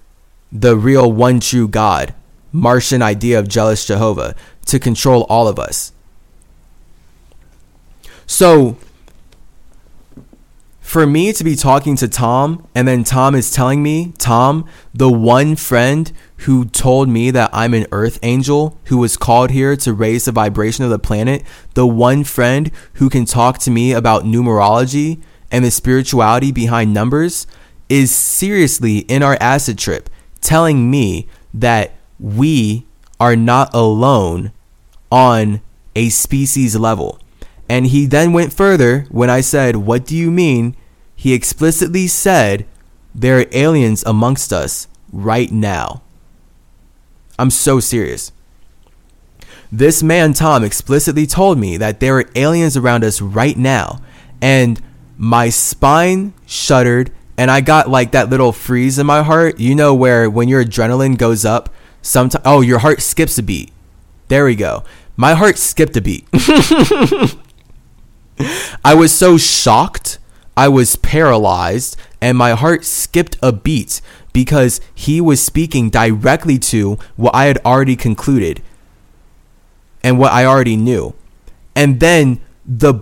the 0.52 0.78
real 0.78 1.12
one 1.12 1.40
true 1.40 1.68
God, 1.68 2.14
Martian 2.52 3.02
idea 3.02 3.40
of 3.40 3.48
jealous 3.48 3.84
Jehovah 3.84 4.36
to 4.68 4.78
control 4.78 5.26
all 5.28 5.48
of 5.48 5.58
us. 5.58 5.92
So 8.28 8.78
for 10.90 11.06
me 11.06 11.32
to 11.32 11.44
be 11.44 11.56
talking 11.56 11.96
to 11.96 12.08
Tom 12.08 12.68
and 12.74 12.88
then 12.88 13.04
Tom 13.04 13.36
is 13.36 13.52
telling 13.52 13.84
me, 13.84 14.12
Tom, 14.18 14.66
the 14.92 15.08
one 15.08 15.56
friend 15.56 16.12
who 16.38 16.66
told 16.66 17.08
me 17.08 17.30
that 17.30 17.52
I'm 17.54 17.76
an 17.76 17.86
earth 17.92 18.18
angel 18.24 18.76
who 18.86 18.98
was 18.98 19.16
called 19.16 19.52
here 19.52 19.76
to 19.76 19.94
raise 19.94 20.26
the 20.26 20.32
vibration 20.32 20.84
of 20.84 20.90
the 20.90 20.98
planet, 20.98 21.44
the 21.76 21.86
one 21.86 22.24
friend 22.24 22.72
who 22.94 23.08
can 23.08 23.26
talk 23.26 23.60
to 23.60 23.70
me 23.70 23.92
about 23.92 24.24
numerology 24.24 25.22
and 25.52 25.64
the 25.64 25.70
spirituality 25.70 26.52
behind 26.52 26.92
numbers 26.92 27.46
is 27.88 28.10
seriously 28.10 29.00
in 29.02 29.22
our 29.22 29.38
acid 29.40 29.78
trip 29.78 30.10
telling 30.42 30.90
me 30.90 31.28
that 31.54 31.94
we 32.20 32.88
are 33.20 33.36
not 33.36 33.72
alone 33.76 34.52
on 35.12 35.62
a 35.96 36.10
species 36.10 36.76
level. 36.76 37.20
And 37.70 37.88
he 37.88 38.08
then 38.08 38.34
went 38.34 38.52
further 38.52 39.06
when 39.10 39.30
I 39.30 39.42
said, 39.42 39.78
What 39.78 40.06
do 40.06 40.16
you 40.18 40.32
mean? 40.32 40.76
He 41.16 41.34
explicitly 41.34 42.08
said, 42.08 42.66
There 43.14 43.40
are 43.40 43.46
aliens 43.52 44.04
amongst 44.06 44.52
us 44.52 44.88
right 45.14 45.52
now. 45.52 46.02
I'm 47.38 47.52
so 47.52 47.80
serious. 47.80 48.32
This 49.72 50.02
man, 50.02 50.34
Tom, 50.34 50.64
explicitly 50.64 51.28
told 51.28 51.60
me 51.60 51.78
that 51.78 52.00
there 52.00 52.18
are 52.18 52.30
aliens 52.36 52.76
around 52.76 53.04
us 53.04 53.22
right 53.22 53.56
now. 53.56 54.02
And 54.42 54.82
my 55.16 55.50
spine 55.50 56.34
shuddered 56.48 57.12
and 57.38 57.50
I 57.50 57.62
got 57.62 57.88
like 57.88 58.12
that 58.12 58.30
little 58.30 58.52
freeze 58.52 59.00
in 59.00 59.06
my 59.06 59.24
heart. 59.24 59.60
You 59.60 59.74
know, 59.76 59.94
where 59.94 60.30
when 60.30 60.50
your 60.50 60.66
adrenaline 60.66 61.18
goes 61.18 61.46
up, 61.46 61.74
sometimes, 62.02 62.44
oh, 62.46 62.62
your 62.62 62.80
heart 62.80 63.02
skips 63.02 63.38
a 63.38 63.44
beat. 63.44 63.72
There 64.28 64.44
we 64.44 64.56
go. 64.56 64.84
My 65.16 65.36
heart 65.36 65.58
skipped 65.58 65.96
a 65.96 66.02
beat. 66.02 66.28
I 68.84 68.94
was 68.96 69.12
so 69.14 69.38
shocked. 69.38 70.20
I 70.56 70.68
was 70.68 70.96
paralyzed 70.98 71.98
and 72.22 72.38
my 72.38 72.52
heart 72.52 72.86
skipped 72.86 73.38
a 73.42 73.52
beat 73.52 74.02
because 74.34 74.82
he 74.94 75.22
was 75.22 75.42
speaking 75.42 75.90
directly 75.90 76.60
to 76.60 76.98
what 77.16 77.34
I 77.34 77.46
had 77.46 77.58
already 77.66 77.96
concluded 77.96 78.62
and 80.04 80.20
what 80.20 80.32
I 80.32 80.46
already 80.46 80.78
knew. 80.78 81.16
And 81.76 82.00
then 82.00 82.42
the 82.66 83.02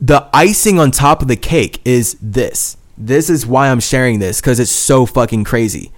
the 0.00 0.28
icing 0.32 0.78
on 0.78 0.90
top 0.90 1.22
of 1.22 1.28
the 1.28 1.36
cake 1.36 1.80
is 1.84 2.16
this. 2.22 2.76
This 2.96 3.28
is 3.28 3.46
why 3.46 3.68
I'm 3.68 3.80
sharing 3.80 4.18
this 4.18 4.40
cuz 4.40 4.58
it's 4.58 4.70
so 4.70 5.06
fucking 5.06 5.44
crazy. 5.44 5.92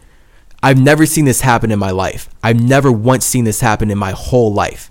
I've 0.62 0.78
never 0.78 1.06
seen 1.06 1.24
this 1.24 1.42
happen 1.42 1.70
in 1.70 1.78
my 1.78 1.90
life. 1.90 2.28
I've 2.42 2.60
never 2.60 2.92
once 2.92 3.24
seen 3.24 3.44
this 3.44 3.60
happen 3.60 3.90
in 3.90 3.98
my 3.98 4.10
whole 4.10 4.52
life 4.52 4.90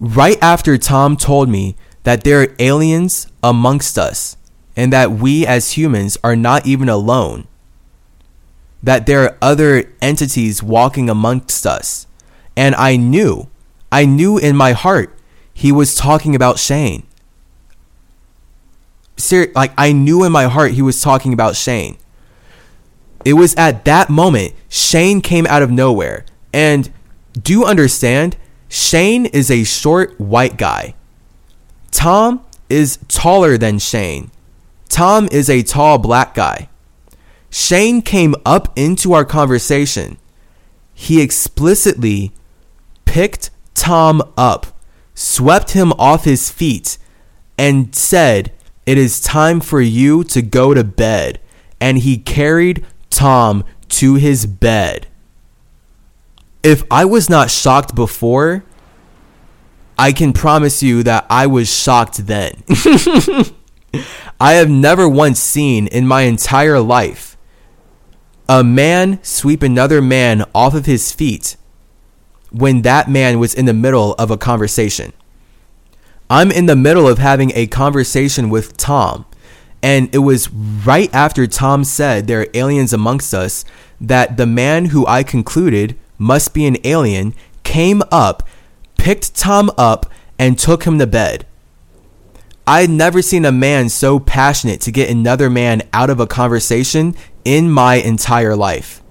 right 0.00 0.38
after 0.40 0.78
Tom 0.78 1.16
told 1.16 1.48
me 1.48 1.76
that 2.02 2.24
there 2.24 2.40
are 2.40 2.54
aliens 2.58 3.28
amongst 3.42 3.98
us 3.98 4.36
and 4.74 4.92
that 4.92 5.12
we 5.12 5.46
as 5.46 5.72
humans 5.72 6.16
are 6.24 6.34
not 6.34 6.66
even 6.66 6.88
alone, 6.88 7.46
that 8.82 9.04
there 9.04 9.22
are 9.22 9.36
other 9.42 9.92
entities 10.00 10.62
walking 10.62 11.10
amongst 11.10 11.66
us. 11.66 12.06
And 12.56 12.74
I 12.74 12.96
knew, 12.96 13.48
I 13.92 14.06
knew 14.06 14.38
in 14.38 14.56
my 14.56 14.72
heart 14.72 15.16
he 15.52 15.70
was 15.70 15.94
talking 15.94 16.34
about 16.34 16.58
Shane. 16.58 17.06
Ser- 19.18 19.52
like 19.54 19.72
I 19.76 19.92
knew 19.92 20.24
in 20.24 20.32
my 20.32 20.44
heart 20.44 20.72
he 20.72 20.82
was 20.82 21.02
talking 21.02 21.34
about 21.34 21.56
Shane. 21.56 21.98
It 23.22 23.34
was 23.34 23.54
at 23.56 23.84
that 23.84 24.08
moment 24.08 24.54
Shane 24.70 25.20
came 25.20 25.46
out 25.46 25.62
of 25.62 25.70
nowhere. 25.70 26.24
And 26.54 26.90
do 27.34 27.52
you 27.52 27.64
understand? 27.66 28.38
Shane 28.70 29.26
is 29.26 29.50
a 29.50 29.64
short 29.64 30.18
white 30.20 30.56
guy. 30.56 30.94
Tom 31.90 32.44
is 32.68 33.00
taller 33.08 33.58
than 33.58 33.80
Shane. 33.80 34.30
Tom 34.88 35.28
is 35.32 35.50
a 35.50 35.64
tall 35.64 35.98
black 35.98 36.34
guy. 36.36 36.68
Shane 37.50 38.00
came 38.00 38.36
up 38.46 38.72
into 38.78 39.12
our 39.12 39.24
conversation. 39.24 40.18
He 40.94 41.20
explicitly 41.20 42.30
picked 43.06 43.50
Tom 43.74 44.22
up, 44.36 44.68
swept 45.14 45.72
him 45.72 45.92
off 45.94 46.24
his 46.24 46.48
feet, 46.48 46.96
and 47.58 47.92
said, 47.92 48.52
It 48.86 48.98
is 48.98 49.20
time 49.20 49.60
for 49.60 49.80
you 49.80 50.22
to 50.24 50.42
go 50.42 50.74
to 50.74 50.84
bed. 50.84 51.40
And 51.80 51.98
he 51.98 52.18
carried 52.18 52.86
Tom 53.10 53.64
to 53.88 54.14
his 54.14 54.46
bed 54.46 55.08
if 56.62 56.82
I 56.90 57.04
was 57.04 57.30
not 57.30 57.50
shocked 57.50 57.94
before, 57.94 58.64
I 59.98 60.12
can 60.12 60.32
promise 60.32 60.82
you 60.82 61.02
that 61.02 61.26
I 61.28 61.46
was 61.46 61.74
shocked 61.74 62.26
then. 62.26 62.62
I 64.40 64.54
have 64.54 64.70
never 64.70 65.08
once 65.08 65.38
seen 65.40 65.86
in 65.86 66.06
my 66.06 66.22
entire 66.22 66.80
life 66.80 67.36
a 68.48 68.64
man 68.64 69.22
sweep 69.22 69.62
another 69.62 70.02
man 70.02 70.44
off 70.54 70.74
of 70.74 70.86
his 70.86 71.12
feet 71.12 71.56
when 72.50 72.82
that 72.82 73.08
man 73.08 73.38
was 73.38 73.54
in 73.54 73.66
the 73.66 73.74
middle 73.74 74.14
of 74.14 74.30
a 74.30 74.36
conversation. 74.36 75.12
I'm 76.28 76.50
in 76.50 76.66
the 76.66 76.76
middle 76.76 77.08
of 77.08 77.18
having 77.18 77.52
a 77.54 77.66
conversation 77.66 78.50
with 78.50 78.76
Tom, 78.76 79.26
and 79.82 80.12
it 80.14 80.18
was 80.18 80.50
right 80.50 81.12
after 81.14 81.46
Tom 81.46 81.84
said 81.84 82.26
there 82.26 82.40
are 82.40 82.46
aliens 82.54 82.92
amongst 82.92 83.34
us 83.34 83.64
that 84.00 84.36
the 84.36 84.46
man 84.46 84.86
who 84.86 85.06
I 85.06 85.22
concluded 85.22 85.96
must 86.20 86.52
be 86.54 86.66
an 86.66 86.76
alien 86.84 87.34
came 87.64 88.02
up, 88.12 88.46
picked 88.96 89.34
Tom 89.34 89.72
up, 89.76 90.06
and 90.38 90.58
took 90.58 90.84
him 90.84 90.98
to 90.98 91.06
bed. 91.06 91.46
I 92.66 92.82
had 92.82 92.90
never 92.90 93.22
seen 93.22 93.44
a 93.44 93.50
man 93.50 93.88
so 93.88 94.20
passionate 94.20 94.80
to 94.82 94.92
get 94.92 95.10
another 95.10 95.50
man 95.50 95.82
out 95.92 96.10
of 96.10 96.20
a 96.20 96.26
conversation 96.26 97.16
in 97.44 97.70
my 97.70 97.96
entire 97.96 98.54
life. 98.54 99.02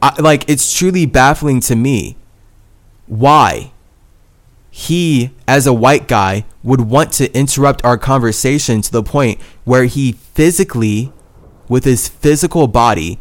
I, 0.00 0.18
like, 0.20 0.48
it's 0.48 0.72
truly 0.72 1.04
baffling 1.04 1.60
to 1.60 1.76
me 1.76 2.16
why 3.06 3.72
he, 4.70 5.32
as 5.46 5.66
a 5.66 5.74
white 5.74 6.08
guy, 6.08 6.44
would 6.62 6.80
want 6.82 7.12
to 7.14 7.30
interrupt 7.36 7.84
our 7.84 7.98
conversation 7.98 8.80
to 8.82 8.92
the 8.92 9.02
point 9.02 9.40
where 9.64 9.84
he 9.84 10.12
physically, 10.12 11.12
with 11.68 11.84
his 11.84 12.08
physical 12.08 12.68
body, 12.68 13.18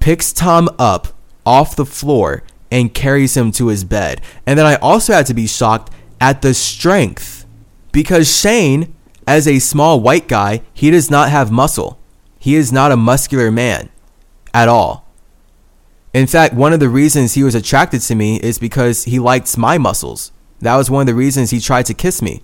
picks 0.00 0.32
Tom 0.32 0.68
up 0.78 1.08
off 1.44 1.76
the 1.76 1.86
floor 1.86 2.42
and 2.70 2.94
carries 2.94 3.36
him 3.36 3.52
to 3.52 3.68
his 3.68 3.84
bed. 3.84 4.20
And 4.46 4.58
then 4.58 4.66
I 4.66 4.76
also 4.76 5.12
had 5.12 5.26
to 5.26 5.34
be 5.34 5.46
shocked 5.46 5.92
at 6.20 6.42
the 6.42 6.54
strength 6.54 7.46
because 7.92 8.34
Shane, 8.34 8.94
as 9.26 9.48
a 9.48 9.58
small 9.58 10.00
white 10.00 10.28
guy, 10.28 10.62
he 10.72 10.90
does 10.90 11.10
not 11.10 11.30
have 11.30 11.50
muscle. 11.50 11.98
He 12.38 12.54
is 12.54 12.72
not 12.72 12.92
a 12.92 12.96
muscular 12.96 13.50
man 13.50 13.90
at 14.54 14.68
all. 14.68 15.06
In 16.12 16.26
fact, 16.26 16.54
one 16.54 16.72
of 16.72 16.80
the 16.80 16.88
reasons 16.88 17.34
he 17.34 17.44
was 17.44 17.54
attracted 17.54 18.00
to 18.02 18.14
me 18.14 18.36
is 18.40 18.58
because 18.58 19.04
he 19.04 19.18
liked 19.18 19.56
my 19.56 19.78
muscles. 19.78 20.32
That 20.60 20.76
was 20.76 20.90
one 20.90 21.02
of 21.02 21.06
the 21.06 21.14
reasons 21.14 21.50
he 21.50 21.60
tried 21.60 21.86
to 21.86 21.94
kiss 21.94 22.20
me. 22.20 22.42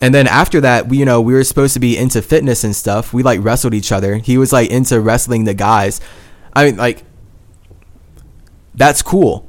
And 0.00 0.14
then 0.14 0.26
after 0.26 0.60
that, 0.60 0.88
we, 0.88 0.98
you 0.98 1.04
know, 1.04 1.20
we 1.20 1.32
were 1.32 1.44
supposed 1.44 1.74
to 1.74 1.80
be 1.80 1.96
into 1.96 2.22
fitness 2.22 2.64
and 2.64 2.74
stuff. 2.74 3.12
We 3.12 3.22
like 3.22 3.42
wrestled 3.42 3.74
each 3.74 3.90
other. 3.90 4.16
He 4.16 4.38
was 4.38 4.52
like 4.52 4.70
into 4.70 5.00
wrestling 5.00 5.44
the 5.44 5.54
guys. 5.54 6.00
I 6.54 6.66
mean, 6.66 6.76
like, 6.76 7.04
that's 8.78 9.02
cool. 9.02 9.48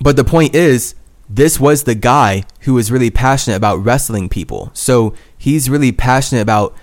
But 0.00 0.16
the 0.16 0.24
point 0.24 0.54
is, 0.54 0.94
this 1.28 1.58
was 1.58 1.84
the 1.84 1.94
guy 1.94 2.44
who 2.60 2.74
was 2.74 2.92
really 2.92 3.10
passionate 3.10 3.56
about 3.56 3.76
wrestling 3.76 4.28
people. 4.28 4.70
So 4.74 5.14
he's 5.36 5.70
really 5.70 5.90
passionate 5.90 6.42
about 6.42 6.76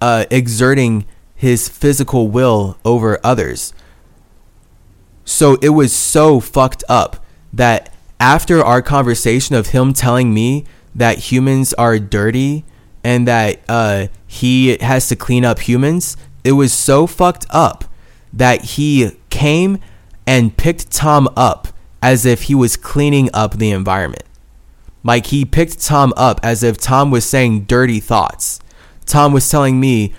uh, 0.00 0.26
exerting 0.30 1.04
his 1.34 1.68
physical 1.68 2.28
will 2.28 2.78
over 2.84 3.18
others. 3.24 3.74
So 5.24 5.58
it 5.60 5.70
was 5.70 5.92
so 5.92 6.38
fucked 6.40 6.84
up 6.88 7.24
that 7.52 7.92
after 8.18 8.64
our 8.64 8.82
conversation 8.82 9.56
of 9.56 9.68
him 9.68 9.92
telling 9.92 10.32
me 10.32 10.64
that 10.94 11.18
humans 11.18 11.72
are 11.74 11.98
dirty 11.98 12.64
and 13.02 13.26
that 13.26 13.60
uh, 13.68 14.06
he 14.26 14.76
has 14.78 15.08
to 15.08 15.16
clean 15.16 15.44
up 15.44 15.60
humans, 15.60 16.16
it 16.44 16.52
was 16.52 16.72
so 16.72 17.06
fucked 17.06 17.46
up 17.50 17.84
that 18.32 18.62
he 18.62 19.12
came 19.30 19.78
and 20.26 20.56
picked 20.56 20.90
Tom 20.90 21.28
up 21.36 21.68
as 22.02 22.24
if 22.24 22.42
he 22.42 22.54
was 22.54 22.76
cleaning 22.76 23.28
up 23.34 23.54
the 23.54 23.70
environment. 23.70 24.24
Like 25.02 25.26
he 25.26 25.44
picked 25.44 25.80
Tom 25.80 26.12
up 26.16 26.40
as 26.42 26.62
if 26.62 26.78
Tom 26.78 27.10
was 27.10 27.24
saying 27.24 27.64
dirty 27.64 28.00
thoughts. 28.00 28.60
Tom 29.06 29.32
was 29.32 29.48
telling 29.48 29.80
me, 29.80 30.12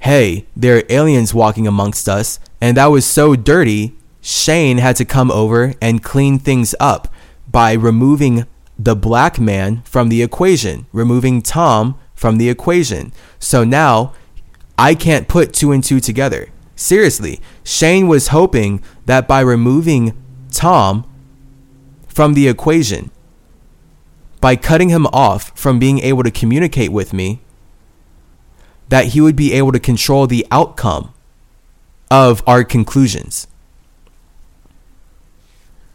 hey, 0.00 0.46
there 0.56 0.78
are 0.78 0.84
aliens 0.88 1.34
walking 1.34 1.66
amongst 1.66 2.08
us, 2.08 2.40
and 2.60 2.76
that 2.76 2.86
was 2.86 3.04
so 3.04 3.36
dirty, 3.36 3.94
Shane 4.20 4.78
had 4.78 4.96
to 4.96 5.04
come 5.04 5.30
over 5.30 5.74
and 5.80 6.02
clean 6.02 6.38
things 6.38 6.74
up 6.80 7.08
by 7.50 7.72
removing 7.72 8.46
the 8.78 8.96
black 8.96 9.38
man 9.38 9.82
from 9.82 10.08
the 10.08 10.22
equation, 10.22 10.86
removing 10.92 11.42
Tom 11.42 11.98
from 12.14 12.38
the 12.38 12.48
equation. 12.48 13.12
So 13.38 13.64
now 13.64 14.14
I 14.78 14.94
can't 14.94 15.28
put 15.28 15.52
two 15.52 15.72
and 15.72 15.82
two 15.82 16.00
together. 16.00 16.48
Seriously, 16.82 17.40
Shane 17.62 18.08
was 18.08 18.28
hoping 18.28 18.82
that 19.06 19.28
by 19.28 19.38
removing 19.38 20.20
Tom 20.50 21.08
from 22.08 22.34
the 22.34 22.48
equation, 22.48 23.12
by 24.40 24.56
cutting 24.56 24.88
him 24.88 25.06
off 25.12 25.56
from 25.56 25.78
being 25.78 26.00
able 26.00 26.24
to 26.24 26.30
communicate 26.32 26.90
with 26.90 27.12
me, 27.12 27.40
that 28.88 29.06
he 29.14 29.20
would 29.20 29.36
be 29.36 29.52
able 29.52 29.70
to 29.70 29.78
control 29.78 30.26
the 30.26 30.44
outcome 30.50 31.14
of 32.10 32.42
our 32.48 32.64
conclusions. 32.64 33.46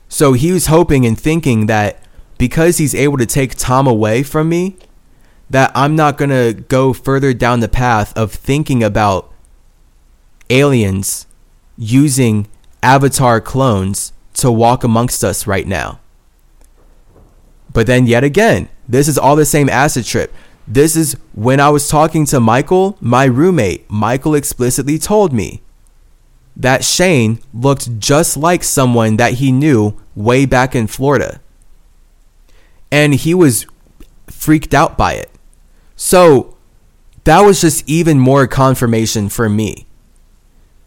So 0.07 0.31
he 0.31 0.53
was 0.53 0.67
hoping 0.67 1.05
and 1.05 1.19
thinking 1.19 1.65
that 1.65 2.01
because 2.37 2.77
he's 2.77 2.95
able 2.95 3.17
to 3.17 3.25
take 3.25 3.55
Tom 3.55 3.87
away 3.87 4.23
from 4.23 4.47
me, 4.47 4.77
that 5.49 5.69
I'm 5.75 5.97
not 5.97 6.17
going 6.17 6.29
to 6.29 6.61
go 6.61 6.93
further 6.93 7.33
down 7.33 7.59
the 7.59 7.67
path 7.67 8.17
of 8.17 8.31
thinking 8.31 8.81
about 8.81 9.33
aliens 10.49 11.27
using 11.77 12.47
avatar 12.81 13.39
clones 13.41 14.13
to 14.33 14.51
walk 14.51 14.83
amongst 14.83 15.23
us 15.23 15.47
right 15.47 15.67
now. 15.67 15.99
But 17.73 17.87
then, 17.87 18.07
yet 18.07 18.23
again, 18.23 18.69
this 18.87 19.07
is 19.07 19.17
all 19.17 19.35
the 19.35 19.45
same 19.45 19.69
acid 19.69 20.05
trip. 20.05 20.33
This 20.67 20.95
is 20.95 21.15
when 21.33 21.59
I 21.59 21.69
was 21.69 21.87
talking 21.87 22.25
to 22.27 22.39
Michael, 22.39 22.97
my 22.99 23.25
roommate. 23.25 23.89
Michael 23.89 24.35
explicitly 24.35 24.97
told 24.97 25.31
me 25.31 25.61
that 26.55 26.83
Shane 26.83 27.39
looked 27.53 27.99
just 27.99 28.35
like 28.35 28.63
someone 28.63 29.17
that 29.17 29.33
he 29.33 29.51
knew 29.51 29.99
way 30.15 30.45
back 30.45 30.75
in 30.75 30.87
Florida. 30.87 31.39
And 32.91 33.13
he 33.15 33.33
was 33.33 33.65
freaked 34.27 34.73
out 34.73 34.97
by 34.97 35.13
it. 35.13 35.29
So 35.95 36.55
that 37.23 37.41
was 37.41 37.61
just 37.61 37.87
even 37.87 38.19
more 38.19 38.47
confirmation 38.47 39.29
for 39.29 39.49
me 39.49 39.86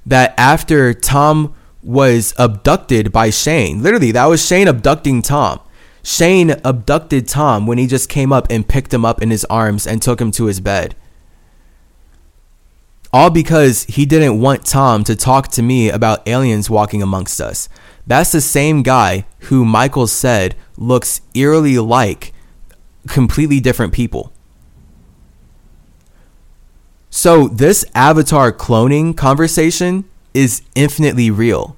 that 0.06 0.34
after 0.38 0.94
Tom 0.94 1.54
was 1.82 2.34
abducted 2.38 3.12
by 3.12 3.30
Shane, 3.30 3.82
literally, 3.82 4.12
that 4.12 4.26
was 4.26 4.44
Shane 4.44 4.68
abducting 4.68 5.22
Tom. 5.22 5.60
Shane 6.02 6.56
abducted 6.64 7.28
Tom 7.28 7.66
when 7.66 7.78
he 7.78 7.86
just 7.86 8.08
came 8.08 8.32
up 8.32 8.46
and 8.50 8.66
picked 8.66 8.92
him 8.92 9.04
up 9.04 9.22
in 9.22 9.30
his 9.30 9.44
arms 9.46 9.86
and 9.86 10.00
took 10.00 10.20
him 10.20 10.30
to 10.32 10.46
his 10.46 10.60
bed. 10.60 10.94
All 13.12 13.30
because 13.30 13.84
he 13.84 14.06
didn't 14.06 14.40
want 14.40 14.64
Tom 14.64 15.02
to 15.04 15.16
talk 15.16 15.48
to 15.48 15.62
me 15.62 15.90
about 15.90 16.26
aliens 16.28 16.70
walking 16.70 17.02
amongst 17.02 17.40
us. 17.40 17.68
That's 18.06 18.32
the 18.32 18.40
same 18.40 18.82
guy 18.82 19.26
who 19.40 19.64
Michael 19.64 20.06
said 20.06 20.54
looks 20.76 21.20
eerily 21.34 21.78
like 21.78 22.32
completely 23.08 23.60
different 23.60 23.92
people. 23.92 24.32
So, 27.10 27.48
this 27.48 27.84
avatar 27.94 28.52
cloning 28.52 29.16
conversation 29.16 30.04
is 30.32 30.62
infinitely 30.76 31.30
real. 31.30 31.76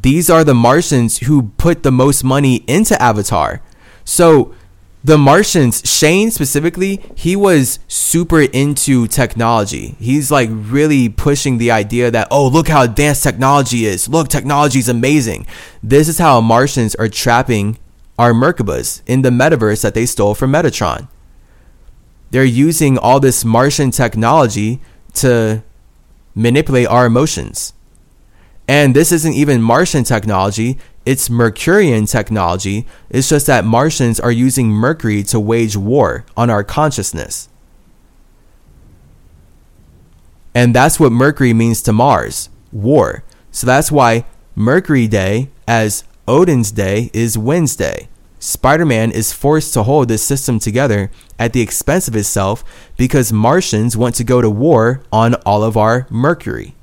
These 0.00 0.28
are 0.30 0.44
the 0.44 0.54
Martians 0.54 1.18
who 1.18 1.52
put 1.56 1.82
the 1.82 1.92
most 1.92 2.24
money 2.24 2.64
into 2.66 3.00
Avatar. 3.00 3.62
So, 4.04 4.54
the 5.04 5.18
Martians, 5.18 5.82
Shane 5.84 6.30
specifically, 6.30 7.02
he 7.14 7.36
was 7.36 7.78
super 7.88 8.40
into 8.40 9.06
technology. 9.06 9.94
He's 9.98 10.30
like 10.30 10.48
really 10.50 11.10
pushing 11.10 11.58
the 11.58 11.70
idea 11.70 12.10
that, 12.10 12.28
oh, 12.30 12.48
look 12.48 12.68
how 12.68 12.82
advanced 12.82 13.22
technology 13.22 13.84
is. 13.84 14.08
Look, 14.08 14.28
technology 14.28 14.78
is 14.78 14.88
amazing. 14.88 15.46
This 15.82 16.08
is 16.08 16.18
how 16.18 16.40
Martians 16.40 16.94
are 16.94 17.08
trapping 17.08 17.78
our 18.18 18.32
Merkabahs 18.32 19.02
in 19.06 19.20
the 19.20 19.28
metaverse 19.28 19.82
that 19.82 19.92
they 19.92 20.06
stole 20.06 20.34
from 20.34 20.52
Metatron. 20.52 21.08
They're 22.34 22.44
using 22.44 22.98
all 22.98 23.20
this 23.20 23.44
Martian 23.44 23.92
technology 23.92 24.80
to 25.22 25.62
manipulate 26.34 26.88
our 26.88 27.06
emotions. 27.06 27.74
And 28.66 28.92
this 28.96 29.12
isn't 29.12 29.34
even 29.34 29.62
Martian 29.62 30.02
technology, 30.02 30.76
it's 31.06 31.30
Mercurian 31.30 32.06
technology. 32.06 32.88
It's 33.08 33.28
just 33.28 33.46
that 33.46 33.64
Martians 33.64 34.18
are 34.18 34.32
using 34.32 34.68
Mercury 34.68 35.22
to 35.22 35.38
wage 35.38 35.76
war 35.76 36.24
on 36.36 36.50
our 36.50 36.64
consciousness. 36.64 37.48
And 40.56 40.74
that's 40.74 40.98
what 40.98 41.12
Mercury 41.12 41.52
means 41.52 41.82
to 41.82 41.92
Mars 41.92 42.48
war. 42.72 43.22
So 43.52 43.64
that's 43.64 43.92
why 43.92 44.26
Mercury 44.56 45.06
Day, 45.06 45.50
as 45.68 46.02
Odin's 46.26 46.72
Day, 46.72 47.10
is 47.12 47.38
Wednesday. 47.38 48.08
Spider 48.44 48.84
Man 48.84 49.10
is 49.10 49.32
forced 49.32 49.72
to 49.74 49.84
hold 49.84 50.08
this 50.08 50.22
system 50.22 50.58
together 50.58 51.10
at 51.38 51.52
the 51.54 51.62
expense 51.62 52.08
of 52.08 52.14
himself 52.14 52.62
because 52.96 53.32
Martians 53.32 53.96
want 53.96 54.14
to 54.16 54.24
go 54.24 54.42
to 54.42 54.50
war 54.50 55.02
on 55.10 55.34
all 55.46 55.64
of 55.64 55.76
our 55.76 56.06
Mercury. 56.10 56.74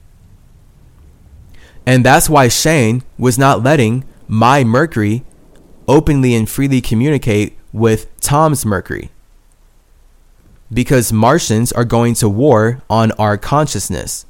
And 1.85 2.03
that's 2.03 2.29
why 2.29 2.47
Shane 2.47 3.03
was 3.17 3.37
not 3.37 3.61
letting 3.63 4.03
my 4.27 4.63
Mercury 4.63 5.23
openly 5.87 6.33
and 6.33 6.49
freely 6.49 6.81
communicate 6.81 7.57
with 7.71 8.07
Tom's 8.21 8.65
Mercury. 8.65 9.11
because 10.73 11.11
Martians 11.11 11.71
are 11.73 11.83
going 11.85 12.13
to 12.15 12.29
war 12.29 12.81
on 12.89 13.11
our 13.13 13.37
consciousness. 13.37 14.25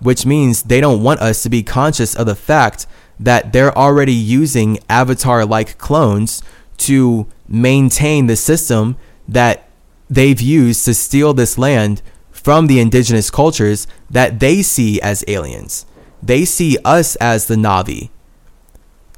Which 0.00 0.24
means 0.26 0.62
they 0.62 0.80
don't 0.80 1.02
want 1.02 1.20
us 1.20 1.42
to 1.42 1.50
be 1.50 1.62
conscious 1.62 2.14
of 2.14 2.26
the 2.26 2.34
fact 2.34 2.86
that 3.24 3.52
they're 3.52 3.76
already 3.76 4.12
using 4.12 4.78
avatar 4.88 5.44
like 5.46 5.78
clones 5.78 6.42
to 6.76 7.26
maintain 7.48 8.26
the 8.26 8.36
system 8.36 8.96
that 9.28 9.68
they've 10.10 10.40
used 10.40 10.84
to 10.84 10.92
steal 10.92 11.32
this 11.32 11.56
land 11.56 12.02
from 12.30 12.66
the 12.66 12.80
indigenous 12.80 13.30
cultures 13.30 13.86
that 14.10 14.40
they 14.40 14.60
see 14.62 15.00
as 15.00 15.24
aliens. 15.28 15.86
They 16.22 16.44
see 16.44 16.76
us 16.84 17.16
as 17.16 17.46
the 17.46 17.54
Na'vi, 17.54 18.10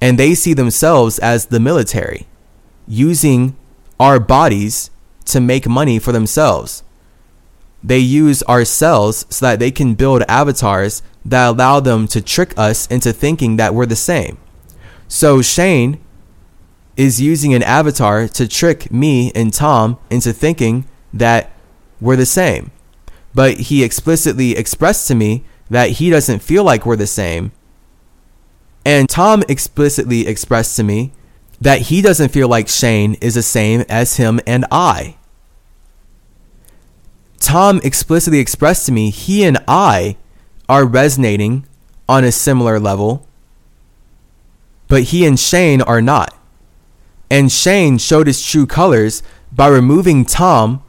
and 0.01 0.19
they 0.19 0.35
see 0.35 0.55
themselves 0.55 1.19
as 1.19 1.47
the 1.47 1.61
military, 1.61 2.27
using 2.87 3.57
our 3.99 4.21
bodies 4.21 4.91
to 5.27 5.41
make 5.41 5.67
money 5.67 5.99
for 5.99 6.13
themselves. 6.13 6.84
They 7.85 7.99
use 7.99 8.43
our 8.45 8.65
cells 8.65 9.27
so 9.29 9.45
that 9.45 9.59
they 9.59 9.71
can 9.71 9.95
build 9.95 10.23
avatars 10.27 11.03
that 11.27 11.49
allow 11.49 11.81
them 11.81 12.09
to 12.09 12.23
trick 12.23 12.55
us 12.57 12.87
into 12.87 13.13
thinking 13.13 13.59
that 13.59 13.75
we're 13.75 13.85
the 13.85 13.95
same. 13.95 14.39
So 15.07 15.43
Shane 15.43 16.01
is 16.97 17.21
using 17.21 17.53
an 17.53 17.63
avatar 17.63 18.27
to 18.29 18.49
trick 18.49 18.91
me 18.91 19.31
and 19.35 19.53
Tom 19.53 19.99
into 20.09 20.33
thinking 20.33 20.87
that 21.13 21.51
we're 22.01 22.17
the 22.17 22.27
same. 22.27 22.71
But 23.35 23.55
he 23.55 23.85
explicitly 23.85 24.57
expressed 24.57 25.07
to 25.09 25.15
me 25.15 25.45
that 25.69 25.91
he 25.91 26.09
doesn't 26.09 26.41
feel 26.41 26.65
like 26.65 26.87
we're 26.87 26.97
the 26.97 27.07
same. 27.07 27.53
And 28.87 29.09
Tom 29.09 29.43
explicitly 29.49 30.27
expressed 30.27 30.77
to 30.77 30.83
me 30.83 31.13
that 31.61 31.83
he 31.83 32.01
doesn't 32.01 32.31
feel 32.31 32.49
like 32.49 32.69
Shane 32.69 33.15
is 33.15 33.35
the 33.35 33.43
same 33.43 33.85
as 33.89 34.17
him 34.17 34.41
and 34.47 34.65
I. 34.71 35.17
Tom 37.39 37.81
explicitly 37.85 38.39
expressed 38.39 38.87
to 38.87 38.93
me 38.93 39.11
he 39.11 39.45
and 39.45 39.59
I 39.69 40.17
are 40.69 40.85
resonating 40.85 41.67
on 42.09 42.25
a 42.25 42.33
similar 42.33 42.81
level, 42.81 43.27
but 44.89 45.05
he 45.05 45.27
and 45.27 45.39
Shane 45.39 45.83
are 45.83 46.03
not. 46.03 46.37
And 47.31 47.51
Shane 47.51 47.99
showed 47.99 48.27
his 48.27 48.45
true 48.45 48.67
colors 48.67 49.23
by 49.51 49.69
removing 49.69 50.25
Tom 50.25 50.83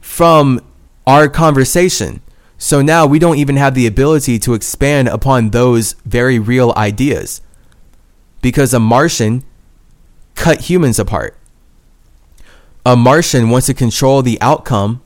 from 0.00 0.60
our 1.06 1.28
conversation. 1.28 2.20
So 2.58 2.80
now 2.80 3.06
we 3.06 3.18
don't 3.18 3.36
even 3.38 3.56
have 3.56 3.74
the 3.74 3.86
ability 3.86 4.38
to 4.40 4.54
expand 4.54 5.08
upon 5.08 5.50
those 5.50 5.94
very 6.04 6.38
real 6.38 6.72
ideas 6.76 7.42
because 8.40 8.72
a 8.72 8.80
Martian 8.80 9.44
cut 10.34 10.62
humans 10.62 10.98
apart. 10.98 11.36
A 12.86 12.96
Martian 12.96 13.50
wants 13.50 13.66
to 13.66 13.74
control 13.74 14.22
the 14.22 14.40
outcome 14.40 15.02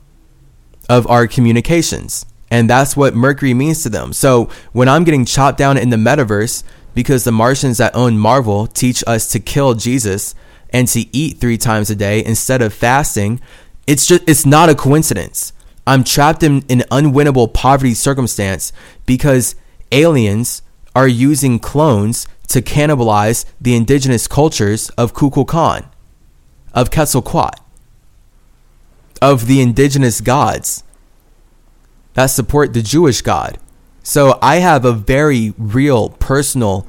of 0.89 1.07
our 1.07 1.27
communications. 1.27 2.25
And 2.51 2.69
that's 2.69 2.97
what 2.97 3.15
Mercury 3.15 3.53
means 3.53 3.83
to 3.83 3.89
them. 3.89 4.11
So 4.11 4.49
when 4.73 4.89
I'm 4.89 5.03
getting 5.03 5.23
chopped 5.23 5.57
down 5.59 5.77
in 5.77 5.91
the 5.91 5.97
metaverse 5.97 6.63
because 6.95 7.23
the 7.23 7.31
Martians 7.31 7.77
that 7.77 7.95
own 7.95 8.17
Marvel 8.17 8.65
teach 8.67 9.03
us 9.05 9.31
to 9.31 9.39
kill 9.39 9.75
Jesus 9.75 10.33
and 10.71 10.87
to 10.89 11.05
eat 11.15 11.37
three 11.37 11.57
times 11.57 11.89
a 11.89 11.95
day 11.95 12.25
instead 12.25 12.61
of 12.61 12.73
fasting, 12.73 13.39
it's 13.87 14.07
just 14.07 14.23
it's 14.27 14.45
not 14.45 14.69
a 14.69 14.75
coincidence. 14.75 15.53
I'm 15.85 16.03
trapped 16.03 16.43
in 16.43 16.63
an 16.69 16.81
unwinnable 16.91 17.53
poverty 17.53 17.93
circumstance 17.93 18.71
because 19.05 19.55
aliens 19.91 20.61
are 20.95 21.07
using 21.07 21.59
clones 21.59 22.27
to 22.47 22.61
cannibalize 22.61 23.45
the 23.61 23.75
indigenous 23.75 24.27
cultures 24.27 24.89
of 24.91 25.13
Kukulkan, 25.13 25.87
of 26.73 26.89
Quetzalcoatl, 26.91 27.59
of 29.21 29.47
the 29.47 29.61
indigenous 29.61 30.21
gods 30.21 30.83
that 32.13 32.27
support 32.27 32.73
the 32.73 32.81
Jewish 32.81 33.21
God. 33.21 33.57
So 34.03 34.39
I 34.41 34.57
have 34.57 34.85
a 34.85 34.93
very 34.93 35.53
real, 35.57 36.09
personal, 36.09 36.87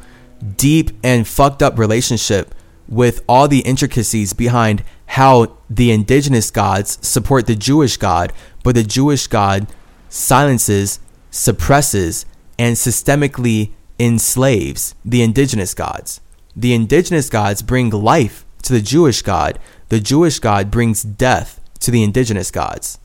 deep, 0.57 0.91
and 1.03 1.27
fucked 1.27 1.63
up 1.63 1.79
relationship 1.79 2.55
with 2.89 3.23
all 3.29 3.47
the 3.47 3.61
intricacies 3.61 4.33
behind 4.33 4.83
how 5.07 5.57
the 5.69 5.93
indigenous 5.93 6.51
gods 6.51 6.99
support 7.07 7.47
the 7.47 7.57
Jewish 7.57 7.97
God, 7.97 8.33
but 8.63 8.75
the 8.75 8.83
Jewish 8.83 9.27
God 9.27 9.67
silences, 10.09 10.99
suppresses, 11.31 12.27
and 12.59 12.77
systemically 12.77 13.71
enslaves 13.99 14.95
the 15.05 15.23
indigenous 15.23 15.75
gods. 15.75 16.21
The 16.57 16.75
indigenous 16.75 17.29
gods 17.29 17.63
bring 17.63 17.91
life 17.91 18.45
to 18.63 18.73
the 18.73 18.81
Jewish 18.81 19.23
God, 19.23 19.59
the 19.89 20.01
Jewish 20.01 20.39
God 20.39 20.71
brings 20.71 21.03
death 21.03 21.60
to 21.81 21.91
the 21.91 22.03
indigenous 22.03 22.51
gods. 22.51 22.99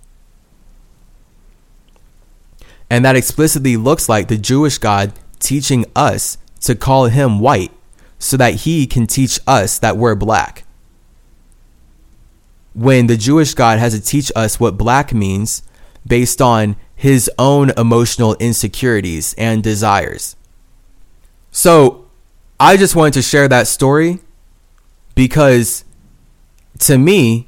And 2.89 3.03
that 3.03 3.15
explicitly 3.15 3.77
looks 3.77 4.07
like 4.07 4.27
the 4.27 4.37
Jewish 4.37 4.77
God 4.77 5.13
teaching 5.39 5.85
us 5.95 6.37
to 6.61 6.75
call 6.75 7.05
him 7.05 7.39
white 7.39 7.71
so 8.19 8.37
that 8.37 8.55
he 8.55 8.87
can 8.87 9.07
teach 9.07 9.39
us 9.47 9.79
that 9.79 9.97
we're 9.97 10.15
black. 10.15 10.65
When 12.73 13.07
the 13.07 13.17
Jewish 13.17 13.53
God 13.53 13.79
has 13.79 13.93
to 13.93 14.01
teach 14.01 14.31
us 14.35 14.59
what 14.59 14.77
black 14.77 15.13
means 15.13 15.63
based 16.05 16.41
on 16.41 16.75
his 16.95 17.29
own 17.37 17.71
emotional 17.77 18.35
insecurities 18.35 19.33
and 19.37 19.63
desires. 19.63 20.35
So 21.51 22.05
I 22.59 22.77
just 22.77 22.95
wanted 22.95 23.13
to 23.15 23.21
share 23.21 23.47
that 23.47 23.67
story 23.67 24.19
because 25.13 25.83
to 26.79 26.97
me, 26.97 27.47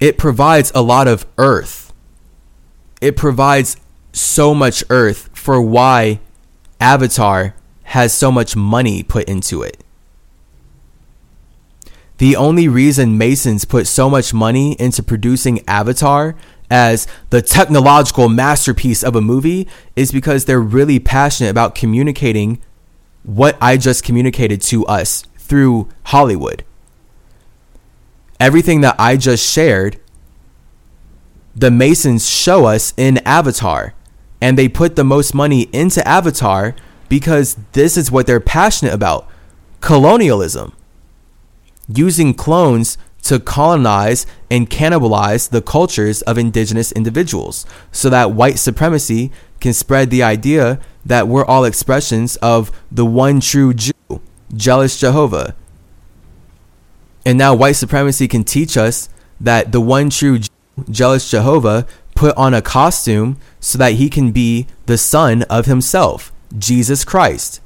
it 0.00 0.18
provides 0.18 0.72
a 0.74 0.82
lot 0.82 1.08
of 1.08 1.26
earth. 1.38 1.92
It 3.00 3.16
provides 3.16 3.76
so 4.12 4.54
much 4.54 4.84
earth 4.90 5.30
for 5.32 5.60
why 5.60 6.20
Avatar 6.80 7.54
has 7.84 8.12
so 8.12 8.30
much 8.30 8.54
money 8.54 9.02
put 9.02 9.28
into 9.28 9.62
it. 9.62 9.82
The 12.18 12.34
only 12.34 12.66
reason 12.68 13.16
Masons 13.16 13.64
put 13.64 13.86
so 13.86 14.10
much 14.10 14.34
money 14.34 14.72
into 14.80 15.02
producing 15.02 15.60
Avatar 15.68 16.34
as 16.70 17.06
the 17.30 17.40
technological 17.40 18.28
masterpiece 18.28 19.02
of 19.02 19.16
a 19.16 19.20
movie 19.20 19.68
is 19.96 20.12
because 20.12 20.44
they're 20.44 20.60
really 20.60 20.98
passionate 20.98 21.50
about 21.50 21.74
communicating 21.74 22.60
what 23.22 23.56
I 23.60 23.76
just 23.76 24.04
communicated 24.04 24.60
to 24.62 24.84
us 24.86 25.22
through 25.38 25.88
Hollywood. 26.04 26.64
Everything 28.40 28.80
that 28.82 28.96
I 28.98 29.16
just 29.16 29.44
shared, 29.48 30.00
the 31.54 31.70
Masons 31.70 32.28
show 32.28 32.66
us 32.66 32.94
in 32.96 33.18
Avatar 33.18 33.94
and 34.40 34.56
they 34.56 34.68
put 34.68 34.94
the 34.94 35.04
most 35.04 35.34
money 35.34 35.62
into 35.72 36.06
Avatar 36.06 36.74
because 37.08 37.56
this 37.72 37.96
is 37.96 38.10
what 38.10 38.26
they're 38.26 38.40
passionate 38.40 38.94
about 38.94 39.28
colonialism. 39.80 40.72
Using 41.88 42.34
clones 42.34 42.98
to 43.22 43.40
colonize 43.40 44.26
and 44.50 44.70
cannibalize 44.70 45.50
the 45.50 45.62
cultures 45.62 46.22
of 46.22 46.38
indigenous 46.38 46.92
individuals 46.92 47.66
so 47.90 48.08
that 48.08 48.32
white 48.32 48.58
supremacy 48.58 49.32
can 49.60 49.72
spread 49.72 50.10
the 50.10 50.22
idea 50.22 50.78
that 51.04 51.26
we're 51.26 51.44
all 51.44 51.64
expressions 51.64 52.36
of 52.36 52.70
the 52.92 53.04
one 53.04 53.40
true 53.40 53.74
Jew, 53.74 53.92
jealous 54.54 54.98
Jehovah. 55.00 55.56
And 57.24 57.38
now 57.38 57.54
white 57.54 57.72
supremacy 57.72 58.28
can 58.28 58.44
teach 58.44 58.76
us 58.76 59.08
that 59.40 59.72
the 59.72 59.80
one 59.80 60.10
true 60.10 60.40
jealous 60.90 61.30
Jehovah 61.30 61.86
put 62.14 62.36
on 62.36 62.54
a 62.54 62.62
costume 62.62 63.38
so 63.60 63.78
that 63.78 63.94
he 63.94 64.08
can 64.08 64.32
be 64.32 64.66
the 64.86 64.98
son 64.98 65.42
of 65.44 65.66
himself, 65.66 66.32
Jesus 66.56 67.04
Christ. 67.04 67.60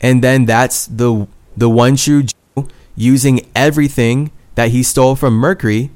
And 0.00 0.22
then 0.22 0.44
that's 0.46 0.86
the 0.86 1.26
the 1.56 1.68
one 1.68 1.96
true 1.96 2.22
Jew 2.22 2.68
using 2.96 3.46
everything 3.54 4.30
that 4.54 4.70
he 4.70 4.82
stole 4.82 5.16
from 5.16 5.34
Mercury 5.34 5.90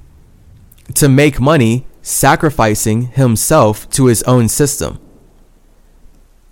to 0.94 1.08
make 1.08 1.40
money, 1.40 1.86
sacrificing 2.02 3.06
himself 3.08 3.88
to 3.90 4.06
his 4.06 4.22
own 4.24 4.48
system. 4.48 4.98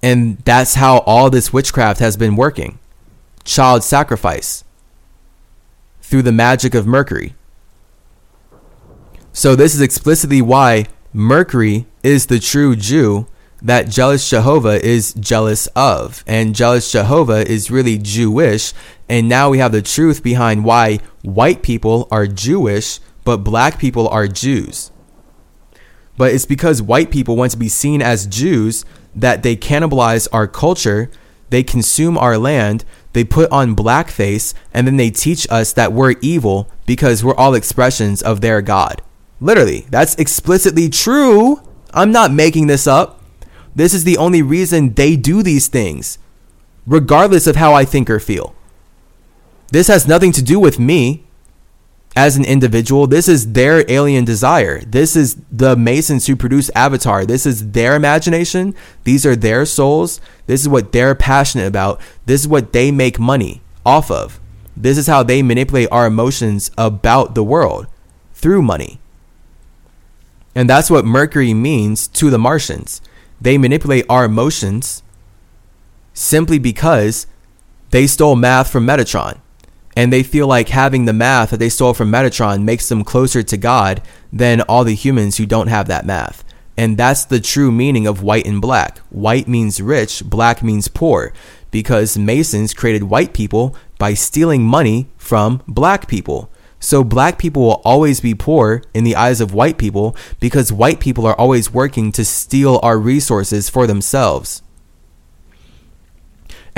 And 0.03 0.39
that's 0.39 0.75
how 0.75 0.99
all 0.99 1.29
this 1.29 1.53
witchcraft 1.53 2.01
has 2.01 2.17
been 2.17 2.37
working. 2.37 2.79
Child 3.45 3.85
sacrifice 3.85 4.65
through 6.11 6.23
the 6.23 6.33
magic 6.33 6.75
of 6.75 6.89
Mercury. 6.89 7.37
So 9.33 9.55
this 9.55 9.77
is 9.77 9.81
explicitly 9.81 10.43
why 10.43 10.87
Mercury 11.13 11.87
is 12.03 12.27
the 12.27 12.41
true 12.41 12.75
Jew 12.75 13.29
that 13.63 13.89
jealous 13.89 14.29
Jehovah 14.29 14.85
is 14.85 15.15
jealous 15.15 15.69
of. 15.69 16.25
And 16.27 16.57
jealous 16.57 16.91
Jehovah 16.91 17.49
is 17.49 17.71
really 17.71 17.97
Jewish. 17.97 18.73
And 19.09 19.29
now 19.29 19.51
we 19.51 19.59
have 19.59 19.71
the 19.71 19.83
truth 19.83 20.21
behind 20.21 20.65
why 20.65 20.99
white 21.23 21.63
people 21.63 22.09
are 22.11 22.27
Jewish, 22.27 22.99
but 23.25 23.39
black 23.39 23.79
people 23.79 24.09
are 24.09 24.27
Jews. 24.27 24.91
But 26.17 26.35
it's 26.35 26.47
because 26.47 26.83
white 26.83 27.13
people 27.13 27.37
want 27.37 27.53
to 27.53 27.57
be 27.57 27.69
seen 27.69 28.03
as 28.03 28.27
Jews 28.27 28.85
that 29.15 29.45
they 29.45 29.55
cannibalize 29.55 30.27
our 30.33 30.49
culture, 30.49 31.09
they 31.51 31.63
consume 31.63 32.19
our 32.19 32.37
land, 32.37 32.85
they 33.13 33.25
put 33.25 33.51
on 33.51 33.77
blackface, 33.77 34.55
and 34.73 34.87
then 34.87 34.97
they 34.97 35.11
teach 35.11 35.47
us 35.51 35.73
that 35.73 35.93
we're 35.93 36.15
evil 36.21 36.71
because 36.87 37.25
we're 37.25 37.35
all 37.35 37.55
expressions 37.55 38.23
of 38.23 38.41
their 38.41 38.63
God 38.63 39.03
Literally, 39.41 39.87
that's 39.89 40.15
explicitly 40.17 40.89
true. 40.89 41.63
I'm 41.95 42.13
not 42.13 42.33
making 42.33 42.67
this 42.67 42.87
up. 42.87 43.23
This 43.75 43.95
is 43.95 44.05
the 44.05 44.19
only 44.19 44.43
reason 44.43 44.93
they 44.93 45.17
do 45.17 45.43
these 45.43 45.69
things, 45.69 46.19
regardless 46.87 47.47
of 47.47 47.57
how 47.57 47.73
I 47.73 47.85
think 47.85 48.11
or 48.11 48.21
feel. 48.21 48.55
This 49.73 49.89
has 49.89 50.07
nothing 50.07 50.33
to 50.33 50.43
do 50.43 50.61
with 50.61 50.79
me 50.79 51.25
as 52.17 52.37
an 52.37 52.45
individual. 52.45 53.07
This 53.07 53.29
is 53.29 53.53
their 53.53 53.91
alien 53.91 54.25
desire. 54.25 54.81
This 54.81 55.15
is 55.17 55.37
the 55.51 55.77
Masons 55.77 56.27
who 56.27 56.37
produce 56.37 56.71
Avatar. 56.75 57.25
This 57.25 57.47
is 57.47 57.71
their 57.71 57.95
imagination. 57.95 58.75
These 59.05 59.25
are 59.25 59.37
their 59.37 59.65
souls. 59.65 60.21
This 60.47 60.61
is 60.61 60.69
what 60.69 60.93
they're 60.93 61.15
passionate 61.15 61.67
about. 61.67 62.01
This 62.27 62.43
is 62.43 62.49
what 62.49 62.73
they 62.73 62.91
make 62.91 63.19
money 63.19 63.63
off 63.87 64.11
of. 64.11 64.41
This 64.77 64.99
is 64.99 65.07
how 65.07 65.23
they 65.23 65.43
manipulate 65.43 65.89
our 65.91 66.07
emotions 66.07 66.71
about 66.77 67.35
the 67.35 67.45
world 67.45 67.87
through 68.35 68.63
money. 68.63 69.01
And 70.55 70.69
that's 70.69 70.91
what 70.91 71.05
Mercury 71.05 71.55
means 71.55 72.09
to 72.09 72.31
the 72.31 72.39
Martians. 72.39 73.01
They 73.41 73.57
manipulate 73.57 74.05
our 74.09 74.25
emotions 74.25 75.03
simply 76.13 76.59
because 76.59 77.27
they 77.91 78.07
stole 78.07 78.37
math 78.37 78.71
from 78.71 78.87
Metatron. 78.87 79.39
And 79.97 80.13
they 80.13 80.23
feel 80.23 80.47
like 80.47 80.69
having 80.69 81.05
the 81.05 81.13
math 81.13 81.51
that 81.51 81.57
they 81.57 81.69
stole 81.69 81.95
from 81.95 82.11
Metatron 82.11 82.63
makes 82.63 82.89
them 82.89 83.05
closer 83.05 83.43
to 83.43 83.57
God 83.57 84.03
than 84.33 84.61
all 84.63 84.85
the 84.85 84.95
humans 84.95 85.37
who 85.37 85.47
don't 85.47 85.67
have 85.67 85.89
that 85.89 86.07
math. 86.07 86.45
And 86.77 86.97
that's 86.97 87.25
the 87.25 87.41
true 87.41 87.71
meaning 87.71 88.07
of 88.07 88.23
white 88.23 88.47
and 88.47 88.61
black. 88.61 88.99
White 89.11 89.49
means 89.49 89.83
rich, 89.83 90.25
black 90.25 90.63
means 90.63 90.89
poor, 90.89 91.33
because 91.71 92.17
Masons 92.17 92.73
created 92.73 93.05
white 93.05 93.35
people 93.35 93.77
by 93.99 94.15
stealing 94.15 94.63
money 94.63 95.11
from 95.19 95.63
black 95.67 96.09
people. 96.09 96.51
So 96.79 97.05
black 97.05 97.39
people 97.39 97.63
will 97.63 97.83
always 97.85 98.21
be 98.21 98.35
poor 98.35 98.83
in 98.95 99.05
the 99.05 99.15
eyes 99.15 99.43
of 99.43 99.53
white 99.53 99.77
people 99.77 100.17
because 100.41 100.73
white 100.73 100.99
people 100.99 101.27
are 101.27 101.39
always 101.39 101.75
working 101.75 102.11
to 102.13 102.25
steal 102.25 102.81
our 102.83 102.99
resources 102.99 103.69
for 103.69 103.87
themselves. 103.87 104.63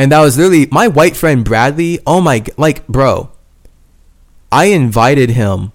And 0.02 0.10
that 0.10 0.18
was 0.18 0.36
literally 0.36 0.66
my 0.72 0.88
white 0.88 1.14
friend 1.14 1.44
Bradley. 1.44 2.00
Oh 2.04 2.20
my, 2.20 2.44
like, 2.56 2.84
bro, 2.88 3.30
I 4.50 4.64
invited 4.64 5.30
him 5.30 5.70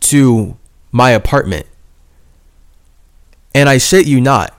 to 0.00 0.56
my 0.90 1.10
apartment. 1.10 1.66
And 3.54 3.68
I 3.68 3.76
shit 3.76 4.06
you 4.06 4.22
not. 4.22 4.58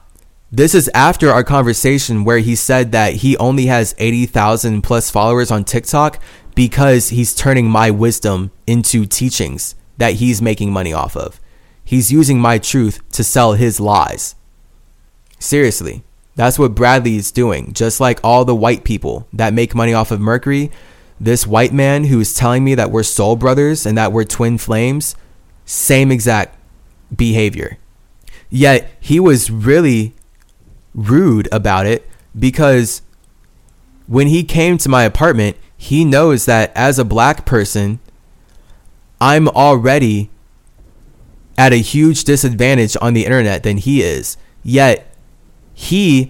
This 0.51 0.75
is 0.75 0.91
after 0.93 1.31
our 1.31 1.43
conversation 1.43 2.23
where 2.23 2.37
he 2.37 2.55
said 2.55 2.91
that 2.91 3.13
he 3.13 3.35
only 3.37 3.65
has 3.65 3.95
80,000 3.97 4.83
plus 4.83 5.09
followers 5.09 5.49
on 5.49 5.63
TikTok 5.63 6.21
because 6.53 7.09
he's 7.09 7.33
turning 7.33 7.67
my 7.67 7.89
wisdom 7.89 8.51
into 8.67 9.07
teachings 9.07 9.73
that 9.97 10.13
he's 10.13 10.39
making 10.39 10.71
money 10.71 10.93
off 10.93 11.17
of. 11.17 11.41
He's 11.83 12.11
using 12.11 12.39
my 12.39 12.59
truth 12.59 13.01
to 13.13 13.23
sell 13.23 13.53
his 13.53 13.79
lies. 13.79 14.35
Seriously, 15.39 16.03
that's 16.35 16.57
what 16.57 16.75
Bradley 16.75 17.17
is 17.17 17.31
doing. 17.31 17.73
Just 17.73 17.99
like 17.99 18.19
all 18.23 18.45
the 18.45 18.55
white 18.55 18.83
people 18.83 19.27
that 19.33 19.53
make 19.53 19.75
money 19.75 19.93
off 19.93 20.11
of 20.11 20.19
Mercury, 20.19 20.71
this 21.19 21.45
white 21.45 21.73
man 21.73 22.05
who 22.05 22.19
is 22.19 22.33
telling 22.33 22.63
me 22.63 22.75
that 22.75 22.91
we're 22.91 23.03
soul 23.03 23.35
brothers 23.35 23.85
and 23.85 23.97
that 23.97 24.11
we're 24.11 24.23
twin 24.23 24.57
flames, 24.57 25.15
same 25.65 26.11
exact 26.11 26.57
behavior. 27.15 27.77
Yet 28.49 28.89
he 28.99 29.19
was 29.19 29.51
really 29.51 30.15
rude 30.93 31.47
about 31.51 31.85
it 31.85 32.07
because 32.37 33.01
when 34.07 34.27
he 34.27 34.43
came 34.43 34.77
to 34.79 34.89
my 34.89 35.03
apartment, 35.03 35.57
he 35.77 36.03
knows 36.03 36.45
that 36.45 36.71
as 36.75 36.97
a 36.97 37.05
black 37.05 37.45
person, 37.45 37.99
I'm 39.21 39.47
already 39.49 40.29
at 41.57 41.73
a 41.73 41.77
huge 41.77 42.23
disadvantage 42.23 42.95
on 43.01 43.13
the 43.13 43.25
internet 43.25 43.63
than 43.63 43.77
he 43.77 44.01
is. 44.01 44.37
Yet 44.63 45.08
he 45.79 46.29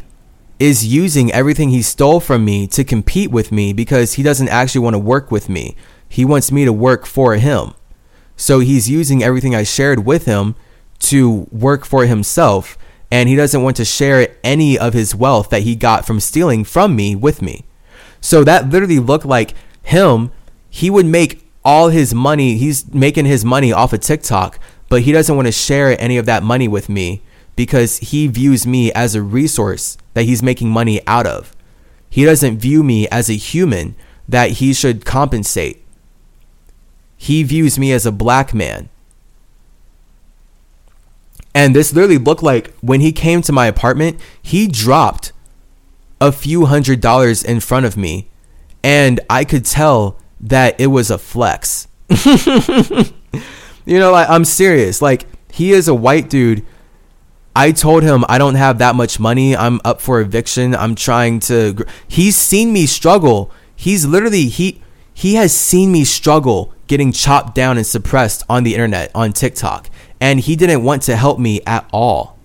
is 0.60 0.86
using 0.86 1.32
everything 1.32 1.72
he 1.72 1.82
stole 1.82 2.20
from 2.20 2.46
me 2.46 2.68
to 2.68 2.84
compete 2.84 3.32
with 3.32 3.52
me 3.52 3.74
because 3.74 4.14
he 4.14 4.22
doesn't 4.22 4.48
actually 4.48 4.80
want 4.80 4.94
to 4.94 5.00
work 5.00 5.32
with 5.32 5.50
me. 5.50 5.76
He 6.08 6.24
wants 6.24 6.52
me 6.52 6.66
to 6.66 6.72
work 6.72 7.08
for 7.08 7.34
him. 7.34 7.74
So 8.36 8.60
he's 8.60 8.92
using 8.92 9.24
everything 9.24 9.56
I 9.56 9.64
shared 9.64 10.06
with 10.06 10.26
him 10.26 10.54
to 11.00 11.48
work 11.52 11.84
for 11.84 12.06
himself 12.06 12.78
and 13.10 13.28
he 13.28 13.36
doesn't 13.36 13.64
want 13.64 13.76
to 13.78 13.86
share 13.86 14.36
any 14.44 14.78
of 14.78 14.94
his 14.94 15.16
wealth 15.16 15.50
that 15.50 15.64
he 15.64 15.76
got 15.76 16.06
from 16.06 16.20
stealing 16.20 16.64
from 16.64 16.96
me 16.96 17.16
with 17.16 17.42
me. 17.42 17.66
So 18.22 18.44
that 18.44 18.70
literally 18.70 19.00
looked 19.00 19.26
like 19.26 19.56
him. 19.82 20.32
He 20.70 20.92
would 20.92 21.08
make 21.08 21.50
all 21.66 21.90
his 21.90 22.14
money, 22.14 22.58
he's 22.58 22.94
making 22.94 23.26
his 23.26 23.44
money 23.44 23.74
off 23.74 23.94
of 23.94 24.02
TikTok, 24.02 24.60
but 24.90 25.02
he 25.02 25.12
doesn't 25.12 25.36
want 25.36 25.48
to 25.48 25.52
share 25.52 26.00
any 26.00 26.18
of 26.18 26.28
that 26.28 26.44
money 26.44 26.68
with 26.68 26.88
me 26.88 27.24
because 27.60 27.98
he 27.98 28.28
views 28.28 28.66
me 28.66 28.92
as 28.94 29.16
a 29.16 29.22
resource 29.22 29.98
that 30.14 30.24
he's 30.24 30.42
making 30.42 30.70
money 30.70 31.06
out 31.06 31.28
of. 31.28 31.54
He 32.10 32.24
doesn't 32.24 32.60
view 32.60 32.84
me 32.84 33.08
as 33.10 33.30
a 33.30 33.34
human 33.34 33.96
that 34.28 34.52
he 34.52 34.74
should 34.74 35.06
compensate. 35.06 35.84
He 37.18 37.44
views 37.44 37.78
me 37.78 37.92
as 37.92 38.06
a 38.06 38.12
black 38.12 38.54
man 38.54 38.90
and 41.54 41.76
this 41.76 41.94
literally 41.94 42.18
looked 42.18 42.44
like 42.44 42.74
when 42.80 43.02
he 43.02 43.12
came 43.12 43.42
to 43.42 43.52
my 43.52 43.68
apartment, 43.68 44.20
he 44.42 44.68
dropped 44.68 45.34
a 46.22 46.32
few 46.32 46.66
hundred 46.66 47.02
dollars 47.02 47.44
in 47.44 47.60
front 47.60 47.86
of 47.86 47.98
me. 47.98 48.30
And 48.84 49.20
I 49.30 49.44
could 49.44 49.66
tell 49.66 50.18
that 50.40 50.80
it 50.80 50.88
was 50.88 51.12
a 51.12 51.18
flex. 51.18 51.88
you 52.26 54.00
know, 54.00 54.12
like, 54.12 54.30
I'm 54.30 54.46
serious. 54.46 55.02
Like, 55.02 55.26
he 55.52 55.72
is 55.72 55.88
a 55.88 55.94
white 55.94 56.30
dude. 56.30 56.66
I 57.56 57.72
told 57.72 58.04
him 58.04 58.24
I 58.30 58.38
don't 58.38 58.56
have 58.56 58.78
that 58.78 58.96
much 58.96 59.20
money. 59.20 59.56
I'm 59.56 59.82
up 59.84 60.02
for 60.02 60.22
eviction. 60.22 60.76
I'm 60.76 60.96
trying 60.96 61.40
to. 61.42 61.74
Gr-. 61.74 61.84
He's 62.08 62.36
seen 62.36 62.72
me 62.72 62.86
struggle. 62.86 63.52
He's 63.76 64.06
literally 64.06 64.46
he 64.48 64.82
he 65.14 65.36
has 65.36 65.54
seen 65.54 65.92
me 65.92 66.06
struggle 66.06 66.74
getting 66.88 67.12
chopped 67.12 67.54
down 67.54 67.78
and 67.78 67.86
suppressed 67.86 68.44
on 68.50 68.64
the 68.64 68.74
internet 68.74 69.12
on 69.14 69.32
TikTok 69.32 69.90
and 70.20 70.40
he 70.40 70.56
didn't 70.56 70.84
want 70.84 71.04
to 71.04 71.16
help 71.16 71.40
me 71.40 71.62
at 71.66 71.88
all. 71.92 72.38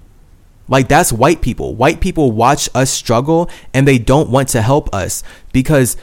Like 0.69 0.89
that's 0.89 1.13
white 1.13 1.41
people. 1.41 1.75
White 1.75 2.01
people 2.01 2.33
watch 2.33 2.69
us 2.75 2.91
struggle 2.91 3.51
and 3.73 3.87
they 3.87 3.99
don't 3.99 4.31
want 4.31 4.49
to 4.51 4.63
help 4.63 4.95
us 4.95 5.23
because 5.53 5.97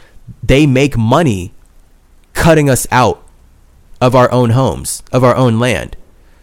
they 0.44 0.66
make 0.66 0.98
money 0.98 1.54
cutting 2.34 2.70
us 2.70 2.88
out 2.92 3.26
of 4.00 4.16
our 4.16 4.32
own 4.32 4.52
homes, 4.52 5.04
of 5.12 5.24
our 5.24 5.36
own 5.36 5.60
land. 5.60 5.96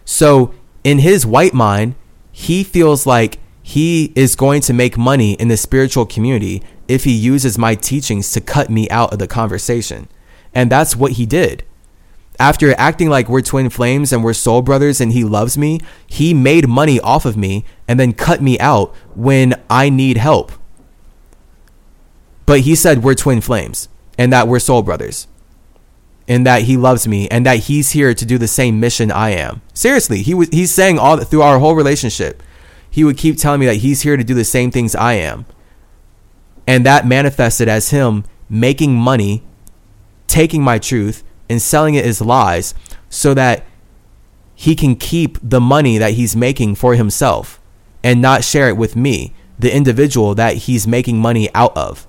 So 0.04 0.54
in 0.84 0.98
his 0.98 1.26
white 1.26 1.54
mind, 1.54 1.94
he 2.38 2.62
feels 2.62 3.04
like 3.04 3.38
he 3.62 4.12
is 4.14 4.36
going 4.36 4.60
to 4.62 4.72
make 4.72 4.96
money 4.96 5.32
in 5.32 5.48
the 5.48 5.56
spiritual 5.56 6.06
community 6.06 6.62
if 6.86 7.02
he 7.02 7.12
uses 7.12 7.58
my 7.58 7.74
teachings 7.74 8.30
to 8.32 8.40
cut 8.40 8.70
me 8.70 8.88
out 8.90 9.12
of 9.12 9.18
the 9.18 9.26
conversation. 9.26 10.08
And 10.54 10.70
that's 10.70 10.94
what 10.94 11.12
he 11.12 11.26
did 11.26 11.64
after 12.38 12.72
acting 12.78 13.10
like 13.10 13.28
we're 13.28 13.42
twin 13.42 13.68
flames 13.68 14.12
and 14.12 14.22
we're 14.22 14.32
soul 14.32 14.62
brothers 14.62 15.00
and 15.00 15.12
he 15.12 15.24
loves 15.24 15.58
me, 15.58 15.80
he 16.06 16.32
made 16.32 16.68
money 16.68 17.00
off 17.00 17.24
of 17.24 17.36
me 17.36 17.64
and 17.88 17.98
then 17.98 18.12
cut 18.12 18.40
me 18.40 18.58
out 18.60 18.94
when 19.16 19.60
I 19.68 19.90
need 19.90 20.16
help. 20.16 20.52
But 22.46 22.60
he 22.60 22.74
said 22.74 23.02
we're 23.02 23.14
twin 23.14 23.40
flames 23.40 23.88
and 24.16 24.32
that 24.32 24.46
we're 24.46 24.60
soul 24.60 24.82
brothers 24.82 25.26
and 26.28 26.46
that 26.46 26.62
he 26.62 26.76
loves 26.76 27.08
me 27.08 27.26
and 27.28 27.46
that 27.46 27.60
he's 27.60 27.90
here 27.92 28.12
to 28.12 28.26
do 28.26 28.36
the 28.36 28.46
same 28.46 28.78
mission 28.78 29.10
I 29.10 29.30
am. 29.30 29.62
Seriously, 29.72 30.22
he 30.22 30.34
was 30.34 30.48
he's 30.50 30.70
saying 30.70 30.98
all 30.98 31.16
through 31.16 31.42
our 31.42 31.58
whole 31.58 31.74
relationship. 31.74 32.42
He 32.90 33.02
would 33.02 33.16
keep 33.16 33.38
telling 33.38 33.60
me 33.60 33.66
that 33.66 33.76
he's 33.76 34.02
here 34.02 34.16
to 34.16 34.24
do 34.24 34.34
the 34.34 34.44
same 34.44 34.70
things 34.70 34.94
I 34.94 35.14
am. 35.14 35.46
And 36.66 36.84
that 36.84 37.06
manifested 37.06 37.68
as 37.68 37.90
him 37.90 38.24
making 38.48 38.94
money, 38.94 39.42
taking 40.26 40.62
my 40.62 40.78
truth 40.78 41.24
and 41.48 41.60
selling 41.60 41.94
it 41.94 42.04
as 42.04 42.20
lies 42.20 42.74
so 43.08 43.32
that 43.34 43.64
he 44.54 44.74
can 44.74 44.96
keep 44.96 45.38
the 45.42 45.60
money 45.60 45.96
that 45.98 46.14
he's 46.14 46.36
making 46.36 46.74
for 46.74 46.94
himself 46.94 47.60
and 48.02 48.20
not 48.20 48.44
share 48.44 48.68
it 48.68 48.76
with 48.76 48.96
me, 48.96 49.34
the 49.58 49.74
individual 49.74 50.34
that 50.34 50.56
he's 50.56 50.86
making 50.86 51.18
money 51.18 51.48
out 51.54 51.74
of. 51.76 52.06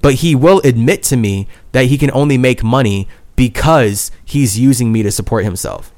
But 0.00 0.14
he 0.14 0.34
will 0.34 0.60
admit 0.64 1.02
to 1.04 1.16
me 1.16 1.48
that 1.72 1.86
he 1.86 1.98
can 1.98 2.10
only 2.12 2.38
make 2.38 2.62
money 2.62 3.08
because 3.36 4.10
he's 4.24 4.58
using 4.58 4.92
me 4.92 5.02
to 5.02 5.10
support 5.10 5.44
himself. 5.44 5.92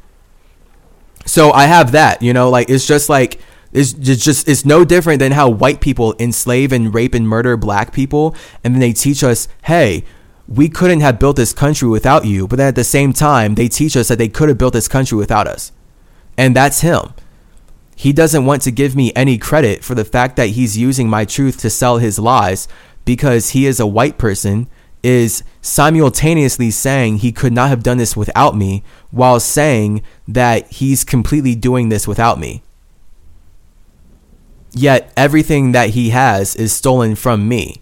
So 1.25 1.53
I 1.53 1.67
have 1.67 1.93
that, 1.93 2.23
you 2.23 2.33
know, 2.33 2.51
like 2.51 2.71
it's 2.71 2.87
just 2.87 3.09
like 3.09 3.41
it's 3.73 3.93
just 3.93 4.49
it's 4.49 4.65
no 4.65 4.85
different 4.85 5.19
than 5.19 5.33
how 5.33 5.49
white 5.49 5.81
people 5.81 6.15
enslave 6.19 6.73
and 6.73 6.95
rape 6.95 7.15
and 7.15 7.29
murder 7.29 7.57
black 7.57 7.93
people 7.93 8.35
and 8.63 8.75
then 8.75 8.81
they 8.81 8.93
teach 8.93 9.25
us, 9.25 9.49
"Hey, 9.63 10.05
we 10.49 10.69
couldn't 10.69 11.01
have 11.01 11.19
built 11.19 11.37
this 11.37 11.53
country 11.53 11.89
without 11.89 12.25
you. 12.25 12.47
But 12.47 12.57
then 12.57 12.69
at 12.69 12.75
the 12.75 12.85
same 12.85 13.13
time, 13.13 13.55
they 13.55 13.69
teach 13.69 13.97
us 13.97 14.09
that 14.09 14.19
they 14.19 14.29
could 14.29 14.49
have 14.49 14.59
built 14.59 14.73
this 14.73 14.89
country 14.89 15.19
without 15.19 15.47
us. 15.47 15.73
And 16.37 16.55
that's 16.55 16.81
him. 16.81 17.15
He 17.97 18.13
doesn't 18.13 18.45
want 18.45 18.63
to 18.63 18.71
give 18.71 18.95
me 18.95 19.13
any 19.17 19.39
credit 19.39 19.83
for 19.83 19.95
the 19.95 20.05
fact 20.05 20.37
that 20.37 20.51
he's 20.51 20.77
using 20.77 21.09
my 21.09 21.25
truth 21.25 21.59
to 21.59 21.71
sell 21.71 21.99
his 21.99 22.19
lies 22.19 22.69
because 23.05 23.51
he 23.51 23.67
is 23.67 23.81
a 23.81 23.87
white 23.87 24.19
person 24.19 24.69
is 25.07 25.45
simultaneously 25.62 26.69
saying 26.69 27.19
he 27.19 27.31
could 27.31 27.53
not 27.53 27.69
have 27.69 27.85
done 27.85 27.97
this 27.97 28.16
without 28.16 28.57
me 28.57 28.83
while 29.12 29.39
saying 29.39 30.03
that 30.27 30.66
he's 30.73 31.05
completely 31.05 31.55
doing 31.55 31.91
this 31.91 32.09
without 32.09 32.41
me. 32.41 32.61
Yet 34.73 35.12
everything 35.16 35.70
that 35.70 35.91
he 35.91 36.11
has 36.11 36.57
is 36.57 36.73
stolen 36.73 37.15
from 37.15 37.47
me. 37.47 37.77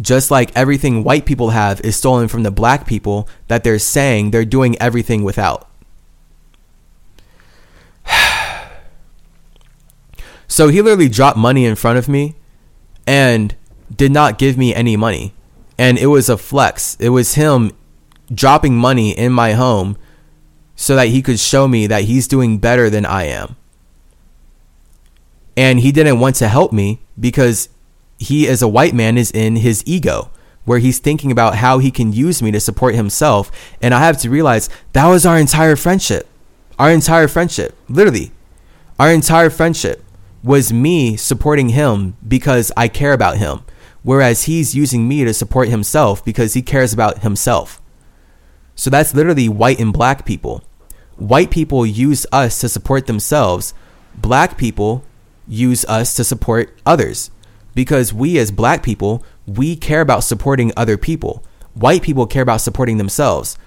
Just 0.00 0.32
like 0.32 0.50
everything 0.56 1.04
white 1.04 1.26
people 1.26 1.50
have 1.50 1.80
is 1.82 1.94
stolen 1.94 2.26
from 2.26 2.42
the 2.42 2.50
black 2.50 2.88
people 2.88 3.28
that 3.46 3.62
they're 3.62 3.78
saying 3.78 4.32
they're 4.32 4.44
doing 4.44 4.76
everything 4.80 5.22
without. 5.22 5.68
so 10.48 10.66
he 10.66 10.82
literally 10.82 11.08
dropped 11.08 11.38
money 11.38 11.64
in 11.64 11.76
front 11.76 11.98
of 11.98 12.08
me 12.08 12.34
and 13.06 13.54
did 13.94 14.10
not 14.10 14.38
give 14.38 14.58
me 14.58 14.74
any 14.74 14.96
money 14.96 15.34
and 15.78 15.96
it 15.96 16.06
was 16.06 16.28
a 16.28 16.36
flex. 16.36 16.96
It 16.98 17.10
was 17.10 17.34
him 17.34 17.72
dropping 18.34 18.76
money 18.76 19.16
in 19.16 19.32
my 19.32 19.52
home 19.52 19.96
so 20.74 20.96
that 20.96 21.08
he 21.08 21.22
could 21.22 21.38
show 21.38 21.66
me 21.68 21.86
that 21.86 22.04
he's 22.04 22.28
doing 22.28 22.58
better 22.58 22.90
than 22.90 23.06
I 23.06 23.24
am. 23.24 23.56
And 25.56 25.80
he 25.80 25.92
didn't 25.92 26.20
want 26.20 26.36
to 26.36 26.48
help 26.48 26.72
me 26.72 27.00
because 27.18 27.68
he, 28.18 28.46
as 28.48 28.62
a 28.62 28.68
white 28.68 28.94
man, 28.94 29.16
is 29.16 29.30
in 29.30 29.56
his 29.56 29.82
ego, 29.86 30.30
where 30.64 30.78
he's 30.78 30.98
thinking 30.98 31.32
about 31.32 31.56
how 31.56 31.78
he 31.78 31.90
can 31.90 32.12
use 32.12 32.42
me 32.42 32.50
to 32.52 32.60
support 32.60 32.94
himself. 32.94 33.50
And 33.80 33.94
I 33.94 34.00
have 34.00 34.18
to 34.18 34.30
realize 34.30 34.68
that 34.92 35.08
was 35.08 35.24
our 35.26 35.38
entire 35.38 35.76
friendship. 35.76 36.28
Our 36.78 36.92
entire 36.92 37.26
friendship, 37.26 37.76
literally, 37.88 38.30
our 39.00 39.10
entire 39.10 39.50
friendship 39.50 40.04
was 40.44 40.72
me 40.72 41.16
supporting 41.16 41.70
him 41.70 42.16
because 42.26 42.70
I 42.76 42.86
care 42.86 43.12
about 43.12 43.38
him 43.38 43.62
whereas 44.02 44.44
he's 44.44 44.74
using 44.74 45.08
me 45.08 45.24
to 45.24 45.34
support 45.34 45.68
himself 45.68 46.24
because 46.24 46.54
he 46.54 46.62
cares 46.62 46.92
about 46.92 47.18
himself. 47.18 47.80
So 48.74 48.90
that's 48.90 49.14
literally 49.14 49.48
white 49.48 49.80
and 49.80 49.92
black 49.92 50.24
people. 50.24 50.62
White 51.16 51.50
people 51.50 51.84
use 51.84 52.26
us 52.30 52.60
to 52.60 52.68
support 52.68 53.06
themselves. 53.06 53.74
Black 54.16 54.56
people 54.56 55.04
use 55.48 55.84
us 55.86 56.14
to 56.14 56.24
support 56.24 56.78
others 56.86 57.30
because 57.74 58.12
we 58.12 58.38
as 58.38 58.50
black 58.50 58.82
people, 58.82 59.24
we 59.46 59.76
care 59.76 60.00
about 60.00 60.24
supporting 60.24 60.72
other 60.76 60.96
people. 60.96 61.44
White 61.74 62.02
people 62.02 62.26
care 62.26 62.42
about 62.42 62.60
supporting 62.60 62.98
themselves. 62.98 63.58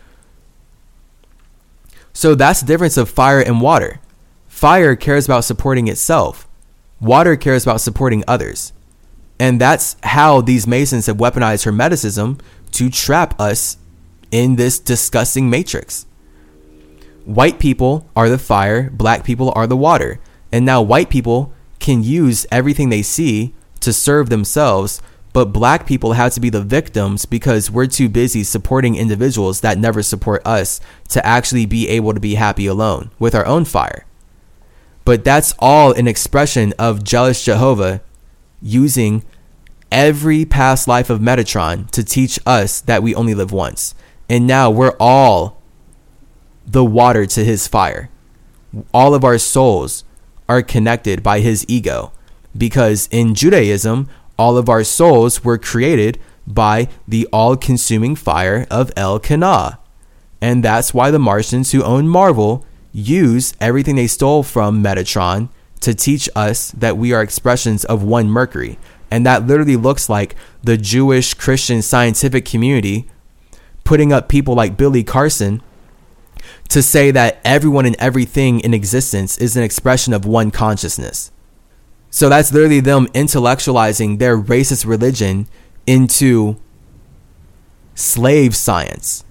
So 2.14 2.36
that's 2.36 2.60
the 2.60 2.68
difference 2.68 2.98
of 2.98 3.10
fire 3.10 3.40
and 3.40 3.62
water. 3.62 4.00
Fire 4.48 4.96
cares 4.96 5.26
about 5.26 5.46
supporting 5.46 5.88
itself. 5.88 6.48
Water 7.00 7.36
cares 7.36 7.64
about 7.64 7.82
supporting 7.82 8.24
others. 8.28 8.74
And 9.42 9.60
that's 9.60 9.96
how 10.04 10.42
these 10.42 10.68
Masons 10.68 11.08
have 11.08 11.18
weaponized 11.18 11.66
Hermeticism 11.66 12.40
to 12.74 12.90
trap 12.92 13.42
us 13.42 13.78
in 14.30 14.56
this 14.56 14.78
disgusting 14.78 15.50
matrix. 15.50 16.06
White 17.26 17.58
people 17.58 18.08
are 18.16 18.30
the 18.30 18.38
fire, 18.38 18.92
black 18.92 19.24
people 19.24 19.52
are 19.56 19.66
the 19.66 19.76
water. 19.76 20.20
And 20.52 20.64
now 20.64 20.84
white 20.84 21.10
people 21.10 21.54
can 21.80 22.04
use 22.04 22.46
everything 22.52 22.90
they 22.90 23.02
see 23.02 23.56
to 23.80 23.92
serve 23.92 24.30
themselves, 24.30 25.02
but 25.34 25.46
black 25.46 25.88
people 25.88 26.14
have 26.14 26.36
to 26.36 26.40
be 26.40 26.52
the 26.52 26.62
victims 26.62 27.26
because 27.26 27.72
we're 27.72 27.88
too 27.88 28.10
busy 28.10 28.44
supporting 28.44 28.94
individuals 28.94 29.62
that 29.62 29.80
never 29.80 30.04
support 30.04 30.46
us 30.46 30.80
to 31.10 31.26
actually 31.26 31.66
be 31.66 31.90
able 31.90 32.14
to 32.14 32.20
be 32.20 32.36
happy 32.36 32.68
alone 32.68 33.10
with 33.18 33.34
our 33.34 33.48
own 33.48 33.66
fire. 33.66 34.06
But 35.04 35.24
that's 35.24 35.56
all 35.58 35.94
an 35.94 36.08
expression 36.08 36.76
of 36.78 37.04
jealous 37.04 37.44
Jehovah 37.44 38.02
using 38.62 39.24
every 39.92 40.46
past 40.46 40.88
life 40.88 41.10
of 41.10 41.20
Metatron 41.20 41.90
to 41.92 42.04
teach 42.04 42.40
us 42.46 42.82
that 42.82 43.04
we 43.04 43.14
only 43.14 43.34
live 43.34 43.52
once. 43.52 43.94
And 44.30 44.48
now 44.48 44.70
we're 44.70 44.96
all 45.00 45.62
the 46.66 46.86
water 46.86 47.26
to 47.26 47.44
his 47.44 47.68
fire. 47.68 48.10
All 48.94 49.14
of 49.14 49.24
our 49.24 49.38
souls 49.38 50.06
are 50.48 50.62
connected 50.62 51.22
by 51.22 51.40
his 51.42 51.66
ego 51.68 52.14
because 52.58 53.08
in 53.12 53.36
Judaism, 53.36 54.10
all 54.38 54.58
of 54.58 54.70
our 54.70 54.84
souls 54.84 55.44
were 55.44 55.58
created 55.58 56.20
by 56.48 56.88
the 57.08 57.28
all 57.32 57.56
consuming 57.56 58.16
fire 58.16 58.66
of 58.72 58.92
Elkanah. 58.96 59.80
And 60.42 60.64
that's 60.64 60.94
why 60.94 61.12
the 61.12 61.20
Martians 61.20 61.72
who 61.72 61.84
own 61.84 62.08
Marvel 62.08 62.66
use 62.92 63.54
everything 63.60 63.96
they 63.96 64.08
stole 64.08 64.44
from 64.44 64.84
Metatron 64.84 65.50
to 65.82 65.94
teach 65.94 66.30
us 66.36 66.72
that 66.72 66.98
we 66.98 67.12
are 67.14 67.22
expressions 67.22 67.84
of 67.86 68.04
one 68.04 68.30
Mercury. 68.30 68.80
And 69.10 69.26
that 69.26 69.46
literally 69.46 69.76
looks 69.76 70.10
like 70.10 70.36
the 70.64 70.78
Jewish 70.78 71.34
Christian 71.34 71.82
scientific 71.82 72.46
community 72.46 73.10
putting 73.84 74.14
up 74.14 74.30
people 74.30 74.56
like 74.56 74.78
Billy 74.78 75.04
Carson 75.04 75.62
to 76.70 76.82
say 76.82 77.12
that 77.12 77.40
everyone 77.44 77.86
and 77.86 77.96
everything 78.00 78.62
in 78.62 78.74
existence 78.74 79.38
is 79.38 79.58
an 79.58 79.64
expression 79.64 80.14
of 80.14 80.26
one 80.26 80.52
consciousness. 80.52 81.32
So 82.10 82.30
that's 82.30 82.54
literally 82.54 82.80
them 82.80 83.08
intellectualizing 83.08 84.20
their 84.20 84.38
racist 84.38 84.86
religion 84.86 85.48
into 85.86 86.58
slave 87.96 88.56
science. 88.56 89.26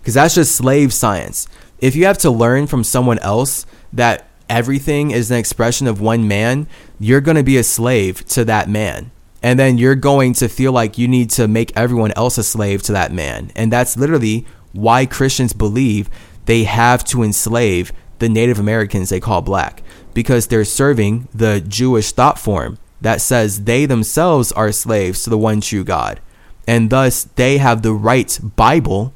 Because 0.00 0.14
that's 0.14 0.34
just 0.34 0.56
slave 0.56 0.92
science. 0.92 1.46
If 1.78 1.94
you 1.94 2.06
have 2.06 2.18
to 2.18 2.30
learn 2.30 2.66
from 2.66 2.84
someone 2.84 3.18
else 3.18 3.66
that 3.92 4.29
everything 4.50 5.12
is 5.12 5.30
an 5.30 5.38
expression 5.38 5.86
of 5.86 6.00
one 6.00 6.28
man, 6.28 6.66
you're 6.98 7.22
going 7.22 7.36
to 7.36 7.42
be 7.42 7.56
a 7.56 7.64
slave 7.64 8.26
to 8.26 8.44
that 8.44 8.68
man. 8.68 9.10
And 9.42 9.58
then 9.58 9.78
you're 9.78 9.94
going 9.94 10.34
to 10.34 10.48
feel 10.48 10.72
like 10.72 10.98
you 10.98 11.08
need 11.08 11.30
to 11.30 11.48
make 11.48 11.72
everyone 11.74 12.12
else 12.12 12.36
a 12.36 12.42
slave 12.42 12.82
to 12.82 12.92
that 12.92 13.12
man. 13.12 13.50
And 13.56 13.72
that's 13.72 13.96
literally 13.96 14.44
why 14.72 15.06
Christians 15.06 15.54
believe 15.54 16.10
they 16.44 16.64
have 16.64 17.04
to 17.04 17.22
enslave 17.22 17.92
the 18.18 18.28
Native 18.28 18.58
Americans 18.58 19.08
they 19.08 19.20
call 19.20 19.40
black 19.40 19.82
because 20.12 20.48
they're 20.48 20.64
serving 20.64 21.28
the 21.32 21.60
Jewish 21.66 22.12
thought 22.12 22.38
form 22.38 22.78
that 23.00 23.20
says 23.20 23.64
they 23.64 23.86
themselves 23.86 24.52
are 24.52 24.72
slaves 24.72 25.22
to 25.22 25.30
the 25.30 25.38
one 25.38 25.60
true 25.60 25.84
God. 25.84 26.20
And 26.66 26.90
thus 26.90 27.24
they 27.24 27.58
have 27.58 27.82
the 27.82 27.94
right 27.94 28.38
Bible, 28.56 29.14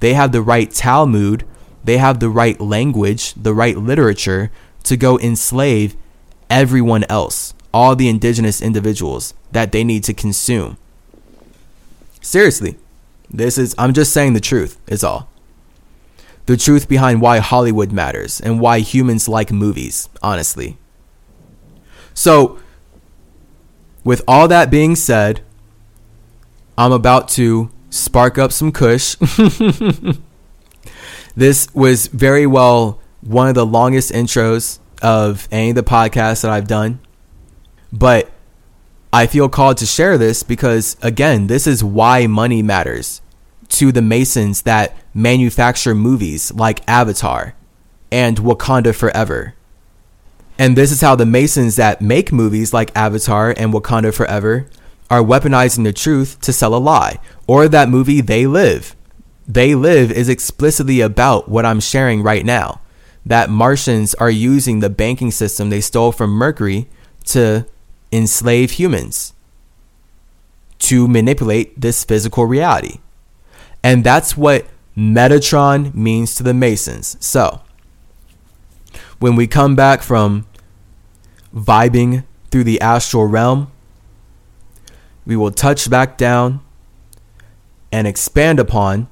they 0.00 0.14
have 0.14 0.32
the 0.32 0.42
right 0.42 0.70
Talmud, 0.70 1.44
they 1.84 1.98
have 1.98 2.18
the 2.18 2.30
right 2.30 2.60
language, 2.60 3.34
the 3.34 3.54
right 3.54 3.76
literature 3.76 4.50
to 4.84 4.96
go 4.96 5.18
enslave 5.18 5.96
everyone 6.50 7.04
else, 7.08 7.54
all 7.72 7.94
the 7.94 8.08
indigenous 8.08 8.60
individuals 8.62 9.34
that 9.52 9.72
they 9.72 9.84
need 9.84 10.04
to 10.04 10.14
consume. 10.14 10.76
Seriously, 12.20 12.76
this 13.30 13.58
is, 13.58 13.74
I'm 13.78 13.92
just 13.92 14.12
saying 14.12 14.32
the 14.32 14.40
truth, 14.40 14.78
is 14.86 15.04
all. 15.04 15.28
The 16.46 16.56
truth 16.56 16.88
behind 16.88 17.20
why 17.20 17.38
Hollywood 17.38 17.92
matters 17.92 18.40
and 18.40 18.60
why 18.60 18.80
humans 18.80 19.28
like 19.28 19.50
movies, 19.50 20.08
honestly. 20.22 20.76
So, 22.12 22.58
with 24.04 24.22
all 24.28 24.46
that 24.48 24.70
being 24.70 24.94
said, 24.94 25.40
I'm 26.76 26.92
about 26.92 27.28
to 27.30 27.70
spark 27.90 28.38
up 28.38 28.52
some 28.52 28.72
kush. 28.72 29.16
This 31.36 31.68
was 31.74 32.06
very 32.06 32.46
well 32.46 33.00
one 33.20 33.48
of 33.48 33.54
the 33.54 33.66
longest 33.66 34.12
intros 34.12 34.78
of 35.02 35.48
any 35.50 35.70
of 35.70 35.76
the 35.76 35.82
podcasts 35.82 36.42
that 36.42 36.50
I've 36.50 36.68
done. 36.68 37.00
But 37.92 38.30
I 39.12 39.26
feel 39.26 39.48
called 39.48 39.78
to 39.78 39.86
share 39.86 40.18
this 40.18 40.42
because, 40.42 40.96
again, 41.02 41.46
this 41.46 41.66
is 41.66 41.84
why 41.84 42.26
money 42.26 42.62
matters 42.62 43.20
to 43.70 43.92
the 43.92 44.02
Masons 44.02 44.62
that 44.62 44.96
manufacture 45.12 45.94
movies 45.94 46.52
like 46.52 46.88
Avatar 46.88 47.54
and 48.10 48.38
Wakanda 48.38 48.94
Forever. 48.94 49.54
And 50.58 50.76
this 50.76 50.92
is 50.92 51.00
how 51.00 51.16
the 51.16 51.26
Masons 51.26 51.76
that 51.76 52.00
make 52.00 52.32
movies 52.32 52.72
like 52.72 52.96
Avatar 52.96 53.54
and 53.56 53.72
Wakanda 53.72 54.14
Forever 54.14 54.68
are 55.10 55.22
weaponizing 55.22 55.84
the 55.84 55.92
truth 55.92 56.40
to 56.42 56.52
sell 56.52 56.74
a 56.74 56.78
lie, 56.78 57.18
or 57.46 57.68
that 57.68 57.88
movie 57.88 58.20
They 58.20 58.46
Live 58.46 58.96
they 59.46 59.74
Live 59.74 60.10
is 60.10 60.28
explicitly 60.28 61.00
about 61.00 61.48
what 61.48 61.66
I'm 61.66 61.80
sharing 61.80 62.22
right 62.22 62.44
now. 62.44 62.80
That 63.26 63.50
Martians 63.50 64.14
are 64.14 64.30
using 64.30 64.80
the 64.80 64.90
banking 64.90 65.30
system 65.30 65.70
they 65.70 65.80
stole 65.80 66.12
from 66.12 66.30
Mercury 66.30 66.88
to 67.26 67.66
enslave 68.12 68.72
humans, 68.72 69.32
to 70.80 71.08
manipulate 71.08 71.80
this 71.80 72.04
physical 72.04 72.46
reality. 72.46 72.98
And 73.82 74.04
that's 74.04 74.36
what 74.36 74.66
Metatron 74.96 75.94
means 75.94 76.34
to 76.36 76.42
the 76.42 76.54
Masons. 76.54 77.16
So, 77.20 77.60
when 79.18 79.36
we 79.36 79.46
come 79.46 79.74
back 79.74 80.02
from 80.02 80.46
vibing 81.54 82.24
through 82.50 82.64
the 82.64 82.80
astral 82.80 83.26
realm, 83.26 83.70
we 85.26 85.36
will 85.36 85.50
touch 85.50 85.88
back 85.88 86.18
down 86.18 86.60
and 87.90 88.06
expand 88.06 88.60
upon 88.60 89.08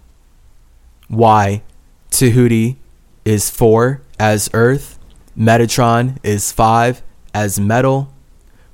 why 1.12 1.62
Tahuti 2.10 2.76
is 3.24 3.50
4 3.50 4.00
as 4.18 4.48
Earth, 4.54 4.98
Metatron 5.38 6.16
is 6.22 6.50
5 6.50 7.02
as 7.34 7.60
metal, 7.60 8.12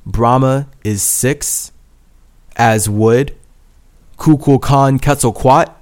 Brahma 0.06 0.68
is 0.84 1.02
6 1.02 1.72
as 2.56 2.88
wood, 2.88 3.34
Kukulkan 4.18 5.00
Quetzalcoatl 5.00 5.72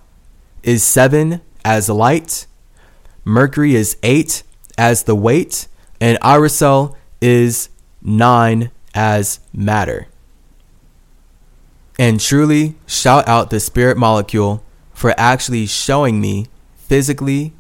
is 0.63 0.83
7 0.83 1.41
as 1.65 1.89
light. 1.89 2.47
Mercury 3.25 3.75
is 3.75 3.97
8 4.03 4.43
as 4.79 5.05
the 5.05 5.15
weight. 5.15 5.69
And 6.01 6.19
Iracel 6.21 6.95
is 7.21 7.69
9 8.03 8.71
as 8.95 9.41
matter. 9.53 10.09
And 11.99 12.21
truly, 12.21 12.75
shout 12.87 13.27
out 13.27 13.51
the 13.51 13.61
spirit 13.61 13.97
molecule 13.97 14.63
for 14.97 15.15
actually 15.19 15.67
showing 15.67 16.23
me 16.23 16.47
physically, 16.75 17.53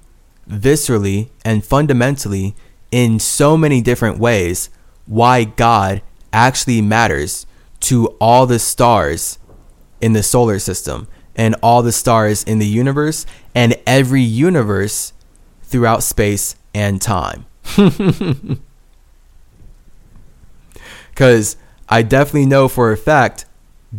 viscerally, 0.48 1.28
and 1.44 1.62
fundamentally 1.62 2.56
in 2.90 3.18
so 3.18 3.58
many 3.58 3.82
different 3.82 4.18
ways 4.18 4.70
why 5.04 5.44
God 5.44 6.00
actually 6.32 6.80
matters 6.80 7.44
to 7.80 8.06
all 8.22 8.46
the 8.46 8.58
stars 8.58 9.38
in 10.00 10.14
the 10.14 10.22
solar 10.22 10.58
system 10.58 11.08
and 11.34 11.54
all 11.62 11.82
the 11.82 11.92
stars 11.92 12.42
in 12.42 12.58
the 12.58 12.66
universe 12.66 13.26
and 13.54 13.76
every 13.86 14.22
universe 14.22 15.12
throughout 15.62 16.02
space 16.02 16.56
and 16.74 17.02
time. 17.02 17.44
Because 21.10 21.56
I 21.88 22.02
definitely 22.02 22.44
know 22.44 22.68
for 22.68 22.92
a 22.92 22.96
fact 22.96 23.46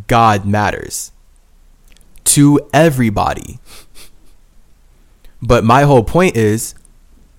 God 0.06 0.46
matters 0.46 1.12
to 2.28 2.60
everybody. 2.74 3.60
But 5.42 5.64
my 5.64 5.84
whole 5.84 6.04
point 6.04 6.36
is 6.36 6.76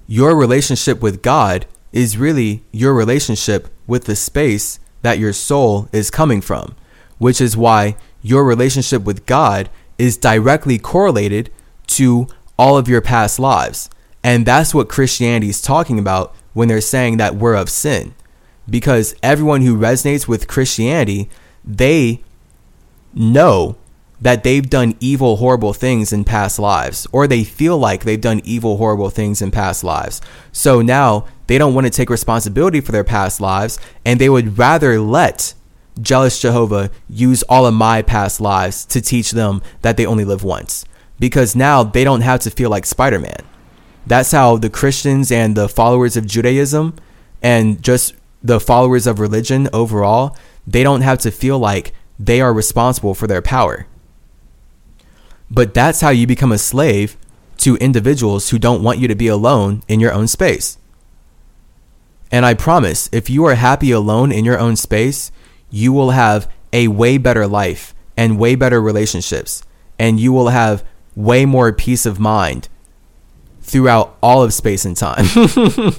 your 0.06 0.35
relationship 0.35 1.02
with 1.02 1.23
God 1.23 1.66
is 1.93 2.16
really 2.16 2.62
your 2.73 2.94
relationship 2.94 3.69
with 3.86 4.05
the 4.05 4.16
space 4.16 4.81
that 5.02 5.19
your 5.19 5.32
soul 5.32 5.89
is 5.93 6.10
coming 6.10 6.40
from, 6.40 6.74
which 7.19 7.40
is 7.40 7.56
why 7.56 7.97
your 8.23 8.44
relationship 8.44 9.02
with 9.05 9.27
God 9.27 9.69
is 9.98 10.16
directly 10.16 10.78
correlated 10.78 11.51
to 11.89 12.27
all 12.59 12.78
of 12.78 12.89
your 12.89 13.01
past 13.01 13.39
lives. 13.39 13.90
And 14.23 14.47
that's 14.47 14.74
what 14.74 14.89
Christianity 14.89 15.51
is 15.51 15.60
talking 15.60 15.98
about 15.98 16.35
when 16.52 16.69
they're 16.69 16.81
saying 16.81 17.19
that 17.19 17.36
we're 17.36 17.55
of 17.55 17.69
sin. 17.69 18.15
Because 18.69 19.15
everyone 19.23 19.62
who 19.62 19.78
resonates 19.78 20.27
with 20.27 20.48
Christianity, 20.48 21.31
they 21.65 22.23
know 23.15 23.77
that 24.20 24.43
they've 24.43 24.69
done 24.69 24.97
evil, 25.01 25.36
horrible 25.36 25.73
things 25.73 26.12
in 26.12 26.24
past 26.24 26.59
lives, 26.59 27.07
or 27.12 27.27
they 27.27 27.45
feel 27.45 27.78
like 27.78 28.05
they've 28.05 28.20
done 28.20 28.40
evil, 28.45 28.77
horrible 28.77 29.11
things 29.11 29.40
in 29.40 29.51
past 29.51 29.85
lives. 29.85 30.20
So 30.53 30.82
now 30.82 31.27
they 31.47 31.59
don't 31.59 31.74
want 31.74 31.86
to 31.86 31.90
take 31.90 32.11
responsibility 32.11 32.81
for 32.81 32.93
their 32.93 33.05
past 33.05 33.40
lives, 33.40 33.78
and 34.05 34.20
they 34.20 34.28
would 34.28 34.59
rather 34.59 35.01
let 35.01 35.55
jealous 36.01 36.40
Jehovah 36.40 36.90
use 37.09 37.43
all 37.45 37.66
of 37.66 37.74
my 37.74 38.03
past 38.03 38.40
lives 38.40 38.85
to 38.86 39.01
teach 39.01 39.32
them 39.32 39.62
that 39.82 39.97
they 39.97 40.07
only 40.07 40.24
live 40.24 40.45
once. 40.45 40.85
Because 41.19 41.57
now 41.57 41.82
they 41.82 42.05
don't 42.05 42.20
have 42.20 42.40
to 42.40 42.51
feel 42.51 42.70
like 42.70 42.86
Spider 42.86 43.19
Man. 43.19 43.45
That's 44.07 44.31
how 44.31 44.57
the 44.57 44.70
Christians 44.70 45.31
and 45.31 45.57
the 45.57 45.69
followers 45.69 46.16
of 46.16 46.27
Judaism 46.27 46.95
and 47.43 47.82
just 47.82 48.15
the 48.43 48.61
followers 48.61 49.07
of 49.07 49.20
religion 49.20 49.69
overall, 49.73 50.36
they 50.66 50.82
don't 50.82 51.01
have 51.01 51.19
to 51.19 51.31
feel 51.31 51.59
like 51.59 51.93
they 52.19 52.40
are 52.40 52.53
responsible 52.53 53.15
for 53.15 53.27
their 53.27 53.43
power. 53.43 53.86
But 55.51 55.75
that's 55.75 56.01
how 56.01 56.11
you 56.11 56.27
become 56.27 56.53
a 56.53 56.59
slave 56.59 57.16
to 57.59 57.77
individuals 57.77 58.51
who 58.51 58.59
don't 58.59 58.83
want 58.83 58.99
you 58.99 59.09
to 59.09 59.15
be 59.15 59.29
alone 59.29 59.83
in 59.89 60.01
your 60.01 60.12
own 60.12 60.29
space. 60.29 60.79
And 62.31 62.45
I 62.45 62.55
promise, 62.55 63.09
if 63.12 63.31
you 63.31 63.45
are 63.47 63.55
happy 63.55 63.91
alone 63.91 64.31
in 64.33 64.45
your 64.45 64.59
own 64.59 64.77
space, 64.77 65.33
you 65.70 65.93
will 65.93 66.11
have 66.11 66.51
a 66.73 66.89
way 66.89 67.19
better 67.19 67.47
life 67.47 67.95
and 68.16 68.39
way 68.39 68.55
better 68.55 68.81
relationships, 68.81 69.62
and 69.99 70.20
you 70.20 70.33
will 70.33 70.49
have 70.49 70.85
way 71.15 71.47
more 71.47 71.73
peace 71.73 72.05
of 72.05 72.20
mind 72.20 72.69
throughout 73.61 74.16
all 74.23 74.43
of 74.43 74.53
space 74.53 74.85
and 74.85 74.97
time. 74.97 75.27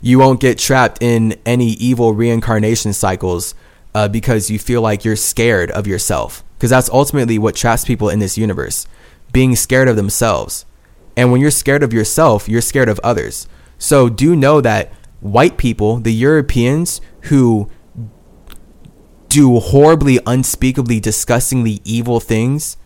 you 0.00 0.18
won't 0.18 0.40
get 0.40 0.58
trapped 0.58 1.02
in 1.02 1.34
any 1.44 1.70
evil 1.72 2.14
reincarnation 2.14 2.92
cycles 2.92 3.54
uh, 3.94 4.08
because 4.08 4.50
you 4.50 4.58
feel 4.58 4.80
like 4.80 5.04
you're 5.04 5.16
scared 5.16 5.70
of 5.70 5.86
yourself. 5.86 6.44
Because 6.56 6.70
that's 6.70 6.90
ultimately 6.90 7.38
what 7.38 7.54
traps 7.54 7.84
people 7.84 8.08
in 8.08 8.18
this 8.18 8.38
universe 8.38 8.86
being 9.32 9.54
scared 9.54 9.88
of 9.88 9.96
themselves. 9.96 10.64
And 11.16 11.30
when 11.30 11.40
you're 11.40 11.50
scared 11.50 11.82
of 11.82 11.92
yourself, 11.92 12.48
you're 12.48 12.62
scared 12.62 12.88
of 12.88 13.00
others. 13.02 13.48
So 13.78 14.08
do 14.08 14.34
know 14.34 14.60
that 14.60 14.92
white 15.20 15.56
people, 15.56 15.96
the 15.96 16.12
Europeans 16.12 17.00
who 17.22 17.70
do 19.28 19.58
horribly, 19.60 20.18
unspeakably, 20.26 21.00
disgustingly 21.00 21.80
evil 21.84 22.20
things 22.20 22.76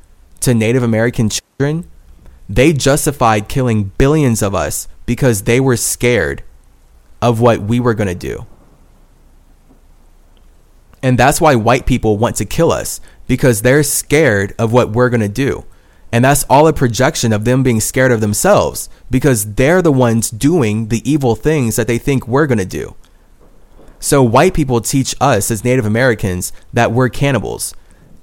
to 0.41 0.55
Native 0.55 0.83
American 0.83 1.29
children, 1.29 1.89
they 2.49 2.73
justified 2.73 3.49
killing 3.49 3.93
billions 3.99 4.43
of 4.43 4.55
us 4.55 4.89
because 5.07 5.43
they 5.43 5.61
were 5.61 5.77
scared 5.77 6.43
of 7.23 7.41
what 7.41 7.61
we 7.61 7.79
were 7.79 7.95
going 7.95 8.09
to 8.09 8.15
do. 8.15 8.47
And 11.03 11.19
that's 11.19 11.41
why 11.41 11.55
white 11.55 11.87
people 11.87 12.19
want 12.19 12.37
to 12.37 12.45
kill 12.45 12.73
us 12.73 13.01
because 13.31 13.63
they're 13.63 13.85
scared 13.85 14.53
of 14.59 14.73
what 14.73 14.91
we're 14.91 15.09
going 15.09 15.21
to 15.21 15.29
do. 15.29 15.65
And 16.11 16.25
that's 16.25 16.43
all 16.51 16.67
a 16.67 16.73
projection 16.73 17.33
of 17.33 17.45
them 17.45 17.63
being 17.63 17.79
scared 17.79 18.11
of 18.11 18.21
themselves 18.21 18.89
because 19.09 19.55
they're 19.55 19.83
the 19.83 19.93
ones 19.93 20.33
doing 20.33 20.89
the 20.89 21.09
evil 21.09 21.37
things 21.37 21.77
that 21.77 21.87
they 21.87 21.97
think 21.97 22.27
we're 22.27 22.49
going 22.49 22.59
to 22.59 22.65
do. 22.65 22.97
So 24.01 24.21
white 24.21 24.53
people 24.53 24.81
teach 24.81 25.15
us 25.21 25.49
as 25.49 25.63
Native 25.63 25.87
Americans 25.87 26.53
that 26.73 26.91
we're 26.91 27.09
cannibals. 27.09 27.73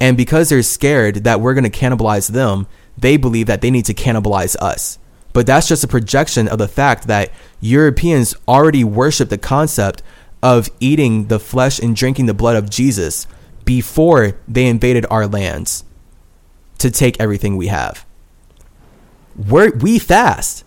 And 0.02 0.18
because 0.18 0.50
they're 0.50 0.62
scared 0.62 1.24
that 1.24 1.40
we're 1.40 1.54
going 1.54 1.64
to 1.64 1.70
cannibalize 1.70 2.30
them, 2.30 2.68
they 2.98 3.16
believe 3.16 3.48
that 3.48 3.62
they 3.62 3.72
need 3.72 3.86
to 3.86 3.94
cannibalize 3.94 4.58
us. 4.58 5.00
But 5.32 5.48
that's 5.48 5.70
just 5.70 5.86
a 5.86 5.88
projection 5.88 6.50
of 6.50 6.58
the 6.58 6.68
fact 6.68 7.08
that 7.08 7.32
Europeans 7.62 8.36
already 8.46 8.84
worship 8.84 9.30
the 9.30 9.38
concept 9.38 10.04
of 10.44 10.68
eating 10.82 11.28
the 11.28 11.40
flesh 11.40 11.80
and 11.80 11.96
drinking 11.96 12.26
the 12.26 12.34
blood 12.34 12.58
of 12.58 12.70
Jesus 12.70 13.26
before 13.68 14.40
they 14.48 14.66
invaded 14.66 15.06
our 15.12 15.28
lands 15.28 15.84
to 16.78 16.90
take 16.90 17.20
everything 17.20 17.58
we 17.58 17.68
have. 17.68 18.06
We're, 19.36 19.76
we 19.76 20.00
fast. 20.00 20.64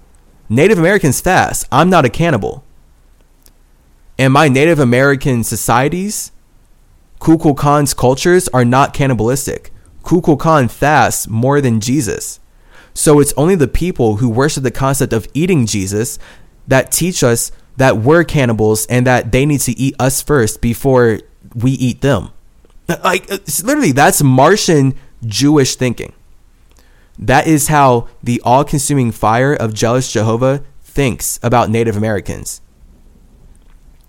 Native 0.51 0.79
Americans 0.79 1.21
fast. 1.21 1.67
I'm 1.73 1.89
not 1.89 2.05
a 2.05 2.11
cannibal. 2.11 2.63
And 4.19 4.35
my 4.35 4.49
Native 4.49 4.79
American 4.79 5.43
societies, 5.43 6.31
Kukulkan's 7.21 7.95
cultures 7.95 8.49
are 8.49 8.67
not 8.67 8.93
cannibalistic. 8.93 9.73
Kukulkan 10.03 10.71
fasts 10.71 11.27
more 11.27 11.63
than 11.63 11.81
Jesus. 11.81 12.39
So 12.93 13.19
it's 13.19 13.33
only 13.35 13.55
the 13.55 13.67
people 13.67 14.17
who 14.17 14.29
worship 14.29 14.63
the 14.63 14.71
concept 14.71 15.15
of 15.15 15.27
eating 15.33 15.65
Jesus 15.65 16.19
that 16.69 16.93
teach 16.93 17.25
us 17.25 17.51
that 17.79 17.97
we're 17.97 18.25
cannibals 18.25 18.85
and 18.87 19.07
that 19.07 19.33
they 19.33 19.47
need 19.47 19.61
to 19.61 19.79
eat 19.79 19.95
us 19.99 20.21
first 20.21 20.61
before 20.61 21.21
we 21.55 21.71
eat 21.71 22.03
them. 22.03 22.31
Like 23.05 23.31
uh, 23.31 23.39
literally 23.63 23.93
that's 23.93 24.23
Martian 24.23 24.95
Jewish 25.25 25.77
thinking. 25.77 26.13
That 27.19 27.47
is 27.47 27.69
how 27.69 28.09
the 28.23 28.41
all-consuming 28.45 29.13
fire 29.13 29.55
of 29.55 29.75
jealous 29.75 30.11
Jehovah 30.11 30.65
thinks 30.81 31.39
about 31.43 31.69
Native 31.69 31.97
Americans 31.97 32.63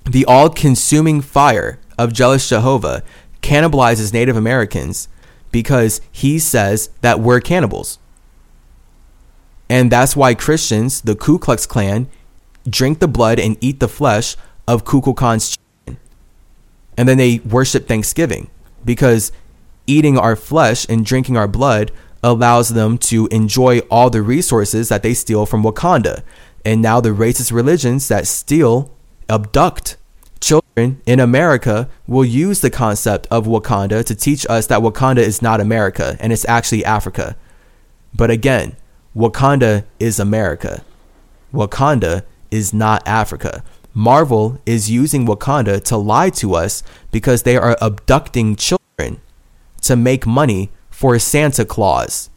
the 0.06 0.26
all 0.26 0.49
consuming 0.49 1.22
fire 1.22 1.80
of 1.98 2.14
jealous 2.14 2.48
Jehovah 2.48 3.03
cannibalizes 3.41 4.14
Native 4.14 4.36
Americans 4.36 5.08
because 5.52 6.02
he 6.12 6.40
says 6.40 6.90
that 7.02 7.20
we're 7.20 7.40
cannibals. 7.40 7.99
And 9.70 9.91
that's 9.91 10.16
why 10.16 10.34
Christians, 10.34 11.02
the 11.02 11.16
Ku 11.16 11.40
Klux 11.40 11.66
Klan, 11.66 12.08
drink 12.70 12.99
the 12.99 13.08
blood 13.08 13.40
and 13.40 13.58
eat 13.62 13.80
the 13.80 13.88
flesh 13.88 14.36
of 14.68 14.86
Kukulkan's 14.86 15.58
children. 15.58 16.03
And 16.98 17.08
then 17.08 17.18
they 17.18 17.40
worship 17.40 17.88
Thanksgiving 17.88 18.49
because 18.86 19.32
eating 19.88 20.18
our 20.18 20.36
flesh 20.36 20.86
and 20.90 21.06
drinking 21.06 21.38
our 21.38 21.48
blood 21.48 21.91
allows 22.24 22.70
them 22.70 22.98
to 22.98 23.28
enjoy 23.28 23.80
all 23.90 24.10
the 24.10 24.22
resources 24.22 24.90
that 24.90 25.03
they 25.03 25.14
steal 25.14 25.45
from 25.45 25.64
Wakanda. 25.64 26.24
And 26.64 26.82
now 26.82 27.02
the 27.02 27.10
racist 27.10 27.52
religions 27.52 28.08
that 28.10 28.28
steal 28.28 28.91
abduct 29.28 29.98
children 30.40 31.02
in 31.06 31.20
America 31.20 31.90
will 32.08 32.26
use 32.26 32.62
the 32.62 32.70
concept 32.70 33.28
of 33.32 33.45
Wakanda 33.45 34.03
to 34.06 34.16
teach 34.16 34.45
us 34.49 34.68
that 34.68 34.82
Wakanda 34.82 35.20
is 35.20 35.41
not 35.41 35.62
America 35.62 36.18
and 36.20 36.32
it's 36.32 36.48
actually 36.48 36.86
Africa. 36.86 37.36
But 38.14 38.30
again, 38.30 38.76
Wakanda 39.16 39.86
is 39.99 40.20
America. 40.20 40.84
Wakanda 41.53 42.24
is 42.49 42.74
not 42.74 43.06
Africa. 43.08 43.64
Marvel 43.93 44.59
is 44.65 44.89
using 44.89 45.26
Wakanda 45.26 45.84
to 45.85 45.97
lie 45.97 46.30
to 46.31 46.55
us 46.55 46.84
because 47.11 47.43
they 47.43 47.57
are 47.57 47.77
abducting 47.81 48.55
children 48.55 49.19
to 49.81 49.95
make 49.95 50.26
money 50.26 50.69
for 50.89 51.19
Santa 51.19 51.65
Claus. 51.65 52.30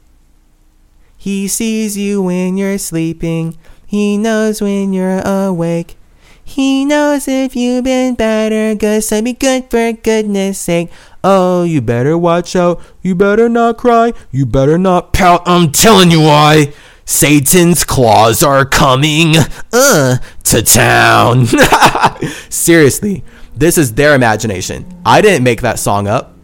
He 1.16 1.48
sees 1.48 1.96
you 1.96 2.22
when 2.22 2.56
you're 2.56 2.78
sleeping. 2.78 3.56
He 3.86 4.18
knows 4.18 4.60
when 4.60 4.92
you're 4.92 5.20
awake. 5.20 5.96
He 6.44 6.84
knows 6.84 7.26
if 7.26 7.56
you've 7.56 7.84
been 7.84 8.14
bad 8.14 8.52
or 8.52 8.74
good, 8.74 9.02
so 9.02 9.22
be 9.22 9.32
good 9.32 9.70
for 9.70 9.92
goodness 9.92 10.58
sake. 10.58 10.90
Oh, 11.22 11.62
you 11.62 11.80
better 11.80 12.18
watch 12.18 12.54
out. 12.54 12.82
You 13.00 13.14
better 13.14 13.48
not 13.48 13.78
cry. 13.78 14.12
You 14.30 14.44
better 14.44 14.76
not 14.76 15.14
pout. 15.14 15.42
I'm 15.46 15.72
telling 15.72 16.10
you 16.10 16.20
why. 16.20 16.74
Satan's 17.04 17.84
claws 17.84 18.42
are 18.42 18.64
coming 18.64 19.34
uh, 19.72 20.18
to 20.44 20.62
town. 20.62 21.46
Seriously, 22.48 23.24
this 23.54 23.78
is 23.78 23.94
their 23.94 24.14
imagination. 24.14 25.00
I 25.04 25.20
didn't 25.20 25.44
make 25.44 25.60
that 25.62 25.78
song 25.78 26.06
up. 26.06 26.34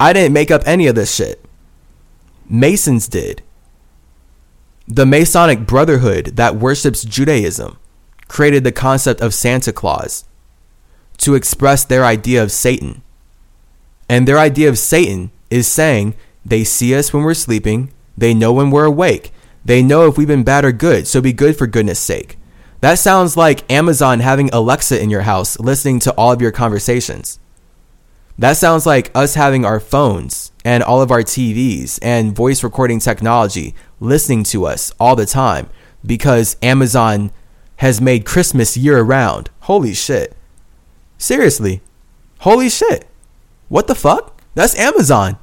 I 0.00 0.12
didn't 0.12 0.32
make 0.32 0.50
up 0.50 0.62
any 0.64 0.86
of 0.86 0.94
this 0.94 1.14
shit. 1.14 1.44
Masons 2.48 3.08
did. 3.08 3.42
The 4.86 5.04
Masonic 5.04 5.66
Brotherhood 5.66 6.36
that 6.36 6.56
worships 6.56 7.04
Judaism 7.04 7.78
created 8.28 8.64
the 8.64 8.72
concept 8.72 9.20
of 9.20 9.34
Santa 9.34 9.72
Claus 9.72 10.24
to 11.18 11.34
express 11.34 11.84
their 11.84 12.04
idea 12.04 12.42
of 12.42 12.52
Satan. 12.52 13.02
And 14.08 14.26
their 14.26 14.38
idea 14.38 14.68
of 14.68 14.78
Satan 14.78 15.30
is 15.50 15.66
saying 15.66 16.14
they 16.44 16.64
see 16.64 16.94
us 16.94 17.12
when 17.12 17.24
we're 17.24 17.34
sleeping, 17.34 17.92
they 18.18 18.34
know 18.34 18.52
when 18.52 18.70
we're 18.70 18.84
awake, 18.84 19.32
they 19.64 19.82
know 19.82 20.06
if 20.06 20.16
we've 20.16 20.26
been 20.28 20.44
bad 20.44 20.64
or 20.64 20.72
good, 20.72 21.06
so 21.06 21.20
be 21.20 21.32
good 21.32 21.56
for 21.56 21.66
goodness 21.66 22.00
sake. 22.00 22.36
That 22.80 22.98
sounds 22.98 23.36
like 23.36 23.70
Amazon 23.70 24.20
having 24.20 24.50
Alexa 24.50 25.00
in 25.00 25.10
your 25.10 25.22
house 25.22 25.58
listening 25.58 26.00
to 26.00 26.12
all 26.12 26.32
of 26.32 26.40
your 26.40 26.52
conversations. 26.52 27.38
That 28.38 28.56
sounds 28.56 28.86
like 28.86 29.10
us 29.16 29.34
having 29.34 29.64
our 29.64 29.80
phones 29.80 30.52
and 30.64 30.82
all 30.82 31.02
of 31.02 31.10
our 31.10 31.22
TVs 31.22 31.98
and 32.02 32.36
voice 32.36 32.62
recording 32.62 33.00
technology 33.00 33.74
listening 33.98 34.44
to 34.44 34.64
us 34.64 34.92
all 35.00 35.16
the 35.16 35.26
time 35.26 35.68
because 36.06 36.56
Amazon 36.62 37.32
has 37.76 38.00
made 38.00 38.24
Christmas 38.24 38.76
year 38.76 39.02
round. 39.02 39.50
Holy 39.62 39.92
shit. 39.92 40.36
Seriously. 41.18 41.82
Holy 42.40 42.68
shit. 42.68 43.08
What 43.68 43.88
the 43.88 43.96
fuck? 43.96 44.40
That's 44.54 44.78
Amazon. 44.78 45.36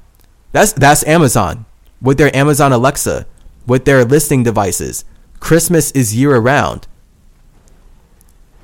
That's 0.54 0.72
that's 0.72 1.06
Amazon 1.06 1.66
with 2.06 2.20
their 2.20 2.34
Amazon 2.36 2.72
Alexa, 2.72 3.26
with 3.66 3.86
their 3.86 4.06
listening 4.06 4.44
devices. 4.44 5.04
Christmas 5.40 5.92
is 5.92 6.16
year 6.16 6.38
round. 6.38 6.88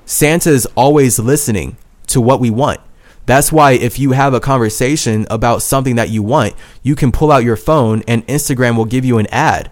Santa 0.05 0.51
is 0.51 0.68
always 0.76 1.18
listening 1.18 1.76
to 2.07 2.22
what 2.22 2.39
we 2.39 2.51
want. 2.51 2.80
That's 3.26 3.51
why 3.51 3.72
if 3.72 3.97
you 3.97 4.11
have 4.11 4.34
a 4.34 4.39
conversation 4.39 5.26
about 5.30 5.63
something 5.63 5.95
that 5.95 6.09
you 6.09 6.22
want, 6.22 6.53
you 6.84 6.95
can 6.95 7.11
pull 7.11 7.31
out 7.31 7.43
your 7.43 7.55
phone 7.57 8.03
and 8.07 8.26
Instagram 8.27 8.77
will 8.77 8.85
give 8.85 9.05
you 9.05 9.18
an 9.18 9.27
ad. 9.27 9.72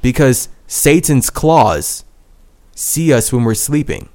Because 0.00 0.48
Satan's 0.68 1.30
claws 1.30 2.04
see 2.76 3.12
us 3.12 3.32
when 3.32 3.42
we're 3.42 3.54
sleeping. 3.54 4.08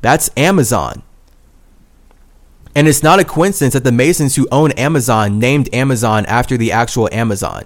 That's 0.00 0.30
Amazon. 0.36 1.02
And 2.80 2.88
it's 2.88 3.02
not 3.02 3.20
a 3.20 3.24
coincidence 3.24 3.74
that 3.74 3.84
the 3.84 3.92
Masons 3.92 4.36
who 4.36 4.48
own 4.50 4.72
Amazon 4.72 5.38
named 5.38 5.68
Amazon 5.70 6.24
after 6.24 6.56
the 6.56 6.72
actual 6.72 7.10
Amazon. 7.12 7.64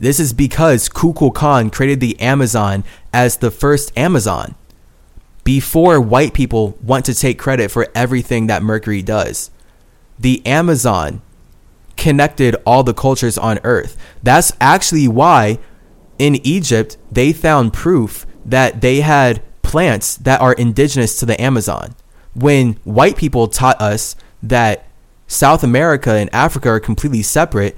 This 0.00 0.18
is 0.18 0.32
because 0.32 0.88
Kukulkan 0.88 1.70
created 1.70 2.00
the 2.00 2.18
Amazon 2.18 2.82
as 3.12 3.36
the 3.36 3.52
first 3.52 3.96
Amazon 3.96 4.56
before 5.44 6.00
white 6.00 6.34
people 6.34 6.76
want 6.82 7.04
to 7.04 7.14
take 7.14 7.38
credit 7.38 7.70
for 7.70 7.86
everything 7.94 8.48
that 8.48 8.64
Mercury 8.64 9.02
does. 9.02 9.52
The 10.18 10.44
Amazon 10.44 11.22
connected 11.96 12.56
all 12.66 12.82
the 12.82 12.92
cultures 12.92 13.38
on 13.38 13.60
earth. 13.62 13.96
That's 14.20 14.52
actually 14.60 15.06
why 15.06 15.60
in 16.18 16.44
Egypt 16.44 16.96
they 17.08 17.32
found 17.32 17.72
proof 17.72 18.26
that 18.44 18.80
they 18.80 19.02
had 19.02 19.44
plants 19.62 20.16
that 20.16 20.40
are 20.40 20.54
indigenous 20.54 21.20
to 21.20 21.24
the 21.24 21.40
Amazon. 21.40 21.94
When 22.34 22.72
white 22.82 23.16
people 23.16 23.46
taught 23.46 23.80
us 23.80 24.16
that 24.42 24.86
South 25.26 25.62
America 25.62 26.12
and 26.12 26.32
Africa 26.34 26.68
are 26.70 26.80
completely 26.80 27.22
separate, 27.22 27.76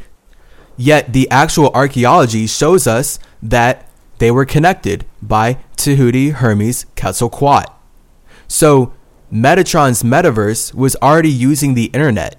yet 0.77 1.13
the 1.13 1.29
actual 1.31 1.71
archaeology 1.75 2.47
shows 2.47 2.87
us 2.87 3.19
that 3.43 3.89
they 4.19 4.31
were 4.31 4.45
connected 4.45 5.05
by 5.21 5.59
Tahuti, 5.77 6.33
Hermes, 6.33 6.87
Quetzalcoatl. 6.97 7.73
So 8.49 8.93
Metatron's 9.33 10.03
metaverse 10.03 10.75
was 10.75 10.95
already 10.97 11.31
using 11.31 11.73
the 11.73 11.87
internet. 11.87 12.37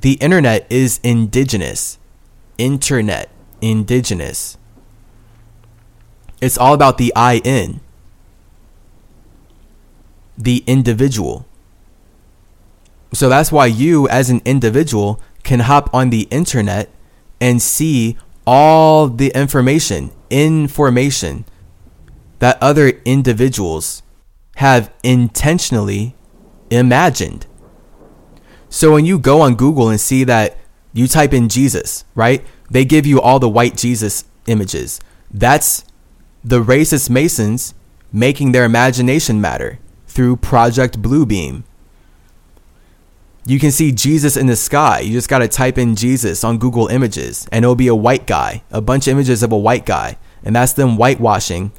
The 0.00 0.12
internet 0.14 0.64
is 0.70 1.00
indigenous. 1.02 1.98
Internet, 2.56 3.28
indigenous. 3.60 4.58
It's 6.40 6.56
all 6.56 6.72
about 6.72 6.98
the 6.98 7.12
I 7.16 7.38
in, 7.44 7.80
the 10.38 10.62
individual. 10.68 11.46
So 13.12 13.28
that's 13.28 13.52
why 13.52 13.66
you, 13.66 14.08
as 14.08 14.30
an 14.30 14.42
individual, 14.44 15.20
can 15.44 15.60
hop 15.60 15.92
on 15.94 16.10
the 16.10 16.22
internet 16.30 16.90
and 17.40 17.62
see 17.62 18.16
all 18.46 19.08
the 19.08 19.28
information, 19.34 20.10
information 20.30 21.44
that 22.38 22.58
other 22.62 22.88
individuals 23.04 24.02
have 24.56 24.92
intentionally 25.02 26.14
imagined. 26.70 27.46
So 28.68 28.92
when 28.92 29.04
you 29.04 29.18
go 29.18 29.40
on 29.40 29.54
Google 29.54 29.88
and 29.88 30.00
see 30.00 30.24
that 30.24 30.58
you 30.92 31.06
type 31.06 31.32
in 31.32 31.48
Jesus, 31.48 32.04
right? 32.14 32.44
They 32.70 32.84
give 32.84 33.06
you 33.06 33.20
all 33.20 33.38
the 33.38 33.48
white 33.48 33.76
Jesus 33.76 34.24
images. 34.46 35.00
That's 35.30 35.84
the 36.42 36.62
racist 36.62 37.10
Masons 37.10 37.74
making 38.12 38.52
their 38.52 38.64
imagination 38.64 39.40
matter 39.40 39.78
through 40.06 40.36
Project 40.36 41.02
Bluebeam. 41.02 41.64
You 43.48 43.60
can 43.60 43.70
see 43.70 43.92
Jesus 43.92 44.36
in 44.36 44.48
the 44.48 44.56
sky. 44.56 45.00
You 45.00 45.12
just 45.12 45.28
got 45.28 45.38
to 45.38 45.46
type 45.46 45.78
in 45.78 45.94
Jesus 45.94 46.42
on 46.42 46.58
Google 46.58 46.88
Images 46.88 47.46
and 47.52 47.64
it'll 47.64 47.76
be 47.76 47.86
a 47.86 47.94
white 47.94 48.26
guy, 48.26 48.64
a 48.72 48.80
bunch 48.80 49.06
of 49.06 49.12
images 49.12 49.44
of 49.44 49.52
a 49.52 49.56
white 49.58 49.86
guy. 49.86 50.18
And 50.42 50.56
that's 50.56 50.72
them 50.72 50.96
whitewashing 50.96 51.70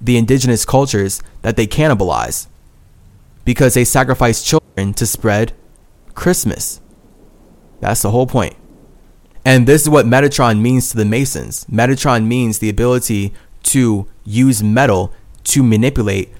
the 0.00 0.16
indigenous 0.16 0.64
cultures 0.64 1.22
that 1.42 1.56
they 1.56 1.66
cannibalize 1.66 2.46
because 3.44 3.74
they 3.74 3.84
sacrifice 3.84 4.42
children 4.42 4.94
to 4.94 5.04
spread 5.04 5.52
Christmas. 6.14 6.80
That's 7.80 8.00
the 8.00 8.10
whole 8.10 8.26
point. 8.26 8.56
And 9.44 9.66
this 9.66 9.82
is 9.82 9.90
what 9.90 10.06
Metatron 10.06 10.60
means 10.60 10.90
to 10.90 10.96
the 10.96 11.04
Masons. 11.04 11.66
Metatron 11.66 12.26
means 12.26 12.58
the 12.58 12.70
ability 12.70 13.34
to 13.64 14.08
use 14.24 14.62
metal 14.62 15.12
to 15.44 15.62
manipulate 15.62 16.30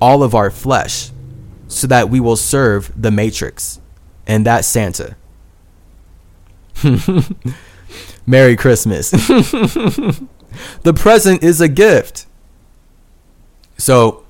all 0.00 0.22
of 0.22 0.34
our 0.34 0.50
flesh 0.50 1.10
so 1.68 1.86
that 1.86 2.08
we 2.08 2.18
will 2.18 2.36
serve 2.36 2.90
the 3.00 3.10
Matrix. 3.10 3.79
And 4.30 4.46
that's 4.46 4.68
Santa. 4.68 5.16
Merry 8.26 8.54
Christmas. 8.54 9.10
the 9.10 10.94
present 10.94 11.42
is 11.42 11.60
a 11.60 11.66
gift. 11.66 12.26
So, 13.76 14.24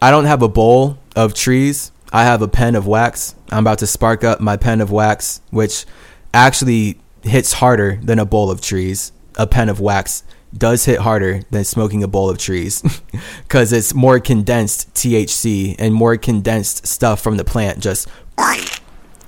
I 0.00 0.12
don't 0.12 0.26
have 0.26 0.42
a 0.42 0.48
bowl 0.48 0.98
of 1.16 1.34
trees. 1.34 1.90
I 2.12 2.22
have 2.22 2.42
a 2.42 2.48
pen 2.48 2.76
of 2.76 2.86
wax. 2.86 3.34
I'm 3.50 3.64
about 3.64 3.80
to 3.80 3.88
spark 3.88 4.22
up 4.22 4.38
my 4.38 4.56
pen 4.56 4.80
of 4.80 4.92
wax, 4.92 5.40
which 5.50 5.84
actually 6.32 7.00
hits 7.22 7.54
harder 7.54 7.98
than 8.04 8.20
a 8.20 8.24
bowl 8.24 8.52
of 8.52 8.60
trees. 8.60 9.10
A 9.34 9.48
pen 9.48 9.68
of 9.68 9.80
wax 9.80 10.22
does 10.56 10.84
hit 10.84 11.00
harder 11.00 11.42
than 11.50 11.64
smoking 11.64 12.04
a 12.04 12.08
bowl 12.08 12.30
of 12.30 12.38
trees 12.38 12.82
because 13.42 13.72
it's 13.72 13.94
more 13.94 14.20
condensed 14.20 14.94
THC 14.94 15.74
and 15.76 15.92
more 15.92 16.16
condensed 16.16 16.86
stuff 16.86 17.20
from 17.20 17.36
the 17.36 17.44
plant 17.44 17.80
just 17.80 18.08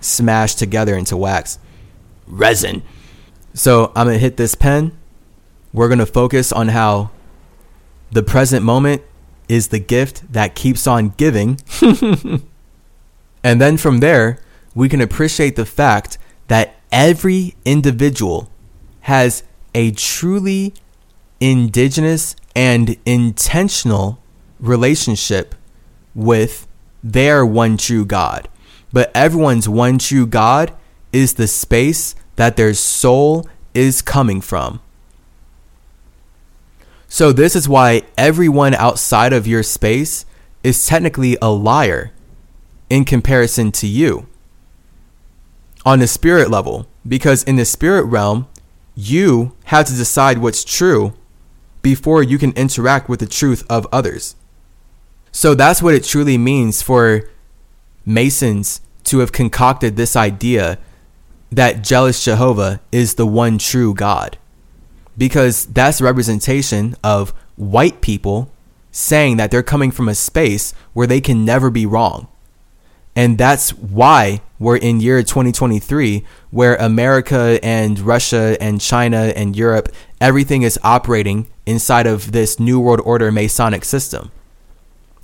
smashed 0.03 0.59
together 0.59 0.97
into 0.97 1.17
wax. 1.17 1.59
Resin. 2.27 2.83
So 3.55 3.93
I'm 3.95 4.07
going 4.07 4.17
to 4.17 4.21
hit 4.21 4.37
this 4.37 4.55
pen. 4.55 4.97
We're 5.73 5.89
going 5.89 5.99
to 5.99 6.07
focus 6.07 6.53
on 6.53 6.69
how 6.69 7.11
the 8.11 8.23
present 8.23 8.65
moment 8.65 9.03
is 9.49 9.69
the 9.69 9.79
gift 9.79 10.33
that 10.33 10.55
keeps 10.55 10.87
on 10.87 11.11
giving. 11.11 11.59
and 13.43 13.61
then 13.61 13.77
from 13.77 14.01
there, 14.01 14.39
we 14.75 14.89
can 14.89 15.01
appreciate 15.01 15.57
the 15.57 15.67
fact 15.67 16.19
that 16.49 16.77
every 16.91 17.55
individual 17.65 18.51
has 19.03 19.43
a 19.75 19.91
truly 19.93 20.75
indigenous 21.41 22.37
and 22.55 22.97
intentional 23.05 24.19
relationship 24.61 25.55
with 26.15 26.67
their 27.03 27.45
one 27.45 27.77
true 27.77 28.05
God. 28.05 28.49
But 28.93 29.11
everyone's 29.15 29.69
one 29.69 29.99
true 29.99 30.27
God 30.27 30.73
is 31.13 31.35
the 31.35 31.47
space 31.47 32.15
that 32.37 32.57
their 32.57 32.75
soul 32.75 33.49
is 33.75 34.03
coming 34.03 34.41
from. 34.41 34.81
So, 37.09 37.33
this 37.33 37.55
is 37.55 37.69
why 37.69 38.03
everyone 38.17 38.75
outside 38.75 39.33
of 39.33 39.47
your 39.47 39.63
space 39.63 40.25
is 40.63 40.87
technically 40.87 41.37
a 41.43 41.51
liar 41.51 42.13
in 42.89 43.05
comparison 43.05 43.71
to 43.73 43.87
you 43.87 44.27
on 45.85 45.99
the 45.99 46.07
spirit 46.07 46.51
level. 46.51 46.87
Because 47.07 47.43
in 47.43 47.57
the 47.57 47.65
spirit 47.65 48.05
realm, 48.05 48.49
you 48.95 49.57
have 49.65 49.87
to 49.87 49.93
decide 49.93 50.39
what's 50.39 50.65
true 50.65 51.15
before 51.83 52.23
you 52.23 52.39
can 52.39 52.53
interact 52.53 53.09
with 53.09 53.21
the 53.21 53.27
truth 53.27 53.65
of 53.69 53.87
others. 53.93 54.37
So 55.33 55.55
that's 55.55 55.83
what 55.83 55.95
it 55.95 56.05
truly 56.05 56.39
means 56.39 56.81
for 56.81 57.29
Masons 58.05 58.81
to 59.05 59.19
have 59.19 59.33
concocted 59.33 59.97
this 59.97 60.17
idea 60.17 60.79
that 61.51 61.83
jealous 61.83 62.25
Jehovah 62.25 62.81
is 62.91 63.15
the 63.15 63.27
one 63.27 63.59
true 63.59 63.95
God. 63.95 64.39
Because 65.19 65.67
that's 65.67 66.01
representation 66.01 66.97
of 67.05 67.35
white 67.57 68.01
people 68.01 68.51
saying 68.91 69.37
that 69.37 69.51
they're 69.51 69.63
coming 69.63 69.91
from 69.91 70.09
a 70.09 70.15
space 70.15 70.73
where 70.93 71.07
they 71.07 71.21
can 71.21 71.45
never 71.45 71.71
be 71.71 71.87
wrong. 71.87 72.29
And 73.15 73.37
that's 73.37 73.71
why 73.71 74.41
we're 74.59 74.77
in 74.77 75.01
year 75.01 75.23
2023, 75.23 76.25
where 76.51 76.77
America 76.77 77.59
and 77.63 77.99
Russia 77.99 78.57
and 78.61 78.81
China 78.81 79.33
and 79.37 79.55
Europe, 79.55 79.91
everything 80.21 80.63
is 80.63 80.79
operating 80.83 81.49
inside 81.67 82.07
of 82.07 82.33
this 82.33 82.59
New 82.59 82.81
World 82.81 83.01
Order 83.05 83.31
Masonic 83.31 83.85
system, 83.85 84.31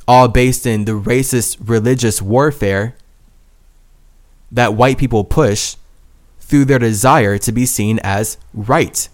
all 0.09 0.26
based 0.26 0.66
in 0.66 0.86
the 0.86 0.93
racist 0.93 1.59
religious 1.60 2.22
warfare 2.22 2.97
that 4.51 4.72
white 4.72 4.97
people 4.97 5.22
push 5.22 5.76
through 6.40 6.64
their 6.64 6.78
desire 6.78 7.36
to 7.36 7.52
be 7.52 7.66
seen 7.66 8.01
as 8.02 8.39
right. 8.55 9.10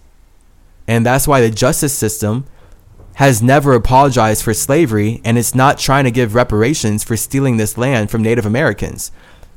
And 0.86 1.04
that's 1.04 1.26
why 1.26 1.40
the 1.40 1.50
justice 1.50 1.92
system 1.92 2.46
has 3.14 3.42
never 3.42 3.74
apologized 3.74 4.44
for 4.44 4.54
slavery 4.54 5.20
and 5.24 5.36
it's 5.36 5.54
not 5.54 5.78
trying 5.78 6.04
to 6.04 6.10
give 6.12 6.34
reparations 6.34 7.02
for 7.02 7.16
stealing 7.16 7.56
this 7.56 7.76
land 7.76 8.10
from 8.10 8.22
Native 8.22 8.46
Americans 8.46 9.10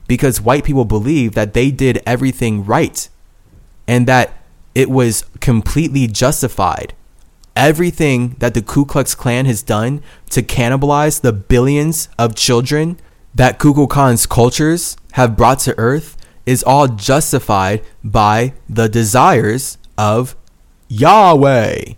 because 0.07 0.41
white 0.41 0.64
people 0.64 0.85
believe 0.85 1.34
that 1.35 1.53
they 1.53 1.69
did 1.69 2.01
everything 2.05 2.65
right 2.65 3.09
and 3.88 4.07
that 4.07 4.34
it 4.73 4.89
was 4.89 5.26
completely 5.39 6.07
justified. 6.07 6.93
Everything 7.57 8.35
that 8.38 8.53
the 8.53 8.61
Ku 8.61 8.85
Klux 8.85 9.15
Klan 9.15 9.47
has 9.47 9.63
done 9.63 10.03
to 10.29 10.43
cannibalize 10.43 11.21
the 11.21 11.34
billions 11.34 12.07
of 12.19 12.35
children 12.35 12.99
that 13.34 13.57
Kukulkan's 13.57 14.27
cultures 14.27 14.95
have 15.13 15.35
brought 15.35 15.57
to 15.61 15.75
earth 15.75 16.15
is 16.45 16.63
all 16.63 16.88
justified 16.88 17.84
by 18.03 18.53
the 18.69 18.88
desires 18.88 19.79
of 19.97 20.35
Yahweh, 20.88 21.93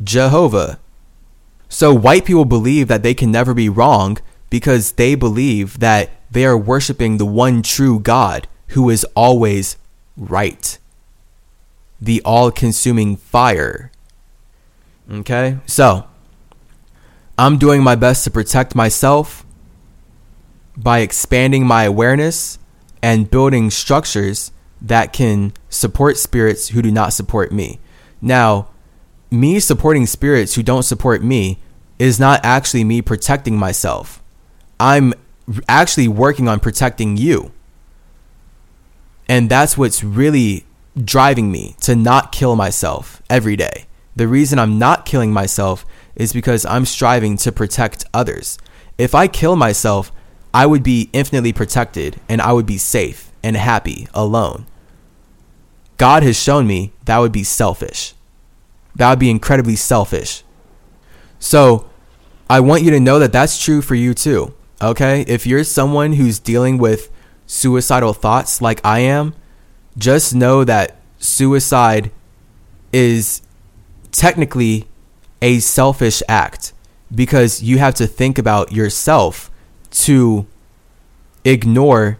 Jehovah, 0.00 0.78
so 1.68 1.92
white 1.92 2.24
people 2.24 2.44
believe 2.44 2.86
that 2.86 3.02
they 3.02 3.14
can 3.14 3.32
never 3.32 3.52
be 3.52 3.68
wrong 3.68 4.18
because 4.48 4.92
they 4.92 5.16
believe 5.16 5.80
that 5.80 6.10
they 6.30 6.44
are 6.44 6.56
worshiping 6.56 7.16
the 7.16 7.26
one 7.26 7.62
true 7.62 7.98
God 7.98 8.46
who 8.68 8.88
is 8.88 9.02
always 9.16 9.76
right. 10.16 10.78
The 12.00 12.22
all 12.24 12.52
consuming 12.52 13.16
fire. 13.16 13.90
Okay? 15.10 15.58
So, 15.66 16.06
I'm 17.38 17.58
doing 17.58 17.82
my 17.82 17.94
best 17.94 18.24
to 18.24 18.30
protect 18.30 18.74
myself 18.74 19.44
by 20.76 21.00
expanding 21.00 21.66
my 21.66 21.84
awareness 21.84 22.58
and 23.02 23.30
building 23.30 23.70
structures 23.70 24.52
that 24.80 25.12
can 25.12 25.52
support 25.68 26.16
spirits 26.16 26.68
who 26.68 26.82
do 26.82 26.90
not 26.90 27.12
support 27.12 27.52
me. 27.52 27.80
Now, 28.20 28.68
me 29.30 29.60
supporting 29.60 30.06
spirits 30.06 30.54
who 30.54 30.62
don't 30.62 30.82
support 30.82 31.22
me 31.22 31.58
is 31.98 32.18
not 32.18 32.40
actually 32.44 32.84
me 32.84 33.02
protecting 33.02 33.58
myself. 33.58 34.22
I'm 34.78 35.12
actually 35.68 36.08
working 36.08 36.48
on 36.48 36.60
protecting 36.60 37.16
you. 37.16 37.52
And 39.28 39.48
that's 39.48 39.76
what's 39.76 40.02
really 40.02 40.64
driving 40.96 41.52
me 41.52 41.76
to 41.82 41.94
not 41.94 42.32
kill 42.32 42.56
myself 42.56 43.22
every 43.30 43.56
day. 43.56 43.86
The 44.16 44.28
reason 44.28 44.58
I'm 44.58 44.78
not 44.78 45.06
killing 45.06 45.32
myself 45.32 45.86
is 46.14 46.32
because 46.32 46.66
I'm 46.66 46.84
striving 46.84 47.36
to 47.38 47.52
protect 47.52 48.04
others. 48.12 48.58
If 48.98 49.14
I 49.14 49.28
kill 49.28 49.56
myself, 49.56 50.12
I 50.52 50.66
would 50.66 50.82
be 50.82 51.08
infinitely 51.12 51.52
protected 51.52 52.20
and 52.28 52.40
I 52.40 52.52
would 52.52 52.66
be 52.66 52.78
safe 52.78 53.32
and 53.42 53.56
happy 53.56 54.08
alone. 54.12 54.66
God 55.96 56.22
has 56.22 56.40
shown 56.40 56.66
me 56.66 56.92
that 57.04 57.18
would 57.18 57.32
be 57.32 57.44
selfish. 57.44 58.14
That 58.96 59.10
would 59.10 59.18
be 59.18 59.30
incredibly 59.30 59.76
selfish. 59.76 60.42
So 61.38 61.88
I 62.48 62.60
want 62.60 62.82
you 62.82 62.90
to 62.90 63.00
know 63.00 63.18
that 63.18 63.32
that's 63.32 63.62
true 63.62 63.80
for 63.80 63.94
you 63.94 64.12
too. 64.12 64.54
Okay. 64.82 65.22
If 65.28 65.46
you're 65.46 65.64
someone 65.64 66.14
who's 66.14 66.38
dealing 66.38 66.78
with 66.78 67.10
suicidal 67.46 68.12
thoughts 68.12 68.60
like 68.60 68.80
I 68.84 69.00
am, 69.00 69.34
just 69.96 70.34
know 70.34 70.64
that 70.64 70.96
suicide 71.18 72.10
is 72.92 73.42
technically 74.12 74.86
a 75.42 75.58
selfish 75.60 76.22
act 76.28 76.72
because 77.14 77.62
you 77.62 77.78
have 77.78 77.94
to 77.94 78.06
think 78.06 78.38
about 78.38 78.72
yourself 78.72 79.50
to 79.90 80.46
ignore 81.44 82.18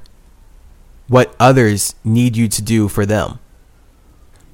what 1.08 1.34
others 1.38 1.94
need 2.04 2.36
you 2.36 2.48
to 2.48 2.62
do 2.62 2.88
for 2.88 3.04
them. 3.04 3.38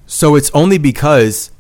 So 0.07 0.35
it's 0.35 0.51
only 0.53 0.79
because 0.79 1.51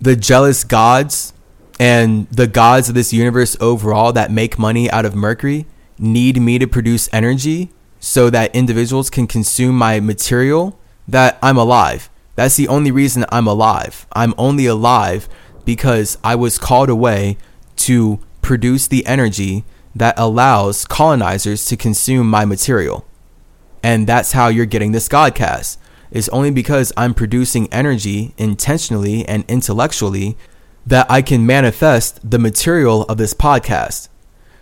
the 0.00 0.16
jealous 0.16 0.64
gods 0.64 1.32
and 1.80 2.28
the 2.28 2.46
gods 2.46 2.88
of 2.88 2.94
this 2.94 3.12
universe 3.12 3.56
overall 3.60 4.12
that 4.12 4.30
make 4.30 4.58
money 4.58 4.90
out 4.90 5.04
of 5.04 5.14
Mercury 5.14 5.66
need 5.98 6.40
me 6.40 6.58
to 6.58 6.66
produce 6.66 7.08
energy 7.12 7.70
so 8.00 8.30
that 8.30 8.54
individuals 8.54 9.10
can 9.10 9.26
consume 9.26 9.76
my 9.76 9.98
material 9.98 10.78
that 11.08 11.38
I'm 11.42 11.56
alive. 11.56 12.10
That's 12.34 12.56
the 12.56 12.68
only 12.68 12.90
reason 12.90 13.24
I'm 13.30 13.46
alive. 13.46 14.06
I'm 14.12 14.34
only 14.36 14.66
alive 14.66 15.28
because 15.64 16.18
I 16.24 16.34
was 16.34 16.58
called 16.58 16.90
away 16.90 17.36
to 17.76 18.18
produce 18.42 18.86
the 18.86 19.06
energy 19.06 19.64
that 19.94 20.18
allows 20.18 20.84
colonizers 20.84 21.64
to 21.66 21.76
consume 21.76 22.28
my 22.28 22.44
material. 22.44 23.06
And 23.82 24.06
that's 24.06 24.32
how 24.32 24.48
you're 24.48 24.66
getting 24.66 24.92
this 24.92 25.08
Godcast 25.08 25.76
It's 26.10 26.28
only 26.30 26.50
because 26.50 26.92
I'm 26.96 27.14
producing 27.14 27.72
energy 27.72 28.34
intentionally 28.38 29.26
and 29.26 29.44
intellectually 29.48 30.36
that 30.86 31.10
I 31.10 31.22
can 31.22 31.46
manifest 31.46 32.18
the 32.28 32.38
material 32.38 33.02
of 33.04 33.16
this 33.16 33.34
podcast. 33.34 34.08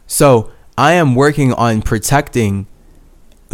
So 0.07 0.51
I 0.79 0.93
am 0.93 1.15
working 1.15 1.53
on 1.53 1.83
protecting 1.83 2.67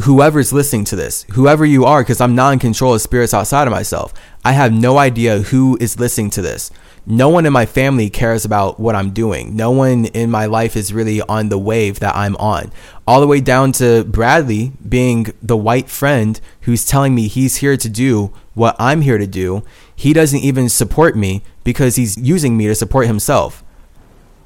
whoever's 0.02 0.52
listening 0.52 0.84
to 0.84 0.96
this, 0.96 1.24
whoever 1.32 1.64
you 1.64 1.84
are, 1.84 2.02
because 2.02 2.20
I'm 2.20 2.34
not 2.34 2.52
in 2.52 2.58
control 2.58 2.94
of 2.94 3.00
spirits 3.00 3.34
outside 3.34 3.66
of 3.66 3.72
myself. 3.72 4.14
I 4.44 4.52
have 4.52 4.72
no 4.72 4.98
idea 4.98 5.40
who 5.40 5.76
is 5.80 5.98
listening 5.98 6.30
to 6.30 6.42
this 6.42 6.70
no 7.10 7.30
one 7.30 7.46
in 7.46 7.52
my 7.54 7.64
family 7.64 8.10
cares 8.10 8.44
about 8.44 8.78
what 8.78 8.94
I'm 8.94 9.12
doing. 9.12 9.56
No 9.56 9.70
one 9.70 10.04
in 10.04 10.30
my 10.30 10.44
life 10.44 10.76
is 10.76 10.92
really 10.92 11.22
on 11.22 11.48
the 11.48 11.58
wave 11.58 12.00
that 12.00 12.14
I'm 12.14 12.36
on. 12.36 12.70
All 13.06 13.22
the 13.22 13.26
way 13.26 13.40
down 13.40 13.72
to 13.72 14.04
Bradley 14.04 14.72
being 14.86 15.32
the 15.40 15.56
white 15.56 15.88
friend 15.88 16.38
who's 16.62 16.84
telling 16.84 17.14
me 17.14 17.26
he's 17.26 17.56
here 17.56 17.78
to 17.78 17.88
do 17.88 18.30
what 18.52 18.76
I'm 18.78 19.00
here 19.00 19.16
to 19.16 19.26
do. 19.26 19.62
He 19.96 20.12
doesn't 20.12 20.40
even 20.40 20.68
support 20.68 21.16
me 21.16 21.42
because 21.64 21.96
he's 21.96 22.18
using 22.18 22.58
me 22.58 22.66
to 22.66 22.74
support 22.74 23.06
himself. 23.06 23.64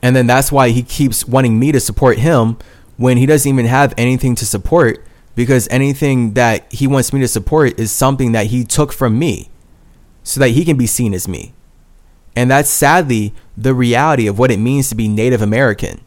And 0.00 0.14
then 0.14 0.28
that's 0.28 0.52
why 0.52 0.68
he 0.68 0.84
keeps 0.84 1.26
wanting 1.26 1.58
me 1.58 1.72
to 1.72 1.80
support 1.80 2.18
him 2.18 2.58
when 2.96 3.16
he 3.16 3.26
doesn't 3.26 3.50
even 3.50 3.66
have 3.66 3.92
anything 3.96 4.36
to 4.36 4.46
support 4.46 5.04
because 5.34 5.68
anything 5.70 6.34
that 6.34 6.70
he 6.72 6.86
wants 6.86 7.12
me 7.12 7.20
to 7.20 7.28
support 7.28 7.78
is 7.78 7.90
something 7.90 8.32
that 8.32 8.46
he 8.46 8.64
took 8.64 8.92
from 8.92 9.18
me 9.18 9.48
so 10.22 10.40
that 10.40 10.50
he 10.50 10.64
can 10.64 10.76
be 10.76 10.86
seen 10.86 11.14
as 11.14 11.26
me. 11.26 11.52
And 12.34 12.50
that's 12.50 12.70
sadly 12.70 13.34
the 13.56 13.74
reality 13.74 14.26
of 14.26 14.38
what 14.38 14.50
it 14.50 14.58
means 14.58 14.88
to 14.88 14.94
be 14.94 15.08
Native 15.08 15.42
American. 15.42 16.00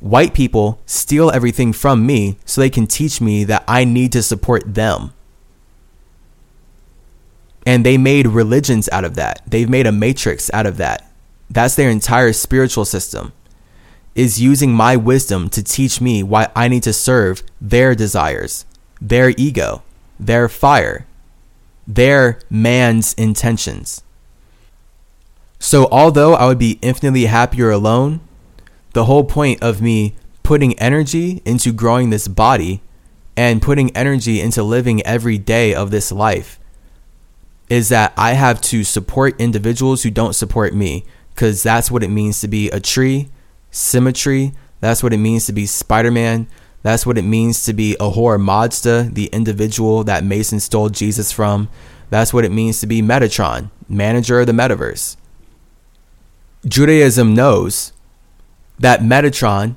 White 0.00 0.32
people 0.32 0.80
steal 0.86 1.30
everything 1.30 1.72
from 1.72 2.06
me 2.06 2.38
so 2.44 2.60
they 2.60 2.70
can 2.70 2.86
teach 2.86 3.20
me 3.20 3.44
that 3.44 3.64
I 3.66 3.84
need 3.84 4.12
to 4.12 4.22
support 4.22 4.74
them. 4.74 5.12
And 7.66 7.84
they 7.84 7.98
made 7.98 8.26
religions 8.26 8.88
out 8.90 9.04
of 9.04 9.16
that. 9.16 9.42
They've 9.46 9.68
made 9.68 9.86
a 9.86 9.92
matrix 9.92 10.50
out 10.54 10.66
of 10.66 10.76
that. 10.76 11.10
That's 11.50 11.74
their 11.74 11.90
entire 11.90 12.32
spiritual 12.32 12.84
system. 12.84 13.32
Is 14.18 14.40
using 14.40 14.72
my 14.72 14.96
wisdom 14.96 15.48
to 15.50 15.62
teach 15.62 16.00
me 16.00 16.24
why 16.24 16.48
I 16.56 16.66
need 16.66 16.82
to 16.82 16.92
serve 16.92 17.44
their 17.60 17.94
desires, 17.94 18.66
their 19.00 19.30
ego, 19.36 19.84
their 20.18 20.48
fire, 20.48 21.06
their 21.86 22.40
man's 22.50 23.14
intentions. 23.14 24.02
So, 25.60 25.86
although 25.92 26.34
I 26.34 26.46
would 26.46 26.58
be 26.58 26.80
infinitely 26.82 27.26
happier 27.26 27.70
alone, 27.70 28.18
the 28.92 29.04
whole 29.04 29.22
point 29.22 29.62
of 29.62 29.80
me 29.80 30.16
putting 30.42 30.76
energy 30.80 31.40
into 31.44 31.72
growing 31.72 32.10
this 32.10 32.26
body 32.26 32.82
and 33.36 33.62
putting 33.62 33.96
energy 33.96 34.40
into 34.40 34.64
living 34.64 35.00
every 35.02 35.38
day 35.38 35.72
of 35.72 35.92
this 35.92 36.10
life 36.10 36.58
is 37.68 37.88
that 37.90 38.12
I 38.16 38.32
have 38.32 38.60
to 38.62 38.82
support 38.82 39.40
individuals 39.40 40.02
who 40.02 40.10
don't 40.10 40.32
support 40.34 40.74
me 40.74 41.04
because 41.34 41.62
that's 41.62 41.88
what 41.88 42.02
it 42.02 42.10
means 42.10 42.40
to 42.40 42.48
be 42.48 42.68
a 42.70 42.80
tree, 42.80 43.28
symmetry. 43.78 44.52
That's 44.80 45.02
what 45.02 45.12
it 45.12 45.18
means 45.18 45.46
to 45.46 45.52
be 45.52 45.66
Spider 45.66 46.10
Man. 46.10 46.48
That's 46.82 47.04
what 47.04 47.18
it 47.18 47.22
means 47.22 47.64
to 47.64 47.72
be 47.72 47.96
Ahura 47.98 48.38
Mazda, 48.38 49.10
the 49.12 49.26
individual 49.26 50.04
that 50.04 50.24
Mason 50.24 50.60
stole 50.60 50.88
Jesus 50.88 51.32
from. 51.32 51.68
That's 52.10 52.32
what 52.32 52.44
it 52.44 52.52
means 52.52 52.80
to 52.80 52.86
be 52.86 53.02
Metatron, 53.02 53.70
manager 53.88 54.40
of 54.40 54.46
the 54.46 54.52
metaverse. 54.52 55.16
Judaism 56.66 57.34
knows 57.34 57.92
that 58.78 59.00
Metatron 59.00 59.76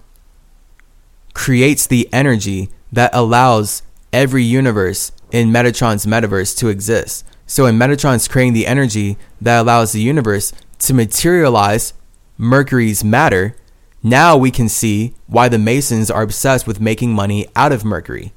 creates 1.33 1.87
the 1.87 2.11
energy 2.13 2.69
that 2.91 3.11
allows 3.13 3.83
every 4.13 4.43
universe 4.43 5.11
in 5.31 5.49
Metatron's 5.49 6.05
metaverse 6.05 6.57
to 6.57 6.67
exist. 6.67 7.25
So 7.45 7.65
in 7.65 7.77
Metatron's 7.77 8.27
creating 8.27 8.53
the 8.53 8.67
energy 8.67 9.17
that 9.39 9.59
allows 9.59 9.91
the 9.91 10.01
universe 10.01 10.53
to 10.79 10.93
materialize 10.93 11.93
Mercury's 12.37 13.03
matter, 13.03 13.55
now 14.03 14.35
we 14.37 14.51
can 14.51 14.67
see 14.67 15.13
why 15.27 15.47
the 15.47 15.59
Masons 15.59 16.09
are 16.09 16.23
obsessed 16.23 16.65
with 16.65 16.81
making 16.81 17.13
money 17.13 17.47
out 17.55 17.71
of 17.71 17.85
Mercury. 17.85 18.33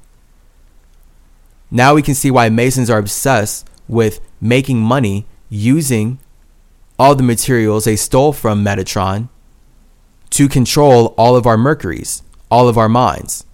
Now 1.71 1.95
we 1.95 2.03
can 2.03 2.15
see 2.15 2.31
why 2.31 2.49
Masons 2.51 2.91
are 2.91 2.99
obsessed 2.99 3.69
with 3.89 4.21
making 4.41 4.81
money 4.81 5.27
using 5.49 6.19
all 6.99 7.15
the 7.15 7.23
materials 7.23 7.85
they 7.85 7.97
stole 7.97 8.33
from 8.33 8.65
Metatron 8.65 9.29
to 10.31 10.49
control 10.49 11.15
all 11.17 11.37
of 11.37 11.47
our 11.47 11.57
Mercuries, 11.57 12.23
all 12.51 12.69
of 12.69 12.79
our 12.79 12.89
minds. 12.89 13.45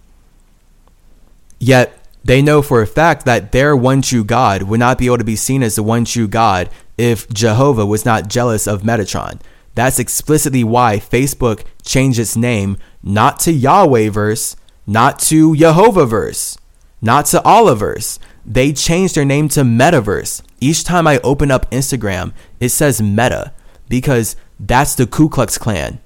Yet 1.59 1.97
they 2.23 2.41
know 2.41 2.61
for 2.61 2.81
a 2.81 2.87
fact 2.87 3.25
that 3.25 3.51
their 3.51 3.75
one 3.75 4.01
true 4.01 4.23
God 4.23 4.63
would 4.63 4.79
not 4.79 4.97
be 4.97 5.07
able 5.07 5.17
to 5.17 5.23
be 5.23 5.35
seen 5.35 5.63
as 5.63 5.75
the 5.75 5.83
one 5.83 6.05
true 6.05 6.27
God 6.27 6.69
if 6.97 7.27
Jehovah 7.29 7.85
was 7.85 8.05
not 8.05 8.27
jealous 8.27 8.67
of 8.67 8.81
Metatron. 8.81 9.39
That's 9.75 9.99
explicitly 9.99 10.63
why 10.63 10.97
Facebook 10.97 11.63
changed 11.83 12.19
its 12.19 12.35
name 12.35 12.77
not 13.01 13.39
to 13.41 13.53
Yahwehverse, 13.53 14.55
not 14.85 15.19
to 15.19 15.53
Jehovahverse, 15.53 16.57
not 17.01 17.25
to 17.27 17.39
Allahverse. 17.39 18.19
They 18.45 18.73
changed 18.73 19.15
their 19.15 19.25
name 19.25 19.47
to 19.49 19.61
Metaverse. 19.61 20.41
Each 20.59 20.83
time 20.83 21.07
I 21.07 21.19
open 21.19 21.51
up 21.51 21.69
Instagram, 21.71 22.33
it 22.59 22.69
says 22.69 23.01
Meta 23.01 23.53
because 23.87 24.35
that's 24.59 24.95
the 24.95 25.07
Ku 25.07 25.29
Klux 25.29 25.57
Klan 25.57 25.99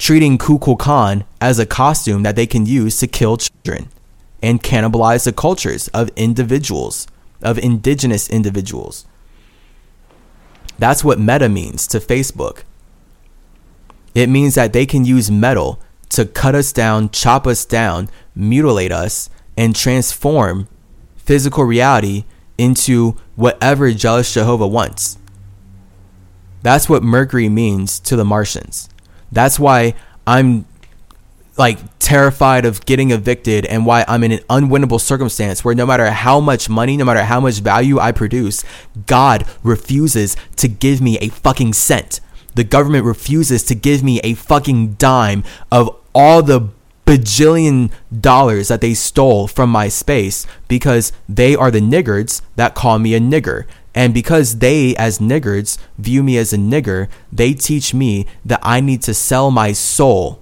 treating 0.00 0.38
Ku 0.38 0.58
Klux 0.58 0.82
Klan 0.82 1.24
as 1.42 1.58
a 1.58 1.66
costume 1.66 2.22
that 2.22 2.34
they 2.34 2.46
can 2.46 2.64
use 2.64 2.96
to 2.98 3.06
kill 3.06 3.36
children 3.36 3.90
and 4.42 4.62
cannibalize 4.62 5.26
the 5.26 5.32
cultures 5.32 5.88
of 5.88 6.08
individuals, 6.16 7.06
of 7.42 7.58
indigenous 7.58 8.30
individuals. 8.30 9.04
That's 10.80 11.04
what 11.04 11.20
meta 11.20 11.50
means 11.50 11.86
to 11.88 12.00
Facebook. 12.00 12.62
It 14.14 14.30
means 14.30 14.54
that 14.54 14.72
they 14.72 14.86
can 14.86 15.04
use 15.04 15.30
metal 15.30 15.78
to 16.08 16.24
cut 16.24 16.54
us 16.54 16.72
down, 16.72 17.10
chop 17.10 17.46
us 17.46 17.66
down, 17.66 18.08
mutilate 18.34 18.90
us, 18.90 19.28
and 19.58 19.76
transform 19.76 20.68
physical 21.16 21.64
reality 21.64 22.24
into 22.56 23.14
whatever 23.36 23.92
jealous 23.92 24.32
Jehovah 24.32 24.66
wants. 24.66 25.18
That's 26.62 26.88
what 26.88 27.02
Mercury 27.02 27.50
means 27.50 28.00
to 28.00 28.16
the 28.16 28.24
Martians. 28.24 28.88
That's 29.30 29.60
why 29.60 29.92
I'm 30.26 30.64
like 31.60 31.78
terrified 31.98 32.64
of 32.64 32.86
getting 32.86 33.10
evicted 33.10 33.66
and 33.66 33.84
why 33.84 34.02
I'm 34.08 34.24
in 34.24 34.32
an 34.32 34.38
unwinnable 34.48 34.98
circumstance 34.98 35.62
where 35.62 35.74
no 35.74 35.84
matter 35.84 36.10
how 36.10 36.40
much 36.40 36.70
money, 36.70 36.96
no 36.96 37.04
matter 37.04 37.22
how 37.22 37.38
much 37.38 37.60
value 37.60 37.98
I 37.98 38.12
produce, 38.12 38.64
God 39.06 39.44
refuses 39.62 40.38
to 40.56 40.68
give 40.68 41.02
me 41.02 41.18
a 41.18 41.28
fucking 41.28 41.74
cent. 41.74 42.20
The 42.54 42.64
government 42.64 43.04
refuses 43.04 43.62
to 43.64 43.74
give 43.74 44.02
me 44.02 44.20
a 44.20 44.32
fucking 44.32 44.94
dime 44.94 45.44
of 45.70 45.94
all 46.14 46.42
the 46.42 46.70
bajillion 47.04 47.90
dollars 48.10 48.68
that 48.68 48.80
they 48.80 48.94
stole 48.94 49.46
from 49.46 49.68
my 49.68 49.88
space 49.88 50.46
because 50.66 51.12
they 51.28 51.54
are 51.54 51.70
the 51.70 51.80
niggards 51.82 52.40
that 52.56 52.74
call 52.74 52.98
me 52.98 53.14
a 53.14 53.20
nigger. 53.20 53.66
And 53.94 54.14
because 54.14 54.60
they, 54.60 54.96
as 54.96 55.18
niggards, 55.18 55.76
view 55.98 56.22
me 56.22 56.38
as 56.38 56.54
a 56.54 56.56
nigger, 56.56 57.10
they 57.30 57.52
teach 57.52 57.92
me 57.92 58.24
that 58.46 58.60
I 58.62 58.80
need 58.80 59.02
to 59.02 59.12
sell 59.12 59.50
my 59.50 59.72
soul 59.72 60.40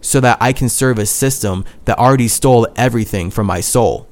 so 0.00 0.20
that 0.20 0.38
I 0.40 0.52
can 0.52 0.68
serve 0.68 0.98
a 0.98 1.06
system 1.06 1.64
that 1.84 1.98
already 1.98 2.28
stole 2.28 2.68
everything 2.76 3.30
from 3.30 3.46
my 3.46 3.60
soul. 3.60 4.08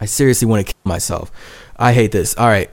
I 0.00 0.06
seriously 0.06 0.46
want 0.46 0.66
to 0.66 0.72
kill 0.72 0.80
myself. 0.84 1.30
I 1.76 1.92
hate 1.92 2.12
this. 2.12 2.36
All 2.36 2.46
right. 2.46 2.70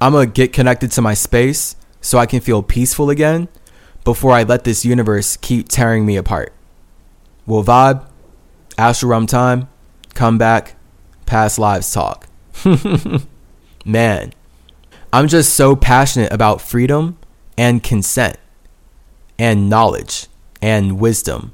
I'm 0.00 0.12
going 0.12 0.28
to 0.28 0.32
get 0.32 0.52
connected 0.52 0.92
to 0.92 1.00
my 1.00 1.14
space 1.14 1.74
so 2.00 2.18
I 2.18 2.26
can 2.26 2.40
feel 2.40 2.62
peaceful 2.62 3.08
again 3.08 3.48
before 4.04 4.32
I 4.32 4.42
let 4.42 4.64
this 4.64 4.84
universe 4.84 5.36
keep 5.36 5.68
tearing 5.68 6.04
me 6.04 6.16
apart. 6.16 6.52
We'll 7.46 7.64
vibe. 7.64 8.06
Astral 8.78 9.10
Rum 9.10 9.26
time, 9.26 9.68
come 10.12 10.36
back, 10.36 10.76
past 11.24 11.58
lives 11.58 11.90
talk. 11.92 12.28
Man, 13.86 14.32
I'm 15.12 15.28
just 15.28 15.54
so 15.54 15.76
passionate 15.76 16.32
about 16.32 16.60
freedom 16.60 17.18
and 17.56 17.82
consent 17.82 18.36
and 19.38 19.68
knowledge 19.68 20.26
and 20.60 20.98
wisdom. 20.98 21.52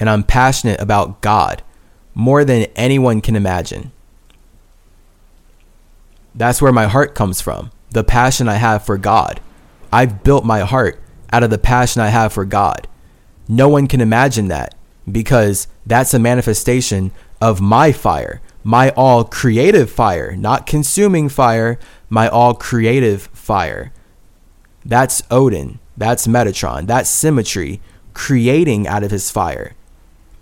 And 0.00 0.08
I'm 0.08 0.22
passionate 0.22 0.80
about 0.80 1.20
God 1.20 1.62
more 2.14 2.44
than 2.44 2.66
anyone 2.76 3.20
can 3.20 3.36
imagine. 3.36 3.92
That's 6.34 6.62
where 6.62 6.72
my 6.72 6.86
heart 6.86 7.14
comes 7.14 7.40
from 7.40 7.70
the 7.90 8.04
passion 8.04 8.48
I 8.48 8.54
have 8.54 8.84
for 8.84 8.98
God. 8.98 9.40
I've 9.92 10.22
built 10.22 10.44
my 10.44 10.60
heart 10.60 11.00
out 11.32 11.42
of 11.42 11.50
the 11.50 11.58
passion 11.58 12.02
I 12.02 12.08
have 12.08 12.32
for 12.32 12.44
God. 12.44 12.86
No 13.48 13.68
one 13.68 13.86
can 13.86 14.00
imagine 14.00 14.48
that 14.48 14.74
because 15.10 15.68
that's 15.86 16.12
a 16.12 16.18
manifestation 16.18 17.12
of 17.40 17.60
my 17.60 17.92
fire, 17.92 18.42
my 18.62 18.90
all 18.90 19.24
creative 19.24 19.90
fire, 19.90 20.36
not 20.36 20.66
consuming 20.66 21.28
fire, 21.28 21.78
my 22.08 22.28
all 22.28 22.54
creative 22.54 23.22
fire. 23.32 23.92
That's 24.84 25.22
Odin. 25.30 25.78
That's 25.96 26.26
Metatron. 26.26 26.86
That's 26.86 27.10
symmetry, 27.10 27.80
creating 28.14 28.86
out 28.86 29.02
of 29.02 29.10
his 29.10 29.30
fire. 29.30 29.74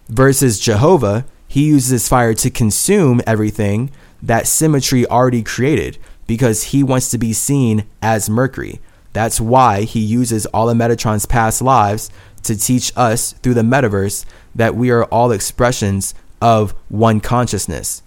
Versus 0.08 0.60
Jehovah, 0.60 1.24
he 1.48 1.66
uses 1.66 2.08
fire 2.08 2.34
to 2.34 2.50
consume 2.50 3.20
everything 3.26 3.90
that 4.22 4.46
symmetry 4.46 5.06
already 5.06 5.42
created 5.42 5.98
because 6.26 6.64
he 6.64 6.82
wants 6.82 7.10
to 7.10 7.18
be 7.18 7.32
seen 7.32 7.86
as 8.02 8.28
Mercury. 8.28 8.80
That's 9.12 9.40
why 9.40 9.82
he 9.82 10.00
uses 10.00 10.46
all 10.46 10.68
of 10.68 10.76
Metatron's 10.76 11.26
past 11.26 11.62
lives 11.62 12.10
to 12.42 12.56
teach 12.56 12.92
us 12.96 13.32
through 13.32 13.54
the 13.54 13.62
metaverse 13.62 14.24
that 14.54 14.74
we 14.74 14.90
are 14.90 15.04
all 15.04 15.32
expressions 15.32 16.14
of 16.40 16.72
one 16.88 17.20
consciousness. 17.20 18.02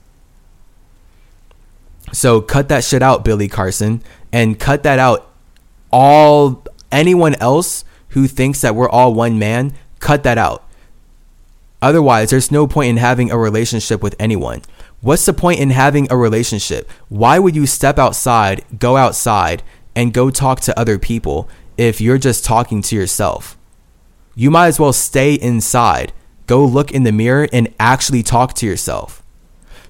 So 2.11 2.41
cut 2.41 2.69
that 2.69 2.83
shit 2.83 3.01
out, 3.01 3.23
Billy 3.23 3.47
Carson, 3.47 4.01
and 4.31 4.59
cut 4.59 4.83
that 4.83 4.99
out. 4.99 5.31
All 5.91 6.63
anyone 6.91 7.35
else 7.35 7.83
who 8.09 8.27
thinks 8.27 8.61
that 8.61 8.75
we're 8.75 8.89
all 8.89 9.13
one 9.13 9.37
man, 9.39 9.73
cut 9.99 10.23
that 10.23 10.37
out. 10.37 10.63
Otherwise, 11.81 12.29
there's 12.29 12.51
no 12.51 12.67
point 12.67 12.89
in 12.89 12.97
having 12.97 13.31
a 13.31 13.37
relationship 13.37 14.01
with 14.03 14.15
anyone. 14.19 14.61
What's 15.01 15.25
the 15.25 15.33
point 15.33 15.61
in 15.61 15.69
having 15.69 16.11
a 16.11 16.17
relationship? 16.17 16.89
Why 17.07 17.39
would 17.39 17.55
you 17.55 17.65
step 17.65 17.97
outside, 17.97 18.65
go 18.77 18.97
outside, 18.97 19.63
and 19.95 20.13
go 20.13 20.29
talk 20.29 20.59
to 20.61 20.77
other 20.77 20.99
people 20.99 21.47
if 21.77 22.01
you're 22.01 22.17
just 22.17 22.43
talking 22.43 22.81
to 22.81 22.95
yourself? 22.95 23.57
You 24.35 24.51
might 24.51 24.67
as 24.67 24.79
well 24.79 24.91
stay 24.91 25.35
inside, 25.35 26.11
go 26.47 26.65
look 26.65 26.91
in 26.91 27.03
the 27.03 27.13
mirror, 27.13 27.47
and 27.53 27.73
actually 27.79 28.23
talk 28.23 28.53
to 28.55 28.65
yourself. 28.65 29.23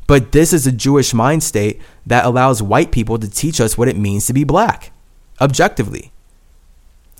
But 0.05 0.31
this 0.31 0.53
is 0.53 0.67
a 0.67 0.71
Jewish 0.71 1.13
mind 1.13 1.43
state 1.43 1.81
that 2.09 2.25
allows 2.25 2.61
white 2.61 2.91
people 2.91 3.19
to 3.19 3.29
teach 3.29 3.61
us 3.61 3.77
what 3.77 3.87
it 3.87 3.95
means 3.95 4.25
to 4.25 4.33
be 4.33 4.43
black, 4.43 4.91
objectively. 5.39 6.11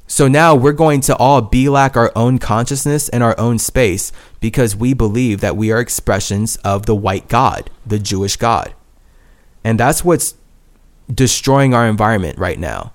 So 0.08 0.28
now 0.28 0.56
we're 0.56 0.72
going 0.72 1.02
to 1.02 1.16
all 1.18 1.42
be 1.42 1.70
like 1.70 1.96
our 1.96 2.12
own 2.16 2.40
consciousness 2.40 3.08
and 3.10 3.22
our 3.22 3.40
own 3.40 3.60
space 3.60 4.12
because 4.40 4.76
we 4.76 4.96
believe 4.96 5.42
that 5.42 5.56
we 5.56 5.72
are 5.72 5.80
expressions 5.80 6.56
of 6.58 6.88
the 6.88 6.96
white 6.96 7.28
God, 7.28 7.70
the 7.86 8.00
Jewish 8.00 8.36
God. 8.36 8.74
And 9.64 9.80
that's 9.80 10.04
what's 10.04 10.34
destroying 11.14 11.76
our 11.76 11.88
environment 11.88 12.40
right 12.40 12.58
now. 12.58 12.92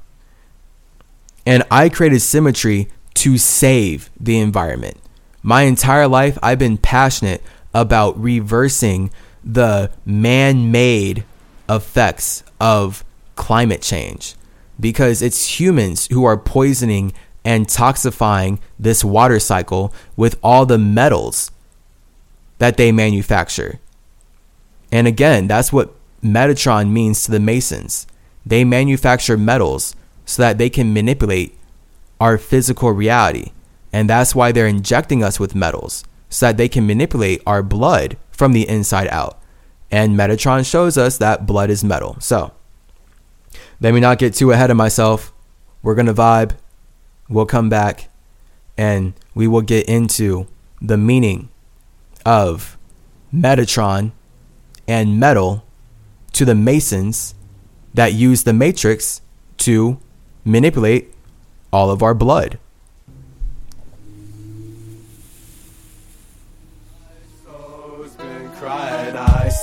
And 1.47 1.63
I 1.71 1.89
created 1.89 2.21
symmetry 2.21 2.89
to 3.15 3.39
save 3.39 4.11
the 4.19 4.41
environment. 4.41 4.97
My 5.45 5.63
entire 5.63 6.09
life, 6.09 6.37
I've 6.43 6.59
been 6.59 6.79
passionate 6.79 7.43
about 7.73 8.21
reversing 8.21 9.13
the 9.45 9.93
man 10.05 10.73
made 10.73 11.23
effects 11.69 12.45
of 12.61 13.05
climate 13.37 13.83
change 13.83 14.35
because 14.79 15.23
it's 15.23 15.61
humans 15.61 16.09
who 16.11 16.25
are 16.25 16.37
poisoning 16.37 17.13
and 17.45 17.67
toxifying 17.67 18.59
this 18.79 19.05
water 19.05 19.39
cycle 19.39 19.93
with 20.17 20.39
all 20.43 20.67
the 20.67 20.79
metals 20.79 21.51
that 22.59 22.77
they 22.77 22.91
manufacture. 22.91 23.81
And 24.91 25.07
again, 25.07 25.47
that's 25.47 25.73
what 25.73 25.95
Metatron 26.23 26.91
means 26.91 27.25
to 27.25 27.31
the 27.31 27.41
Masons. 27.41 28.07
They 28.47 28.65
manufacture 28.65 29.37
metals 29.37 29.95
so 30.25 30.43
that 30.43 30.59
they 30.59 30.71
can 30.71 30.95
manipulate 30.95 31.59
our 32.21 32.39
physical 32.39 32.91
reality. 32.93 33.53
And 33.93 34.09
that's 34.09 34.35
why 34.35 34.53
they're 34.53 34.67
injecting 34.67 35.23
us 35.23 35.39
with 35.39 35.55
metals 35.55 36.05
so 36.31 36.47
that 36.47 36.57
they 36.57 36.69
can 36.69 36.87
manipulate 36.87 37.43
our 37.47 37.63
blood 37.63 38.17
from 38.31 38.53
the 38.53 38.69
inside 38.69 39.09
out. 39.09 39.39
And 39.95 40.19
Metatron 40.19 40.69
shows 40.69 40.99
us 40.99 41.19
that 41.19 41.47
blood 41.47 41.71
is 41.71 41.85
metal. 41.85 42.17
So, 42.19 42.51
let 43.81 43.95
me 43.95 44.01
not 44.01 44.19
get 44.19 44.35
too 44.35 44.51
ahead 44.51 44.73
of 44.73 44.77
myself. 44.77 45.33
We're 45.85 45.95
going 45.95 46.09
to 46.09 46.13
vibe. 46.13 46.57
We'll 47.29 47.47
come 47.47 47.69
back 47.69 48.09
and 48.77 49.13
we 49.37 49.47
will 49.47 49.63
get 49.63 49.89
into 49.89 50.49
the 50.83 50.97
meaning 50.97 51.49
of 52.27 52.77
Metatron 53.33 54.11
and 54.89 55.21
metal 55.21 55.65
to 56.33 56.45
the 56.45 56.57
Masons 56.57 57.37
that 57.95 58.15
use 58.15 58.43
the 58.43 58.53
Matrix 58.53 59.21
to 59.59 60.01
manipulate 60.45 61.15
all 61.73 61.93
of 61.93 62.03
our 62.03 62.15
blood. 62.15 62.59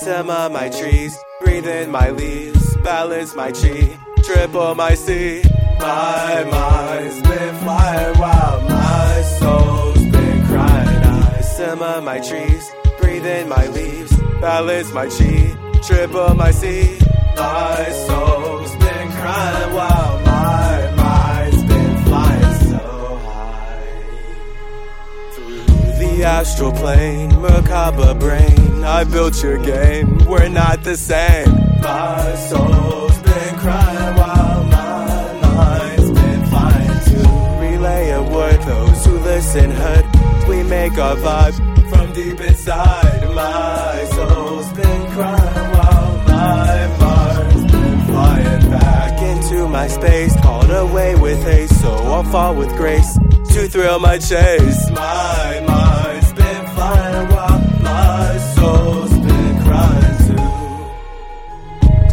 Sema 0.02 0.48
my 0.50 0.68
trees, 0.68 1.16
breathe 1.40 1.68
in 1.68 1.92
my 1.92 2.10
leaves, 2.10 2.76
balance 2.78 3.36
my 3.36 3.52
chi, 3.52 3.96
triple 4.24 4.74
my 4.74 4.94
C. 4.94 5.44
My 5.78 6.44
mind's 6.50 7.22
been 7.22 7.54
flying 7.62 8.18
wild, 8.18 8.68
my 8.68 9.22
soul's 9.38 10.04
been 10.10 10.46
crying. 10.46 11.04
I 11.04 11.40
simmer 11.42 12.00
my 12.00 12.18
trees, 12.18 12.68
breathe 13.00 13.24
in 13.24 13.48
my 13.48 13.68
leaves, 13.68 14.12
balance 14.40 14.92
my 14.92 15.06
chi, 15.06 15.54
triple 15.86 16.34
my 16.34 16.50
C. 16.50 16.98
My 17.36 17.88
soul's 18.08 18.74
been 18.74 19.08
crying 19.12 19.72
wild, 19.72 20.24
my 20.26 20.90
mind's 20.96 21.62
been 21.62 21.96
flying 22.06 22.54
so 22.70 23.18
high. 23.28 24.02
Through 25.30 25.62
the 26.00 26.24
astral 26.24 26.72
plane, 26.72 27.40
macabre 27.40 28.14
brain, 28.14 28.61
I 28.84 29.04
built 29.04 29.42
your 29.42 29.58
game, 29.58 30.24
we're 30.26 30.48
not 30.48 30.82
the 30.82 30.96
same. 30.96 31.48
My 31.80 32.34
soul's 32.48 33.18
been 33.22 33.58
crying 33.58 34.16
wild, 34.16 34.66
my 34.70 35.40
mind's 35.54 36.10
been 36.10 36.44
flying 36.46 37.00
to 37.10 37.18
relay 37.60 38.10
a 38.10 38.22
word. 38.22 38.60
Those 38.62 39.06
who 39.06 39.18
listen 39.20 39.70
heard, 39.70 40.04
we 40.48 40.62
make 40.64 40.98
our 40.98 41.16
vibe 41.16 41.56
from 41.90 42.12
deep 42.12 42.40
inside. 42.40 43.34
My 43.34 44.08
soul's 44.12 44.72
been 44.72 45.10
crying 45.12 45.70
while 45.76 46.16
my 46.26 46.96
mind's 46.98 47.72
been 47.72 48.00
flying 48.06 48.70
back 48.70 49.22
into 49.22 49.68
my 49.68 49.86
space. 49.88 50.34
Called 50.40 50.70
away 50.70 51.14
with 51.14 51.42
haste, 51.44 51.80
so 51.80 51.90
I'll 51.90 52.24
fall 52.24 52.54
with 52.54 52.70
grace 52.76 53.16
to 53.52 53.68
thrill 53.68 53.98
my 54.00 54.18
chase. 54.18 54.90
My 54.90 55.64
mind's 55.66 56.32
been 56.32 56.66
flying 56.74 57.28
while 57.28 57.71
my 57.92 58.28
soul's 58.54 59.14
been 59.26 59.54
crying 59.66 60.18
too. 60.26 60.46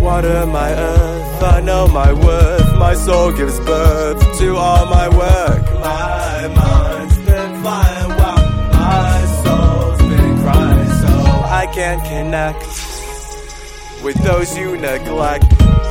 Water 0.08 0.40
my 0.60 0.72
earth, 0.92 1.44
I 1.56 1.58
know 1.68 1.84
my 2.02 2.12
worth. 2.26 2.70
My 2.86 2.96
soul 3.06 3.28
gives 3.40 3.58
birth 3.72 4.20
to 4.40 4.48
all 4.66 4.86
my 4.98 5.08
work. 5.24 5.64
My 5.92 6.38
mind's 6.60 7.18
been 7.30 7.52
flying 7.62 8.12
while 8.20 8.44
my 8.84 9.16
soul's 9.44 10.02
been 10.12 10.34
crying, 10.44 10.92
so 11.04 11.14
I 11.62 11.64
can't 11.78 12.04
connect 12.14 12.62
with 14.06 14.18
those 14.28 14.50
you 14.58 14.70
neglect. 14.78 15.46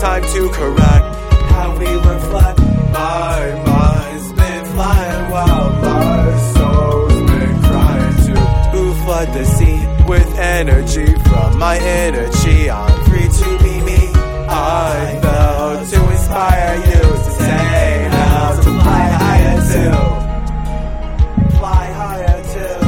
Time 0.07 0.25
to 0.34 0.42
correct 0.60 1.08
how 1.55 1.68
we 1.81 1.89
reflect. 2.12 2.58
My 3.00 3.41
mind's 3.70 4.28
been 4.41 4.65
flying 4.75 5.25
while 5.34 5.68
my 5.89 6.25
soul's 6.55 7.18
been 7.31 7.55
crying 7.68 8.17
too. 8.26 8.42
Who 8.75 8.83
flood 9.02 9.28
the 9.39 9.44
sea 9.57 9.67
with 10.08 10.38
energy 10.38 11.14
from 11.24 11.58
my 11.58 11.78
inner 11.78 12.26
chi? 12.30 12.70
I'm 12.70 13.04
free 13.04 13.28
to 13.28 13.58
be 13.62 13.80
me. 13.82 14.10
I 14.48 15.18
fell 15.20 15.84
to 15.84 16.10
inspire 16.10 16.76
you 16.76 17.02
to 17.02 17.30
say 17.32 18.08
how 18.10 18.56
to 18.56 18.62
fly 18.62 19.04
higher 19.20 19.56
too. 19.72 19.98
Fly 21.58 21.84
higher 22.00 22.42
too. 22.54 22.80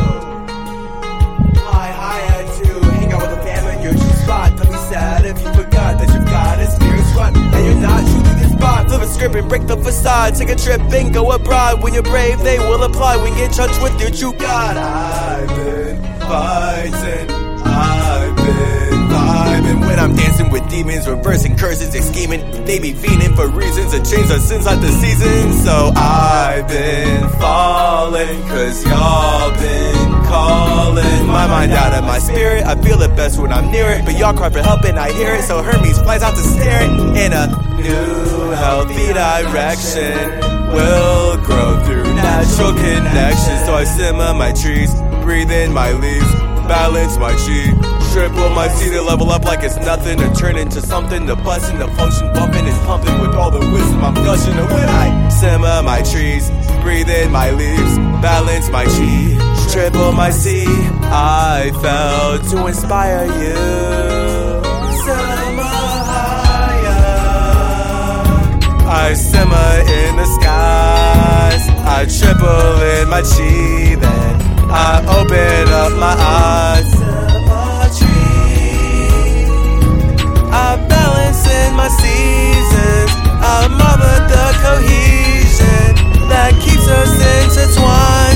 Fly 1.60 1.88
higher 2.02 2.42
too. 2.56 2.80
Hang 2.88 3.12
out 3.12 3.20
with 3.20 3.30
the 3.36 3.42
fam 3.44 3.66
in 3.68 3.82
your 3.82 3.92
true 3.92 4.16
spot. 4.24 4.56
Don't 4.56 4.68
be 4.68 4.78
sad 4.88 5.26
if 5.26 5.38
you 5.42 5.52
forgot 5.52 5.98
that 5.98 6.08
you've 6.14 6.24
got 6.24 6.58
a 6.58 6.70
spirit 6.70 7.04
squad 7.10 7.36
and 7.36 7.66
you're 7.66 7.82
not 7.82 8.00
to 8.00 8.34
this 8.40 8.52
spot. 8.52 8.88
Flip 8.88 9.02
a 9.02 9.06
script 9.06 9.34
and 9.34 9.48
break 9.48 9.66
the 9.66 9.76
facade. 9.76 10.36
Take 10.36 10.48
a 10.48 10.56
trip 10.56 10.80
and 10.80 11.12
go 11.12 11.32
abroad. 11.32 11.82
When 11.82 11.92
you're 11.92 12.02
brave, 12.02 12.38
they 12.40 12.58
will 12.58 12.82
apply. 12.82 13.16
When 13.16 13.32
you 13.34 13.40
get 13.40 13.50
in 13.50 13.56
touch 13.56 13.82
with 13.82 14.00
your 14.00 14.10
true 14.10 14.32
God. 14.38 14.78
I've 14.78 15.48
been 15.48 16.19
I've 16.32 16.92
been 18.36 19.08
vibing 19.08 19.80
when 19.80 19.98
I'm 19.98 20.14
dancing 20.14 20.50
with 20.50 20.68
demons, 20.70 21.08
reversing 21.08 21.56
curses, 21.56 21.90
they 21.92 22.00
scheming. 22.00 22.40
They 22.64 22.78
be 22.78 22.92
fiending 22.92 23.34
for 23.34 23.48
reasons 23.48 23.90
to 23.92 23.98
change 23.98 24.28
the 24.28 24.38
sins 24.38 24.66
like 24.66 24.80
the 24.80 24.90
seasons. 24.92 25.64
So 25.64 25.92
I've 25.96 26.68
been 26.68 27.28
falling, 27.40 28.40
cause 28.48 28.84
y'all 28.86 29.50
been 29.52 30.24
calling 30.24 31.26
my 31.26 31.46
mind 31.46 31.72
out 31.72 31.92
of 31.94 32.04
my 32.04 32.18
spirit. 32.18 32.64
I 32.64 32.80
feel 32.80 33.00
it 33.02 33.14
best 33.16 33.38
when 33.40 33.52
I'm 33.52 33.70
near 33.72 33.90
it, 33.90 34.04
but 34.04 34.16
y'all 34.16 34.34
cry 34.34 34.50
for 34.50 34.62
help 34.62 34.84
and 34.84 34.98
I 34.98 35.10
hear 35.12 35.34
it. 35.34 35.42
So 35.42 35.62
Hermes 35.62 35.98
flies 35.98 36.22
out 36.22 36.34
to 36.34 36.40
stare 36.42 36.82
it 36.84 36.90
in 37.24 37.32
a 37.32 37.46
new 37.76 38.50
healthy 38.50 39.12
direction. 39.12 40.40
Will 40.70 41.36
grow 41.38 41.80
through 41.84 41.99
natural 42.30 42.72
connections. 42.74 43.60
So 43.66 43.74
I 43.74 43.84
simmer 43.84 44.32
my 44.34 44.52
trees, 44.52 44.92
breathe 45.24 45.50
in 45.50 45.72
my 45.72 45.92
leaves 45.92 46.50
balance 46.70 47.18
my 47.18 47.32
chi. 47.42 47.62
Triple 48.12 48.50
my 48.50 48.68
C 48.68 48.90
to 48.90 49.02
level 49.02 49.28
up 49.30 49.44
like 49.44 49.62
it's 49.64 49.76
nothing 49.90 50.18
to 50.18 50.32
turn 50.40 50.56
into 50.56 50.80
something. 50.80 51.26
The 51.26 51.34
busting, 51.34 51.78
the 51.80 51.88
function 51.98 52.32
bumping 52.32 52.66
is 52.72 52.78
pumping 52.86 53.20
with 53.20 53.34
all 53.34 53.50
the 53.50 53.58
wisdom 53.58 54.04
I'm 54.04 54.14
gushing. 54.14 54.54
And 54.54 54.68
when 54.74 54.88
I 55.02 55.28
simmer 55.40 55.82
my 55.82 56.00
trees, 56.02 56.48
breathe 56.82 57.10
in 57.10 57.32
my 57.32 57.50
leaves, 57.50 57.94
balance 58.22 58.70
my 58.70 58.84
chi. 58.84 59.14
Triple 59.72 60.12
my 60.12 60.30
C, 60.30 60.64
I 61.58 61.72
fell 61.82 62.38
to 62.50 62.66
inspire 62.68 63.26
you. 63.42 63.58
Simmer 65.04 65.80
higher. 66.10 67.10
I 68.86 69.14
simmer 69.14 69.72
in 69.98 70.16
the 70.20 70.26
skies. 70.36 71.79
I 71.86 72.06
triple 72.06 72.82
in 72.94 73.08
my 73.08 73.22
chi, 73.22 73.94
then 73.96 74.40
I 74.70 75.02
open 75.18 75.72
up 75.72 75.92
my 75.98 76.14
eyes. 76.18 77.10
I 80.52 80.76
balance 80.88 81.46
in 81.46 81.74
my 81.74 81.88
seasons. 81.88 83.10
I 83.42 83.68
mother 83.68 84.16
the 84.32 84.46
cohesion 84.62 85.94
that 86.28 86.52
keeps 86.60 86.86
us 86.88 87.12
intertwined. 87.14 88.29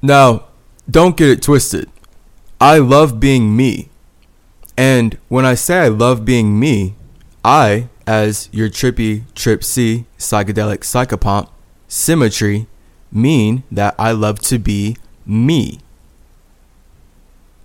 Now, 0.00 0.46
don't 0.88 1.16
get 1.16 1.28
it 1.28 1.42
twisted. 1.42 1.90
I 2.60 2.78
love 2.78 3.20
being 3.20 3.56
me. 3.56 3.88
And 4.76 5.18
when 5.28 5.44
I 5.44 5.54
say 5.54 5.78
I 5.78 5.88
love 5.88 6.24
being 6.24 6.58
me, 6.58 6.94
I, 7.44 7.88
as 8.06 8.48
your 8.52 8.68
trippy 8.68 9.22
trip 9.34 9.64
C 9.64 10.06
psychedelic 10.18 10.78
psychopomp 10.78 11.50
symmetry, 11.88 12.66
mean 13.10 13.64
that 13.70 13.94
I 13.98 14.12
love 14.12 14.38
to 14.40 14.58
be 14.58 14.96
me. 15.26 15.80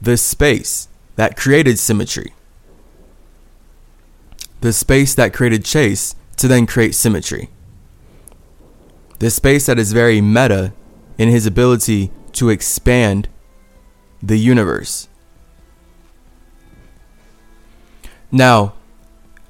The 0.01 0.17
space 0.17 0.89
that 1.15 1.37
created 1.37 1.77
symmetry. 1.77 2.33
The 4.61 4.73
space 4.73 5.13
that 5.15 5.33
created 5.33 5.63
chase 5.65 6.15
to 6.37 6.47
then 6.47 6.65
create 6.65 6.95
symmetry. 6.95 7.49
The 9.19 9.29
space 9.29 9.67
that 9.67 9.79
is 9.79 9.93
very 9.93 10.19
meta 10.19 10.73
in 11.17 11.29
his 11.29 11.45
ability 11.45 12.11
to 12.33 12.49
expand 12.49 13.27
the 14.21 14.37
universe. 14.37 15.07
Now, 18.31 18.73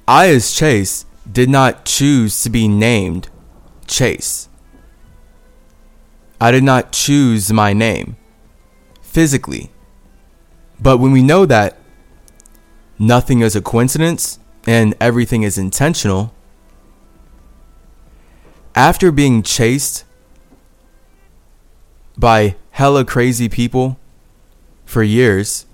I, 0.08 0.28
as 0.28 0.54
Chase, 0.54 1.06
did 1.32 1.50
not 1.50 1.86
choose 1.86 2.42
to 2.44 2.50
be 2.50 2.68
named 2.68 3.30
Chase. 3.88 4.50
I 6.42 6.52
did 6.52 6.64
not 6.64 6.92
choose 6.92 7.54
my 7.54 7.72
name 7.72 8.18
physically. 9.02 9.72
But 10.80 10.98
when 10.98 11.14
we 11.14 11.24
know 11.24 11.46
that 11.46 11.78
nothing 13.00 13.40
is 13.40 13.56
a 13.56 13.62
coincidence 13.62 14.40
and 14.68 14.96
everything 15.00 15.44
is 15.44 15.58
intentional, 15.58 16.34
after 18.76 19.12
being 19.12 19.44
chased 19.44 20.04
by 22.18 22.56
hella 22.74 23.06
crazy 23.06 23.48
people 23.48 24.00
for 24.84 25.04
years, 25.04 25.66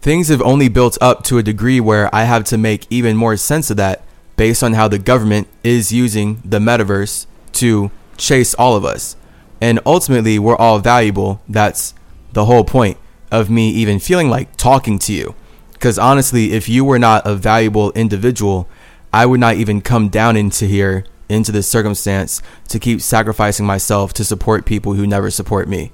things 0.00 0.28
have 0.28 0.40
only 0.42 0.68
built 0.68 0.96
up 1.00 1.22
to 1.24 1.36
a 1.36 1.42
degree 1.42 1.78
where 1.78 2.12
I 2.14 2.24
have 2.24 2.44
to 2.44 2.58
make 2.58 2.86
even 2.88 3.16
more 3.16 3.36
sense 3.36 3.70
of 3.70 3.76
that 3.76 4.02
based 4.36 4.62
on 4.62 4.72
how 4.72 4.88
the 4.88 4.98
government 4.98 5.46
is 5.62 5.92
using 5.92 6.40
the 6.44 6.58
metaverse 6.58 7.26
to 7.52 7.90
chase 8.16 8.54
all 8.54 8.76
of 8.76 8.84
us. 8.84 9.16
And 9.60 9.78
ultimately, 9.84 10.38
we're 10.38 10.56
all 10.56 10.78
valuable. 10.78 11.42
That's 11.48 11.94
the 12.32 12.46
whole 12.46 12.64
point 12.64 12.96
of 13.30 13.50
me 13.50 13.68
even 13.70 13.98
feeling 13.98 14.30
like 14.30 14.56
talking 14.56 14.98
to 15.00 15.12
you. 15.12 15.34
Because 15.74 15.98
honestly, 15.98 16.52
if 16.52 16.66
you 16.66 16.82
were 16.84 16.98
not 16.98 17.26
a 17.26 17.34
valuable 17.34 17.92
individual, 17.92 18.68
I 19.12 19.26
would 19.26 19.40
not 19.40 19.56
even 19.56 19.82
come 19.82 20.08
down 20.08 20.36
into 20.36 20.64
here, 20.64 21.04
into 21.28 21.52
this 21.52 21.68
circumstance, 21.68 22.42
to 22.68 22.78
keep 22.78 23.00
sacrificing 23.00 23.66
myself 23.66 24.12
to 24.14 24.24
support 24.24 24.64
people 24.64 24.94
who 24.94 25.06
never 25.06 25.30
support 25.30 25.68
me. 25.68 25.92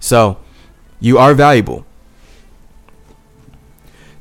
So, 0.00 0.38
you 1.00 1.18
are 1.18 1.34
valuable. 1.34 1.84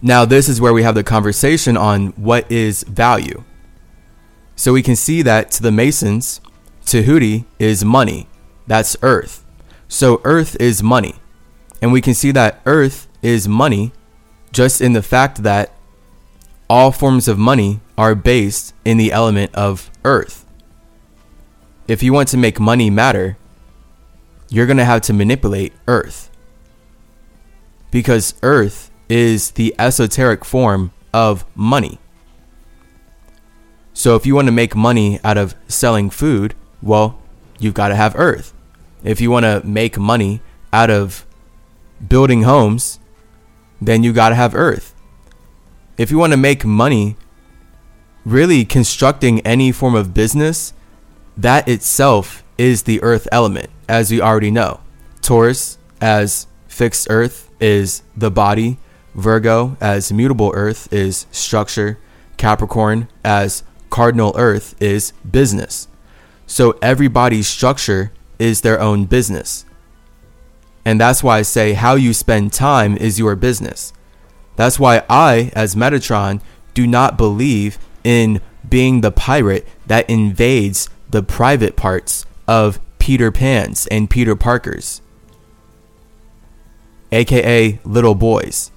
Now, 0.02 0.26
this 0.26 0.50
is 0.50 0.60
where 0.60 0.74
we 0.74 0.84
have 0.84 0.96
the 0.96 1.04
conversation 1.04 1.78
on 1.78 2.08
what 2.12 2.52
is 2.52 2.84
value. 2.84 3.44
So 4.56 4.74
we 4.74 4.82
can 4.82 4.96
see 4.96 5.22
that 5.22 5.52
to 5.52 5.64
the 5.64 5.72
Masons, 5.72 6.42
Tahuti 6.86 7.46
is 7.60 7.86
money. 7.86 8.28
That's 8.66 8.98
earth. 9.02 9.46
So 9.88 10.22
earth 10.24 10.56
is 10.60 10.82
money. 10.82 11.16
And 11.82 11.92
we 11.92 12.02
can 12.02 12.14
see 12.14 12.32
that 12.32 12.62
earth 12.66 13.08
is 13.22 13.48
money 13.48 13.92
just 14.52 14.82
in 14.82 14.94
the 14.94 15.04
fact 15.04 15.44
that 15.44 15.74
all 16.70 16.92
forms 16.92 17.28
of 17.28 17.38
money 17.38 17.82
are 17.98 18.16
based 18.16 18.74
in 18.86 18.98
the 18.98 19.12
element 19.12 19.54
of 19.54 19.91
earth. 20.04 20.46
If 21.88 22.02
you 22.04 22.14
want 22.14 22.30
to 22.30 22.38
make 22.38 22.60
money 22.60 22.90
matter, 22.90 23.38
you're 24.50 24.66
going 24.66 24.78
to 24.78 24.86
have 24.86 25.02
to 25.02 25.14
manipulate 25.14 25.74
earth. 25.88 26.30
Because 27.90 28.34
earth 28.42 28.92
is 29.10 29.52
the 29.52 29.76
esoteric 29.78 30.46
form 30.46 30.92
of 31.14 31.46
money. 31.56 32.00
So 33.94 34.16
if 34.16 34.26
you 34.26 34.36
want 34.36 34.48
to 34.48 34.52
make 34.52 34.76
money 34.76 35.20
out 35.24 35.38
of 35.38 35.56
selling 35.68 36.10
food, 36.10 36.56
well, 36.82 37.22
you've 37.60 37.74
got 37.74 37.90
to 37.90 37.96
have 37.96 38.16
earth. 38.18 38.54
If 39.04 39.20
you 39.20 39.30
want 39.30 39.44
to 39.44 39.62
make 39.66 39.98
money 39.98 40.42
out 40.72 40.90
of 40.90 41.26
building 42.08 42.44
homes, 42.44 43.00
then 43.82 44.04
you 44.04 44.14
got 44.14 44.30
to 44.30 44.36
have 44.36 44.56
earth. 44.56 44.96
If 45.98 46.12
you 46.12 46.18
want 46.18 46.32
to 46.32 46.38
make 46.38 46.64
money 46.64 47.18
really 48.26 48.66
constructing 48.66 49.40
any 49.42 49.72
form 49.72 49.96
of 49.96 50.14
business, 50.14 50.74
that 51.38 51.68
itself 51.68 52.44
is 52.58 52.84
the 52.84 53.02
earth 53.02 53.28
element, 53.32 53.70
as 53.88 54.12
we 54.12 54.22
already 54.22 54.52
know. 54.52 54.80
Taurus, 55.22 55.78
as 56.00 56.48
fixed 56.68 57.08
earth, 57.10 57.50
is 57.60 58.04
the 58.16 58.32
body 58.32 58.78
Virgo 59.16 59.78
as 59.82 60.12
mutable 60.12 60.52
earth 60.56 60.92
is 60.92 61.26
structure. 61.32 61.98
Capricorn 62.38 63.08
as 63.24 63.64
cardinal 63.90 64.34
earth 64.38 64.76
is 64.82 65.12
business. 65.30 65.88
So 66.48 66.78
everybody's 66.82 67.48
structure 67.48 68.12
is 68.40 68.62
their 68.62 68.80
own 68.80 69.06
business. 69.06 69.66
And 70.84 71.00
that's 71.00 71.24
why 71.24 71.40
I 71.40 71.42
say 71.44 71.74
how 71.74 71.96
you 71.96 72.14
spend 72.14 72.54
time 72.54 72.98
is 72.98 73.20
your 73.20 73.36
business. 73.36 73.94
That's 74.56 74.80
why 74.80 75.04
I, 75.10 75.52
as 75.54 75.76
Metatron, 75.76 76.42
do 76.74 76.88
not 76.88 77.18
believe 77.18 77.78
in 78.04 78.42
being 78.68 79.02
the 79.02 79.12
pirate 79.12 79.68
that 79.88 80.10
invades 80.10 80.90
the 81.10 81.24
private 81.24 81.76
parts 81.76 82.26
of 82.48 82.80
Peter 83.00 83.32
Pan's 83.32 83.88
and 83.88 84.10
Peter 84.10 84.36
Parker's, 84.36 85.02
aka 87.12 87.80
little 87.84 88.16
boys. 88.16 88.72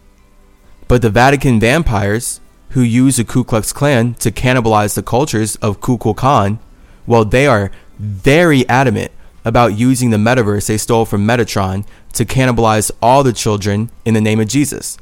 But 0.89 1.03
the 1.03 1.11
Vatican 1.11 1.61
vampires, 1.61 2.41
who 2.71 2.81
use 2.81 3.17
the 3.17 3.25
Ku 3.25 3.45
Klux 3.45 3.73
Klan 3.73 4.15
to 4.15 4.31
cannibalize 4.31 4.95
the 4.95 5.03
cultures 5.03 5.57
of 5.57 5.81
ku 5.81 5.97
Kukulkan, 5.97 6.59
well, 7.07 7.25
they 7.25 7.47
are 7.47 7.71
very 7.99 8.69
adamant 8.69 9.13
about 9.45 9.79
using 9.79 10.11
the 10.11 10.17
metaverse 10.17 10.67
they 10.67 10.79
stole 10.79 11.05
from 11.05 11.27
Metatron 11.27 11.87
to 12.15 12.25
cannibalize 12.25 12.91
all 13.03 13.23
the 13.23 13.33
children 13.33 13.91
in 14.05 14.15
the 14.15 14.21
name 14.21 14.41
of 14.41 14.49
Jesus. 14.49 14.97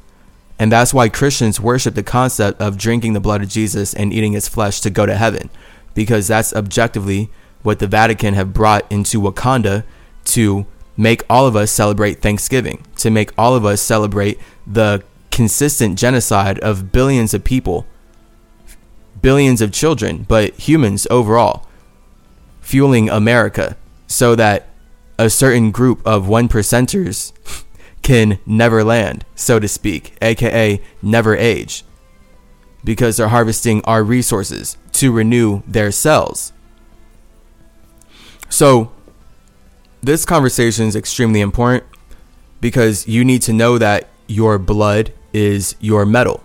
And 0.59 0.71
that's 0.71 0.95
why 0.95 1.09
Christians 1.09 1.61
worship 1.61 1.95
the 1.95 2.03
concept 2.03 2.61
of 2.61 2.79
drinking 2.79 3.15
the 3.15 3.21
blood 3.21 3.43
of 3.43 3.49
Jesus 3.49 3.95
and 3.95 4.13
eating 4.13 4.33
his 4.33 4.49
flesh 4.49 4.81
to 4.83 4.91
go 4.91 5.07
to 5.07 5.17
heaven, 5.17 5.51
because 5.95 6.29
that's 6.29 6.55
objectively 6.55 7.31
what 7.63 7.79
the 7.79 7.87
Vatican 7.87 8.35
have 8.35 8.53
brought 8.53 8.91
into 8.91 9.21
Wakanda 9.21 9.85
to 10.25 10.67
make 10.97 11.23
all 11.29 11.47
of 11.47 11.57
us 11.57 11.71
celebrate 11.71 12.21
Thanksgiving, 12.21 12.85
to 12.97 13.11
make 13.11 13.33
all 13.39 13.55
of 13.55 13.65
us 13.65 13.81
celebrate 13.81 14.39
the 14.67 15.03
consistent 15.31 15.99
genocide 15.99 16.59
of 16.61 16.93
billions 16.93 17.33
of 17.35 17.43
people, 17.43 17.87
billions 19.21 19.61
of 19.61 19.73
children, 19.73 20.25
but 20.29 20.53
humans 20.55 21.07
overall, 21.11 21.67
fueling 22.61 23.09
America 23.09 23.77
so 24.07 24.35
that 24.35 24.69
a 25.19 25.31
certain 25.31 25.71
group 25.71 26.05
of 26.07 26.29
one 26.29 26.49
percenters 26.49 27.33
can 28.03 28.39
never 28.45 28.85
land, 28.85 29.25
so 29.35 29.59
to 29.59 29.69
speak, 29.69 30.17
aka 30.21 30.81
never 31.01 31.37
age, 31.37 31.85
because 32.85 33.17
they're 33.17 33.29
harvesting 33.29 33.83
our 33.85 34.03
resources 34.03 34.77
to 34.93 35.13
renew 35.13 35.63
their 35.67 35.91
cells. 35.91 36.53
So, 38.49 38.93
this 40.03 40.25
conversation 40.25 40.87
is 40.87 40.97
extremely 40.97 41.41
important 41.41 41.85
because 42.61 43.07
you 43.07 43.25
need 43.25 43.43
to 43.43 43.53
know 43.53 43.79
that 43.79 44.09
your 44.27 44.59
blood 44.59 45.13
is 45.33 45.77
your 45.81 46.05
metal. 46.05 46.43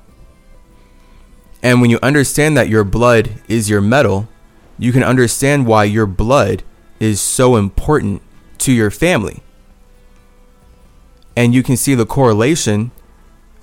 And 1.63 1.81
when 1.81 1.89
you 1.89 1.99
understand 2.03 2.55
that 2.55 2.69
your 2.69 2.83
blood 2.83 3.41
is 3.47 3.69
your 3.69 3.81
metal, 3.81 4.29
you 4.77 4.91
can 4.91 5.03
understand 5.03 5.65
why 5.65 5.85
your 5.85 6.05
blood 6.05 6.63
is 6.99 7.19
so 7.19 7.55
important 7.55 8.21
to 8.59 8.71
your 8.71 8.91
family. 8.91 9.41
And 11.37 11.53
you 11.53 11.61
can 11.61 11.77
see 11.77 11.93
the 11.93 12.05
correlation 12.05 12.91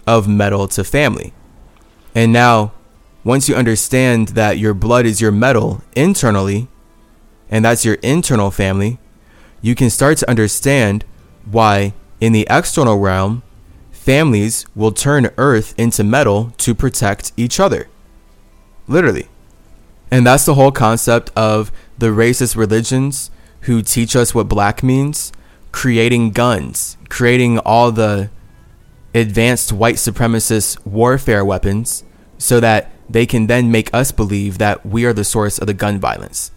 of 0.06 0.28
metal 0.28 0.68
to 0.68 0.84
family. 0.84 1.34
And 2.14 2.32
now, 2.32 2.72
once 3.24 3.48
you 3.48 3.56
understand 3.56 4.28
that 4.28 4.58
your 4.58 4.74
blood 4.74 5.04
is 5.04 5.20
your 5.20 5.32
metal 5.32 5.82
internally, 5.96 6.68
and 7.50 7.64
that's 7.64 7.84
your 7.84 7.94
internal 7.96 8.52
family, 8.52 9.00
you 9.60 9.74
can 9.74 9.90
start 9.90 10.18
to 10.18 10.30
understand 10.30 11.04
why 11.50 11.94
in 12.20 12.32
the 12.32 12.46
external 12.48 12.98
realm 12.98 13.42
families 13.90 14.66
will 14.76 14.92
turn 14.92 15.30
earth 15.36 15.74
into 15.76 16.04
metal 16.04 16.52
to 16.58 16.76
protect 16.76 17.32
each 17.36 17.58
other. 17.58 17.88
Literally. 18.86 19.28
And 20.12 20.24
that's 20.24 20.44
the 20.44 20.54
whole 20.54 20.70
concept 20.70 21.30
of 21.34 21.72
the 21.98 22.08
racist 22.08 22.56
religions 22.56 23.32
who 23.62 23.82
teach 23.82 24.14
us 24.14 24.32
what 24.32 24.48
black 24.48 24.84
means, 24.84 25.32
creating 25.74 26.30
guns, 26.30 26.96
creating 27.08 27.58
all 27.58 27.90
the 27.90 28.30
advanced 29.12 29.72
white 29.72 29.96
supremacist 29.96 30.78
warfare 30.86 31.44
weapons 31.44 32.04
so 32.38 32.60
that 32.60 32.92
they 33.10 33.26
can 33.26 33.48
then 33.48 33.72
make 33.72 33.92
us 33.92 34.12
believe 34.12 34.58
that 34.58 34.86
we 34.86 35.04
are 35.04 35.12
the 35.12 35.24
source 35.24 35.58
of 35.58 35.66
the 35.66 35.74
gun 35.74 35.98
violence. 35.98 36.52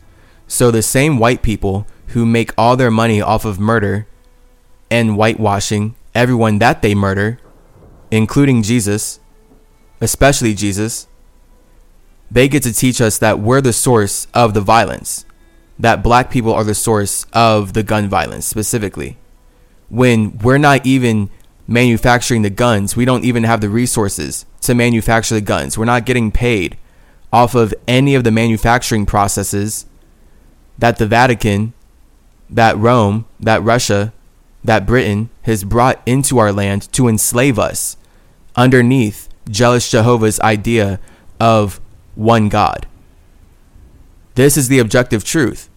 So 0.47 0.69
the 0.69 0.83
same 0.83 1.17
white 1.17 1.41
people 1.41 1.87
who 2.09 2.27
make 2.27 2.53
all 2.59 2.77
their 2.77 2.91
money 2.91 3.19
off 3.19 3.43
of 3.43 3.59
murder 3.59 4.05
and 4.91 5.15
whitewashing 5.15 5.95
everyone 6.13 6.59
that 6.59 6.83
they 6.83 6.93
murder, 6.93 7.39
including 8.11 8.61
Jesus, 8.61 9.19
especially 9.99 10.53
Jesus, 10.53 11.07
they 12.29 12.47
get 12.47 12.61
to 12.61 12.73
teach 12.73 13.01
us 13.01 13.17
that 13.17 13.39
we're 13.39 13.61
the 13.61 13.73
source 13.73 14.27
of 14.35 14.53
the 14.53 14.61
violence, 14.61 15.25
that 15.79 16.03
black 16.03 16.31
people 16.31 16.53
are 16.53 16.63
the 16.63 16.75
source 16.75 17.25
of 17.33 17.73
the 17.73 17.83
gun 17.83 18.09
violence 18.09 18.45
specifically. 18.45 19.17
When 19.89 20.37
we're 20.39 20.57
not 20.57 20.85
even 20.85 21.29
manufacturing 21.67 22.41
the 22.41 22.49
guns, 22.49 22.95
we 22.95 23.05
don't 23.05 23.25
even 23.25 23.43
have 23.43 23.61
the 23.61 23.69
resources 23.69 24.45
to 24.61 24.73
manufacture 24.73 25.35
the 25.35 25.41
guns. 25.41 25.77
We're 25.77 25.85
not 25.85 26.05
getting 26.05 26.31
paid 26.31 26.77
off 27.31 27.55
of 27.55 27.73
any 27.87 28.15
of 28.15 28.23
the 28.23 28.31
manufacturing 28.31 29.05
processes 29.05 29.85
that 30.77 30.97
the 30.97 31.05
Vatican, 31.05 31.73
that 32.49 32.77
Rome, 32.77 33.25
that 33.39 33.63
Russia, 33.63 34.13
that 34.63 34.85
Britain 34.85 35.29
has 35.43 35.63
brought 35.63 36.01
into 36.05 36.37
our 36.37 36.51
land 36.51 36.91
to 36.93 37.07
enslave 37.07 37.59
us 37.59 37.97
underneath 38.55 39.29
jealous 39.49 39.89
Jehovah's 39.89 40.39
idea 40.39 40.99
of 41.39 41.79
one 42.15 42.49
God. 42.49 42.87
This 44.37 44.55
is 44.55 44.67
the 44.67 44.77
objective 44.77 45.23
truth. 45.23 45.67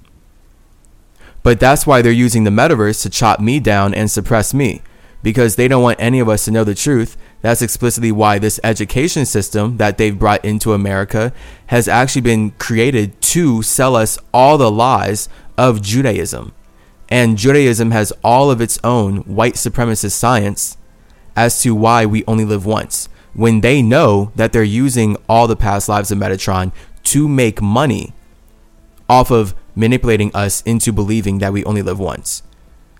But 1.42 1.58
that's 1.58 1.86
why 1.86 2.02
they're 2.02 2.12
using 2.12 2.44
the 2.44 2.50
metaverse 2.50 3.00
to 3.02 3.08
chop 3.08 3.40
me 3.40 3.58
down 3.58 3.94
and 3.94 4.10
suppress 4.10 4.52
me 4.52 4.82
because 5.22 5.56
they 5.56 5.66
don't 5.66 5.82
want 5.82 5.98
any 5.98 6.20
of 6.20 6.28
us 6.28 6.44
to 6.44 6.50
know 6.50 6.62
the 6.62 6.74
truth. 6.74 7.16
That's 7.40 7.62
explicitly 7.62 8.12
why 8.12 8.38
this 8.38 8.60
education 8.62 9.24
system 9.24 9.78
that 9.78 9.96
they've 9.96 10.18
brought 10.18 10.44
into 10.44 10.74
America 10.74 11.32
has 11.68 11.88
actually 11.88 12.20
been 12.20 12.50
created 12.58 13.18
to 13.32 13.62
sell 13.62 13.96
us 13.96 14.18
all 14.34 14.58
the 14.58 14.70
lies 14.70 15.30
of 15.56 15.80
Judaism. 15.80 16.52
And 17.08 17.38
Judaism 17.38 17.92
has 17.92 18.12
all 18.22 18.50
of 18.50 18.60
its 18.60 18.78
own 18.84 19.20
white 19.20 19.54
supremacist 19.54 20.12
science 20.12 20.76
as 21.34 21.62
to 21.62 21.74
why 21.74 22.04
we 22.04 22.26
only 22.26 22.44
live 22.44 22.66
once 22.66 23.08
when 23.32 23.62
they 23.62 23.80
know 23.80 24.32
that 24.36 24.52
they're 24.52 24.62
using 24.62 25.16
all 25.30 25.46
the 25.46 25.56
past 25.56 25.88
lives 25.88 26.10
of 26.10 26.18
Metatron 26.18 26.72
to 27.04 27.26
make 27.26 27.62
money 27.62 28.12
off 29.10 29.32
of 29.32 29.54
manipulating 29.74 30.30
us 30.34 30.62
into 30.62 30.92
believing 30.92 31.38
that 31.38 31.52
we 31.52 31.64
only 31.64 31.82
live 31.82 31.98
once. 31.98 32.44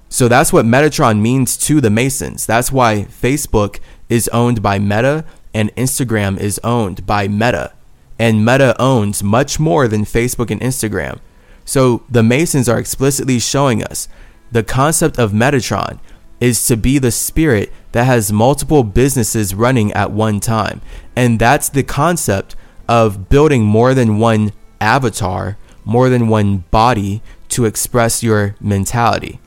So 0.08 0.26
that's 0.26 0.52
what 0.52 0.64
Metatron 0.64 1.20
means 1.20 1.56
to 1.58 1.80
the 1.80 1.88
Masons. 1.88 2.44
That's 2.44 2.72
why 2.72 3.06
Facebook 3.08 3.78
is 4.08 4.28
owned 4.28 4.60
by 4.60 4.80
Meta 4.80 5.24
and 5.54 5.74
Instagram 5.76 6.36
is 6.38 6.58
owned 6.64 7.06
by 7.06 7.28
Meta. 7.28 7.72
And 8.18 8.44
Meta 8.44 8.74
owns 8.80 9.22
much 9.22 9.60
more 9.60 9.86
than 9.86 10.04
Facebook 10.04 10.50
and 10.50 10.60
Instagram. 10.60 11.20
So 11.64 12.02
the 12.10 12.24
Masons 12.24 12.68
are 12.68 12.80
explicitly 12.80 13.38
showing 13.38 13.84
us 13.84 14.08
the 14.50 14.64
concept 14.64 15.16
of 15.16 15.30
Metatron 15.30 16.00
is 16.40 16.66
to 16.66 16.76
be 16.76 16.98
the 16.98 17.12
spirit 17.12 17.72
that 17.92 18.04
has 18.04 18.32
multiple 18.32 18.82
businesses 18.82 19.54
running 19.54 19.92
at 19.92 20.10
one 20.10 20.40
time. 20.40 20.80
And 21.14 21.38
that's 21.38 21.68
the 21.68 21.84
concept 21.84 22.56
of 22.88 23.28
building 23.28 23.62
more 23.62 23.94
than 23.94 24.18
one 24.18 24.52
avatar, 24.80 25.56
more 25.84 26.08
than 26.08 26.28
one 26.28 26.64
body 26.70 27.22
to 27.50 27.64
express 27.64 28.22
your 28.22 28.54
mentality. 28.60 29.40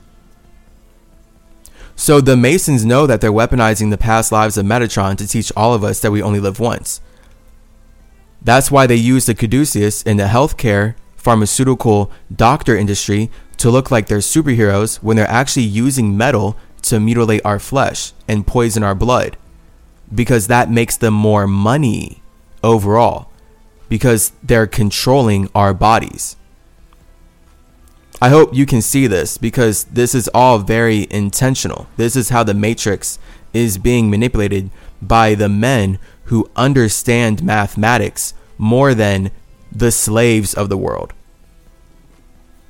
So 1.96 2.20
the 2.20 2.36
Masons 2.36 2.84
know 2.84 3.06
that 3.06 3.20
they're 3.20 3.32
weaponizing 3.32 3.90
the 3.90 3.98
past 3.98 4.32
lives 4.32 4.56
of 4.56 4.66
Metatron 4.66 5.16
to 5.18 5.28
teach 5.28 5.52
all 5.56 5.74
of 5.74 5.84
us 5.84 6.00
that 6.00 6.10
we 6.10 6.22
only 6.22 6.40
live 6.40 6.58
once. 6.58 7.00
That's 8.42 8.70
why 8.70 8.86
they 8.86 8.96
use 8.96 9.26
the 9.26 9.34
caduceus 9.34 10.02
in 10.02 10.16
the 10.16 10.24
healthcare, 10.24 10.96
pharmaceutical, 11.16 12.10
doctor 12.34 12.76
industry 12.76 13.30
to 13.56 13.70
look 13.70 13.90
like 13.90 14.08
they're 14.08 14.18
superheroes 14.18 14.96
when 14.96 15.16
they're 15.16 15.30
actually 15.30 15.62
using 15.62 16.16
metal 16.16 16.56
to 16.82 17.00
mutilate 17.00 17.40
our 17.44 17.58
flesh 17.58 18.12
and 18.28 18.46
poison 18.46 18.82
our 18.82 18.94
blood. 18.94 19.36
Because 20.14 20.48
that 20.48 20.70
makes 20.70 20.96
them 20.96 21.14
more 21.14 21.46
money 21.46 22.22
overall. 22.62 23.30
Because 23.88 24.32
they're 24.42 24.66
controlling 24.66 25.48
our 25.54 25.74
bodies. 25.74 26.36
I 28.20 28.30
hope 28.30 28.54
you 28.54 28.64
can 28.64 28.80
see 28.80 29.06
this 29.06 29.36
because 29.36 29.84
this 29.84 30.14
is 30.14 30.28
all 30.32 30.58
very 30.58 31.06
intentional. 31.10 31.88
This 31.96 32.16
is 32.16 32.30
how 32.30 32.42
the 32.42 32.54
Matrix 32.54 33.18
is 33.52 33.76
being 33.76 34.08
manipulated 34.08 34.70
by 35.02 35.34
the 35.34 35.48
men 35.48 35.98
who 36.24 36.50
understand 36.56 37.42
mathematics 37.42 38.32
more 38.56 38.94
than 38.94 39.30
the 39.70 39.90
slaves 39.90 40.54
of 40.54 40.68
the 40.68 40.78
world. 40.78 41.12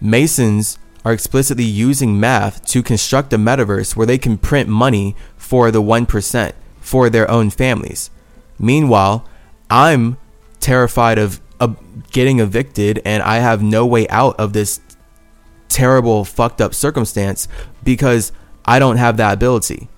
Masons 0.01 0.79
are 1.05 1.13
explicitly 1.13 1.65
using 1.65 2.19
math 2.19 2.65
to 2.67 2.83
construct 2.83 3.33
a 3.33 3.39
metaverse 3.39 3.95
where 3.95 4.07
they 4.07 4.19
can 4.19 4.39
print 4.39 4.69
money 4.69 5.15
for 5.37 5.71
the 5.71 5.83
1% 5.83 6.53
for 6.81 7.11
their 7.11 7.31
own 7.31 7.51
families. 7.51 8.11
Meanwhile, 8.59 9.27
I'm 9.71 10.17
terrified 10.65 11.19
of 11.19 11.41
getting 12.11 12.41
evicted 12.41 13.03
and 13.05 13.23
I 13.23 13.37
have 13.37 13.63
no 13.63 13.85
way 13.85 14.09
out 14.09 14.39
of 14.41 14.53
this 14.53 14.81
terrible, 15.69 16.25
fucked 16.25 16.61
up 16.61 16.75
circumstance 16.75 17.49
because 17.83 18.33
I 18.65 18.79
don't 18.79 18.97
have 18.97 19.17
that 19.19 19.35
ability. 19.35 19.89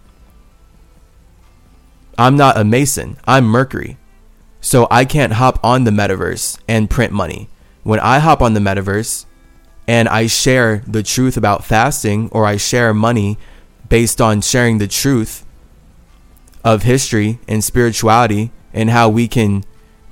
I'm 2.18 2.36
not 2.36 2.58
a 2.58 2.64
Mason, 2.64 3.18
I'm 3.26 3.44
Mercury. 3.44 3.96
So 4.60 4.88
I 4.90 5.04
can't 5.04 5.34
hop 5.34 5.60
on 5.62 5.84
the 5.84 5.90
metaverse 5.90 6.58
and 6.66 6.90
print 6.90 7.12
money. 7.12 7.48
When 7.84 8.00
I 8.00 8.18
hop 8.18 8.42
on 8.42 8.54
the 8.54 8.60
metaverse 8.60 9.26
and 9.86 10.08
I 10.08 10.26
share 10.26 10.82
the 10.86 11.02
truth 11.02 11.36
about 11.36 11.64
fasting 11.64 12.28
or 12.32 12.44
I 12.44 12.56
share 12.56 12.92
money 12.92 13.38
based 13.88 14.20
on 14.20 14.40
sharing 14.40 14.78
the 14.78 14.88
truth 14.88 15.46
of 16.64 16.82
history 16.82 17.38
and 17.46 17.62
spirituality 17.62 18.50
and 18.72 18.90
how 18.90 19.08
we 19.08 19.28
can 19.28 19.64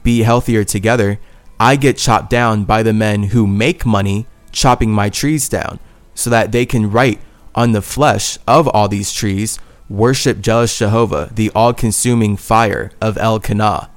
be 0.05 0.23
healthier 0.23 0.63
together, 0.63 1.19
I 1.59 1.75
get 1.75 1.97
chopped 1.97 2.31
down 2.31 2.63
by 2.63 2.85
the 2.85 2.93
men 2.93 3.25
who 3.25 3.47
make 3.47 3.85
money 3.85 4.27
chopping 4.53 4.93
my 4.93 5.11
trees 5.11 5.49
down 5.49 5.81
so 6.15 6.31
that 6.31 6.53
they 6.53 6.65
can 6.65 6.93
write 6.93 7.21
on 7.55 7.73
the 7.73 7.83
flesh 7.83 8.39
of 8.47 8.69
all 8.69 8.87
these 8.87 9.13
trees, 9.13 9.59
worship 9.89 10.41
jealous 10.41 10.79
Jehovah, 10.79 11.31
the 11.35 11.51
all 11.55 11.73
consuming 11.73 12.37
fire 12.37 12.93
of 13.01 13.19
El 13.19 13.35
Elkanah. 13.35 13.91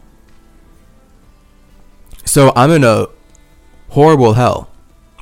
So 2.26 2.52
I'm 2.56 2.72
in 2.72 2.84
a 2.84 3.08
horrible 3.90 4.34
hell. 4.34 4.69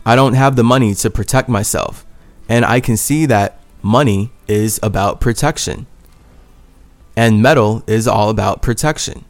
I 0.05 0.15
don't 0.15 0.33
have 0.33 0.55
the 0.55 0.63
money 0.63 0.93
to 0.95 1.09
protect 1.09 1.49
myself. 1.49 2.05
And 2.47 2.63
I 2.63 2.79
can 2.79 2.97
see 2.97 3.25
that 3.25 3.59
money 3.81 4.31
is 4.47 4.79
about 4.83 5.19
protection. 5.19 5.87
And 7.15 7.41
metal 7.41 7.83
is 7.87 8.07
all 8.07 8.29
about 8.29 8.61
protection. 8.61 9.25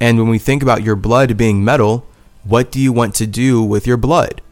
And 0.00 0.18
when 0.18 0.28
we 0.28 0.38
think 0.38 0.62
about 0.62 0.82
your 0.82 0.96
blood 0.96 1.36
being 1.36 1.64
metal, 1.64 2.06
what 2.42 2.70
do 2.70 2.80
you 2.80 2.92
want 2.92 3.14
to 3.16 3.26
do 3.26 3.62
with 3.62 3.86
your 3.86 3.96
blood? 3.96 4.42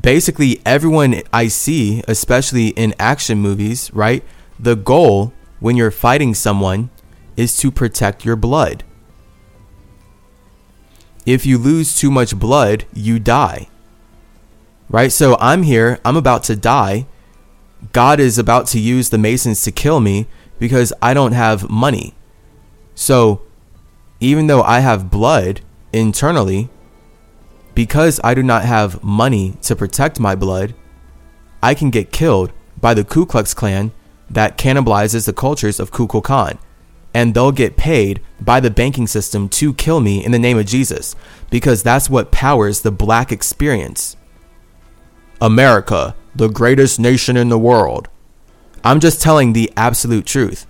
basically 0.00 0.60
everyone 0.64 1.22
I 1.32 1.48
see, 1.48 2.02
especially 2.08 2.68
in 2.68 2.94
action 2.98 3.38
movies, 3.38 3.92
right? 3.92 4.24
The 4.58 4.76
goal 4.76 5.32
when 5.60 5.76
you're 5.76 5.90
fighting 5.90 6.34
someone 6.34 6.90
is 7.36 7.56
to 7.58 7.70
protect 7.70 8.24
your 8.24 8.36
blood. 8.36 8.84
If 11.24 11.46
you 11.46 11.56
lose 11.58 11.94
too 11.94 12.10
much 12.10 12.38
blood, 12.38 12.84
you 12.92 13.18
die. 13.18 13.68
Right? 14.88 15.12
So 15.12 15.36
I'm 15.40 15.62
here, 15.62 15.98
I'm 16.04 16.16
about 16.16 16.42
to 16.44 16.56
die. 16.56 17.06
God 17.92 18.20
is 18.20 18.38
about 18.38 18.66
to 18.68 18.80
use 18.80 19.08
the 19.08 19.18
Masons 19.18 19.62
to 19.62 19.72
kill 19.72 20.00
me 20.00 20.26
because 20.58 20.92
I 21.00 21.14
don't 21.14 21.32
have 21.32 21.70
money. 21.70 22.14
So 22.94 23.42
even 24.22 24.46
though 24.46 24.62
I 24.62 24.78
have 24.80 25.10
blood 25.10 25.62
internally, 25.92 26.70
because 27.74 28.20
I 28.22 28.34
do 28.34 28.42
not 28.42 28.64
have 28.64 29.02
money 29.02 29.54
to 29.62 29.74
protect 29.74 30.20
my 30.20 30.36
blood, 30.36 30.74
I 31.60 31.74
can 31.74 31.90
get 31.90 32.12
killed 32.12 32.52
by 32.80 32.94
the 32.94 33.02
Ku 33.02 33.26
Klux 33.26 33.52
Klan 33.52 33.90
that 34.30 34.56
cannibalizes 34.56 35.26
the 35.26 35.32
cultures 35.32 35.80
of 35.80 35.90
Ku 35.90 36.06
Kukulkan. 36.06 36.58
And 37.12 37.34
they'll 37.34 37.52
get 37.52 37.76
paid 37.76 38.22
by 38.40 38.60
the 38.60 38.70
banking 38.70 39.06
system 39.06 39.48
to 39.50 39.74
kill 39.74 40.00
me 40.00 40.24
in 40.24 40.30
the 40.32 40.38
name 40.38 40.56
of 40.56 40.66
Jesus 40.66 41.14
because 41.50 41.82
that's 41.82 42.08
what 42.08 42.30
powers 42.30 42.80
the 42.80 42.92
black 42.92 43.32
experience. 43.32 44.16
America, 45.40 46.14
the 46.34 46.48
greatest 46.48 46.98
nation 46.98 47.36
in 47.36 47.48
the 47.48 47.58
world. 47.58 48.08
I'm 48.84 49.00
just 49.00 49.20
telling 49.20 49.52
the 49.52 49.70
absolute 49.76 50.26
truth 50.26 50.66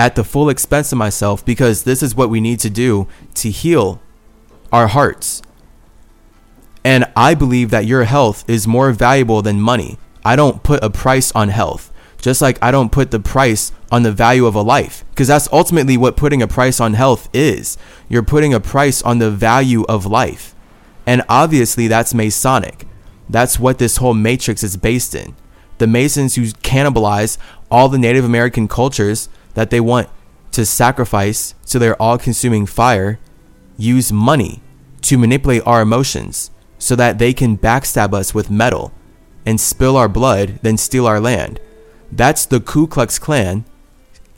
at 0.00 0.16
the 0.16 0.24
full 0.24 0.48
expense 0.48 0.90
of 0.90 0.98
myself 0.98 1.44
because 1.44 1.84
this 1.84 2.02
is 2.02 2.16
what 2.16 2.28
we 2.28 2.40
need 2.40 2.58
to 2.58 2.70
do 2.70 3.06
to 3.34 3.50
heal 3.50 4.00
our 4.72 4.88
hearts 4.88 5.42
and 6.84 7.04
I 7.14 7.34
believe 7.34 7.70
that 7.70 7.86
your 7.86 8.04
health 8.04 8.48
is 8.48 8.66
more 8.66 8.92
valuable 8.92 9.42
than 9.42 9.60
money. 9.60 9.98
I 10.24 10.36
don't 10.36 10.62
put 10.62 10.82
a 10.82 10.90
price 10.90 11.30
on 11.32 11.48
health, 11.48 11.92
just 12.20 12.40
like 12.40 12.58
I 12.62 12.70
don't 12.70 12.92
put 12.92 13.10
the 13.10 13.20
price 13.20 13.72
on 13.92 14.02
the 14.02 14.12
value 14.12 14.46
of 14.46 14.54
a 14.54 14.62
life, 14.62 15.04
because 15.10 15.28
that's 15.28 15.48
ultimately 15.52 15.96
what 15.96 16.16
putting 16.16 16.42
a 16.42 16.48
price 16.48 16.80
on 16.80 16.94
health 16.94 17.28
is. 17.32 17.76
You're 18.08 18.22
putting 18.22 18.54
a 18.54 18.60
price 18.60 19.02
on 19.02 19.18
the 19.18 19.30
value 19.30 19.84
of 19.84 20.06
life. 20.06 20.54
And 21.06 21.22
obviously, 21.28 21.88
that's 21.88 22.14
Masonic. 22.14 22.86
That's 23.28 23.58
what 23.58 23.78
this 23.78 23.98
whole 23.98 24.14
matrix 24.14 24.62
is 24.62 24.76
based 24.76 25.14
in. 25.14 25.34
The 25.78 25.86
Masons 25.86 26.34
who 26.34 26.42
cannibalize 26.44 27.38
all 27.70 27.88
the 27.88 27.98
Native 27.98 28.24
American 28.24 28.68
cultures 28.68 29.28
that 29.54 29.70
they 29.70 29.80
want 29.80 30.08
to 30.52 30.66
sacrifice 30.66 31.54
to 31.66 31.78
their 31.78 32.00
all 32.00 32.18
consuming 32.18 32.66
fire 32.66 33.18
use 33.76 34.12
money 34.12 34.62
to 35.02 35.16
manipulate 35.16 35.62
our 35.66 35.80
emotions 35.80 36.50
so 36.78 36.96
that 36.96 37.18
they 37.18 37.32
can 37.32 37.58
backstab 37.58 38.12
us 38.12 38.34
with 38.34 38.50
metal 38.50 38.92
and 39.46 39.60
spill 39.60 39.96
our 39.96 40.08
blood, 40.08 40.58
then 40.62 40.76
steal 40.76 41.06
our 41.06 41.20
land. 41.20 41.60
That's 42.12 42.44
the 42.46 42.60
Ku 42.60 42.86
Klux 42.86 43.18
Klan 43.18 43.64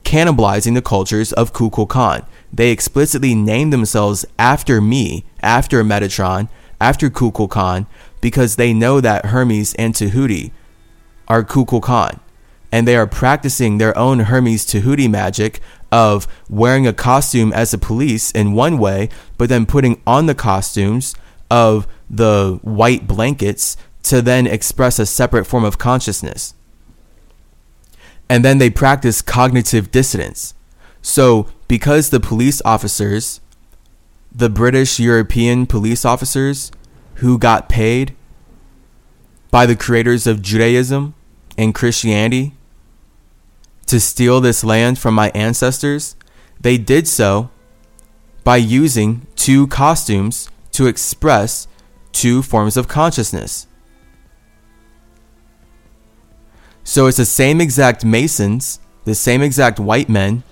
cannibalizing 0.04 0.74
the 0.74 0.82
cultures 0.82 1.32
of 1.32 1.52
Ku 1.52 1.70
Klux 1.70 1.94
Kukulkan. 1.94 2.26
They 2.52 2.70
explicitly 2.70 3.34
named 3.34 3.72
themselves 3.72 4.26
after 4.38 4.80
me, 4.80 5.24
after 5.40 5.82
Metatron, 5.82 6.48
after 6.80 7.08
Ku 7.08 7.30
Klux 7.30 7.54
Kukulkan, 7.54 7.86
because 8.20 8.56
they 8.56 8.72
know 8.72 9.00
that 9.00 9.26
Hermes 9.26 9.74
and 9.74 9.94
Tahuti 9.94 10.52
are 11.28 11.42
Ku 11.42 11.64
Klux 11.64 11.86
Kukulkan. 11.86 12.20
And 12.72 12.88
they 12.88 12.96
are 12.96 13.06
practicing 13.06 13.78
their 13.78 13.96
own 13.96 14.20
Hermes 14.20 14.64
Tahuti 14.64 15.06
magic 15.06 15.60
of 15.92 16.26
wearing 16.48 16.86
a 16.86 16.92
costume 16.94 17.52
as 17.52 17.74
a 17.74 17.78
police 17.78 18.30
in 18.30 18.54
one 18.54 18.78
way, 18.78 19.10
but 19.36 19.50
then 19.50 19.66
putting 19.66 20.00
on 20.06 20.24
the 20.24 20.34
costumes 20.34 21.14
of 21.50 21.86
the 22.08 22.58
white 22.62 23.06
blankets 23.06 23.76
to 24.04 24.22
then 24.22 24.46
express 24.46 24.98
a 24.98 25.06
separate 25.06 25.44
form 25.44 25.64
of 25.64 25.76
consciousness. 25.76 26.54
And 28.28 28.42
then 28.42 28.56
they 28.56 28.70
practice 28.70 29.20
cognitive 29.20 29.90
dissonance. 29.90 30.54
So, 31.02 31.48
because 31.68 32.08
the 32.08 32.20
police 32.20 32.62
officers, 32.64 33.40
the 34.34 34.48
British 34.48 34.98
European 34.98 35.66
police 35.66 36.04
officers 36.04 36.72
who 37.16 37.38
got 37.38 37.68
paid 37.68 38.16
by 39.50 39.66
the 39.66 39.76
creators 39.76 40.26
of 40.26 40.40
Judaism 40.40 41.14
and 41.58 41.74
Christianity 41.74 42.54
to 43.86 44.00
steal 44.00 44.40
this 44.40 44.64
land 44.64 44.98
from 44.98 45.14
my 45.14 45.30
ancestors, 45.30 46.16
they 46.60 46.78
did 46.78 47.06
so 47.08 47.50
by 48.44 48.56
using 48.56 49.26
two 49.36 49.66
costumes 49.66 50.48
to 50.72 50.86
express 50.86 51.68
two 52.12 52.42
forms 52.42 52.76
of 52.76 52.88
consciousness. 52.88 53.66
So 56.84 57.06
it's 57.06 57.16
the 57.16 57.24
same 57.24 57.60
exact 57.60 58.04
Masons, 58.04 58.80
the 59.04 59.14
same 59.14 59.42
exact 59.42 59.78
white 59.78 60.08
men, 60.08 60.42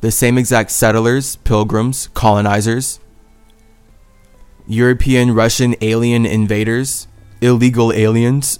the 0.00 0.10
same 0.10 0.38
exact 0.38 0.70
settlers, 0.70 1.36
pilgrims, 1.36 2.08
colonizers, 2.14 3.00
European, 4.66 5.32
Russian 5.34 5.76
alien 5.80 6.26
invaders, 6.26 7.06
illegal 7.40 7.92
aliens. 7.92 8.58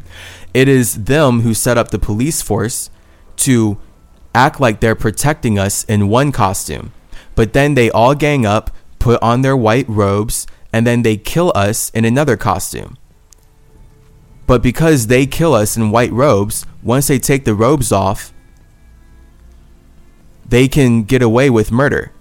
it 0.54 0.68
is 0.68 1.04
them 1.04 1.40
who 1.40 1.54
set 1.54 1.78
up 1.78 1.90
the 1.90 1.98
police 1.98 2.42
force 2.42 2.90
to 3.36 3.78
act 4.34 4.60
like 4.60 4.80
they're 4.80 4.94
protecting 4.94 5.58
us 5.58 5.84
in 5.84 6.08
one 6.08 6.32
costume. 6.32 6.92
But 7.34 7.52
then 7.52 7.74
they 7.74 7.90
all 7.90 8.14
gang 8.14 8.46
up, 8.46 8.70
put 8.98 9.22
on 9.22 9.42
their 9.42 9.56
white 9.56 9.88
robes, 9.88 10.46
and 10.72 10.86
then 10.86 11.02
they 11.02 11.16
kill 11.16 11.52
us 11.54 11.90
in 11.90 12.04
another 12.04 12.36
costume. 12.36 12.96
But 14.46 14.62
because 14.62 15.08
they 15.08 15.26
kill 15.26 15.54
us 15.54 15.76
in 15.76 15.90
white 15.90 16.12
robes, 16.12 16.66
once 16.82 17.08
they 17.08 17.18
take 17.18 17.44
the 17.44 17.54
robes 17.54 17.90
off, 17.90 18.32
they 20.48 20.68
can 20.68 21.02
get 21.02 21.22
away 21.22 21.50
with 21.50 21.72
murder 21.72 22.12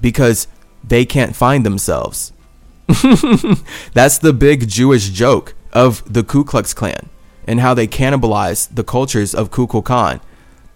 because 0.00 0.48
they 0.82 1.04
can't 1.04 1.36
find 1.36 1.64
themselves. 1.64 2.32
That's 3.92 4.18
the 4.18 4.32
big 4.32 4.68
Jewish 4.68 5.10
joke 5.10 5.54
of 5.72 6.10
the 6.10 6.22
Ku 6.22 6.44
Klux 6.44 6.72
Klan 6.72 7.10
and 7.46 7.60
how 7.60 7.74
they 7.74 7.86
cannibalize 7.86 8.74
the 8.74 8.84
cultures 8.84 9.34
of 9.34 9.50
Ku 9.50 9.66
Kukulkan. 9.66 10.20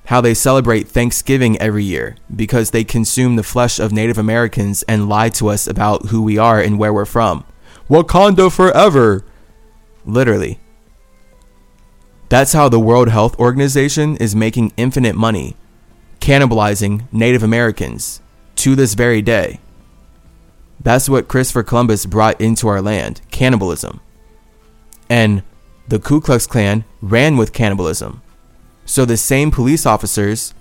How 0.09 0.23
they 0.23 0.33
celebrate 0.33 0.89
Thanksgiving 0.89 1.59
every 1.59 1.85
year 1.85 2.17
because 2.35 2.71
they 2.71 2.83
consume 2.83 3.37
the 3.37 3.43
flesh 3.43 3.79
of 3.79 3.93
Native 3.93 4.17
Americans 4.17 4.83
and 4.85 5.07
lie 5.07 5.29
to 5.29 5.49
us 5.49 5.67
about 5.67 6.07
who 6.07 6.23
we 6.23 6.39
are 6.39 6.59
and 6.59 6.79
where 6.79 6.95
we're 6.95 7.05
from. 7.05 7.45
Wakanda 7.91 8.51
forever! 8.51 9.23
Literally. 10.07 10.61
That's 12.31 12.55
how 12.55 12.71
the 12.71 12.81
World 12.81 13.11
Health 13.11 13.39
Organization 13.39 14.17
is 14.17 14.35
making 14.35 14.73
infinite 14.79 15.15
money, 15.15 15.57
cannibalizing 16.21 17.03
Native 17.13 17.43
Americans 17.43 18.23
to 18.57 18.75
this 18.75 18.95
very 18.95 19.21
day. 19.21 19.61
That's 20.81 21.11
what 21.11 21.29
Christopher 21.29 21.65
Columbus 21.65 22.07
brought 22.07 22.41
into 22.41 22.67
our 22.69 22.81
land 22.81 23.21
cannibalism. 23.31 24.01
And 25.11 25.43
the 25.87 25.99
Ku 25.99 26.23
Klux 26.23 26.47
Klan 26.47 26.85
ran 27.03 27.37
with 27.37 27.53
cannibalism. 27.53 28.23
So 28.89 29.05
the 29.05 29.19
same 29.19 29.51
police 29.51 29.85
officers 29.85 30.55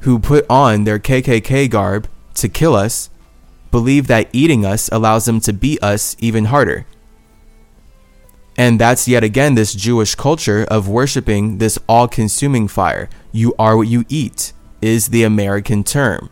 who 0.00 0.18
put 0.18 0.46
on 0.48 0.84
their 0.84 0.98
KKK 0.98 1.68
garb 1.68 2.08
to 2.36 2.48
kill 2.48 2.74
us 2.74 3.10
believe 3.70 4.06
that 4.06 4.30
eating 4.32 4.64
us 4.64 4.88
allows 4.90 5.26
them 5.26 5.40
to 5.40 5.52
beat 5.52 5.82
us 5.82 6.16
even 6.20 6.46
harder. 6.46 6.86
And 8.56 8.80
that's 8.80 9.06
yet 9.06 9.22
again 9.22 9.56
this 9.56 9.74
Jewish 9.74 10.14
culture 10.14 10.66
of 10.70 10.88
worshiping 10.88 11.58
this 11.58 11.78
all 11.86 12.08
consuming 12.08 12.66
fire. 12.66 13.10
You 13.30 13.54
are 13.58 13.76
what 13.76 13.88
you 13.88 14.06
eat, 14.08 14.54
is 14.80 15.08
the 15.08 15.24
American 15.24 15.84
term. 15.84 16.30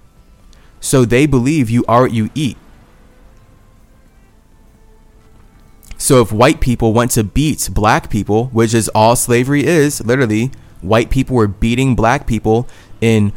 So 0.80 1.04
they 1.04 1.26
believe 1.26 1.68
you 1.68 1.84
are 1.86 2.00
what 2.00 2.12
you 2.14 2.30
eat. 2.34 2.56
So 5.98 6.20
if 6.20 6.32
white 6.32 6.60
people 6.60 6.92
want 6.92 7.10
to 7.12 7.24
beat 7.24 7.68
black 7.72 8.10
people, 8.10 8.46
which 8.46 8.74
is 8.74 8.88
all 8.90 9.16
slavery 9.16 9.66
is, 9.66 10.04
literally, 10.04 10.50
white 10.82 11.10
people 11.10 11.36
were 11.36 11.48
beating 11.48 11.94
black 11.94 12.26
people 12.26 12.68
in 13.00 13.32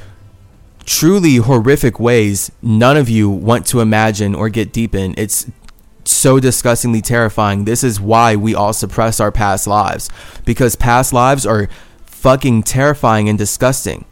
truly 0.86 1.38
horrific 1.38 2.00
ways 2.00 2.52
none 2.62 2.98
of 2.98 3.10
you 3.10 3.30
want 3.30 3.66
to 3.68 3.80
imagine 3.80 4.36
or 4.36 4.50
get 4.50 4.74
deep 4.74 4.96
in. 4.96 5.14
It's 5.18 5.50
so 6.04 6.40
disgustingly 6.40 7.02
terrifying. 7.02 7.66
This 7.66 7.84
is 7.84 8.02
why 8.02 8.36
we 8.36 8.56
all 8.56 8.74
suppress 8.74 9.20
our 9.20 9.32
past 9.32 9.68
lives 9.68 10.10
because 10.46 10.76
past 10.76 11.14
lives 11.14 11.46
are 11.46 11.70
fucking 12.06 12.64
terrifying 12.64 13.30
and 13.30 13.38
disgusting. 13.38 14.06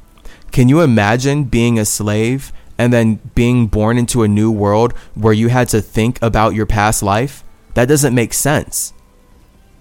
Can 0.52 0.70
you 0.70 0.82
imagine 0.82 1.46
being 1.46 1.78
a 1.78 1.86
slave 1.86 2.54
and 2.78 2.94
then 2.94 3.20
being 3.36 3.68
born 3.68 3.98
into 3.98 4.24
a 4.24 4.28
new 4.28 4.52
world 4.52 4.94
where 5.16 5.34
you 5.34 5.50
had 5.50 5.68
to 5.70 5.82
think 5.82 6.20
about 6.22 6.54
your 6.54 6.66
past 6.66 7.02
life? 7.04 7.44
That 7.78 7.88
doesn't 7.88 8.16
make 8.16 8.34
sense. 8.34 8.92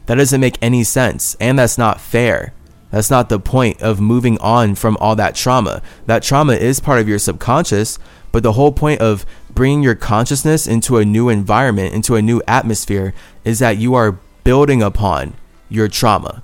That 0.04 0.16
doesn't 0.16 0.38
make 0.38 0.58
any 0.60 0.84
sense. 0.84 1.34
And 1.40 1.58
that's 1.58 1.78
not 1.78 1.98
fair. 1.98 2.52
That's 2.90 3.10
not 3.10 3.30
the 3.30 3.40
point 3.40 3.80
of 3.80 4.02
moving 4.02 4.36
on 4.40 4.74
from 4.74 4.98
all 5.00 5.16
that 5.16 5.34
trauma. 5.34 5.80
That 6.04 6.22
trauma 6.22 6.52
is 6.52 6.78
part 6.78 7.00
of 7.00 7.08
your 7.08 7.18
subconscious, 7.18 7.98
but 8.32 8.42
the 8.42 8.52
whole 8.52 8.70
point 8.70 9.00
of 9.00 9.24
bringing 9.48 9.82
your 9.82 9.94
consciousness 9.94 10.66
into 10.66 10.98
a 10.98 11.06
new 11.06 11.30
environment, 11.30 11.94
into 11.94 12.16
a 12.16 12.20
new 12.20 12.42
atmosphere, 12.46 13.14
is 13.46 13.60
that 13.60 13.78
you 13.78 13.94
are 13.94 14.18
building 14.44 14.82
upon 14.82 15.32
your 15.70 15.88
trauma. 15.88 16.42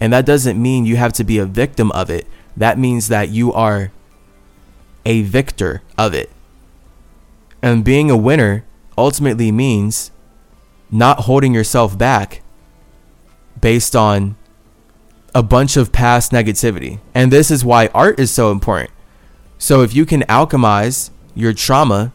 And 0.00 0.10
that 0.14 0.24
doesn't 0.24 0.56
mean 0.60 0.86
you 0.86 0.96
have 0.96 1.12
to 1.12 1.22
be 1.22 1.36
a 1.36 1.44
victim 1.44 1.92
of 1.92 2.08
it. 2.08 2.26
That 2.56 2.78
means 2.78 3.08
that 3.08 3.28
you 3.28 3.52
are 3.52 3.92
a 5.04 5.20
victor 5.20 5.82
of 5.98 6.14
it. 6.14 6.30
And 7.60 7.84
being 7.84 8.10
a 8.10 8.16
winner 8.16 8.64
ultimately 8.96 9.52
means 9.52 10.10
not 10.94 11.20
holding 11.20 11.52
yourself 11.52 11.98
back 11.98 12.40
based 13.60 13.96
on 13.96 14.36
a 15.34 15.42
bunch 15.42 15.76
of 15.76 15.90
past 15.90 16.30
negativity. 16.30 17.00
And 17.12 17.32
this 17.32 17.50
is 17.50 17.64
why 17.64 17.88
art 17.88 18.20
is 18.20 18.30
so 18.30 18.52
important. 18.52 18.90
So 19.58 19.82
if 19.82 19.92
you 19.92 20.06
can 20.06 20.22
alchemize 20.22 21.10
your 21.34 21.52
trauma 21.52 22.12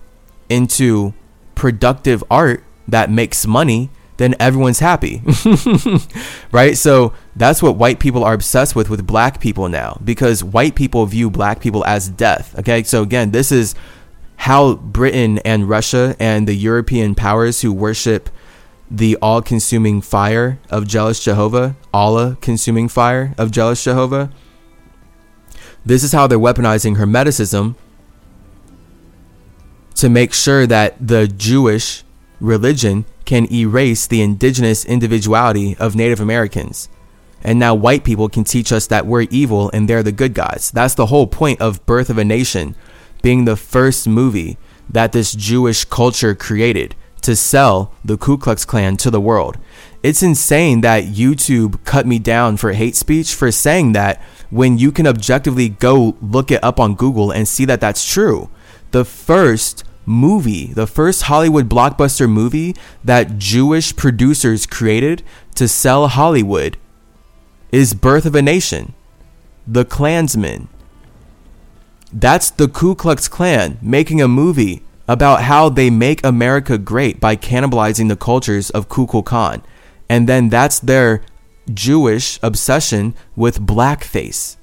into 0.48 1.14
productive 1.56 2.24
art 2.32 2.64
that 2.88 3.12
makes 3.12 3.46
money, 3.46 3.90
then 4.16 4.34
everyone's 4.40 4.80
happy. 4.80 5.22
right? 6.52 6.78
So 6.78 7.14
that's 7.36 7.62
what 7.62 7.76
white 7.76 8.00
people 8.00 8.24
are 8.24 8.34
obsessed 8.34 8.78
with 8.78 8.90
with 8.90 9.06
black 9.06 9.42
people 9.42 9.68
now 9.68 10.00
because 10.04 10.42
white 10.42 10.76
people 10.76 11.06
view 11.06 11.30
black 11.30 11.60
people 11.60 11.86
as 11.86 12.08
death. 12.08 12.58
Okay? 12.60 12.84
So 12.84 13.02
again, 13.04 13.32
this 13.32 13.52
is 13.52 13.76
how 14.38 14.76
Britain 14.76 15.40
and 15.40 15.68
Russia 15.68 16.16
and 16.18 16.48
the 16.48 16.54
European 16.54 17.14
powers 17.14 17.60
who 17.60 17.74
worship 17.74 18.30
the 18.92 19.18
all 19.22 19.42
consuming 19.42 20.02
fire 20.02 20.60
of 20.70 20.88
jealous 20.88 21.24
Jehovah, 21.24 21.76
Allah 21.94 22.38
consuming 22.42 22.88
fire 22.88 23.34
of 23.38 23.52
jealous 23.52 23.84
Jehovah. 23.84 24.32
This 25.86 26.04
is 26.04 26.12
how 26.12 26.28
they're 26.28 26.40
weaponizing 26.40 26.98
Hermeticism 26.98 27.76
to 29.96 30.10
make 30.10 30.34
sure 30.34 30.66
that 30.66 30.96
the 31.06 31.28
Jewish 31.28 32.04
religion 32.40 33.06
can 33.26 33.52
erase 33.52 34.08
the 34.08 34.22
indigenous 34.22 34.86
individuality 34.86 35.76
of 35.78 35.96
Native 35.96 36.20
Americans. 36.20 36.90
And 37.44 37.60
now 37.60 37.76
white 37.76 38.04
people 38.04 38.28
can 38.28 38.44
teach 38.44 38.72
us 38.72 38.88
that 38.88 39.06
we're 39.06 39.28
evil 39.30 39.70
and 39.74 39.88
they're 39.88 40.04
the 40.04 40.12
good 40.12 40.34
guys. 40.34 40.72
That's 40.74 40.96
the 40.96 41.08
whole 41.08 41.28
point 41.28 41.62
of 41.62 41.86
Birth 41.86 42.10
of 42.10 42.18
a 42.18 42.26
Nation 42.26 42.76
being 43.22 43.46
the 43.46 43.56
first 43.56 44.08
movie 44.08 44.58
that 44.90 45.12
this 45.12 45.34
Jewish 45.34 45.86
culture 45.86 46.34
created 46.34 46.96
to 47.22 47.36
sell 47.36 47.94
the 48.04 48.18
Ku 48.18 48.38
Klux 48.38 48.66
Klan 48.66 48.98
to 48.98 49.12
the 49.12 49.22
world. 49.22 49.58
It's 50.02 50.24
insane 50.24 50.82
that 50.82 51.06
YouTube 51.06 51.84
cut 51.84 52.08
me 52.08 52.20
down 52.20 52.58
for 52.58 52.72
hate 52.72 52.96
speech 52.96 53.36
for 53.36 53.52
saying 53.52 53.94
that 53.94 54.22
when 54.50 54.78
you 54.78 54.92
can 54.92 55.06
objectively 55.06 55.70
go 55.70 56.16
look 56.22 56.52
it 56.52 56.64
up 56.64 56.80
on 56.80 56.96
Google 56.96 57.32
and 57.32 57.48
see 57.48 57.66
that 57.66 57.82
that's 57.82 58.10
true. 58.10 58.50
The 58.92 59.04
first 59.06 59.84
movie, 60.06 60.68
the 60.74 60.88
first 60.88 61.24
Hollywood 61.24 61.70
blockbuster 61.70 62.30
movie 62.30 62.76
that 63.04 63.38
Jewish 63.38 63.96
producers 63.96 64.66
created 64.66 65.22
to 65.56 65.68
sell 65.68 66.08
Hollywood 66.08 66.78
is 67.72 67.94
Birth 67.94 68.26
of 68.26 68.36
a 68.36 68.42
Nation. 68.42 68.94
The 69.68 69.86
Klansman. 69.86 70.68
That's 72.12 72.50
the 72.50 72.68
Ku 72.68 72.96
Klux 72.96 73.28
Klan 73.28 73.78
making 73.82 74.20
a 74.20 74.28
movie 74.28 74.82
about 75.10 75.42
how 75.42 75.70
they 75.70 75.90
make 75.90 76.24
America 76.24 76.78
great 76.78 77.20
by 77.20 77.36
cannibalizing 77.36 78.10
the 78.10 78.16
cultures 78.16 78.70
of 78.70 78.90
Kukulkan. 78.90 79.64
And 80.08 80.30
then 80.30 80.50
that's 80.50 80.80
their 80.80 81.24
Jewish 81.74 82.40
obsession 82.44 83.16
with 83.36 83.66
blackface 83.66 84.56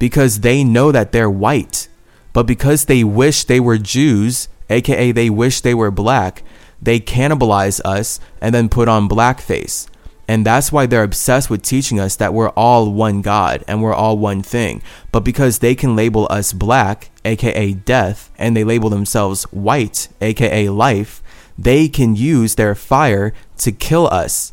because 0.00 0.40
they 0.40 0.64
know 0.64 0.90
that 0.90 1.12
they're 1.12 1.30
white. 1.30 1.86
But 2.32 2.42
because 2.42 2.86
they 2.86 3.04
wish 3.04 3.44
they 3.44 3.60
were 3.60 3.78
Jews, 3.78 4.48
aka 4.68 5.12
they 5.12 5.30
wish 5.30 5.60
they 5.60 5.74
were 5.74 5.92
black, 5.92 6.42
they 6.82 6.98
cannibalize 6.98 7.80
us 7.84 8.18
and 8.40 8.52
then 8.52 8.68
put 8.68 8.88
on 8.88 9.08
blackface. 9.08 9.86
And 10.26 10.46
that's 10.46 10.72
why 10.72 10.86
they're 10.86 11.02
obsessed 11.02 11.50
with 11.50 11.62
teaching 11.62 12.00
us 12.00 12.16
that 12.16 12.32
we're 12.32 12.50
all 12.50 12.90
one 12.90 13.20
God 13.20 13.62
and 13.68 13.82
we're 13.82 13.94
all 13.94 14.16
one 14.16 14.42
thing. 14.42 14.82
But 15.12 15.20
because 15.20 15.58
they 15.58 15.74
can 15.74 15.94
label 15.94 16.26
us 16.30 16.52
black, 16.52 17.10
aka 17.24 17.72
death, 17.74 18.30
and 18.38 18.56
they 18.56 18.64
label 18.64 18.88
themselves 18.88 19.44
white, 19.44 20.08
aka 20.20 20.68
life, 20.70 21.22
they 21.58 21.88
can 21.88 22.16
use 22.16 22.54
their 22.54 22.74
fire 22.74 23.32
to 23.58 23.70
kill 23.70 24.06
us 24.06 24.52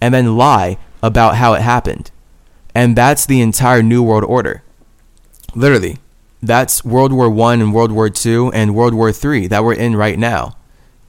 and 0.00 0.14
then 0.14 0.36
lie 0.36 0.78
about 1.02 1.36
how 1.36 1.54
it 1.54 1.62
happened. 1.62 2.10
And 2.74 2.94
that's 2.94 3.26
the 3.26 3.40
entire 3.40 3.82
New 3.82 4.02
World 4.02 4.24
Order. 4.24 4.62
Literally. 5.54 5.98
That's 6.42 6.84
World 6.84 7.12
War 7.12 7.28
One 7.28 7.60
and 7.60 7.74
World 7.74 7.92
War 7.92 8.08
Two 8.08 8.50
and 8.54 8.74
World 8.74 8.94
War 8.94 9.12
Three 9.12 9.46
that 9.48 9.62
we're 9.62 9.74
in 9.74 9.94
right 9.94 10.18
now. 10.18 10.56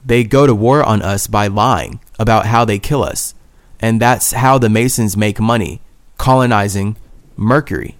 They 0.04 0.24
go 0.24 0.46
to 0.46 0.54
war 0.54 0.82
on 0.82 1.00
us 1.00 1.26
by 1.26 1.46
lying 1.46 2.00
about 2.18 2.46
how 2.46 2.64
they 2.64 2.78
kill 2.78 3.02
us. 3.02 3.34
And 3.82 4.00
that's 4.00 4.30
how 4.30 4.58
the 4.58 4.70
Masons 4.70 5.16
make 5.16 5.40
money, 5.40 5.82
colonizing 6.16 6.96
Mercury. 7.36 7.96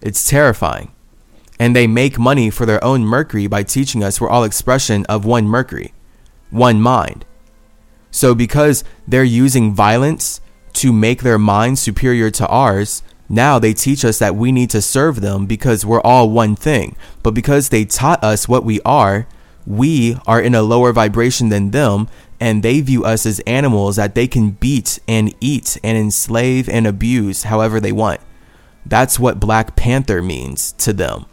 It's 0.00 0.28
terrifying. 0.28 0.92
And 1.58 1.74
they 1.74 1.88
make 1.88 2.18
money 2.18 2.48
for 2.48 2.64
their 2.64 2.82
own 2.82 3.04
Mercury 3.04 3.48
by 3.48 3.64
teaching 3.64 4.04
us 4.04 4.20
we're 4.20 4.30
all 4.30 4.44
expression 4.44 5.04
of 5.06 5.24
one 5.24 5.46
Mercury, 5.46 5.92
one 6.50 6.80
mind. 6.80 7.26
So, 8.12 8.34
because 8.34 8.82
they're 9.06 9.24
using 9.24 9.74
violence 9.74 10.40
to 10.74 10.92
make 10.92 11.22
their 11.22 11.38
mind 11.38 11.78
superior 11.78 12.30
to 12.30 12.46
ours, 12.46 13.02
now 13.28 13.58
they 13.58 13.74
teach 13.74 14.04
us 14.04 14.18
that 14.18 14.36
we 14.36 14.52
need 14.52 14.70
to 14.70 14.82
serve 14.82 15.20
them 15.20 15.46
because 15.46 15.84
we're 15.84 16.00
all 16.00 16.30
one 16.30 16.56
thing. 16.56 16.96
But 17.22 17.34
because 17.34 17.68
they 17.68 17.84
taught 17.84 18.24
us 18.24 18.48
what 18.48 18.64
we 18.64 18.80
are, 18.82 19.26
we 19.66 20.16
are 20.26 20.40
in 20.40 20.54
a 20.54 20.62
lower 20.62 20.92
vibration 20.92 21.48
than 21.48 21.70
them, 21.70 22.08
and 22.40 22.62
they 22.62 22.80
view 22.80 23.04
us 23.04 23.26
as 23.26 23.40
animals 23.40 23.96
that 23.96 24.14
they 24.14 24.26
can 24.26 24.52
beat 24.52 24.98
and 25.06 25.34
eat 25.40 25.76
and 25.84 25.98
enslave 25.98 26.68
and 26.68 26.86
abuse 26.86 27.44
however 27.44 27.78
they 27.78 27.92
want. 27.92 28.20
That's 28.86 29.20
what 29.20 29.38
Black 29.38 29.76
Panther 29.76 30.22
means 30.22 30.72
to 30.72 30.92
them. 30.92 31.26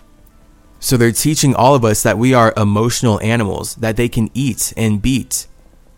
So 0.80 0.98
they're 0.98 1.12
teaching 1.12 1.56
all 1.56 1.74
of 1.74 1.86
us 1.86 2.04
that 2.04 2.18
we 2.18 2.34
are 2.34 2.54
emotional 2.56 3.20
animals 3.22 3.76
that 3.76 3.96
they 3.96 4.10
can 4.10 4.30
eat 4.34 4.74
and 4.78 5.02
beat 5.02 5.48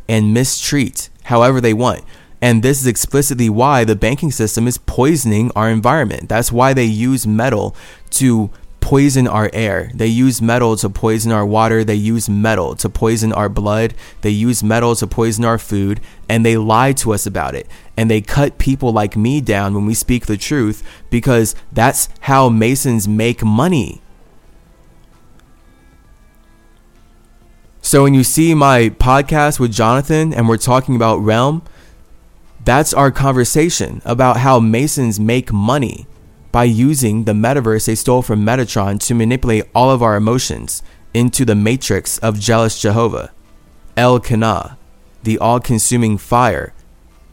and 0.08 0.34
mistreat 0.34 1.10
however 1.24 1.60
they 1.60 1.74
want. 1.74 2.04
And 2.42 2.64
this 2.64 2.80
is 2.80 2.88
explicitly 2.88 3.50
why 3.50 3.84
the 3.84 3.96
banking 3.96 4.32
system 4.32 4.68
is 4.68 4.78
poisoning 4.78 5.52
our 5.56 5.70
environment. 5.70 6.30
That's 6.30 6.52
why 6.52 6.74
they 6.74 6.86
use 6.86 7.28
metal 7.28 7.76
to 8.12 8.50
poison 8.90 9.28
our 9.28 9.52
air. 9.54 9.92
They 9.94 10.08
use 10.08 10.42
metal 10.42 10.76
to 10.78 10.90
poison 10.90 11.32
our 11.32 11.46
water. 11.46 11.84
They 11.84 11.94
use 11.94 12.28
metal 12.28 12.76
to 12.78 12.90
poison 12.90 13.32
our 13.32 13.48
blood. 13.48 13.94
They 14.22 14.32
use 14.32 14.64
metal 14.64 14.96
to 14.96 15.06
poison 15.06 15.46
our 15.46 15.60
food. 15.60 16.02
And 16.28 16.44
they 16.44 16.58
lie 16.58 16.94
to 16.94 17.14
us 17.14 17.28
about 17.28 17.54
it. 17.54 17.68
And 17.96 18.10
they 18.10 18.20
cut 18.20 18.58
people 18.58 18.92
like 18.92 19.16
me 19.16 19.42
down 19.42 19.76
when 19.76 19.86
we 19.86 19.94
speak 19.94 20.26
the 20.26 20.38
truth 20.38 20.82
because 21.12 21.56
that's 21.72 22.10
how 22.22 22.50
Masons 22.50 23.08
make 23.08 23.44
money. 23.44 24.02
So 27.84 28.02
when 28.02 28.16
you 28.16 28.24
see 28.24 28.56
my 28.56 28.90
podcast 28.90 29.60
with 29.60 29.72
Jonathan 29.72 30.34
and 30.34 30.50
we're 30.50 30.58
talking 30.58 30.96
about 30.96 31.18
realm, 31.18 31.62
that's 32.66 32.96
our 32.96 33.12
conversation 33.12 34.02
about 34.04 34.38
how 34.38 34.60
Masons 34.60 35.20
make 35.20 35.54
money 35.54 36.08
by 36.52 36.64
using 36.64 37.24
the 37.26 37.34
metaverse 37.34 37.86
they 37.86 37.96
stole 37.96 38.22
from 38.22 38.46
Metatron 38.46 39.00
to 39.08 39.14
manipulate 39.14 39.66
all 39.76 39.92
of 39.92 40.02
our 40.02 40.16
emotions 40.16 40.82
into 41.14 41.46
the 41.46 41.56
matrix 41.56 42.18
of 42.20 42.40
jealous 42.40 42.80
Jehovah, 42.80 43.32
Elkanah, 43.98 44.78
the 45.24 45.38
all 45.38 45.60
consuming 45.60 46.18
fire 46.18 46.74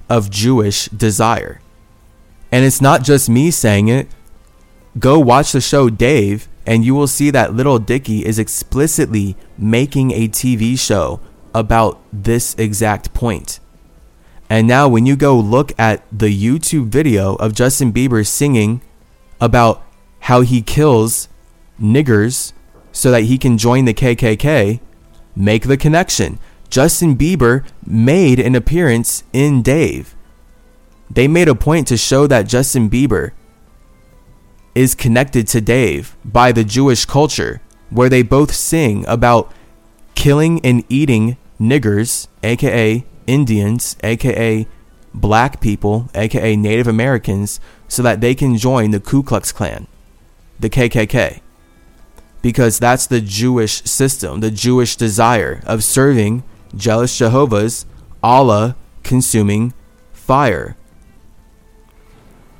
of 0.08 0.30
Jewish 0.30 0.86
desire. 0.86 1.60
And 2.52 2.64
it's 2.64 2.80
not 2.80 3.02
just 3.02 3.28
me 3.28 3.50
saying 3.50 3.88
it. 3.88 4.08
Go 4.98 5.18
watch 5.18 5.52
the 5.52 5.60
show 5.60 5.90
Dave, 5.90 6.48
and 6.64 6.84
you 6.84 6.94
will 6.94 7.06
see 7.06 7.30
that 7.30 7.54
Lil 7.54 7.78
Dicky 7.78 8.24
is 8.24 8.38
explicitly 8.38 9.36
making 9.58 10.10
a 10.12 10.28
TV 10.28 10.78
show 10.78 11.20
about 11.54 12.00
this 12.12 12.54
exact 12.58 13.12
point. 13.12 13.60
And 14.48 14.68
now, 14.68 14.88
when 14.88 15.06
you 15.06 15.16
go 15.16 15.36
look 15.36 15.72
at 15.78 16.04
the 16.16 16.32
YouTube 16.32 16.86
video 16.86 17.34
of 17.36 17.52
Justin 17.52 17.92
Bieber 17.92 18.24
singing 18.24 18.80
about 19.40 19.82
how 20.20 20.40
he 20.40 20.62
kills 20.62 21.28
niggers 21.80 22.52
so 22.92 23.10
that 23.10 23.24
he 23.24 23.38
can 23.38 23.58
join 23.58 23.84
the 23.84 23.94
KKK, 23.94 24.80
make 25.34 25.64
the 25.64 25.76
connection. 25.76 26.38
Justin 26.70 27.16
Bieber 27.16 27.64
made 27.84 28.40
an 28.40 28.54
appearance 28.54 29.22
in 29.32 29.62
Dave. 29.62 30.14
They 31.10 31.28
made 31.28 31.48
a 31.48 31.54
point 31.54 31.86
to 31.88 31.96
show 31.96 32.26
that 32.26 32.48
Justin 32.48 32.90
Bieber 32.90 33.32
is 34.74 34.94
connected 34.94 35.46
to 35.48 35.60
Dave 35.60 36.16
by 36.24 36.52
the 36.52 36.64
Jewish 36.64 37.04
culture, 37.04 37.60
where 37.90 38.08
they 38.08 38.22
both 38.22 38.52
sing 38.52 39.06
about 39.06 39.52
killing 40.14 40.60
and 40.64 40.84
eating 40.88 41.36
niggers, 41.60 42.28
aka 42.42 43.04
Indians, 43.26 43.96
aka 44.02 44.66
black 45.14 45.60
people, 45.60 46.10
aka 46.14 46.56
Native 46.56 46.86
Americans, 46.86 47.60
so 47.88 48.02
that 48.02 48.20
they 48.20 48.34
can 48.34 48.56
join 48.56 48.90
the 48.90 49.00
Ku 49.00 49.22
Klux 49.22 49.52
Klan, 49.52 49.86
the 50.58 50.70
KKK. 50.70 51.40
Because 52.42 52.78
that's 52.78 53.06
the 53.06 53.20
Jewish 53.20 53.82
system, 53.82 54.40
the 54.40 54.50
Jewish 54.50 54.96
desire 54.96 55.62
of 55.66 55.82
serving 55.82 56.44
jealous 56.74 57.16
Jehovah's 57.16 57.86
Allah 58.22 58.76
consuming 59.02 59.72
fire. 60.12 60.76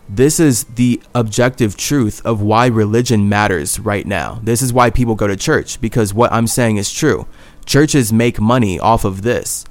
This 0.08 0.38
is 0.38 0.64
the 0.64 1.02
objective 1.14 1.76
truth 1.76 2.24
of 2.24 2.40
why 2.40 2.66
religion 2.66 3.28
matters 3.28 3.80
right 3.80 4.06
now. 4.06 4.40
This 4.42 4.62
is 4.62 4.72
why 4.72 4.90
people 4.90 5.16
go 5.16 5.26
to 5.26 5.36
church, 5.36 5.80
because 5.80 6.14
what 6.14 6.32
I'm 6.32 6.46
saying 6.46 6.76
is 6.76 6.92
true. 6.92 7.26
Churches 7.64 8.12
make 8.12 8.40
money 8.40 8.78
off 8.78 9.05
of 9.05 9.22
this 9.22 9.64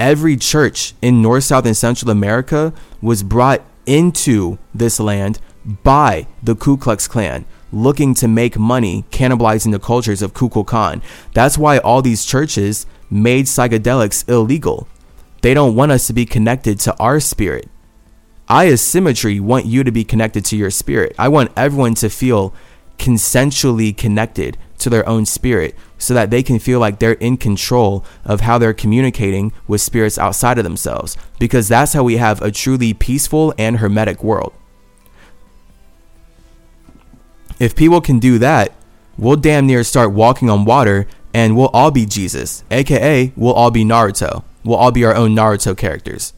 every 0.00 0.34
church 0.34 0.94
in 1.02 1.20
North, 1.20 1.44
South, 1.44 1.66
and 1.66 1.76
Central 1.76 2.10
America 2.10 2.72
was 3.02 3.22
brought 3.22 3.62
into 3.90 4.56
this 4.72 5.00
land 5.00 5.40
by 5.82 6.28
the 6.40 6.54
Ku 6.54 6.76
Klux 6.76 7.08
Klan, 7.08 7.44
looking 7.72 8.14
to 8.14 8.28
make 8.28 8.56
money, 8.56 9.04
cannibalizing 9.10 9.72
the 9.72 9.80
cultures 9.80 10.22
of 10.22 10.32
Ku 10.32 10.48
Kukulkan. 10.48 11.02
That's 11.34 11.58
why 11.58 11.78
all 11.78 12.00
these 12.00 12.24
churches 12.24 12.86
made 13.10 13.46
psychedelics 13.46 14.26
illegal. 14.28 14.86
They 15.42 15.54
don't 15.54 15.74
want 15.74 15.90
us 15.90 16.06
to 16.06 16.12
be 16.12 16.24
connected 16.24 16.78
to 16.80 16.96
our 17.00 17.18
spirit. 17.18 17.68
I, 18.48 18.68
as 18.68 18.80
symmetry, 18.80 19.40
want 19.40 19.66
you 19.66 19.82
to 19.82 19.90
be 19.90 20.04
connected 20.04 20.44
to 20.46 20.56
your 20.56 20.70
spirit. 20.70 21.16
I 21.18 21.26
want 21.26 21.50
everyone 21.56 21.94
to 21.96 22.10
feel 22.10 22.54
consensually 22.96 23.96
connected 23.96 24.56
to 24.80 24.90
their 24.90 25.08
own 25.08 25.24
spirit 25.26 25.74
so 25.98 26.14
that 26.14 26.30
they 26.30 26.42
can 26.42 26.58
feel 26.58 26.80
like 26.80 26.98
they're 26.98 27.12
in 27.12 27.36
control 27.36 28.04
of 28.24 28.40
how 28.40 28.58
they're 28.58 28.74
communicating 28.74 29.52
with 29.68 29.80
spirits 29.80 30.18
outside 30.18 30.58
of 30.58 30.64
themselves 30.64 31.16
because 31.38 31.68
that's 31.68 31.92
how 31.92 32.02
we 32.02 32.16
have 32.16 32.42
a 32.42 32.50
truly 32.50 32.92
peaceful 32.92 33.54
and 33.58 33.78
hermetic 33.78 34.22
world. 34.22 34.52
If 37.58 37.76
people 37.76 38.00
can 38.00 38.18
do 38.18 38.38
that, 38.38 38.72
we'll 39.18 39.36
damn 39.36 39.66
near 39.66 39.84
start 39.84 40.12
walking 40.12 40.48
on 40.48 40.64
water 40.64 41.06
and 41.34 41.56
we'll 41.56 41.68
all 41.68 41.90
be 41.90 42.06
Jesus, 42.06 42.64
aka 42.70 43.32
we'll 43.36 43.52
all 43.52 43.70
be 43.70 43.84
Naruto. 43.84 44.42
We'll 44.64 44.78
all 44.78 44.90
be 44.90 45.04
our 45.04 45.14
own 45.14 45.34
Naruto 45.34 45.76
characters. 45.76 46.32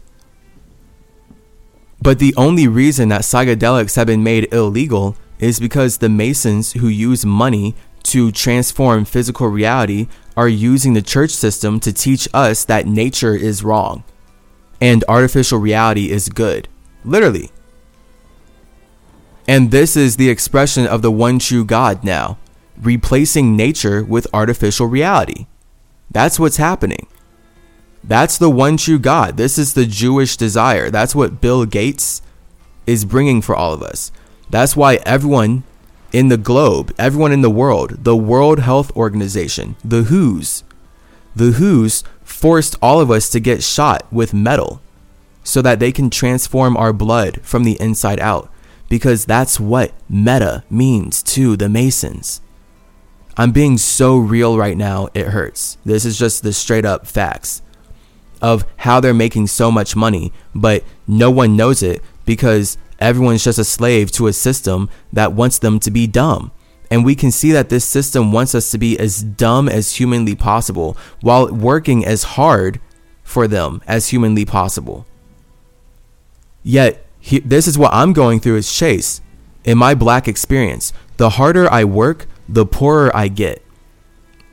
But 2.01 2.19
the 2.19 2.35
only 2.37 2.67
reason 2.67 3.09
that 3.11 3.23
psychedelics 3.23 3.95
have 3.95 4.09
been 4.09 4.25
made 4.25 4.53
illegal 4.53 5.17
is 5.39 5.61
because 5.61 5.99
the 5.99 6.09
Masons 6.09 6.73
who 6.73 6.89
use 6.89 7.25
money 7.25 7.75
to 8.05 8.33
transform 8.33 9.05
physical 9.05 9.49
reality 9.49 10.09
are 10.37 10.49
using 10.49 10.95
the 10.95 11.03
church 11.03 11.31
system 11.31 11.81
to 11.81 11.93
teach 11.93 12.29
us 12.33 12.65
that 12.65 12.87
nature 12.87 13.35
is 13.35 13.63
wrong 13.63 14.05
and 14.81 15.05
artificial 15.09 15.59
reality 15.59 16.11
is 16.11 16.29
good. 16.29 16.69
Literally. 17.05 17.51
And 19.47 19.71
this 19.71 19.97
is 19.97 20.17
the 20.17 20.29
expression 20.31 20.87
of 20.87 21.03
the 21.03 21.11
one 21.11 21.39
true 21.39 21.65
God 21.65 22.05
now, 22.05 22.39
replacing 22.81 23.57
nature 23.57 24.03
with 24.05 24.27
artificial 24.33 24.87
reality. 24.87 25.47
That's 26.11 26.39
what's 26.39 26.57
happening. 26.57 27.07
That's 28.05 28.39
the 28.39 28.51
one 28.51 28.77
true 28.77 28.99
God. 28.99 29.37
This 29.37 29.59
is 29.59 29.75
the 29.75 29.87
Jewish 29.87 30.37
desire. 30.37 30.91
That's 30.91 31.15
what 31.15 31.41
Bill 31.41 31.65
Gates 31.65 32.23
is 32.87 33.05
bringing 33.05 33.41
for 33.41 33.55
all 33.55 33.73
of 33.73 33.83
us. 33.83 34.11
That's 34.51 34.77
why 34.77 34.97
everyone 35.07 35.63
in 36.13 36.29
the 36.29 36.37
globe, 36.37 36.95
everyone 36.99 37.33
in 37.33 37.43
the 37.43 37.51
world, 37.51 38.05
the 38.05 38.17
World 38.17 38.61
Health 38.61 38.95
Organization, 38.97 39.77
the 39.85 40.03
WHO's, 40.03 40.63
the 41.35 41.53
WHO's 41.53 42.05
forced 42.23 42.77
all 42.83 43.01
of 43.01 43.11
us 43.11 43.31
to 43.31 43.41
get 43.41 43.63
shot 43.63 44.07
with 44.13 44.35
metal 44.35 44.81
so 45.43 45.63
that 45.63 45.81
they 45.81 45.91
can 45.91 46.11
transform 46.11 46.77
our 46.77 46.93
blood 46.93 47.41
from 47.43 47.65
the 47.65 47.81
inside 47.81 48.21
out 48.21 48.51
because 48.89 49.25
that's 49.25 49.59
what 49.59 49.93
meta 50.09 50.65
means 50.69 51.23
to 51.23 51.57
the 51.57 51.69
Masons. 51.69 52.43
I'm 53.37 53.51
being 53.51 53.79
so 53.79 54.19
real 54.19 54.59
right 54.59 54.77
now, 54.77 55.09
it 55.15 55.29
hurts. 55.29 55.79
This 55.85 56.05
is 56.05 56.19
just 56.19 56.43
the 56.43 56.53
straight 56.53 56.85
up 56.85 57.07
facts 57.07 57.63
of 58.43 58.67
how 58.79 59.01
they're 59.01 59.15
making 59.15 59.47
so 59.47 59.71
much 59.71 59.97
money, 59.97 60.33
but 60.55 60.85
no 61.07 61.31
one 61.31 61.57
knows 61.57 61.83
it 61.83 62.03
because 62.27 62.77
everyone's 63.03 63.45
just 63.45 63.59
a 63.59 63.65
slave 63.65 64.11
to 64.13 64.27
a 64.27 64.33
system 64.33 64.89
that 65.13 65.33
wants 65.33 65.59
them 65.59 65.79
to 65.81 65.91
be 65.91 66.07
dumb. 66.07 66.53
And 66.91 67.05
we 67.05 67.15
can 67.15 67.31
see 67.31 67.53
that 67.53 67.71
this 67.71 67.85
system 67.85 68.33
wants 68.33 68.55
us 68.55 68.71
to 68.71 68.79
be 68.79 68.99
as 68.99 69.23
dumb 69.23 69.69
as 69.69 69.97
humanly 69.97 70.35
possible 70.35 70.97
while 71.21 71.51
working 71.53 72.05
as 72.05 72.23
hard 72.23 72.81
for 73.23 73.49
them 73.49 73.81
as 73.87 74.09
humanly 74.09 74.45
possible. 74.45 75.07
Yet, 76.63 77.07
he, 77.19 77.39
this 77.39 77.67
is 77.67 77.79
what 77.79 77.95
I'm 77.95 78.13
going 78.13 78.41
through 78.41 78.59
as 78.59 78.71
Chase. 78.71 79.21
In 79.65 79.79
my 79.79 79.95
black 79.95 80.29
experience, 80.29 80.93
the 81.17 81.31
harder 81.31 81.71
I 81.71 81.85
work, 81.85 82.27
the 82.49 82.67
poorer 82.67 83.15
I 83.17 83.29
get. 83.29 83.65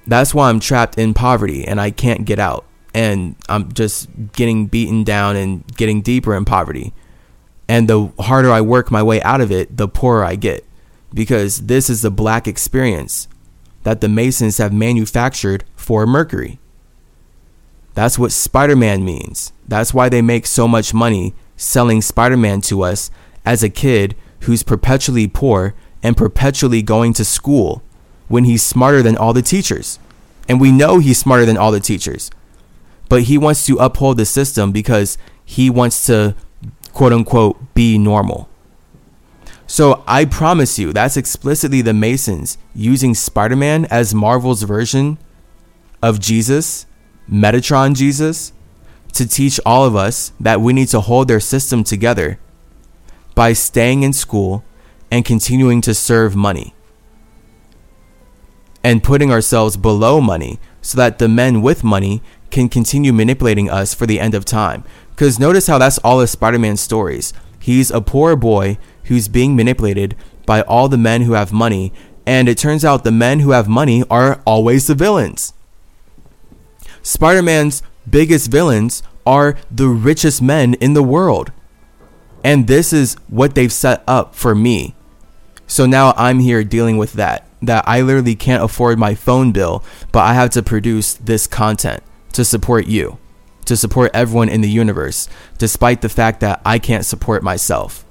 That's 0.08 0.34
why 0.34 0.50
I'm 0.50 0.60
trapped 0.60 0.98
in 0.98 1.14
poverty 1.14 1.66
and 1.66 1.82
I 1.82 1.92
can't 1.92 2.26
get 2.26 2.40
out. 2.40 2.66
And 2.94 3.36
I'm 3.50 3.74
just 3.74 4.08
getting 4.34 4.68
beaten 4.68 5.04
down 5.04 5.36
and 5.36 5.66
getting 5.76 6.02
deeper 6.02 6.36
in 6.36 6.46
poverty. 6.46 6.94
And 7.70 7.88
the 7.88 8.12
harder 8.20 8.52
I 8.52 8.60
work 8.62 8.92
my 8.92 9.04
way 9.04 9.22
out 9.22 9.40
of 9.40 9.52
it, 9.52 9.78
the 9.78 9.88
poorer 9.88 10.26
I 10.26 10.36
get. 10.36 10.66
Because 11.14 11.68
this 11.68 11.90
is 11.90 12.02
the 12.02 12.12
black 12.12 12.48
experience 12.48 13.28
that 13.84 14.02
the 14.02 14.10
Masons 14.10 14.58
have 14.58 14.74
manufactured 14.74 15.64
for 15.76 16.06
Mercury. 16.06 16.60
That's 17.94 18.20
what 18.20 18.32
Spider 18.32 18.76
Man 18.76 19.06
means. 19.06 19.54
That's 19.68 19.94
why 19.94 20.10
they 20.10 20.22
make 20.22 20.46
so 20.46 20.68
much 20.68 20.94
money 20.94 21.34
selling 21.58 22.02
Spider 22.02 22.38
Man 22.38 22.62
to 22.62 22.82
us 22.82 23.12
as 23.46 23.64
a 23.64 23.70
kid 23.70 24.16
who's 24.42 24.64
perpetually 24.64 25.28
poor 25.28 25.76
and 26.02 26.18
perpetually 26.18 26.82
going 26.82 27.14
to 27.14 27.26
school 27.26 27.84
when 28.28 28.46
he's 28.46 28.64
smarter 28.64 29.04
than 29.04 29.18
all 29.18 29.34
the 29.34 29.42
teachers. 29.42 30.00
And 30.48 30.60
we 30.60 30.72
know 30.72 31.00
he's 31.00 31.20
smarter 31.20 31.46
than 31.46 31.58
all 31.58 31.72
the 31.72 31.80
teachers. 31.80 32.32
But 33.10 33.24
he 33.24 33.38
wants 33.38 33.66
to 33.66 33.78
uphold 33.78 34.18
the 34.18 34.26
system 34.26 34.72
because 34.72 35.18
he 35.44 35.70
wants 35.70 36.06
to, 36.08 36.36
quote 36.94 37.14
unquote, 37.14 37.74
be 37.74 37.98
normal. 37.98 38.50
So 39.68 40.04
I 40.08 40.26
promise 40.26 40.80
you, 40.80 40.92
that's 40.92 41.16
explicitly 41.16 41.82
the 41.82 41.94
Masons 41.94 42.58
using 42.74 43.14
Spider 43.14 43.56
Man 43.56 43.86
as 43.86 44.16
Marvel's 44.16 44.64
version 44.64 45.20
of 46.02 46.20
Jesus, 46.20 46.88
Metatron 47.32 47.96
Jesus, 47.96 48.52
to 49.14 49.28
teach 49.28 49.60
all 49.66 49.86
of 49.86 49.96
us 49.96 50.32
that 50.40 50.62
we 50.62 50.74
need 50.74 50.88
to 50.90 51.02
hold 51.02 51.28
their 51.28 51.40
system 51.40 51.84
together 51.84 52.40
by 53.36 53.54
staying 53.54 54.04
in 54.04 54.14
school 54.14 54.64
and 55.12 55.26
continuing 55.26 55.82
to 55.82 55.94
serve 55.94 56.36
money 56.36 56.74
and 58.84 59.04
putting 59.04 59.32
ourselves 59.32 59.78
below 59.78 60.22
money 60.22 60.60
so 60.82 60.98
that 60.98 61.20
the 61.20 61.28
men 61.28 61.62
with 61.62 61.84
money 61.84 62.22
can 62.50 62.70
continue 62.70 63.14
manipulating 63.14 63.70
us 63.70 63.94
for 63.94 64.06
the 64.06 64.20
end 64.20 64.34
of 64.34 64.46
time. 64.46 64.84
Because 65.20 65.38
notice 65.38 65.68
how 65.68 65.78
that's 65.78 65.98
all 65.98 66.22
of 66.22 66.30
Spider 66.30 66.58
Man's 66.58 66.80
stories. 66.80 67.34
He's 67.60 67.92
a 67.92 68.00
poor 68.00 68.38
boy 68.38 68.78
who's 69.04 69.28
being 69.28 69.54
manipulated 69.54 70.16
by 70.46 70.62
all 70.62 70.88
the 70.88 70.98
men 70.98 71.24
who 71.24 71.34
have 71.34 71.52
money, 71.52 71.92
and 72.26 72.48
it 72.48 72.58
turns 72.58 72.86
out 72.86 73.04
the 73.04 73.12
men 73.12 73.42
who 73.42 73.52
have 73.52 73.68
money 73.68 74.06
are 74.10 74.42
always 74.46 74.88
the 74.88 74.96
villains. 74.96 75.54
Spider 77.02 77.42
Man's 77.42 77.84
biggest 78.10 78.50
villains 78.50 79.04
are 79.26 79.58
the 79.70 79.90
richest 79.90 80.42
men 80.42 80.76
in 80.76 80.94
the 80.94 81.04
world. 81.04 81.52
And 82.42 82.68
this 82.68 82.94
is 82.94 83.16
what 83.28 83.56
they've 83.56 83.74
set 83.74 84.06
up 84.08 84.36
for 84.36 84.56
me. 84.56 84.96
So 85.68 85.86
now 85.86 86.14
I'm 86.16 86.40
here 86.40 86.64
dealing 86.64 86.96
with 86.96 87.12
that. 87.14 87.46
That 87.62 87.84
I 87.86 88.00
literally 88.00 88.36
can't 88.36 88.64
afford 88.64 88.98
my 88.98 89.16
phone 89.16 89.52
bill, 89.52 89.84
but 90.14 90.22
I 90.22 90.34
have 90.34 90.52
to 90.52 90.64
produce 90.64 91.16
this 91.16 91.46
content 91.46 92.04
to 92.32 92.46
support 92.46 92.88
you, 92.88 93.18
to 93.70 93.78
support 93.78 94.12
everyone 94.14 94.50
in 94.50 94.62
the 94.62 94.70
universe, 94.70 95.30
despite 95.58 96.02
the 96.02 96.10
fact 96.10 96.42
that 96.42 96.60
I 96.66 96.80
can't 96.80 97.06
support 97.06 97.42
myself. 97.42 98.04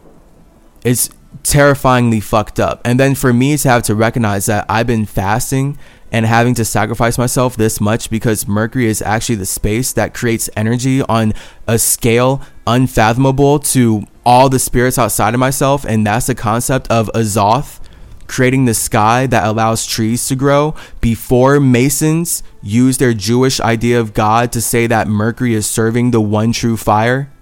It's 0.85 1.11
terrifyingly 1.43 2.21
fucked 2.21 2.59
up. 2.59 2.81
And 2.85 2.99
then 2.99 3.15
for 3.15 3.33
me 3.33 3.57
to 3.57 3.69
have 3.69 3.83
to 3.85 3.95
recognize 3.95 4.47
that 4.47 4.65
I've 4.69 4.87
been 4.87 5.05
fasting 5.05 5.77
and 6.11 6.25
having 6.25 6.55
to 6.55 6.65
sacrifice 6.65 7.19
myself 7.19 7.57
this 7.57 7.81
much 7.81 8.09
because 8.09 8.49
Mercury 8.49 8.87
is 8.87 9.03
actually 9.03 9.35
the 9.35 9.47
space 9.47 9.93
that 9.93 10.15
creates 10.15 10.49
energy 10.57 11.03
on 11.03 11.35
a 11.67 11.79
scale 11.79 12.41
unfathomable 12.67 13.59
to 13.59 14.05
all 14.25 14.49
the 14.49 14.59
spirits 14.59 14.99
outside 14.99 15.35
of 15.35 15.41
myself. 15.41 15.85
And 15.85 16.07
that's 16.07 16.29
the 16.29 16.35
concept 16.35 16.89
of 16.91 17.11
Azoth 17.15 17.81
creating 18.29 18.67
the 18.67 18.75
sky 18.75 19.27
that 19.27 19.47
allows 19.47 19.87
trees 19.87 20.29
to 20.29 20.37
grow 20.37 20.75
before 21.01 21.59
Masons 21.59 22.43
use 22.63 22.99
their 22.99 23.15
Jewish 23.15 23.59
idea 23.61 23.99
of 23.99 24.15
God 24.15 24.53
to 24.53 24.61
say 24.61 24.87
that 24.87 25.09
Mercury 25.09 25.55
is 25.55 25.67
serving 25.67 26.13
the 26.13 26.21
one 26.21 26.53
true 26.53 26.77
fire. 26.77 27.33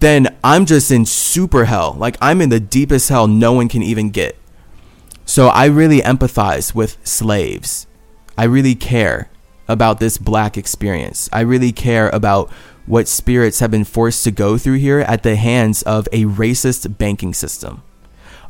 Then 0.00 0.34
I'm 0.44 0.64
just 0.64 0.90
in 0.90 1.04
super 1.04 1.64
hell. 1.64 1.94
Like 1.98 2.16
I'm 2.22 2.40
in 2.40 2.48
the 2.48 2.60
deepest 2.60 3.08
hell 3.08 3.26
no 3.26 3.52
one 3.52 3.68
can 3.68 3.82
even 3.82 4.10
get. 4.10 4.36
So 5.24 5.48
I 5.48 5.66
really 5.66 6.00
empathize 6.00 6.74
with 6.74 6.96
slaves. 7.06 7.86
I 8.38 8.44
really 8.44 8.74
care 8.74 9.28
about 9.66 10.00
this 10.00 10.16
black 10.16 10.56
experience. 10.56 11.28
I 11.32 11.40
really 11.40 11.72
care 11.72 12.08
about 12.10 12.50
what 12.86 13.06
spirits 13.06 13.58
have 13.58 13.70
been 13.70 13.84
forced 13.84 14.24
to 14.24 14.30
go 14.30 14.56
through 14.56 14.78
here 14.78 15.00
at 15.00 15.22
the 15.22 15.36
hands 15.36 15.82
of 15.82 16.08
a 16.12 16.24
racist 16.24 16.96
banking 16.96 17.34
system. 17.34 17.82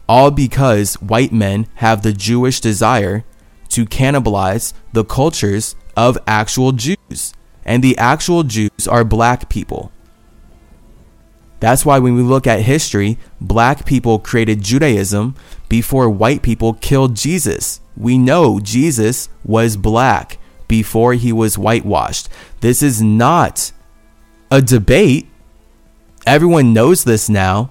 All 0.09 0.31
because 0.31 0.95
white 0.95 1.33
men 1.33 1.67
have 1.77 2.03
the 2.03 2.13
Jewish 2.13 2.61
desire 2.61 3.25
to 3.69 3.85
cannibalize 3.85 4.73
the 4.93 5.05
cultures 5.05 5.77
of 5.97 6.19
actual 6.27 6.73
Jews. 6.73 7.35
And 7.65 7.85
the 7.85 7.99
actual 7.99 8.43
Jews 8.45 8.89
are 8.89 9.05
black 9.05 9.51
people. 9.51 9.93
That's 11.61 11.85
why 11.85 11.99
when 11.99 12.15
we 12.15 12.23
look 12.23 12.47
at 12.47 12.63
history, 12.63 13.19
black 13.41 13.85
people 13.85 14.19
created 14.19 14.63
Judaism 14.63 15.35
before 15.69 16.09
white 16.09 16.43
people 16.43 16.75
killed 16.75 17.17
Jesus. 17.17 17.81
We 17.97 18.17
know 18.17 18.61
Jesus 18.61 19.29
was 19.45 19.77
black 19.77 20.39
before 20.69 21.15
he 21.15 21.33
was 21.33 21.59
whitewashed. 21.59 22.29
This 22.61 22.83
is 22.83 23.03
not 23.03 23.73
a 24.51 24.63
debate. 24.63 25.29
Everyone 26.27 26.73
knows 26.73 27.05
this 27.05 27.29
now. 27.29 27.71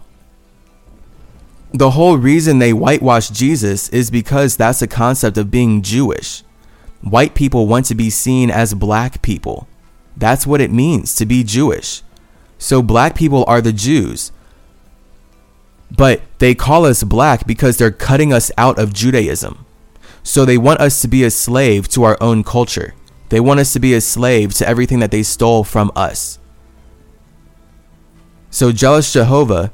The 1.73 1.91
whole 1.91 2.17
reason 2.17 2.59
they 2.59 2.73
whitewash 2.73 3.29
Jesus 3.29 3.89
is 3.89 4.09
because 4.09 4.55
that's 4.55 4.81
a 4.81 4.87
concept 4.87 5.37
of 5.37 5.51
being 5.51 5.81
Jewish. 5.81 6.43
White 7.01 7.35
people 7.35 7.67
want 7.67 7.85
to 7.87 7.95
be 7.95 8.09
seen 8.09 8.49
as 8.49 8.73
black 8.73 9.21
people. 9.21 9.67
That's 10.15 10.47
what 10.47 10.61
it 10.61 10.71
means 10.71 11.15
to 11.15 11.25
be 11.25 11.43
Jewish. 11.43 12.01
So 12.57 12.81
black 12.81 13.15
people 13.15 13.43
are 13.47 13.61
the 13.61 13.73
Jews. 13.73 14.31
But 15.95 16.21
they 16.39 16.55
call 16.55 16.85
us 16.85 17.03
black 17.03 17.45
because 17.45 17.77
they're 17.77 17.91
cutting 17.91 18.33
us 18.33 18.51
out 18.57 18.79
of 18.79 18.93
Judaism. 18.93 19.65
So 20.23 20.43
they 20.43 20.57
want 20.57 20.79
us 20.79 21.01
to 21.01 21.07
be 21.07 21.23
a 21.23 21.31
slave 21.31 21.87
to 21.89 22.03
our 22.03 22.17
own 22.19 22.43
culture. 22.43 22.95
They 23.29 23.39
want 23.39 23.59
us 23.59 23.73
to 23.73 23.79
be 23.79 23.93
a 23.93 24.01
slave 24.01 24.53
to 24.55 24.67
everything 24.67 24.99
that 24.99 25.11
they 25.11 25.23
stole 25.23 25.63
from 25.63 25.91
us. 25.95 26.39
So 28.49 28.71
Jealous 28.71 29.13
Jehovah 29.13 29.71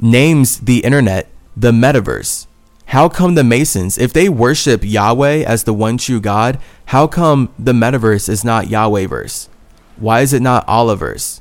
names 0.00 0.58
the 0.60 0.78
internet 0.84 1.28
the 1.56 1.72
metaverse. 1.72 2.46
How 2.86 3.08
come 3.08 3.34
the 3.34 3.44
Masons, 3.44 3.98
if 3.98 4.12
they 4.12 4.28
worship 4.28 4.82
Yahweh 4.82 5.44
as 5.44 5.64
the 5.64 5.74
one 5.74 5.98
true 5.98 6.20
God, 6.20 6.58
how 6.86 7.06
come 7.06 7.52
the 7.58 7.72
metaverse 7.72 8.28
is 8.28 8.44
not 8.44 8.68
Yahweh 8.68 9.06
verse? 9.06 9.48
Why 9.96 10.20
is 10.20 10.32
it 10.32 10.42
not 10.42 10.66
Oliver's? 10.66 11.40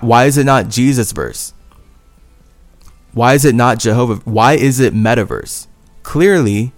Why 0.00 0.24
is 0.24 0.38
it 0.38 0.46
not 0.46 0.68
Jesus 0.68 1.12
verse? 1.12 1.52
Why 3.12 3.34
is 3.34 3.44
it 3.44 3.54
not 3.54 3.78
Jehovah? 3.78 4.16
Why 4.24 4.54
is 4.54 4.78
it 4.78 4.94
metaverse? 4.94 5.66
Clearly, 6.02 6.72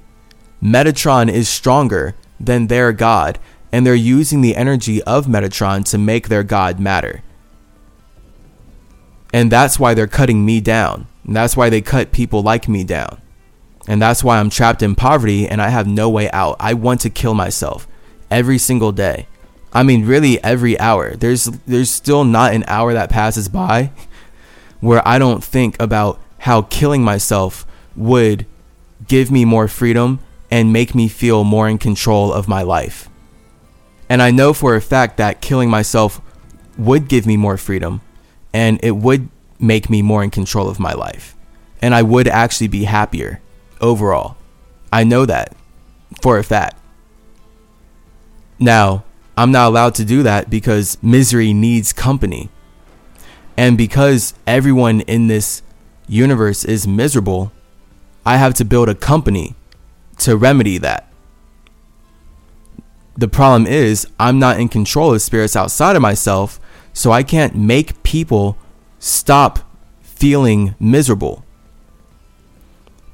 Metatron 0.63 1.31
is 1.31 1.49
stronger 1.49 2.15
than 2.41 2.67
their 2.67 2.93
God, 2.93 3.39
and 3.71 3.87
they're 3.87 3.95
using 3.95 4.41
the 4.41 4.57
energy 4.57 5.03
of 5.03 5.27
Metatron 5.27 5.85
to 5.91 5.99
make 5.99 6.29
their 6.29 6.43
God 6.43 6.81
matter. 6.81 7.23
And 9.33 9.53
that's 9.53 9.79
why 9.79 9.95
they're 9.95 10.07
cutting 10.07 10.45
me 10.45 10.61
down. 10.61 11.07
And 11.25 11.37
that's 11.37 11.57
why 11.57 11.69
they 11.69 11.81
cut 11.81 12.13
people 12.13 12.43
like 12.43 12.69
me 12.69 12.85
down. 12.85 13.21
And 13.87 14.01
that's 14.01 14.25
why 14.25 14.39
I'm 14.39 14.51
trapped 14.51 14.83
in 14.83 14.95
poverty 14.95 15.49
and 15.49 15.61
I 15.63 15.69
have 15.69 15.87
no 15.87 16.09
way 16.11 16.31
out. 16.31 16.57
I 16.61 16.75
want 16.75 17.01
to 17.03 17.11
kill 17.11 17.35
myself 17.35 17.87
every 18.31 18.59
single 18.59 18.93
day. 18.93 19.27
I 19.73 19.83
mean, 19.83 20.07
really 20.07 20.43
every 20.43 20.79
hour. 20.79 21.15
There's 21.15 21.45
there's 21.67 21.91
still 21.91 22.25
not 22.25 22.55
an 22.55 22.65
hour 22.67 22.93
that 22.95 23.11
passes 23.11 23.49
by 23.49 23.91
where 24.81 25.07
I 25.07 25.19
don't 25.19 25.45
think 25.45 25.81
about 25.81 26.21
how 26.39 26.63
killing 26.63 27.03
myself 27.03 27.67
would 27.97 28.47
give 29.07 29.31
me 29.31 29.45
more 29.45 29.69
freedom 29.69 30.21
and 30.51 30.73
make 30.73 30.95
me 30.95 31.09
feel 31.09 31.45
more 31.45 31.69
in 31.69 31.79
control 31.79 32.33
of 32.33 32.49
my 32.49 32.63
life. 32.63 33.09
And 34.09 34.23
I 34.23 34.31
know 34.31 34.55
for 34.55 34.75
a 34.75 34.81
fact 34.81 35.19
that 35.19 35.43
killing 35.43 35.69
myself 35.69 36.21
would 36.79 37.09
give 37.09 37.27
me 37.27 37.37
more 37.37 37.59
freedom 37.59 38.01
and 38.53 38.79
it 38.83 38.93
would 38.93 39.29
make 39.59 39.91
me 39.91 40.03
more 40.03 40.23
in 40.23 40.31
control 40.31 40.69
of 40.69 40.81
my 40.81 40.93
life. 40.93 41.37
And 41.81 41.95
I 41.95 42.03
would 42.03 42.29
actually 42.29 42.69
be 42.69 42.85
happier 42.85 43.41
overall. 43.81 44.37
I 44.93 45.05
know 45.05 45.27
that 45.27 45.55
for 46.23 46.39
a 46.39 46.45
fact. 46.45 46.77
Now, 48.59 49.05
I'm 49.37 49.53
not 49.53 49.69
allowed 49.69 49.95
to 49.97 50.05
do 50.05 50.23
that 50.25 50.51
because 50.51 50.99
misery 51.03 51.53
needs 51.53 51.93
company. 51.93 52.49
And 53.57 53.79
because 53.79 54.35
everyone 54.47 55.03
in 55.03 55.29
this 55.29 55.63
universe 56.09 56.65
is 56.65 56.87
miserable, 56.87 57.53
I 58.25 58.37
have 58.37 58.55
to 58.55 58.65
build 58.65 58.89
a 58.89 58.95
company 58.95 59.55
to 60.19 60.37
remedy 60.37 60.79
that. 60.79 61.13
The 63.17 63.29
problem 63.29 63.67
is, 63.67 64.07
I'm 64.19 64.39
not 64.39 64.61
in 64.61 64.69
control 64.69 65.13
of 65.13 65.23
spirits 65.23 65.57
outside 65.57 65.97
of 65.97 66.03
myself, 66.03 66.61
so 66.99 67.13
I 67.13 67.23
can't 67.23 67.55
make 67.55 68.03
people 68.03 68.59
stop 68.99 69.61
feeling 70.03 70.75
miserable. 70.81 71.45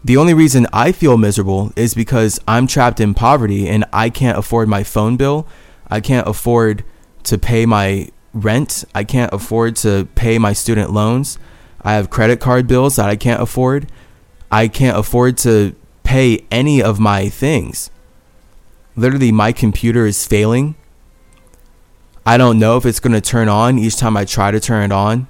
The 0.02 0.16
only 0.16 0.32
reason 0.32 0.66
I 0.72 0.90
feel 0.90 1.18
miserable 1.18 1.70
is 1.76 1.92
because 1.92 2.40
I'm 2.48 2.66
trapped 2.66 2.98
in 2.98 3.12
poverty 3.12 3.68
and 3.68 3.84
I 3.92 4.08
can't 4.08 4.38
afford 4.38 4.68
my 4.70 4.84
phone 4.84 5.18
bill. 5.18 5.46
I 5.86 6.00
can't 6.00 6.26
afford 6.26 6.82
to 7.24 7.36
pay 7.36 7.66
my 7.66 8.08
rent. 8.32 8.86
I 8.94 9.04
can't 9.04 9.34
afford 9.34 9.76
to 9.76 10.08
pay 10.14 10.38
my 10.38 10.54
student 10.54 10.90
loans. 10.90 11.38
I 11.82 11.92
have 11.92 12.08
credit 12.08 12.40
card 12.40 12.66
bills 12.66 12.96
that 12.96 13.10
I 13.10 13.16
can't 13.16 13.42
afford. 13.42 13.92
I 14.50 14.66
can't 14.66 14.96
afford 14.96 15.36
to 15.38 15.76
pay 16.04 16.46
any 16.50 16.82
of 16.82 16.98
my 16.98 17.28
things. 17.28 17.90
Literally, 18.96 19.30
my 19.30 19.52
computer 19.52 20.06
is 20.06 20.26
failing. 20.26 20.74
I 22.26 22.36
don't 22.38 22.58
know 22.58 22.76
if 22.76 22.86
it's 22.86 23.00
going 23.00 23.12
to 23.12 23.20
turn 23.20 23.48
on 23.48 23.78
each 23.78 23.96
time 23.96 24.16
I 24.16 24.24
try 24.24 24.50
to 24.50 24.60
turn 24.60 24.90
it 24.90 24.92
on. 24.92 25.28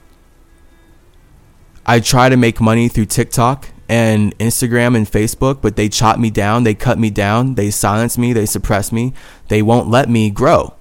I 1.86 2.00
try 2.00 2.28
to 2.28 2.36
make 2.36 2.60
money 2.60 2.88
through 2.88 3.06
TikTok 3.06 3.68
and 3.88 4.36
Instagram 4.38 4.96
and 4.96 5.06
Facebook, 5.06 5.60
but 5.60 5.76
they 5.76 5.88
chop 5.88 6.18
me 6.18 6.30
down, 6.30 6.64
they 6.64 6.74
cut 6.74 6.98
me 6.98 7.10
down, 7.10 7.56
they 7.56 7.70
silence 7.70 8.16
me, 8.16 8.32
they 8.32 8.46
suppress 8.46 8.90
me, 8.90 9.12
they 9.48 9.60
won't 9.60 9.90
let 9.90 10.08
me 10.08 10.30
grow. 10.30 10.74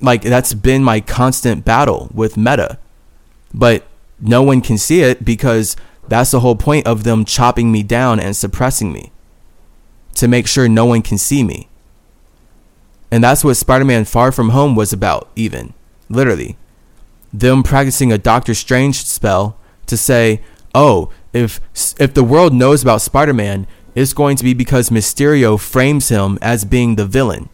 Like 0.00 0.22
that's 0.22 0.54
been 0.54 0.82
my 0.82 1.00
constant 1.00 1.64
battle 1.64 2.10
with 2.12 2.36
Meta. 2.36 2.78
But 3.52 3.86
no 4.20 4.42
one 4.42 4.60
can 4.60 4.78
see 4.78 5.02
it 5.02 5.24
because 5.24 5.76
that's 6.08 6.30
the 6.30 6.40
whole 6.40 6.56
point 6.56 6.86
of 6.86 7.04
them 7.04 7.24
chopping 7.24 7.70
me 7.70 7.82
down 7.82 8.18
and 8.18 8.34
suppressing 8.34 8.92
me 8.92 9.12
to 10.14 10.26
make 10.26 10.46
sure 10.46 10.68
no 10.68 10.86
one 10.86 11.02
can 11.02 11.18
see 11.18 11.42
me. 11.42 11.68
And 13.10 13.22
that's 13.22 13.44
what 13.44 13.54
Spider 13.56 13.84
Man 13.84 14.04
Far 14.04 14.32
From 14.32 14.50
Home 14.50 14.74
was 14.74 14.92
about, 14.92 15.28
even. 15.36 15.74
Literally. 16.08 16.56
Them 17.32 17.62
practicing 17.62 18.12
a 18.12 18.18
Doctor 18.18 18.54
Strange 18.54 19.04
spell 19.04 19.58
to 19.86 19.96
say, 19.96 20.40
oh, 20.74 21.10
if, 21.32 21.60
if 21.98 22.14
the 22.14 22.24
world 22.24 22.52
knows 22.52 22.82
about 22.82 23.02
Spider 23.02 23.34
Man, 23.34 23.66
it's 23.94 24.12
going 24.12 24.36
to 24.36 24.44
be 24.44 24.54
because 24.54 24.90
Mysterio 24.90 25.58
frames 25.58 26.08
him 26.08 26.38
as 26.42 26.64
being 26.64 26.96
the 26.96 27.06
villain. 27.06 27.48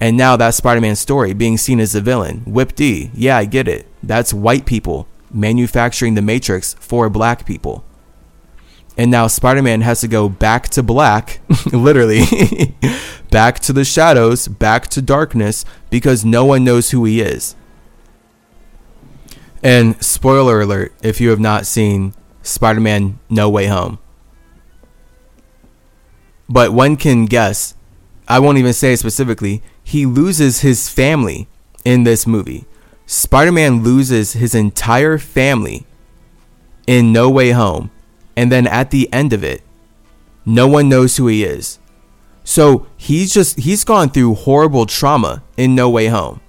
And 0.00 0.16
now 0.16 0.36
that's 0.36 0.56
Spider 0.56 0.80
Man's 0.80 1.00
story, 1.00 1.32
being 1.32 1.56
seen 1.56 1.80
as 1.80 1.92
the 1.92 2.00
villain. 2.00 2.42
Whip 2.46 2.74
D, 2.74 3.10
yeah, 3.14 3.36
I 3.36 3.46
get 3.46 3.66
it. 3.66 3.86
That's 4.02 4.34
white 4.34 4.66
people 4.66 5.08
manufacturing 5.30 6.14
the 6.14 6.22
Matrix 6.22 6.74
for 6.74 7.08
black 7.10 7.44
people. 7.44 7.84
And 8.98 9.12
now 9.12 9.28
Spider 9.28 9.62
Man 9.62 9.82
has 9.82 10.00
to 10.00 10.08
go 10.08 10.28
back 10.28 10.68
to 10.70 10.82
black, 10.82 11.38
literally, 11.72 12.24
back 13.30 13.60
to 13.60 13.72
the 13.72 13.84
shadows, 13.84 14.48
back 14.48 14.88
to 14.88 15.00
darkness, 15.00 15.64
because 15.88 16.24
no 16.24 16.44
one 16.44 16.64
knows 16.64 16.90
who 16.90 17.04
he 17.04 17.20
is. 17.20 17.54
And 19.62 20.02
spoiler 20.02 20.60
alert 20.60 20.92
if 21.00 21.20
you 21.20 21.30
have 21.30 21.38
not 21.38 21.64
seen 21.64 22.12
Spider 22.42 22.80
Man 22.80 23.20
No 23.30 23.48
Way 23.48 23.66
Home. 23.66 24.00
But 26.48 26.72
one 26.72 26.96
can 26.96 27.26
guess, 27.26 27.74
I 28.26 28.40
won't 28.40 28.58
even 28.58 28.72
say 28.72 28.96
specifically, 28.96 29.62
he 29.84 30.06
loses 30.06 30.62
his 30.62 30.88
family 30.88 31.46
in 31.84 32.02
this 32.02 32.26
movie. 32.26 32.66
Spider 33.06 33.52
Man 33.52 33.84
loses 33.84 34.32
his 34.32 34.56
entire 34.56 35.18
family 35.18 35.86
in 36.88 37.12
No 37.12 37.30
Way 37.30 37.50
Home 37.50 37.92
and 38.38 38.52
then 38.52 38.68
at 38.68 38.92
the 38.92 39.12
end 39.12 39.32
of 39.32 39.42
it, 39.42 39.62
no 40.46 40.68
one 40.68 40.88
knows 40.88 41.16
who 41.16 41.26
he 41.26 41.42
is. 41.42 41.80
So 42.44 42.86
he's 42.96 43.34
just 43.34 43.58
he's 43.58 43.82
gone 43.82 44.10
through 44.10 44.36
horrible 44.36 44.86
trauma 44.86 45.42
in 45.56 45.74
No 45.74 45.90
Way 45.90 46.06
Home. 46.06 46.40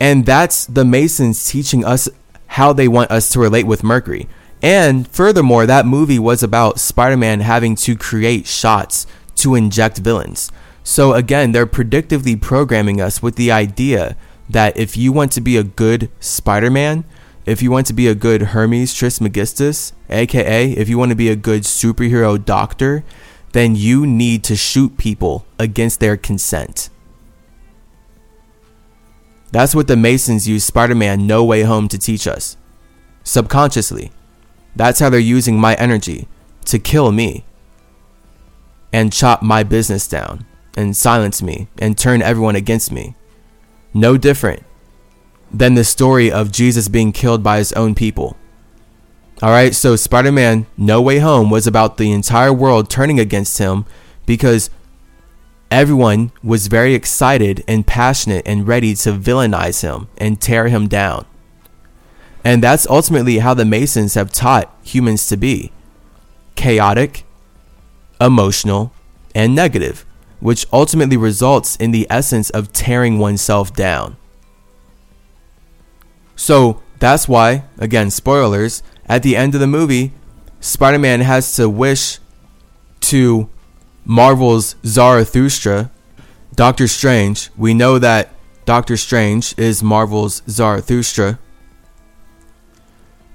And 0.00 0.24
that's 0.24 0.64
the 0.64 0.86
Masons 0.86 1.46
teaching 1.46 1.84
us 1.84 2.08
how 2.46 2.72
they 2.72 2.88
want 2.88 3.10
us 3.10 3.28
to 3.32 3.40
relate 3.40 3.66
with 3.66 3.84
Mercury. 3.84 4.26
And 4.62 5.06
furthermore, 5.06 5.66
that 5.66 5.84
movie 5.84 6.18
was 6.18 6.42
about 6.42 6.80
Spider 6.80 7.18
Man 7.18 7.40
having 7.40 7.76
to 7.84 7.94
create 7.94 8.46
shots 8.46 9.06
to 9.34 9.54
inject 9.54 9.98
villains. 9.98 10.50
So 10.82 11.12
again, 11.12 11.52
they're 11.52 11.66
predictively 11.66 12.40
programming 12.40 13.02
us 13.02 13.22
with 13.22 13.36
the 13.36 13.52
idea 13.52 14.16
that 14.48 14.78
if 14.78 14.96
you 14.96 15.12
want 15.12 15.30
to 15.32 15.42
be 15.42 15.58
a 15.58 15.62
good 15.62 16.10
Spider 16.20 16.70
Man, 16.70 17.04
if 17.44 17.60
you 17.62 17.70
want 17.70 17.86
to 17.88 17.92
be 17.92 18.06
a 18.06 18.14
good 18.14 18.42
Hermes 18.42 18.94
Trismegistus, 18.94 19.92
aka 20.08 20.70
if 20.72 20.88
you 20.88 20.98
want 20.98 21.10
to 21.10 21.16
be 21.16 21.28
a 21.28 21.36
good 21.36 21.62
superhero 21.62 22.42
doctor, 22.42 23.04
then 23.52 23.74
you 23.76 24.06
need 24.06 24.44
to 24.44 24.56
shoot 24.56 24.96
people 24.96 25.44
against 25.58 26.00
their 26.00 26.16
consent. 26.16 26.88
That's 29.50 29.74
what 29.74 29.86
the 29.86 29.96
Masons 29.96 30.48
use 30.48 30.64
Spider 30.64 30.94
Man 30.94 31.26
No 31.26 31.44
Way 31.44 31.62
Home 31.62 31.88
to 31.88 31.98
teach 31.98 32.26
us. 32.26 32.56
Subconsciously. 33.24 34.10
That's 34.74 35.00
how 35.00 35.10
they're 35.10 35.20
using 35.20 35.60
my 35.60 35.74
energy 35.74 36.28
to 36.64 36.78
kill 36.78 37.12
me 37.12 37.44
and 38.92 39.12
chop 39.12 39.42
my 39.42 39.62
business 39.62 40.08
down 40.08 40.46
and 40.76 40.96
silence 40.96 41.42
me 41.42 41.68
and 41.78 41.98
turn 41.98 42.22
everyone 42.22 42.56
against 42.56 42.90
me. 42.90 43.14
No 43.92 44.16
different 44.16 44.62
than 45.52 45.74
the 45.74 45.84
story 45.84 46.32
of 46.32 46.50
Jesus 46.50 46.88
being 46.88 47.12
killed 47.12 47.42
by 47.42 47.58
his 47.58 47.72
own 47.74 47.94
people. 47.94 48.36
All 49.42 49.50
right, 49.50 49.74
so 49.74 49.96
Spider 49.96 50.32
Man 50.32 50.66
No 50.76 51.02
Way 51.02 51.18
Home 51.18 51.50
was 51.50 51.66
about 51.66 51.96
the 51.96 52.12
entire 52.12 52.52
world 52.52 52.88
turning 52.88 53.18
against 53.18 53.58
him 53.58 53.84
because 54.24 54.70
everyone 55.70 56.30
was 56.42 56.68
very 56.68 56.94
excited 56.94 57.64
and 57.66 57.86
passionate 57.86 58.46
and 58.46 58.68
ready 58.68 58.94
to 58.94 59.12
villainize 59.12 59.82
him 59.82 60.08
and 60.16 60.40
tear 60.40 60.68
him 60.68 60.86
down. 60.86 61.26
And 62.44 62.62
that's 62.62 62.86
ultimately 62.88 63.38
how 63.38 63.54
the 63.54 63.64
Masons 63.64 64.14
have 64.14 64.32
taught 64.32 64.72
humans 64.82 65.26
to 65.28 65.36
be 65.36 65.72
chaotic, 66.54 67.24
emotional, 68.20 68.92
and 69.34 69.54
negative, 69.54 70.04
which 70.40 70.66
ultimately 70.72 71.16
results 71.16 71.76
in 71.76 71.90
the 71.90 72.06
essence 72.10 72.50
of 72.50 72.72
tearing 72.72 73.18
oneself 73.18 73.74
down. 73.74 74.16
So 76.42 76.82
that's 76.98 77.28
why, 77.28 77.66
again, 77.78 78.10
spoilers, 78.10 78.82
at 79.06 79.22
the 79.22 79.36
end 79.36 79.54
of 79.54 79.60
the 79.60 79.68
movie, 79.68 80.10
Spider 80.58 80.98
Man 80.98 81.20
has 81.20 81.54
to 81.54 81.68
wish 81.68 82.18
to 83.12 83.48
Marvel's 84.04 84.74
Zarathustra, 84.84 85.92
Doctor 86.52 86.88
Strange. 86.88 87.50
We 87.56 87.74
know 87.74 88.00
that 88.00 88.30
Doctor 88.64 88.96
Strange 88.96 89.56
is 89.56 89.84
Marvel's 89.84 90.42
Zarathustra 90.48 91.38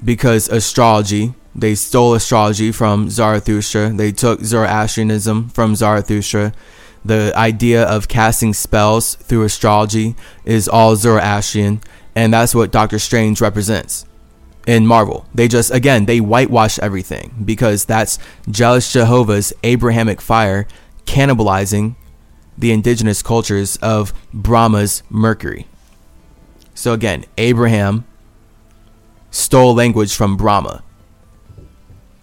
because 0.03 0.49
astrology, 0.49 1.33
they 1.55 1.75
stole 1.75 2.13
astrology 2.13 2.73
from 2.73 3.09
Zarathustra, 3.09 3.89
they 3.93 4.11
took 4.11 4.41
Zoroastrianism 4.41 5.47
from 5.47 5.77
Zarathustra. 5.77 6.51
The 7.05 7.31
idea 7.37 7.85
of 7.85 8.09
casting 8.09 8.53
spells 8.53 9.15
through 9.15 9.43
astrology 9.43 10.17
is 10.43 10.67
all 10.67 10.97
Zoroastrian 10.97 11.79
and 12.17 12.33
that's 12.33 12.55
what 12.55 12.71
Doctor 12.71 12.97
Strange 12.97 13.41
represents 13.41 14.03
in 14.65 14.87
Marvel. 14.87 15.27
They 15.35 15.47
just 15.47 15.69
again 15.71 16.05
they 16.05 16.19
whitewash 16.19 16.79
everything 16.79 17.43
because 17.45 17.85
that's 17.85 18.17
jealous 18.49 18.91
Jehovah's 18.91 19.53
Abrahamic 19.63 20.19
fire 20.19 20.67
cannibalizing 21.05 21.95
the 22.57 22.71
indigenous 22.71 23.21
cultures 23.21 23.77
of 23.77 24.13
Brahma's 24.33 25.03
Mercury. 25.11 25.67
So 26.73 26.91
again, 26.93 27.23
Abraham 27.37 28.03
stole 29.29 29.75
language 29.75 30.15
from 30.15 30.37
Brahma. 30.37 30.83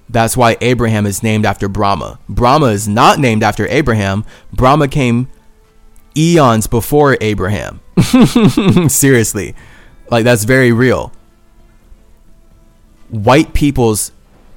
That's 0.08 0.36
why 0.36 0.56
Abraham 0.60 1.06
is 1.06 1.22
named 1.22 1.46
after 1.46 1.68
Brahma. 1.68 2.18
Brahma 2.28 2.66
is 2.66 2.88
not 2.88 3.20
named 3.20 3.44
after 3.44 3.68
Abraham. 3.68 4.24
Brahma 4.52 4.88
came 4.88 5.28
eons 6.16 6.66
before 6.66 7.16
Abraham. 7.20 7.80
Seriously. 8.88 9.54
Like 10.14 10.22
that's 10.22 10.44
very 10.44 10.70
real. 10.70 11.10
White 13.08 13.52
people's 13.52 14.12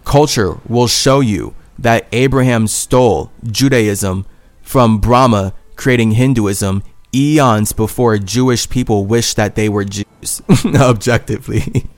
culture 0.06 0.60
will 0.70 0.86
show 0.86 1.20
you 1.20 1.56
that 1.80 2.06
Abraham 2.12 2.68
stole 2.68 3.32
Judaism 3.44 4.28
from 4.62 5.00
Brahma, 5.00 5.56
creating 5.76 6.12
Hinduism 6.12 6.84
eons 7.12 7.74
before 7.74 8.20
Jewish 8.20 8.70
people 8.70 9.08
wished 9.08 9.36
that 9.38 9.56
they 9.56 9.68
were 9.68 9.84
Jews. 9.84 10.44
Objectively. 10.76 11.90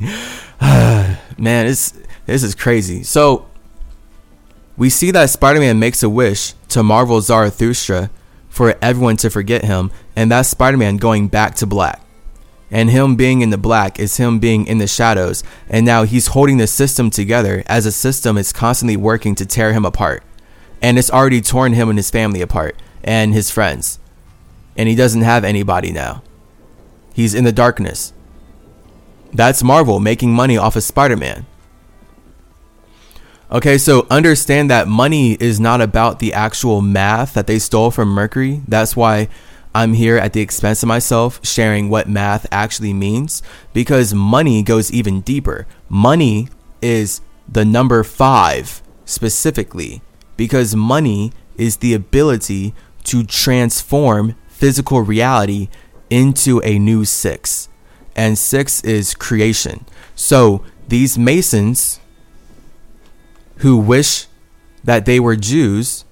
Man, 0.62 1.18
this 1.36 1.92
this 2.24 2.42
is 2.42 2.54
crazy. 2.54 3.02
So 3.02 3.46
we 4.78 4.88
see 4.88 5.10
that 5.10 5.28
Spider-Man 5.28 5.78
makes 5.78 6.02
a 6.02 6.08
wish 6.08 6.54
to 6.70 6.82
Marvel 6.82 7.20
Zarathustra 7.20 8.08
for 8.48 8.74
everyone 8.80 9.18
to 9.18 9.28
forget 9.28 9.66
him, 9.66 9.90
and 10.16 10.32
that's 10.32 10.48
Spider-Man 10.48 10.96
going 10.96 11.28
back 11.28 11.56
to 11.56 11.66
black 11.66 12.00
and 12.70 12.90
him 12.90 13.14
being 13.14 13.42
in 13.42 13.50
the 13.50 13.58
black 13.58 14.00
is 14.00 14.16
him 14.16 14.38
being 14.38 14.66
in 14.66 14.78
the 14.78 14.86
shadows. 14.86 15.44
And 15.68 15.86
now 15.86 16.02
he's 16.02 16.28
holding 16.28 16.56
the 16.56 16.66
system 16.66 17.10
together 17.10 17.62
as 17.66 17.86
a 17.86 17.92
system 17.92 18.36
is 18.36 18.52
constantly 18.52 18.96
working 18.96 19.34
to 19.36 19.46
tear 19.46 19.72
him 19.72 19.84
apart. 19.84 20.24
And 20.82 20.98
it's 20.98 21.10
already 21.10 21.40
torn 21.40 21.72
him 21.72 21.88
and 21.88 21.98
his 21.98 22.10
family 22.10 22.40
apart 22.40 22.76
and 23.04 23.32
his 23.32 23.50
friends. 23.50 23.98
And 24.76 24.88
he 24.88 24.94
doesn't 24.94 25.22
have 25.22 25.44
anybody 25.44 25.92
now. 25.92 26.22
He's 27.14 27.34
in 27.34 27.44
the 27.44 27.52
darkness. 27.52 28.12
That's 29.32 29.62
Marvel 29.62 30.00
making 30.00 30.32
money 30.32 30.56
off 30.56 30.76
of 30.76 30.82
Spider 30.82 31.16
Man. 31.16 31.46
Okay, 33.50 33.78
so 33.78 34.06
understand 34.10 34.70
that 34.70 34.88
money 34.88 35.34
is 35.34 35.60
not 35.60 35.80
about 35.80 36.18
the 36.18 36.34
actual 36.34 36.82
math 36.82 37.34
that 37.34 37.46
they 37.46 37.60
stole 37.60 37.92
from 37.92 38.08
Mercury. 38.08 38.62
That's 38.66 38.96
why 38.96 39.28
I'm 39.76 39.92
here 39.92 40.16
at 40.16 40.32
the 40.32 40.40
expense 40.40 40.82
of 40.82 40.86
myself 40.86 41.38
sharing 41.42 41.90
what 41.90 42.08
math 42.08 42.46
actually 42.50 42.94
means 42.94 43.42
because 43.74 44.14
money 44.14 44.62
goes 44.62 44.90
even 44.90 45.20
deeper. 45.20 45.66
Money 45.90 46.48
is 46.80 47.20
the 47.46 47.66
number 47.66 48.02
five 48.02 48.80
specifically 49.04 50.00
because 50.38 50.74
money 50.74 51.30
is 51.58 51.76
the 51.76 51.92
ability 51.92 52.72
to 53.04 53.22
transform 53.22 54.34
physical 54.48 55.02
reality 55.02 55.68
into 56.08 56.62
a 56.64 56.78
new 56.78 57.04
six. 57.04 57.68
And 58.16 58.38
six 58.38 58.82
is 58.82 59.14
creation. 59.14 59.84
So 60.14 60.64
these 60.88 61.18
Masons 61.18 62.00
who 63.56 63.76
wish 63.76 64.26
that 64.84 65.04
they 65.04 65.20
were 65.20 65.36
Jews 65.36 66.06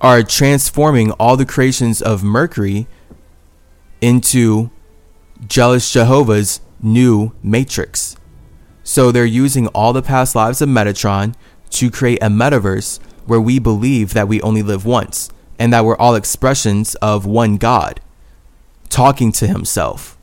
are 0.00 0.22
transforming 0.22 1.10
all 1.12 1.36
the 1.36 1.46
creations 1.46 2.00
of 2.00 2.22
Mercury 2.22 2.86
into 4.00 4.70
Jealous 5.46 5.92
Jehovah's 5.92 6.60
new 6.80 7.32
matrix. 7.42 8.16
So 8.84 9.10
they're 9.10 9.24
using 9.24 9.66
all 9.68 9.92
the 9.92 10.02
past 10.02 10.34
lives 10.34 10.62
of 10.62 10.68
Metatron 10.68 11.34
to 11.70 11.90
create 11.90 12.22
a 12.22 12.28
metaverse 12.28 13.00
where 13.26 13.40
we 13.40 13.58
believe 13.58 14.14
that 14.14 14.28
we 14.28 14.40
only 14.40 14.62
live 14.62 14.86
once 14.86 15.30
and 15.58 15.72
that 15.72 15.84
we're 15.84 15.96
all 15.96 16.14
expressions 16.14 16.94
of 16.96 17.26
one 17.26 17.56
God 17.56 18.00
talking 18.88 19.32
to 19.32 19.46
himself. 19.46 20.16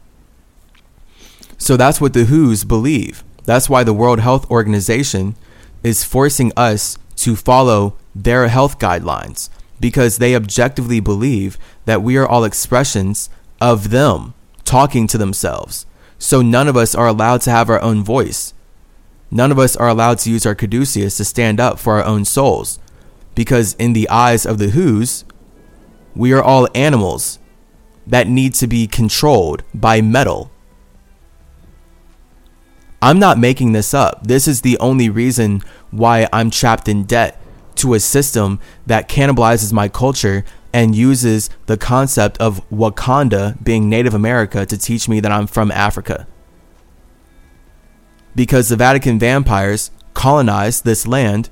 So 1.57 1.77
that's 1.77 2.01
what 2.01 2.13
the 2.13 2.25
WHO's 2.25 2.63
believe. 2.63 3.23
That's 3.43 3.69
why 3.69 3.83
the 3.83 3.93
World 3.93 4.19
Health 4.19 4.49
Organization 4.49 5.35
is 5.83 6.03
forcing 6.03 6.51
us 6.57 6.97
to 7.17 7.35
follow 7.35 7.95
their 8.15 8.47
health 8.47 8.79
guidelines 8.79 9.49
because 9.79 10.17
they 10.17 10.35
objectively 10.35 10.99
believe 10.99 11.57
that 11.85 12.01
we 12.01 12.17
are 12.17 12.27
all 12.27 12.43
expressions 12.43 13.29
of 13.61 13.89
them 13.89 14.33
talking 14.63 15.07
to 15.07 15.17
themselves. 15.17 15.85
So 16.17 16.41
none 16.41 16.67
of 16.67 16.77
us 16.77 16.95
are 16.95 17.07
allowed 17.07 17.41
to 17.41 17.51
have 17.51 17.69
our 17.69 17.81
own 17.81 18.03
voice. 18.03 18.53
None 19.29 19.51
of 19.51 19.59
us 19.59 19.75
are 19.75 19.89
allowed 19.89 20.19
to 20.19 20.31
use 20.31 20.45
our 20.45 20.55
caduceus 20.55 21.17
to 21.17 21.25
stand 21.25 21.59
up 21.59 21.79
for 21.79 21.93
our 21.93 22.03
own 22.03 22.25
souls. 22.25 22.79
Because 23.33 23.73
in 23.75 23.93
the 23.93 24.09
eyes 24.09 24.45
of 24.45 24.59
the 24.59 24.69
Who's, 24.69 25.25
we 26.15 26.31
are 26.31 26.41
all 26.41 26.69
animals 26.73 27.39
that 28.07 28.27
need 28.27 28.53
to 28.55 28.67
be 28.67 28.87
controlled 28.87 29.63
by 29.73 29.99
metal. 29.99 30.51
I'm 33.01 33.19
not 33.19 33.37
making 33.37 33.73
this 33.73 33.93
up. 33.93 34.25
This 34.25 34.47
is 34.47 34.61
the 34.61 34.77
only 34.79 35.09
reason 35.09 35.61
why 35.91 36.27
I'm 36.31 36.49
trapped 36.49 36.87
in 36.87 37.03
debt 37.03 37.39
to 37.75 37.93
a 37.93 37.99
system 37.99 38.59
that 38.85 39.09
cannibalizes 39.09 39.73
my 39.73 39.87
culture 39.87 40.43
and 40.73 40.95
uses 40.95 41.49
the 41.67 41.77
concept 41.77 42.37
of 42.39 42.67
Wakanda 42.69 43.63
being 43.63 43.89
Native 43.89 44.13
America 44.13 44.65
to 44.65 44.77
teach 44.77 45.07
me 45.07 45.19
that 45.21 45.31
I'm 45.31 45.47
from 45.47 45.71
Africa. 45.71 46.27
Because 48.35 48.67
the 48.67 48.75
Vatican 48.75 49.17
vampires 49.17 49.91
colonized 50.13 50.83
this 50.83 51.07
land 51.07 51.49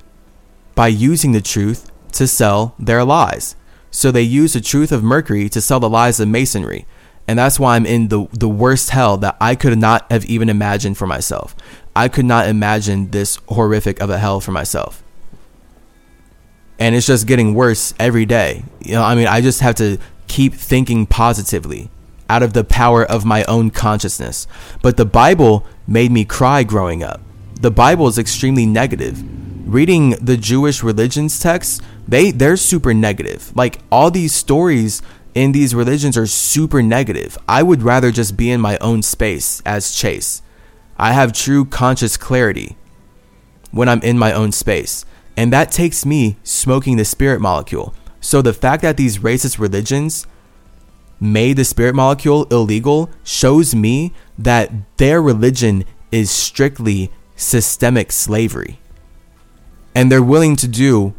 by 0.74 0.88
using 0.88 1.32
the 1.32 1.40
truth 1.40 1.90
to 2.12 2.26
sell 2.26 2.74
their 2.78 3.04
lies. 3.04 3.56
So 3.90 4.10
they 4.10 4.22
use 4.22 4.52
the 4.52 4.60
truth 4.60 4.92
of 4.92 5.02
Mercury 5.02 5.48
to 5.50 5.60
sell 5.60 5.80
the 5.80 5.88
lies 5.88 6.20
of 6.20 6.28
Masonry. 6.28 6.86
And 7.26 7.38
that's 7.38 7.58
why 7.58 7.76
I'm 7.76 7.86
in 7.86 8.08
the, 8.08 8.26
the 8.32 8.48
worst 8.48 8.90
hell 8.90 9.16
that 9.18 9.36
I 9.40 9.54
could 9.54 9.78
not 9.78 10.10
have 10.10 10.26
even 10.26 10.50
imagined 10.50 10.98
for 10.98 11.06
myself. 11.06 11.56
I 11.96 12.08
could 12.08 12.26
not 12.26 12.48
imagine 12.48 13.10
this 13.10 13.38
horrific 13.48 14.00
of 14.00 14.10
a 14.10 14.18
hell 14.18 14.40
for 14.40 14.52
myself 14.52 15.03
and 16.78 16.94
it's 16.94 17.06
just 17.06 17.26
getting 17.26 17.54
worse 17.54 17.94
every 17.98 18.26
day. 18.26 18.64
You 18.80 18.94
know, 18.94 19.02
I 19.02 19.14
mean, 19.14 19.26
I 19.26 19.40
just 19.40 19.60
have 19.60 19.74
to 19.76 19.98
keep 20.26 20.54
thinking 20.54 21.06
positively 21.06 21.90
out 22.28 22.42
of 22.42 22.52
the 22.52 22.64
power 22.64 23.04
of 23.04 23.24
my 23.24 23.44
own 23.44 23.70
consciousness. 23.70 24.46
But 24.82 24.96
the 24.96 25.04
Bible 25.04 25.66
made 25.86 26.10
me 26.10 26.24
cry 26.24 26.62
growing 26.62 27.02
up. 27.02 27.20
The 27.60 27.70
Bible 27.70 28.08
is 28.08 28.18
extremely 28.18 28.66
negative. 28.66 29.22
Reading 29.66 30.10
the 30.20 30.36
Jewish 30.36 30.82
religions 30.82 31.40
texts, 31.40 31.80
they 32.06 32.30
they're 32.30 32.56
super 32.56 32.92
negative. 32.92 33.54
Like 33.56 33.78
all 33.90 34.10
these 34.10 34.32
stories 34.32 35.00
in 35.34 35.52
these 35.52 35.74
religions 35.74 36.16
are 36.16 36.26
super 36.26 36.82
negative. 36.82 37.36
I 37.48 37.62
would 37.62 37.82
rather 37.82 38.10
just 38.10 38.36
be 38.36 38.50
in 38.50 38.60
my 38.60 38.78
own 38.78 39.02
space 39.02 39.62
as 39.64 39.94
Chase. 39.94 40.42
I 40.96 41.12
have 41.12 41.32
true 41.32 41.64
conscious 41.64 42.16
clarity 42.16 42.76
when 43.70 43.88
I'm 43.88 44.00
in 44.02 44.18
my 44.18 44.32
own 44.32 44.52
space. 44.52 45.04
And 45.36 45.52
that 45.52 45.72
takes 45.72 46.06
me 46.06 46.36
smoking 46.42 46.96
the 46.96 47.04
spirit 47.04 47.40
molecule. 47.40 47.94
So 48.20 48.40
the 48.40 48.52
fact 48.52 48.82
that 48.82 48.96
these 48.96 49.18
racist 49.18 49.58
religions 49.58 50.26
made 51.20 51.56
the 51.56 51.64
spirit 51.64 51.94
molecule 51.94 52.44
illegal 52.50 53.10
shows 53.22 53.74
me 53.74 54.12
that 54.38 54.70
their 54.96 55.20
religion 55.20 55.84
is 56.12 56.30
strictly 56.30 57.10
systemic 57.36 58.12
slavery. 58.12 58.78
And 59.94 60.10
they're 60.10 60.22
willing 60.22 60.56
to 60.56 60.68
do 60.68 61.14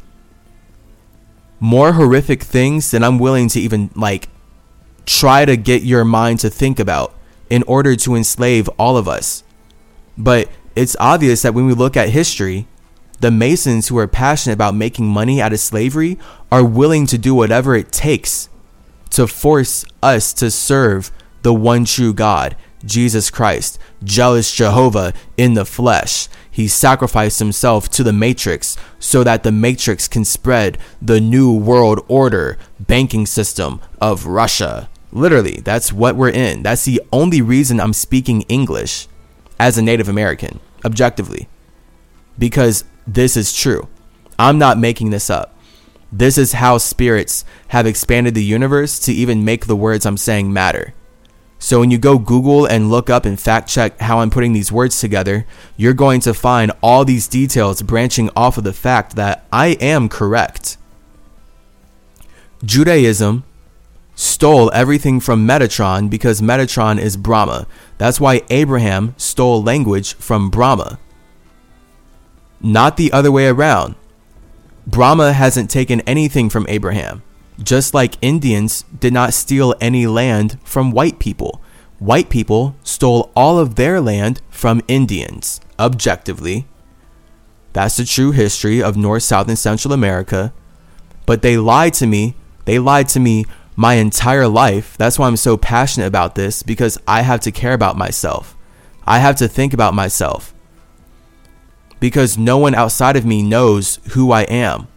more 1.60 1.94
horrific 1.94 2.44
things 2.44 2.92
than 2.92 3.04
I'm 3.04 3.20
willing 3.20 3.48
to 3.50 3.60
even 3.60 3.90
like 3.96 4.30
try 5.06 5.46
to 5.46 5.56
get 5.58 5.84
your 5.84 6.04
mind 6.04 6.40
to 6.40 6.50
think 6.50 6.80
about 6.80 7.14
in 7.50 7.64
order 7.64 7.96
to 7.96 8.16
enslave 8.16 8.68
all 8.78 8.98
of 8.98 9.08
us. 9.08 9.44
But 10.18 10.50
it's 10.76 10.96
obvious 11.00 11.42
that 11.44 11.54
when 11.54 11.66
we 11.66 11.74
look 11.74 11.96
at 11.96 12.10
history, 12.10 12.68
the 13.20 13.32
Masons 13.32 13.88
who 13.88 13.98
are 13.98 14.08
passionate 14.08 14.54
about 14.54 14.76
making 14.76 15.08
money 15.08 15.42
out 15.42 15.54
of 15.54 15.60
slavery 15.60 16.18
are 16.52 16.66
willing 16.66 17.08
to 17.08 17.18
do 17.18 17.34
whatever 17.34 17.76
it 17.76 17.92
takes 17.92 18.50
to 19.12 19.28
force 19.28 19.86
us 20.04 20.34
to 20.34 20.52
serve 20.52 21.12
the 21.42 21.54
one 21.54 21.86
true 21.86 22.14
God, 22.14 22.56
Jesus 22.84 23.30
Christ, 23.30 23.80
jealous 24.04 24.54
Jehovah 24.54 25.14
in 25.38 25.54
the 25.54 25.66
flesh. 25.66 26.28
He 26.50 26.68
sacrificed 26.68 27.40
himself 27.40 27.90
to 27.90 28.04
the 28.04 28.14
matrix 28.14 28.78
so 29.00 29.24
that 29.24 29.44
the 29.44 29.52
matrix 29.52 30.08
can 30.08 30.26
spread 30.26 30.78
the 31.02 31.22
new 31.22 31.54
world 31.54 32.04
order 32.08 32.58
banking 32.80 33.26
system 33.26 33.82
of 34.02 34.26
Russia. 34.26 34.90
Literally, 35.12 35.62
that's 35.64 35.94
what 35.94 36.16
we're 36.16 36.30
in. 36.30 36.64
That's 36.64 36.86
the 36.86 37.02
only 37.12 37.42
reason 37.42 37.80
I'm 37.80 37.94
speaking 37.94 38.42
English 38.44 39.08
as 39.60 39.78
a 39.78 39.82
Native 39.82 40.10
American, 40.10 40.60
objectively. 40.84 41.48
Because 42.38 42.84
this 43.08 43.38
is 43.38 43.54
true. 43.54 43.88
I'm 44.38 44.58
not 44.58 44.78
making 44.78 45.12
this 45.12 45.30
up. 45.30 45.56
This 46.12 46.38
is 46.38 46.54
how 46.54 46.78
spirits 46.78 47.46
have 47.70 47.86
expanded 47.86 48.36
the 48.36 48.44
universe 48.44 49.00
to 49.00 49.14
even 49.14 49.46
make 49.46 49.66
the 49.66 49.76
words 49.76 50.06
I'm 50.06 50.18
saying 50.18 50.52
matter. 50.52 50.94
So 51.60 51.80
when 51.80 51.92
you 51.92 51.98
go 51.98 52.20
Google 52.20 52.66
and 52.66 52.90
look 52.90 53.10
up 53.10 53.26
and 53.26 53.40
fact 53.40 53.70
check 53.70 54.00
how 54.00 54.20
I'm 54.20 54.30
putting 54.30 54.54
these 54.54 54.72
words 54.72 55.00
together, 55.00 55.46
you're 55.78 55.94
going 55.94 56.22
to 56.22 56.34
find 56.34 56.72
all 56.82 57.06
these 57.06 57.28
details 57.28 57.82
branching 57.82 58.30
off 58.36 58.58
of 58.58 58.64
the 58.64 58.74
fact 58.74 59.16
that 59.16 59.46
I 59.52 59.70
am 59.82 60.10
correct. 60.10 60.78
Judaism 62.64 63.44
stole 64.16 64.72
everything 64.74 65.20
from 65.20 65.48
Metatron 65.48 66.10
because 66.10 66.42
Metatron 66.42 67.00
is 67.00 67.18
Brahma. 67.18 67.68
That's 67.98 68.20
why 68.20 68.42
Abraham 68.50 69.14
stole 69.18 69.62
language 69.62 70.14
from 70.16 70.50
Brahma 70.50 71.00
not 72.66 72.98
the 72.98 73.14
other 73.14 73.32
way 73.32 73.48
around. 73.48 73.96
Brahma 74.88 75.34
hasn't 75.34 75.70
taken 75.70 76.02
anything 76.02 76.50
from 76.50 76.66
Abraham, 76.68 77.22
just 77.62 77.94
like 77.94 78.18
Indians 78.22 78.84
did 79.00 79.14
not 79.14 79.34
steal 79.34 79.76
any 79.80 80.08
land 80.08 80.60
from 80.64 80.92
white 80.92 81.20
people. 81.20 81.62
White 82.00 82.30
people 82.30 82.76
stole 82.84 83.32
all 83.36 83.60
of 83.60 83.76
their 83.76 84.02
land 84.02 84.42
from 84.50 84.82
Indians, 84.88 85.62
objectively. 85.80 86.66
That's 87.74 87.98
the 87.98 88.06
true 88.06 88.32
history 88.32 88.82
of 88.82 88.98
North, 88.98 89.24
South, 89.24 89.48
and 89.48 89.60
Central 89.60 89.94
America. 89.94 90.52
But 91.26 91.42
they 91.42 91.58
lied 91.58 91.94
to 91.96 92.08
me. 92.08 92.36
They 92.66 92.80
lied 92.80 93.10
to 93.10 93.20
me 93.20 93.46
my 93.76 93.96
entire 93.96 94.48
life. 94.48 94.98
That's 94.98 95.20
why 95.20 95.28
I'm 95.28 95.38
so 95.38 95.56
passionate 95.56 96.08
about 96.08 96.36
this 96.36 96.64
because 96.64 96.98
I 97.08 97.22
have 97.22 97.42
to 97.42 97.52
care 97.52 97.74
about 97.74 97.98
myself. 97.98 98.56
I 99.06 99.20
have 99.20 99.36
to 99.38 99.48
think 99.48 99.74
about 99.74 99.94
myself 99.94 100.55
because 102.06 102.38
no 102.38 102.56
one 102.56 102.76
outside 102.76 103.16
of 103.16 103.26
me 103.26 103.42
knows 103.42 104.00
who 104.12 104.32
I 104.32 104.44
am. 104.44 104.88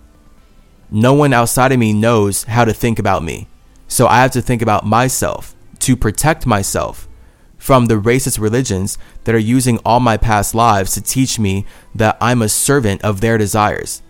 No 0.90 1.14
one 1.14 1.32
outside 1.32 1.72
of 1.72 1.78
me 1.78 1.94
knows 1.94 2.44
how 2.44 2.66
to 2.66 2.74
think 2.74 2.98
about 2.98 3.24
me. 3.24 3.48
So 3.86 4.06
I 4.06 4.20
have 4.20 4.32
to 4.32 4.42
think 4.42 4.60
about 4.60 4.84
myself 4.84 5.56
to 5.78 5.96
protect 5.96 6.44
myself 6.44 7.08
from 7.56 7.86
the 7.86 7.94
racist 7.94 8.38
religions 8.38 8.98
that 9.24 9.34
are 9.34 9.38
using 9.38 9.78
all 9.86 10.00
my 10.00 10.18
past 10.18 10.54
lives 10.54 10.92
to 10.92 11.00
teach 11.00 11.38
me 11.38 11.64
that 11.94 12.18
I'm 12.20 12.42
a 12.42 12.48
servant 12.50 13.00
of 13.00 13.22
their 13.22 13.38
desires. 13.38 14.02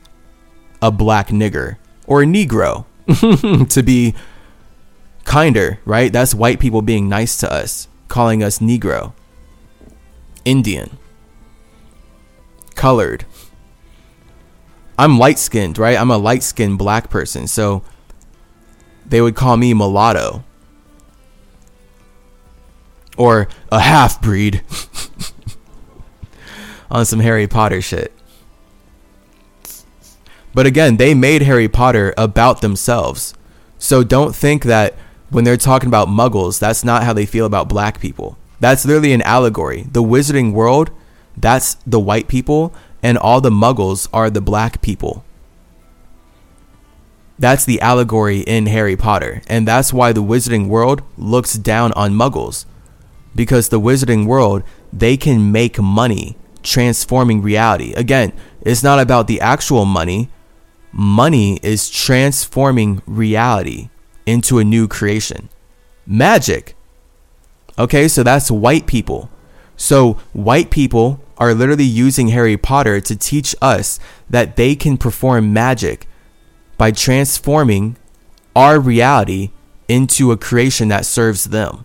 A 0.83 0.91
black 0.91 1.29
nigger 1.29 1.77
or 2.05 2.23
a 2.23 2.27
Negro 2.27 2.85
to 3.71 3.83
be 3.85 4.17
kinder, 5.25 5.79
right? 5.85 6.13
That's 6.13 6.35
white 6.35 6.59
people 6.59 6.83
being 6.83 7.09
nice 7.09 7.37
to 7.39 7.53
us, 7.53 7.87
calling 8.09 8.43
us 8.43 8.59
Negro. 8.59 9.13
Indian, 10.45 10.99
colored. 12.79 13.27
I'm 14.97 15.19
light 15.19 15.39
skinned, 15.39 15.77
right? 15.77 15.99
I'm 15.99 16.11
a 16.11 16.17
light 16.17 16.43
skinned 16.43 16.79
black 16.79 17.11
person. 17.11 17.47
So 17.47 17.83
they 19.05 19.21
would 19.21 19.35
call 19.35 19.57
me 19.57 19.75
mulatto 19.75 20.45
or 23.17 23.49
a 23.71 23.81
half 23.81 24.23
breed 24.23 24.63
on 26.91 27.05
some 27.05 27.21
Harry 27.21 27.47
Potter 27.47 27.83
shit. 27.83 28.13
But 30.55 30.67
again, 30.67 30.97
they 30.97 31.15
made 31.15 31.43
Harry 31.43 31.69
Potter 31.69 32.15
about 32.17 32.63
themselves. 32.63 33.35
So 33.79 34.03
don't 34.03 34.35
think 34.35 34.65
that 34.65 34.95
when 35.31 35.45
they're 35.45 35.57
talking 35.57 35.89
about 35.89 36.09
muggles, 36.09 36.59
that's 36.59 36.83
not 36.83 37.05
how 37.05 37.13
they 37.13 37.27
feel 37.27 37.47
about 37.47 37.69
black 37.69 38.01
people. 38.01 38.39
That's 38.61 38.85
literally 38.85 39.13
an 39.13 39.23
allegory. 39.23 39.83
The 39.83 40.03
wizarding 40.03 40.53
world, 40.53 40.91
that's 41.41 41.75
the 41.87 42.01
white 42.01 42.29
people, 42.29 42.75
and 43.03 43.17
all 43.17 43.41
the 43.41 43.51
muggles 43.51 44.09
are 44.13 44.31
the 44.31 44.41
black 44.41 44.83
people. 44.83 45.25
That's 47.39 47.65
the 47.65 47.81
allegory 47.81 48.41
in 48.41 48.67
Harry 48.67 48.97
Potter. 48.97 49.43
And 49.47 49.67
that's 49.67 49.93
why 49.93 50.13
the 50.13 50.23
wizarding 50.23 50.69
world 50.69 51.03
looks 51.17 51.55
down 51.55 51.93
on 51.93 52.15
muggles. 52.15 52.67
Because 53.35 53.69
the 53.69 53.81
wizarding 53.81 54.27
world, 54.27 54.65
they 54.93 55.17
can 55.17 55.53
make 55.53 55.81
money 55.81 56.37
transforming 56.63 57.41
reality. 57.41 57.93
Again, 57.95 58.33
it's 58.63 58.83
not 58.83 58.99
about 58.99 59.29
the 59.29 59.41
actual 59.41 59.85
money. 59.85 60.31
Money 60.91 61.61
is 61.63 61.89
transforming 61.89 63.03
reality 63.07 63.91
into 64.27 64.59
a 64.59 64.65
new 64.65 64.89
creation. 64.89 65.49
Magic. 66.07 66.75
Okay, 67.79 68.09
so 68.09 68.25
that's 68.25 68.51
white 68.51 68.87
people. 68.89 69.31
So 69.79 70.15
white 70.33 70.71
people 70.71 71.21
are 71.39 71.55
literally 71.55 71.85
using 71.85 72.29
Harry 72.29 72.57
Potter 72.57 73.01
to 73.01 73.17
teach 73.17 73.55
us 73.63 74.01
that 74.29 74.57
they 74.57 74.75
can 74.75 74.99
perform 74.99 75.53
magic 75.53 76.09
by 76.77 76.91
transforming 76.91 77.97
our 78.57 78.81
reality 78.81 79.51
into 79.87 80.33
a 80.33 80.37
creation 80.37 80.89
that 80.89 81.07
serves 81.07 81.45
them. 81.45 81.85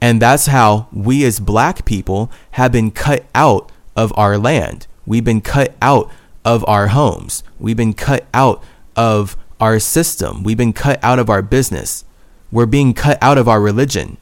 And 0.00 0.20
that's 0.20 0.46
how 0.46 0.88
we 0.92 1.24
as 1.24 1.38
black 1.38 1.84
people 1.84 2.30
have 2.50 2.72
been 2.72 2.90
cut 2.90 3.24
out 3.34 3.70
of 3.96 4.12
our 4.16 4.36
land. 4.36 4.88
We've 5.06 5.24
been 5.24 5.40
cut 5.40 5.76
out 5.80 6.10
of 6.44 6.64
our 6.68 6.88
homes. 6.88 7.44
We've 7.58 7.76
been 7.76 7.94
cut 7.94 8.26
out 8.34 8.62
of 8.96 9.36
our 9.60 9.78
system. 9.78 10.42
We've 10.42 10.56
been 10.56 10.72
cut 10.72 10.98
out 11.04 11.20
of 11.20 11.30
our 11.30 11.40
business. 11.40 12.04
We're 12.50 12.66
being 12.66 12.94
cut 12.94 13.16
out 13.22 13.38
of 13.38 13.48
our 13.48 13.60
religion. 13.60 14.16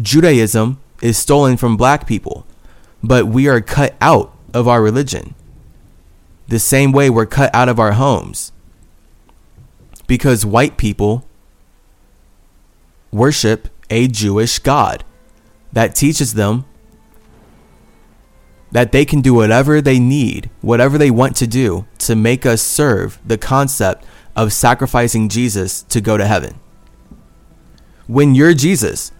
Judaism 0.00 0.80
is 1.02 1.18
stolen 1.18 1.56
from 1.56 1.76
black 1.76 2.06
people, 2.06 2.46
but 3.02 3.26
we 3.26 3.48
are 3.48 3.60
cut 3.60 3.94
out 4.00 4.34
of 4.54 4.66
our 4.66 4.82
religion. 4.82 5.34
The 6.48 6.58
same 6.58 6.92
way 6.92 7.10
we're 7.10 7.26
cut 7.26 7.54
out 7.54 7.68
of 7.68 7.78
our 7.80 7.92
homes. 7.92 8.52
Because 10.06 10.46
white 10.46 10.76
people 10.76 11.26
worship 13.10 13.68
a 13.90 14.06
Jewish 14.08 14.58
God 14.58 15.04
that 15.72 15.94
teaches 15.94 16.34
them 16.34 16.64
that 18.70 18.92
they 18.92 19.04
can 19.04 19.20
do 19.20 19.34
whatever 19.34 19.80
they 19.80 19.98
need, 19.98 20.50
whatever 20.60 20.98
they 20.98 21.10
want 21.10 21.36
to 21.36 21.46
do 21.46 21.86
to 21.98 22.14
make 22.14 22.44
us 22.44 22.62
serve 22.62 23.18
the 23.24 23.38
concept 23.38 24.04
of 24.34 24.52
sacrificing 24.52 25.28
Jesus 25.28 25.82
to 25.84 26.00
go 26.00 26.16
to 26.16 26.26
heaven. 26.26 26.60
When 28.06 28.34
you're 28.34 28.54
Jesus, 28.54 29.12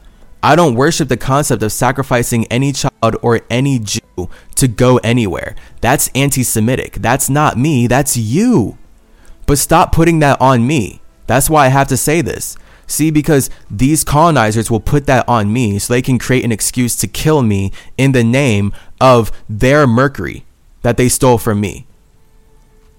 I 0.46 0.54
don't 0.54 0.76
worship 0.76 1.08
the 1.08 1.16
concept 1.16 1.64
of 1.64 1.72
sacrificing 1.72 2.46
any 2.46 2.72
child 2.72 3.16
or 3.20 3.40
any 3.50 3.80
Jew 3.80 4.30
to 4.54 4.68
go 4.68 4.98
anywhere. 4.98 5.56
That's 5.80 6.08
anti 6.14 6.44
Semitic. 6.44 6.92
That's 7.00 7.28
not 7.28 7.58
me, 7.58 7.88
that's 7.88 8.16
you. 8.16 8.78
But 9.46 9.58
stop 9.58 9.90
putting 9.90 10.20
that 10.20 10.40
on 10.40 10.64
me. 10.64 11.00
That's 11.26 11.50
why 11.50 11.66
I 11.66 11.70
have 11.70 11.88
to 11.88 11.96
say 11.96 12.20
this. 12.20 12.56
See, 12.86 13.10
because 13.10 13.50
these 13.68 14.04
colonizers 14.04 14.70
will 14.70 14.78
put 14.78 15.06
that 15.06 15.28
on 15.28 15.52
me 15.52 15.80
so 15.80 15.92
they 15.92 16.00
can 16.00 16.16
create 16.16 16.44
an 16.44 16.52
excuse 16.52 16.94
to 16.98 17.08
kill 17.08 17.42
me 17.42 17.72
in 17.98 18.12
the 18.12 18.22
name 18.22 18.72
of 19.00 19.32
their 19.48 19.84
mercury 19.84 20.46
that 20.82 20.96
they 20.96 21.08
stole 21.08 21.38
from 21.38 21.60
me. 21.60 21.88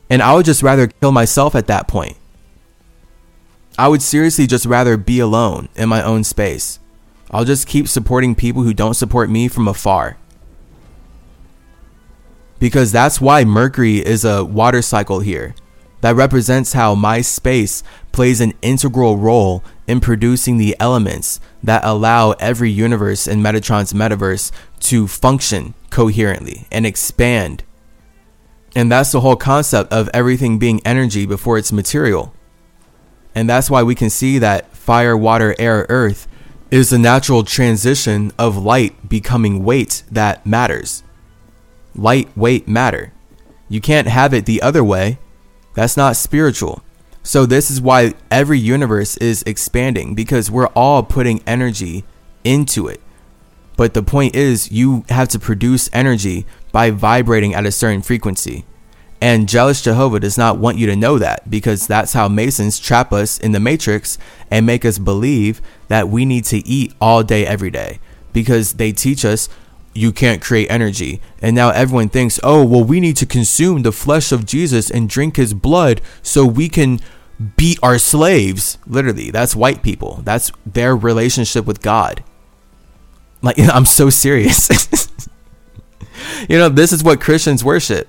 And 0.10 0.22
I 0.22 0.34
would 0.34 0.46
just 0.46 0.64
rather 0.64 0.88
kill 0.88 1.14
myself 1.14 1.56
at 1.56 1.68
that 1.68 1.88
point. 1.88 2.18
I 3.80 3.88
would 3.88 4.02
seriously 4.02 4.48
just 4.48 4.66
rather 4.66 4.98
be 4.98 5.22
alone 5.22 5.70
in 5.78 5.88
my 5.88 6.04
own 6.04 6.26
space. 6.26 6.80
I'll 7.32 7.46
just 7.46 7.68
keep 7.68 7.88
supporting 7.88 8.36
people 8.36 8.64
who 8.64 8.74
don't 8.74 8.94
support 8.94 9.30
me 9.30 9.48
from 9.48 9.68
afar. 9.68 10.18
Because 12.60 12.92
that's 12.92 13.22
why 13.22 13.44
Mercury 13.44 13.98
is 13.98 14.26
a 14.26 14.44
water 14.44 14.82
cycle 14.82 15.20
here 15.20 15.54
that 16.02 16.16
represents 16.16 16.74
how 16.74 16.96
my 16.96 17.22
space 17.22 17.84
plays 18.12 18.40
an 18.40 18.54
integral 18.62 19.18
role 19.18 19.64
in 19.88 20.00
producing 20.00 20.58
the 20.58 20.76
elements 20.80 21.40
that 21.64 21.84
allow 21.84 22.32
every 22.34 22.72
universe 22.72 23.28
in 23.28 23.42
Metatron's 23.42 23.94
metaverse 23.94 24.52
to 24.80 25.08
function 25.08 25.74
coherently 25.90 26.68
and 26.72 26.86
expand. 26.86 27.64
And 28.76 28.92
that's 28.92 29.12
the 29.12 29.22
whole 29.22 29.36
concept 29.36 29.92
of 29.92 30.10
everything 30.14 30.60
being 30.60 30.82
energy 30.86 31.26
before 31.26 31.58
it's 31.58 31.72
material. 31.72 32.34
And 33.34 33.50
that's 33.50 33.70
why 33.70 33.84
we 33.84 33.96
can 33.96 34.10
see 34.10 34.40
that 34.40 34.76
fire, 34.76 35.18
water, 35.18 35.56
air, 35.58 35.86
earth 35.90 36.28
is 36.70 36.90
the 36.90 36.98
natural 36.98 37.44
transition 37.44 38.32
of 38.38 38.58
light 38.58 39.10
becoming 39.10 39.64
weight 39.64 40.04
that 40.12 40.46
matters. 40.46 41.04
Light, 41.96 42.30
weight, 42.36 42.68
matter. 42.68 43.14
You 43.70 43.82
can't 43.82 44.08
have 44.08 44.34
it 44.34 44.46
the 44.46 44.62
other 44.62 44.84
way 44.84 45.20
that's 45.74 45.98
not 45.98 46.16
spiritual. 46.16 46.84
So, 47.22 47.46
this 47.46 47.70
is 47.70 47.82
why 47.82 48.14
every 48.32 48.58
universe 48.58 49.18
is 49.18 49.44
expanding 49.44 50.16
because 50.16 50.50
we're 50.50 50.68
all 50.68 51.04
putting 51.04 51.44
energy 51.46 52.06
into 52.44 52.88
it. 52.88 53.02
But 53.76 53.94
the 53.94 54.02
point 54.02 54.36
is, 54.36 54.72
you 54.72 55.04
have 55.10 55.28
to 55.30 55.40
produce 55.40 55.90
energy 55.94 56.46
by 56.72 56.90
vibrating 56.90 57.54
at 57.54 57.66
a 57.66 57.72
certain 57.72 58.02
frequency. 58.02 58.66
And 59.20 59.50
Jealous 59.50 59.82
Jehovah 59.82 60.20
does 60.20 60.38
not 60.38 60.58
want 60.60 60.78
you 60.78 60.86
to 60.88 60.96
know 60.96 61.18
that 61.18 61.50
because 61.50 61.88
that's 61.88 62.14
how 62.14 62.28
Masons 62.28 62.78
trap 62.78 63.12
us 63.12 63.40
in 63.40 63.52
the 63.52 63.60
matrix 63.60 64.18
and 64.52 64.66
make 64.66 64.86
us 64.86 65.00
believe 65.00 65.62
that 65.88 66.08
we 66.08 66.24
need 66.24 66.46
to 66.46 66.66
eat 66.68 66.94
all 67.02 67.24
day, 67.24 67.46
every 67.46 67.72
day. 67.72 68.00
Because 68.32 68.74
they 68.74 68.92
teach 68.92 69.26
us 69.26 69.50
you 69.98 70.12
can't 70.12 70.42
create 70.42 70.70
energy. 70.70 71.20
And 71.42 71.56
now 71.56 71.72
everyone 71.72 72.10
thinks, 72.10 72.40
oh, 72.44 72.64
well, 72.64 72.84
we 72.84 73.00
need 73.00 73.18
to 73.18 73.26
consume 73.26 73.82
the 73.82 73.92
flesh 73.92 74.32
of 74.32 74.46
Jesus 74.46 74.92
and 74.92 75.10
drink 75.10 75.36
his 75.38 75.54
blood 75.54 76.02
so 76.22 76.46
we 76.46 76.70
can 76.70 77.00
beat 77.56 77.80
our 77.82 77.98
slaves. 77.98 78.78
Literally, 78.86 79.32
that's 79.32 79.56
white 79.56 79.82
people. 79.82 80.22
That's 80.24 80.52
their 80.66 80.96
relationship 80.96 81.66
with 81.66 81.82
God. 81.82 82.24
Like, 83.42 83.58
I'm 83.74 83.86
so 83.86 84.10
serious. 84.10 84.70
you 86.50 86.58
know, 86.58 86.70
this 86.70 86.94
is 86.94 87.04
what 87.04 87.20
Christians 87.20 87.64
worship. 87.64 88.08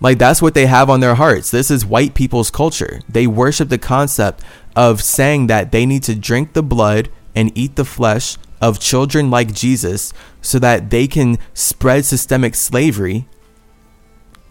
Like, 0.00 0.18
that's 0.18 0.42
what 0.42 0.54
they 0.54 0.66
have 0.66 0.90
on 0.90 1.00
their 1.00 1.14
hearts. 1.14 1.50
This 1.50 1.70
is 1.70 1.86
white 1.86 2.14
people's 2.14 2.50
culture. 2.50 3.00
They 3.08 3.26
worship 3.26 3.70
the 3.70 3.78
concept 3.78 4.42
of 4.74 5.02
saying 5.02 5.46
that 5.46 5.72
they 5.72 5.86
need 5.86 6.02
to 6.04 6.14
drink 6.14 6.52
the 6.52 6.62
blood 6.62 7.08
and 7.34 7.56
eat 7.56 7.76
the 7.76 7.84
flesh 7.84 8.36
of 8.60 8.78
children 8.80 9.30
like 9.30 9.52
Jesus 9.52 10.12
so 10.40 10.58
that 10.58 10.90
they 10.90 11.06
can 11.06 11.38
spread 11.54 12.04
systemic 12.04 12.54
slavery 12.54 13.28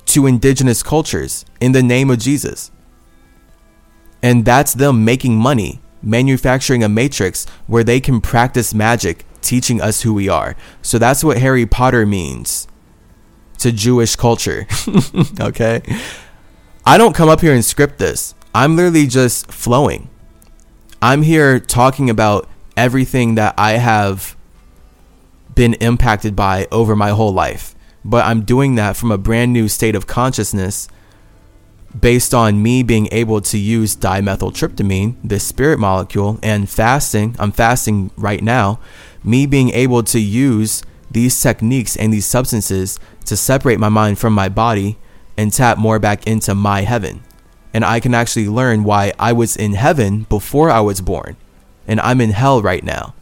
to 0.06 0.28
indigenous 0.28 0.84
cultures 0.84 1.46
in 1.60 1.72
the 1.72 1.84
name 1.84 2.10
of 2.10 2.20
Jesus. 2.20 2.72
And 4.22 4.46
that's 4.46 4.74
them 4.74 5.06
making 5.06 5.38
money, 5.38 5.82
manufacturing 6.02 6.84
a 6.84 6.90
matrix 6.90 7.46
where 7.68 7.84
they 7.84 8.00
can 8.00 8.22
practice 8.22 8.74
magic, 8.74 9.26
teaching 9.42 9.82
us 9.82 10.02
who 10.02 10.14
we 10.14 10.30
are. 10.30 10.56
So 10.82 10.98
that's 10.98 11.24
what 11.24 11.38
Harry 11.38 11.66
Potter 11.66 12.06
means 12.06 12.68
to 13.60 13.72
Jewish 13.72 14.16
culture. 14.16 14.68
okay? 15.40 15.82
I 16.86 16.98
don't 16.98 17.16
come 17.16 17.30
up 17.30 17.42
here 17.42 17.54
and 17.54 17.66
script 17.66 17.98
this. 17.98 18.36
I'm 18.54 18.76
literally 18.76 19.08
just 19.08 19.52
flowing. 19.52 20.10
I'm 21.02 21.24
here 21.24 21.60
talking 21.60 22.10
about 22.10 22.50
everything 22.78 23.36
that 23.36 23.54
I 23.58 23.74
have 23.74 24.36
been 25.54 25.74
impacted 25.76 26.36
by 26.36 26.68
over 26.72 26.96
my 26.96 27.10
whole 27.10 27.34
life. 27.34 27.76
But 28.04 28.26
I'm 28.26 28.44
doing 28.44 28.76
that 28.76 28.96
from 28.96 29.12
a 29.12 29.18
brand 29.18 29.52
new 29.52 29.68
state 29.68 29.96
of 29.96 30.06
consciousness 30.06 30.88
based 32.00 32.34
on 32.34 32.62
me 32.62 32.84
being 32.84 33.08
able 33.12 33.42
to 33.42 33.58
use 33.58 33.96
dimethyltryptamine, 33.96 35.16
this 35.24 35.44
spirit 35.44 35.80
molecule, 35.80 36.40
and 36.44 36.70
fasting. 36.70 37.36
I'm 37.40 37.52
fasting 37.52 38.12
right 38.18 38.44
now. 38.44 38.80
Me 39.24 39.46
being 39.46 39.70
able 39.72 40.04
to 40.04 40.20
use 40.20 40.84
these 41.10 41.40
techniques 41.42 41.96
and 41.96 42.14
these 42.14 42.26
substances 42.26 43.00
to 43.26 43.38
separate 43.38 43.80
my 43.80 43.90
mind 43.90 44.20
from 44.20 44.34
my 44.34 44.50
body 44.50 44.98
and 45.38 45.52
tap 45.52 45.78
more 45.78 46.00
back 46.00 46.26
into 46.28 46.56
my 46.56 46.82
heaven. 46.82 47.24
And 47.74 47.84
I 47.84 48.00
can 48.00 48.14
actually 48.14 48.48
learn 48.48 48.84
why 48.84 49.12
I 49.20 49.34
was 49.34 49.58
in 49.58 49.74
heaven 49.74 50.24
before 50.24 50.70
I 50.70 50.80
was 50.80 51.02
born 51.02 51.36
and 51.88 52.00
I'm 52.00 52.22
in 52.22 52.32
hell 52.32 52.62
right 52.62 52.84
now. 52.84 53.14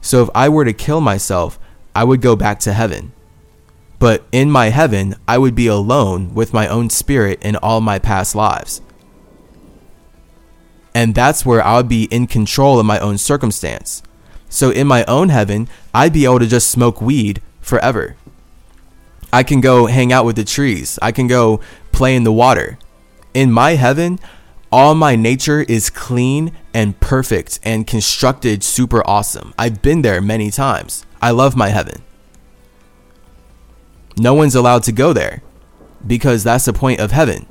So 0.00 0.22
if 0.22 0.28
I 0.34 0.48
were 0.48 0.64
to 0.64 0.72
kill 0.72 1.00
myself, 1.00 1.58
I 1.94 2.04
would 2.04 2.20
go 2.20 2.36
back 2.36 2.58
to 2.60 2.72
heaven. 2.72 3.12
But 3.98 4.24
in 4.32 4.50
my 4.50 4.70
heaven, 4.70 5.14
I 5.28 5.38
would 5.38 5.54
be 5.54 5.68
alone 5.68 6.34
with 6.34 6.52
my 6.52 6.66
own 6.66 6.90
spirit 6.90 7.40
in 7.42 7.56
all 7.56 7.80
my 7.80 7.98
past 7.98 8.34
lives. 8.34 8.80
And 10.94 11.14
that's 11.14 11.46
where 11.46 11.64
I 11.64 11.76
would 11.76 11.88
be 11.88 12.04
in 12.04 12.26
control 12.26 12.78
of 12.78 12.86
my 12.86 12.98
own 12.98 13.16
circumstance. 13.16 14.02
So 14.48 14.70
in 14.70 14.86
my 14.86 15.04
own 15.04 15.28
heaven, 15.28 15.68
I'd 15.94 16.12
be 16.12 16.24
able 16.24 16.40
to 16.40 16.46
just 16.46 16.70
smoke 16.70 17.00
weed 17.00 17.40
forever. 17.60 18.16
I 19.32 19.42
can 19.42 19.60
go 19.60 19.86
hang 19.86 20.12
out 20.12 20.26
with 20.26 20.36
the 20.36 20.44
trees. 20.44 20.98
I 21.00 21.10
can 21.12 21.26
go 21.26 21.60
play 21.90 22.14
in 22.14 22.24
the 22.24 22.32
water. 22.32 22.78
In 23.32 23.50
my 23.50 23.72
heaven, 23.72 24.18
all 24.70 24.94
my 24.94 25.16
nature 25.16 25.62
is 25.62 25.90
clean 25.90 26.52
and 26.74 26.98
perfect 27.00 27.58
and 27.62 27.86
constructed 27.86 28.62
super 28.62 29.02
awesome. 29.06 29.54
I've 29.58 29.80
been 29.80 30.02
there 30.02 30.20
many 30.20 30.50
times. 30.50 31.06
I 31.20 31.30
love 31.30 31.56
my 31.56 31.68
heaven. 31.68 32.02
No 34.18 34.34
one's 34.34 34.54
allowed 34.54 34.82
to 34.84 34.92
go 34.92 35.12
there 35.12 35.42
because 36.06 36.44
that's 36.44 36.66
the 36.66 36.72
point 36.72 37.00
of 37.00 37.12
heaven. 37.12 37.46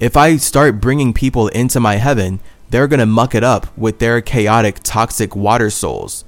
If 0.00 0.16
I 0.16 0.36
start 0.36 0.80
bringing 0.80 1.12
people 1.12 1.48
into 1.48 1.78
my 1.78 1.96
heaven, 1.96 2.40
they're 2.70 2.88
going 2.88 3.00
to 3.00 3.06
muck 3.06 3.34
it 3.34 3.44
up 3.44 3.76
with 3.76 3.98
their 3.98 4.20
chaotic, 4.20 4.80
toxic 4.82 5.36
water 5.36 5.70
souls. 5.70 6.24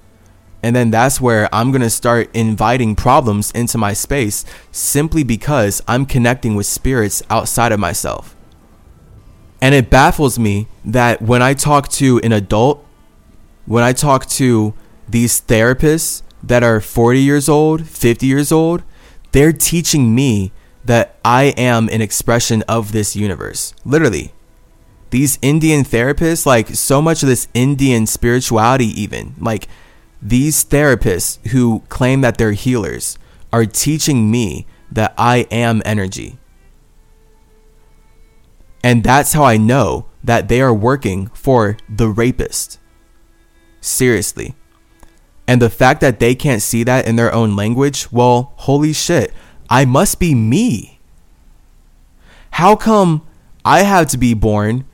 And 0.63 0.77
then 0.77 0.91
that's 0.91 1.21
where 1.21 1.49
I'm 1.53 1.73
going 1.73 1.83
to 1.83 1.91
start 1.91 2.31
inviting 2.35 2.95
problems 2.95 3.51
into 3.51 3.79
my 3.79 3.93
space 3.93 4.45
simply 4.71 5.25
because 5.25 5.83
I'm 5.89 6.07
connecting 6.07 6.55
with 6.55 6.67
spirits 6.67 7.23
outside 7.29 7.73
of 7.73 7.81
myself. 7.81 8.37
And 9.61 9.75
it 9.75 9.91
baffles 9.91 10.39
me 10.39 10.69
that 10.85 11.21
when 11.21 11.43
I 11.43 11.55
talk 11.55 11.89
to 11.91 12.21
an 12.21 12.33
adult, 12.33 12.85
when 13.67 13.85
I 13.85 13.93
talk 13.93 14.27
to 14.27 14.75
these 15.09 15.41
therapists 15.41 16.23
that 16.43 16.63
are 16.63 16.81
40 16.81 17.21
years 17.21 17.49
old, 17.49 17.87
50 17.87 18.27
years 18.27 18.51
old, 18.53 18.83
they're 19.33 19.53
teaching 19.53 20.15
me 20.15 20.53
that 20.85 21.17
I 21.25 21.55
am 21.57 21.89
an 21.89 22.01
expression 22.01 22.63
of 22.63 22.93
this 22.93 23.15
universe. 23.15 23.75
Literally. 23.85 24.33
These 25.11 25.39
Indian 25.43 25.85
therapists, 25.85 26.47
like 26.47 26.69
so 26.69 27.03
much 27.03 27.23
of 27.23 27.29
this 27.29 27.47
Indian 27.55 28.07
spirituality, 28.07 28.87
even, 29.01 29.35
like 29.39 29.69
these 30.23 30.65
therapists 30.65 31.45
who 31.49 31.83
claim 31.89 32.21
that 32.21 32.39
they're 32.39 32.53
healers, 32.53 33.19
are 33.53 33.67
teaching 33.67 34.31
me 34.31 34.67
that 34.91 35.13
I 35.19 35.47
am 35.51 35.83
energy. 35.85 36.39
And 38.83 39.05
that's 39.05 39.35
how 39.35 39.45
I 39.45 39.57
know 39.57 40.07
that 40.25 40.49
they 40.49 40.61
are 40.61 40.75
working 40.75 41.27
for 41.29 41.77
the 41.89 42.09
rapist. 42.09 42.79
Seriously. 43.81 44.55
And 45.47 45.61
the 45.61 45.71
fact 45.71 46.01
that 46.01 46.19
they 46.19 46.35
can't 46.35 46.63
see 46.63 46.83
that 46.85 47.07
in 47.07 47.17
their 47.17 47.33
own 47.33 47.57
language, 47.57 48.11
well, 48.11 48.55
holy 48.57 48.93
shit. 48.93 49.33
I 49.69 49.85
must 49.85 50.19
be 50.19 50.35
me. 50.35 51.01
How 52.53 52.77
come 52.77 53.27
I 53.65 53.83
have 53.83 54.09
to 54.09 54.19
be 54.19 54.35
born 54.35 54.85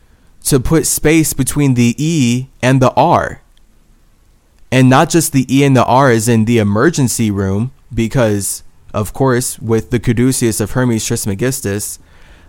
to 0.44 0.60
put 0.60 0.86
space 0.86 1.32
between 1.32 1.74
the 1.74 1.94
E 1.98 2.48
and 2.62 2.80
the 2.80 2.92
R? 2.92 3.42
And 4.70 4.90
not 4.90 5.08
just 5.08 5.32
the 5.32 5.46
E 5.54 5.64
and 5.64 5.76
the 5.76 5.84
R 5.84 6.10
is 6.10 6.28
in 6.28 6.44
the 6.44 6.58
emergency 6.58 7.30
room, 7.30 7.72
because, 7.92 8.62
of 8.92 9.12
course, 9.12 9.58
with 9.58 9.90
the 9.90 9.98
caduceus 9.98 10.60
of 10.60 10.72
Hermes 10.72 11.06
Trismegistus, 11.06 11.98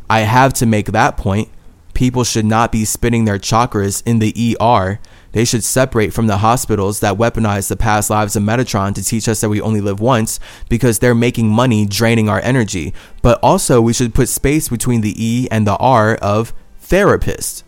I 0.09 0.21
have 0.21 0.53
to 0.55 0.65
make 0.65 0.87
that 0.87 1.17
point. 1.17 1.49
People 1.93 2.23
should 2.23 2.45
not 2.45 2.71
be 2.71 2.85
spinning 2.85 3.25
their 3.25 3.39
chakras 3.39 4.03
in 4.05 4.19
the 4.19 4.57
ER 4.59 4.99
they 5.31 5.45
should 5.45 5.63
separate 5.63 6.13
from 6.13 6.27
the 6.27 6.39
hospitals 6.39 6.99
that 7.01 7.17
weaponize 7.17 7.69
the 7.69 7.75
past 7.75 8.09
lives 8.09 8.35
of 8.35 8.43
Metatron 8.43 8.95
to 8.95 9.03
teach 9.03 9.27
us 9.27 9.41
that 9.41 9.49
we 9.49 9.61
only 9.61 9.81
live 9.81 9.99
once 9.99 10.39
because 10.69 10.99
they're 10.99 11.15
making 11.15 11.49
money 11.49 11.85
draining 11.85 12.29
our 12.29 12.39
energy. 12.41 12.93
But 13.21 13.39
also, 13.43 13.79
we 13.79 13.93
should 13.93 14.15
put 14.15 14.29
space 14.29 14.69
between 14.69 15.01
the 15.01 15.13
E 15.23 15.47
and 15.51 15.67
the 15.67 15.77
R 15.77 16.15
of 16.15 16.53
therapist. 16.79 17.63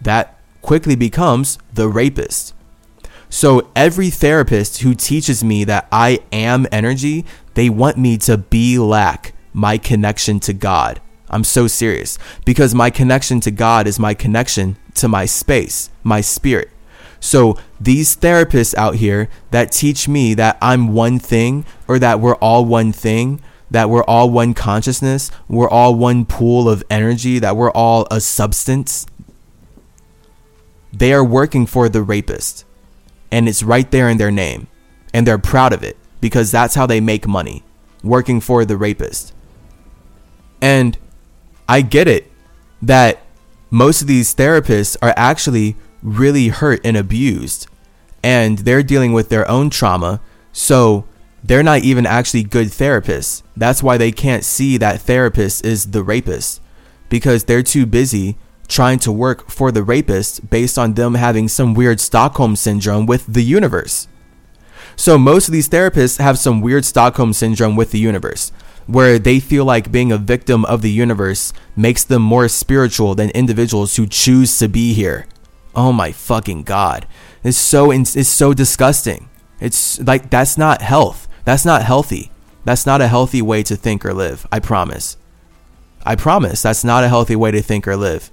That 0.00 0.38
quickly 0.62 0.94
becomes 0.94 1.58
the 1.72 1.88
rapist. 1.88 2.53
So, 3.34 3.68
every 3.74 4.10
therapist 4.10 4.82
who 4.82 4.94
teaches 4.94 5.42
me 5.42 5.64
that 5.64 5.88
I 5.90 6.20
am 6.30 6.68
energy, 6.70 7.24
they 7.54 7.68
want 7.68 7.98
me 7.98 8.16
to 8.18 8.38
be 8.38 8.78
lack 8.78 9.34
my 9.52 9.76
connection 9.76 10.38
to 10.38 10.52
God. 10.52 11.00
I'm 11.28 11.42
so 11.42 11.66
serious 11.66 12.16
because 12.44 12.76
my 12.76 12.90
connection 12.90 13.40
to 13.40 13.50
God 13.50 13.88
is 13.88 13.98
my 13.98 14.14
connection 14.14 14.76
to 14.94 15.08
my 15.08 15.24
space, 15.24 15.90
my 16.04 16.20
spirit. 16.20 16.70
So 17.18 17.58
these 17.80 18.16
therapists 18.16 18.72
out 18.76 18.94
here 18.94 19.28
that 19.50 19.72
teach 19.72 20.06
me 20.06 20.34
that 20.34 20.56
I'm 20.62 20.94
one 20.94 21.18
thing 21.18 21.66
or 21.88 21.98
that 21.98 22.20
we're 22.20 22.36
all 22.36 22.64
one 22.64 22.92
thing, 22.92 23.40
that 23.68 23.90
we're 23.90 24.04
all 24.04 24.30
one 24.30 24.54
consciousness, 24.54 25.32
we're 25.48 25.68
all 25.68 25.96
one 25.96 26.24
pool 26.24 26.68
of 26.68 26.84
energy, 26.88 27.40
that 27.40 27.56
we're 27.56 27.72
all 27.72 28.06
a 28.12 28.20
substance, 28.20 29.06
they 30.92 31.12
are 31.12 31.24
working 31.24 31.66
for 31.66 31.88
the 31.88 32.04
rapist. 32.04 32.64
And 33.34 33.48
it's 33.48 33.64
right 33.64 33.90
there 33.90 34.08
in 34.08 34.16
their 34.16 34.30
name. 34.30 34.68
And 35.12 35.26
they're 35.26 35.38
proud 35.38 35.72
of 35.72 35.82
it 35.82 35.96
because 36.20 36.52
that's 36.52 36.76
how 36.76 36.86
they 36.86 37.00
make 37.00 37.26
money, 37.26 37.64
working 38.04 38.40
for 38.40 38.64
the 38.64 38.76
rapist. 38.76 39.34
And 40.62 40.96
I 41.68 41.80
get 41.80 42.06
it 42.06 42.30
that 42.80 43.22
most 43.72 44.02
of 44.02 44.06
these 44.06 44.32
therapists 44.36 44.96
are 45.02 45.12
actually 45.16 45.74
really 46.00 46.46
hurt 46.48 46.80
and 46.84 46.96
abused 46.96 47.66
and 48.22 48.58
they're 48.58 48.84
dealing 48.84 49.12
with 49.12 49.30
their 49.30 49.50
own 49.50 49.68
trauma. 49.68 50.20
So 50.52 51.04
they're 51.42 51.64
not 51.64 51.80
even 51.80 52.06
actually 52.06 52.44
good 52.44 52.68
therapists. 52.68 53.42
That's 53.56 53.82
why 53.82 53.98
they 53.98 54.12
can't 54.12 54.44
see 54.44 54.78
that 54.78 55.00
therapist 55.00 55.66
is 55.66 55.90
the 55.90 56.04
rapist 56.04 56.60
because 57.08 57.44
they're 57.44 57.64
too 57.64 57.84
busy 57.84 58.38
trying 58.68 58.98
to 59.00 59.12
work 59.12 59.50
for 59.50 59.70
the 59.70 59.82
rapist 59.82 60.48
based 60.50 60.78
on 60.78 60.94
them 60.94 61.14
having 61.14 61.48
some 61.48 61.74
weird 61.74 62.00
Stockholm 62.00 62.56
syndrome 62.56 63.06
with 63.06 63.26
the 63.26 63.42
universe. 63.42 64.08
So 64.96 65.18
most 65.18 65.48
of 65.48 65.52
these 65.52 65.68
therapists 65.68 66.18
have 66.18 66.38
some 66.38 66.60
weird 66.60 66.84
Stockholm 66.84 67.32
syndrome 67.32 67.76
with 67.76 67.90
the 67.90 67.98
universe 67.98 68.52
where 68.86 69.18
they 69.18 69.40
feel 69.40 69.64
like 69.64 69.90
being 69.90 70.12
a 70.12 70.18
victim 70.18 70.64
of 70.66 70.82
the 70.82 70.90
universe 70.90 71.52
makes 71.76 72.04
them 72.04 72.22
more 72.22 72.48
spiritual 72.48 73.14
than 73.14 73.30
individuals 73.30 73.96
who 73.96 74.06
choose 74.06 74.58
to 74.58 74.68
be 74.68 74.92
here. 74.92 75.26
Oh 75.74 75.92
my 75.92 76.12
fucking 76.12 76.62
god. 76.64 77.06
It's 77.42 77.56
so 77.56 77.90
it's 77.90 78.28
so 78.28 78.54
disgusting. 78.54 79.28
It's 79.60 79.98
like 80.00 80.30
that's 80.30 80.56
not 80.56 80.82
health. 80.82 81.28
That's 81.44 81.64
not 81.64 81.82
healthy. 81.82 82.30
That's 82.64 82.86
not 82.86 83.00
a 83.00 83.08
healthy 83.08 83.42
way 83.42 83.62
to 83.64 83.76
think 83.76 84.04
or 84.04 84.14
live. 84.14 84.46
I 84.52 84.60
promise. 84.60 85.16
I 86.06 86.16
promise 86.16 86.62
that's 86.62 86.84
not 86.84 87.04
a 87.04 87.08
healthy 87.08 87.36
way 87.36 87.50
to 87.50 87.62
think 87.62 87.88
or 87.88 87.96
live. 87.96 88.30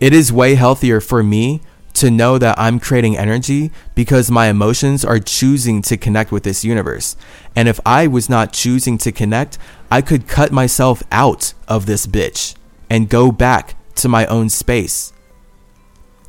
It 0.00 0.12
is 0.12 0.32
way 0.32 0.54
healthier 0.54 1.00
for 1.00 1.22
me 1.22 1.60
to 1.94 2.10
know 2.10 2.38
that 2.38 2.58
I'm 2.58 2.80
creating 2.80 3.16
energy 3.16 3.70
because 3.94 4.30
my 4.30 4.48
emotions 4.48 5.04
are 5.04 5.20
choosing 5.20 5.80
to 5.82 5.96
connect 5.96 6.32
with 6.32 6.42
this 6.42 6.64
universe. 6.64 7.16
And 7.54 7.68
if 7.68 7.78
I 7.86 8.06
was 8.06 8.28
not 8.28 8.52
choosing 8.52 8.98
to 8.98 9.12
connect, 9.12 9.58
I 9.90 10.02
could 10.02 10.26
cut 10.26 10.50
myself 10.50 11.02
out 11.12 11.54
of 11.68 11.86
this 11.86 12.06
bitch 12.06 12.56
and 12.90 13.08
go 13.08 13.30
back 13.30 13.76
to 13.96 14.08
my 14.08 14.26
own 14.26 14.48
space 14.48 15.14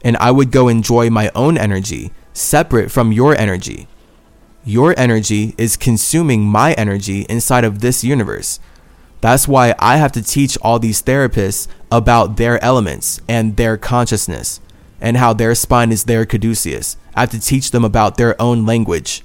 and 0.05 0.15
I 0.17 0.29
would 0.29 0.51
go 0.51 0.67
enjoy 0.67 1.09
my 1.09 1.31
own 1.33 1.57
energy 1.57 2.11
separate 2.31 2.91
from 2.91 3.11
your 3.11 3.35
energy. 3.35 3.87
Your 4.63 4.93
energy 4.97 5.55
is 5.57 5.75
consuming 5.75 6.43
my 6.43 6.73
energy 6.73 7.25
inside 7.27 7.63
of 7.63 7.79
this 7.79 8.03
universe. 8.03 8.59
That's 9.21 9.47
why 9.47 9.75
I 9.79 9.97
have 9.97 10.11
to 10.13 10.21
teach 10.21 10.57
all 10.61 10.79
these 10.79 11.01
therapists 11.01 11.67
about 11.91 12.37
their 12.37 12.63
elements 12.63 13.21
and 13.27 13.55
their 13.55 13.77
consciousness 13.77 14.59
and 15.01 15.17
how 15.17 15.33
their 15.33 15.55
spine 15.55 15.91
is 15.91 16.03
their 16.03 16.25
caduceus. 16.25 16.97
I 17.15 17.21
have 17.21 17.31
to 17.31 17.39
teach 17.39 17.71
them 17.71 17.83
about 17.83 18.17
their 18.17 18.39
own 18.41 18.65
language. 18.65 19.23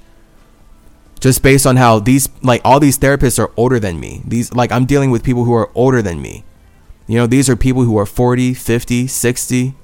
Just 1.20 1.42
based 1.42 1.66
on 1.66 1.76
how 1.76 1.98
these, 1.98 2.28
like, 2.42 2.62
all 2.64 2.80
these 2.80 2.98
therapists 2.98 3.38
are 3.38 3.52
older 3.56 3.78
than 3.78 4.00
me. 4.00 4.22
These, 4.26 4.54
like, 4.54 4.72
I'm 4.72 4.86
dealing 4.86 5.10
with 5.10 5.22
people 5.22 5.44
who 5.44 5.52
are 5.52 5.70
older 5.74 6.00
than 6.00 6.22
me. 6.22 6.44
You 7.06 7.18
know, 7.18 7.26
these 7.26 7.50
are 7.50 7.56
people 7.56 7.82
who 7.82 7.98
are 7.98 8.06
40, 8.06 8.54
50, 8.54 9.06
60, 9.06 9.74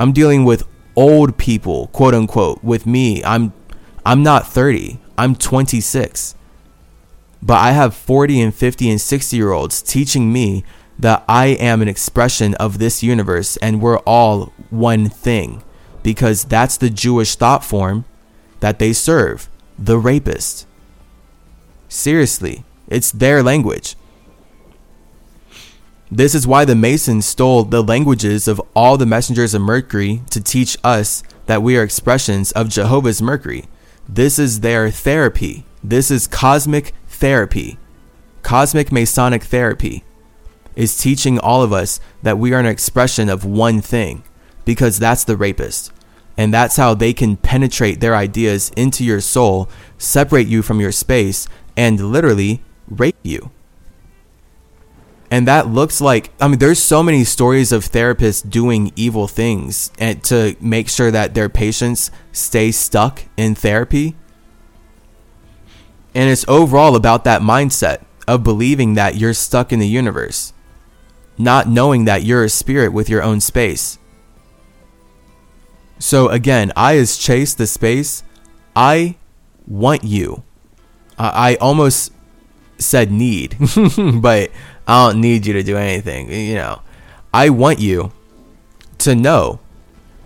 I'm 0.00 0.12
dealing 0.12 0.46
with 0.46 0.66
old 0.96 1.36
people, 1.36 1.88
quote 1.88 2.14
unquote. 2.14 2.64
With 2.64 2.86
me, 2.86 3.22
I'm 3.22 3.52
I'm 4.06 4.22
not 4.22 4.46
30. 4.46 4.98
I'm 5.18 5.34
26. 5.34 6.34
But 7.42 7.58
I 7.58 7.72
have 7.72 7.94
40 7.94 8.40
and 8.40 8.54
50 8.54 8.90
and 8.90 9.00
60 9.00 9.36
year 9.36 9.52
olds 9.52 9.82
teaching 9.82 10.32
me 10.32 10.64
that 10.98 11.24
I 11.28 11.46
am 11.46 11.80
an 11.80 11.88
expression 11.88 12.54
of 12.56 12.78
this 12.78 13.02
universe 13.02 13.56
and 13.58 13.80
we're 13.80 13.98
all 14.00 14.52
one 14.68 15.08
thing 15.08 15.62
because 16.02 16.44
that's 16.44 16.76
the 16.76 16.90
Jewish 16.90 17.34
thought 17.36 17.64
form 17.64 18.04
that 18.60 18.78
they 18.78 18.92
serve, 18.92 19.48
the 19.78 19.98
rapist. 19.98 20.66
Seriously, 21.88 22.64
it's 22.88 23.10
their 23.10 23.42
language. 23.42 23.96
This 26.10 26.34
is 26.34 26.46
why 26.46 26.64
the 26.64 26.74
Masons 26.74 27.24
stole 27.24 27.62
the 27.64 27.82
languages 27.82 28.48
of 28.48 28.60
all 28.74 28.96
the 28.96 29.06
messengers 29.06 29.54
of 29.54 29.62
Mercury 29.62 30.22
to 30.30 30.40
teach 30.42 30.76
us 30.82 31.22
that 31.46 31.62
we 31.62 31.76
are 31.76 31.82
expressions 31.82 32.52
of 32.52 32.68
Jehovah's 32.68 33.22
Mercury. 33.22 33.66
this 34.08 34.38
is 34.38 34.60
their 34.60 34.90
therapy. 34.90 35.64
This 35.84 36.10
is 36.10 36.26
cosmic 36.26 36.92
therapy. 37.20 37.78
Cosmic 38.42 38.90
Masonic 38.90 39.44
therapy 39.44 40.02
is 40.74 40.98
teaching 40.98 41.38
all 41.38 41.62
of 41.62 41.72
us 41.72 42.00
that 42.22 42.38
we 42.38 42.52
are 42.52 42.58
an 42.58 42.66
expression 42.66 43.28
of 43.28 43.44
one 43.44 43.80
thing 43.80 44.24
because 44.64 44.98
that's 44.98 45.24
the 45.24 45.36
rapist. 45.36 45.92
And 46.36 46.54
that's 46.54 46.76
how 46.76 46.94
they 46.94 47.12
can 47.12 47.36
penetrate 47.36 48.00
their 48.00 48.16
ideas 48.16 48.70
into 48.76 49.04
your 49.04 49.20
soul, 49.20 49.68
separate 49.98 50.46
you 50.46 50.62
from 50.62 50.80
your 50.80 50.92
space, 50.92 51.46
and 51.76 52.00
literally 52.00 52.62
rape 52.88 53.18
you. 53.22 53.50
And 55.30 55.46
that 55.46 55.68
looks 55.68 56.00
like, 56.00 56.32
I 56.40 56.48
mean, 56.48 56.58
there's 56.58 56.82
so 56.82 57.02
many 57.02 57.24
stories 57.24 57.70
of 57.70 57.84
therapists 57.84 58.48
doing 58.48 58.92
evil 58.96 59.28
things 59.28 59.92
and 59.98 60.24
to 60.24 60.56
make 60.60 60.88
sure 60.88 61.10
that 61.10 61.34
their 61.34 61.48
patients 61.48 62.10
stay 62.32 62.72
stuck 62.72 63.22
in 63.36 63.54
therapy. 63.54 64.16
And 66.14 66.28
it's 66.28 66.44
overall 66.48 66.96
about 66.96 67.24
that 67.24 67.42
mindset 67.42 68.04
of 68.26 68.44
believing 68.44 68.94
that 68.94 69.16
you're 69.16 69.34
stuck 69.34 69.72
in 69.72 69.78
the 69.78 69.88
universe, 69.88 70.52
not 71.38 71.68
knowing 71.68 72.04
that 72.04 72.24
you're 72.24 72.44
a 72.44 72.48
spirit 72.48 72.92
with 72.92 73.08
your 73.08 73.22
own 73.22 73.40
space. 73.40 73.98
So 75.98 76.28
again, 76.28 76.72
I 76.76 76.94
is 76.94 77.18
chase 77.18 77.54
the 77.54 77.66
space. 77.66 78.22
I 78.74 79.16
want 79.66 80.04
you. 80.04 80.42
I, 81.18 81.52
I 81.52 81.54
almost 81.56 82.12
said 82.78 83.12
need, 83.12 83.56
but 84.14 84.50
I 84.88 85.06
don't 85.06 85.20
need 85.20 85.46
you 85.46 85.52
to 85.52 85.62
do 85.62 85.76
anything. 85.76 86.32
You 86.32 86.54
know, 86.54 86.82
I 87.32 87.50
want 87.50 87.78
you 87.78 88.12
to 88.98 89.14
know 89.14 89.60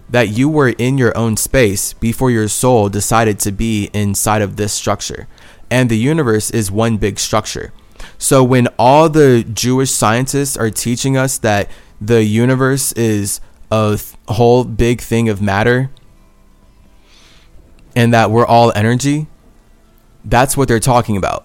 that 0.09 0.29
you 0.29 0.49
were 0.49 0.69
in 0.69 0.97
your 0.97 1.17
own 1.17 1.37
space 1.37 1.93
before 1.93 2.31
your 2.31 2.49
soul 2.49 2.89
decided 2.89 3.39
to 3.41 3.51
be 3.51 3.91
inside 3.93 4.43
of 4.43 4.57
this 4.57 4.73
structure. 4.73 5.27
And 5.75 5.91
the 5.91 5.99
universe 5.99 6.53
is 6.53 6.71
one 6.71 6.99
big 6.99 7.19
structure. 7.19 7.73
So 8.17 8.45
when 8.45 8.69
all 8.79 9.09
the 9.09 9.43
Jewish 9.43 9.91
scientists 9.91 10.57
are 10.57 10.71
teaching 10.71 11.17
us 11.17 11.37
that 11.39 11.69
the 12.01 12.23
universe 12.23 12.93
is 12.93 13.41
a 13.73 13.99
th- 13.99 14.15
whole 14.29 14.63
big 14.63 15.01
thing 15.01 15.29
of 15.29 15.43
matter 15.43 15.91
and 17.97 18.15
that 18.15 18.31
we're 18.31 18.47
all 18.47 18.71
energy, 18.77 19.27
that's 20.25 20.57
what 20.57 20.69
they're 20.69 20.79
talking 20.79 21.17
about. 21.17 21.45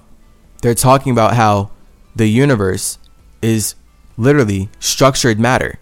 They're 0.61 0.75
talking 0.75 1.11
about 1.11 1.33
how 1.33 1.71
the 2.15 2.27
universe 2.27 2.99
is 3.41 3.73
literally 4.15 4.69
structured 4.77 5.39
matter. 5.39 5.79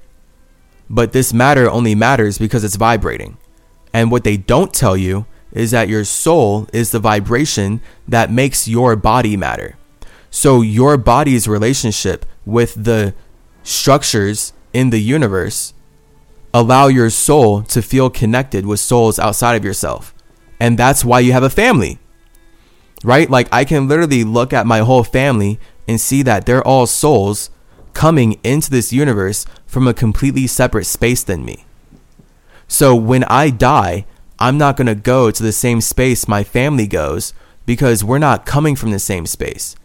But 0.89 1.11
this 1.11 1.33
matter 1.33 1.69
only 1.69 1.95
matters 1.95 2.37
because 2.37 2.63
it's 2.63 2.77
vibrating. 2.77 3.39
And 3.93 4.09
what 4.09 4.23
they 4.23 4.37
don't 4.37 4.73
tell 4.73 4.95
you 4.95 5.25
is 5.51 5.71
that 5.71 5.89
your 5.89 6.03
soul 6.03 6.67
is 6.73 6.91
the 6.91 6.99
vibration 6.99 7.81
that 8.07 8.31
makes 8.31 8.67
your 8.67 8.95
body 8.95 9.37
matter. 9.37 9.77
So 10.29 10.61
your 10.61 10.97
body's 10.97 11.47
relationship 11.47 12.25
with 12.45 12.83
the 12.83 13.13
structures 13.63 14.53
in 14.73 14.89
the 14.89 14.99
universe 14.99 15.73
allow 16.53 16.87
your 16.87 17.09
soul 17.09 17.61
to 17.63 17.81
feel 17.81 18.09
connected 18.09 18.65
with 18.65 18.79
souls 18.79 19.19
outside 19.19 19.55
of 19.55 19.65
yourself. 19.65 20.13
And 20.59 20.77
that's 20.77 21.05
why 21.05 21.19
you 21.19 21.33
have 21.33 21.43
a 21.43 21.49
family. 21.49 21.99
Right? 23.03 23.29
Like 23.29 23.47
I 23.51 23.63
can 23.63 23.87
literally 23.87 24.23
look 24.23 24.53
at 24.53 24.65
my 24.65 24.79
whole 24.79 25.03
family 25.03 25.59
and 25.87 26.01
see 26.01 26.23
that 26.23 26.45
they're 26.45 26.65
all 26.65 26.87
souls 26.87 27.49
coming 27.93 28.39
into 28.43 28.69
this 28.69 28.91
universe 28.91 29.45
from 29.65 29.87
a 29.87 29.93
completely 29.93 30.47
separate 30.47 30.85
space 30.85 31.23
than 31.23 31.45
me. 31.45 31.65
So 32.67 32.95
when 32.95 33.23
I 33.25 33.49
die, 33.49 34.05
I'm 34.39 34.57
not 34.57 34.77
going 34.77 34.87
to 34.87 34.95
go 34.95 35.31
to 35.31 35.43
the 35.43 35.51
same 35.51 35.81
space 35.81 36.27
my 36.27 36.43
family 36.43 36.87
goes 36.87 37.33
because 37.65 38.03
we're 38.03 38.19
not 38.19 38.45
coming 38.45 38.75
from 38.75 38.91
the 38.91 38.99
same 38.99 39.25
space. 39.25 39.75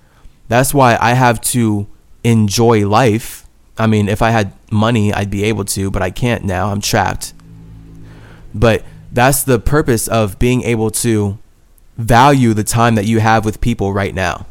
That's 0.49 0.75
why 0.75 0.97
I 1.01 1.15
have 1.15 1.41
to 1.53 1.87
enjoy 2.25 2.87
life. 2.87 3.47
I 3.79 3.87
mean, 3.87 4.09
if 4.09 4.21
I 4.23 4.31
had 4.31 4.53
money, 4.71 5.13
I'd 5.13 5.31
be 5.31 5.45
able 5.45 5.65
to, 5.67 5.91
but 5.91 6.03
I 6.03 6.11
can't 6.11 6.45
now. 6.45 6.71
I'm 6.71 6.81
trapped. 6.81 7.33
But 8.55 8.85
that's 9.11 9.43
the 9.43 9.59
purpose 9.59 10.09
of 10.09 10.39
being 10.39 10.63
able 10.63 10.91
to 10.91 11.39
value 11.97 12.55
the 12.55 12.65
time 12.65 12.95
that 12.95 13.07
you 13.07 13.21
have 13.21 13.45
with 13.45 13.61
people 13.61 13.93
right 13.93 14.15
now. 14.15 14.47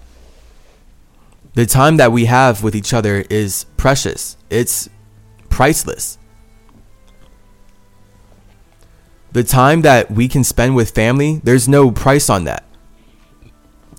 The 1.53 1.65
time 1.65 1.97
that 1.97 2.11
we 2.11 2.25
have 2.25 2.63
with 2.63 2.75
each 2.75 2.93
other 2.93 3.25
is 3.29 3.65
precious, 3.77 4.37
it's 4.49 4.89
priceless. 5.49 6.17
The 9.33 9.43
time 9.43 9.81
that 9.81 10.11
we 10.11 10.27
can 10.27 10.43
spend 10.43 10.75
with 10.75 10.91
family, 10.91 11.39
there's 11.43 11.69
no 11.69 11.91
price 11.91 12.29
on 12.29 12.43
that. 12.45 12.65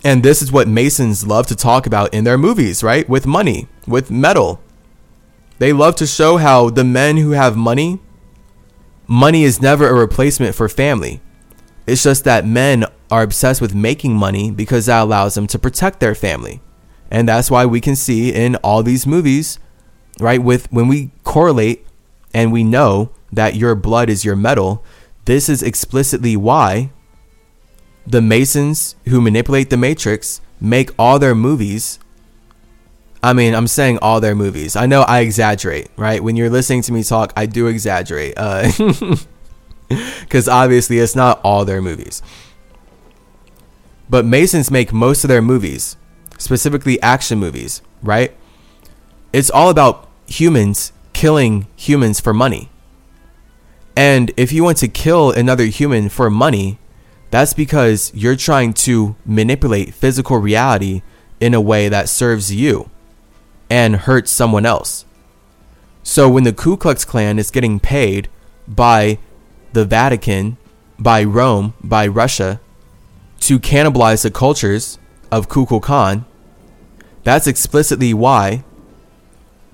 And 0.05 0.23
this 0.23 0.43
is 0.43 0.53
what 0.53 0.69
Masons 0.69 1.27
love 1.27 1.47
to 1.47 1.57
talk 1.57 1.87
about 1.87 2.13
in 2.13 2.25
their 2.25 2.37
movies, 2.37 2.83
right? 2.83 3.09
With 3.09 3.27
money, 3.27 3.69
with 3.87 4.11
metal. 4.11 4.61
They 5.59 5.73
love 5.73 5.95
to 5.97 6.07
show 6.07 6.39
how 6.39 6.71
the 6.71 6.85
men 6.85 7.17
who 7.17 7.31
have 7.31 7.57
money, 7.57 8.01
money 9.07 9.45
is 9.45 9.63
never 9.63 9.89
a 9.89 9.95
replacement 9.95 10.55
for 10.55 10.69
family. 10.69 11.21
It's 11.87 12.03
just 12.03 12.25
that 12.25 12.47
men 12.47 12.85
are 13.11 13.23
obsessed 13.23 13.61
with 13.61 13.75
making 13.75 14.17
money 14.17 14.51
because 14.51 14.87
that 14.87 15.03
allows 15.03 15.35
them 15.35 15.47
to 15.49 15.59
protect 15.59 16.01
their 16.01 16.15
family. 16.15 16.61
And 17.11 17.29
that's 17.29 17.51
why 17.51 17.67
we 17.67 17.81
can 17.81 17.95
see 17.95 18.33
in 18.33 18.57
all 18.57 18.83
these 18.83 19.07
movies, 19.07 19.59
right, 20.19 20.43
with 20.43 20.71
when 20.73 20.89
we 20.89 21.11
correlate 21.25 21.87
and 22.35 22.53
we 22.53 22.65
know 22.65 23.11
that 23.31 23.55
your 23.55 23.75
blood 23.75 24.09
is 24.11 24.25
your 24.25 24.37
metal, 24.37 24.85
this 25.25 25.49
is 25.49 25.63
explicitly 25.63 26.37
why 26.37 26.91
the 28.07 28.21
Masons 28.21 28.97
who 29.07 29.21
manipulate 29.21 29.71
the 29.71 29.77
Matrix 29.77 30.41
make 30.61 30.91
all 30.99 31.19
their 31.19 31.35
movies. 31.35 31.99
I 33.23 33.33
mean, 33.33 33.55
I'm 33.55 33.69
saying 33.69 33.99
all 34.03 34.21
their 34.21 34.35
movies. 34.35 34.75
I 34.75 34.87
know 34.87 35.03
I 35.03 35.21
exaggerate, 35.21 35.91
right? 35.97 36.23
When 36.23 36.37
you're 36.37 36.51
listening 36.51 36.83
to 36.83 36.93
me 36.93 37.05
talk, 37.05 37.33
I 37.37 37.47
do 37.47 37.69
exaggerate. 37.69 38.35
Because 38.35 39.29
uh, 40.49 40.53
obviously, 40.53 40.99
it's 40.99 41.15
not 41.15 41.41
all 41.45 41.65
their 41.65 41.81
movies. 41.81 42.23
But 44.11 44.25
Masons 44.25 44.71
make 44.71 44.93
most 44.93 45.25
of 45.25 45.29
their 45.29 45.41
movies, 45.41 45.97
specifically 46.37 47.01
action 47.01 47.39
movies, 47.39 47.81
right? 48.03 48.35
It's 49.33 49.51
all 49.51 49.71
about 49.71 50.09
humans 50.27 50.93
killing 51.13 51.69
humans 51.77 52.19
for 52.19 52.35
money. 52.35 52.72
And 53.97 54.33
if 54.37 54.53
you 54.53 54.65
want 54.65 54.79
to 54.79 54.89
kill 54.89 55.31
another 55.31 55.67
human 55.67 56.09
for 56.09 56.31
money, 56.31 56.79
that's 57.31 57.55
because 57.55 58.13
you're 58.15 58.37
trying 58.37 58.73
to 58.75 59.17
manipulate 59.25 59.95
physical 59.95 60.39
reality 60.39 61.03
in 61.41 61.55
a 61.55 61.61
way 61.61 61.89
that 61.89 62.09
serves 62.09 62.55
you 62.55 62.91
and 63.69 63.97
hurts 63.97 64.31
someone 64.31 64.67
else. 64.67 65.05
So 66.03 66.29
when 66.29 66.45
the 66.45 66.53
Ku 66.53 66.77
Klux 66.77 67.05
Klan 67.05 67.39
is 67.39 67.51
getting 67.51 67.81
paid 67.81 68.29
by 68.67 69.19
the 69.73 69.85
Vatican, 69.85 70.57
by 70.99 71.25
Rome, 71.25 71.75
by 71.83 72.07
Russia 72.07 72.61
to 73.41 73.59
cannibalize 73.59 74.23
the 74.23 74.31
cultures 74.31 74.99
of 75.31 75.49
Kukulkan, 75.49 76.25
that's 77.25 77.47
explicitly 77.47 78.13
why 78.13 78.65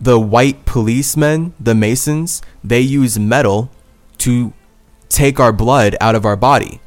the 0.01 0.21
white 0.21 0.65
policemen, 0.65 1.55
the 1.59 1.75
Masons, 1.75 2.41
they 2.63 2.81
use 2.81 3.19
metal 3.19 3.71
to 4.19 4.53
take 5.09 5.41
our 5.41 5.53
blood 5.53 5.97
out 6.01 6.15
of 6.15 6.25
our 6.25 6.37
body 6.37 6.81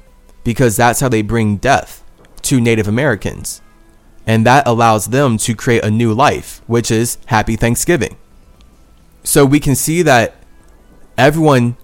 because 0.43 0.75
that's 0.75 0.99
how 0.99 1.09
they 1.09 1.21
bring 1.21 1.57
death 1.57 2.03
to 2.43 2.61
Native 2.61 2.87
Americans. 2.87 3.61
And 4.27 4.45
that 4.45 4.67
allows 4.67 5.07
them 5.07 5.37
to 5.39 5.55
create 5.55 5.83
a 5.83 5.91
new 5.91 6.13
life, 6.13 6.61
which 6.67 6.91
is 6.91 7.17
Happy 7.27 7.55
Thanksgiving. 7.55 8.17
So 9.23 9.45
we 9.45 9.59
can 9.59 9.75
see 9.75 10.01
that 10.03 10.35
everyone 11.17 11.77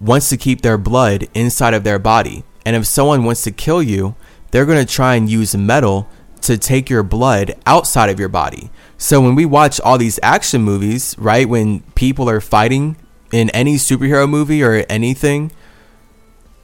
wants 0.00 0.28
to 0.30 0.36
keep 0.36 0.62
their 0.62 0.78
blood 0.78 1.28
inside 1.34 1.74
of 1.74 1.84
their 1.84 1.98
body. 1.98 2.44
And 2.64 2.76
if 2.76 2.86
someone 2.86 3.24
wants 3.24 3.42
to 3.44 3.50
kill 3.50 3.82
you, 3.82 4.14
they're 4.50 4.66
going 4.66 4.84
to 4.84 4.92
try 4.92 5.14
and 5.16 5.28
use 5.28 5.56
metal 5.56 6.08
to 6.42 6.58
take 6.58 6.90
your 6.90 7.02
blood 7.02 7.54
outside 7.66 8.10
of 8.10 8.20
your 8.20 8.28
body. 8.28 8.70
So 8.98 9.20
when 9.20 9.34
we 9.34 9.44
watch 9.44 9.80
all 9.80 9.98
these 9.98 10.20
action 10.22 10.62
movies, 10.62 11.14
right, 11.18 11.48
when 11.48 11.80
people 11.94 12.28
are 12.28 12.40
fighting 12.40 12.96
in 13.34 13.50
any 13.50 13.74
superhero 13.74 14.30
movie 14.30 14.62
or 14.62 14.86
anything, 14.88 15.50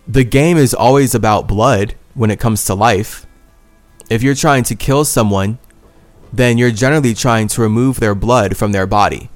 the 0.07 0.23
game 0.23 0.57
is 0.57 0.73
always 0.73 1.17
about 1.17 1.49
blood 1.49 1.97
when 2.15 2.31
it 2.31 2.39
comes 2.39 2.65
to 2.65 2.75
life. 2.75 3.27
If 4.09 4.23
you're 4.23 4.37
trying 4.37 4.63
to 4.65 4.77
kill 4.77 5.05
someone, 5.05 5.59
then 6.33 6.59
you're 6.59 6.71
generally 6.71 7.13
trying 7.13 7.49
to 7.49 7.61
remove 7.61 7.99
their 7.99 8.15
blood 8.15 8.57
from 8.57 8.71
their 8.71 8.87
body. 8.87 9.31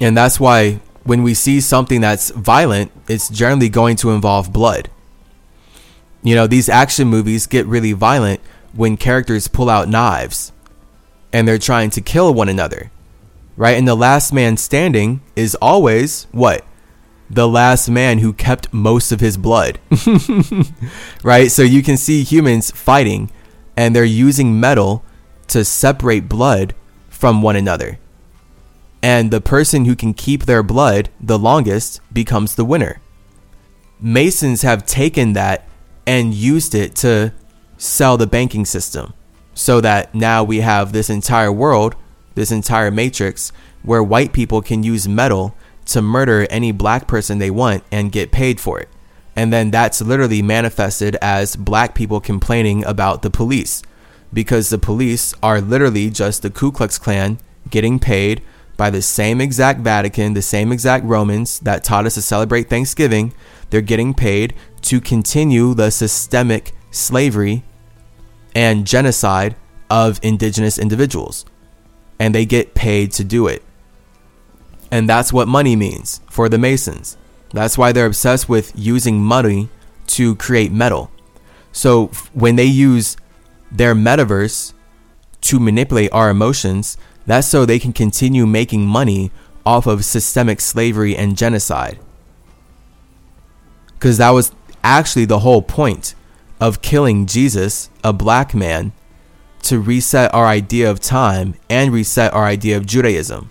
And 0.00 0.16
that's 0.16 0.40
why 0.40 0.80
when 1.02 1.22
we 1.22 1.34
see 1.34 1.60
something 1.60 2.00
that's 2.00 2.30
violent, 2.30 2.90
it's 3.06 3.28
generally 3.28 3.68
going 3.68 3.96
to 3.96 4.10
involve 4.10 4.54
blood. 4.54 4.88
You 6.22 6.34
know, 6.34 6.46
these 6.46 6.70
action 6.70 7.08
movies 7.08 7.46
get 7.46 7.66
really 7.66 7.92
violent 7.92 8.40
when 8.72 8.96
characters 8.96 9.48
pull 9.48 9.68
out 9.68 9.90
knives 9.90 10.50
and 11.30 11.46
they're 11.46 11.58
trying 11.58 11.90
to 11.90 12.00
kill 12.00 12.32
one 12.32 12.48
another. 12.48 12.90
Right? 13.56 13.78
And 13.78 13.86
the 13.86 13.94
last 13.94 14.32
man 14.32 14.56
standing 14.56 15.20
is 15.36 15.54
always 15.60 16.26
what? 16.32 16.64
the 17.30 17.48
last 17.48 17.88
man 17.88 18.18
who 18.18 18.32
kept 18.32 18.72
most 18.72 19.10
of 19.10 19.20
his 19.20 19.36
blood. 19.36 19.80
right? 21.22 21.50
So 21.50 21.62
you 21.62 21.82
can 21.82 21.96
see 21.96 22.22
humans 22.22 22.70
fighting 22.70 23.30
and 23.76 23.94
they're 23.94 24.04
using 24.04 24.60
metal 24.60 25.04
to 25.48 25.64
separate 25.64 26.28
blood 26.28 26.74
from 27.08 27.42
one 27.42 27.56
another. 27.56 27.98
And 29.02 29.30
the 29.30 29.40
person 29.40 29.84
who 29.84 29.96
can 29.96 30.14
keep 30.14 30.44
their 30.44 30.62
blood 30.62 31.10
the 31.20 31.38
longest 31.38 32.00
becomes 32.12 32.54
the 32.54 32.64
winner. 32.64 33.00
Masons 34.00 34.62
have 34.62 34.86
taken 34.86 35.32
that 35.32 35.66
and 36.06 36.34
used 36.34 36.74
it 36.74 36.94
to 36.96 37.32
sell 37.78 38.16
the 38.16 38.26
banking 38.26 38.64
system 38.64 39.14
so 39.54 39.80
that 39.80 40.14
now 40.14 40.42
we 40.42 40.60
have 40.60 40.92
this 40.92 41.10
entire 41.10 41.52
world, 41.52 41.96
this 42.34 42.50
entire 42.50 42.90
matrix, 42.90 43.52
where 43.82 44.02
white 44.02 44.32
people 44.32 44.62
can 44.62 44.82
use 44.82 45.08
metal 45.08 45.54
to 45.86 46.00
murder 46.02 46.46
any 46.50 46.72
black 46.72 47.06
person 47.06 47.38
they 47.38 47.50
want 47.50 47.84
and 47.92 48.12
get 48.12 48.32
paid 48.32 48.60
for 48.60 48.80
it. 48.80 48.88
And 49.36 49.52
then 49.52 49.70
that's 49.70 50.00
literally 50.00 50.42
manifested 50.42 51.16
as 51.20 51.56
black 51.56 51.94
people 51.94 52.20
complaining 52.20 52.84
about 52.84 53.22
the 53.22 53.30
police 53.30 53.82
because 54.32 54.68
the 54.68 54.78
police 54.78 55.34
are 55.42 55.60
literally 55.60 56.10
just 56.10 56.42
the 56.42 56.50
Ku 56.50 56.72
Klux 56.72 56.98
Klan 56.98 57.38
getting 57.70 57.98
paid 57.98 58.42
by 58.76 58.90
the 58.90 59.02
same 59.02 59.40
exact 59.40 59.80
Vatican, 59.80 60.34
the 60.34 60.42
same 60.42 60.72
exact 60.72 61.04
Romans 61.04 61.60
that 61.60 61.84
taught 61.84 62.06
us 62.06 62.14
to 62.14 62.22
celebrate 62.22 62.68
Thanksgiving. 62.68 63.32
They're 63.70 63.80
getting 63.80 64.14
paid 64.14 64.54
to 64.82 65.00
continue 65.00 65.74
the 65.74 65.90
systemic 65.90 66.72
slavery 66.90 67.64
and 68.54 68.86
genocide 68.86 69.56
of 69.88 70.18
indigenous 70.22 70.78
individuals. 70.78 71.44
And 72.18 72.34
they 72.34 72.46
get 72.46 72.74
paid 72.74 73.12
to 73.12 73.24
do 73.24 73.46
it. 73.46 73.62
And 74.90 75.08
that's 75.08 75.32
what 75.32 75.48
money 75.48 75.76
means 75.76 76.20
for 76.30 76.48
the 76.48 76.58
Masons. 76.58 77.16
That's 77.52 77.76
why 77.76 77.92
they're 77.92 78.06
obsessed 78.06 78.48
with 78.48 78.72
using 78.74 79.20
money 79.20 79.68
to 80.08 80.36
create 80.36 80.72
metal. 80.72 81.10
So 81.72 82.06
when 82.32 82.56
they 82.56 82.64
use 82.64 83.16
their 83.70 83.94
metaverse 83.94 84.72
to 85.42 85.60
manipulate 85.60 86.12
our 86.12 86.30
emotions, 86.30 86.96
that's 87.26 87.48
so 87.48 87.64
they 87.64 87.78
can 87.78 87.92
continue 87.92 88.46
making 88.46 88.86
money 88.86 89.32
off 89.66 89.86
of 89.86 90.04
systemic 90.04 90.60
slavery 90.60 91.16
and 91.16 91.36
genocide. 91.36 91.98
Because 93.94 94.18
that 94.18 94.30
was 94.30 94.52
actually 94.82 95.24
the 95.24 95.40
whole 95.40 95.62
point 95.62 96.14
of 96.60 96.82
killing 96.82 97.26
Jesus, 97.26 97.90
a 98.02 98.12
black 98.12 98.54
man, 98.54 98.92
to 99.64 99.80
reset 99.80 100.32
our 100.34 100.46
idea 100.46 100.90
of 100.90 101.00
time 101.00 101.54
and 101.68 101.92
reset 101.92 102.32
our 102.32 102.44
idea 102.44 102.76
of 102.76 102.86
Judaism. 102.86 103.50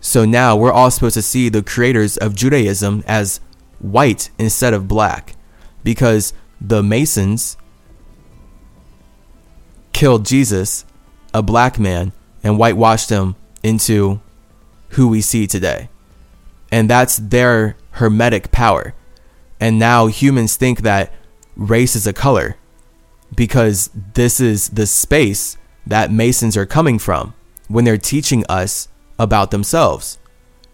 So 0.00 0.24
now 0.24 0.56
we're 0.56 0.72
all 0.72 0.90
supposed 0.90 1.14
to 1.14 1.22
see 1.22 1.48
the 1.48 1.62
creators 1.62 2.16
of 2.16 2.34
Judaism 2.34 3.02
as 3.06 3.40
white 3.78 4.30
instead 4.38 4.74
of 4.74 4.88
black 4.88 5.34
because 5.82 6.32
the 6.60 6.82
Masons 6.82 7.56
killed 9.92 10.24
Jesus, 10.24 10.84
a 11.32 11.42
black 11.42 11.78
man, 11.78 12.12
and 12.42 12.58
whitewashed 12.58 13.10
him 13.10 13.36
into 13.62 14.20
who 14.90 15.08
we 15.08 15.20
see 15.20 15.46
today. 15.46 15.88
And 16.70 16.88
that's 16.88 17.16
their 17.16 17.76
hermetic 17.92 18.50
power. 18.50 18.94
And 19.58 19.78
now 19.78 20.06
humans 20.06 20.56
think 20.56 20.82
that 20.82 21.12
race 21.56 21.96
is 21.96 22.06
a 22.06 22.12
color 22.12 22.56
because 23.34 23.90
this 24.14 24.40
is 24.40 24.70
the 24.70 24.86
space 24.86 25.56
that 25.86 26.10
Masons 26.10 26.56
are 26.56 26.66
coming 26.66 26.98
from 26.98 27.34
when 27.68 27.84
they're 27.84 27.98
teaching 27.98 28.44
us 28.48 28.88
about 29.18 29.50
themselves, 29.50 30.18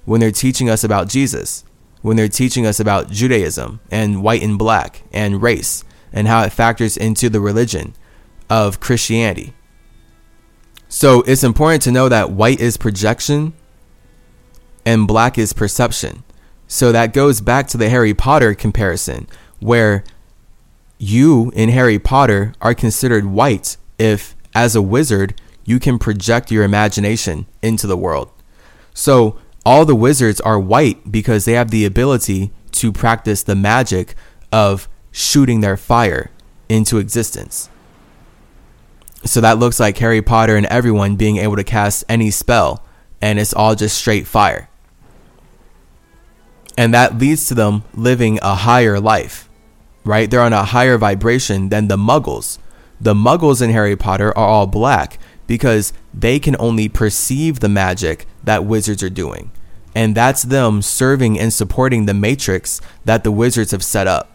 when 0.05 0.21
they're 0.21 0.31
teaching 0.31 0.69
us 0.69 0.85
about 0.85 1.09
Jesus, 1.09 1.65
when 2.03 2.17
they're 2.17 2.29
teaching 2.29 2.67
us 2.67 2.81
about 2.81 3.11
Judaism 3.11 3.81
and 3.91 4.23
white 4.23 4.43
and 4.43 4.59
black 4.59 5.03
and 5.13 5.43
race 5.43 5.85
and 6.13 6.27
how 6.27 6.43
it 6.43 6.53
factors 6.53 6.97
into 6.97 7.29
the 7.29 7.41
religion 7.41 7.95
of 8.49 8.81
Christianity. 8.81 9.55
So 10.89 11.23
it's 11.23 11.45
important 11.45 11.83
to 11.83 11.93
know 11.93 12.09
that 12.09 12.33
white 12.33 12.61
is 12.61 12.77
projection 12.77 13.53
and 14.85 15.07
black 15.07 15.39
is 15.39 15.53
perception. 15.53 16.25
So 16.67 16.93
that 16.93 17.13
goes 17.13 17.41
back 17.41 17.69
to 17.69 17.79
the 17.79 17.89
Harry 17.89 18.15
Potter 18.15 18.55
comparison, 18.55 19.29
where 19.61 20.05
you 21.01 21.51
in 21.55 21.70
Harry 21.70 21.99
Potter 21.99 22.55
are 22.61 22.75
considered 22.75 23.25
white 23.25 23.77
if, 23.99 24.37
as 24.55 24.77
a 24.77 24.83
wizard, 24.83 25.41
you 25.65 25.81
can 25.81 25.99
project 25.99 26.51
your 26.51 26.62
imagination 26.62 27.47
into 27.62 27.87
the 27.87 27.97
world. 27.97 28.31
So 28.93 29.39
all 29.65 29.85
the 29.85 29.95
wizards 29.95 30.41
are 30.41 30.59
white 30.59 31.11
because 31.11 31.45
they 31.45 31.53
have 31.53 31.70
the 31.70 31.85
ability 31.85 32.53
to 32.73 32.93
practice 32.93 33.43
the 33.43 33.55
magic 33.55 34.15
of 34.53 34.89
shooting 35.11 35.61
their 35.61 35.77
fire 35.77 36.31
into 36.69 36.99
existence. 36.99 37.69
So 39.25 39.41
that 39.41 39.59
looks 39.59 39.79
like 39.79 39.99
Harry 39.99 40.23
Potter 40.23 40.57
and 40.57 40.67
everyone 40.67 41.17
being 41.17 41.37
able 41.37 41.57
to 41.57 41.65
cast 41.65 42.05
any 42.09 42.31
spell, 42.31 42.85
and 43.20 43.39
it's 43.39 43.53
all 43.53 43.75
just 43.75 43.99
straight 43.99 44.27
fire. 44.27 44.69
And 46.79 46.95
that 46.95 47.19
leads 47.19 47.47
to 47.49 47.55
them 47.55 47.85
living 47.95 48.39
a 48.41 48.55
higher 48.55 48.99
life, 48.99 49.50
right? 50.05 50.31
They're 50.31 50.41
on 50.41 50.53
a 50.53 50.65
higher 50.65 50.99
vibration 50.99 51.69
than 51.69 51.89
the 51.89 51.97
muggles. 51.97 52.59
The 53.01 53.15
muggles 53.15 53.62
in 53.62 53.70
Harry 53.70 53.97
Potter 53.97 54.37
are 54.37 54.47
all 54.47 54.67
black 54.67 55.19
because 55.47 55.93
they 56.15 56.39
can 56.39 56.57
only 56.59 56.89
perceive 56.89 57.61
the 57.61 57.69
magic 57.69 58.27
that 58.45 58.65
wizards 58.65 59.03
are 59.03 59.11
doing. 59.11 59.51
And 59.95 60.15
that's 60.15 60.43
them 60.43 60.83
serving 60.83 61.39
and 61.39 61.53
supporting 61.53 62.07
the 62.07 62.15
matrix 62.15 62.81
that 63.05 63.25
the 63.25 63.33
wizards 63.33 63.73
have 63.73 63.83
set 63.83 64.07
up. 64.07 64.31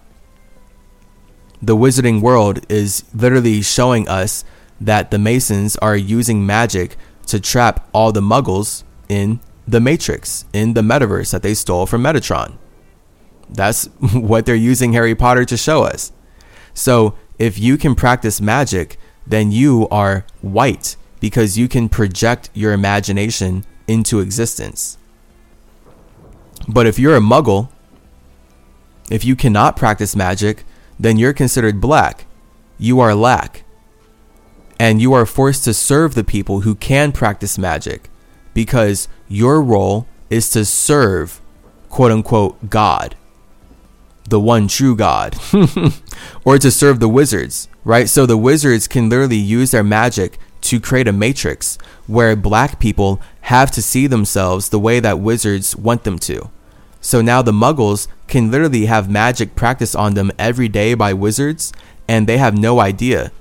The 1.61 1.75
wizarding 1.75 2.21
world 2.21 2.59
is 2.69 3.05
literally 3.13 3.61
showing 3.61 4.07
us 4.09 4.43
that 4.81 5.09
the 5.11 5.17
Masons 5.17 5.77
are 5.77 5.95
using 5.95 6.45
magic 6.45 6.97
to 7.27 7.39
trap 7.39 7.87
all 7.93 8.11
the 8.11 8.21
muggles 8.21 8.83
in 9.07 9.39
the 9.67 9.79
matrix, 9.79 10.45
in 10.53 10.73
the 10.73 10.81
metaverse 10.81 11.31
that 11.31 11.41
they 11.41 11.53
stole 11.53 11.85
from 11.85 12.03
Metatron. 12.03 12.57
That's 13.49 13.85
what 14.13 14.45
they're 14.45 14.55
using 14.55 14.93
Harry 14.93 15.15
Potter 15.15 15.45
to 15.45 15.57
show 15.57 15.83
us. 15.83 16.11
So, 16.73 17.15
if 17.37 17.59
you 17.59 17.77
can 17.77 17.95
practice 17.95 18.39
magic, 18.39 18.97
then 19.27 19.51
you 19.51 19.87
are 19.89 20.25
white 20.41 20.95
because 21.19 21.57
you 21.57 21.67
can 21.67 21.89
project 21.89 22.49
your 22.53 22.71
imagination 22.71 23.65
into 23.87 24.19
existence. 24.19 24.97
But 26.67 26.87
if 26.87 26.97
you're 26.97 27.15
a 27.15 27.21
muggle, 27.21 27.69
if 29.11 29.23
you 29.23 29.35
cannot 29.35 29.75
practice 29.75 30.15
magic, 30.15 30.63
then 30.99 31.17
you're 31.17 31.33
considered 31.33 31.81
black. 31.81 32.25
You 32.77 32.99
are 32.99 33.13
lack. 33.13 33.63
And 34.79 35.01
you 35.01 35.13
are 35.13 35.25
forced 35.25 35.63
to 35.65 35.73
serve 35.73 36.15
the 36.15 36.23
people 36.23 36.61
who 36.61 36.75
can 36.75 37.11
practice 37.11 37.57
magic 37.57 38.09
because 38.53 39.07
your 39.27 39.61
role 39.61 40.07
is 40.29 40.49
to 40.51 40.65
serve, 40.65 41.41
quote 41.89 42.11
unquote, 42.11 42.69
God, 42.69 43.15
the 44.29 44.39
one 44.39 44.67
true 44.67 44.95
God, 44.95 45.35
or 46.45 46.57
to 46.57 46.71
serve 46.71 46.99
the 46.99 47.09
wizards, 47.09 47.67
right? 47.83 48.09
So 48.09 48.25
the 48.25 48.37
wizards 48.37 48.87
can 48.87 49.09
literally 49.09 49.37
use 49.37 49.71
their 49.71 49.83
magic 49.83 50.39
to 50.61 50.79
create 50.79 51.07
a 51.07 51.13
matrix 51.13 51.77
where 52.07 52.35
black 52.35 52.79
people 52.79 53.21
have 53.41 53.69
to 53.71 53.81
see 53.81 54.07
themselves 54.07 54.69
the 54.69 54.79
way 54.79 54.99
that 54.99 55.19
wizards 55.19 55.75
want 55.75 56.03
them 56.03 56.17
to. 56.17 56.49
So 57.01 57.21
now 57.21 57.43
the 57.43 57.51
muggles 57.51 58.07
can 58.27 58.49
literally 58.49 58.87
have 58.87 59.07
magic 59.09 59.55
practice 59.55 59.93
on 59.93 60.15
them 60.15 60.31
every 60.39 60.67
day 60.67 60.95
by 60.95 61.13
wizards, 61.13 61.71
and 62.07 62.25
they 62.25 62.39
have 62.39 62.57
no 62.57 62.79
idea. 62.79 63.31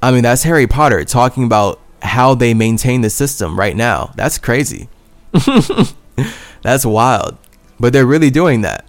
I 0.00 0.12
mean, 0.12 0.22
that's 0.22 0.44
Harry 0.44 0.68
Potter 0.68 1.04
talking 1.04 1.44
about 1.44 1.80
how 2.02 2.34
they 2.34 2.54
maintain 2.54 3.00
the 3.00 3.10
system 3.10 3.58
right 3.58 3.76
now. 3.76 4.12
That's 4.14 4.38
crazy. 4.38 4.88
that's 6.62 6.84
wild. 6.84 7.38
But 7.80 7.92
they're 7.92 8.06
really 8.06 8.30
doing 8.30 8.60
that. 8.62 8.86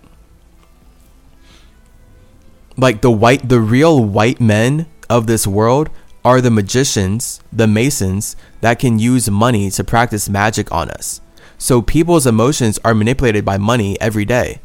Like 2.76 3.02
the 3.02 3.12
white, 3.12 3.50
the 3.50 3.60
real 3.60 4.04
white 4.04 4.42
men 4.42 4.88
of 5.10 5.28
this 5.28 5.46
world 5.46 5.90
are 6.26 6.42
the 6.42 6.50
magicians, 6.50 7.42
the 7.52 7.68
masons 7.68 8.36
that 8.62 8.80
can 8.80 8.98
use 8.98 9.30
money 9.30 9.70
to 9.70 9.84
practice 9.84 10.30
magic 10.30 10.72
on 10.72 10.90
us. 10.90 11.22
So 11.58 11.82
people's 11.82 12.26
emotions 12.26 12.80
are 12.84 12.96
manipulated 12.96 13.46
by 13.46 13.58
money 13.58 14.00
every 14.02 14.26
day. 14.26 14.60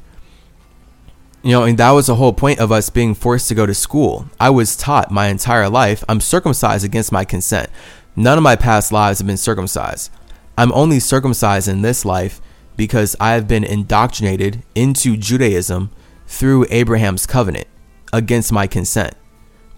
You 1.43 1.53
know, 1.53 1.65
and 1.65 1.79
that 1.79 1.91
was 1.91 2.07
the 2.07 2.17
whole 2.17 2.33
point 2.33 2.61
of 2.61 2.73
us 2.73 2.91
being 2.91 3.15
forced 3.15 3.49
to 3.49 3.55
go 3.55 3.67
to 3.67 3.75
school. 3.75 4.27
I 4.41 4.51
was 4.51 4.77
taught 4.77 5.11
my 5.11 5.27
entire 5.27 5.69
life 5.69 6.03
I'm 6.09 6.21
circumcised 6.21 6.85
against 6.85 7.13
my 7.13 7.25
consent. 7.25 7.69
None 8.17 8.39
of 8.39 8.43
my 8.43 8.57
past 8.57 8.91
lives 8.91 9.19
have 9.19 9.27
been 9.27 9.37
circumcised. 9.37 10.11
I'm 10.57 10.73
only 10.73 10.99
circumcised 10.99 11.69
in 11.69 11.83
this 11.83 12.05
life 12.05 12.41
because 12.77 13.15
I 13.21 13.33
have 13.33 13.47
been 13.47 13.65
indoctrinated 13.65 14.63
into 14.75 15.17
Judaism 15.17 15.91
through 16.27 16.67
Abraham's 16.71 17.27
covenant 17.27 17.69
against 18.13 18.53
my 18.53 18.67
consent 18.67 19.15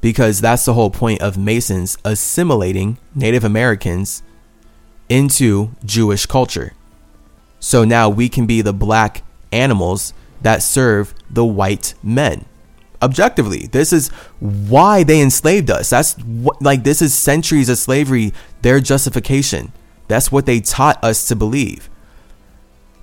because 0.01 0.41
that's 0.41 0.65
the 0.65 0.75
whole 0.75 0.91
point 0.91 1.21
of 1.21 1.37
Masons 1.37 1.99
assimilating 2.05 2.99
Native 3.15 3.45
Americans 3.45 4.23
into 5.09 5.73
Jewish 5.85 6.27
culture. 6.27 6.73
So 7.59 7.85
now 7.85 8.09
we 8.09 8.29
can 8.29 8.47
be 8.47 8.63
the 8.63 8.73
black 8.73 9.23
animals 9.53 10.15
that 10.41 10.63
serve 10.63 11.15
the 11.29 11.45
white 11.45 11.95
men. 12.03 12.47
Objectively, 13.03 13.67
this 13.67 13.93
is 13.93 14.09
why 14.41 15.03
they 15.03 15.21
enslaved 15.21 15.71
us. 15.71 15.91
That's 15.91 16.15
what, 16.19 16.61
like, 16.63 16.85
this 16.85 17.03
is 17.03 17.15
centuries 17.15 17.69
of 17.69 17.79
slavery, 17.79 18.33
their 18.63 18.81
justification. 18.81 19.73
That's 20.09 20.31
what 20.31 20.47
they 20.47 20.61
taught 20.61 21.03
us 21.03 21.27
to 21.29 21.37
believe. 21.37 21.89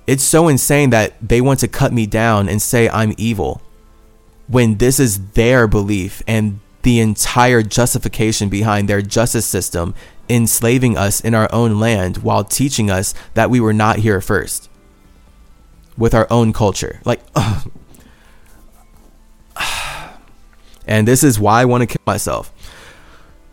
It's 0.06 0.24
so 0.24 0.48
insane 0.48 0.90
that 0.90 1.14
they 1.20 1.40
want 1.40 1.60
to 1.60 1.68
cut 1.68 1.92
me 1.92 2.06
down 2.06 2.48
and 2.48 2.62
say 2.62 2.88
I'm 2.88 3.12
evil 3.18 3.60
when 4.48 4.78
this 4.78 4.98
is 4.98 5.30
their 5.32 5.66
belief 5.66 6.22
and 6.26 6.60
the 6.82 7.00
entire 7.00 7.62
justification 7.62 8.48
behind 8.48 8.88
their 8.88 9.02
justice 9.02 9.46
system 9.46 9.94
enslaving 10.28 10.96
us 10.96 11.20
in 11.20 11.34
our 11.34 11.48
own 11.52 11.78
land 11.78 12.18
while 12.18 12.44
teaching 12.44 12.90
us 12.90 13.14
that 13.34 13.50
we 13.50 13.60
were 13.60 13.72
not 13.72 13.98
here 13.98 14.20
first 14.20 14.68
with 15.96 16.14
our 16.14 16.26
own 16.30 16.52
culture. 16.52 17.00
Like, 17.04 17.20
and 20.86 21.06
this 21.06 21.22
is 21.22 21.38
why 21.38 21.62
I 21.62 21.64
want 21.64 21.82
to 21.82 21.86
kill 21.86 22.02
myself 22.06 22.52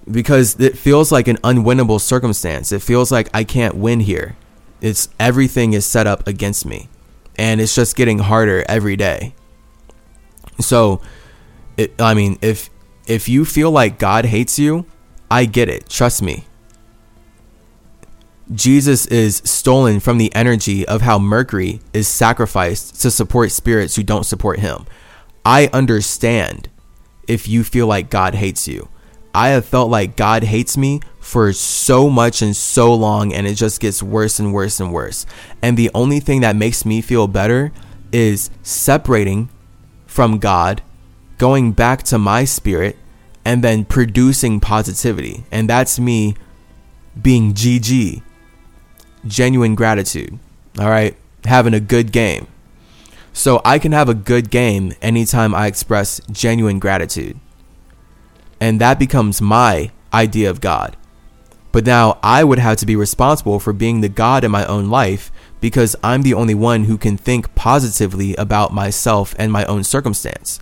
because 0.09 0.59
it 0.59 0.77
feels 0.77 1.11
like 1.11 1.27
an 1.27 1.37
unwinnable 1.37 1.99
circumstance. 1.99 2.71
It 2.71 2.81
feels 2.81 3.11
like 3.11 3.29
I 3.33 3.43
can't 3.43 3.75
win 3.75 4.01
here. 4.01 4.35
It's 4.81 5.09
everything 5.19 5.73
is 5.73 5.85
set 5.85 6.05
up 6.05 6.27
against 6.27 6.65
me, 6.65 6.89
and 7.37 7.59
it's 7.59 7.73
just 7.73 7.95
getting 7.95 8.19
harder 8.19 8.63
every 8.67 8.95
day. 8.95 9.33
So, 10.59 11.01
it, 11.77 11.99
I 11.99 12.13
mean, 12.13 12.37
if 12.41 12.69
if 13.07 13.29
you 13.29 13.45
feel 13.45 13.71
like 13.71 13.99
God 13.99 14.25
hates 14.25 14.57
you, 14.57 14.85
I 15.29 15.45
get 15.45 15.69
it. 15.69 15.89
Trust 15.89 16.21
me. 16.21 16.45
Jesus 18.53 19.07
is 19.07 19.37
stolen 19.43 19.99
from 19.99 20.19
the 20.19 20.33
energy 20.35 20.87
of 20.87 21.01
how 21.01 21.17
Mercury 21.17 21.81
is 21.93 22.07
sacrificed 22.07 23.01
to 23.01 23.09
support 23.09 23.51
spirits 23.51 23.95
who 23.95 24.03
don't 24.03 24.23
support 24.23 24.59
him. 24.59 24.85
I 25.43 25.69
understand 25.73 26.69
if 27.27 27.47
you 27.47 27.63
feel 27.63 27.87
like 27.87 28.09
God 28.09 28.35
hates 28.35 28.67
you. 28.67 28.87
I 29.33 29.49
have 29.49 29.65
felt 29.65 29.89
like 29.89 30.15
God 30.15 30.43
hates 30.43 30.77
me 30.77 31.01
for 31.19 31.51
so 31.53 32.09
much 32.09 32.41
and 32.41 32.55
so 32.55 32.93
long, 32.93 33.33
and 33.33 33.45
it 33.47 33.55
just 33.55 33.81
gets 33.81 34.01
worse 34.01 34.39
and 34.39 34.53
worse 34.53 34.79
and 34.79 34.93
worse. 34.93 35.25
And 35.61 35.75
the 35.75 35.91
only 35.93 36.19
thing 36.19 36.41
that 36.41 36.55
makes 36.55 36.85
me 36.85 37.01
feel 37.01 37.27
better 37.27 37.71
is 38.11 38.49
separating 38.61 39.49
from 40.15 40.39
God, 40.39 40.81
going 41.37 41.73
back 41.73 42.01
to 42.03 42.17
my 42.17 42.45
spirit, 42.45 42.95
and 43.43 43.61
then 43.61 43.83
producing 43.83 44.61
positivity. 44.61 45.43
And 45.51 45.69
that's 45.69 45.99
me 45.99 46.35
being 47.21 47.53
GG, 47.53 48.21
genuine 49.27 49.75
gratitude. 49.75 50.39
All 50.79 50.89
right, 50.89 51.17
having 51.43 51.73
a 51.73 51.81
good 51.81 52.13
game. 52.13 52.47
So 53.33 53.59
I 53.65 53.77
can 53.77 53.91
have 53.91 54.07
a 54.07 54.13
good 54.13 54.49
game 54.49 54.93
anytime 55.01 55.53
I 55.53 55.67
express 55.67 56.21
genuine 56.31 56.79
gratitude. 56.79 57.37
And 58.61 58.79
that 58.79 58.97
becomes 58.97 59.41
my 59.41 59.91
idea 60.13 60.49
of 60.49 60.61
God. 60.61 60.95
But 61.73 61.85
now 61.85 62.19
I 62.23 62.45
would 62.45 62.59
have 62.59 62.77
to 62.77 62.85
be 62.85 62.95
responsible 62.95 63.59
for 63.59 63.73
being 63.73 63.99
the 63.99 64.07
God 64.07 64.45
in 64.45 64.51
my 64.51 64.65
own 64.65 64.89
life 64.89 65.29
because 65.65 65.95
I'm 66.03 66.21
the 66.21 66.35
only 66.35 66.53
one 66.53 66.83
who 66.83 66.95
can 66.95 67.17
think 67.17 67.55
positively 67.55 68.35
about 68.35 68.71
myself 68.71 69.33
and 69.39 69.51
my 69.51 69.65
own 69.65 69.83
circumstance. 69.83 70.59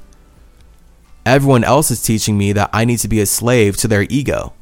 Everyone 1.26 1.66
else 1.66 1.92
is 1.92 2.02
teaching 2.02 2.38
me 2.38 2.54
that 2.54 2.70
I 2.72 2.86
need 2.86 3.00
to 3.00 3.10
be 3.10 3.20
a 3.20 3.26
slave 3.26 3.76
to 3.80 3.90
their 3.90 4.04
ego. 4.04 4.54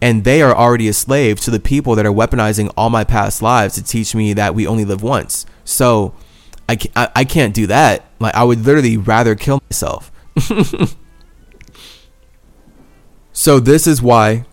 And 0.00 0.22
they 0.22 0.42
are 0.42 0.54
already 0.54 0.86
a 0.86 0.92
slave 0.92 1.40
to 1.40 1.50
the 1.50 1.58
people 1.58 1.96
that 1.96 2.06
are 2.06 2.12
weaponizing 2.12 2.72
all 2.76 2.88
my 2.88 3.02
past 3.02 3.42
lives 3.42 3.74
to 3.74 3.82
teach 3.82 4.14
me 4.14 4.32
that 4.32 4.54
we 4.54 4.64
only 4.64 4.84
live 4.84 5.02
once. 5.02 5.44
So 5.64 6.14
I 6.68 6.76
can't, 6.76 7.10
I, 7.16 7.24
can't 7.24 7.52
do 7.52 7.66
that. 7.66 8.04
Like, 8.20 8.36
I 8.36 8.44
would 8.44 8.64
literally 8.64 8.96
rather 8.96 9.34
kill 9.34 9.60
myself. 9.68 10.12
so, 13.32 13.58
this 13.58 13.88
is 13.88 14.00
why 14.00 14.46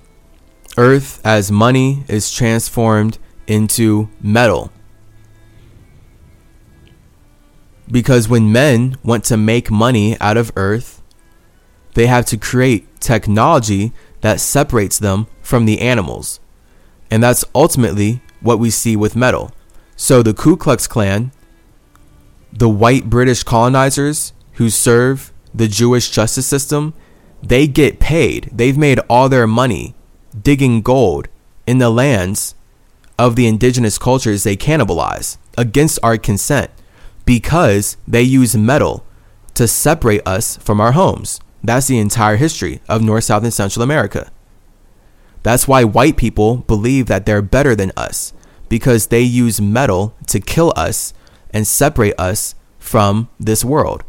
Earth 0.80 1.22
as 1.24 1.52
money 1.52 2.06
is 2.08 2.32
transformed 2.32 3.20
into 3.46 4.10
metal. 4.20 4.72
Because 7.90 8.28
when 8.28 8.52
men 8.52 8.98
want 9.04 9.24
to 9.26 9.38
make 9.38 9.70
money 9.70 10.20
out 10.20 10.38
of 10.38 10.52
Earth, 10.56 11.02
they 11.94 12.08
have 12.08 12.26
to 12.28 12.38
create 12.38 13.00
technology 13.00 13.94
that 14.22 14.40
separates 14.40 15.00
them 15.00 15.28
from 15.42 15.66
the 15.66 15.80
animals. 15.80 16.40
And 17.12 17.24
that's 17.24 17.46
ultimately 17.54 18.22
what 18.42 18.60
we 18.60 18.70
see 18.70 18.96
with 18.96 19.16
metal. 19.16 19.52
So 19.96 20.22
the 20.22 20.34
Ku 20.34 20.58
Klux 20.58 20.88
Klan, 20.88 21.32
the 22.52 22.70
white 22.70 23.10
British 23.10 23.44
colonizers 23.44 24.34
who 24.54 24.70
serve 24.70 25.32
the 25.54 25.68
Jewish 25.68 26.10
justice 26.10 26.48
system, 26.48 26.94
they 27.42 27.68
get 27.68 28.00
paid. 28.00 28.50
They've 28.52 28.78
made 28.78 29.00
all 29.10 29.30
their 29.30 29.48
money 29.48 29.96
digging 30.42 30.82
gold 30.82 31.28
in 31.66 31.78
the 31.78 31.90
lands 31.90 32.56
of 33.18 33.36
the 33.36 33.48
indigenous 33.48 33.98
cultures 33.98 34.44
they 34.44 34.58
cannibalize 34.58 35.38
against 35.58 36.00
our 36.04 36.18
consent 36.18 36.70
because 37.26 37.98
they 38.08 38.22
use 38.22 38.56
metal 38.56 39.06
to 39.56 39.68
separate 39.68 40.26
us 40.28 40.58
from 40.58 40.80
our 40.80 40.92
homes. 40.94 41.40
That's 41.64 41.88
the 41.88 41.98
entire 41.98 42.36
history 42.36 42.82
of 42.88 43.02
North, 43.02 43.24
South, 43.24 43.44
and 43.44 43.54
Central 43.54 43.84
America. 43.84 44.32
That's 45.44 45.68
why 45.68 45.84
white 45.84 46.18
people 46.18 46.58
believe 46.58 47.08
that 47.08 47.26
they're 47.26 47.42
better 47.42 47.76
than 47.76 47.92
us 47.98 48.34
because 48.70 49.08
they 49.08 49.22
use 49.22 49.62
metal 49.62 50.16
to 50.28 50.40
kill 50.40 50.74
us 50.76 51.14
and 51.52 51.68
separate 51.68 52.20
us 52.20 52.56
from 52.80 53.30
this 53.40 53.64
world. 53.64 54.04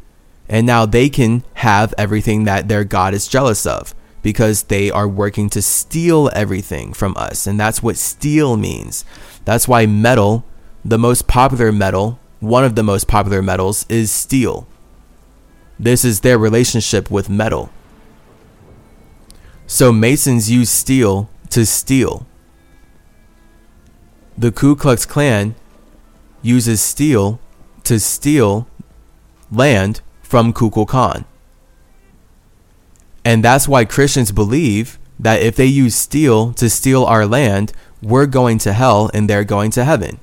And 0.49 0.67
now 0.67 0.87
they 0.87 1.09
can 1.09 1.45
have 1.55 1.95
everything 1.99 2.45
that 2.45 2.69
their 2.69 2.85
God 2.85 3.15
is 3.15 3.29
jealous 3.29 3.67
of 3.67 3.95
because 4.23 4.65
they 4.65 4.91
are 4.91 5.09
working 5.09 5.49
to 5.51 5.63
steal 5.63 6.31
everything 6.33 6.93
from 6.93 7.15
us. 7.17 7.47
And 7.47 7.59
that's 7.59 7.83
what 7.83 7.97
steal 7.97 8.57
means. 8.57 9.05
That's 9.45 9.69
why 9.69 9.87
metal, 9.87 10.45
the 10.85 10.99
most 10.99 11.29
popular 11.29 11.71
metal, 11.71 12.19
one 12.41 12.65
of 12.65 12.75
the 12.75 12.83
most 12.83 13.09
popular 13.09 13.43
metals, 13.43 13.87
is 13.89 14.11
steel. 14.11 14.67
This 15.79 16.05
is 16.05 16.21
their 16.21 16.39
relationship 16.39 17.11
with 17.11 17.29
metal. 17.29 17.71
So 19.67 19.93
Masons 19.93 20.51
use 20.51 20.71
steel 20.71 21.29
to 21.51 21.67
steal. 21.67 22.27
The 24.39 24.53
Ku 24.53 24.77
Klux 24.77 25.05
Klan 25.05 25.55
uses 26.43 26.81
steel 26.81 27.41
to 27.85 27.99
steal 27.99 28.69
land 29.51 30.01
from 30.23 30.53
Kukulkan. 30.53 31.25
And 33.25 33.43
that's 33.43 33.67
why 33.67 33.85
Christians 33.85 34.31
believe 34.31 34.99
that 35.19 35.43
if 35.43 35.57
they 35.57 35.67
use 35.67 35.95
steel 35.95 36.53
to 36.55 36.71
steal 36.71 37.05
our 37.05 37.27
land, 37.27 37.73
we're 38.03 38.27
going 38.27 38.59
to 38.59 38.73
hell 38.73 39.11
and 39.13 39.29
they're 39.29 39.45
going 39.45 39.71
to 39.73 39.85
heaven. 39.85 40.21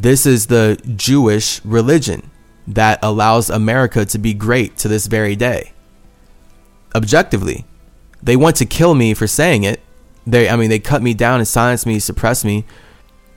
This 0.00 0.26
is 0.26 0.46
the 0.46 0.80
Jewish 0.94 1.60
religion 1.64 2.30
that 2.68 3.00
allows 3.02 3.50
America 3.50 4.04
to 4.04 4.16
be 4.16 4.32
great 4.32 4.76
to 4.76 4.86
this 4.86 5.08
very 5.08 5.34
day. 5.34 5.72
Objectively, 6.94 7.66
they 8.22 8.36
want 8.36 8.54
to 8.56 8.64
kill 8.64 8.94
me 8.94 9.12
for 9.12 9.26
saying 9.26 9.64
it. 9.64 9.80
They, 10.24 10.48
I 10.48 10.54
mean, 10.54 10.70
they 10.70 10.78
cut 10.78 11.02
me 11.02 11.14
down 11.14 11.40
and 11.40 11.48
silence 11.48 11.84
me, 11.84 11.98
suppress 11.98 12.44
me 12.44 12.64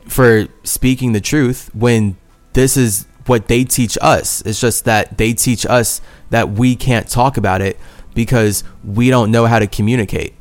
for 0.07 0.49
speaking 0.63 1.13
the 1.13 1.19
truth 1.19 1.73
when 1.73 2.15
this 2.53 2.77
is 2.77 3.07
what 3.25 3.47
they 3.47 3.63
teach 3.63 3.97
us. 3.99 4.41
It's 4.45 4.61
just 4.61 4.85
that 4.85 5.17
they 5.17 5.33
teach 5.33 5.65
us 5.65 5.99
that 6.29 6.51
we 6.51 6.75
can't 6.75 7.09
talk 7.09 7.37
about 7.37 7.61
it 7.61 7.79
because 8.13 8.63
we 8.83 9.09
don't 9.09 9.31
know 9.31 9.47
how 9.47 9.57
to 9.57 9.65
communicate. 9.65 10.35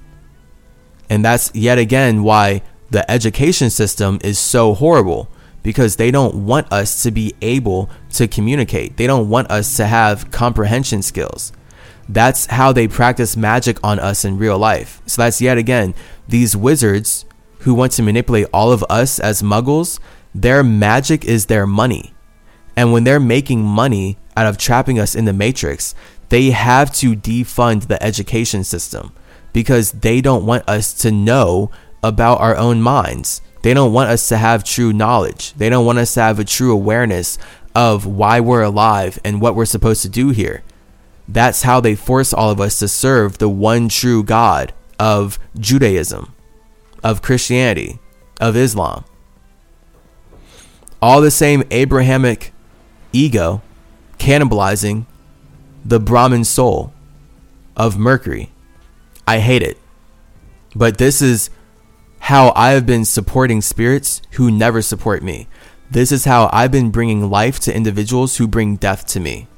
And 1.08 1.24
that's 1.24 1.50
yet 1.54 1.78
again 1.78 2.22
why 2.24 2.60
the 2.90 3.10
education 3.10 3.70
system 3.70 4.18
is 4.22 4.38
so 4.38 4.74
horrible 4.74 5.30
because 5.62 5.96
they 5.96 6.10
don't 6.10 6.46
want 6.46 6.72
us 6.72 7.02
to 7.02 7.10
be 7.10 7.34
able 7.42 7.90
to 8.14 8.26
communicate. 8.26 8.96
They 8.96 9.06
don't 9.06 9.28
want 9.28 9.50
us 9.50 9.76
to 9.76 9.86
have 9.86 10.30
comprehension 10.30 11.02
skills. 11.02 11.52
That's 12.08 12.46
how 12.46 12.72
they 12.72 12.88
practice 12.88 13.36
magic 13.36 13.78
on 13.84 13.98
us 13.98 14.24
in 14.24 14.38
real 14.38 14.58
life. 14.58 15.00
So 15.06 15.22
that's 15.22 15.40
yet 15.40 15.58
again 15.58 15.94
these 16.28 16.56
wizards 16.56 17.24
who 17.60 17.74
want 17.74 17.92
to 17.92 18.02
manipulate 18.02 18.48
all 18.52 18.72
of 18.72 18.84
us 18.88 19.18
as 19.18 19.42
muggles. 19.42 20.00
Their 20.34 20.62
magic 20.64 21.24
is 21.24 21.46
their 21.46 21.66
money. 21.66 22.14
And 22.76 22.92
when 22.92 23.04
they're 23.04 23.20
making 23.20 23.62
money 23.62 24.16
out 24.36 24.46
of 24.46 24.58
trapping 24.58 24.98
us 24.98 25.14
in 25.14 25.24
the 25.24 25.32
matrix, 25.32 25.94
they 26.30 26.50
have 26.50 26.92
to 26.94 27.14
defund 27.14 27.88
the 27.88 28.02
education 28.02 28.64
system 28.64 29.12
because 29.52 29.92
they 29.92 30.20
don't 30.20 30.46
want 30.46 30.68
us 30.68 30.94
to 30.94 31.10
know 31.10 31.70
about 32.02 32.40
our 32.40 32.56
own 32.56 32.80
minds. 32.80 33.42
They 33.62 33.74
don't 33.74 33.92
want 33.92 34.10
us 34.10 34.28
to 34.28 34.36
have 34.36 34.64
true 34.64 34.92
knowledge. 34.92 35.52
They 35.54 35.68
don't 35.68 35.86
want 35.86 35.98
us 35.98 36.14
to 36.14 36.22
have 36.22 36.38
a 36.38 36.44
true 36.44 36.72
awareness 36.72 37.38
of 37.74 38.06
why 38.06 38.40
we're 38.40 38.62
alive 38.62 39.18
and 39.24 39.40
what 39.40 39.54
we're 39.54 39.64
supposed 39.64 40.02
to 40.02 40.08
do 40.08 40.30
here. 40.30 40.62
That's 41.28 41.62
how 41.62 41.80
they 41.80 41.94
force 41.94 42.32
all 42.32 42.50
of 42.50 42.60
us 42.60 42.78
to 42.80 42.88
serve 42.88 43.38
the 43.38 43.48
one 43.48 43.88
true 43.88 44.24
God 44.24 44.72
of 44.98 45.38
Judaism, 45.58 46.34
of 47.04 47.22
Christianity, 47.22 48.00
of 48.40 48.56
Islam. 48.56 49.04
All 51.00 51.20
the 51.20 51.30
same 51.30 51.62
Abrahamic 51.70 52.52
ego 53.12 53.62
cannibalizing 54.18 55.06
the 55.84 56.00
Brahmin 56.00 56.44
soul 56.44 56.92
of 57.76 57.96
Mercury. 57.96 58.50
I 59.26 59.38
hate 59.38 59.62
it. 59.62 59.78
But 60.74 60.98
this 60.98 61.22
is 61.22 61.50
how 62.20 62.52
I 62.54 62.70
have 62.70 62.86
been 62.86 63.04
supporting 63.04 63.60
spirits 63.60 64.22
who 64.32 64.50
never 64.50 64.82
support 64.82 65.22
me. 65.22 65.48
This 65.90 66.12
is 66.12 66.24
how 66.24 66.48
I've 66.52 66.70
been 66.70 66.90
bringing 66.90 67.28
life 67.28 67.58
to 67.60 67.74
individuals 67.74 68.36
who 68.36 68.46
bring 68.46 68.76
death 68.76 69.06
to 69.08 69.20
me. 69.20 69.48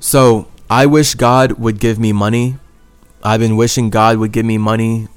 So 0.00 0.48
I 0.70 0.86
wish 0.86 1.14
God 1.14 1.52
would 1.52 1.78
give 1.78 1.98
me 1.98 2.12
money. 2.12 2.56
I've 3.22 3.40
been 3.40 3.56
wishing 3.56 3.90
God 3.90 4.18
would 4.18 4.32
give 4.32 4.46
me 4.46 4.58
money 4.58 5.08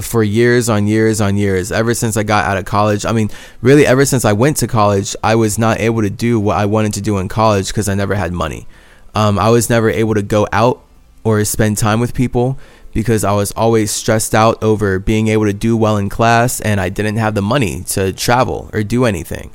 for 0.00 0.22
years 0.22 0.68
on 0.68 0.86
years 0.86 1.20
on 1.20 1.36
years 1.36 1.70
ever 1.70 1.94
since 1.94 2.16
I 2.16 2.22
got 2.22 2.46
out 2.46 2.56
of 2.56 2.64
college. 2.64 3.04
I 3.04 3.12
mean, 3.12 3.30
really 3.60 3.86
ever 3.86 4.04
since 4.04 4.24
I 4.24 4.32
went 4.32 4.58
to 4.58 4.66
college, 4.66 5.14
I 5.22 5.34
was 5.34 5.58
not 5.58 5.80
able 5.80 6.02
to 6.02 6.10
do 6.10 6.40
what 6.40 6.56
I 6.56 6.66
wanted 6.66 6.94
to 6.94 7.00
do 7.00 7.18
in 7.18 7.28
college 7.28 7.68
because 7.68 7.88
I 7.88 7.94
never 7.94 8.14
had 8.14 8.32
money. 8.32 8.66
Um, 9.14 9.38
I 9.38 9.50
was 9.50 9.68
never 9.68 9.90
able 9.90 10.14
to 10.14 10.22
go 10.22 10.46
out 10.52 10.82
or 11.24 11.44
spend 11.44 11.78
time 11.78 12.00
with 12.00 12.14
people 12.14 12.58
because 12.92 13.24
I 13.24 13.32
was 13.32 13.52
always 13.52 13.90
stressed 13.90 14.34
out 14.34 14.62
over 14.62 14.98
being 14.98 15.28
able 15.28 15.46
to 15.46 15.52
do 15.52 15.76
well 15.76 15.96
in 15.96 16.08
class 16.08 16.60
and 16.60 16.80
I 16.80 16.88
didn't 16.88 17.16
have 17.16 17.34
the 17.34 17.42
money 17.42 17.82
to 17.88 18.12
travel 18.12 18.70
or 18.72 18.82
do 18.82 19.04
anything. 19.04 19.50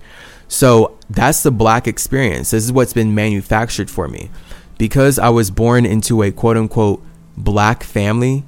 So 0.47 0.97
that's 1.09 1.43
the 1.43 1.51
black 1.51 1.87
experience. 1.87 2.51
This 2.51 2.63
is 2.63 2.71
what's 2.71 2.93
been 2.93 3.13
manufactured 3.13 3.89
for 3.89 4.07
me. 4.07 4.29
Because 4.77 5.19
I 5.19 5.29
was 5.29 5.51
born 5.51 5.85
into 5.85 6.21
a 6.21 6.31
quote 6.31 6.57
unquote 6.57 7.03
black 7.35 7.83
family, 7.83 8.43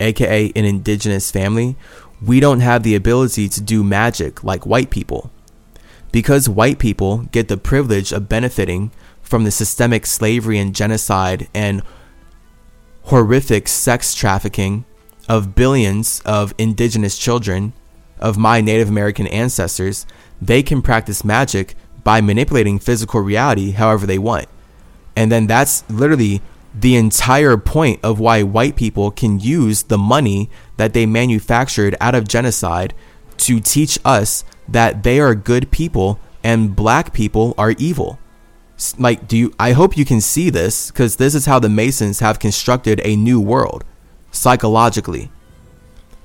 aka 0.00 0.52
an 0.54 0.64
indigenous 0.64 1.30
family, 1.30 1.76
we 2.22 2.40
don't 2.40 2.60
have 2.60 2.82
the 2.82 2.94
ability 2.94 3.48
to 3.48 3.60
do 3.60 3.84
magic 3.84 4.42
like 4.42 4.66
white 4.66 4.90
people. 4.90 5.30
Because 6.12 6.48
white 6.48 6.78
people 6.78 7.18
get 7.32 7.48
the 7.48 7.56
privilege 7.56 8.12
of 8.12 8.28
benefiting 8.28 8.92
from 9.20 9.44
the 9.44 9.50
systemic 9.50 10.06
slavery 10.06 10.58
and 10.58 10.74
genocide 10.74 11.48
and 11.52 11.82
horrific 13.04 13.68
sex 13.68 14.14
trafficking 14.14 14.84
of 15.28 15.54
billions 15.54 16.20
of 16.24 16.54
indigenous 16.58 17.18
children 17.18 17.72
of 18.18 18.38
my 18.38 18.60
Native 18.60 18.88
American 18.88 19.26
ancestors, 19.26 20.06
they 20.40 20.62
can 20.62 20.82
practice 20.82 21.24
magic 21.24 21.74
by 22.02 22.20
manipulating 22.20 22.78
physical 22.78 23.20
reality 23.20 23.72
however 23.72 24.06
they 24.06 24.18
want. 24.18 24.46
And 25.16 25.30
then 25.30 25.46
that's 25.46 25.88
literally 25.90 26.42
the 26.74 26.96
entire 26.96 27.56
point 27.56 28.00
of 28.02 28.18
why 28.18 28.42
white 28.42 28.76
people 28.76 29.10
can 29.10 29.38
use 29.38 29.84
the 29.84 29.98
money 29.98 30.50
that 30.76 30.92
they 30.92 31.06
manufactured 31.06 31.94
out 32.00 32.14
of 32.14 32.26
genocide 32.26 32.94
to 33.36 33.60
teach 33.60 33.98
us 34.04 34.44
that 34.66 35.02
they 35.02 35.20
are 35.20 35.34
good 35.34 35.70
people 35.70 36.18
and 36.42 36.74
black 36.74 37.12
people 37.12 37.54
are 37.56 37.72
evil 37.72 38.18
like 38.98 39.28
do 39.28 39.36
you 39.36 39.54
i 39.58 39.72
hope 39.72 39.96
you 39.96 40.04
can 40.04 40.20
see 40.20 40.50
this 40.50 40.90
because 40.90 41.16
this 41.16 41.34
is 41.34 41.46
how 41.46 41.58
the 41.58 41.68
masons 41.68 42.18
have 42.18 42.38
constructed 42.40 43.00
a 43.04 43.14
new 43.14 43.40
world 43.40 43.84
psychologically 44.32 45.30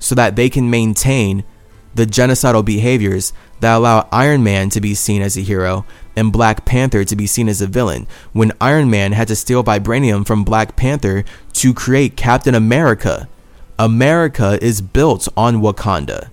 so 0.00 0.14
that 0.14 0.34
they 0.34 0.50
can 0.50 0.68
maintain 0.68 1.44
the 1.94 2.06
genocidal 2.06 2.64
behaviors 2.64 3.32
that 3.60 3.76
allow 3.76 4.08
iron 4.12 4.42
man 4.42 4.70
to 4.70 4.80
be 4.80 4.94
seen 4.94 5.22
as 5.22 5.36
a 5.36 5.42
hero 5.42 5.84
and 6.16 6.32
black 6.32 6.64
panther 6.64 7.04
to 7.04 7.16
be 7.16 7.26
seen 7.26 7.48
as 7.48 7.60
a 7.60 7.66
villain. 7.66 8.06
When 8.32 8.52
iron 8.60 8.90
man 8.90 9.12
had 9.12 9.28
to 9.28 9.36
steal 9.36 9.64
vibranium 9.64 10.26
from 10.26 10.44
black 10.44 10.76
panther 10.76 11.24
to 11.54 11.74
create 11.74 12.16
captain 12.16 12.54
america 12.54 13.28
america 13.78 14.58
is 14.62 14.80
built 14.80 15.28
on 15.36 15.56
wakanda. 15.56 16.30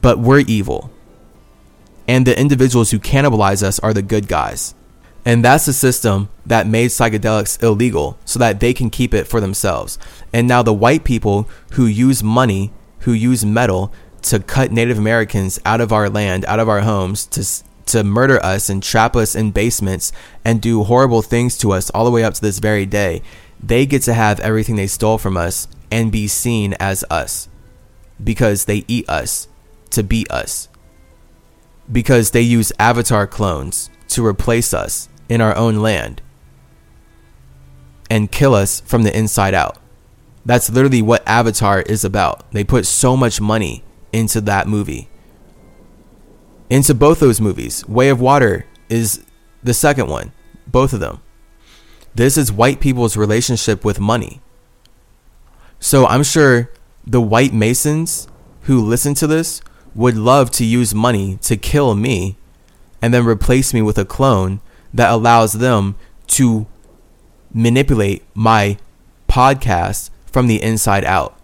But 0.00 0.18
we're 0.18 0.40
evil 0.40 0.90
and 2.06 2.26
the 2.26 2.38
individuals 2.38 2.90
who 2.90 2.98
cannibalize 2.98 3.62
us 3.62 3.78
are 3.80 3.94
the 3.94 4.02
good 4.02 4.28
guys. 4.28 4.74
And 5.24 5.44
that's 5.44 5.64
the 5.64 5.72
system 5.72 6.28
that 6.44 6.66
made 6.66 6.90
psychedelics 6.90 7.62
illegal 7.62 8.18
so 8.24 8.38
that 8.38 8.60
they 8.60 8.74
can 8.74 8.90
keep 8.90 9.14
it 9.14 9.26
for 9.26 9.40
themselves. 9.40 9.98
And 10.32 10.46
now 10.46 10.62
the 10.62 10.74
white 10.74 11.04
people 11.04 11.48
who 11.72 11.86
use 11.86 12.22
money, 12.22 12.72
who 13.00 13.12
use 13.12 13.44
metal 13.44 13.92
to 14.22 14.40
cut 14.40 14.70
Native 14.70 14.98
Americans 14.98 15.58
out 15.64 15.80
of 15.80 15.92
our 15.92 16.10
land, 16.10 16.44
out 16.44 16.60
of 16.60 16.68
our 16.68 16.80
homes, 16.80 17.24
to 17.26 17.44
to 17.86 18.02
murder 18.02 18.42
us 18.42 18.70
and 18.70 18.82
trap 18.82 19.14
us 19.14 19.34
in 19.34 19.50
basements 19.50 20.10
and 20.42 20.62
do 20.62 20.84
horrible 20.84 21.20
things 21.20 21.58
to 21.58 21.70
us 21.70 21.90
all 21.90 22.06
the 22.06 22.10
way 22.10 22.24
up 22.24 22.32
to 22.32 22.40
this 22.40 22.58
very 22.58 22.86
day, 22.86 23.20
they 23.62 23.84
get 23.84 24.00
to 24.02 24.14
have 24.14 24.40
everything 24.40 24.76
they 24.76 24.86
stole 24.86 25.18
from 25.18 25.36
us 25.36 25.68
and 25.90 26.10
be 26.10 26.26
seen 26.26 26.74
as 26.80 27.04
us 27.10 27.46
because 28.22 28.64
they 28.64 28.84
eat 28.88 29.06
us 29.08 29.48
to 29.90 30.02
beat 30.02 30.30
us 30.30 30.68
because 31.90 32.30
they 32.30 32.40
use 32.40 32.72
avatar 32.78 33.26
clones 33.26 33.90
to 34.08 34.24
replace 34.24 34.72
us 34.72 35.08
in 35.28 35.40
our 35.40 35.56
own 35.56 35.76
land 35.76 36.22
and 38.10 38.30
kill 38.30 38.54
us 38.54 38.80
from 38.80 39.02
the 39.02 39.16
inside 39.16 39.54
out. 39.54 39.78
That's 40.44 40.70
literally 40.70 41.02
what 41.02 41.26
Avatar 41.26 41.80
is 41.80 42.04
about. 42.04 42.50
They 42.52 42.64
put 42.64 42.86
so 42.86 43.16
much 43.16 43.40
money 43.40 43.82
into 44.12 44.40
that 44.42 44.68
movie. 44.68 45.08
Into 46.68 46.94
both 46.94 47.20
those 47.20 47.40
movies. 47.40 47.86
Way 47.88 48.08
of 48.10 48.20
Water 48.20 48.66
is 48.88 49.24
the 49.62 49.74
second 49.74 50.08
one. 50.08 50.32
Both 50.66 50.92
of 50.92 51.00
them. 51.00 51.20
This 52.14 52.36
is 52.36 52.52
white 52.52 52.80
people's 52.80 53.16
relationship 53.16 53.84
with 53.84 53.98
money. 53.98 54.40
So 55.80 56.06
I'm 56.06 56.22
sure 56.22 56.70
the 57.06 57.20
white 57.20 57.52
Masons 57.52 58.28
who 58.62 58.80
listen 58.80 59.14
to 59.14 59.26
this 59.26 59.60
would 59.94 60.16
love 60.16 60.50
to 60.52 60.64
use 60.64 60.94
money 60.94 61.38
to 61.42 61.56
kill 61.56 61.94
me 61.94 62.36
and 63.00 63.12
then 63.12 63.24
replace 63.24 63.72
me 63.72 63.82
with 63.82 63.98
a 63.98 64.04
clone 64.04 64.60
that 64.92 65.10
allows 65.10 65.54
them 65.54 65.94
to 66.26 66.66
manipulate 67.52 68.24
my 68.34 68.76
podcast 69.28 70.10
from 70.26 70.46
the 70.46 70.62
inside 70.62 71.04
out. 71.04 71.38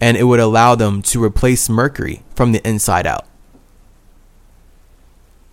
And 0.00 0.16
it 0.16 0.24
would 0.24 0.40
allow 0.40 0.74
them 0.74 1.02
to 1.02 1.22
replace 1.22 1.68
Mercury 1.68 2.22
from 2.34 2.52
the 2.52 2.66
inside 2.66 3.06
out. 3.06 3.26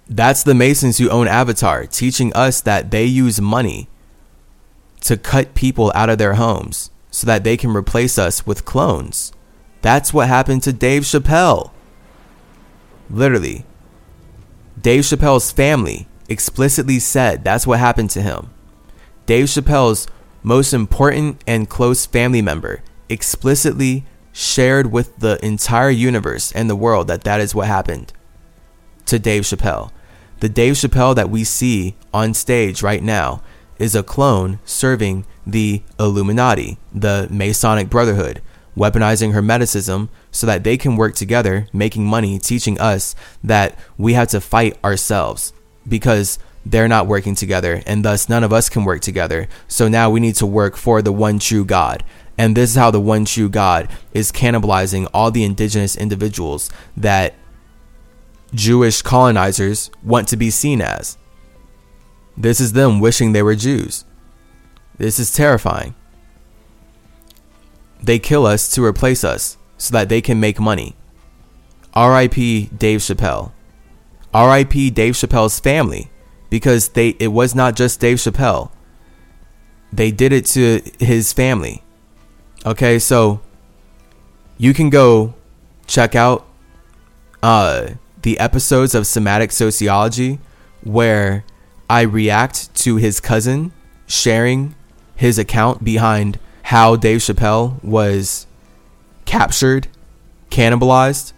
That's 0.07 0.43
the 0.43 0.53
Masons 0.53 0.97
who 0.97 1.09
own 1.09 1.27
Avatar, 1.27 1.85
teaching 1.85 2.33
us 2.33 2.59
that 2.61 2.91
they 2.91 3.05
use 3.05 3.39
money 3.39 3.87
to 5.01 5.15
cut 5.17 5.55
people 5.55 5.91
out 5.95 6.09
of 6.09 6.17
their 6.17 6.33
homes 6.33 6.91
so 7.09 7.25
that 7.27 7.43
they 7.43 7.55
can 7.55 7.75
replace 7.75 8.17
us 8.17 8.45
with 8.45 8.65
clones. 8.65 9.31
That's 9.81 10.13
what 10.13 10.27
happened 10.27 10.63
to 10.63 10.73
Dave 10.73 11.03
Chappelle. 11.03 11.71
Literally. 13.11 13.65
Dave 14.80 15.03
Chappelle's 15.03 15.51
family 15.51 16.07
explicitly 16.30 16.98
said 16.98 17.43
that's 17.43 17.67
what 17.67 17.80
happened 17.80 18.09
to 18.11 18.22
him. 18.22 18.49
Dave 19.25 19.45
Chappelle's 19.45 20.07
most 20.43 20.73
important 20.73 21.43
and 21.45 21.69
close 21.69 22.06
family 22.06 22.41
member 22.41 22.81
explicitly 23.09 24.06
shared 24.31 24.91
with 24.91 25.17
the 25.17 25.43
entire 25.45 25.90
universe 25.90 26.51
and 26.53 26.69
the 26.69 26.75
world 26.75 27.07
that 27.07 27.23
that 27.25 27.41
is 27.41 27.53
what 27.53 27.67
happened 27.67 28.14
to 29.06 29.19
Dave 29.19 29.43
Chappelle. 29.43 29.91
The 30.40 30.49
Dave 30.49 30.75
Chappelle 30.75 31.15
that 31.15 31.30
we 31.30 31.43
see 31.43 31.95
on 32.14 32.33
stage 32.33 32.81
right 32.81 33.03
now 33.03 33.43
is 33.77 33.93
a 33.93 34.03
clone 34.03 34.59
serving 34.64 35.25
the 35.45 35.83
Illuminati, 35.99 36.77
the 36.93 37.27
Masonic 37.30 37.90
Brotherhood, 37.90 38.41
weaponizing 38.75 39.33
Hermeticism 39.33 40.09
so 40.32 40.48
that 40.48 40.64
they 40.64 40.77
can 40.77 40.95
work 40.95 41.16
together, 41.16 41.67
making 41.74 42.06
money, 42.06 42.40
teaching 42.40 42.80
us 42.80 43.16
that 43.43 43.77
we 43.98 44.14
have 44.14 44.30
to 44.30 44.41
fight 44.41 44.77
ourselves 44.83 45.53
because 45.88 46.40
they're 46.66 46.88
not 46.88 47.08
working 47.08 47.35
together, 47.35 47.82
and 47.85 48.06
thus 48.06 48.30
none 48.30 48.43
of 48.43 48.53
us 48.53 48.69
can 48.69 48.85
work 48.85 49.01
together. 49.01 49.48
So 49.67 49.88
now 49.88 50.09
we 50.09 50.19
need 50.19 50.35
to 50.35 50.45
work 50.45 50.77
for 50.77 51.01
the 51.01 51.11
one 51.11 51.40
true 51.40 51.66
God. 51.66 52.03
And 52.38 52.56
this 52.56 52.72
is 52.72 52.75
how 52.75 52.91
the 52.91 53.00
one 53.00 53.25
true 53.25 53.50
God 53.50 53.90
is 54.14 54.32
cannibalizing 54.32 55.08
all 55.14 55.32
the 55.32 55.43
indigenous 55.43 55.95
individuals 55.95 56.69
that 56.95 57.35
Jewish 58.53 59.01
colonizers 59.01 59.90
want 60.03 60.27
to 60.30 60.38
be 60.38 60.50
seen 60.50 60.82
as. 60.82 61.17
This 62.38 62.59
is 62.59 62.74
them 62.74 63.00
wishing 63.00 63.32
they 63.32 63.43
were 63.43 63.56
Jews. 63.56 64.06
This 64.98 65.19
is 65.19 65.33
terrifying. 65.33 65.95
They 68.03 68.19
kill 68.19 68.45
us 68.45 68.69
to 68.71 68.83
replace 68.83 69.23
us 69.23 69.57
so 69.77 69.91
that 69.93 70.09
they 70.09 70.21
can 70.21 70.39
make 70.39 70.59
money. 70.59 70.95
RIP 71.95 72.35
Dave 72.77 72.99
Chappelle. 72.99 73.51
RIP 74.33 74.93
Dave 74.93 75.13
Chappelle's 75.13 75.59
family 75.59 76.09
because 76.49 76.89
they 76.89 77.09
it 77.19 77.30
was 77.30 77.53
not 77.55 77.75
just 77.75 77.99
Dave 77.99 78.17
Chappelle. 78.17 78.71
They 79.91 80.11
did 80.11 80.31
it 80.31 80.45
to 80.47 80.81
his 80.99 81.33
family. 81.33 81.83
Okay, 82.65 82.99
so 82.99 83.41
you 84.57 84.73
can 84.73 84.89
go 84.89 85.33
check 85.88 86.15
out 86.15 86.45
uh, 87.43 87.89
the 88.21 88.39
episodes 88.39 88.95
of 88.95 89.07
Somatic 89.07 89.51
Sociology 89.51 90.39
where 90.83 91.43
I 91.89 92.01
react 92.01 92.73
to 92.75 92.95
his 92.95 93.19
cousin 93.19 93.73
sharing 94.07 94.75
his 95.15 95.38
account 95.38 95.83
behind 95.83 96.39
how 96.64 96.95
Dave 96.95 97.19
Chappelle 97.19 97.83
was 97.83 98.48
captured, 99.25 99.88
cannibalized, 100.49 101.33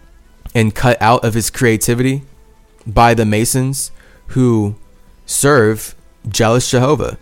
and 0.54 0.74
cut 0.74 1.00
out 1.00 1.24
of 1.24 1.34
his 1.34 1.50
creativity 1.50 2.22
by 2.86 3.14
the 3.14 3.24
Masons 3.24 3.90
who 4.28 4.76
serve 5.26 5.94
jealous 6.28 6.70
Jehovah. 6.70 7.18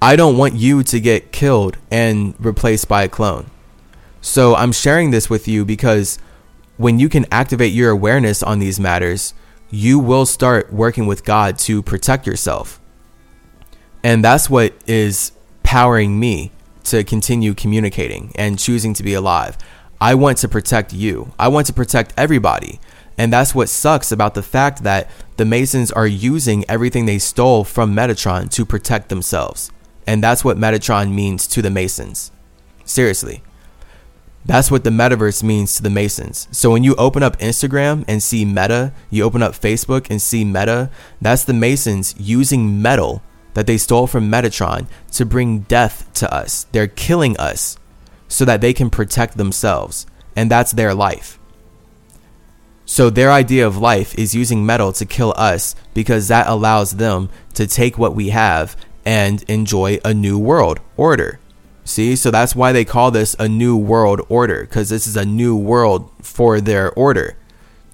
I 0.00 0.16
don't 0.16 0.36
want 0.36 0.54
you 0.54 0.82
to 0.84 1.00
get 1.00 1.32
killed 1.32 1.76
and 1.90 2.34
replaced 2.38 2.88
by 2.88 3.02
a 3.02 3.08
clone. 3.08 3.50
So 4.20 4.54
I'm 4.54 4.72
sharing 4.72 5.10
this 5.10 5.28
with 5.28 5.48
you 5.48 5.64
because 5.64 6.18
when 6.76 6.98
you 6.98 7.08
can 7.08 7.26
activate 7.32 7.72
your 7.72 7.90
awareness 7.90 8.42
on 8.42 8.60
these 8.60 8.78
matters, 8.78 9.34
you 9.70 9.98
will 9.98 10.24
start 10.24 10.72
working 10.72 11.06
with 11.06 11.24
God 11.24 11.58
to 11.60 11.82
protect 11.82 12.26
yourself. 12.26 12.80
And 14.02 14.24
that's 14.24 14.48
what 14.48 14.74
is 14.86 15.32
powering 15.62 16.18
me 16.18 16.52
to 16.88 17.04
continue 17.04 17.54
communicating 17.54 18.32
and 18.34 18.58
choosing 18.58 18.94
to 18.94 19.02
be 19.02 19.14
alive. 19.14 19.56
I 20.00 20.14
want 20.14 20.38
to 20.38 20.48
protect 20.48 20.92
you. 20.92 21.32
I 21.38 21.48
want 21.48 21.66
to 21.66 21.72
protect 21.72 22.14
everybody. 22.16 22.80
And 23.16 23.32
that's 23.32 23.54
what 23.54 23.68
sucks 23.68 24.12
about 24.12 24.34
the 24.34 24.42
fact 24.42 24.84
that 24.84 25.10
the 25.36 25.44
Masons 25.44 25.90
are 25.90 26.06
using 26.06 26.64
everything 26.68 27.06
they 27.06 27.18
stole 27.18 27.64
from 27.64 27.94
Metatron 27.94 28.50
to 28.50 28.64
protect 28.64 29.08
themselves. 29.08 29.72
And 30.06 30.22
that's 30.22 30.44
what 30.44 30.56
Metatron 30.56 31.12
means 31.12 31.46
to 31.48 31.62
the 31.62 31.70
Masons. 31.70 32.30
Seriously. 32.84 33.42
That's 34.48 34.70
what 34.70 34.82
the 34.82 34.90
metaverse 34.90 35.42
means 35.42 35.76
to 35.76 35.82
the 35.82 35.90
Masons. 35.90 36.48
So 36.52 36.70
when 36.70 36.82
you 36.82 36.94
open 36.94 37.22
up 37.22 37.36
Instagram 37.38 38.04
and 38.08 38.22
see 38.22 38.46
Meta, 38.46 38.94
you 39.10 39.22
open 39.24 39.42
up 39.42 39.52
Facebook 39.52 40.06
and 40.08 40.22
see 40.22 40.42
Meta, 40.42 40.90
that's 41.20 41.44
the 41.44 41.52
Masons 41.52 42.14
using 42.18 42.80
metal 42.80 43.22
that 43.58 43.66
they 43.66 43.76
stole 43.76 44.06
from 44.06 44.30
Metatron 44.30 44.86
to 45.10 45.26
bring 45.26 45.62
death 45.62 46.08
to 46.14 46.32
us. 46.32 46.68
They're 46.70 46.86
killing 46.86 47.36
us 47.38 47.76
so 48.28 48.44
that 48.44 48.60
they 48.60 48.72
can 48.72 48.88
protect 48.88 49.36
themselves. 49.36 50.06
And 50.36 50.48
that's 50.48 50.70
their 50.70 50.94
life. 50.94 51.40
So 52.84 53.10
their 53.10 53.32
idea 53.32 53.66
of 53.66 53.76
life 53.76 54.16
is 54.16 54.32
using 54.32 54.64
metal 54.64 54.92
to 54.92 55.04
kill 55.04 55.34
us 55.36 55.74
because 55.92 56.28
that 56.28 56.46
allows 56.46 56.92
them 56.92 57.30
to 57.54 57.66
take 57.66 57.98
what 57.98 58.14
we 58.14 58.28
have 58.28 58.76
and 59.04 59.42
enjoy 59.50 59.98
a 60.04 60.14
new 60.14 60.38
world 60.38 60.78
order. 60.96 61.40
See, 61.82 62.14
so 62.14 62.30
that's 62.30 62.54
why 62.54 62.70
they 62.70 62.84
call 62.84 63.10
this 63.10 63.34
a 63.40 63.48
new 63.48 63.76
world 63.76 64.20
order 64.28 64.60
because 64.60 64.88
this 64.88 65.08
is 65.08 65.16
a 65.16 65.24
new 65.26 65.56
world 65.56 66.08
for 66.22 66.60
their 66.60 66.92
order 66.92 67.36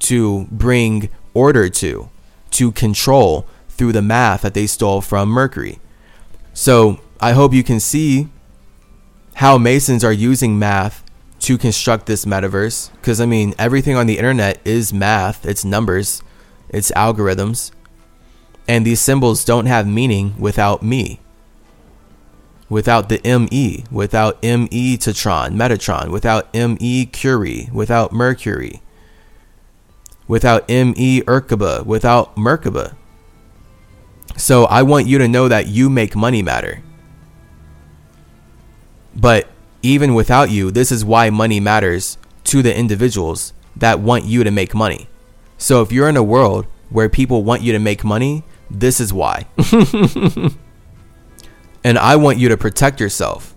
to 0.01 0.45
bring 0.51 1.09
order 1.33 1.71
to, 1.71 2.11
to 2.51 2.71
control 2.71 3.47
through 3.75 3.93
the 3.93 4.03
math 4.03 4.43
that 4.43 4.55
they 4.55 4.67
stole 4.67 5.01
from 5.01 5.29
Mercury. 5.29 5.79
So 6.53 7.01
I 7.21 7.33
hope 7.33 7.53
you 7.53 7.63
can 7.63 7.81
see 7.81 8.29
how 9.35 9.59
Masons 9.59 10.05
are 10.05 10.13
using 10.13 10.59
math 10.59 11.05
to 11.41 11.59
construct 11.59 12.07
this 12.07 12.25
metaverse. 12.25 12.91
Because, 12.93 13.21
I 13.21 13.27
mean, 13.27 13.55
everything 13.59 13.97
on 13.97 14.07
the 14.07 14.19
internet 14.19 14.61
is 14.65 14.93
math, 14.93 15.45
it's 15.45 15.65
numbers, 15.65 16.23
it's 16.69 16.91
algorithms. 16.93 17.71
And 18.67 18.87
these 18.87 19.01
symbols 19.01 19.45
don't 19.45 19.67
have 19.67 19.87
meaning 19.87 20.35
without 20.39 20.83
me. 20.83 21.21
Without 22.71 23.11
the 23.11 23.21
ME, 23.25 23.85
without 23.91 24.43
ME 24.43 24.97
Tetron, 24.97 25.55
Metatron, 25.55 26.09
without 26.09 26.53
ME 26.55 27.07
Curie, 27.07 27.69
without 27.73 28.11
Mercury, 28.11 28.81
without 30.27 30.67
ME 30.69 31.21
Urkaba, 31.23 31.85
without 31.85 32.35
Merkaba. 32.37 32.95
So 34.37 34.65
I 34.65 34.83
want 34.83 35.07
you 35.07 35.19
to 35.19 35.29
know 35.29 35.49
that 35.49 35.69
you 35.69 35.89
make 35.89 36.17
money 36.17 36.43
matter. 36.43 36.83
But 39.15 39.49
even 39.83 40.15
without 40.15 40.51
you, 40.51 40.71
this 40.71 40.91
is 40.91 41.05
why 41.05 41.31
money 41.31 41.61
matters 41.61 42.19
to 42.45 42.63
the 42.63 42.77
individuals 42.77 43.53
that 43.77 44.01
want 44.01 44.25
you 44.25 44.45
to 44.45 44.51
make 44.51 44.75
money. 44.75 45.09
So 45.59 45.83
if 45.83 45.93
you're 45.93 46.09
in 46.09 46.17
a 46.17 46.23
world 46.23 46.67
where 46.91 47.09
people 47.09 47.45
want 47.45 47.63
you 47.63 47.73
to 47.73 47.79
make 47.79 48.05
money, 48.05 48.45
this 48.71 49.01
is 49.01 49.13
why. 49.13 49.47
and 51.85 51.99
I 51.99 52.17
want 52.17 52.39
you 52.39 52.49
to 52.49 52.57
protect 52.57 53.01
yourself. 53.01 53.55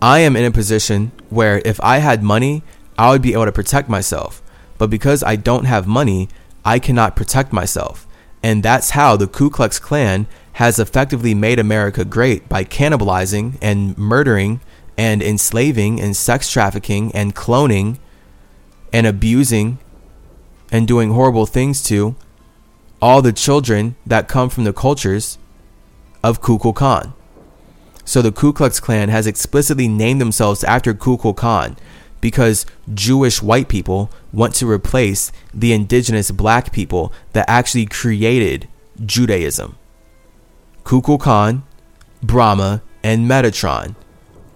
I 0.00 0.18
am 0.20 0.36
in 0.36 0.44
a 0.44 0.50
position 0.50 1.12
where 1.30 1.62
if 1.64 1.80
I 1.82 1.98
had 1.98 2.22
money, 2.22 2.62
I 2.98 3.10
would 3.10 3.22
be 3.22 3.32
able 3.32 3.46
to 3.46 3.52
protect 3.52 3.88
myself. 3.88 4.42
But 4.78 4.90
because 4.90 5.22
I 5.22 5.36
don't 5.36 5.64
have 5.64 5.86
money, 5.86 6.28
I 6.64 6.78
cannot 6.78 7.16
protect 7.16 7.52
myself. 7.52 8.06
And 8.42 8.62
that's 8.62 8.90
how 8.90 9.16
the 9.16 9.26
Ku 9.26 9.50
Klux 9.50 9.78
Klan 9.78 10.26
has 10.54 10.78
effectively 10.78 11.34
made 11.34 11.58
America 11.58 12.04
great 12.04 12.48
by 12.48 12.64
cannibalizing 12.64 13.56
and 13.62 13.96
murdering 13.96 14.60
and 14.98 15.22
enslaving 15.22 16.00
and 16.00 16.16
sex 16.16 16.50
trafficking 16.50 17.12
and 17.14 17.34
cloning 17.34 17.98
and 18.92 19.06
abusing 19.06 19.78
and 20.70 20.86
doing 20.88 21.12
horrible 21.12 21.46
things 21.46 21.82
to 21.84 22.14
all 23.00 23.22
the 23.22 23.32
children 23.32 23.96
that 24.06 24.28
come 24.28 24.48
from 24.48 24.64
the 24.64 24.72
cultures 24.72 25.38
of 26.22 26.40
Ku 26.40 26.58
Klux 26.58 26.78
Klan. 26.78 27.12
So 28.04 28.20
the 28.20 28.32
Ku 28.32 28.52
Klux 28.52 28.80
Klan 28.80 29.08
has 29.08 29.26
explicitly 29.26 29.88
named 29.88 30.20
themselves 30.20 30.64
after 30.64 30.92
Kukulkan 30.92 31.76
because 32.22 32.64
Jewish 32.94 33.42
white 33.42 33.68
people 33.68 34.10
want 34.32 34.54
to 34.54 34.70
replace 34.70 35.30
the 35.52 35.74
indigenous 35.74 36.30
black 36.30 36.72
people 36.72 37.12
that 37.34 37.44
actually 37.50 37.84
created 37.84 38.66
Judaism. 39.04 39.76
Kukulkan, 40.84 41.64
Brahma, 42.22 42.80
and 43.02 43.28
Metatron 43.28 43.94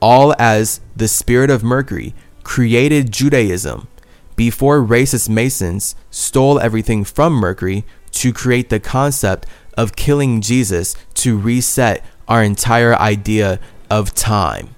all 0.01 0.33
as 0.39 0.81
the 0.95 1.09
spirit 1.09 1.51
of 1.51 1.65
Mercury, 1.65 2.15
created 2.45 3.11
Judaism 3.11 3.89
before 4.37 4.81
racist 4.81 5.29
Masons 5.29 5.97
stole 6.13 6.61
everything 6.61 7.03
from 7.03 7.33
Mercury 7.33 7.85
to 8.13 8.33
create 8.33 8.69
the 8.69 8.79
concept 8.79 9.47
of 9.77 9.97
killing 9.97 10.41
Jesus 10.41 10.95
to 11.15 11.37
reset 11.37 12.05
our 12.29 12.41
entire 12.41 12.95
idea 12.95 13.59
of 13.91 14.15
time. 14.15 14.76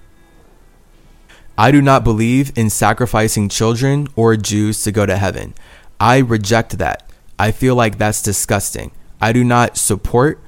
I 1.61 1.73
do 1.73 1.83
not 1.83 2.05
believe 2.05 2.57
in 2.57 2.71
sacrificing 2.71 3.49
children 3.49 4.07
or 4.15 4.37
Jews 4.37 4.81
to 4.85 4.93
go 4.93 5.05
to 5.07 5.17
heaven. 5.17 5.55
I 5.99 6.19
reject 6.19 6.79
that. 6.79 7.11
I 7.37 7.51
feel 7.51 7.75
like 7.75 7.99
that's 7.99 8.23
disgusting. 8.23 8.93
I 9.21 9.33
do 9.33 9.43
not 9.43 9.77
support 9.77 10.41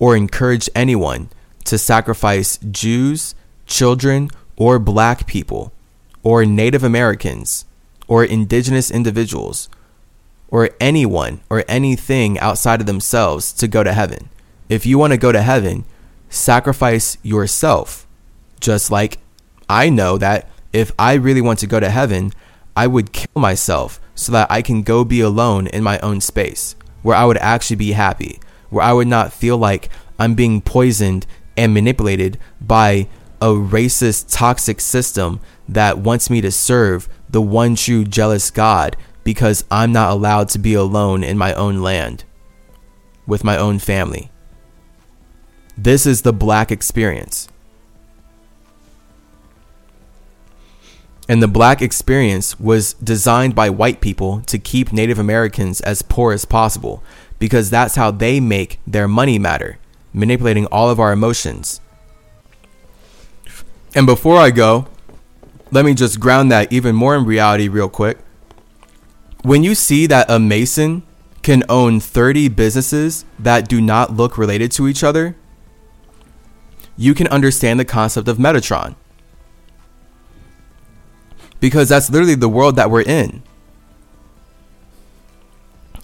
or 0.00 0.16
encourage 0.16 0.70
anyone 0.76 1.28
to 1.64 1.76
sacrifice 1.76 2.56
Jews, 2.58 3.34
children, 3.66 4.30
or 4.56 4.78
black 4.78 5.26
people, 5.26 5.72
or 6.22 6.46
Native 6.46 6.84
Americans, 6.84 7.64
or 8.06 8.24
indigenous 8.24 8.92
individuals, 8.92 9.68
or 10.46 10.70
anyone 10.80 11.40
or 11.50 11.64
anything 11.66 12.38
outside 12.38 12.80
of 12.80 12.86
themselves 12.86 13.52
to 13.54 13.66
go 13.66 13.82
to 13.82 13.92
heaven. 13.92 14.28
If 14.68 14.86
you 14.86 14.98
want 14.98 15.14
to 15.14 15.16
go 15.16 15.32
to 15.32 15.42
heaven, 15.42 15.84
sacrifice 16.28 17.18
yourself. 17.24 18.06
Just 18.60 18.88
like 18.88 19.18
I 19.68 19.88
know 19.88 20.18
that 20.18 20.48
if 20.72 20.92
I 20.98 21.14
really 21.14 21.40
want 21.40 21.58
to 21.60 21.66
go 21.66 21.80
to 21.80 21.90
heaven, 21.90 22.32
I 22.76 22.86
would 22.86 23.12
kill 23.12 23.40
myself 23.40 24.00
so 24.14 24.32
that 24.32 24.50
I 24.50 24.62
can 24.62 24.82
go 24.82 25.04
be 25.04 25.20
alone 25.20 25.66
in 25.66 25.82
my 25.82 25.98
own 26.00 26.20
space, 26.20 26.74
where 27.02 27.16
I 27.16 27.24
would 27.24 27.38
actually 27.38 27.76
be 27.76 27.92
happy, 27.92 28.40
where 28.70 28.84
I 28.84 28.92
would 28.92 29.08
not 29.08 29.32
feel 29.32 29.58
like 29.58 29.90
I'm 30.18 30.34
being 30.34 30.60
poisoned 30.60 31.26
and 31.56 31.74
manipulated 31.74 32.38
by 32.60 33.08
a 33.40 33.48
racist, 33.48 34.32
toxic 34.32 34.80
system 34.80 35.40
that 35.68 35.98
wants 35.98 36.30
me 36.30 36.40
to 36.40 36.50
serve 36.52 37.08
the 37.28 37.42
one 37.42 37.74
true 37.74 38.04
jealous 38.04 38.50
God 38.50 38.96
because 39.24 39.64
I'm 39.70 39.92
not 39.92 40.12
allowed 40.12 40.48
to 40.50 40.58
be 40.58 40.74
alone 40.74 41.24
in 41.24 41.38
my 41.38 41.52
own 41.54 41.82
land 41.82 42.24
with 43.26 43.44
my 43.44 43.56
own 43.56 43.78
family. 43.78 44.30
This 45.76 46.06
is 46.06 46.22
the 46.22 46.32
black 46.32 46.70
experience. 46.70 47.48
And 51.32 51.42
the 51.42 51.48
black 51.48 51.80
experience 51.80 52.60
was 52.60 52.92
designed 52.92 53.54
by 53.54 53.70
white 53.70 54.02
people 54.02 54.42
to 54.42 54.58
keep 54.58 54.92
Native 54.92 55.18
Americans 55.18 55.80
as 55.80 56.02
poor 56.02 56.34
as 56.34 56.44
possible 56.44 57.02
because 57.38 57.70
that's 57.70 57.94
how 57.94 58.10
they 58.10 58.38
make 58.38 58.80
their 58.86 59.08
money 59.08 59.38
matter, 59.38 59.78
manipulating 60.12 60.66
all 60.66 60.90
of 60.90 61.00
our 61.00 61.10
emotions. 61.10 61.80
And 63.94 64.04
before 64.04 64.36
I 64.36 64.50
go, 64.50 64.88
let 65.70 65.86
me 65.86 65.94
just 65.94 66.20
ground 66.20 66.52
that 66.52 66.70
even 66.70 66.94
more 66.94 67.16
in 67.16 67.24
reality, 67.24 67.66
real 67.66 67.88
quick. 67.88 68.18
When 69.40 69.62
you 69.62 69.74
see 69.74 70.06
that 70.08 70.30
a 70.30 70.38
Mason 70.38 71.02
can 71.40 71.64
own 71.66 71.98
30 71.98 72.48
businesses 72.48 73.24
that 73.38 73.70
do 73.70 73.80
not 73.80 74.14
look 74.14 74.36
related 74.36 74.70
to 74.72 74.86
each 74.86 75.02
other, 75.02 75.34
you 76.94 77.14
can 77.14 77.26
understand 77.28 77.80
the 77.80 77.86
concept 77.86 78.28
of 78.28 78.36
Metatron. 78.36 78.96
Because 81.62 81.90
that's 81.90 82.10
literally 82.10 82.34
the 82.34 82.48
world 82.48 82.74
that 82.74 82.90
we're 82.90 83.02
in. 83.02 83.44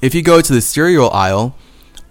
If 0.00 0.14
you 0.14 0.22
go 0.22 0.40
to 0.40 0.52
the 0.52 0.60
cereal 0.60 1.10
aisle, 1.10 1.56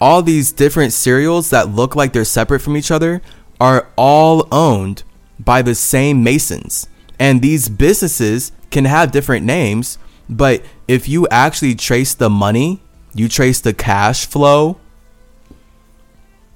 all 0.02 0.22
these 0.22 0.52
different 0.52 0.92
cereals 0.92 1.50
that 1.52 1.70
look 1.70 1.96
like 1.96 2.12
they're 2.12 2.26
separate 2.26 2.60
from 2.60 2.76
each 2.76 2.92
other 2.92 3.22
are 3.62 3.88
all 3.96 4.50
owned 4.52 5.04
by 5.40 5.62
the 5.62 5.76
same 5.76 6.26
Masons. 6.26 6.88
And 7.18 7.42
these 7.42 7.70
businesses 7.70 8.52
can 8.70 8.84
have 8.84 9.14
different 9.14 9.46
names, 9.46 9.98
but 10.30 10.62
if 10.90 11.08
you 11.08 11.26
actually 11.30 11.76
trace 11.76 12.14
the 12.14 12.30
money, 12.30 12.82
you 13.14 13.30
trace 13.30 13.62
the 13.62 13.74
cash 13.74 14.26
flow, 14.26 14.78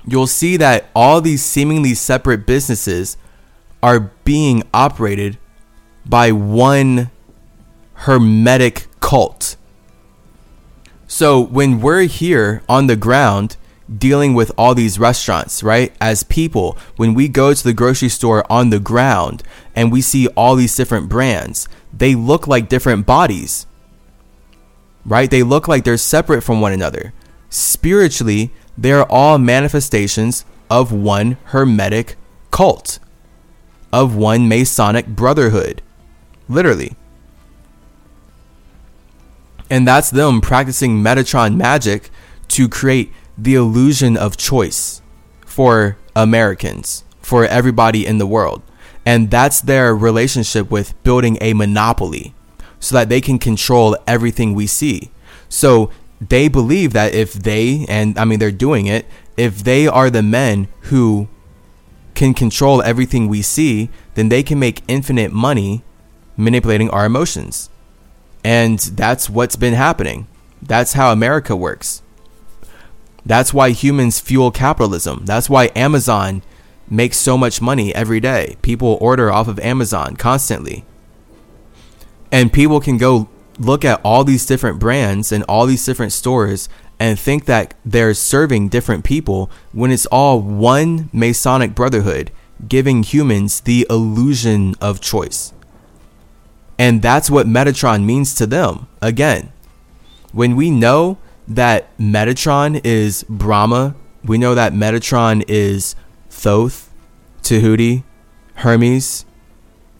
you'll 0.05 0.27
see 0.27 0.57
that 0.57 0.89
all 0.93 1.21
these 1.21 1.41
seemingly 1.41 1.93
separate 1.93 2.45
businesses 2.45 3.15
are 3.81 4.11
being 4.25 4.63
operated 4.73 5.37
by 6.05 6.31
one 6.31 7.11
hermetic 7.93 8.87
cult. 8.99 9.55
So 11.07 11.39
when 11.41 11.81
we're 11.81 12.03
here 12.03 12.63
on 12.69 12.87
the 12.87 12.95
ground 12.95 13.57
dealing 13.97 14.33
with 14.33 14.51
all 14.57 14.73
these 14.73 14.97
restaurants, 14.97 15.61
right? 15.61 15.93
As 15.99 16.23
people, 16.23 16.77
when 16.95 17.13
we 17.13 17.27
go 17.27 17.53
to 17.53 17.63
the 17.63 17.73
grocery 17.73 18.09
store 18.09 18.49
on 18.49 18.69
the 18.69 18.79
ground 18.79 19.43
and 19.75 19.91
we 19.91 20.01
see 20.01 20.27
all 20.29 20.55
these 20.55 20.75
different 20.75 21.09
brands, 21.09 21.67
they 21.91 22.15
look 22.15 22.47
like 22.47 22.69
different 22.69 23.05
bodies, 23.05 23.65
right? 25.05 25.29
They 25.29 25.43
look 25.43 25.67
like 25.67 25.83
they're 25.83 25.97
separate 25.97 26.41
from 26.41 26.61
one 26.61 26.71
another. 26.71 27.13
Spiritually, 27.49 28.51
they're 28.77 29.09
all 29.11 29.37
manifestations 29.37 30.45
of 30.69 30.93
one 30.93 31.37
hermetic 31.45 32.15
cult, 32.49 32.99
of 33.91 34.15
one 34.15 34.47
Masonic 34.47 35.07
brotherhood. 35.07 35.81
Literally. 36.47 36.95
And 39.69 39.87
that's 39.87 40.09
them 40.09 40.41
practicing 40.41 41.01
Metatron 41.01 41.55
magic 41.55 42.09
to 42.49 42.67
create 42.67 43.13
the 43.37 43.55
illusion 43.55 44.17
of 44.17 44.35
choice 44.35 45.01
for 45.45 45.97
Americans, 46.15 47.03
for 47.21 47.45
everybody 47.45 48.05
in 48.05 48.17
the 48.17 48.27
world. 48.27 48.61
And 49.05 49.31
that's 49.31 49.61
their 49.61 49.95
relationship 49.95 50.69
with 50.69 51.01
building 51.03 51.37
a 51.41 51.53
monopoly 51.53 52.35
so 52.79 52.95
that 52.95 53.09
they 53.09 53.21
can 53.21 53.39
control 53.39 53.95
everything 54.05 54.53
we 54.53 54.67
see. 54.67 55.11
So 55.47 55.89
they 56.19 56.47
believe 56.47 56.93
that 56.93 57.13
if 57.13 57.33
they, 57.33 57.85
and 57.87 58.17
I 58.17 58.25
mean, 58.25 58.39
they're 58.39 58.51
doing 58.51 58.87
it, 58.87 59.05
if 59.37 59.63
they 59.63 59.87
are 59.87 60.09
the 60.09 60.21
men 60.21 60.67
who 60.81 61.27
can 62.13 62.33
control 62.33 62.81
everything 62.81 63.27
we 63.27 63.41
see, 63.41 63.89
then 64.15 64.29
they 64.29 64.43
can 64.43 64.59
make 64.59 64.83
infinite 64.87 65.31
money 65.31 65.83
manipulating 66.41 66.89
our 66.89 67.05
emotions. 67.05 67.69
And 68.43 68.79
that's 68.79 69.29
what's 69.29 69.55
been 69.55 69.73
happening. 69.73 70.27
That's 70.61 70.93
how 70.93 71.11
America 71.11 71.55
works. 71.55 72.01
That's 73.25 73.53
why 73.53 73.69
humans 73.71 74.19
fuel 74.19 74.51
capitalism. 74.51 75.25
That's 75.25 75.49
why 75.49 75.71
Amazon 75.75 76.41
makes 76.89 77.17
so 77.17 77.37
much 77.37 77.61
money 77.61 77.93
every 77.93 78.19
day. 78.19 78.57
People 78.61 78.97
order 78.99 79.31
off 79.31 79.47
of 79.47 79.59
Amazon 79.59 80.15
constantly. 80.15 80.83
And 82.31 82.51
people 82.51 82.79
can 82.79 82.97
go 82.97 83.29
look 83.59 83.85
at 83.85 84.01
all 84.03 84.23
these 84.23 84.45
different 84.45 84.79
brands 84.79 85.31
and 85.31 85.43
all 85.43 85.65
these 85.65 85.85
different 85.85 86.13
stores 86.13 86.67
and 86.99 87.19
think 87.19 87.45
that 87.45 87.73
they're 87.85 88.13
serving 88.13 88.69
different 88.69 89.03
people 89.03 89.51
when 89.71 89.91
it's 89.91 90.05
all 90.07 90.41
one 90.41 91.09
Masonic 91.13 91.75
brotherhood 91.75 92.31
giving 92.67 93.03
humans 93.03 93.61
the 93.61 93.87
illusion 93.89 94.75
of 94.79 95.01
choice. 95.01 95.53
And 96.81 97.03
that's 97.03 97.29
what 97.29 97.45
Metatron 97.45 98.05
means 98.05 98.33
to 98.33 98.47
them. 98.47 98.87
Again, 99.03 99.53
when 100.31 100.55
we 100.55 100.71
know 100.71 101.19
that 101.47 101.95
Metatron 101.99 102.81
is 102.83 103.23
Brahma, 103.29 103.93
we 104.23 104.39
know 104.39 104.55
that 104.55 104.73
Metatron 104.73 105.43
is 105.47 105.95
Thoth, 106.31 106.89
Tahuti, 107.43 108.03
Hermes, 108.55 109.25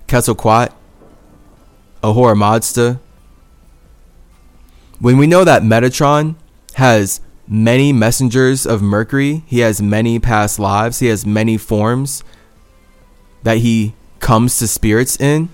Quetzalcoatl, 0.08 0.74
Ahura 2.01 2.35
Mazda. 2.35 3.00
When 5.00 5.19
we 5.19 5.27
know 5.27 5.43
that 5.43 5.61
Metatron 5.61 6.34
has 6.77 7.22
many 7.48 7.93
messengers 7.93 8.66
of 8.66 8.82
Mercury, 8.82 9.43
he 9.45 9.60
has 9.60 9.84
many 9.84 10.18
past 10.18 10.58
lives, 10.58 10.98
he 10.98 11.06
has 11.10 11.27
many 11.27 11.58
forms 11.58 12.24
that 13.43 13.58
he 13.58 13.93
comes 14.19 14.58
to 14.58 14.68
spirits 14.68 15.16
in, 15.22 15.50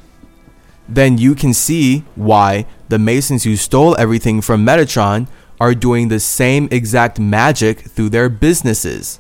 then 0.88 1.18
you 1.18 1.36
can 1.36 1.54
see 1.54 2.04
why 2.16 2.66
the 2.90 3.00
Masons 3.00 3.44
who 3.44 3.56
stole 3.56 3.98
everything 3.98 4.42
from 4.42 4.66
Metatron 4.66 5.28
are 5.60 5.74
doing 5.74 6.08
the 6.08 6.20
same 6.20 6.68
exact 6.72 7.20
magic 7.20 7.80
through 7.82 8.10
their 8.10 8.30
businesses. 8.30 9.20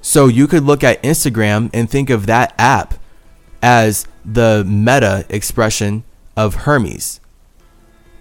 So 0.00 0.26
you 0.26 0.46
could 0.46 0.62
look 0.62 0.84
at 0.84 1.02
Instagram 1.02 1.70
and 1.74 1.90
think 1.90 2.10
of 2.10 2.26
that 2.26 2.54
app 2.58 2.94
as 3.62 4.06
the 4.24 4.64
meta 4.66 5.26
expression 5.28 6.04
of 6.36 6.54
Hermes. 6.54 7.20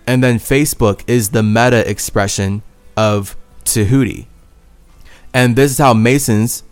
And 0.08 0.24
then 0.24 0.40
Facebook 0.40 1.04
is 1.08 1.30
the 1.30 1.44
meta 1.44 1.88
expression 1.90 2.64
of 2.96 3.36
Tahuti. 3.66 4.28
And 5.34 5.56
this 5.56 5.72
is 5.72 5.78
how 5.78 5.94
Masons 5.94 6.64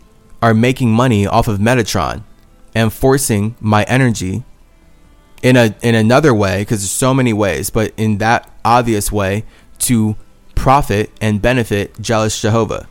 are 0.42 0.54
making 0.54 0.90
money 0.90 1.26
off 1.26 1.46
of 1.46 1.58
Metatron 1.58 2.24
and 2.74 2.92
forcing 2.92 3.54
my 3.60 3.84
energy 3.84 4.42
in 5.42 5.56
a 5.56 5.74
in 5.82 5.94
another 5.94 6.34
way 6.34 6.62
because 6.62 6.80
there's 6.80 6.90
so 6.90 7.14
many 7.14 7.32
ways, 7.32 7.70
but 7.70 7.92
in 7.96 8.18
that 8.18 8.50
obvious 8.64 9.12
way 9.12 9.44
to 9.78 10.16
profit 10.54 11.10
and 11.20 11.42
benefit 11.42 12.00
jealous 12.00 12.40
Jehovah, 12.40 12.88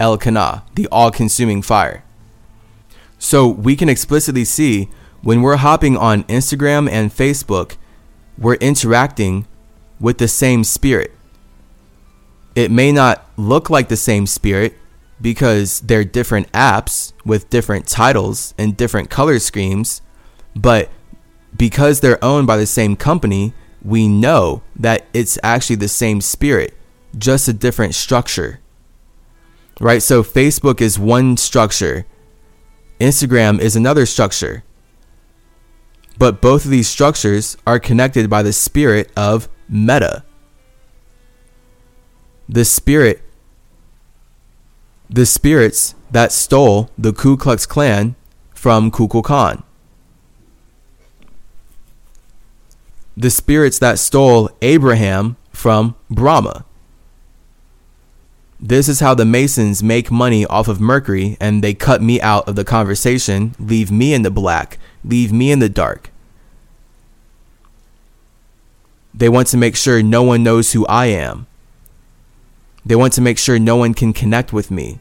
Elkanah, 0.00 0.64
the 0.74 0.88
all-consuming 0.90 1.62
fire. 1.62 2.02
So 3.18 3.46
we 3.46 3.76
can 3.76 3.88
explicitly 3.88 4.44
see 4.44 4.88
when 5.22 5.42
we're 5.42 5.56
hopping 5.56 5.96
on 5.96 6.24
Instagram 6.24 6.88
and 6.90 7.10
Facebook, 7.10 7.76
we're 8.38 8.54
interacting 8.56 9.46
with 9.98 10.18
the 10.18 10.28
same 10.28 10.64
spirit. 10.64 11.12
It 12.54 12.70
may 12.70 12.92
not 12.92 13.28
look 13.36 13.70
like 13.70 13.88
the 13.88 13.96
same 13.96 14.26
spirit 14.26 14.74
because 15.20 15.80
they're 15.80 16.04
different 16.04 16.50
apps 16.52 17.12
with 17.24 17.50
different 17.50 17.86
titles 17.86 18.54
and 18.58 18.76
different 18.76 19.10
color 19.10 19.38
schemes, 19.38 20.02
but 20.54 20.90
because 21.56 22.00
they're 22.00 22.22
owned 22.24 22.46
by 22.46 22.56
the 22.56 22.66
same 22.66 22.96
company, 22.96 23.54
we 23.82 24.08
know 24.08 24.62
that 24.74 25.06
it's 25.12 25.38
actually 25.42 25.76
the 25.76 25.88
same 25.88 26.20
spirit, 26.20 26.74
just 27.16 27.48
a 27.48 27.52
different 27.52 27.94
structure. 27.94 28.60
Right? 29.80 30.02
So 30.02 30.22
Facebook 30.22 30.80
is 30.80 30.98
one 30.98 31.36
structure, 31.36 32.06
Instagram 32.98 33.60
is 33.60 33.76
another 33.76 34.06
structure. 34.06 34.64
But 36.18 36.40
both 36.40 36.64
of 36.64 36.70
these 36.70 36.88
structures 36.88 37.58
are 37.66 37.78
connected 37.78 38.30
by 38.30 38.42
the 38.42 38.52
spirit 38.52 39.10
of 39.16 39.48
meta. 39.68 40.24
The 42.48 42.64
spirit 42.64 43.22
the 45.08 45.26
spirits 45.26 45.94
that 46.10 46.32
stole 46.32 46.90
the 46.98 47.12
Ku 47.12 47.36
Klux 47.36 47.64
Klan 47.66 48.16
from 48.54 48.90
Kukulkan. 48.90 49.62
The 53.16 53.30
spirits 53.30 53.78
that 53.78 53.98
stole 53.98 54.50
Abraham 54.60 55.36
from 55.50 55.94
Brahma. 56.10 56.64
This 58.60 58.88
is 58.88 59.00
how 59.00 59.14
the 59.14 59.24
Masons 59.24 59.82
make 59.82 60.10
money 60.10 60.44
off 60.46 60.68
of 60.68 60.80
Mercury, 60.80 61.36
and 61.40 61.62
they 61.62 61.74
cut 61.74 62.02
me 62.02 62.20
out 62.20 62.48
of 62.48 62.56
the 62.56 62.64
conversation, 62.64 63.54
leave 63.58 63.90
me 63.90 64.12
in 64.14 64.22
the 64.22 64.30
black, 64.30 64.78
leave 65.04 65.32
me 65.32 65.50
in 65.50 65.58
the 65.58 65.68
dark. 65.68 66.10
They 69.14 69.28
want 69.28 69.48
to 69.48 69.56
make 69.56 69.76
sure 69.76 70.02
no 70.02 70.22
one 70.22 70.42
knows 70.42 70.72
who 70.72 70.86
I 70.86 71.06
am. 71.06 71.46
They 72.84 72.96
want 72.96 73.14
to 73.14 73.20
make 73.20 73.38
sure 73.38 73.58
no 73.58 73.76
one 73.76 73.94
can 73.94 74.12
connect 74.12 74.52
with 74.52 74.70
me. 74.70 74.98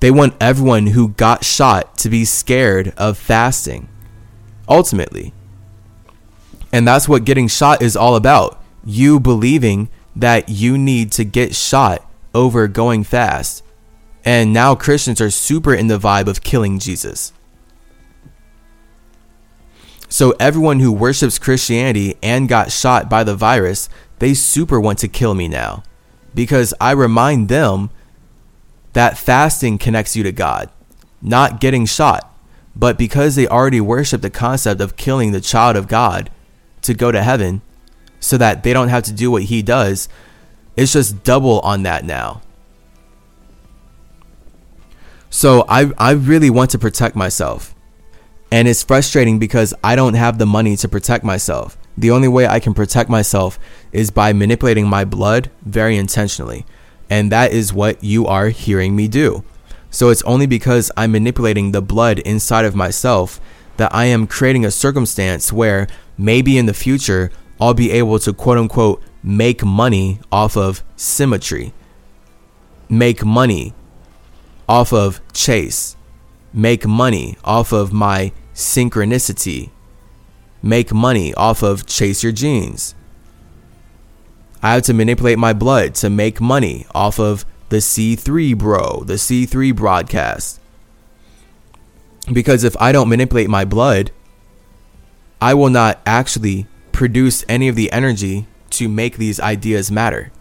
They 0.00 0.10
want 0.10 0.34
everyone 0.40 0.88
who 0.88 1.08
got 1.08 1.44
shot 1.44 1.96
to 1.98 2.08
be 2.08 2.24
scared 2.24 2.92
of 2.96 3.18
fasting. 3.18 3.88
Ultimately, 4.68 5.32
and 6.72 6.86
that's 6.86 7.08
what 7.08 7.24
getting 7.24 7.48
shot 7.48 7.82
is 7.82 7.96
all 7.96 8.16
about. 8.16 8.62
You 8.84 9.20
believing 9.20 9.88
that 10.14 10.48
you 10.48 10.76
need 10.76 11.12
to 11.12 11.24
get 11.24 11.54
shot 11.54 12.04
over 12.34 12.68
going 12.68 13.04
fast. 13.04 13.62
And 14.24 14.52
now 14.52 14.74
Christians 14.74 15.20
are 15.20 15.30
super 15.30 15.74
in 15.74 15.86
the 15.86 15.98
vibe 15.98 16.26
of 16.26 16.42
killing 16.42 16.78
Jesus. 16.78 17.32
So 20.08 20.34
everyone 20.40 20.80
who 20.80 20.92
worships 20.92 21.38
Christianity 21.38 22.16
and 22.22 22.48
got 22.48 22.72
shot 22.72 23.10
by 23.10 23.24
the 23.24 23.36
virus, 23.36 23.88
they 24.18 24.34
super 24.34 24.80
want 24.80 24.98
to 25.00 25.08
kill 25.08 25.34
me 25.34 25.48
now. 25.48 25.82
Because 26.34 26.74
I 26.80 26.92
remind 26.92 27.48
them 27.48 27.90
that 28.92 29.18
fasting 29.18 29.78
connects 29.78 30.16
you 30.16 30.22
to 30.22 30.32
God, 30.32 30.70
not 31.20 31.60
getting 31.60 31.86
shot. 31.86 32.24
But 32.74 32.96
because 32.96 33.34
they 33.34 33.46
already 33.46 33.80
worship 33.80 34.22
the 34.22 34.30
concept 34.30 34.80
of 34.80 34.96
killing 34.96 35.32
the 35.32 35.40
child 35.40 35.76
of 35.76 35.88
God, 35.88 36.30
to 36.82 36.94
go 36.94 37.12
to 37.12 37.22
heaven 37.22 37.62
so 38.20 38.36
that 38.38 38.62
they 38.62 38.72
don't 38.72 38.88
have 38.88 39.04
to 39.04 39.12
do 39.12 39.30
what 39.30 39.44
he 39.44 39.62
does. 39.62 40.08
It's 40.76 40.92
just 40.92 41.24
double 41.24 41.60
on 41.60 41.82
that 41.84 42.04
now. 42.04 42.42
So 45.30 45.64
I, 45.68 45.90
I 45.98 46.12
really 46.12 46.50
want 46.50 46.70
to 46.70 46.78
protect 46.78 47.14
myself. 47.14 47.74
And 48.50 48.66
it's 48.66 48.82
frustrating 48.82 49.38
because 49.38 49.74
I 49.84 49.94
don't 49.94 50.14
have 50.14 50.38
the 50.38 50.46
money 50.46 50.76
to 50.76 50.88
protect 50.88 51.22
myself. 51.22 51.76
The 51.98 52.10
only 52.10 52.28
way 52.28 52.46
I 52.46 52.60
can 52.60 52.72
protect 52.72 53.10
myself 53.10 53.58
is 53.92 54.10
by 54.10 54.32
manipulating 54.32 54.88
my 54.88 55.04
blood 55.04 55.50
very 55.62 55.96
intentionally. 55.96 56.64
And 57.10 57.30
that 57.30 57.52
is 57.52 57.72
what 57.72 58.02
you 58.02 58.26
are 58.26 58.48
hearing 58.48 58.96
me 58.96 59.08
do. 59.08 59.44
So 59.90 60.08
it's 60.08 60.22
only 60.22 60.46
because 60.46 60.90
I'm 60.96 61.12
manipulating 61.12 61.72
the 61.72 61.82
blood 61.82 62.20
inside 62.20 62.64
of 62.64 62.74
myself 62.74 63.40
that 63.78 63.94
I 63.94 64.04
am 64.06 64.26
creating 64.26 64.64
a 64.64 64.70
circumstance 64.70 65.52
where 65.52 65.88
maybe 66.18 66.58
in 66.58 66.66
the 66.66 66.74
future 66.74 67.30
I'll 67.60 67.74
be 67.74 67.90
able 67.92 68.18
to 68.20 68.32
quote 68.32 68.58
unquote 68.58 69.02
make 69.22 69.64
money 69.64 70.20
off 70.30 70.56
of 70.56 70.82
symmetry, 70.96 71.72
make 72.88 73.24
money 73.24 73.74
off 74.68 74.92
of 74.92 75.20
chase, 75.32 75.96
make 76.52 76.86
money 76.86 77.36
off 77.42 77.72
of 77.72 77.92
my 77.92 78.32
synchronicity, 78.54 79.70
make 80.62 80.92
money 80.92 81.32
off 81.34 81.62
of 81.62 81.86
chase 81.86 82.22
your 82.22 82.32
genes. 82.32 82.94
I 84.62 84.74
have 84.74 84.82
to 84.84 84.94
manipulate 84.94 85.38
my 85.38 85.52
blood 85.52 85.94
to 85.96 86.10
make 86.10 86.40
money 86.40 86.84
off 86.92 87.20
of 87.20 87.44
the 87.68 87.76
C3 87.76 88.58
bro, 88.58 89.04
the 89.04 89.14
C3 89.14 89.74
broadcast. 89.74 90.60
Because 92.32 92.64
if 92.64 92.76
I 92.80 92.92
don't 92.92 93.08
manipulate 93.08 93.48
my 93.48 93.64
blood, 93.64 94.10
I 95.40 95.54
will 95.54 95.70
not 95.70 96.00
actually 96.04 96.66
produce 96.92 97.44
any 97.48 97.68
of 97.68 97.76
the 97.76 97.90
energy 97.92 98.46
to 98.70 98.88
make 98.88 99.16
these 99.16 99.40
ideas 99.40 99.90
matter. 99.90 100.32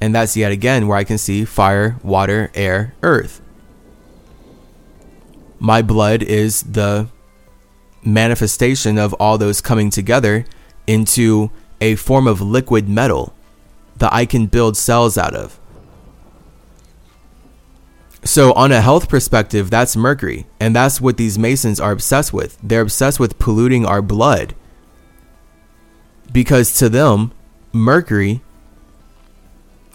And 0.00 0.14
that's 0.14 0.36
yet 0.36 0.50
again 0.50 0.88
where 0.88 0.96
I 0.96 1.04
can 1.04 1.18
see 1.18 1.44
fire, 1.44 1.96
water, 2.02 2.50
air, 2.54 2.94
earth. 3.02 3.42
My 5.58 5.82
blood 5.82 6.22
is 6.22 6.62
the 6.62 7.08
manifestation 8.02 8.96
of 8.96 9.12
all 9.14 9.36
those 9.36 9.60
coming 9.60 9.90
together 9.90 10.46
into 10.86 11.50
a 11.82 11.96
form 11.96 12.26
of 12.26 12.40
liquid 12.40 12.88
metal 12.88 13.34
that 13.96 14.12
I 14.12 14.24
can 14.24 14.46
build 14.46 14.78
cells 14.78 15.18
out 15.18 15.34
of. 15.34 15.59
So, 18.22 18.52
on 18.52 18.70
a 18.70 18.82
health 18.82 19.08
perspective, 19.08 19.70
that's 19.70 19.96
mercury. 19.96 20.46
And 20.58 20.76
that's 20.76 21.00
what 21.00 21.16
these 21.16 21.38
Masons 21.38 21.80
are 21.80 21.92
obsessed 21.92 22.32
with. 22.32 22.58
They're 22.62 22.82
obsessed 22.82 23.18
with 23.18 23.38
polluting 23.38 23.86
our 23.86 24.02
blood. 24.02 24.54
Because 26.30 26.76
to 26.78 26.88
them, 26.88 27.32
mercury 27.72 28.42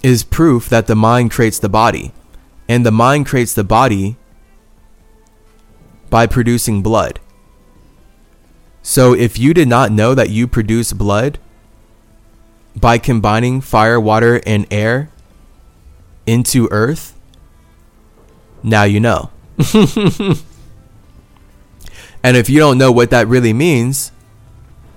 is 0.01 0.23
proof 0.23 0.69
that 0.69 0.87
the 0.87 0.95
mind 0.95 1.31
creates 1.31 1.59
the 1.59 1.69
body. 1.69 2.13
And 2.67 2.83
the 2.83 2.91
mind 2.91 3.27
creates 3.27 3.53
the 3.53 3.63
body 3.63 4.17
by 6.09 6.25
producing 6.25 6.81
blood. 6.81 7.19
So, 8.81 9.13
if 9.13 9.37
you 9.37 9.53
did 9.53 9.67
not 9.67 9.91
know 9.91 10.15
that 10.15 10.31
you 10.31 10.47
produce 10.47 10.93
blood 10.93 11.37
by 12.75 12.97
combining 12.97 13.61
fire, 13.61 13.99
water, 13.99 14.41
and 14.45 14.65
air 14.71 15.09
into 16.25 16.67
earth, 16.71 17.14
now 18.65 18.83
you 18.83 18.99
know. 18.99 19.29
and 22.23 22.35
if 22.35 22.49
you 22.49 22.59
don't 22.59 22.79
know 22.79 22.91
what 22.91 23.11
that 23.11 23.27
really 23.27 23.53
means, 23.53 24.11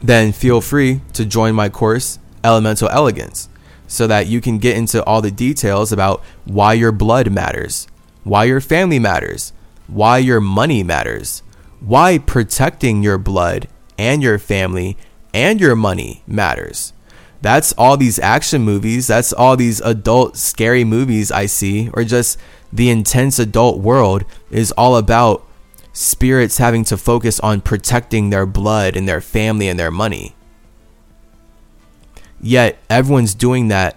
then 0.02 0.32
feel 0.32 0.60
free 0.60 1.02
to 1.12 1.26
join 1.26 1.55
my 1.55 1.68
course, 1.68 2.18
Elemental 2.42 2.88
Elegance, 2.88 3.50
so 3.86 4.06
that 4.06 4.26
you 4.26 4.40
can 4.40 4.58
get 4.58 4.76
into 4.76 5.05
all 5.05 5.20
the 5.20 5.30
details 5.30 5.92
about 5.92 6.22
why 6.44 6.72
your 6.72 6.92
blood 6.92 7.30
matters, 7.30 7.86
why 8.24 8.44
your 8.44 8.60
family 8.60 8.98
matters, 8.98 9.52
why 9.86 10.16
your 10.16 10.40
money 10.40 10.82
matters, 10.82 11.42
why 11.80 12.16
protecting 12.18 13.02
your 13.02 13.18
blood 13.18 13.68
and 13.98 14.22
your 14.22 14.38
family 14.38 14.97
and 15.34 15.60
your 15.60 15.76
money 15.76 16.22
matters. 16.26 16.94
That's 17.40 17.72
all 17.74 17.97
these 17.97 18.18
action 18.18 18.62
movies, 18.62 19.06
that's 19.06 19.32
all 19.32 19.56
these 19.56 19.80
adult 19.82 20.36
scary 20.36 20.84
movies 20.84 21.30
I 21.30 21.47
see, 21.47 21.90
or 21.92 22.02
just 22.02 22.38
the 22.72 22.90
intense 22.90 23.38
adult 23.38 23.78
world 23.78 24.24
is 24.50 24.72
all 24.72 24.97
about 24.97 25.44
spirits 25.92 26.58
having 26.58 26.84
to 26.84 26.97
focus 26.97 27.40
on 27.40 27.60
protecting 27.60 28.30
their 28.30 28.47
blood 28.47 28.97
and 28.97 29.08
their 29.08 29.20
family 29.20 29.68
and 29.68 29.78
their 29.78 29.90
money. 29.90 30.34
Yet 32.40 32.78
everyone's 32.88 33.34
doing 33.34 33.68
that 33.68 33.97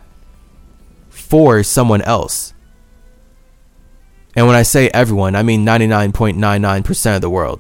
for 1.10 1.62
someone 1.64 2.02
else. 2.02 2.54
And 4.36 4.48
when 4.48 4.56
I 4.56 4.64
say 4.64 4.90
everyone, 4.90 5.36
I 5.36 5.44
mean 5.44 5.66
99.99% 5.66 7.16
of 7.16 7.22
the 7.22 7.30
world. 7.30 7.60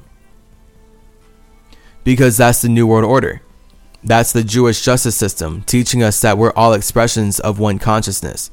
Because 2.03 2.37
that's 2.37 2.61
the 2.61 2.69
New 2.69 2.87
World 2.87 3.05
Order. 3.05 3.41
That's 4.03 4.31
the 4.31 4.43
Jewish 4.43 4.83
justice 4.83 5.15
system, 5.15 5.61
teaching 5.63 6.01
us 6.01 6.19
that 6.21 6.37
we're 6.37 6.53
all 6.53 6.73
expressions 6.73 7.39
of 7.39 7.59
one 7.59 7.77
consciousness 7.77 8.49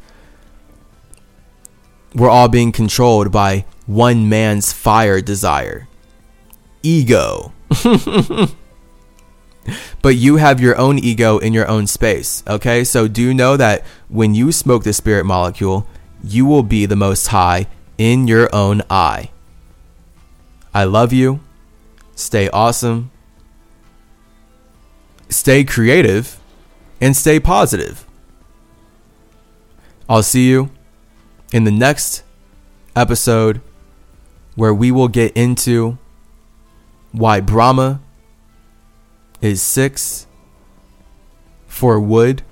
we're 2.15 2.31
all 2.31 2.49
being 2.49 2.73
controlled 2.73 3.31
by 3.31 3.65
one 3.87 4.28
man's 4.28 4.73
fire 4.73 5.20
desire 5.20 5.89
ego. 6.83 7.53
but 10.03 10.17
you 10.17 10.37
have 10.37 10.61
your 10.61 10.77
own 10.78 10.99
ego 10.99 11.39
in 11.39 11.53
your 11.53 11.69
own 11.69 11.87
space, 11.87 12.43
okay? 12.47 12.85
So 12.85 13.09
do 13.09 13.35
know 13.35 13.57
that 13.57 13.85
when 14.09 14.35
you 14.35 14.53
smoke 14.53 14.85
the 14.85 14.93
spirit 14.93 15.25
molecule, 15.25 15.87
you 16.23 16.47
will 16.47 16.62
be 16.62 16.87
the 16.87 16.97
most 16.97 17.28
high 17.28 17.67
in 17.97 18.27
your 18.27 18.49
own 18.55 18.83
eye. 18.89 19.31
I 20.73 20.85
love 20.85 21.12
you. 21.12 21.41
Stay 22.15 22.49
awesome. 22.51 23.11
Stay 25.28 25.65
creative 25.65 26.41
and 27.01 27.17
stay 27.17 27.39
positive. 27.39 28.07
I'll 30.09 30.23
see 30.23 30.49
you 30.49 30.70
in 31.52 31.65
the 31.65 31.70
next 31.70 32.23
episode 32.94 33.60
where 34.55 34.75
we 34.75 34.91
will 34.91 35.09
get 35.09 35.36
into 35.36 35.99
why 37.12 37.41
Brahma 37.41 38.01
is 39.41 39.62
six 39.62 40.27
for 41.67 41.99
wood, 42.01 42.43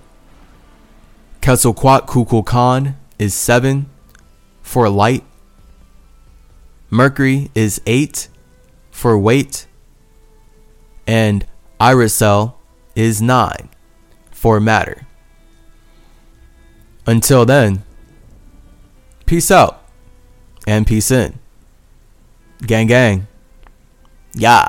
Quetzalcoatl 1.42 2.94
is 3.18 3.34
seven 3.34 3.91
for 4.62 4.89
light, 4.89 5.25
Mercury 6.91 7.50
is 7.55 7.81
eight 7.86 8.28
for 8.91 9.18
weight, 9.18 9.66
and 11.07 11.47
Iracel 11.81 12.55
is 12.94 13.20
nine 13.20 13.68
for 14.31 14.60
matter. 14.60 15.07
Until 17.07 17.44
then, 17.44 17.83
Peace 19.27 19.51
out 19.51 19.83
and 20.67 20.87
peace 20.87 21.11
in. 21.11 21.39
Gang, 22.65 22.87
gang. 22.87 23.27
Yeah. 24.35 24.69